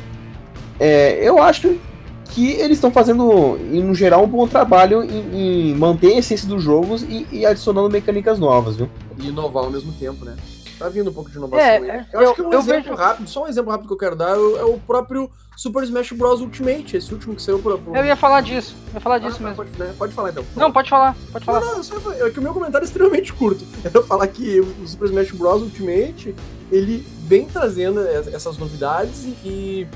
é, 0.80 1.18
eu 1.28 1.42
acho 1.42 1.78
que 2.26 2.52
eles 2.52 2.78
estão 2.78 2.92
fazendo, 2.92 3.58
no 3.58 3.96
geral, 3.96 4.24
um 4.24 4.28
bom 4.28 4.48
trabalho 4.48 5.04
em, 5.04 5.72
em 5.72 5.76
manter 5.76 6.16
a 6.16 6.18
essência 6.18 6.48
dos 6.48 6.62
jogos 6.62 7.04
e, 7.04 7.26
e, 7.32 7.46
adicionando 7.46 7.90
mecânicas 7.90 8.38
novas, 8.38 8.76
viu? 8.76 8.90
E 9.18 9.30
inovar 9.30 9.64
ao 9.64 9.72
mesmo 9.72 9.94
tempo, 9.94 10.26
né? 10.26 10.36
Tá 10.78 10.90
vindo 10.90 11.10
um 11.10 11.14
pouco 11.14 11.30
de 11.30 11.38
inovação 11.38 11.66
é, 11.66 11.78
aí. 11.78 11.90
É, 11.90 12.06
eu, 12.12 12.22
eu, 12.22 12.32
acho 12.32 12.36
que 12.36 12.42
um 12.42 12.54
exemplo 12.54 12.84
vejo... 12.84 12.96
rápido, 12.96 13.30
só 13.30 13.44
um 13.44 13.48
exemplo 13.48 13.72
rápido 13.72 13.88
que 13.88 13.94
eu 13.94 13.98
quero 13.98 14.16
dar 14.16 14.36
é 14.36 14.64
o 14.64 14.78
próprio 14.86 15.32
Super 15.56 15.84
Smash 15.84 16.12
Bros. 16.12 16.42
Ultimate, 16.42 16.98
esse 16.98 17.14
último 17.14 17.36
que 17.36 17.42
saiu 17.42 17.60
por. 17.60 17.80
por... 17.80 17.96
Eu 17.96 18.06
ia 18.06 18.16
falar 18.16 18.42
disso, 18.42 18.76
eu 18.90 18.96
ia 18.96 19.00
falar 19.00 19.20
disso 19.20 19.38
ah, 19.40 19.44
mesmo. 19.44 19.56
Pode, 19.56 19.80
né? 19.80 19.96
pode, 19.98 20.14
falar 20.14 20.30
então. 20.32 20.46
Não, 20.56 20.72
pode 20.72 20.90
falar, 20.90 21.16
pode 21.32 21.46
falar. 21.46 21.62
Não, 21.62 21.78
não, 21.78 21.84
só, 21.84 21.96
é 22.12 22.30
que 22.30 22.40
o 22.40 22.42
meu 22.42 22.54
comentário 22.54 22.84
é 22.84 22.88
extremamente 22.88 23.32
curto. 23.34 23.64
Eu 23.94 24.04
falar 24.04 24.28
que 24.28 24.60
o 24.60 24.88
Super 24.88 25.06
Smash 25.06 25.32
Bros. 25.32 25.62
Ultimate, 25.62 26.36
ele 26.70 27.06
vem 27.24 27.46
trazendo 27.46 28.06
essas 28.06 28.58
novidades 28.58 29.24
e, 29.24 29.88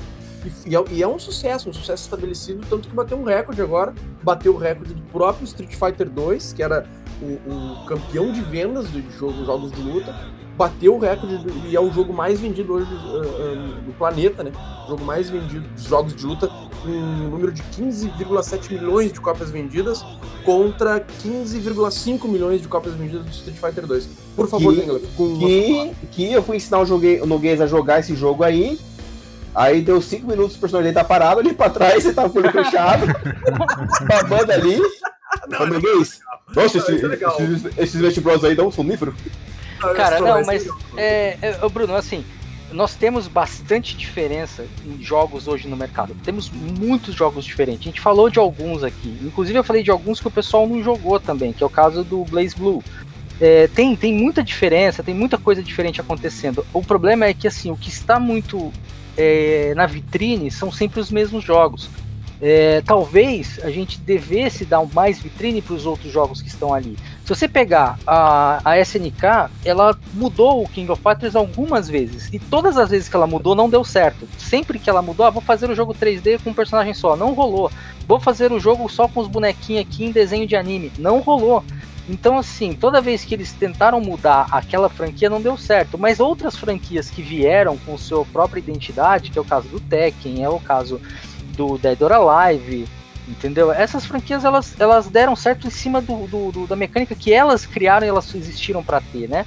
e, 0.66 0.74
é, 0.74 0.84
e, 0.90 1.02
é, 1.02 1.06
um 1.06 1.18
sucesso, 1.18 1.68
um 1.68 1.72
sucesso 1.72 2.04
estabelecido, 2.04 2.66
tanto 2.68 2.88
que 2.88 2.94
bateu 2.94 3.18
um 3.18 3.24
recorde 3.24 3.60
agora, 3.60 3.94
bateu 4.22 4.54
o 4.54 4.56
recorde 4.56 4.94
do 4.94 5.02
próprio 5.12 5.44
Street 5.44 5.74
Fighter 5.74 6.08
2, 6.08 6.54
que 6.54 6.62
era 6.62 6.86
o, 7.20 7.26
o 7.50 7.84
campeão 7.86 8.32
de 8.32 8.40
vendas 8.40 8.90
de 8.90 9.04
jogo, 9.18 9.44
jogos 9.44 9.70
de 9.72 9.82
luta, 9.82 10.14
bateu 10.56 10.94
o 10.94 10.98
recorde 10.98 11.38
do, 11.38 11.66
e 11.66 11.76
é 11.76 11.80
o 11.80 11.90
jogo 11.90 12.12
mais 12.12 12.40
vendido 12.40 12.74
hoje 12.74 12.92
uh, 12.92 13.18
uh, 13.18 13.80
do 13.82 13.92
planeta, 13.96 14.42
né? 14.42 14.52
O 14.86 14.90
jogo 14.90 15.04
mais 15.04 15.30
vendido 15.30 15.66
dos 15.68 15.84
jogos 15.84 16.14
de 16.14 16.24
luta, 16.24 16.48
com 16.82 16.88
um 16.88 17.28
número 17.30 17.52
de 17.52 17.62
15,7 17.62 18.72
milhões 18.72 19.12
de 19.12 19.20
cópias 19.20 19.50
vendidas 19.50 20.04
contra 20.44 21.00
15,5 21.00 22.28
milhões 22.28 22.60
de 22.60 22.68
cópias 22.68 22.94
vendidas 22.94 23.24
do 23.24 23.30
Street 23.30 23.56
Fighter 23.56 23.86
2. 23.86 24.08
Por 24.36 24.48
favor, 24.48 24.74
que, 24.74 24.82
com 25.16 25.38
que, 25.38 25.94
que 26.10 26.32
eu 26.32 26.42
fui 26.42 26.56
ensinar 26.56 26.80
o, 26.80 27.26
Noguês 27.26 27.60
a 27.60 27.66
jogar 27.66 28.00
esse 28.00 28.14
jogo 28.14 28.44
aí. 28.44 28.78
Aí 29.54 29.82
deu 29.82 30.00
5 30.00 30.26
minutos, 30.26 30.56
o 30.56 30.60
personagem 30.60 30.92
tá 30.92 31.02
parado 31.02 31.40
ali 31.40 31.52
pra 31.52 31.68
trás, 31.68 32.04
você 32.04 32.12
tava 32.12 32.30
com 32.30 32.38
o 32.38 32.42
olho 32.42 32.52
fechado, 32.52 33.06
babando 34.06 34.52
ali. 34.52 34.80
Não, 35.48 35.66
Noguês, 35.66 36.20
nossa, 36.54 36.78
esse, 36.78 37.96
esses, 37.96 38.18
Bros 38.18 38.44
aí 38.44 38.54
dão 38.54 38.68
um 38.68 38.72
sonífero. 38.72 39.14
Cara, 39.94 40.20
não, 40.20 40.44
mas, 40.44 40.68
é, 40.96 41.36
é, 41.40 41.68
Bruno, 41.68 41.94
assim, 41.94 42.24
nós 42.72 42.94
temos 42.94 43.26
bastante 43.26 43.96
diferença 43.96 44.66
em 44.84 45.02
jogos 45.02 45.48
hoje 45.48 45.66
no 45.66 45.76
mercado. 45.76 46.14
Temos 46.24 46.50
muitos 46.50 47.14
jogos 47.14 47.44
diferentes. 47.44 47.82
A 47.82 47.90
gente 47.90 48.00
falou 48.00 48.30
de 48.30 48.38
alguns 48.38 48.84
aqui. 48.84 49.18
Inclusive, 49.22 49.58
eu 49.58 49.64
falei 49.64 49.82
de 49.82 49.90
alguns 49.90 50.20
que 50.20 50.28
o 50.28 50.30
pessoal 50.30 50.68
não 50.68 50.82
jogou 50.82 51.18
também, 51.18 51.52
que 51.52 51.62
é 51.62 51.66
o 51.66 51.70
caso 51.70 52.04
do 52.04 52.24
Blaze 52.24 52.54
Blue. 52.54 52.82
É, 53.40 53.68
tem, 53.68 53.96
tem 53.96 54.12
muita 54.12 54.42
diferença, 54.42 55.02
tem 55.02 55.14
muita 55.14 55.38
coisa 55.38 55.62
diferente 55.62 56.00
acontecendo. 56.00 56.64
O 56.72 56.82
problema 56.82 57.24
é 57.24 57.34
que 57.34 57.48
assim, 57.48 57.70
o 57.70 57.76
que 57.76 57.88
está 57.88 58.20
muito 58.20 58.70
é, 59.16 59.72
na 59.74 59.86
vitrine 59.86 60.50
são 60.50 60.70
sempre 60.70 61.00
os 61.00 61.10
mesmos 61.10 61.42
jogos. 61.42 61.88
É, 62.42 62.82
talvez 62.82 63.58
a 63.62 63.70
gente 63.70 63.98
devesse 63.98 64.64
dar 64.64 64.84
mais 64.94 65.20
vitrine 65.20 65.60
para 65.60 65.74
os 65.74 65.84
outros 65.86 66.12
jogos 66.12 66.40
que 66.40 66.48
estão 66.48 66.72
ali. 66.72 66.96
Se 67.30 67.36
você 67.36 67.46
pegar 67.46 67.96
a, 68.04 68.60
a 68.64 68.80
SNK, 68.80 69.52
ela 69.64 69.96
mudou 70.14 70.64
o 70.64 70.68
King 70.68 70.90
of 70.90 71.00
Fighters 71.00 71.36
algumas 71.36 71.88
vezes. 71.88 72.28
E 72.32 72.40
todas 72.40 72.76
as 72.76 72.90
vezes 72.90 73.08
que 73.08 73.14
ela 73.14 73.24
mudou, 73.24 73.54
não 73.54 73.70
deu 73.70 73.84
certo. 73.84 74.28
Sempre 74.36 74.80
que 74.80 74.90
ela 74.90 75.00
mudou, 75.00 75.24
ah, 75.24 75.30
vou 75.30 75.40
fazer 75.40 75.70
o 75.70 75.74
jogo 75.76 75.94
3D 75.94 76.42
com 76.42 76.50
um 76.50 76.52
personagem 76.52 76.92
só. 76.92 77.14
Não 77.14 77.32
rolou. 77.32 77.70
Vou 78.04 78.18
fazer 78.18 78.50
o 78.50 78.58
jogo 78.58 78.88
só 78.88 79.06
com 79.06 79.20
os 79.20 79.28
bonequinhos 79.28 79.86
aqui 79.86 80.04
em 80.06 80.10
desenho 80.10 80.44
de 80.44 80.56
anime. 80.56 80.90
Não 80.98 81.20
rolou. 81.20 81.62
Então, 82.08 82.36
assim, 82.36 82.72
toda 82.72 83.00
vez 83.00 83.24
que 83.24 83.32
eles 83.32 83.52
tentaram 83.52 84.00
mudar 84.00 84.48
aquela 84.50 84.88
franquia, 84.88 85.30
não 85.30 85.40
deu 85.40 85.56
certo. 85.56 85.96
Mas 85.96 86.18
outras 86.18 86.56
franquias 86.56 87.10
que 87.10 87.22
vieram 87.22 87.78
com 87.78 87.96
sua 87.96 88.24
própria 88.24 88.58
identidade, 88.58 89.30
que 89.30 89.38
é 89.38 89.40
o 89.40 89.44
caso 89.44 89.68
do 89.68 89.78
Tekken, 89.78 90.42
é 90.42 90.48
o 90.48 90.58
caso 90.58 91.00
do 91.56 91.78
Dead 91.78 92.02
or 92.02 92.10
Alive, 92.10 92.88
entendeu? 93.30 93.72
Essas 93.72 94.04
franquias 94.04 94.44
elas, 94.44 94.74
elas 94.78 95.08
deram 95.08 95.34
certo 95.36 95.66
em 95.66 95.70
cima 95.70 96.00
do, 96.00 96.26
do, 96.26 96.52
do 96.52 96.66
da 96.66 96.76
mecânica 96.76 97.14
que 97.14 97.32
elas 97.32 97.64
criaram 97.64 98.06
e 98.06 98.10
elas 98.10 98.34
existiram 98.34 98.82
para 98.82 99.00
ter, 99.00 99.28
né? 99.28 99.46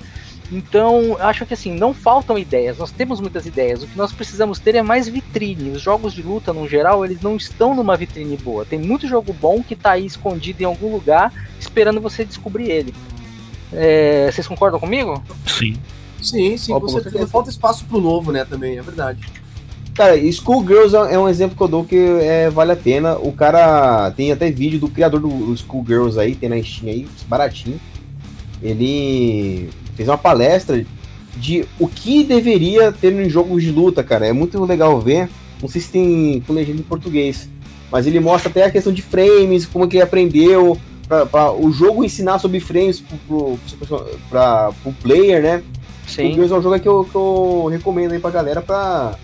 Então, 0.52 1.18
acho 1.20 1.46
que 1.46 1.54
assim, 1.54 1.74
não 1.74 1.94
faltam 1.94 2.38
ideias, 2.38 2.78
nós 2.78 2.92
temos 2.92 3.20
muitas 3.20 3.46
ideias. 3.46 3.82
O 3.82 3.88
que 3.88 3.98
nós 3.98 4.12
precisamos 4.12 4.60
ter 4.60 4.76
é 4.76 4.84
mais 4.84 5.08
vitrine. 5.08 5.72
Os 5.72 5.82
jogos 5.82 6.14
de 6.14 6.22
luta, 6.22 6.54
no 6.54 6.68
geral, 6.68 7.04
eles 7.04 7.22
não 7.22 7.36
estão 7.36 7.74
numa 7.74 7.98
vitrine 7.98 8.38
boa. 8.38 8.66
Tem 8.66 8.78
muito 8.78 9.08
jogo 9.08 9.34
bom 9.34 9.64
que 9.64 9.76
tá 9.76 9.92
aí 9.92 10.06
escondido 10.06 10.62
em 10.62 10.66
algum 10.66 10.92
lugar, 10.92 11.34
esperando 11.60 12.00
você 12.00 12.24
descobrir 12.24 12.70
ele. 12.70 12.94
É, 13.72 14.30
vocês 14.32 14.48
concordam 14.48 14.80
comigo? 14.80 15.24
Sim. 15.48 15.76
Sim, 16.22 16.56
sim, 16.56 16.80
com 16.80 16.88
certeza. 16.88 17.28
Falta 17.28 17.50
espaço 17.50 17.86
pro 17.86 18.00
novo, 18.00 18.32
né, 18.32 18.46
também, 18.46 18.78
é 18.78 18.82
verdade. 18.82 19.28
Cara, 19.96 20.16
Schoolgirls 20.32 20.96
é 20.96 21.20
um 21.20 21.30
exemplo 21.30 21.56
que 21.56 21.62
eu 21.62 21.68
dou 21.68 21.84
que 21.84 21.96
é, 21.96 22.50
vale 22.50 22.72
a 22.72 22.76
pena. 22.76 23.16
O 23.18 23.32
cara 23.32 24.10
tem 24.12 24.32
até 24.32 24.50
vídeo 24.50 24.80
do 24.80 24.88
criador 24.88 25.20
do, 25.20 25.56
Schoolgirls 25.56 26.20
aí, 26.20 26.36
tem 26.36 26.50
na 26.50 26.62
Steam 26.62 26.92
aí, 26.92 27.08
baratinho. 27.28 27.80
Ele 28.62 29.70
fez 29.96 30.10
uma 30.10 30.18
palestra 30.18 30.84
de 31.38 31.66
o 31.80 31.88
que 31.88 32.24
deveria 32.24 32.92
ter 32.92 33.12
nos 33.12 33.32
jogos 33.32 33.62
de 33.62 33.72
luta, 33.72 34.04
cara. 34.04 34.26
É 34.26 34.34
muito 34.34 34.64
legal 34.66 35.00
ver. 35.00 35.30
Não 35.62 35.70
sei 35.70 35.80
se 35.80 35.90
tem 35.90 36.44
com 36.46 36.54
legenda 36.54 36.80
em 36.80 36.84
português. 36.84 37.48
Mas 37.92 38.08
ele 38.08 38.20
mostra 38.20 38.50
até 38.50 38.66
a 38.66 38.72
questão 38.72 38.92
de 38.92 39.04
frames, 39.04 39.68
como 39.68 39.88
que 39.88 39.98
ele 39.98 40.04
aprendeu, 40.04 40.76
para 41.08 41.52
o 41.54 41.72
jogo 41.72 42.04
ensinar 42.04 42.40
sobre 42.40 42.60
frames 42.60 43.04
para 44.30 44.72
o 44.84 44.94
player, 45.02 45.44
né? 45.44 45.64
Sim. 46.08 46.40
O 46.40 46.44
é 46.44 46.46
um 46.46 46.62
jogo 46.62 46.80
que 46.80 46.88
eu, 46.88 47.06
que 47.06 47.16
eu 47.16 47.68
recomendo 47.72 48.14
aí 48.14 48.20
pra 48.20 48.32
galera 48.32 48.62
pra 48.62 49.16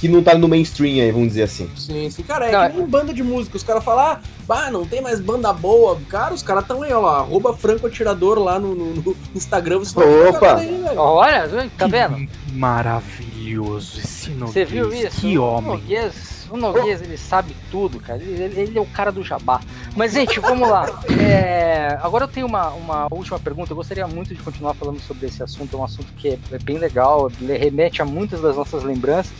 que 0.00 0.08
não 0.08 0.22
tá 0.22 0.34
no 0.34 0.48
mainstream 0.48 1.04
aí, 1.04 1.12
vamos 1.12 1.28
dizer 1.28 1.42
assim. 1.42 1.68
Sim, 1.76 2.08
sim. 2.08 2.22
Cara, 2.22 2.46
é 2.46 2.52
não, 2.52 2.70
que 2.70 2.76
nem 2.78 2.86
banda 2.86 3.12
de 3.12 3.22
música. 3.22 3.58
Os 3.58 3.62
caras 3.62 3.84
falam, 3.84 4.12
ah, 4.12 4.20
bah, 4.46 4.70
não 4.70 4.86
tem 4.86 5.02
mais 5.02 5.20
banda 5.20 5.52
boa. 5.52 6.00
Cara, 6.08 6.32
os 6.32 6.42
caras 6.42 6.66
tão 6.66 6.82
aí, 6.82 6.90
ó, 6.90 7.06
arroba 7.06 7.54
Franco 7.54 7.86
Atirador 7.86 8.38
lá 8.38 8.58
no, 8.58 8.74
no, 8.74 8.94
no 8.94 9.16
Instagram. 9.34 9.80
Você 9.80 9.98
Opa! 9.98 10.56
Aí, 10.56 10.84
Olha, 10.96 11.70
tá 11.76 11.86
vendo? 11.86 12.16
Que 12.16 12.52
maravilhoso 12.54 14.00
esse 14.00 14.30
Você 14.30 14.64
viu 14.64 14.90
isso? 14.90 15.20
Que 15.20 15.36
homem. 15.36 15.72
Noguês 15.72 16.46
O 16.50 16.56
Noguês, 16.56 17.02
ele 17.02 17.18
sabe 17.18 17.54
tudo, 17.70 18.00
cara. 18.00 18.22
Ele, 18.22 18.58
ele 18.58 18.78
é 18.78 18.80
o 18.80 18.86
cara 18.86 19.12
do 19.12 19.22
jabá. 19.22 19.60
Mas, 19.94 20.14
gente, 20.14 20.40
vamos 20.40 20.66
lá. 20.66 20.86
É, 21.20 21.98
agora 22.02 22.24
eu 22.24 22.28
tenho 22.28 22.46
uma, 22.46 22.70
uma 22.70 23.06
última 23.10 23.38
pergunta. 23.38 23.72
Eu 23.72 23.76
gostaria 23.76 24.06
muito 24.06 24.34
de 24.34 24.42
continuar 24.42 24.74
falando 24.74 25.00
sobre 25.00 25.26
esse 25.26 25.42
assunto. 25.42 25.76
É 25.76 25.78
um 25.78 25.84
assunto 25.84 26.10
que 26.16 26.28
é, 26.28 26.38
é 26.52 26.58
bem 26.58 26.78
legal, 26.78 27.30
remete 27.40 28.00
a 28.00 28.04
muitas 28.04 28.40
das 28.40 28.56
nossas 28.56 28.82
lembranças. 28.82 29.32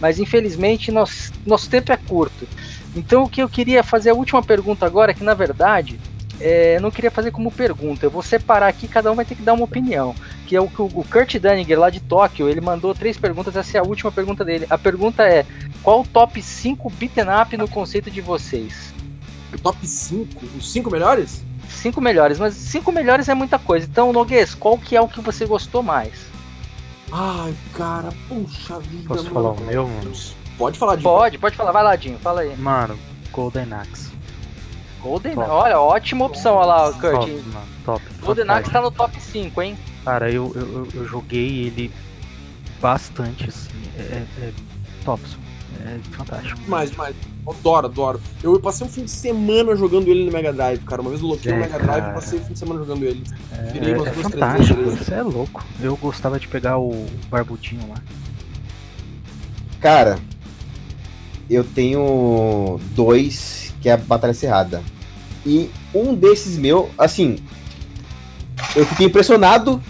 Mas, 0.00 0.18
infelizmente, 0.18 0.92
nosso, 0.92 1.32
nosso 1.44 1.68
tempo 1.68 1.92
é 1.92 1.96
curto. 1.96 2.46
Então, 2.94 3.24
o 3.24 3.28
que 3.28 3.42
eu 3.42 3.48
queria 3.48 3.82
fazer 3.82 4.10
a 4.10 4.14
última 4.14 4.42
pergunta 4.42 4.86
agora, 4.86 5.12
que 5.12 5.22
na 5.22 5.34
verdade 5.34 5.98
é, 6.40 6.76
eu 6.76 6.80
não 6.80 6.90
queria 6.90 7.10
fazer 7.10 7.30
como 7.30 7.50
pergunta. 7.50 8.06
Eu 8.06 8.10
vou 8.10 8.22
separar 8.22 8.68
aqui, 8.68 8.86
cada 8.86 9.10
um 9.10 9.14
vai 9.14 9.24
ter 9.24 9.34
que 9.34 9.42
dar 9.42 9.52
uma 9.52 9.64
opinião. 9.64 10.14
Que 10.46 10.56
é 10.56 10.60
o 10.60 10.68
que 10.68 10.80
o 10.80 10.88
Kurt 10.88 11.36
Daniger, 11.36 11.78
lá 11.78 11.90
de 11.90 12.00
Tóquio, 12.00 12.48
ele 12.48 12.60
mandou 12.60 12.94
três 12.94 13.18
perguntas, 13.18 13.54
essa 13.56 13.76
é 13.76 13.80
a 13.80 13.84
última 13.84 14.10
pergunta 14.10 14.44
dele. 14.44 14.66
A 14.70 14.78
pergunta 14.78 15.22
é: 15.24 15.44
qual 15.82 16.00
o 16.00 16.06
top 16.06 16.40
5 16.40 16.90
beaten 16.90 17.26
up 17.42 17.56
no 17.56 17.68
conceito 17.68 18.10
de 18.10 18.20
vocês? 18.20 18.94
Top 19.62 19.86
5? 19.86 20.44
Os 20.56 20.72
5 20.72 20.90
melhores? 20.90 21.44
Cinco 21.68 22.00
melhores, 22.00 22.38
mas 22.38 22.54
cinco 22.54 22.90
melhores 22.90 23.28
é 23.28 23.34
muita 23.34 23.58
coisa. 23.58 23.86
Então, 23.88 24.12
Noguês, 24.12 24.54
qual 24.54 24.78
que 24.78 24.96
é 24.96 25.00
o 25.00 25.06
que 25.06 25.20
você 25.20 25.44
gostou 25.44 25.82
mais? 25.82 26.12
Ai, 27.12 27.54
cara, 27.74 28.10
puxa 28.28 28.78
vida. 28.80 29.08
Posso 29.08 29.24
mano. 29.24 29.34
falar 29.34 29.50
o 29.52 29.60
meu, 29.60 29.88
mano? 29.88 30.12
Pode 30.58 30.78
falar 30.78 30.96
de 30.96 31.02
Pode, 31.02 31.38
pode 31.38 31.56
falar, 31.56 31.72
vai 31.72 31.82
lá, 31.84 31.96
Dinho, 31.96 32.18
fala 32.18 32.40
aí. 32.42 32.56
Mano, 32.56 32.98
Golden 33.32 33.72
Axe. 33.72 34.10
Golden 35.00 35.34
Top. 35.36 35.48
olha, 35.50 35.80
ótima 35.80 36.26
opção, 36.26 36.56
olha 36.56 36.66
lá, 36.66 36.92
Kurt. 36.92 37.12
Top, 37.12 37.30
mano, 37.30 37.66
top. 37.84 38.02
Golden. 38.20 38.50
Axe 38.50 38.70
tá 38.70 38.80
no 38.80 38.90
top 38.90 39.20
5, 39.20 39.62
hein? 39.62 39.78
Cara, 40.04 40.30
eu, 40.30 40.52
eu, 40.54 40.88
eu- 40.92 41.06
joguei 41.06 41.66
ele 41.66 41.92
bastante, 42.80 43.48
assim. 43.48 43.70
É, 43.96 44.02
é, 44.02 44.26
é 44.42 44.52
top. 45.04 45.22
É 45.80 45.98
fantástico. 46.12 46.60
Demais, 46.60 46.90
demais. 46.90 47.14
Adoro, 47.46 47.86
adoro. 47.86 48.20
Eu 48.42 48.58
passei 48.60 48.86
um 48.86 48.90
fim 48.90 49.04
de 49.04 49.10
semana 49.10 49.74
jogando 49.76 50.08
ele 50.08 50.24
no 50.24 50.32
Mega 50.32 50.52
Drive, 50.52 50.80
cara. 50.80 51.00
Uma 51.00 51.10
vez 51.10 51.22
eu 51.22 51.28
loquei 51.28 51.50
É, 51.52 51.54
no 51.54 51.60
Mega 51.62 51.78
Drive 51.78 52.04
e 52.10 52.14
passei 52.14 52.38
o 52.38 52.42
fim 52.42 52.52
de 52.52 52.58
semana 52.58 52.80
jogando 52.80 53.04
ele. 53.04 53.22
É, 53.52 53.72
Virei 53.72 53.94
umas 53.94 54.08
é 54.08 54.10
duas, 54.10 54.26
três 54.26 54.44
fantástico. 54.44 54.82
vezes. 54.82 54.98
Você 55.00 55.14
é 55.14 55.22
louco. 55.22 55.64
Eu 55.80 55.96
gostava 55.96 56.38
de 56.38 56.46
pegar 56.48 56.78
o 56.78 57.06
barbudinho 57.30 57.88
lá. 57.88 57.96
Cara, 59.80 60.18
eu 61.48 61.64
tenho 61.64 62.78
dois 62.94 63.72
que 63.80 63.88
é 63.88 63.92
a 63.92 63.96
Batalha 63.96 64.34
Cerrada. 64.34 64.82
E 65.46 65.70
um 65.94 66.14
desses 66.14 66.58
meu, 66.58 66.90
assim, 66.98 67.38
eu 68.74 68.84
fiquei 68.84 69.06
impressionado 69.06 69.80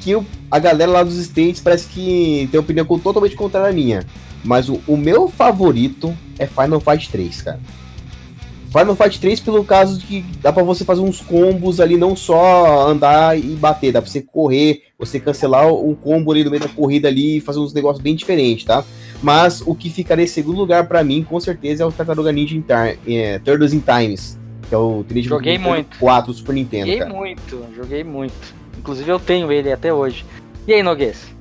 que 0.00 0.16
o- 0.16 0.24
a 0.50 0.58
galera 0.58 0.90
lá 0.90 1.02
dos 1.02 1.16
States 1.18 1.60
parece 1.60 1.86
que 1.88 2.48
tem 2.50 2.58
uma 2.58 2.64
opinião 2.64 2.86
totalmente 2.98 3.36
contrária 3.36 3.68
à 3.70 3.72
minha. 3.72 4.04
Mas 4.46 4.68
o, 4.68 4.80
o 4.86 4.96
meu 4.96 5.28
favorito 5.28 6.16
é 6.38 6.46
Final 6.46 6.80
Fight 6.80 7.10
3, 7.10 7.42
cara. 7.42 7.60
Final 8.70 8.94
Fight 8.94 9.20
3 9.20 9.40
pelo 9.40 9.64
caso 9.64 9.98
de 9.98 10.06
que 10.06 10.24
dá 10.40 10.52
pra 10.52 10.62
você 10.62 10.84
fazer 10.84 11.00
uns 11.00 11.20
combos 11.20 11.80
ali, 11.80 11.96
não 11.96 12.14
só 12.14 12.88
andar 12.88 13.38
e 13.38 13.54
bater, 13.54 13.92
dá 13.92 14.02
pra 14.02 14.10
você 14.10 14.20
correr, 14.20 14.82
você 14.98 15.18
cancelar 15.18 15.72
um 15.72 15.94
combo 15.94 16.30
ali 16.30 16.44
no 16.44 16.50
meio 16.50 16.62
da 16.62 16.68
corrida 16.68 17.08
ali 17.08 17.38
e 17.38 17.40
fazer 17.40 17.58
uns 17.58 17.72
negócios 17.72 18.02
bem 18.02 18.14
diferentes, 18.14 18.64
tá? 18.64 18.84
Mas 19.22 19.62
o 19.62 19.74
que 19.74 19.88
ficaria 19.88 20.24
em 20.24 20.28
segundo 20.28 20.58
lugar 20.58 20.86
pra 20.86 21.02
mim, 21.02 21.22
com 21.22 21.40
certeza, 21.40 21.82
é 21.82 21.86
o 21.86 21.92
Tartaruga 21.92 22.30
Ninja 22.30 22.54
in 22.54 22.62
Time, 22.62 23.16
é, 23.16 23.38
Turtles 23.38 23.72
in 23.72 23.80
Times, 23.80 24.38
que 24.68 24.74
é 24.74 24.78
o 24.78 25.02
Teenage 25.04 25.28
Joguei 25.28 25.58
muito. 25.58 25.98
4 25.98 26.32
do 26.32 26.36
Super 26.36 26.54
Nintendo, 26.54 26.86
Joguei 26.86 26.98
cara. 26.98 27.14
muito, 27.14 27.66
joguei 27.74 28.04
muito. 28.04 28.54
Inclusive 28.78 29.10
eu 29.10 29.18
tenho 29.18 29.50
ele 29.50 29.72
até 29.72 29.92
hoje. 29.92 30.24
E 30.66 30.74
aí, 30.74 30.82
Noguês? 30.82 31.35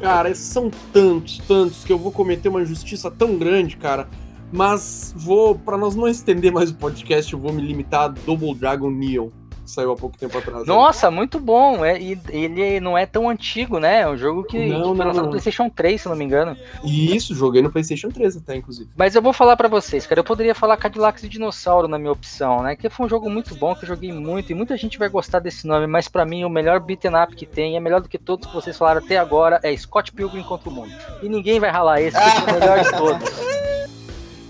Cara, 0.00 0.34
são 0.34 0.70
tantos, 0.92 1.38
tantos 1.46 1.84
que 1.84 1.92
eu 1.92 1.98
vou 1.98 2.10
cometer 2.10 2.48
uma 2.48 2.62
injustiça 2.62 3.10
tão 3.10 3.36
grande, 3.36 3.76
cara. 3.76 4.08
Mas 4.50 5.14
vou, 5.16 5.54
pra 5.54 5.76
nós 5.76 5.94
não 5.94 6.08
estender 6.08 6.50
mais 6.50 6.70
o 6.70 6.74
podcast, 6.74 7.32
eu 7.32 7.38
vou 7.38 7.52
me 7.52 7.62
limitar 7.62 8.04
a 8.04 8.08
Double 8.08 8.54
Dragon 8.54 8.90
Neon, 8.90 9.28
que 9.70 9.74
saiu 9.74 9.92
há 9.92 9.96
pouco 9.96 10.18
tempo 10.18 10.36
atrás. 10.36 10.66
Nossa, 10.66 11.10
muito 11.10 11.38
bom. 11.38 11.84
É, 11.84 12.00
e 12.00 12.18
ele 12.30 12.80
não 12.80 12.98
é 12.98 13.06
tão 13.06 13.28
antigo, 13.28 13.78
né? 13.78 14.00
É 14.00 14.08
um 14.08 14.16
jogo 14.16 14.42
que, 14.44 14.58
Não, 14.66 14.80
que 14.80 14.96
foi 14.96 14.96
não, 14.96 15.06
lançado 15.06 15.24
no. 15.24 15.30
PlayStation 15.30 15.70
3, 15.70 16.00
se 16.00 16.08
não 16.08 16.16
me 16.16 16.24
engano. 16.24 16.56
E 16.84 17.14
isso, 17.16 17.34
joguei 17.34 17.62
no 17.62 17.70
PlayStation 17.70 18.08
3 18.08 18.38
até, 18.38 18.56
inclusive. 18.56 18.90
Mas 18.96 19.14
eu 19.14 19.22
vou 19.22 19.32
falar 19.32 19.56
pra 19.56 19.68
vocês, 19.68 20.06
cara. 20.06 20.20
Eu 20.20 20.24
poderia 20.24 20.54
falar 20.54 20.76
Cadillacs 20.76 21.22
e 21.22 21.28
Dinossauro 21.28 21.88
na 21.88 21.98
minha 21.98 22.12
opção, 22.12 22.62
né? 22.62 22.74
Que 22.74 22.90
foi 22.90 23.06
um 23.06 23.08
jogo 23.08 23.30
muito 23.30 23.54
bom, 23.54 23.74
que 23.74 23.84
eu 23.84 23.88
joguei 23.88 24.12
muito. 24.12 24.50
E 24.50 24.54
muita 24.54 24.76
gente 24.76 24.98
vai 24.98 25.08
gostar 25.08 25.38
desse 25.38 25.66
nome. 25.66 25.86
Mas 25.86 26.08
pra 26.08 26.24
mim, 26.24 26.44
o 26.44 26.50
melhor 26.50 26.80
beaten 26.80 27.12
up 27.22 27.34
que 27.34 27.46
tem, 27.46 27.76
é 27.76 27.80
melhor 27.80 28.00
do 28.00 28.08
que 28.08 28.18
todos 28.18 28.48
que 28.48 28.54
vocês 28.54 28.76
falaram 28.76 29.02
até 29.04 29.16
agora, 29.16 29.60
é 29.62 29.74
Scott 29.76 30.12
Pilgrim 30.12 30.42
contra 30.42 30.68
o 30.68 30.72
Mundo. 30.72 30.92
E 31.22 31.28
ninguém 31.28 31.60
vai 31.60 31.70
ralar 31.70 32.00
esse, 32.00 32.18
porque 32.18 32.50
é 32.50 32.52
o 32.52 32.60
melhor 32.60 32.80
de 32.82 32.90
todos. 32.92 33.30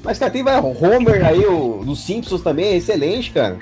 Mas, 0.02 0.18
cara, 0.18 0.30
tem 0.30 0.42
vai, 0.42 0.58
o 0.58 0.68
Homer 0.68 1.26
aí, 1.26 1.44
o 1.44 1.82
dos 1.84 2.00
Simpsons 2.00 2.40
também, 2.40 2.66
é 2.66 2.76
excelente, 2.76 3.30
cara. 3.30 3.58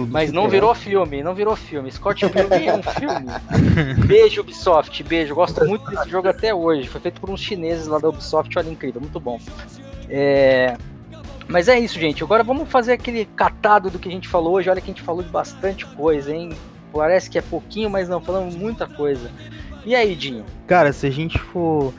Do- 0.00 0.06
do 0.06 0.12
Mas 0.12 0.30
não 0.32 0.48
virou 0.48 0.74
filme, 0.74 1.22
não 1.22 1.34
virou 1.34 1.56
filme. 1.56 1.90
Scott 1.90 2.28
Pilgrim 2.28 2.66
é 2.66 2.74
um 2.74 2.82
filme. 2.82 4.04
Beijo, 4.06 4.42
Ubisoft, 4.42 5.02
beijo. 5.02 5.34
Gosto 5.34 5.64
muito 5.64 5.88
desse 5.90 6.08
jogo 6.10 6.28
até 6.28 6.54
hoje. 6.54 6.86
Foi 6.88 7.00
feito 7.00 7.20
por 7.20 7.30
uns 7.30 7.40
chineses 7.40 7.86
lá 7.86 7.98
da 7.98 8.08
Ubisoft, 8.08 8.56
olha, 8.58 8.68
incrível, 8.68 9.00
muito 9.00 9.18
bom. 9.18 9.38
É, 10.08 10.76
Mas 11.48 11.68
é 11.68 11.78
isso, 11.78 11.98
gente. 11.98 12.22
Agora 12.22 12.42
vamos 12.44 12.68
fazer 12.68 12.92
aquele 12.92 13.24
catado 13.36 13.88
do 13.90 13.98
que 13.98 14.08
a 14.08 14.12
gente 14.12 14.28
falou 14.28 14.54
hoje. 14.54 14.68
Olha 14.68 14.80
que 14.80 14.90
a 14.90 14.92
gente 14.94 15.02
falou 15.02 15.22
de 15.22 15.28
bastante 15.30 15.86
coisa, 15.86 16.34
hein? 16.34 16.50
Parece 16.92 17.28
que 17.30 17.38
é 17.38 17.42
pouquinho, 17.42 17.88
mas 17.90 18.08
não, 18.08 18.20
falamos 18.20 18.54
muita 18.56 18.86
coisa. 18.86 19.30
E 19.84 19.94
aí, 19.94 20.14
Dinho? 20.16 20.44
Cara, 20.66 20.92
se 20.92 21.06
a 21.06 21.10
gente 21.10 21.38
for. 21.38 21.92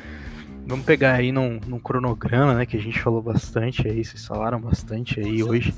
Vamos 0.66 0.86
pegar 0.86 1.14
aí 1.14 1.32
num, 1.32 1.62
num 1.66 1.80
cronograma, 1.80 2.54
né? 2.54 2.66
Que 2.66 2.76
a 2.76 2.82
gente 2.82 3.00
falou 3.00 3.22
bastante 3.22 3.88
aí, 3.88 4.04
vocês 4.04 4.26
falaram 4.26 4.60
bastante 4.60 5.18
aí 5.20 5.42
hoje. 5.42 5.74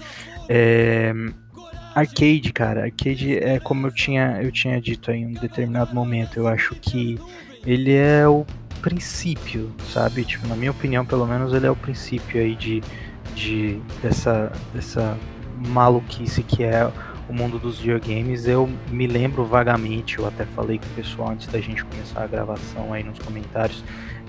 É, 0.47 1.13
Arcade, 1.95 2.53
cara. 2.53 2.85
Arcade 2.85 3.37
é 3.37 3.59
como 3.59 3.87
eu 3.87 3.91
tinha, 3.91 4.39
eu 4.41 4.51
tinha 4.51 4.79
dito 4.79 5.11
em 5.11 5.27
um 5.27 5.33
determinado 5.33 5.93
momento. 5.93 6.37
Eu 6.37 6.47
acho 6.47 6.75
que 6.75 7.19
ele 7.65 7.93
é 7.93 8.27
o 8.27 8.45
princípio, 8.81 9.71
sabe? 9.91 10.23
Tipo, 10.23 10.47
na 10.47 10.55
minha 10.55 10.71
opinião, 10.71 11.05
pelo 11.05 11.25
menos, 11.25 11.53
ele 11.53 11.67
é 11.67 11.71
o 11.71 11.75
princípio 11.75 12.41
aí 12.41 12.55
de, 12.55 12.81
de 13.35 13.79
dessa, 14.01 14.51
dessa 14.73 15.17
maluquice 15.67 16.41
que 16.43 16.63
é 16.63 16.89
o 17.27 17.33
mundo 17.33 17.59
dos 17.59 17.79
videogames. 17.79 18.47
Eu 18.47 18.69
me 18.89 19.05
lembro 19.05 19.45
vagamente, 19.45 20.17
eu 20.17 20.27
até 20.27 20.45
falei 20.45 20.79
com 20.79 20.85
o 20.85 20.89
pessoal 20.89 21.31
antes 21.31 21.47
da 21.47 21.59
gente 21.59 21.83
começar 21.85 22.23
a 22.23 22.27
gravação 22.27 22.93
aí 22.93 23.03
nos 23.03 23.19
comentários. 23.19 23.83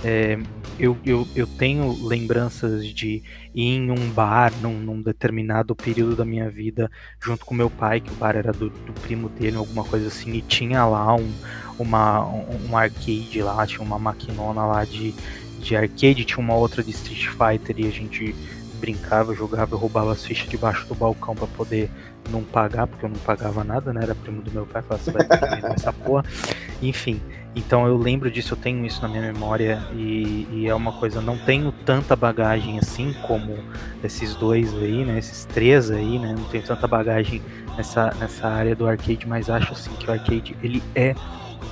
É, 0.04 0.38
eu, 0.78 0.96
eu, 1.04 1.28
eu 1.36 1.46
tenho 1.46 2.06
lembranças 2.06 2.86
de 2.86 3.22
ir 3.54 3.76
em 3.76 3.90
um 3.90 4.10
bar 4.10 4.52
num, 4.62 4.78
num 4.78 5.02
determinado 5.02 5.74
período 5.74 6.16
da 6.16 6.24
minha 6.24 6.48
vida, 6.48 6.90
junto 7.20 7.44
com 7.44 7.54
meu 7.54 7.68
pai, 7.68 8.00
que 8.00 8.10
o 8.10 8.14
bar 8.14 8.34
era 8.34 8.52
do, 8.52 8.70
do 8.70 8.92
primo 9.02 9.28
dele, 9.28 9.56
alguma 9.56 9.84
coisa 9.84 10.08
assim, 10.08 10.32
e 10.32 10.40
tinha 10.40 10.84
lá 10.86 11.14
um, 11.14 11.30
uma, 11.78 12.26
um, 12.26 12.76
arcade 12.76 13.42
lá, 13.42 13.66
tinha 13.66 13.82
uma 13.82 13.98
maquinona 13.98 14.64
lá 14.64 14.84
de, 14.84 15.14
de 15.58 15.76
arcade, 15.76 16.24
tinha 16.24 16.38
uma 16.38 16.54
outra 16.54 16.82
de 16.82 16.90
Street 16.90 17.26
Fighter 17.28 17.78
e 17.78 17.86
a 17.86 17.90
gente 17.90 18.34
brincava, 18.80 19.34
jogava, 19.34 19.76
roubava 19.76 20.12
as 20.12 20.24
fichas 20.24 20.48
debaixo 20.48 20.86
do 20.86 20.94
balcão 20.94 21.34
para 21.34 21.46
poder 21.46 21.90
não 22.30 22.42
pagar, 22.42 22.86
porque 22.86 23.04
eu 23.04 23.10
não 23.10 23.18
pagava 23.18 23.62
nada, 23.62 23.92
né? 23.92 24.00
Era 24.02 24.14
primo 24.14 24.40
do 24.40 24.50
meu 24.50 24.64
pai, 24.64 24.80
falava, 24.80 25.04
você 25.04 25.10
vai 25.10 25.26
ter 25.26 25.38
que 25.38 25.66
essa 25.66 25.92
porra. 25.92 26.24
Enfim, 26.80 27.20
então 27.54 27.86
eu 27.86 27.96
lembro 27.96 28.30
disso, 28.30 28.54
eu 28.54 28.58
tenho 28.58 28.84
isso 28.86 29.02
na 29.02 29.08
minha 29.08 29.22
memória 29.22 29.82
e, 29.92 30.46
e 30.52 30.68
é 30.68 30.74
uma 30.74 30.92
coisa, 30.92 31.20
não 31.20 31.36
tenho 31.36 31.72
tanta 31.72 32.14
bagagem 32.14 32.78
assim 32.78 33.12
como 33.26 33.58
esses 34.04 34.36
dois 34.36 34.72
aí, 34.74 35.04
né? 35.04 35.18
Esses 35.18 35.44
três 35.46 35.90
aí, 35.90 36.18
né? 36.18 36.34
Não 36.36 36.44
tenho 36.44 36.62
tanta 36.62 36.86
bagagem 36.86 37.42
nessa, 37.76 38.14
nessa 38.20 38.46
área 38.46 38.76
do 38.76 38.86
arcade, 38.86 39.26
mas 39.26 39.50
acho 39.50 39.72
assim 39.72 39.90
que 39.94 40.08
o 40.08 40.12
arcade 40.12 40.56
ele 40.62 40.80
é 40.94 41.14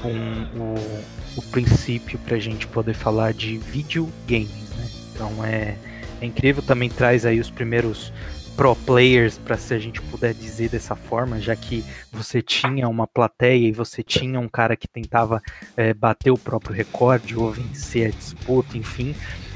um, 0.04 0.60
o, 0.60 1.04
o 1.36 1.42
princípio 1.50 2.18
pra 2.18 2.38
gente 2.38 2.66
poder 2.66 2.94
falar 2.94 3.32
de 3.32 3.56
videogames, 3.56 4.70
né? 4.76 4.88
Então 5.14 5.44
é, 5.44 5.76
é 6.20 6.26
incrível, 6.26 6.60
também 6.60 6.90
traz 6.90 7.24
aí 7.24 7.38
os 7.38 7.50
primeiros 7.50 8.12
pro 8.58 8.74
players, 8.74 9.38
para 9.38 9.56
se 9.56 9.72
a 9.72 9.78
gente 9.78 10.02
puder 10.02 10.34
dizer 10.34 10.68
dessa 10.68 10.96
forma, 10.96 11.40
já 11.40 11.54
que 11.54 11.84
você 12.10 12.42
tinha 12.42 12.88
uma 12.88 13.06
plateia 13.06 13.68
e 13.68 13.70
você 13.70 14.02
tinha 14.02 14.40
um 14.40 14.48
cara 14.48 14.76
que 14.76 14.88
tentava 14.88 15.40
é, 15.76 15.94
bater 15.94 16.32
o 16.32 16.36
próprio 16.36 16.74
recorde 16.74 17.38
ou 17.38 17.52
vencer 17.52 18.08
a 18.08 18.10
disputa, 18.10 18.76
enfim. 18.76 19.14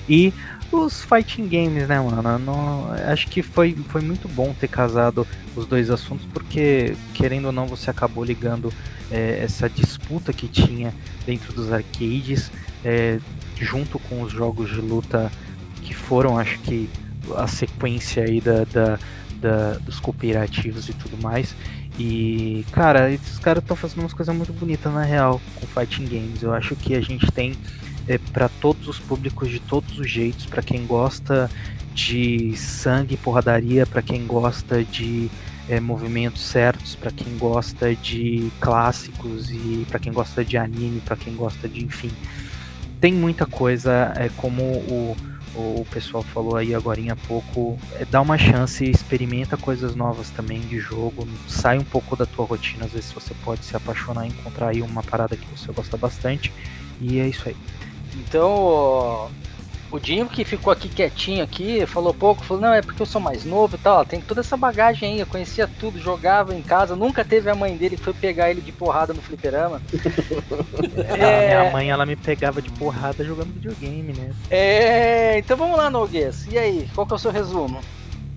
E 0.09 0.33
os 0.71 1.03
fighting 1.05 1.49
games, 1.49 1.89
né, 1.89 1.99
mano? 1.99 2.39
Não, 2.39 2.93
acho 3.09 3.27
que 3.27 3.43
foi, 3.43 3.75
foi 3.89 4.03
muito 4.03 4.29
bom 4.29 4.55
ter 4.55 4.69
casado 4.69 5.27
os 5.57 5.67
dois 5.67 5.91
assuntos, 5.91 6.25
porque, 6.33 6.95
querendo 7.13 7.47
ou 7.47 7.53
não, 7.53 7.67
você 7.67 7.91
acabou 7.91 8.23
ligando 8.23 8.73
é, 9.11 9.41
essa 9.43 9.69
disputa 9.69 10.33
que 10.33 10.47
tinha 10.47 10.95
dentro 11.27 11.53
dos 11.53 11.73
arcades, 11.73 12.53
é, 12.85 13.19
junto 13.61 13.99
com 13.99 14.23
os 14.23 14.31
jogos 14.31 14.71
de 14.71 14.81
luta 14.81 15.29
que 15.83 15.93
foram, 15.93 16.39
acho 16.39 16.61
que, 16.61 16.89
a 17.37 17.47
sequência 17.47 18.25
aí 18.25 18.41
da, 18.41 18.65
da, 18.65 18.99
da, 19.41 19.73
dos 19.79 20.01
cooperativos 20.01 20.89
e 20.89 20.93
tudo 20.95 21.21
mais. 21.23 21.55
E, 21.99 22.65
cara, 22.73 23.11
esses 23.11 23.39
caras 23.39 23.63
estão 23.63 23.77
fazendo 23.77 24.01
umas 24.01 24.15
coisas 24.15 24.35
muito 24.35 24.53
bonitas 24.53 24.93
na 24.93 25.03
real 25.03 25.41
com 25.57 25.67
fighting 25.67 26.07
games. 26.07 26.43
Eu 26.43 26.55
acho 26.55 26.75
que 26.75 26.95
a 26.95 27.01
gente 27.01 27.31
tem 27.31 27.55
é, 28.09 28.19
para 28.19 28.49
todos 28.49 28.89
os 28.89 28.99
públicos 28.99 29.49
de 29.49 29.61
todos 29.61 29.99
os 29.99 30.11
jeitos, 30.11 30.47
para 30.47 30.63
quem 30.63 30.87
gosta 30.87 31.51
de 31.95 32.57
sangue 32.57 33.15
e 33.15 33.17
porradaria 33.19 33.87
para 33.87 34.01
quem 34.01 34.27
gosta 34.27 34.83
de 34.83 35.31
é, 35.69 35.79
movimentos 35.79 36.43
certos, 36.43 36.95
para 36.97 37.11
quem 37.11 37.37
gosta 37.39 37.95
de 37.95 38.51
clássicos 38.61 39.51
e 39.51 39.87
para 39.89 39.99
quem 39.99 40.13
gosta 40.13 40.45
de 40.45 40.57
anime, 40.57 41.01
para 41.01 41.17
quem 41.17 41.35
gosta 41.35 41.69
de, 41.69 41.85
enfim, 41.85 42.11
tem 43.01 43.13
muita 43.13 43.47
coisa, 43.47 44.13
é 44.17 44.29
como 44.37 44.63
o, 44.63 45.17
o 45.55 45.87
pessoal 45.91 46.23
falou 46.23 46.57
aí 46.57 46.75
agora 46.75 47.01
há 47.11 47.17
pouco, 47.17 47.79
é, 47.95 48.05
dá 48.05 48.21
uma 48.21 48.39
chance, 48.39 48.89
experimenta 48.89 49.57
coisas 49.57 49.95
novas 49.95 50.31
também 50.31 50.61
de 50.61 50.79
jogo, 50.79 51.27
sai 51.49 51.79
um 51.79 51.85
pouco 51.85 52.17
da 52.17 52.25
tua 52.25 52.45
rotina, 52.45 52.85
às 52.85 52.93
vezes 52.93 53.13
você 53.13 53.35
pode 53.45 53.65
se 53.65 53.77
apaixonar 53.77 54.25
e 54.27 54.29
encontrar 54.29 54.69
aí 54.69 54.83
uma 54.83 55.03
parada 55.03 55.37
que 55.37 55.47
você 55.47 55.73
gosta 55.73 55.97
bastante, 55.97 56.53
e 57.01 57.19
é 57.19 57.27
isso 57.29 57.49
aí. 57.49 57.57
Então, 58.15 59.31
o 59.93 60.01
Dinho 60.01 60.27
que 60.27 60.45
ficou 60.45 60.73
aqui 60.73 60.89
quietinho 60.89 61.45
aqui, 61.45 61.85
falou 61.87 62.15
pouco, 62.15 62.43
falou, 62.43 62.63
não, 62.63 62.73
é 62.73 62.81
porque 62.81 63.03
eu 63.03 63.07
sou 63.07 63.21
mais 63.21 63.45
novo 63.45 63.77
e 63.77 63.79
tal, 63.79 64.05
tem 64.07 64.21
toda 64.21 64.41
essa 64.41 64.57
bagagem 64.57 65.13
aí, 65.13 65.21
eu 65.21 65.27
conhecia 65.27 65.69
tudo, 65.69 65.99
jogava 65.99 66.55
em 66.55 66.63
casa, 66.63 66.97
nunca 66.97 67.23
teve 67.25 67.51
a 67.51 67.55
mãe 67.55 67.77
dele 67.77 67.97
que 67.97 68.03
foi 68.03 68.15
pegar 68.15 68.51
ele 68.51 68.63
de 68.63 68.73
porrada 68.73 69.13
no 69.13 69.21
fliperama. 69.21 69.83
é... 71.19 71.55
A 71.55 71.61
minha 71.61 71.73
mãe, 71.73 71.91
ela 71.91 72.07
me 72.07 72.17
pegava 72.17 72.63
de 72.63 72.71
porrada 72.71 73.23
jogando 73.23 73.53
videogame, 73.53 74.15
né? 74.15 74.31
É, 74.51 75.39
então 75.39 75.57
vamos 75.57 75.77
lá, 75.77 75.91
Noguês, 75.91 76.47
e 76.51 76.57
aí, 76.57 76.89
qual 76.95 77.07
que 77.07 77.13
é 77.13 77.17
o 77.17 77.19
seu 77.19 77.31
resumo? 77.31 77.81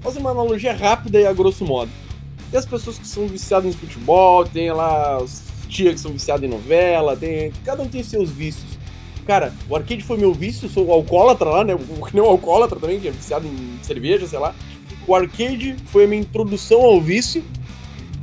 Fazer 0.02 0.20
uma 0.20 0.32
analogia 0.32 0.76
rápida 0.76 1.22
e 1.22 1.26
a 1.26 1.32
grosso 1.32 1.64
modo. 1.64 1.90
Tem 2.52 2.60
as 2.60 2.66
pessoas 2.66 3.00
que 3.00 3.08
são 3.08 3.28
viciadas 3.28 3.74
em 3.74 3.78
futebol, 3.78 4.46
tem 4.46 4.72
lá 4.72 5.18
os 5.22 5.42
tias 5.70 5.96
que 5.96 6.00
são 6.02 6.12
viciadas 6.12 6.44
em 6.44 6.50
novela, 6.50 7.16
tem... 7.16 7.54
cada 7.64 7.82
um 7.82 7.88
tem 7.88 8.04
seus 8.04 8.30
vícios. 8.30 8.78
Cara, 9.26 9.54
o 9.68 9.76
arcade 9.76 10.04
foi 10.04 10.18
meu 10.18 10.34
vício, 10.34 10.70
sou 10.70 10.92
alcoólatra 10.92 11.50
lá, 11.50 11.64
né? 11.64 11.74
O 11.74 11.80
que 12.06 12.14
nem 12.14 12.24
o 12.24 12.28
alcoólatra 12.28 12.80
também, 12.80 13.00
que 13.00 13.08
é 13.08 13.12
viciado 13.12 13.48
em 13.48 13.80
cerveja, 13.82 14.28
sei 14.28 14.40
lá. 14.40 14.54
O 15.08 15.16
arcade 15.16 15.76
foi 15.88 16.06
a 16.06 16.08
minha 16.08 16.22
introdução 16.22 16.82
ao 16.82 17.02
vício. 17.02 17.44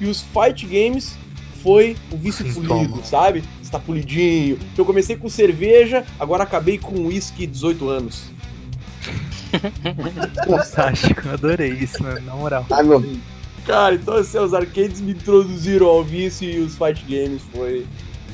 E 0.00 0.06
os 0.06 0.20
fight 0.20 0.66
games 0.66 1.16
foi 1.62 1.96
o 2.10 2.16
vício 2.16 2.44
polido, 2.52 3.00
sabe? 3.04 3.44
Está 3.62 3.78
polidinho. 3.78 4.58
Eu 4.76 4.84
comecei 4.84 5.16
com 5.16 5.28
cerveja, 5.28 6.04
agora 6.18 6.42
acabei 6.42 6.76
com 6.76 7.06
uísque 7.06 7.46
18 7.46 7.88
anos. 7.88 8.24
Fantástico, 10.44 11.28
adorei 11.28 11.70
isso, 11.70 12.02
né? 12.02 12.18
na 12.26 12.34
moral. 12.34 12.66
Ai, 12.70 12.82
meu... 12.82 13.04
Cara, 13.64 13.94
então 13.94 14.14
assim, 14.14 14.38
os 14.38 14.52
arcades 14.52 15.00
me 15.00 15.12
introduziram 15.12 15.86
ao 15.86 16.02
vício 16.02 16.48
e 16.48 16.58
os 16.58 16.74
fight 16.74 17.04
games 17.04 17.42
foi 17.52 17.86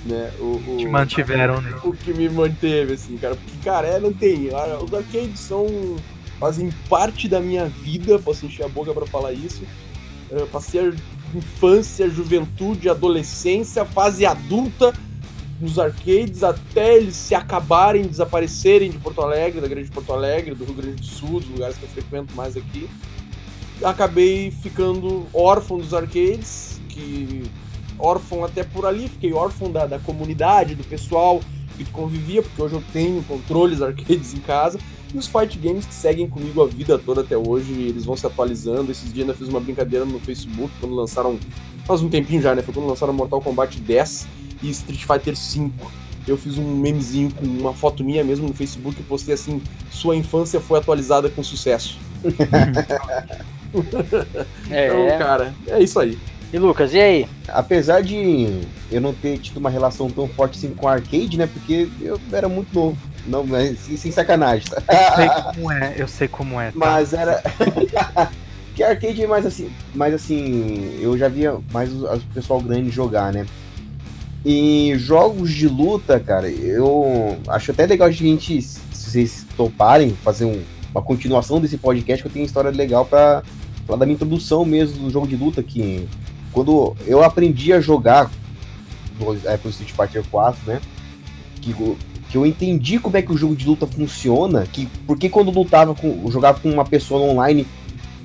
né? 0.04 0.32
O, 0.38 0.60
o, 0.66 0.76
Te 0.78 0.86
mantiveram, 0.86 1.60
né? 1.60 1.74
O 1.84 1.92
que 1.92 2.12
me 2.12 2.28
manteve, 2.28 2.94
assim, 2.94 3.16
cara. 3.16 3.36
Porque, 3.36 3.64
cara, 3.64 3.86
é, 3.86 4.00
não 4.00 4.12
tem. 4.12 4.48
Os 4.82 4.94
arcades 4.94 5.40
são. 5.40 5.66
fazem 6.38 6.70
parte 6.88 7.28
da 7.28 7.40
minha 7.40 7.66
vida, 7.66 8.18
posso 8.18 8.46
encher 8.46 8.64
a 8.64 8.68
boca 8.68 8.92
para 8.92 9.06
falar 9.06 9.32
isso. 9.32 9.62
Eu 10.30 10.46
passei 10.46 10.80
a 10.80 10.92
infância, 11.34 12.08
juventude, 12.08 12.88
adolescência, 12.88 13.84
fase 13.84 14.24
adulta 14.24 14.92
nos 15.60 15.78
arcades 15.78 16.44
até 16.44 16.96
eles 16.96 17.16
se 17.16 17.34
acabarem, 17.34 18.02
desaparecerem 18.02 18.90
de 18.90 18.98
Porto 18.98 19.20
Alegre, 19.20 19.60
da 19.60 19.66
grande 19.66 19.90
Porto 19.90 20.12
Alegre, 20.12 20.54
do 20.54 20.64
Rio 20.64 20.74
Grande 20.74 20.96
do 20.96 21.04
Sul, 21.04 21.40
dos 21.40 21.48
lugares 21.48 21.76
que 21.76 21.82
eu 21.82 21.88
frequento 21.88 22.34
mais 22.34 22.56
aqui. 22.56 22.88
Acabei 23.82 24.50
ficando 24.50 25.26
órfão 25.32 25.78
dos 25.78 25.92
arcades, 25.92 26.80
que 26.88 27.42
órfão 27.98 28.44
até 28.44 28.62
por 28.62 28.86
ali, 28.86 29.08
fiquei 29.08 29.32
órfão 29.32 29.70
da, 29.70 29.86
da 29.86 29.98
comunidade, 29.98 30.74
do 30.74 30.84
pessoal 30.84 31.40
que 31.76 31.84
convivia, 31.86 32.42
porque 32.42 32.60
hoje 32.60 32.74
eu 32.74 32.82
tenho 32.92 33.22
controles 33.24 33.80
arcades 33.82 34.34
em 34.34 34.40
casa, 34.40 34.78
e 35.14 35.18
os 35.18 35.26
fight 35.26 35.58
games 35.58 35.86
que 35.86 35.94
seguem 35.94 36.28
comigo 36.28 36.62
a 36.62 36.66
vida 36.66 36.98
toda 36.98 37.22
até 37.22 37.36
hoje, 37.36 37.72
eles 37.72 38.04
vão 38.04 38.14
se 38.16 38.26
atualizando. 38.26 38.92
Esses 38.92 39.10
dias 39.12 39.26
ainda 39.26 39.34
fiz 39.34 39.48
uma 39.48 39.60
brincadeira 39.60 40.04
no 40.04 40.20
Facebook, 40.20 40.70
quando 40.80 40.94
lançaram, 40.94 41.38
faz 41.86 42.02
um 42.02 42.10
tempinho 42.10 42.42
já, 42.42 42.54
né? 42.54 42.60
Foi 42.60 42.74
quando 42.74 42.86
lançaram 42.86 43.12
Mortal 43.14 43.40
Kombat 43.40 43.80
10 43.80 44.28
e 44.62 44.68
Street 44.70 45.04
Fighter 45.04 45.34
5. 45.34 45.90
Eu 46.26 46.36
fiz 46.36 46.58
um 46.58 46.76
memezinho 46.76 47.32
com 47.32 47.46
uma 47.46 47.72
foto 47.72 48.04
minha 48.04 48.22
mesmo 48.22 48.46
no 48.46 48.52
Facebook 48.52 49.00
e 49.00 49.02
postei 49.02 49.32
assim: 49.34 49.62
sua 49.90 50.14
infância 50.14 50.60
foi 50.60 50.78
atualizada 50.78 51.30
com 51.30 51.42
sucesso. 51.42 51.98
é. 54.70 54.86
Então, 54.88 55.18
cara, 55.18 55.54
é 55.66 55.82
isso 55.82 55.98
aí. 55.98 56.18
E 56.50 56.58
Lucas, 56.58 56.94
e 56.94 56.98
aí? 56.98 57.28
Apesar 57.48 58.02
de 58.02 58.62
eu 58.90 59.00
não 59.00 59.12
ter 59.12 59.38
tido 59.38 59.58
uma 59.58 59.68
relação 59.68 60.10
tão 60.10 60.26
forte 60.26 60.56
assim 60.56 60.74
com 60.74 60.88
arcade, 60.88 61.36
né? 61.36 61.46
Porque 61.46 61.88
eu 62.00 62.18
era 62.32 62.48
muito 62.48 62.72
novo. 62.72 62.96
Não, 63.26 63.44
mas 63.44 63.78
sem 63.80 64.10
sacanagem. 64.10 64.66
Tá? 64.66 64.82
Eu 64.88 65.14
sei 65.14 65.28
como 65.28 65.72
é, 65.72 65.94
eu 65.96 66.08
sei 66.08 66.28
como 66.28 66.60
é. 66.60 66.66
Tá? 66.70 66.72
Mas 66.74 67.12
era. 67.12 67.42
que 68.74 68.82
arcade 68.82 69.22
é 69.22 69.26
mais 69.26 69.44
assim. 69.44 69.70
Mais 69.94 70.14
assim. 70.14 70.98
Eu 71.02 71.18
já 71.18 71.28
via 71.28 71.58
mais 71.70 71.92
o, 71.92 72.18
pessoal 72.32 72.60
grande 72.60 72.88
jogar, 72.88 73.30
né? 73.30 73.44
E 74.42 74.94
jogos 74.96 75.50
de 75.50 75.68
luta, 75.68 76.18
cara, 76.18 76.48
eu 76.48 77.36
acho 77.48 77.72
até 77.72 77.84
legal 77.84 78.08
a 78.08 78.10
gente, 78.10 78.62
se 78.62 78.80
vocês 78.92 79.44
toparem, 79.56 80.16
fazer 80.22 80.46
um, 80.46 80.62
uma 80.92 81.02
continuação 81.02 81.60
desse 81.60 81.76
podcast, 81.76 82.22
que 82.22 82.28
eu 82.28 82.32
tenho 82.32 82.46
história 82.46 82.70
legal 82.70 83.04
para 83.04 83.42
falar 83.86 83.98
da 83.98 84.06
minha 84.06 84.14
introdução 84.14 84.64
mesmo 84.64 85.04
do 85.04 85.10
jogo 85.10 85.26
de 85.26 85.36
luta, 85.36 85.62
que 85.62 86.08
quando 86.58 86.96
eu 87.06 87.22
aprendi 87.22 87.72
a 87.72 87.80
jogar 87.80 88.28
no 89.20 89.30
Apple 89.30 89.70
Street 89.70 89.92
Fighter 89.92 90.24
4, 90.28 90.60
né? 90.66 90.80
Que, 91.60 91.72
que 92.28 92.36
eu 92.36 92.44
entendi 92.44 92.98
como 92.98 93.16
é 93.16 93.22
que 93.22 93.32
o 93.32 93.36
jogo 93.36 93.54
de 93.54 93.64
luta 93.64 93.86
funciona, 93.86 94.66
que 94.66 94.88
porque 95.06 95.28
quando 95.28 95.52
lutava 95.52 95.94
com, 95.94 96.28
jogava 96.32 96.58
com 96.58 96.68
uma 96.68 96.84
pessoa 96.84 97.20
online, 97.20 97.64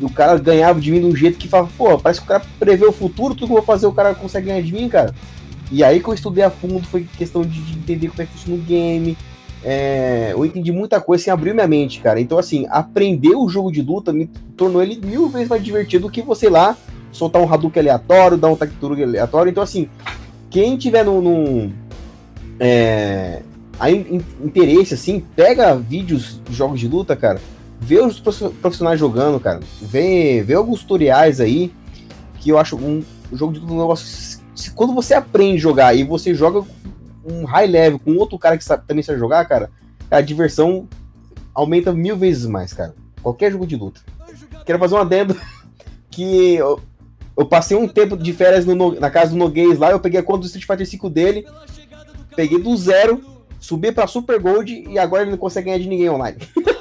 o 0.02 0.10
cara 0.10 0.36
ganhava 0.40 0.82
de 0.82 0.92
mim 0.92 1.00
de 1.00 1.06
um 1.06 1.16
jeito 1.16 1.38
que 1.38 1.48
falava, 1.48 1.70
pô, 1.78 2.00
parece 2.00 2.22
que 2.22 2.26
o 2.26 2.28
cara 2.30 2.44
prevê 2.58 2.88
o 2.88 2.92
futuro, 2.92 3.36
tudo 3.36 3.46
que 3.46 3.54
eu 3.54 3.58
vou 3.58 3.62
fazer 3.62 3.86
o 3.86 3.94
cara 3.94 4.16
consegue 4.16 4.48
ganhar 4.48 4.64
de 4.64 4.74
mim, 4.74 4.90
cara. 4.90 5.14
E 5.72 5.84
aí 5.84 6.02
que 6.02 6.08
eu 6.08 6.14
estudei 6.16 6.44
a 6.44 6.50
fundo 6.50 6.88
foi 6.88 7.08
questão 7.16 7.44
de, 7.44 7.62
de 7.62 7.78
entender 7.78 8.08
como 8.08 8.24
é 8.24 8.26
que 8.26 8.32
funciona 8.32 8.60
o 8.60 8.66
game. 8.66 9.16
É, 9.64 10.32
eu 10.34 10.44
entendi 10.44 10.72
muita 10.72 11.00
coisa 11.00 11.22
assim, 11.22 11.30
abriu 11.30 11.54
minha 11.54 11.68
mente, 11.68 12.00
cara. 12.00 12.20
Então, 12.20 12.40
assim, 12.40 12.66
aprender 12.72 13.36
o 13.36 13.48
jogo 13.48 13.72
de 13.72 13.84
luta 13.84 14.12
me 14.12 14.26
tornou 14.58 14.82
ele 14.82 15.00
mil 15.06 15.30
vezes 15.30 15.48
mais 15.48 15.64
divertido 15.64 16.08
do 16.08 16.12
que 16.12 16.24
você 16.24 16.50
lá 16.50 16.76
soltar 17.14 17.42
um 17.42 17.52
Hadouken 17.52 17.82
aleatório, 17.82 18.38
dar 18.38 18.50
um 18.50 18.56
Takturug 18.56 19.02
aleatório. 19.02 19.50
Então, 19.50 19.64
assim, 19.64 19.90
quem 20.50 20.76
tiver 20.78 21.06
num. 21.06 21.22
num 21.22 21.74
é, 22.60 23.42
aí, 23.80 24.22
interesse, 24.44 24.94
assim, 24.94 25.24
pega 25.36 25.76
vídeos 25.76 26.42
de 26.44 26.54
jogos 26.54 26.80
de 26.80 26.88
luta, 26.88 27.16
cara. 27.16 27.40
Vê 27.80 28.00
os 28.00 28.20
profissionais 28.20 29.00
jogando, 29.00 29.40
cara. 29.40 29.60
Vê, 29.82 30.44
vê 30.44 30.54
alguns 30.54 30.82
tutoriais 30.82 31.40
aí. 31.40 31.72
Que 32.40 32.50
eu 32.50 32.58
acho 32.58 32.76
um, 32.76 33.02
jogo 33.32 33.54
de 33.54 33.60
luta 33.60 33.74
um 33.74 33.80
negócio. 33.80 34.06
Se, 34.56 34.72
quando 34.72 34.94
você 34.94 35.14
aprende 35.14 35.56
a 35.56 35.62
jogar 35.62 35.96
e 35.96 36.04
você 36.04 36.34
joga 36.34 36.66
um 37.26 37.46
high 37.46 37.68
level 37.68 38.00
com 38.00 38.16
outro 38.18 38.38
cara 38.38 38.58
que 38.58 38.64
sabe, 38.64 38.84
também 38.86 39.02
sabe 39.02 39.18
jogar, 39.18 39.46
cara, 39.46 39.70
a 40.12 40.20
diversão 40.20 40.88
aumenta 41.54 41.94
mil 41.94 42.18
vezes 42.18 42.46
mais, 42.46 42.74
cara. 42.74 42.94
Qualquer 43.22 43.52
jogo 43.52 43.66
de 43.66 43.76
luta. 43.76 44.02
Quero 44.66 44.80
fazer 44.80 44.96
um 44.96 45.00
adendo 45.00 45.36
que 46.12 46.60
eu 47.36 47.46
passei 47.46 47.76
um 47.76 47.88
tempo 47.88 48.16
de 48.16 48.34
férias 48.34 48.66
no, 48.66 49.00
na 49.00 49.10
casa 49.10 49.32
do 49.32 49.38
Noguês 49.38 49.80
lá, 49.80 49.92
eu 49.92 50.00
peguei 50.00 50.20
a 50.20 50.24
conta 50.24 50.42
do 50.42 50.46
Street 50.46 50.66
Fighter 50.66 50.88
5 50.88 51.10
dele, 51.10 51.46
peguei 52.36 52.60
do 52.60 52.76
zero, 52.78 53.22
subi 53.60 53.92
pra 53.92 54.08
Super 54.08 54.40
Gold 54.40 54.86
e 54.90 55.00
agora 55.00 55.24
ele 55.24 55.32
não 55.32 55.38
consegue 55.38 55.66
ganhar 55.66 55.80
de 55.80 55.88
ninguém 55.88 56.10
online. 56.10 56.38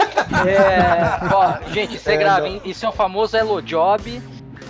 É, 0.47 1.35
ó, 1.35 1.59
gente, 1.73 1.97
isso 1.97 2.09
é, 2.09 2.15
é 2.15 2.16
grave, 2.16 2.49
hein? 2.49 2.62
Isso 2.65 2.87
é 2.87 2.89
o 2.89 2.93
famoso 2.93 3.37
Elo 3.37 3.61
Job. 3.61 4.23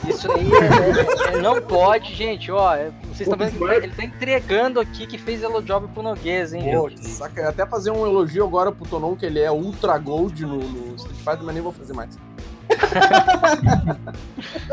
Isso 0.09 0.31
aí 0.33 0.51
é, 0.53 1.35
é, 1.35 1.37
é, 1.37 1.41
não 1.41 1.63
pode, 1.63 2.13
gente, 2.15 2.51
ó. 2.51 2.75
É, 2.75 2.91
vocês 3.13 3.29
estão 3.29 3.39
vendo 3.39 3.57
que 3.57 3.65
ele 3.65 3.95
tá 3.95 4.05
entregando 4.05 4.81
aqui 4.81 5.07
que 5.07 5.17
fez 5.17 5.43
Elo 5.43 5.63
Job 5.63 5.87
pro 5.95 6.03
Noguês, 6.03 6.53
hein, 6.53 6.65
Pô? 6.73 6.91
Saca, 7.01 7.49
até 7.49 7.65
fazer 7.65 7.93
um 7.93 8.05
elogio 8.05 8.45
agora 8.45 8.73
pro 8.73 8.89
Tonon, 8.89 9.15
que 9.15 9.25
ele 9.25 9.39
é 9.39 9.51
Ultra 9.53 9.97
Gold 9.99 10.45
no, 10.45 10.59
no 10.59 10.97
Street 10.97 11.19
Fighter, 11.19 11.43
mas 11.43 11.55
nem 11.55 11.63
vou 11.63 11.73
fazer 11.73 11.93
mais. 11.93 12.19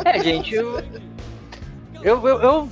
É, 0.06 0.20
gente, 0.24 0.54
eu, 0.54 0.80
eu, 2.02 2.28
eu, 2.28 2.42
eu, 2.42 2.70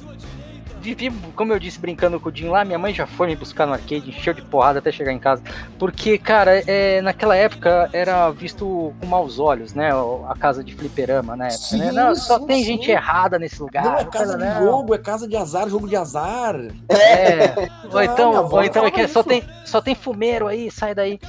vivi, 0.81 1.11
como 1.35 1.53
eu 1.53 1.59
disse, 1.59 1.79
brincando 1.79 2.19
com 2.19 2.29
o 2.29 2.35
Jim 2.35 2.49
lá. 2.49 2.63
Minha 2.63 2.79
mãe 2.79 2.93
já 2.93 3.05
foi 3.05 3.27
me 3.27 3.35
buscar 3.35 3.65
no 3.65 3.73
arcade, 3.73 4.09
encheu 4.09 4.33
de 4.33 4.41
porrada 4.41 4.79
até 4.79 4.91
chegar 4.91 5.11
em 5.11 5.19
casa. 5.19 5.41
Porque, 5.77 6.17
cara, 6.17 6.63
é, 6.67 7.01
naquela 7.01 7.35
época 7.35 7.89
era 7.91 8.29
visto 8.31 8.93
com 8.99 9.05
maus 9.05 9.39
olhos, 9.39 9.73
né? 9.73 9.89
A 10.27 10.35
casa 10.37 10.63
de 10.63 10.73
fliperama, 10.73 11.35
né? 11.35 11.49
Sim, 11.49 11.79
né? 11.79 11.91
Não, 11.91 12.15
só 12.15 12.39
sim, 12.39 12.47
tem 12.47 12.63
sim. 12.63 12.71
gente 12.71 12.91
errada 12.91 13.37
nesse 13.37 13.61
lugar. 13.61 13.83
Não, 13.83 13.97
é 13.97 14.05
casa 14.05 14.37
cara, 14.37 14.53
de 14.53 14.59
não. 14.59 14.65
jogo, 14.65 14.95
é 14.95 14.97
casa 14.97 15.27
de 15.27 15.35
azar, 15.35 15.69
jogo 15.69 15.87
de 15.87 15.95
azar. 15.95 16.55
É. 16.89 17.69
ou 17.91 17.97
Ah, 17.97 18.05
então, 18.05 18.49
ou 18.49 18.63
então 18.63 18.85
é 18.85 18.91
que 18.91 19.07
falava 19.07 19.13
só 19.13 19.23
tem, 19.23 19.43
só 19.65 19.81
tem 19.81 19.95
fumeiro 19.95 20.47
aí, 20.47 20.69
sai 20.69 20.93
daí. 20.93 21.19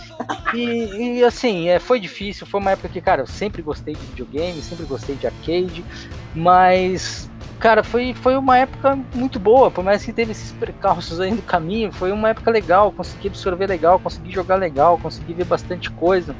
E, 0.54 1.18
e, 1.18 1.24
assim, 1.24 1.68
é, 1.68 1.78
foi 1.78 2.00
difícil, 2.00 2.46
foi 2.46 2.60
uma 2.60 2.72
época 2.72 2.88
que, 2.88 3.00
cara, 3.00 3.22
eu 3.22 3.26
sempre 3.26 3.62
gostei 3.62 3.94
de 3.94 4.04
videogame, 4.06 4.60
sempre 4.62 4.84
gostei 4.86 5.16
de 5.16 5.26
arcade, 5.26 5.84
mas, 6.34 7.30
cara, 7.58 7.82
foi, 7.82 8.14
foi 8.14 8.36
uma 8.36 8.58
época 8.58 8.96
muito 9.14 9.38
boa, 9.38 9.70
por 9.70 9.84
mais 9.84 10.04
que 10.04 10.12
teve 10.12 10.32
esses 10.32 10.52
percalços 10.52 11.20
aí 11.20 11.30
no 11.32 11.42
caminho, 11.42 11.92
foi 11.92 12.12
uma 12.12 12.30
época 12.30 12.50
legal, 12.50 12.92
consegui 12.92 13.28
absorver 13.28 13.66
legal, 13.66 13.98
consegui 13.98 14.30
jogar 14.30 14.56
legal, 14.56 14.98
consegui 14.98 15.34
ver 15.34 15.44
bastante 15.44 15.90
coisa. 15.90 16.34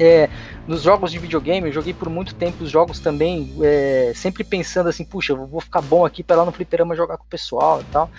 é, 0.00 0.28
nos 0.66 0.82
jogos 0.82 1.12
de 1.12 1.18
videogame, 1.18 1.68
eu 1.68 1.72
joguei 1.72 1.92
por 1.94 2.08
muito 2.08 2.34
tempo 2.34 2.64
os 2.64 2.70
jogos 2.70 2.98
também, 3.00 3.54
é, 3.62 4.12
sempre 4.14 4.44
pensando 4.44 4.88
assim, 4.88 5.04
puxa, 5.04 5.34
vou 5.34 5.60
ficar 5.60 5.82
bom 5.82 6.04
aqui 6.04 6.22
para 6.22 6.36
lá 6.36 6.44
no 6.44 6.52
fliperama 6.52 6.96
jogar 6.96 7.16
com 7.16 7.24
o 7.24 7.28
pessoal 7.28 7.80
e 7.80 7.84
tal. 7.84 8.10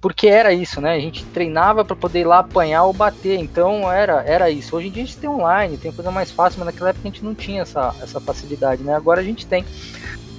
Porque 0.00 0.28
era 0.28 0.50
isso, 0.50 0.80
né? 0.80 0.94
A 0.94 0.98
gente 0.98 1.26
treinava 1.26 1.84
para 1.84 1.94
poder 1.94 2.20
ir 2.20 2.24
lá 2.24 2.38
apanhar 2.38 2.84
ou 2.84 2.92
bater, 2.92 3.38
então 3.38 3.92
era, 3.92 4.22
era 4.22 4.50
isso. 4.50 4.74
Hoje 4.74 4.88
em 4.88 4.90
dia 4.90 5.02
a 5.02 5.06
gente 5.06 5.18
tem 5.18 5.28
online, 5.28 5.76
tem 5.76 5.92
coisa 5.92 6.10
mais 6.10 6.32
fácil, 6.32 6.58
mas 6.60 6.66
naquela 6.66 6.88
época 6.88 7.06
a 7.06 7.10
gente 7.10 7.22
não 7.22 7.34
tinha 7.34 7.60
essa, 7.60 7.94
essa 8.00 8.18
facilidade, 8.18 8.82
né? 8.82 8.94
Agora 8.94 9.20
a 9.20 9.24
gente 9.24 9.46
tem. 9.46 9.62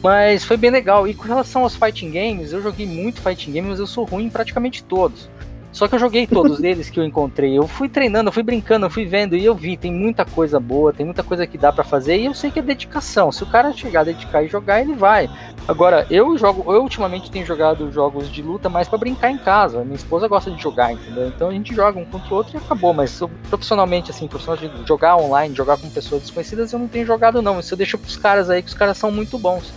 Mas 0.01 0.43
foi 0.43 0.57
bem 0.57 0.71
legal. 0.71 1.07
E 1.07 1.13
com 1.13 1.23
relação 1.23 1.63
aos 1.63 1.75
fighting 1.75 2.11
games, 2.11 2.53
eu 2.53 2.61
joguei 2.61 2.85
muito 2.85 3.21
fighting 3.21 3.51
games, 3.51 3.71
mas 3.71 3.79
eu 3.79 3.87
sou 3.87 4.03
ruim 4.03 4.25
em 4.25 4.29
praticamente 4.29 4.83
todos. 4.83 5.29
Só 5.71 5.87
que 5.87 5.95
eu 5.95 5.99
joguei 5.99 6.27
todos 6.27 6.61
eles 6.63 6.89
que 6.89 6.99
eu 6.99 7.03
encontrei. 7.03 7.57
Eu 7.57 7.67
fui 7.67 7.87
treinando, 7.87 8.27
eu 8.27 8.33
fui 8.33 8.43
brincando, 8.43 8.85
eu 8.85 8.89
fui 8.89 9.05
vendo 9.05 9.37
e 9.37 9.45
eu 9.45 9.55
vi, 9.55 9.77
tem 9.77 9.91
muita 9.91 10.25
coisa 10.25 10.59
boa, 10.59 10.91
tem 10.91 11.05
muita 11.05 11.23
coisa 11.23 11.47
que 11.47 11.57
dá 11.57 11.71
para 11.71 11.83
fazer 11.83 12.17
e 12.17 12.25
eu 12.25 12.33
sei 12.33 12.51
que 12.51 12.59
é 12.59 12.61
dedicação. 12.61 13.31
Se 13.31 13.43
o 13.43 13.45
cara 13.45 13.71
chegar, 13.71 14.03
dedicar 14.03 14.43
e 14.43 14.47
jogar, 14.47 14.81
ele 14.81 14.93
vai. 14.93 15.29
Agora, 15.67 16.05
eu 16.09 16.37
jogo, 16.37 16.73
eu 16.73 16.81
ultimamente 16.81 17.31
tenho 17.31 17.45
jogado 17.45 17.89
jogos 17.91 18.29
de 18.29 18.41
luta 18.41 18.67
mais 18.67 18.89
para 18.89 18.97
brincar 18.97 19.31
em 19.31 19.37
casa. 19.37 19.83
Minha 19.83 19.95
esposa 19.95 20.27
gosta 20.27 20.51
de 20.51 20.61
jogar, 20.61 20.91
entendeu? 20.91 21.27
Então 21.27 21.49
a 21.49 21.53
gente 21.53 21.73
joga 21.73 21.99
um 21.99 22.05
contra 22.05 22.33
o 22.33 22.37
outro 22.37 22.55
e 22.55 22.57
acabou. 22.57 22.93
Mas 22.93 23.21
profissionalmente, 23.47 24.11
assim, 24.11 24.27
profissionalmente 24.27 24.81
de 24.81 24.87
jogar 24.87 25.15
online, 25.15 25.55
jogar 25.55 25.77
com 25.77 25.89
pessoas 25.89 26.23
desconhecidas, 26.23 26.73
eu 26.73 26.79
não 26.79 26.87
tenho 26.87 27.05
jogado 27.05 27.41
não. 27.41 27.59
Isso 27.59 27.73
eu 27.73 27.77
deixo 27.77 27.97
pros 27.97 28.17
caras 28.17 28.49
aí, 28.49 28.61
que 28.61 28.67
os 28.67 28.73
caras 28.73 28.97
são 28.97 29.11
muito 29.11 29.37
bons. 29.37 29.71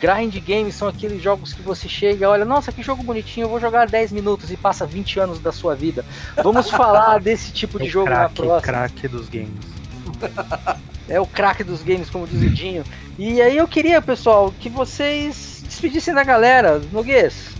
Grind 0.00 0.34
games 0.44 0.74
são 0.74 0.88
aqueles 0.88 1.22
jogos 1.22 1.52
que 1.52 1.62
você 1.62 1.88
chega, 1.88 2.28
olha, 2.28 2.44
nossa, 2.44 2.72
que 2.72 2.82
jogo 2.82 3.04
bonitinho, 3.04 3.44
eu 3.44 3.48
vou 3.48 3.60
jogar 3.60 3.86
10 3.86 4.10
minutos 4.12 4.50
e 4.50 4.56
passa 4.56 4.84
20 4.84 5.20
anos 5.20 5.38
da 5.38 5.52
sua 5.52 5.76
vida. 5.76 6.04
Vamos 6.42 6.70
falar 6.70 7.20
desse 7.20 7.52
tipo 7.52 7.78
de 7.78 7.86
o 7.86 7.90
jogo 7.90 8.06
crack, 8.06 8.22
na 8.22 8.28
próxima. 8.30 8.60
craque 8.60 9.06
dos 9.06 9.28
games. 9.28 9.72
É 11.08 11.20
o 11.20 11.26
craque 11.26 11.64
dos 11.64 11.82
games, 11.82 12.08
como 12.08 12.26
diz 12.26 12.42
o 12.42 12.50
Dinho. 12.50 12.84
E 13.18 13.40
aí 13.42 13.56
eu 13.56 13.68
queria, 13.68 14.00
pessoal, 14.00 14.52
que 14.58 14.68
vocês 14.68 15.62
despedissem 15.66 16.14
da 16.14 16.24
galera, 16.24 16.80
Noguês. 16.92 17.52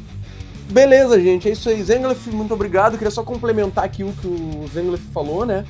Beleza, 0.71 1.21
gente, 1.21 1.49
é 1.49 1.53
isso 1.53 1.69
aí. 1.69 1.83
Zenglef, 1.83 2.29
muito 2.29 2.55
obrigado. 2.55 2.97
Queria 2.97 3.11
só 3.11 3.23
complementar 3.23 3.85
aqui 3.85 4.03
o 4.03 4.13
que 4.13 4.27
o 4.27 4.67
Zenglef 4.73 5.03
falou, 5.13 5.45
né? 5.45 5.67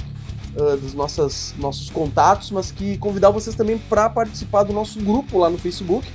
Uh, 0.55 0.77
dos 0.77 0.95
nossas, 0.95 1.55
nossos 1.59 1.91
contatos, 1.91 2.51
mas 2.51 2.71
que 2.71 2.99
convidar 2.99 3.31
vocês 3.31 3.57
também 3.57 3.79
para 3.79 4.09
participar 4.09 4.63
do 4.63 4.73
nosso 4.73 5.01
grupo 5.01 5.39
lá 5.39 5.49
no 5.49 5.57
Facebook, 5.57 6.07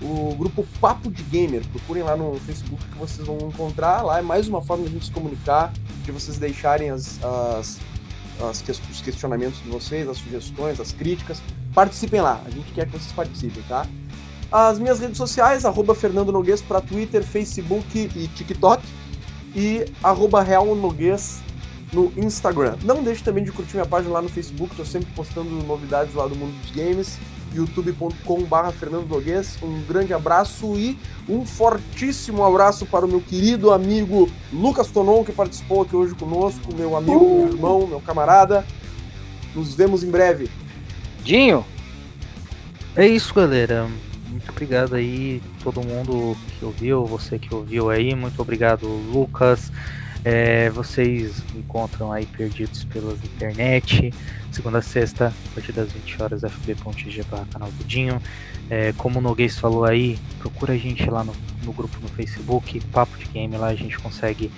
o 0.00 0.34
grupo 0.34 0.66
Papo 0.80 1.10
de 1.10 1.22
Gamer. 1.22 1.62
Procurem 1.68 2.02
lá 2.02 2.16
no 2.16 2.34
Facebook 2.40 2.82
que 2.84 2.98
vocês 2.98 3.24
vão 3.24 3.38
encontrar. 3.48 4.02
Lá 4.02 4.18
é 4.18 4.22
mais 4.22 4.48
uma 4.48 4.60
forma 4.60 4.84
de 4.84 4.90
a 4.90 4.92
gente 4.92 5.06
se 5.06 5.12
comunicar, 5.12 5.72
de 6.02 6.10
vocês 6.10 6.36
deixarem 6.38 6.90
as, 6.90 7.22
as, 7.22 7.78
as 8.40 8.62
os 8.90 9.00
questionamentos 9.00 9.62
de 9.62 9.68
vocês, 9.68 10.08
as 10.08 10.18
sugestões, 10.18 10.80
as 10.80 10.92
críticas. 10.92 11.42
Participem 11.74 12.20
lá, 12.20 12.40
a 12.44 12.50
gente 12.50 12.72
quer 12.72 12.86
que 12.86 12.92
vocês 12.92 13.12
participem, 13.12 13.62
tá? 13.68 13.86
As 14.50 14.78
minhas 14.78 15.00
redes 15.00 15.16
sociais, 15.16 15.64
arroba 15.64 15.94
Fernando 15.94 16.30
Noguês 16.30 16.60
para 16.60 16.80
Twitter, 16.80 17.22
Facebook 17.22 18.10
e 18.14 18.28
TikTok. 18.28 18.82
E 19.54 19.84
arroba 20.02 20.42
Real 20.42 20.74
Noguês 20.74 21.42
no 21.92 22.12
Instagram. 22.16 22.76
Não 22.82 23.02
deixe 23.02 23.22
também 23.22 23.44
de 23.44 23.52
curtir 23.52 23.74
minha 23.74 23.86
página 23.86 24.14
lá 24.14 24.22
no 24.22 24.28
Facebook, 24.28 24.74
tô 24.74 24.84
sempre 24.84 25.12
postando 25.14 25.50
novidades 25.50 26.14
lá 26.14 26.26
do 26.26 26.34
mundo 26.34 26.52
dos 26.60 26.70
games. 26.70 27.18
youtube.com.br 27.54 28.70
Fernando 28.78 29.08
Noguês. 29.08 29.58
Um 29.62 29.82
grande 29.82 30.12
abraço 30.12 30.74
e 30.76 30.98
um 31.28 31.44
fortíssimo 31.44 32.44
abraço 32.44 32.86
para 32.86 33.04
o 33.04 33.08
meu 33.08 33.20
querido 33.20 33.70
amigo 33.70 34.28
Lucas 34.52 34.88
Tonon, 34.88 35.24
que 35.24 35.32
participou 35.32 35.82
aqui 35.82 35.94
hoje 35.96 36.14
conosco, 36.14 36.74
meu 36.74 36.96
amigo, 36.96 37.36
meu 37.36 37.48
irmão, 37.48 37.86
meu 37.86 38.00
camarada. 38.00 38.64
Nos 39.54 39.74
vemos 39.74 40.02
em 40.02 40.10
breve. 40.10 40.50
Dinho, 41.22 41.64
É 42.96 43.06
isso, 43.06 43.32
galera. 43.34 43.88
Muito 44.28 44.50
obrigado 44.50 44.94
aí, 44.94 45.42
todo 45.62 45.82
mundo 45.82 46.36
que 46.58 46.64
ouviu, 46.64 47.04
você 47.04 47.38
que 47.38 47.54
ouviu 47.54 47.90
aí. 47.90 48.14
Muito 48.14 48.40
obrigado, 48.40 48.86
Lucas. 48.86 49.70
É, 50.24 50.70
vocês 50.70 51.42
encontram 51.54 52.12
aí 52.12 52.26
perdidos 52.26 52.84
pelas 52.84 53.22
internet. 53.24 54.12
Segunda 54.52 54.78
a 54.78 54.82
sexta, 54.82 55.28
a 55.28 55.54
partir 55.54 55.72
das 55.72 55.90
20 55.92 56.22
horas, 56.22 56.42
fb.g 56.42 57.22
barra 57.24 57.46
canal 57.52 57.70
do 57.72 57.84
Dinho. 57.84 58.20
É, 58.70 58.92
como 58.92 59.18
o 59.18 59.22
Noguês 59.22 59.58
falou 59.58 59.84
aí, 59.84 60.18
procura 60.38 60.74
a 60.74 60.78
gente 60.78 61.08
lá 61.10 61.24
no, 61.24 61.34
no 61.64 61.72
grupo 61.72 61.98
no 62.00 62.08
Facebook, 62.08 62.80
Papo 62.92 63.16
de 63.18 63.24
Game, 63.26 63.56
lá 63.56 63.68
a 63.68 63.74
gente 63.74 63.98
consegue. 63.98 64.50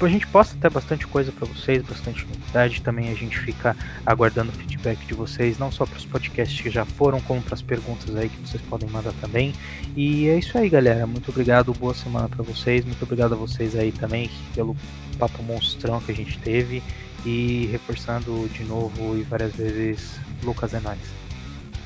A 0.00 0.08
gente 0.08 0.26
posta 0.26 0.54
até 0.56 0.68
bastante 0.68 1.06
coisa 1.06 1.32
para 1.32 1.46
vocês, 1.46 1.82
bastante 1.82 2.26
novidade. 2.26 2.82
Também 2.82 3.10
a 3.10 3.14
gente 3.14 3.38
fica 3.38 3.76
aguardando 4.04 4.50
o 4.50 4.52
feedback 4.52 4.98
de 5.06 5.14
vocês, 5.14 5.58
não 5.58 5.70
só 5.70 5.86
para 5.86 5.96
os 5.96 6.04
podcasts 6.04 6.60
que 6.60 6.68
já 6.68 6.84
foram, 6.84 7.20
como 7.20 7.40
para 7.40 7.54
as 7.54 7.62
perguntas 7.62 8.14
aí 8.14 8.28
que 8.28 8.36
vocês 8.40 8.62
podem 8.62 8.88
mandar 8.90 9.12
também. 9.20 9.54
E 9.96 10.28
é 10.28 10.38
isso 10.38 10.58
aí, 10.58 10.68
galera. 10.68 11.06
Muito 11.06 11.30
obrigado, 11.30 11.72
boa 11.72 11.94
semana 11.94 12.28
para 12.28 12.42
vocês. 12.42 12.84
Muito 12.84 13.02
obrigado 13.02 13.32
a 13.32 13.36
vocês 13.36 13.76
aí 13.76 13.92
também 13.92 14.30
pelo 14.54 14.76
papo 15.18 15.42
monstrão 15.42 16.00
que 16.00 16.12
a 16.12 16.14
gente 16.14 16.38
teve. 16.38 16.82
E 17.24 17.68
reforçando 17.72 18.48
de 18.52 18.64
novo 18.64 19.16
e 19.16 19.22
várias 19.22 19.54
vezes, 19.54 20.18
Lucas 20.42 20.74
é 20.74 20.80
nóis. 20.80 20.98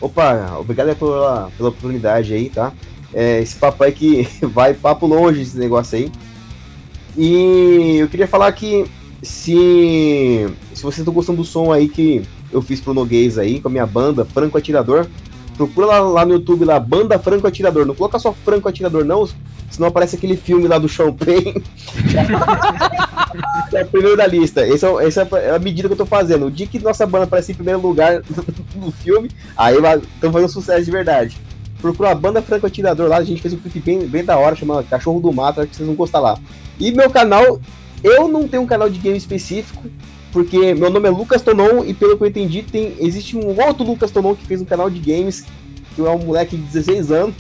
Opa, 0.01 0.57
obrigado 0.59 0.97
pela, 0.97 1.51
pela 1.57 1.69
oportunidade 1.69 2.33
aí, 2.33 2.51
tá? 2.51 2.73
É, 3.13 3.41
esse 3.41 3.57
papo 3.57 3.85
aí 3.85 3.93
que 3.93 4.29
vai 4.47 4.75
papo 4.75 5.07
longe 5.07 5.43
esse 5.43 5.57
negócio 5.57 5.99
aí. 5.99 6.11
E 7.19 7.97
eu 7.99 8.07
queria 8.07 8.29
falar 8.29 8.53
que 8.53 8.87
se, 9.21 10.49
se 10.73 10.83
vocês 10.83 10.99
estão 10.99 11.13
gostando 11.13 11.39
do 11.39 11.45
som 11.45 11.73
aí 11.73 11.89
que 11.89 12.23
eu 12.53 12.63
fiz 12.63 12.81
pro 12.81 12.95
Noguês 12.95 13.37
aí, 13.37 13.61
com 13.61 13.67
a 13.67 13.71
minha 13.71 13.85
banda 13.85 14.25
Franco 14.25 14.57
Atirador, 14.57 15.05
procura 15.57 15.87
lá, 15.87 15.99
lá 15.99 16.25
no 16.25 16.35
YouTube 16.35 16.65
lá, 16.65 16.79
Banda 16.79 17.19
Franco 17.19 17.49
Atirador. 17.49 17.85
Não 17.85 17.97
coloca 17.97 18.21
só 18.21 18.33
Franco 18.33 18.69
Atirador, 18.69 19.05
não, 19.05 19.29
senão 19.69 19.89
aparece 19.89 20.15
aquele 20.15 20.37
filme 20.37 20.69
lá 20.69 20.79
do 20.79 20.89
Penn. 20.89 21.61
é 23.75 23.83
o 23.83 23.89
primeiro 23.89 24.17
da 24.17 24.27
lista. 24.27 24.65
Esse 24.65 24.87
é, 24.87 25.05
essa 25.05 25.23
é 25.39 25.57
a 25.57 25.59
medida 25.59 25.89
que 25.89 25.95
eu 25.95 25.99
tô 25.99 26.07
fazendo. 26.07 26.47
O 26.47 26.51
dia 26.53 26.69
que 26.69 26.79
nossa 26.79 27.05
banda 27.05 27.25
aparecer 27.25 27.51
em 27.51 27.57
primeiro 27.57 27.81
lugar 27.81 28.23
no 28.77 28.93
filme, 28.93 29.29
aí 29.57 29.75
estamos 29.75 30.33
fazendo 30.33 30.49
sucesso 30.49 30.85
de 30.85 30.91
verdade. 30.93 31.37
Procura 31.83 32.13
a 32.13 32.15
banda 32.15 32.41
Franco 32.41 32.67
Atirador 32.67 33.09
lá, 33.09 33.17
a 33.17 33.25
gente 33.25 33.43
fez 33.43 33.55
um 33.55 33.59
clipe 33.59 33.81
bem, 33.81 34.07
bem 34.07 34.25
da 34.25 34.39
hora, 34.39 34.55
chama 34.55 34.85
Cachorro 34.85 35.21
do 35.21 35.33
Mato, 35.33 35.61
acho 35.61 35.71
que 35.71 35.77
vocês 35.77 35.87
vão 35.87 35.97
gostar 35.97 36.21
lá. 36.21 36.39
E 36.79 36.91
meu 36.93 37.11
canal, 37.11 37.61
eu 38.03 38.29
não 38.29 38.47
tenho 38.47 38.63
um 38.63 38.67
canal 38.67 38.89
de 38.89 38.99
game 38.99 39.17
específico, 39.17 39.85
porque 40.33 40.75
meu 40.75 40.91
nome 40.91 41.09
é 41.09 41.11
Lucas 41.11 41.43
Tonon 41.43 41.85
e 41.85 41.95
pelo 41.95 42.17
que 42.17 42.25
eu 42.25 42.29
entendi, 42.29 42.63
tem, 42.63 42.95
existe 42.99 43.37
um 43.37 43.49
outro 43.61 43.85
Lucas 43.85 44.11
Tonon 44.11 44.35
que 44.35 44.47
fez 44.47 44.61
um 44.61 44.65
canal 44.65 44.89
de 44.89 44.99
games, 44.99 45.45
que 45.95 46.01
é 46.01 46.11
um 46.11 46.19
moleque 46.19 46.57
de 46.57 46.63
16 46.63 47.11
anos. 47.11 47.35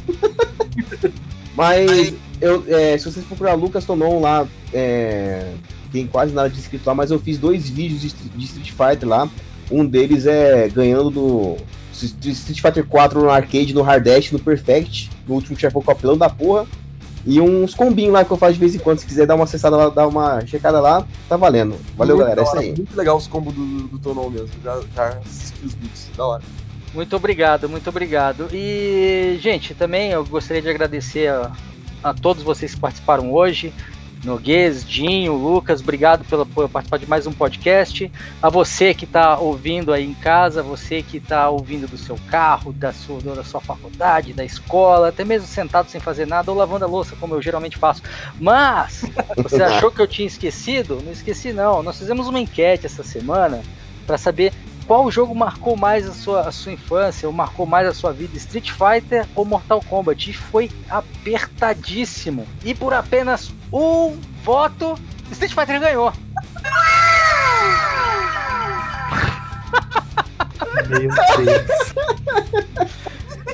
Mas 1.54 2.14
eu, 2.40 2.64
é, 2.68 2.96
se 2.96 3.10
vocês 3.10 3.26
procurar 3.26 3.54
Lucas 3.54 3.84
Tonon 3.84 4.20
lá, 4.20 4.46
é, 4.72 5.52
tem 5.92 6.06
quase 6.06 6.32
nada 6.32 6.48
de 6.48 6.58
inscrito 6.58 6.86
lá, 6.86 6.94
mas 6.94 7.10
eu 7.10 7.18
fiz 7.18 7.38
dois 7.38 7.68
vídeos 7.68 8.00
de, 8.00 8.06
Street- 8.44 8.70
Fighter 8.70 9.08
lá. 9.08 9.28
Um 9.70 9.84
deles 9.84 10.26
é 10.26 10.68
ganhando 10.68 11.10
do 11.10 11.56
Street 11.92 12.60
Fighter 12.60 12.86
4 12.86 13.20
no 13.20 13.28
arcade, 13.28 13.74
no 13.74 13.82
Hard 13.82 14.04
Dash, 14.04 14.30
no 14.30 14.38
Perfect, 14.38 15.10
no 15.26 15.34
último 15.34 15.58
chefão 15.58 15.82
com 15.82 16.16
da 16.16 16.30
porra. 16.30 16.66
E 17.26 17.40
uns 17.40 17.74
combinhos 17.74 18.12
lá 18.12 18.24
que 18.24 18.30
eu 18.30 18.36
faço 18.36 18.54
de 18.54 18.60
vez 18.60 18.74
em 18.74 18.78
quando. 18.78 18.98
Se 18.98 19.06
quiser 19.06 19.26
dar 19.26 19.34
uma 19.34 19.44
acessada 19.44 19.76
lá, 19.76 19.88
dar 19.88 20.06
uma 20.06 20.44
checada 20.46 20.80
lá, 20.80 21.06
tá 21.28 21.36
valendo. 21.36 21.76
Valeu, 21.96 22.16
Muito 22.16 22.26
galera. 22.26 22.40
É 22.40 22.44
isso 22.44 22.58
aí. 22.58 22.74
Muito 22.76 22.96
legal 22.96 23.16
os 23.16 23.26
combos 23.26 23.54
do, 23.54 23.88
do 23.88 23.98
Tonon 23.98 24.30
mesmo. 24.30 24.50
Já, 24.62 24.80
já 24.94 25.08
assisti 25.08 25.66
os 25.66 25.74
vídeos. 25.74 26.08
Da 26.16 26.26
hora. 26.26 26.42
Muito 26.94 27.14
obrigado, 27.16 27.68
muito 27.68 27.88
obrigado. 27.88 28.48
E, 28.52 29.38
gente, 29.40 29.74
também 29.74 30.10
eu 30.10 30.24
gostaria 30.24 30.62
de 30.62 30.68
agradecer 30.68 31.28
a, 31.28 31.52
a 32.02 32.14
todos 32.14 32.42
vocês 32.42 32.74
que 32.74 32.80
participaram 32.80 33.32
hoje. 33.32 33.72
Noguês, 34.24 34.84
Dinho, 34.84 35.34
Lucas, 35.34 35.80
obrigado 35.80 36.24
pela, 36.24 36.44
por 36.44 36.68
participar 36.68 36.98
de 36.98 37.08
mais 37.08 37.26
um 37.26 37.32
podcast. 37.32 38.10
A 38.42 38.50
você 38.50 38.92
que 38.92 39.04
está 39.04 39.38
ouvindo 39.38 39.92
aí 39.92 40.04
em 40.04 40.14
casa, 40.14 40.62
você 40.62 41.02
que 41.02 41.18
está 41.18 41.48
ouvindo 41.48 41.86
do 41.86 41.96
seu 41.96 42.18
carro, 42.28 42.72
da 42.72 42.92
sua, 42.92 43.20
da 43.20 43.44
sua 43.44 43.60
faculdade, 43.60 44.32
da 44.32 44.44
escola, 44.44 45.08
até 45.08 45.24
mesmo 45.24 45.46
sentado 45.46 45.88
sem 45.88 46.00
fazer 46.00 46.26
nada 46.26 46.50
ou 46.50 46.56
lavando 46.56 46.84
a 46.84 46.88
louça, 46.88 47.14
como 47.16 47.34
eu 47.34 47.42
geralmente 47.42 47.76
faço. 47.76 48.02
Mas, 48.40 49.04
você 49.36 49.62
achou 49.62 49.90
que 49.90 50.00
eu 50.00 50.06
tinha 50.06 50.26
esquecido? 50.26 51.00
Não 51.04 51.12
esqueci, 51.12 51.52
não. 51.52 51.82
Nós 51.82 51.98
fizemos 51.98 52.26
uma 52.26 52.40
enquete 52.40 52.86
essa 52.86 53.04
semana 53.04 53.62
para 54.04 54.18
saber 54.18 54.52
qual 54.88 55.10
jogo 55.10 55.34
marcou 55.34 55.76
mais 55.76 56.08
a 56.08 56.14
sua, 56.14 56.48
a 56.48 56.50
sua 56.50 56.72
infância 56.72 57.28
ou 57.28 57.32
marcou 57.32 57.66
mais 57.66 57.86
a 57.86 57.92
sua 57.92 58.10
vida, 58.10 58.38
Street 58.38 58.70
Fighter 58.70 59.28
ou 59.34 59.44
Mortal 59.44 59.82
Kombat? 59.86 60.30
E 60.30 60.32
foi 60.32 60.70
apertadíssimo. 60.88 62.48
E 62.64 62.74
por 62.74 62.94
apenas 62.94 63.52
um 63.70 64.18
voto, 64.42 64.98
Street 65.30 65.52
Fighter 65.52 65.78
ganhou. 65.78 66.10
Meu 70.74 70.84
Deus. 70.88 71.14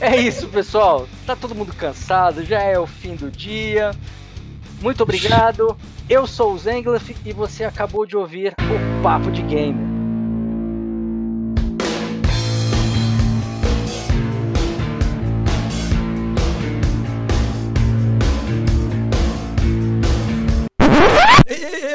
É 0.01 0.17
isso, 0.17 0.47
pessoal. 0.49 1.09
Tá 1.27 1.35
todo 1.35 1.55
mundo 1.55 1.75
cansado, 1.75 2.45
já 2.45 2.61
é 2.61 2.79
o 2.79 2.87
fim 2.87 3.17
do 3.17 3.29
dia. 3.29 3.91
Muito 4.81 5.03
obrigado. 5.03 5.77
Eu 6.09 6.29
sou 6.29 6.53
o 6.53 6.59
Zenglef 6.59 7.17
e 7.25 7.33
você 7.33 7.65
acabou 7.65 8.07
de 8.07 8.17
ouvir 8.17 8.55
o 8.59 9.03
Papo 9.03 9.33
de 9.33 9.43
Gamer. 9.43 9.84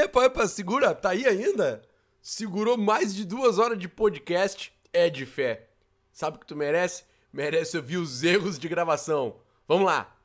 Epa, 0.09 0.25
epa, 0.25 0.47
segura, 0.47 0.95
tá 0.95 1.11
aí 1.11 1.25
ainda? 1.27 1.83
Segurou 2.21 2.77
mais 2.77 3.13
de 3.13 3.23
duas 3.25 3.59
horas 3.59 3.77
de 3.77 3.87
podcast, 3.87 4.73
é 4.91 5.07
de 5.09 5.25
fé. 5.25 5.67
Sabe 6.11 6.37
o 6.37 6.39
que 6.39 6.47
tu 6.47 6.55
merece? 6.55 7.03
Merece 7.31 7.77
ouvir 7.77 7.97
os 7.97 8.23
erros 8.23 8.57
de 8.57 8.67
gravação. 8.67 9.35
Vamos 9.67 9.85
lá. 9.85 10.15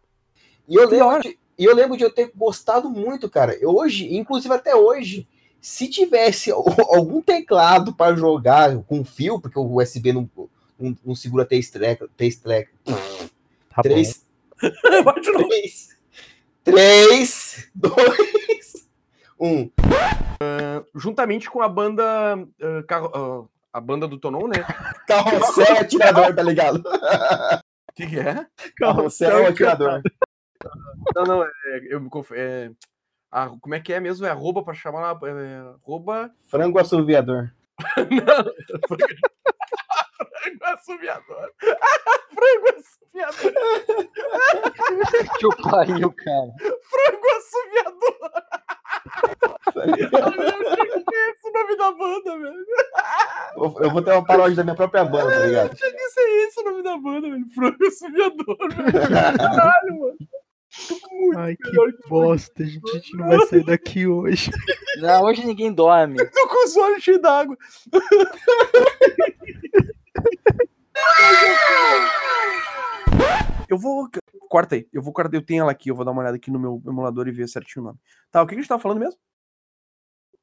E 0.66 0.74
eu, 0.74 0.88
lembro 0.88 1.20
de, 1.22 1.38
e 1.58 1.64
eu 1.64 1.74
lembro 1.74 1.96
de 1.98 2.02
eu 2.02 2.10
ter 2.10 2.32
gostado 2.34 2.88
muito, 2.88 3.28
cara. 3.28 3.54
Eu 3.60 3.76
hoje, 3.76 4.16
inclusive 4.16 4.52
até 4.54 4.74
hoje, 4.74 5.28
se 5.60 5.86
tivesse 5.88 6.50
al- 6.50 6.64
algum 6.96 7.20
teclado 7.20 7.94
para 7.94 8.16
jogar 8.16 8.76
com 8.84 9.04
fio, 9.04 9.38
porque 9.38 9.58
o 9.58 9.76
USB 9.76 10.14
não, 10.14 10.28
não, 10.78 10.96
não 11.04 11.14
segura 11.14 11.44
três 11.44 11.70
track, 11.70 12.08
três 12.16 12.36
Tá 12.38 13.82
três, 13.82 14.24
novo. 14.62 15.48
três, 15.48 15.90
três, 16.64 17.68
dois, 17.74 18.83
um. 19.40 19.70
Juntamente 20.94 21.50
com 21.50 21.62
a 21.62 21.68
banda. 21.68 22.04
ah, 22.62 22.82
carro- 22.86 23.12
ah, 23.14 23.78
a 23.78 23.80
banda 23.80 24.06
do 24.06 24.18
Tonon, 24.18 24.46
né? 24.46 24.54
Carrossel 25.08 25.78
atirador, 25.78 26.34
tá 26.34 26.42
ligado? 26.42 26.76
O 26.78 26.82
que, 27.96 28.06
que 28.06 28.18
é? 28.20 28.46
Carrossel 28.76 29.46
atirador. 29.48 30.00
Não, 31.14 31.24
não, 31.24 31.42
é, 31.42 31.48
eu 31.88 32.00
me 32.00 32.08
conf... 32.08 32.30
é, 32.32 32.70
ah, 33.30 33.50
como 33.60 33.74
é 33.74 33.80
que 33.80 33.92
é 33.92 34.00
mesmo? 34.00 34.24
É 34.26 34.30
arroba 34.30 34.62
pra 34.62 34.72
chamar. 34.74 35.18
É, 35.24 35.74
arroba. 35.84 36.30
Frango 36.48 36.78
assoviador. 36.78 37.50
Não, 37.98 38.44
frango 38.86 39.04
assoviador. 40.62 41.50
frango 42.32 42.68
assoviador. 42.78 43.52
Que 45.38 45.46
o 45.46 45.56
pariu, 45.68 46.12
cara. 46.12 46.52
Frango 46.88 47.26
assoviador. 47.36 48.30
Que 49.73 51.15
é 51.15 51.31
esse 51.31 51.49
o 51.49 51.52
nome 51.52 51.76
da 51.76 51.92
banda, 51.92 52.39
velho? 52.39 52.65
Eu, 53.57 53.74
eu 53.81 53.91
vou 53.91 54.02
ter 54.02 54.12
uma 54.12 54.24
paródia 54.24 54.57
da 54.57 54.65
minha 54.65 54.74
própria 54.74 55.05
banda, 55.05 55.31
tá 55.31 55.47
ligado? 55.47 55.74
Tinha 55.74 55.92
que 55.92 56.08
ser 56.08 56.20
esse 56.47 56.60
o 56.60 56.65
nome 56.65 56.83
da 56.83 56.97
banda, 56.97 57.31
velho. 57.31 57.47
Frango 57.55 57.86
assoviador, 57.86 58.57
velho. 58.58 58.92
Caralho, 59.39 60.00
mano. 60.00 60.16
Ai, 61.36 61.57
que 61.57 62.08
bosta, 62.08 62.62
a 62.62 62.66
gente, 62.66 62.91
a 62.91 62.94
gente 62.94 63.16
não 63.16 63.28
vai 63.28 63.47
sair 63.47 63.65
daqui 63.65 64.07
hoje. 64.08 64.50
Não, 64.99 65.23
hoje 65.23 65.47
ninguém 65.47 65.73
dorme. 65.73 66.16
Tô 66.31 66.49
com 66.49 66.65
os 66.65 66.76
olhos 66.76 67.02
cheios 67.02 67.20
d'água. 67.20 67.57
Eu 73.74 73.78
vou. 73.78 74.08
Corta 74.48 74.76
aí. 74.76 74.88
Eu 74.92 75.02
vou 75.02 75.12
cortar. 75.12 75.34
Eu 75.34 75.44
tenho 75.44 75.62
ela 75.62 75.72
aqui. 75.72 75.90
Eu 75.90 75.96
vou 75.96 76.04
dar 76.04 76.12
uma 76.12 76.22
olhada 76.22 76.36
aqui 76.36 76.50
no 76.50 76.58
meu 76.58 76.80
emulador 76.86 77.26
e 77.26 77.32
ver 77.32 77.48
certinho 77.48 77.82
o 77.82 77.86
nome. 77.88 77.98
Tá, 78.30 78.40
o 78.40 78.46
que 78.46 78.54
a 78.54 78.56
gente 78.56 78.68
tava 78.68 78.80
falando 78.80 79.00
mesmo? 79.00 79.18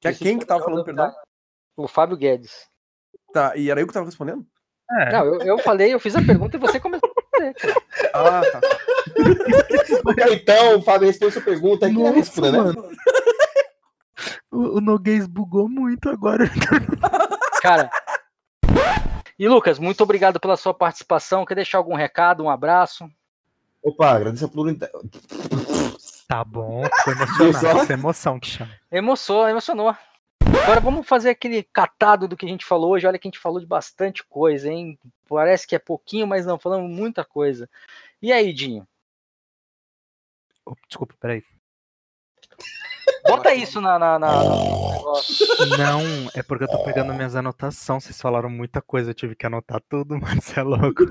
Que 0.01 0.09
é 0.09 0.13
quem 0.13 0.37
que 0.37 0.45
tava 0.45 0.63
falando, 0.63 0.83
perdão? 0.83 1.13
O 1.77 1.87
Fábio 1.87 2.17
Guedes. 2.17 2.67
Tá, 3.31 3.55
e 3.55 3.69
era 3.69 3.79
eu 3.79 3.87
que 3.87 3.93
tava 3.93 4.05
respondendo? 4.05 4.45
É, 4.91 5.11
Não, 5.13 5.25
eu, 5.25 5.41
eu 5.41 5.57
falei, 5.59 5.93
eu 5.93 5.99
fiz 5.99 6.15
a 6.15 6.21
pergunta 6.21 6.57
e 6.57 6.59
você 6.59 6.79
começou 6.79 7.09
a 7.09 7.21
cara. 7.31 7.53
Ah, 8.13 8.41
tá. 8.51 8.59
Então, 10.31 10.79
o 10.79 10.81
Fábio 10.81 11.07
responde 11.07 11.31
sua 11.33 11.41
pergunta 11.41 11.87
na 11.87 11.93
Nossa, 11.93 12.13
responda, 12.13 12.51
né? 12.51 12.57
mano. 12.57 12.91
O, 14.51 14.77
o 14.77 14.81
Noguês 14.81 15.25
bugou 15.27 15.69
muito 15.69 16.09
agora. 16.09 16.45
Cara. 17.61 17.89
E 19.39 19.47
Lucas, 19.47 19.79
muito 19.79 20.01
obrigado 20.01 20.39
pela 20.39 20.57
sua 20.57 20.73
participação. 20.73 21.45
Quer 21.45 21.55
deixar 21.55 21.77
algum 21.77 21.95
recado, 21.95 22.43
um 22.43 22.49
abraço? 22.49 23.09
Opa, 23.83 24.11
agradeço 24.11 24.45
a 24.45 24.49
pluralidade. 24.49 24.93
Tá 26.27 26.43
bom, 26.43 26.83
foi 27.03 27.15
Viu 27.15 27.23
emocionante. 27.47 27.59
só? 27.59 27.81
Essa 27.83 27.93
emoção 27.93 28.39
que 28.39 28.47
chama. 28.47 28.71
Emocionou, 28.91 29.49
emocionou. 29.49 29.95
Agora 30.63 30.79
vamos 30.79 31.07
fazer 31.07 31.29
aquele 31.29 31.63
catado 31.63 32.27
do 32.27 32.37
que 32.37 32.45
a 32.45 32.49
gente 32.49 32.65
falou 32.65 32.91
hoje. 32.91 33.07
Olha 33.07 33.17
que 33.17 33.27
a 33.27 33.31
gente 33.31 33.39
falou 33.39 33.59
de 33.59 33.65
bastante 33.65 34.23
coisa, 34.23 34.71
hein? 34.71 34.99
Parece 35.27 35.65
que 35.65 35.75
é 35.75 35.79
pouquinho, 35.79 36.27
mas 36.27 36.45
não, 36.45 36.59
falamos 36.59 36.89
muita 36.95 37.23
coisa. 37.25 37.69
E 38.21 38.31
aí, 38.31 38.53
Dinho? 38.53 38.87
Oh, 40.65 40.75
desculpa, 40.87 41.15
peraí. 41.19 41.43
Bota 43.27 43.53
isso 43.53 43.79
na. 43.81 43.97
na, 43.97 44.19
na- 44.19 44.43
no 44.43 44.91
negócio. 44.91 45.47
Não, 45.77 46.01
é 46.35 46.43
porque 46.43 46.65
eu 46.65 46.67
tô 46.67 46.83
pegando 46.83 47.13
minhas 47.13 47.35
anotações. 47.35 48.03
Vocês 48.03 48.21
falaram 48.21 48.49
muita 48.49 48.81
coisa, 48.81 49.09
eu 49.11 49.15
tive 49.15 49.35
que 49.35 49.45
anotar 49.45 49.81
tudo, 49.89 50.17
mas 50.21 50.43
você 50.43 50.59
é 50.59 50.63
louco. 50.63 51.03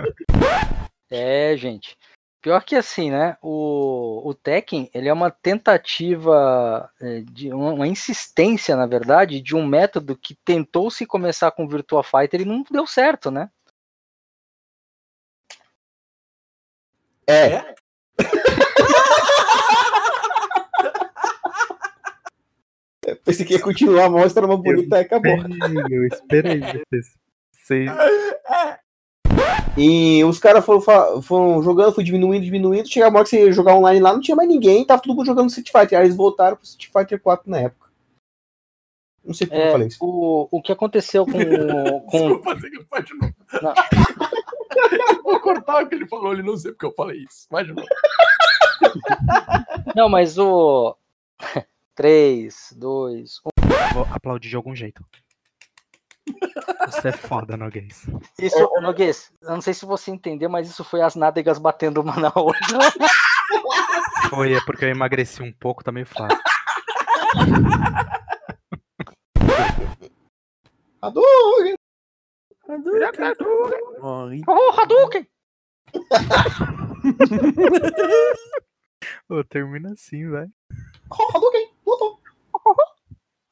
É, 1.10 1.56
gente. 1.56 1.96
Pior 2.42 2.64
que 2.64 2.74
assim, 2.74 3.10
né? 3.10 3.36
O, 3.42 4.26
o 4.28 4.34
Tekken, 4.34 4.90
ele 4.94 5.08
é 5.08 5.12
uma 5.12 5.30
tentativa, 5.30 6.90
é, 7.00 7.20
de 7.20 7.52
uma, 7.52 7.72
uma 7.74 7.86
insistência, 7.86 8.74
na 8.76 8.86
verdade, 8.86 9.42
de 9.42 9.54
um 9.54 9.66
método 9.66 10.16
que 10.16 10.34
tentou 10.34 10.90
se 10.90 11.04
começar 11.04 11.50
com 11.50 11.68
Virtua 11.68 12.02
Fighter 12.02 12.40
e 12.40 12.44
não 12.46 12.64
deu 12.70 12.86
certo, 12.86 13.30
né? 13.30 13.50
É. 17.28 17.74
Eu 23.06 23.16
pensei 23.16 23.44
que 23.46 23.54
ia 23.54 23.62
continuar 23.62 24.06
a 24.06 24.10
mostra 24.10 24.44
uma 24.46 24.56
bonita 24.56 24.98
e 24.98 25.00
acabou. 25.00 25.36
Eu 25.90 26.06
esperei. 26.06 26.60
Vocês, 26.60 27.18
vocês- 27.52 27.90
E 29.78 30.22
os 30.24 30.38
caras 30.38 30.64
foram, 30.64 31.22
foram 31.22 31.62
jogando, 31.62 31.94
foi 31.94 32.04
diminuindo, 32.04 32.44
diminuindo. 32.44 32.88
Chega 32.88 33.06
a 33.06 33.08
hora 33.10 33.22
que 33.24 33.30
você 33.30 33.44
ia 33.46 33.52
jogar 33.52 33.74
online 33.76 34.00
lá, 34.00 34.12
não 34.12 34.20
tinha 34.20 34.36
mais 34.36 34.48
ninguém, 34.48 34.84
tava 34.84 35.00
todo 35.00 35.14
mundo 35.14 35.26
jogando 35.26 35.48
Street 35.48 35.70
Fighter. 35.70 35.98
Aí 35.98 36.04
eles 36.06 36.16
voltaram 36.16 36.56
pro 36.56 36.64
Street 36.66 36.90
Fighter 36.92 37.20
4 37.20 37.48
na 37.50 37.58
época. 37.60 37.88
Não 39.24 39.34
sei 39.34 39.46
por 39.46 39.52
que 39.54 39.58
eu 39.60 39.64
É, 39.66 39.72
falei 39.72 39.86
isso. 39.88 39.98
o, 40.00 40.48
o 40.50 40.62
que 40.62 40.72
aconteceu 40.72 41.24
com. 41.24 41.32
com 41.32 41.38
Desculpa, 42.18 42.54
você 42.56 42.70
que 42.70 42.84
faz 42.84 43.04
de 43.04 43.14
novo. 43.14 43.34
Vou 45.22 45.40
cortar 45.40 45.82
o 45.84 45.88
que 45.88 45.94
ele 45.94 46.06
falou, 46.06 46.32
ele 46.32 46.42
não 46.42 46.56
sei 46.56 46.72
porque 46.72 46.86
eu 46.86 46.94
falei 46.94 47.18
isso. 47.28 47.46
Vai 47.50 47.64
de 47.64 47.72
novo. 47.72 47.86
não, 49.94 50.08
mas 50.08 50.38
o. 50.38 50.96
3, 51.94 52.74
2, 52.76 53.40
1. 53.44 53.94
Vou 53.94 54.06
aplaudir 54.10 54.48
de 54.48 54.56
algum 54.56 54.74
jeito. 54.74 55.04
Você 56.86 57.08
é 57.08 57.12
foda, 57.12 57.56
Noguês. 57.56 58.06
Isso, 58.38 58.58
Noguês, 58.80 59.32
eu 59.42 59.50
não 59.50 59.60
sei 59.60 59.74
se 59.74 59.84
você 59.86 60.10
entendeu, 60.10 60.48
mas 60.50 60.68
isso 60.68 60.82
foi 60.84 61.00
as 61.02 61.14
nádegas 61.14 61.58
batendo 61.58 62.00
uma 62.00 62.16
na 62.16 62.32
outra. 62.34 62.60
Foi, 64.30 64.52
é 64.54 64.60
porque 64.64 64.84
eu 64.84 64.88
emagreci 64.90 65.42
um 65.42 65.52
pouco, 65.52 65.82
tá 65.82 65.90
meio 65.90 66.06
fácil. 66.06 66.38
Hadouken! 71.02 71.74
E- 71.74 71.76
Oh, 74.46 74.70
Hadouken! 74.80 75.26
Ô, 79.28 79.42
termina 79.44 79.92
assim, 79.92 80.30
velho. 80.30 80.52
Hadouken, 81.34 81.70
voltou. 81.84 82.20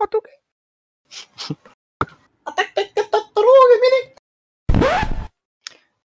Hadouken. 0.00 0.34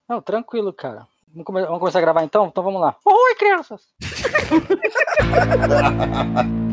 Não, 0.08 0.20
tranquilo, 0.20 0.72
cara. 0.72 1.06
Vamos, 1.28 1.44
come- 1.46 1.64
vamos 1.64 1.78
começar 1.78 1.98
a 1.98 2.02
gravar 2.02 2.24
então? 2.24 2.46
Então 2.46 2.64
vamos 2.64 2.80
lá. 2.80 2.96
Oi, 3.04 3.34
crianças! 3.36 3.94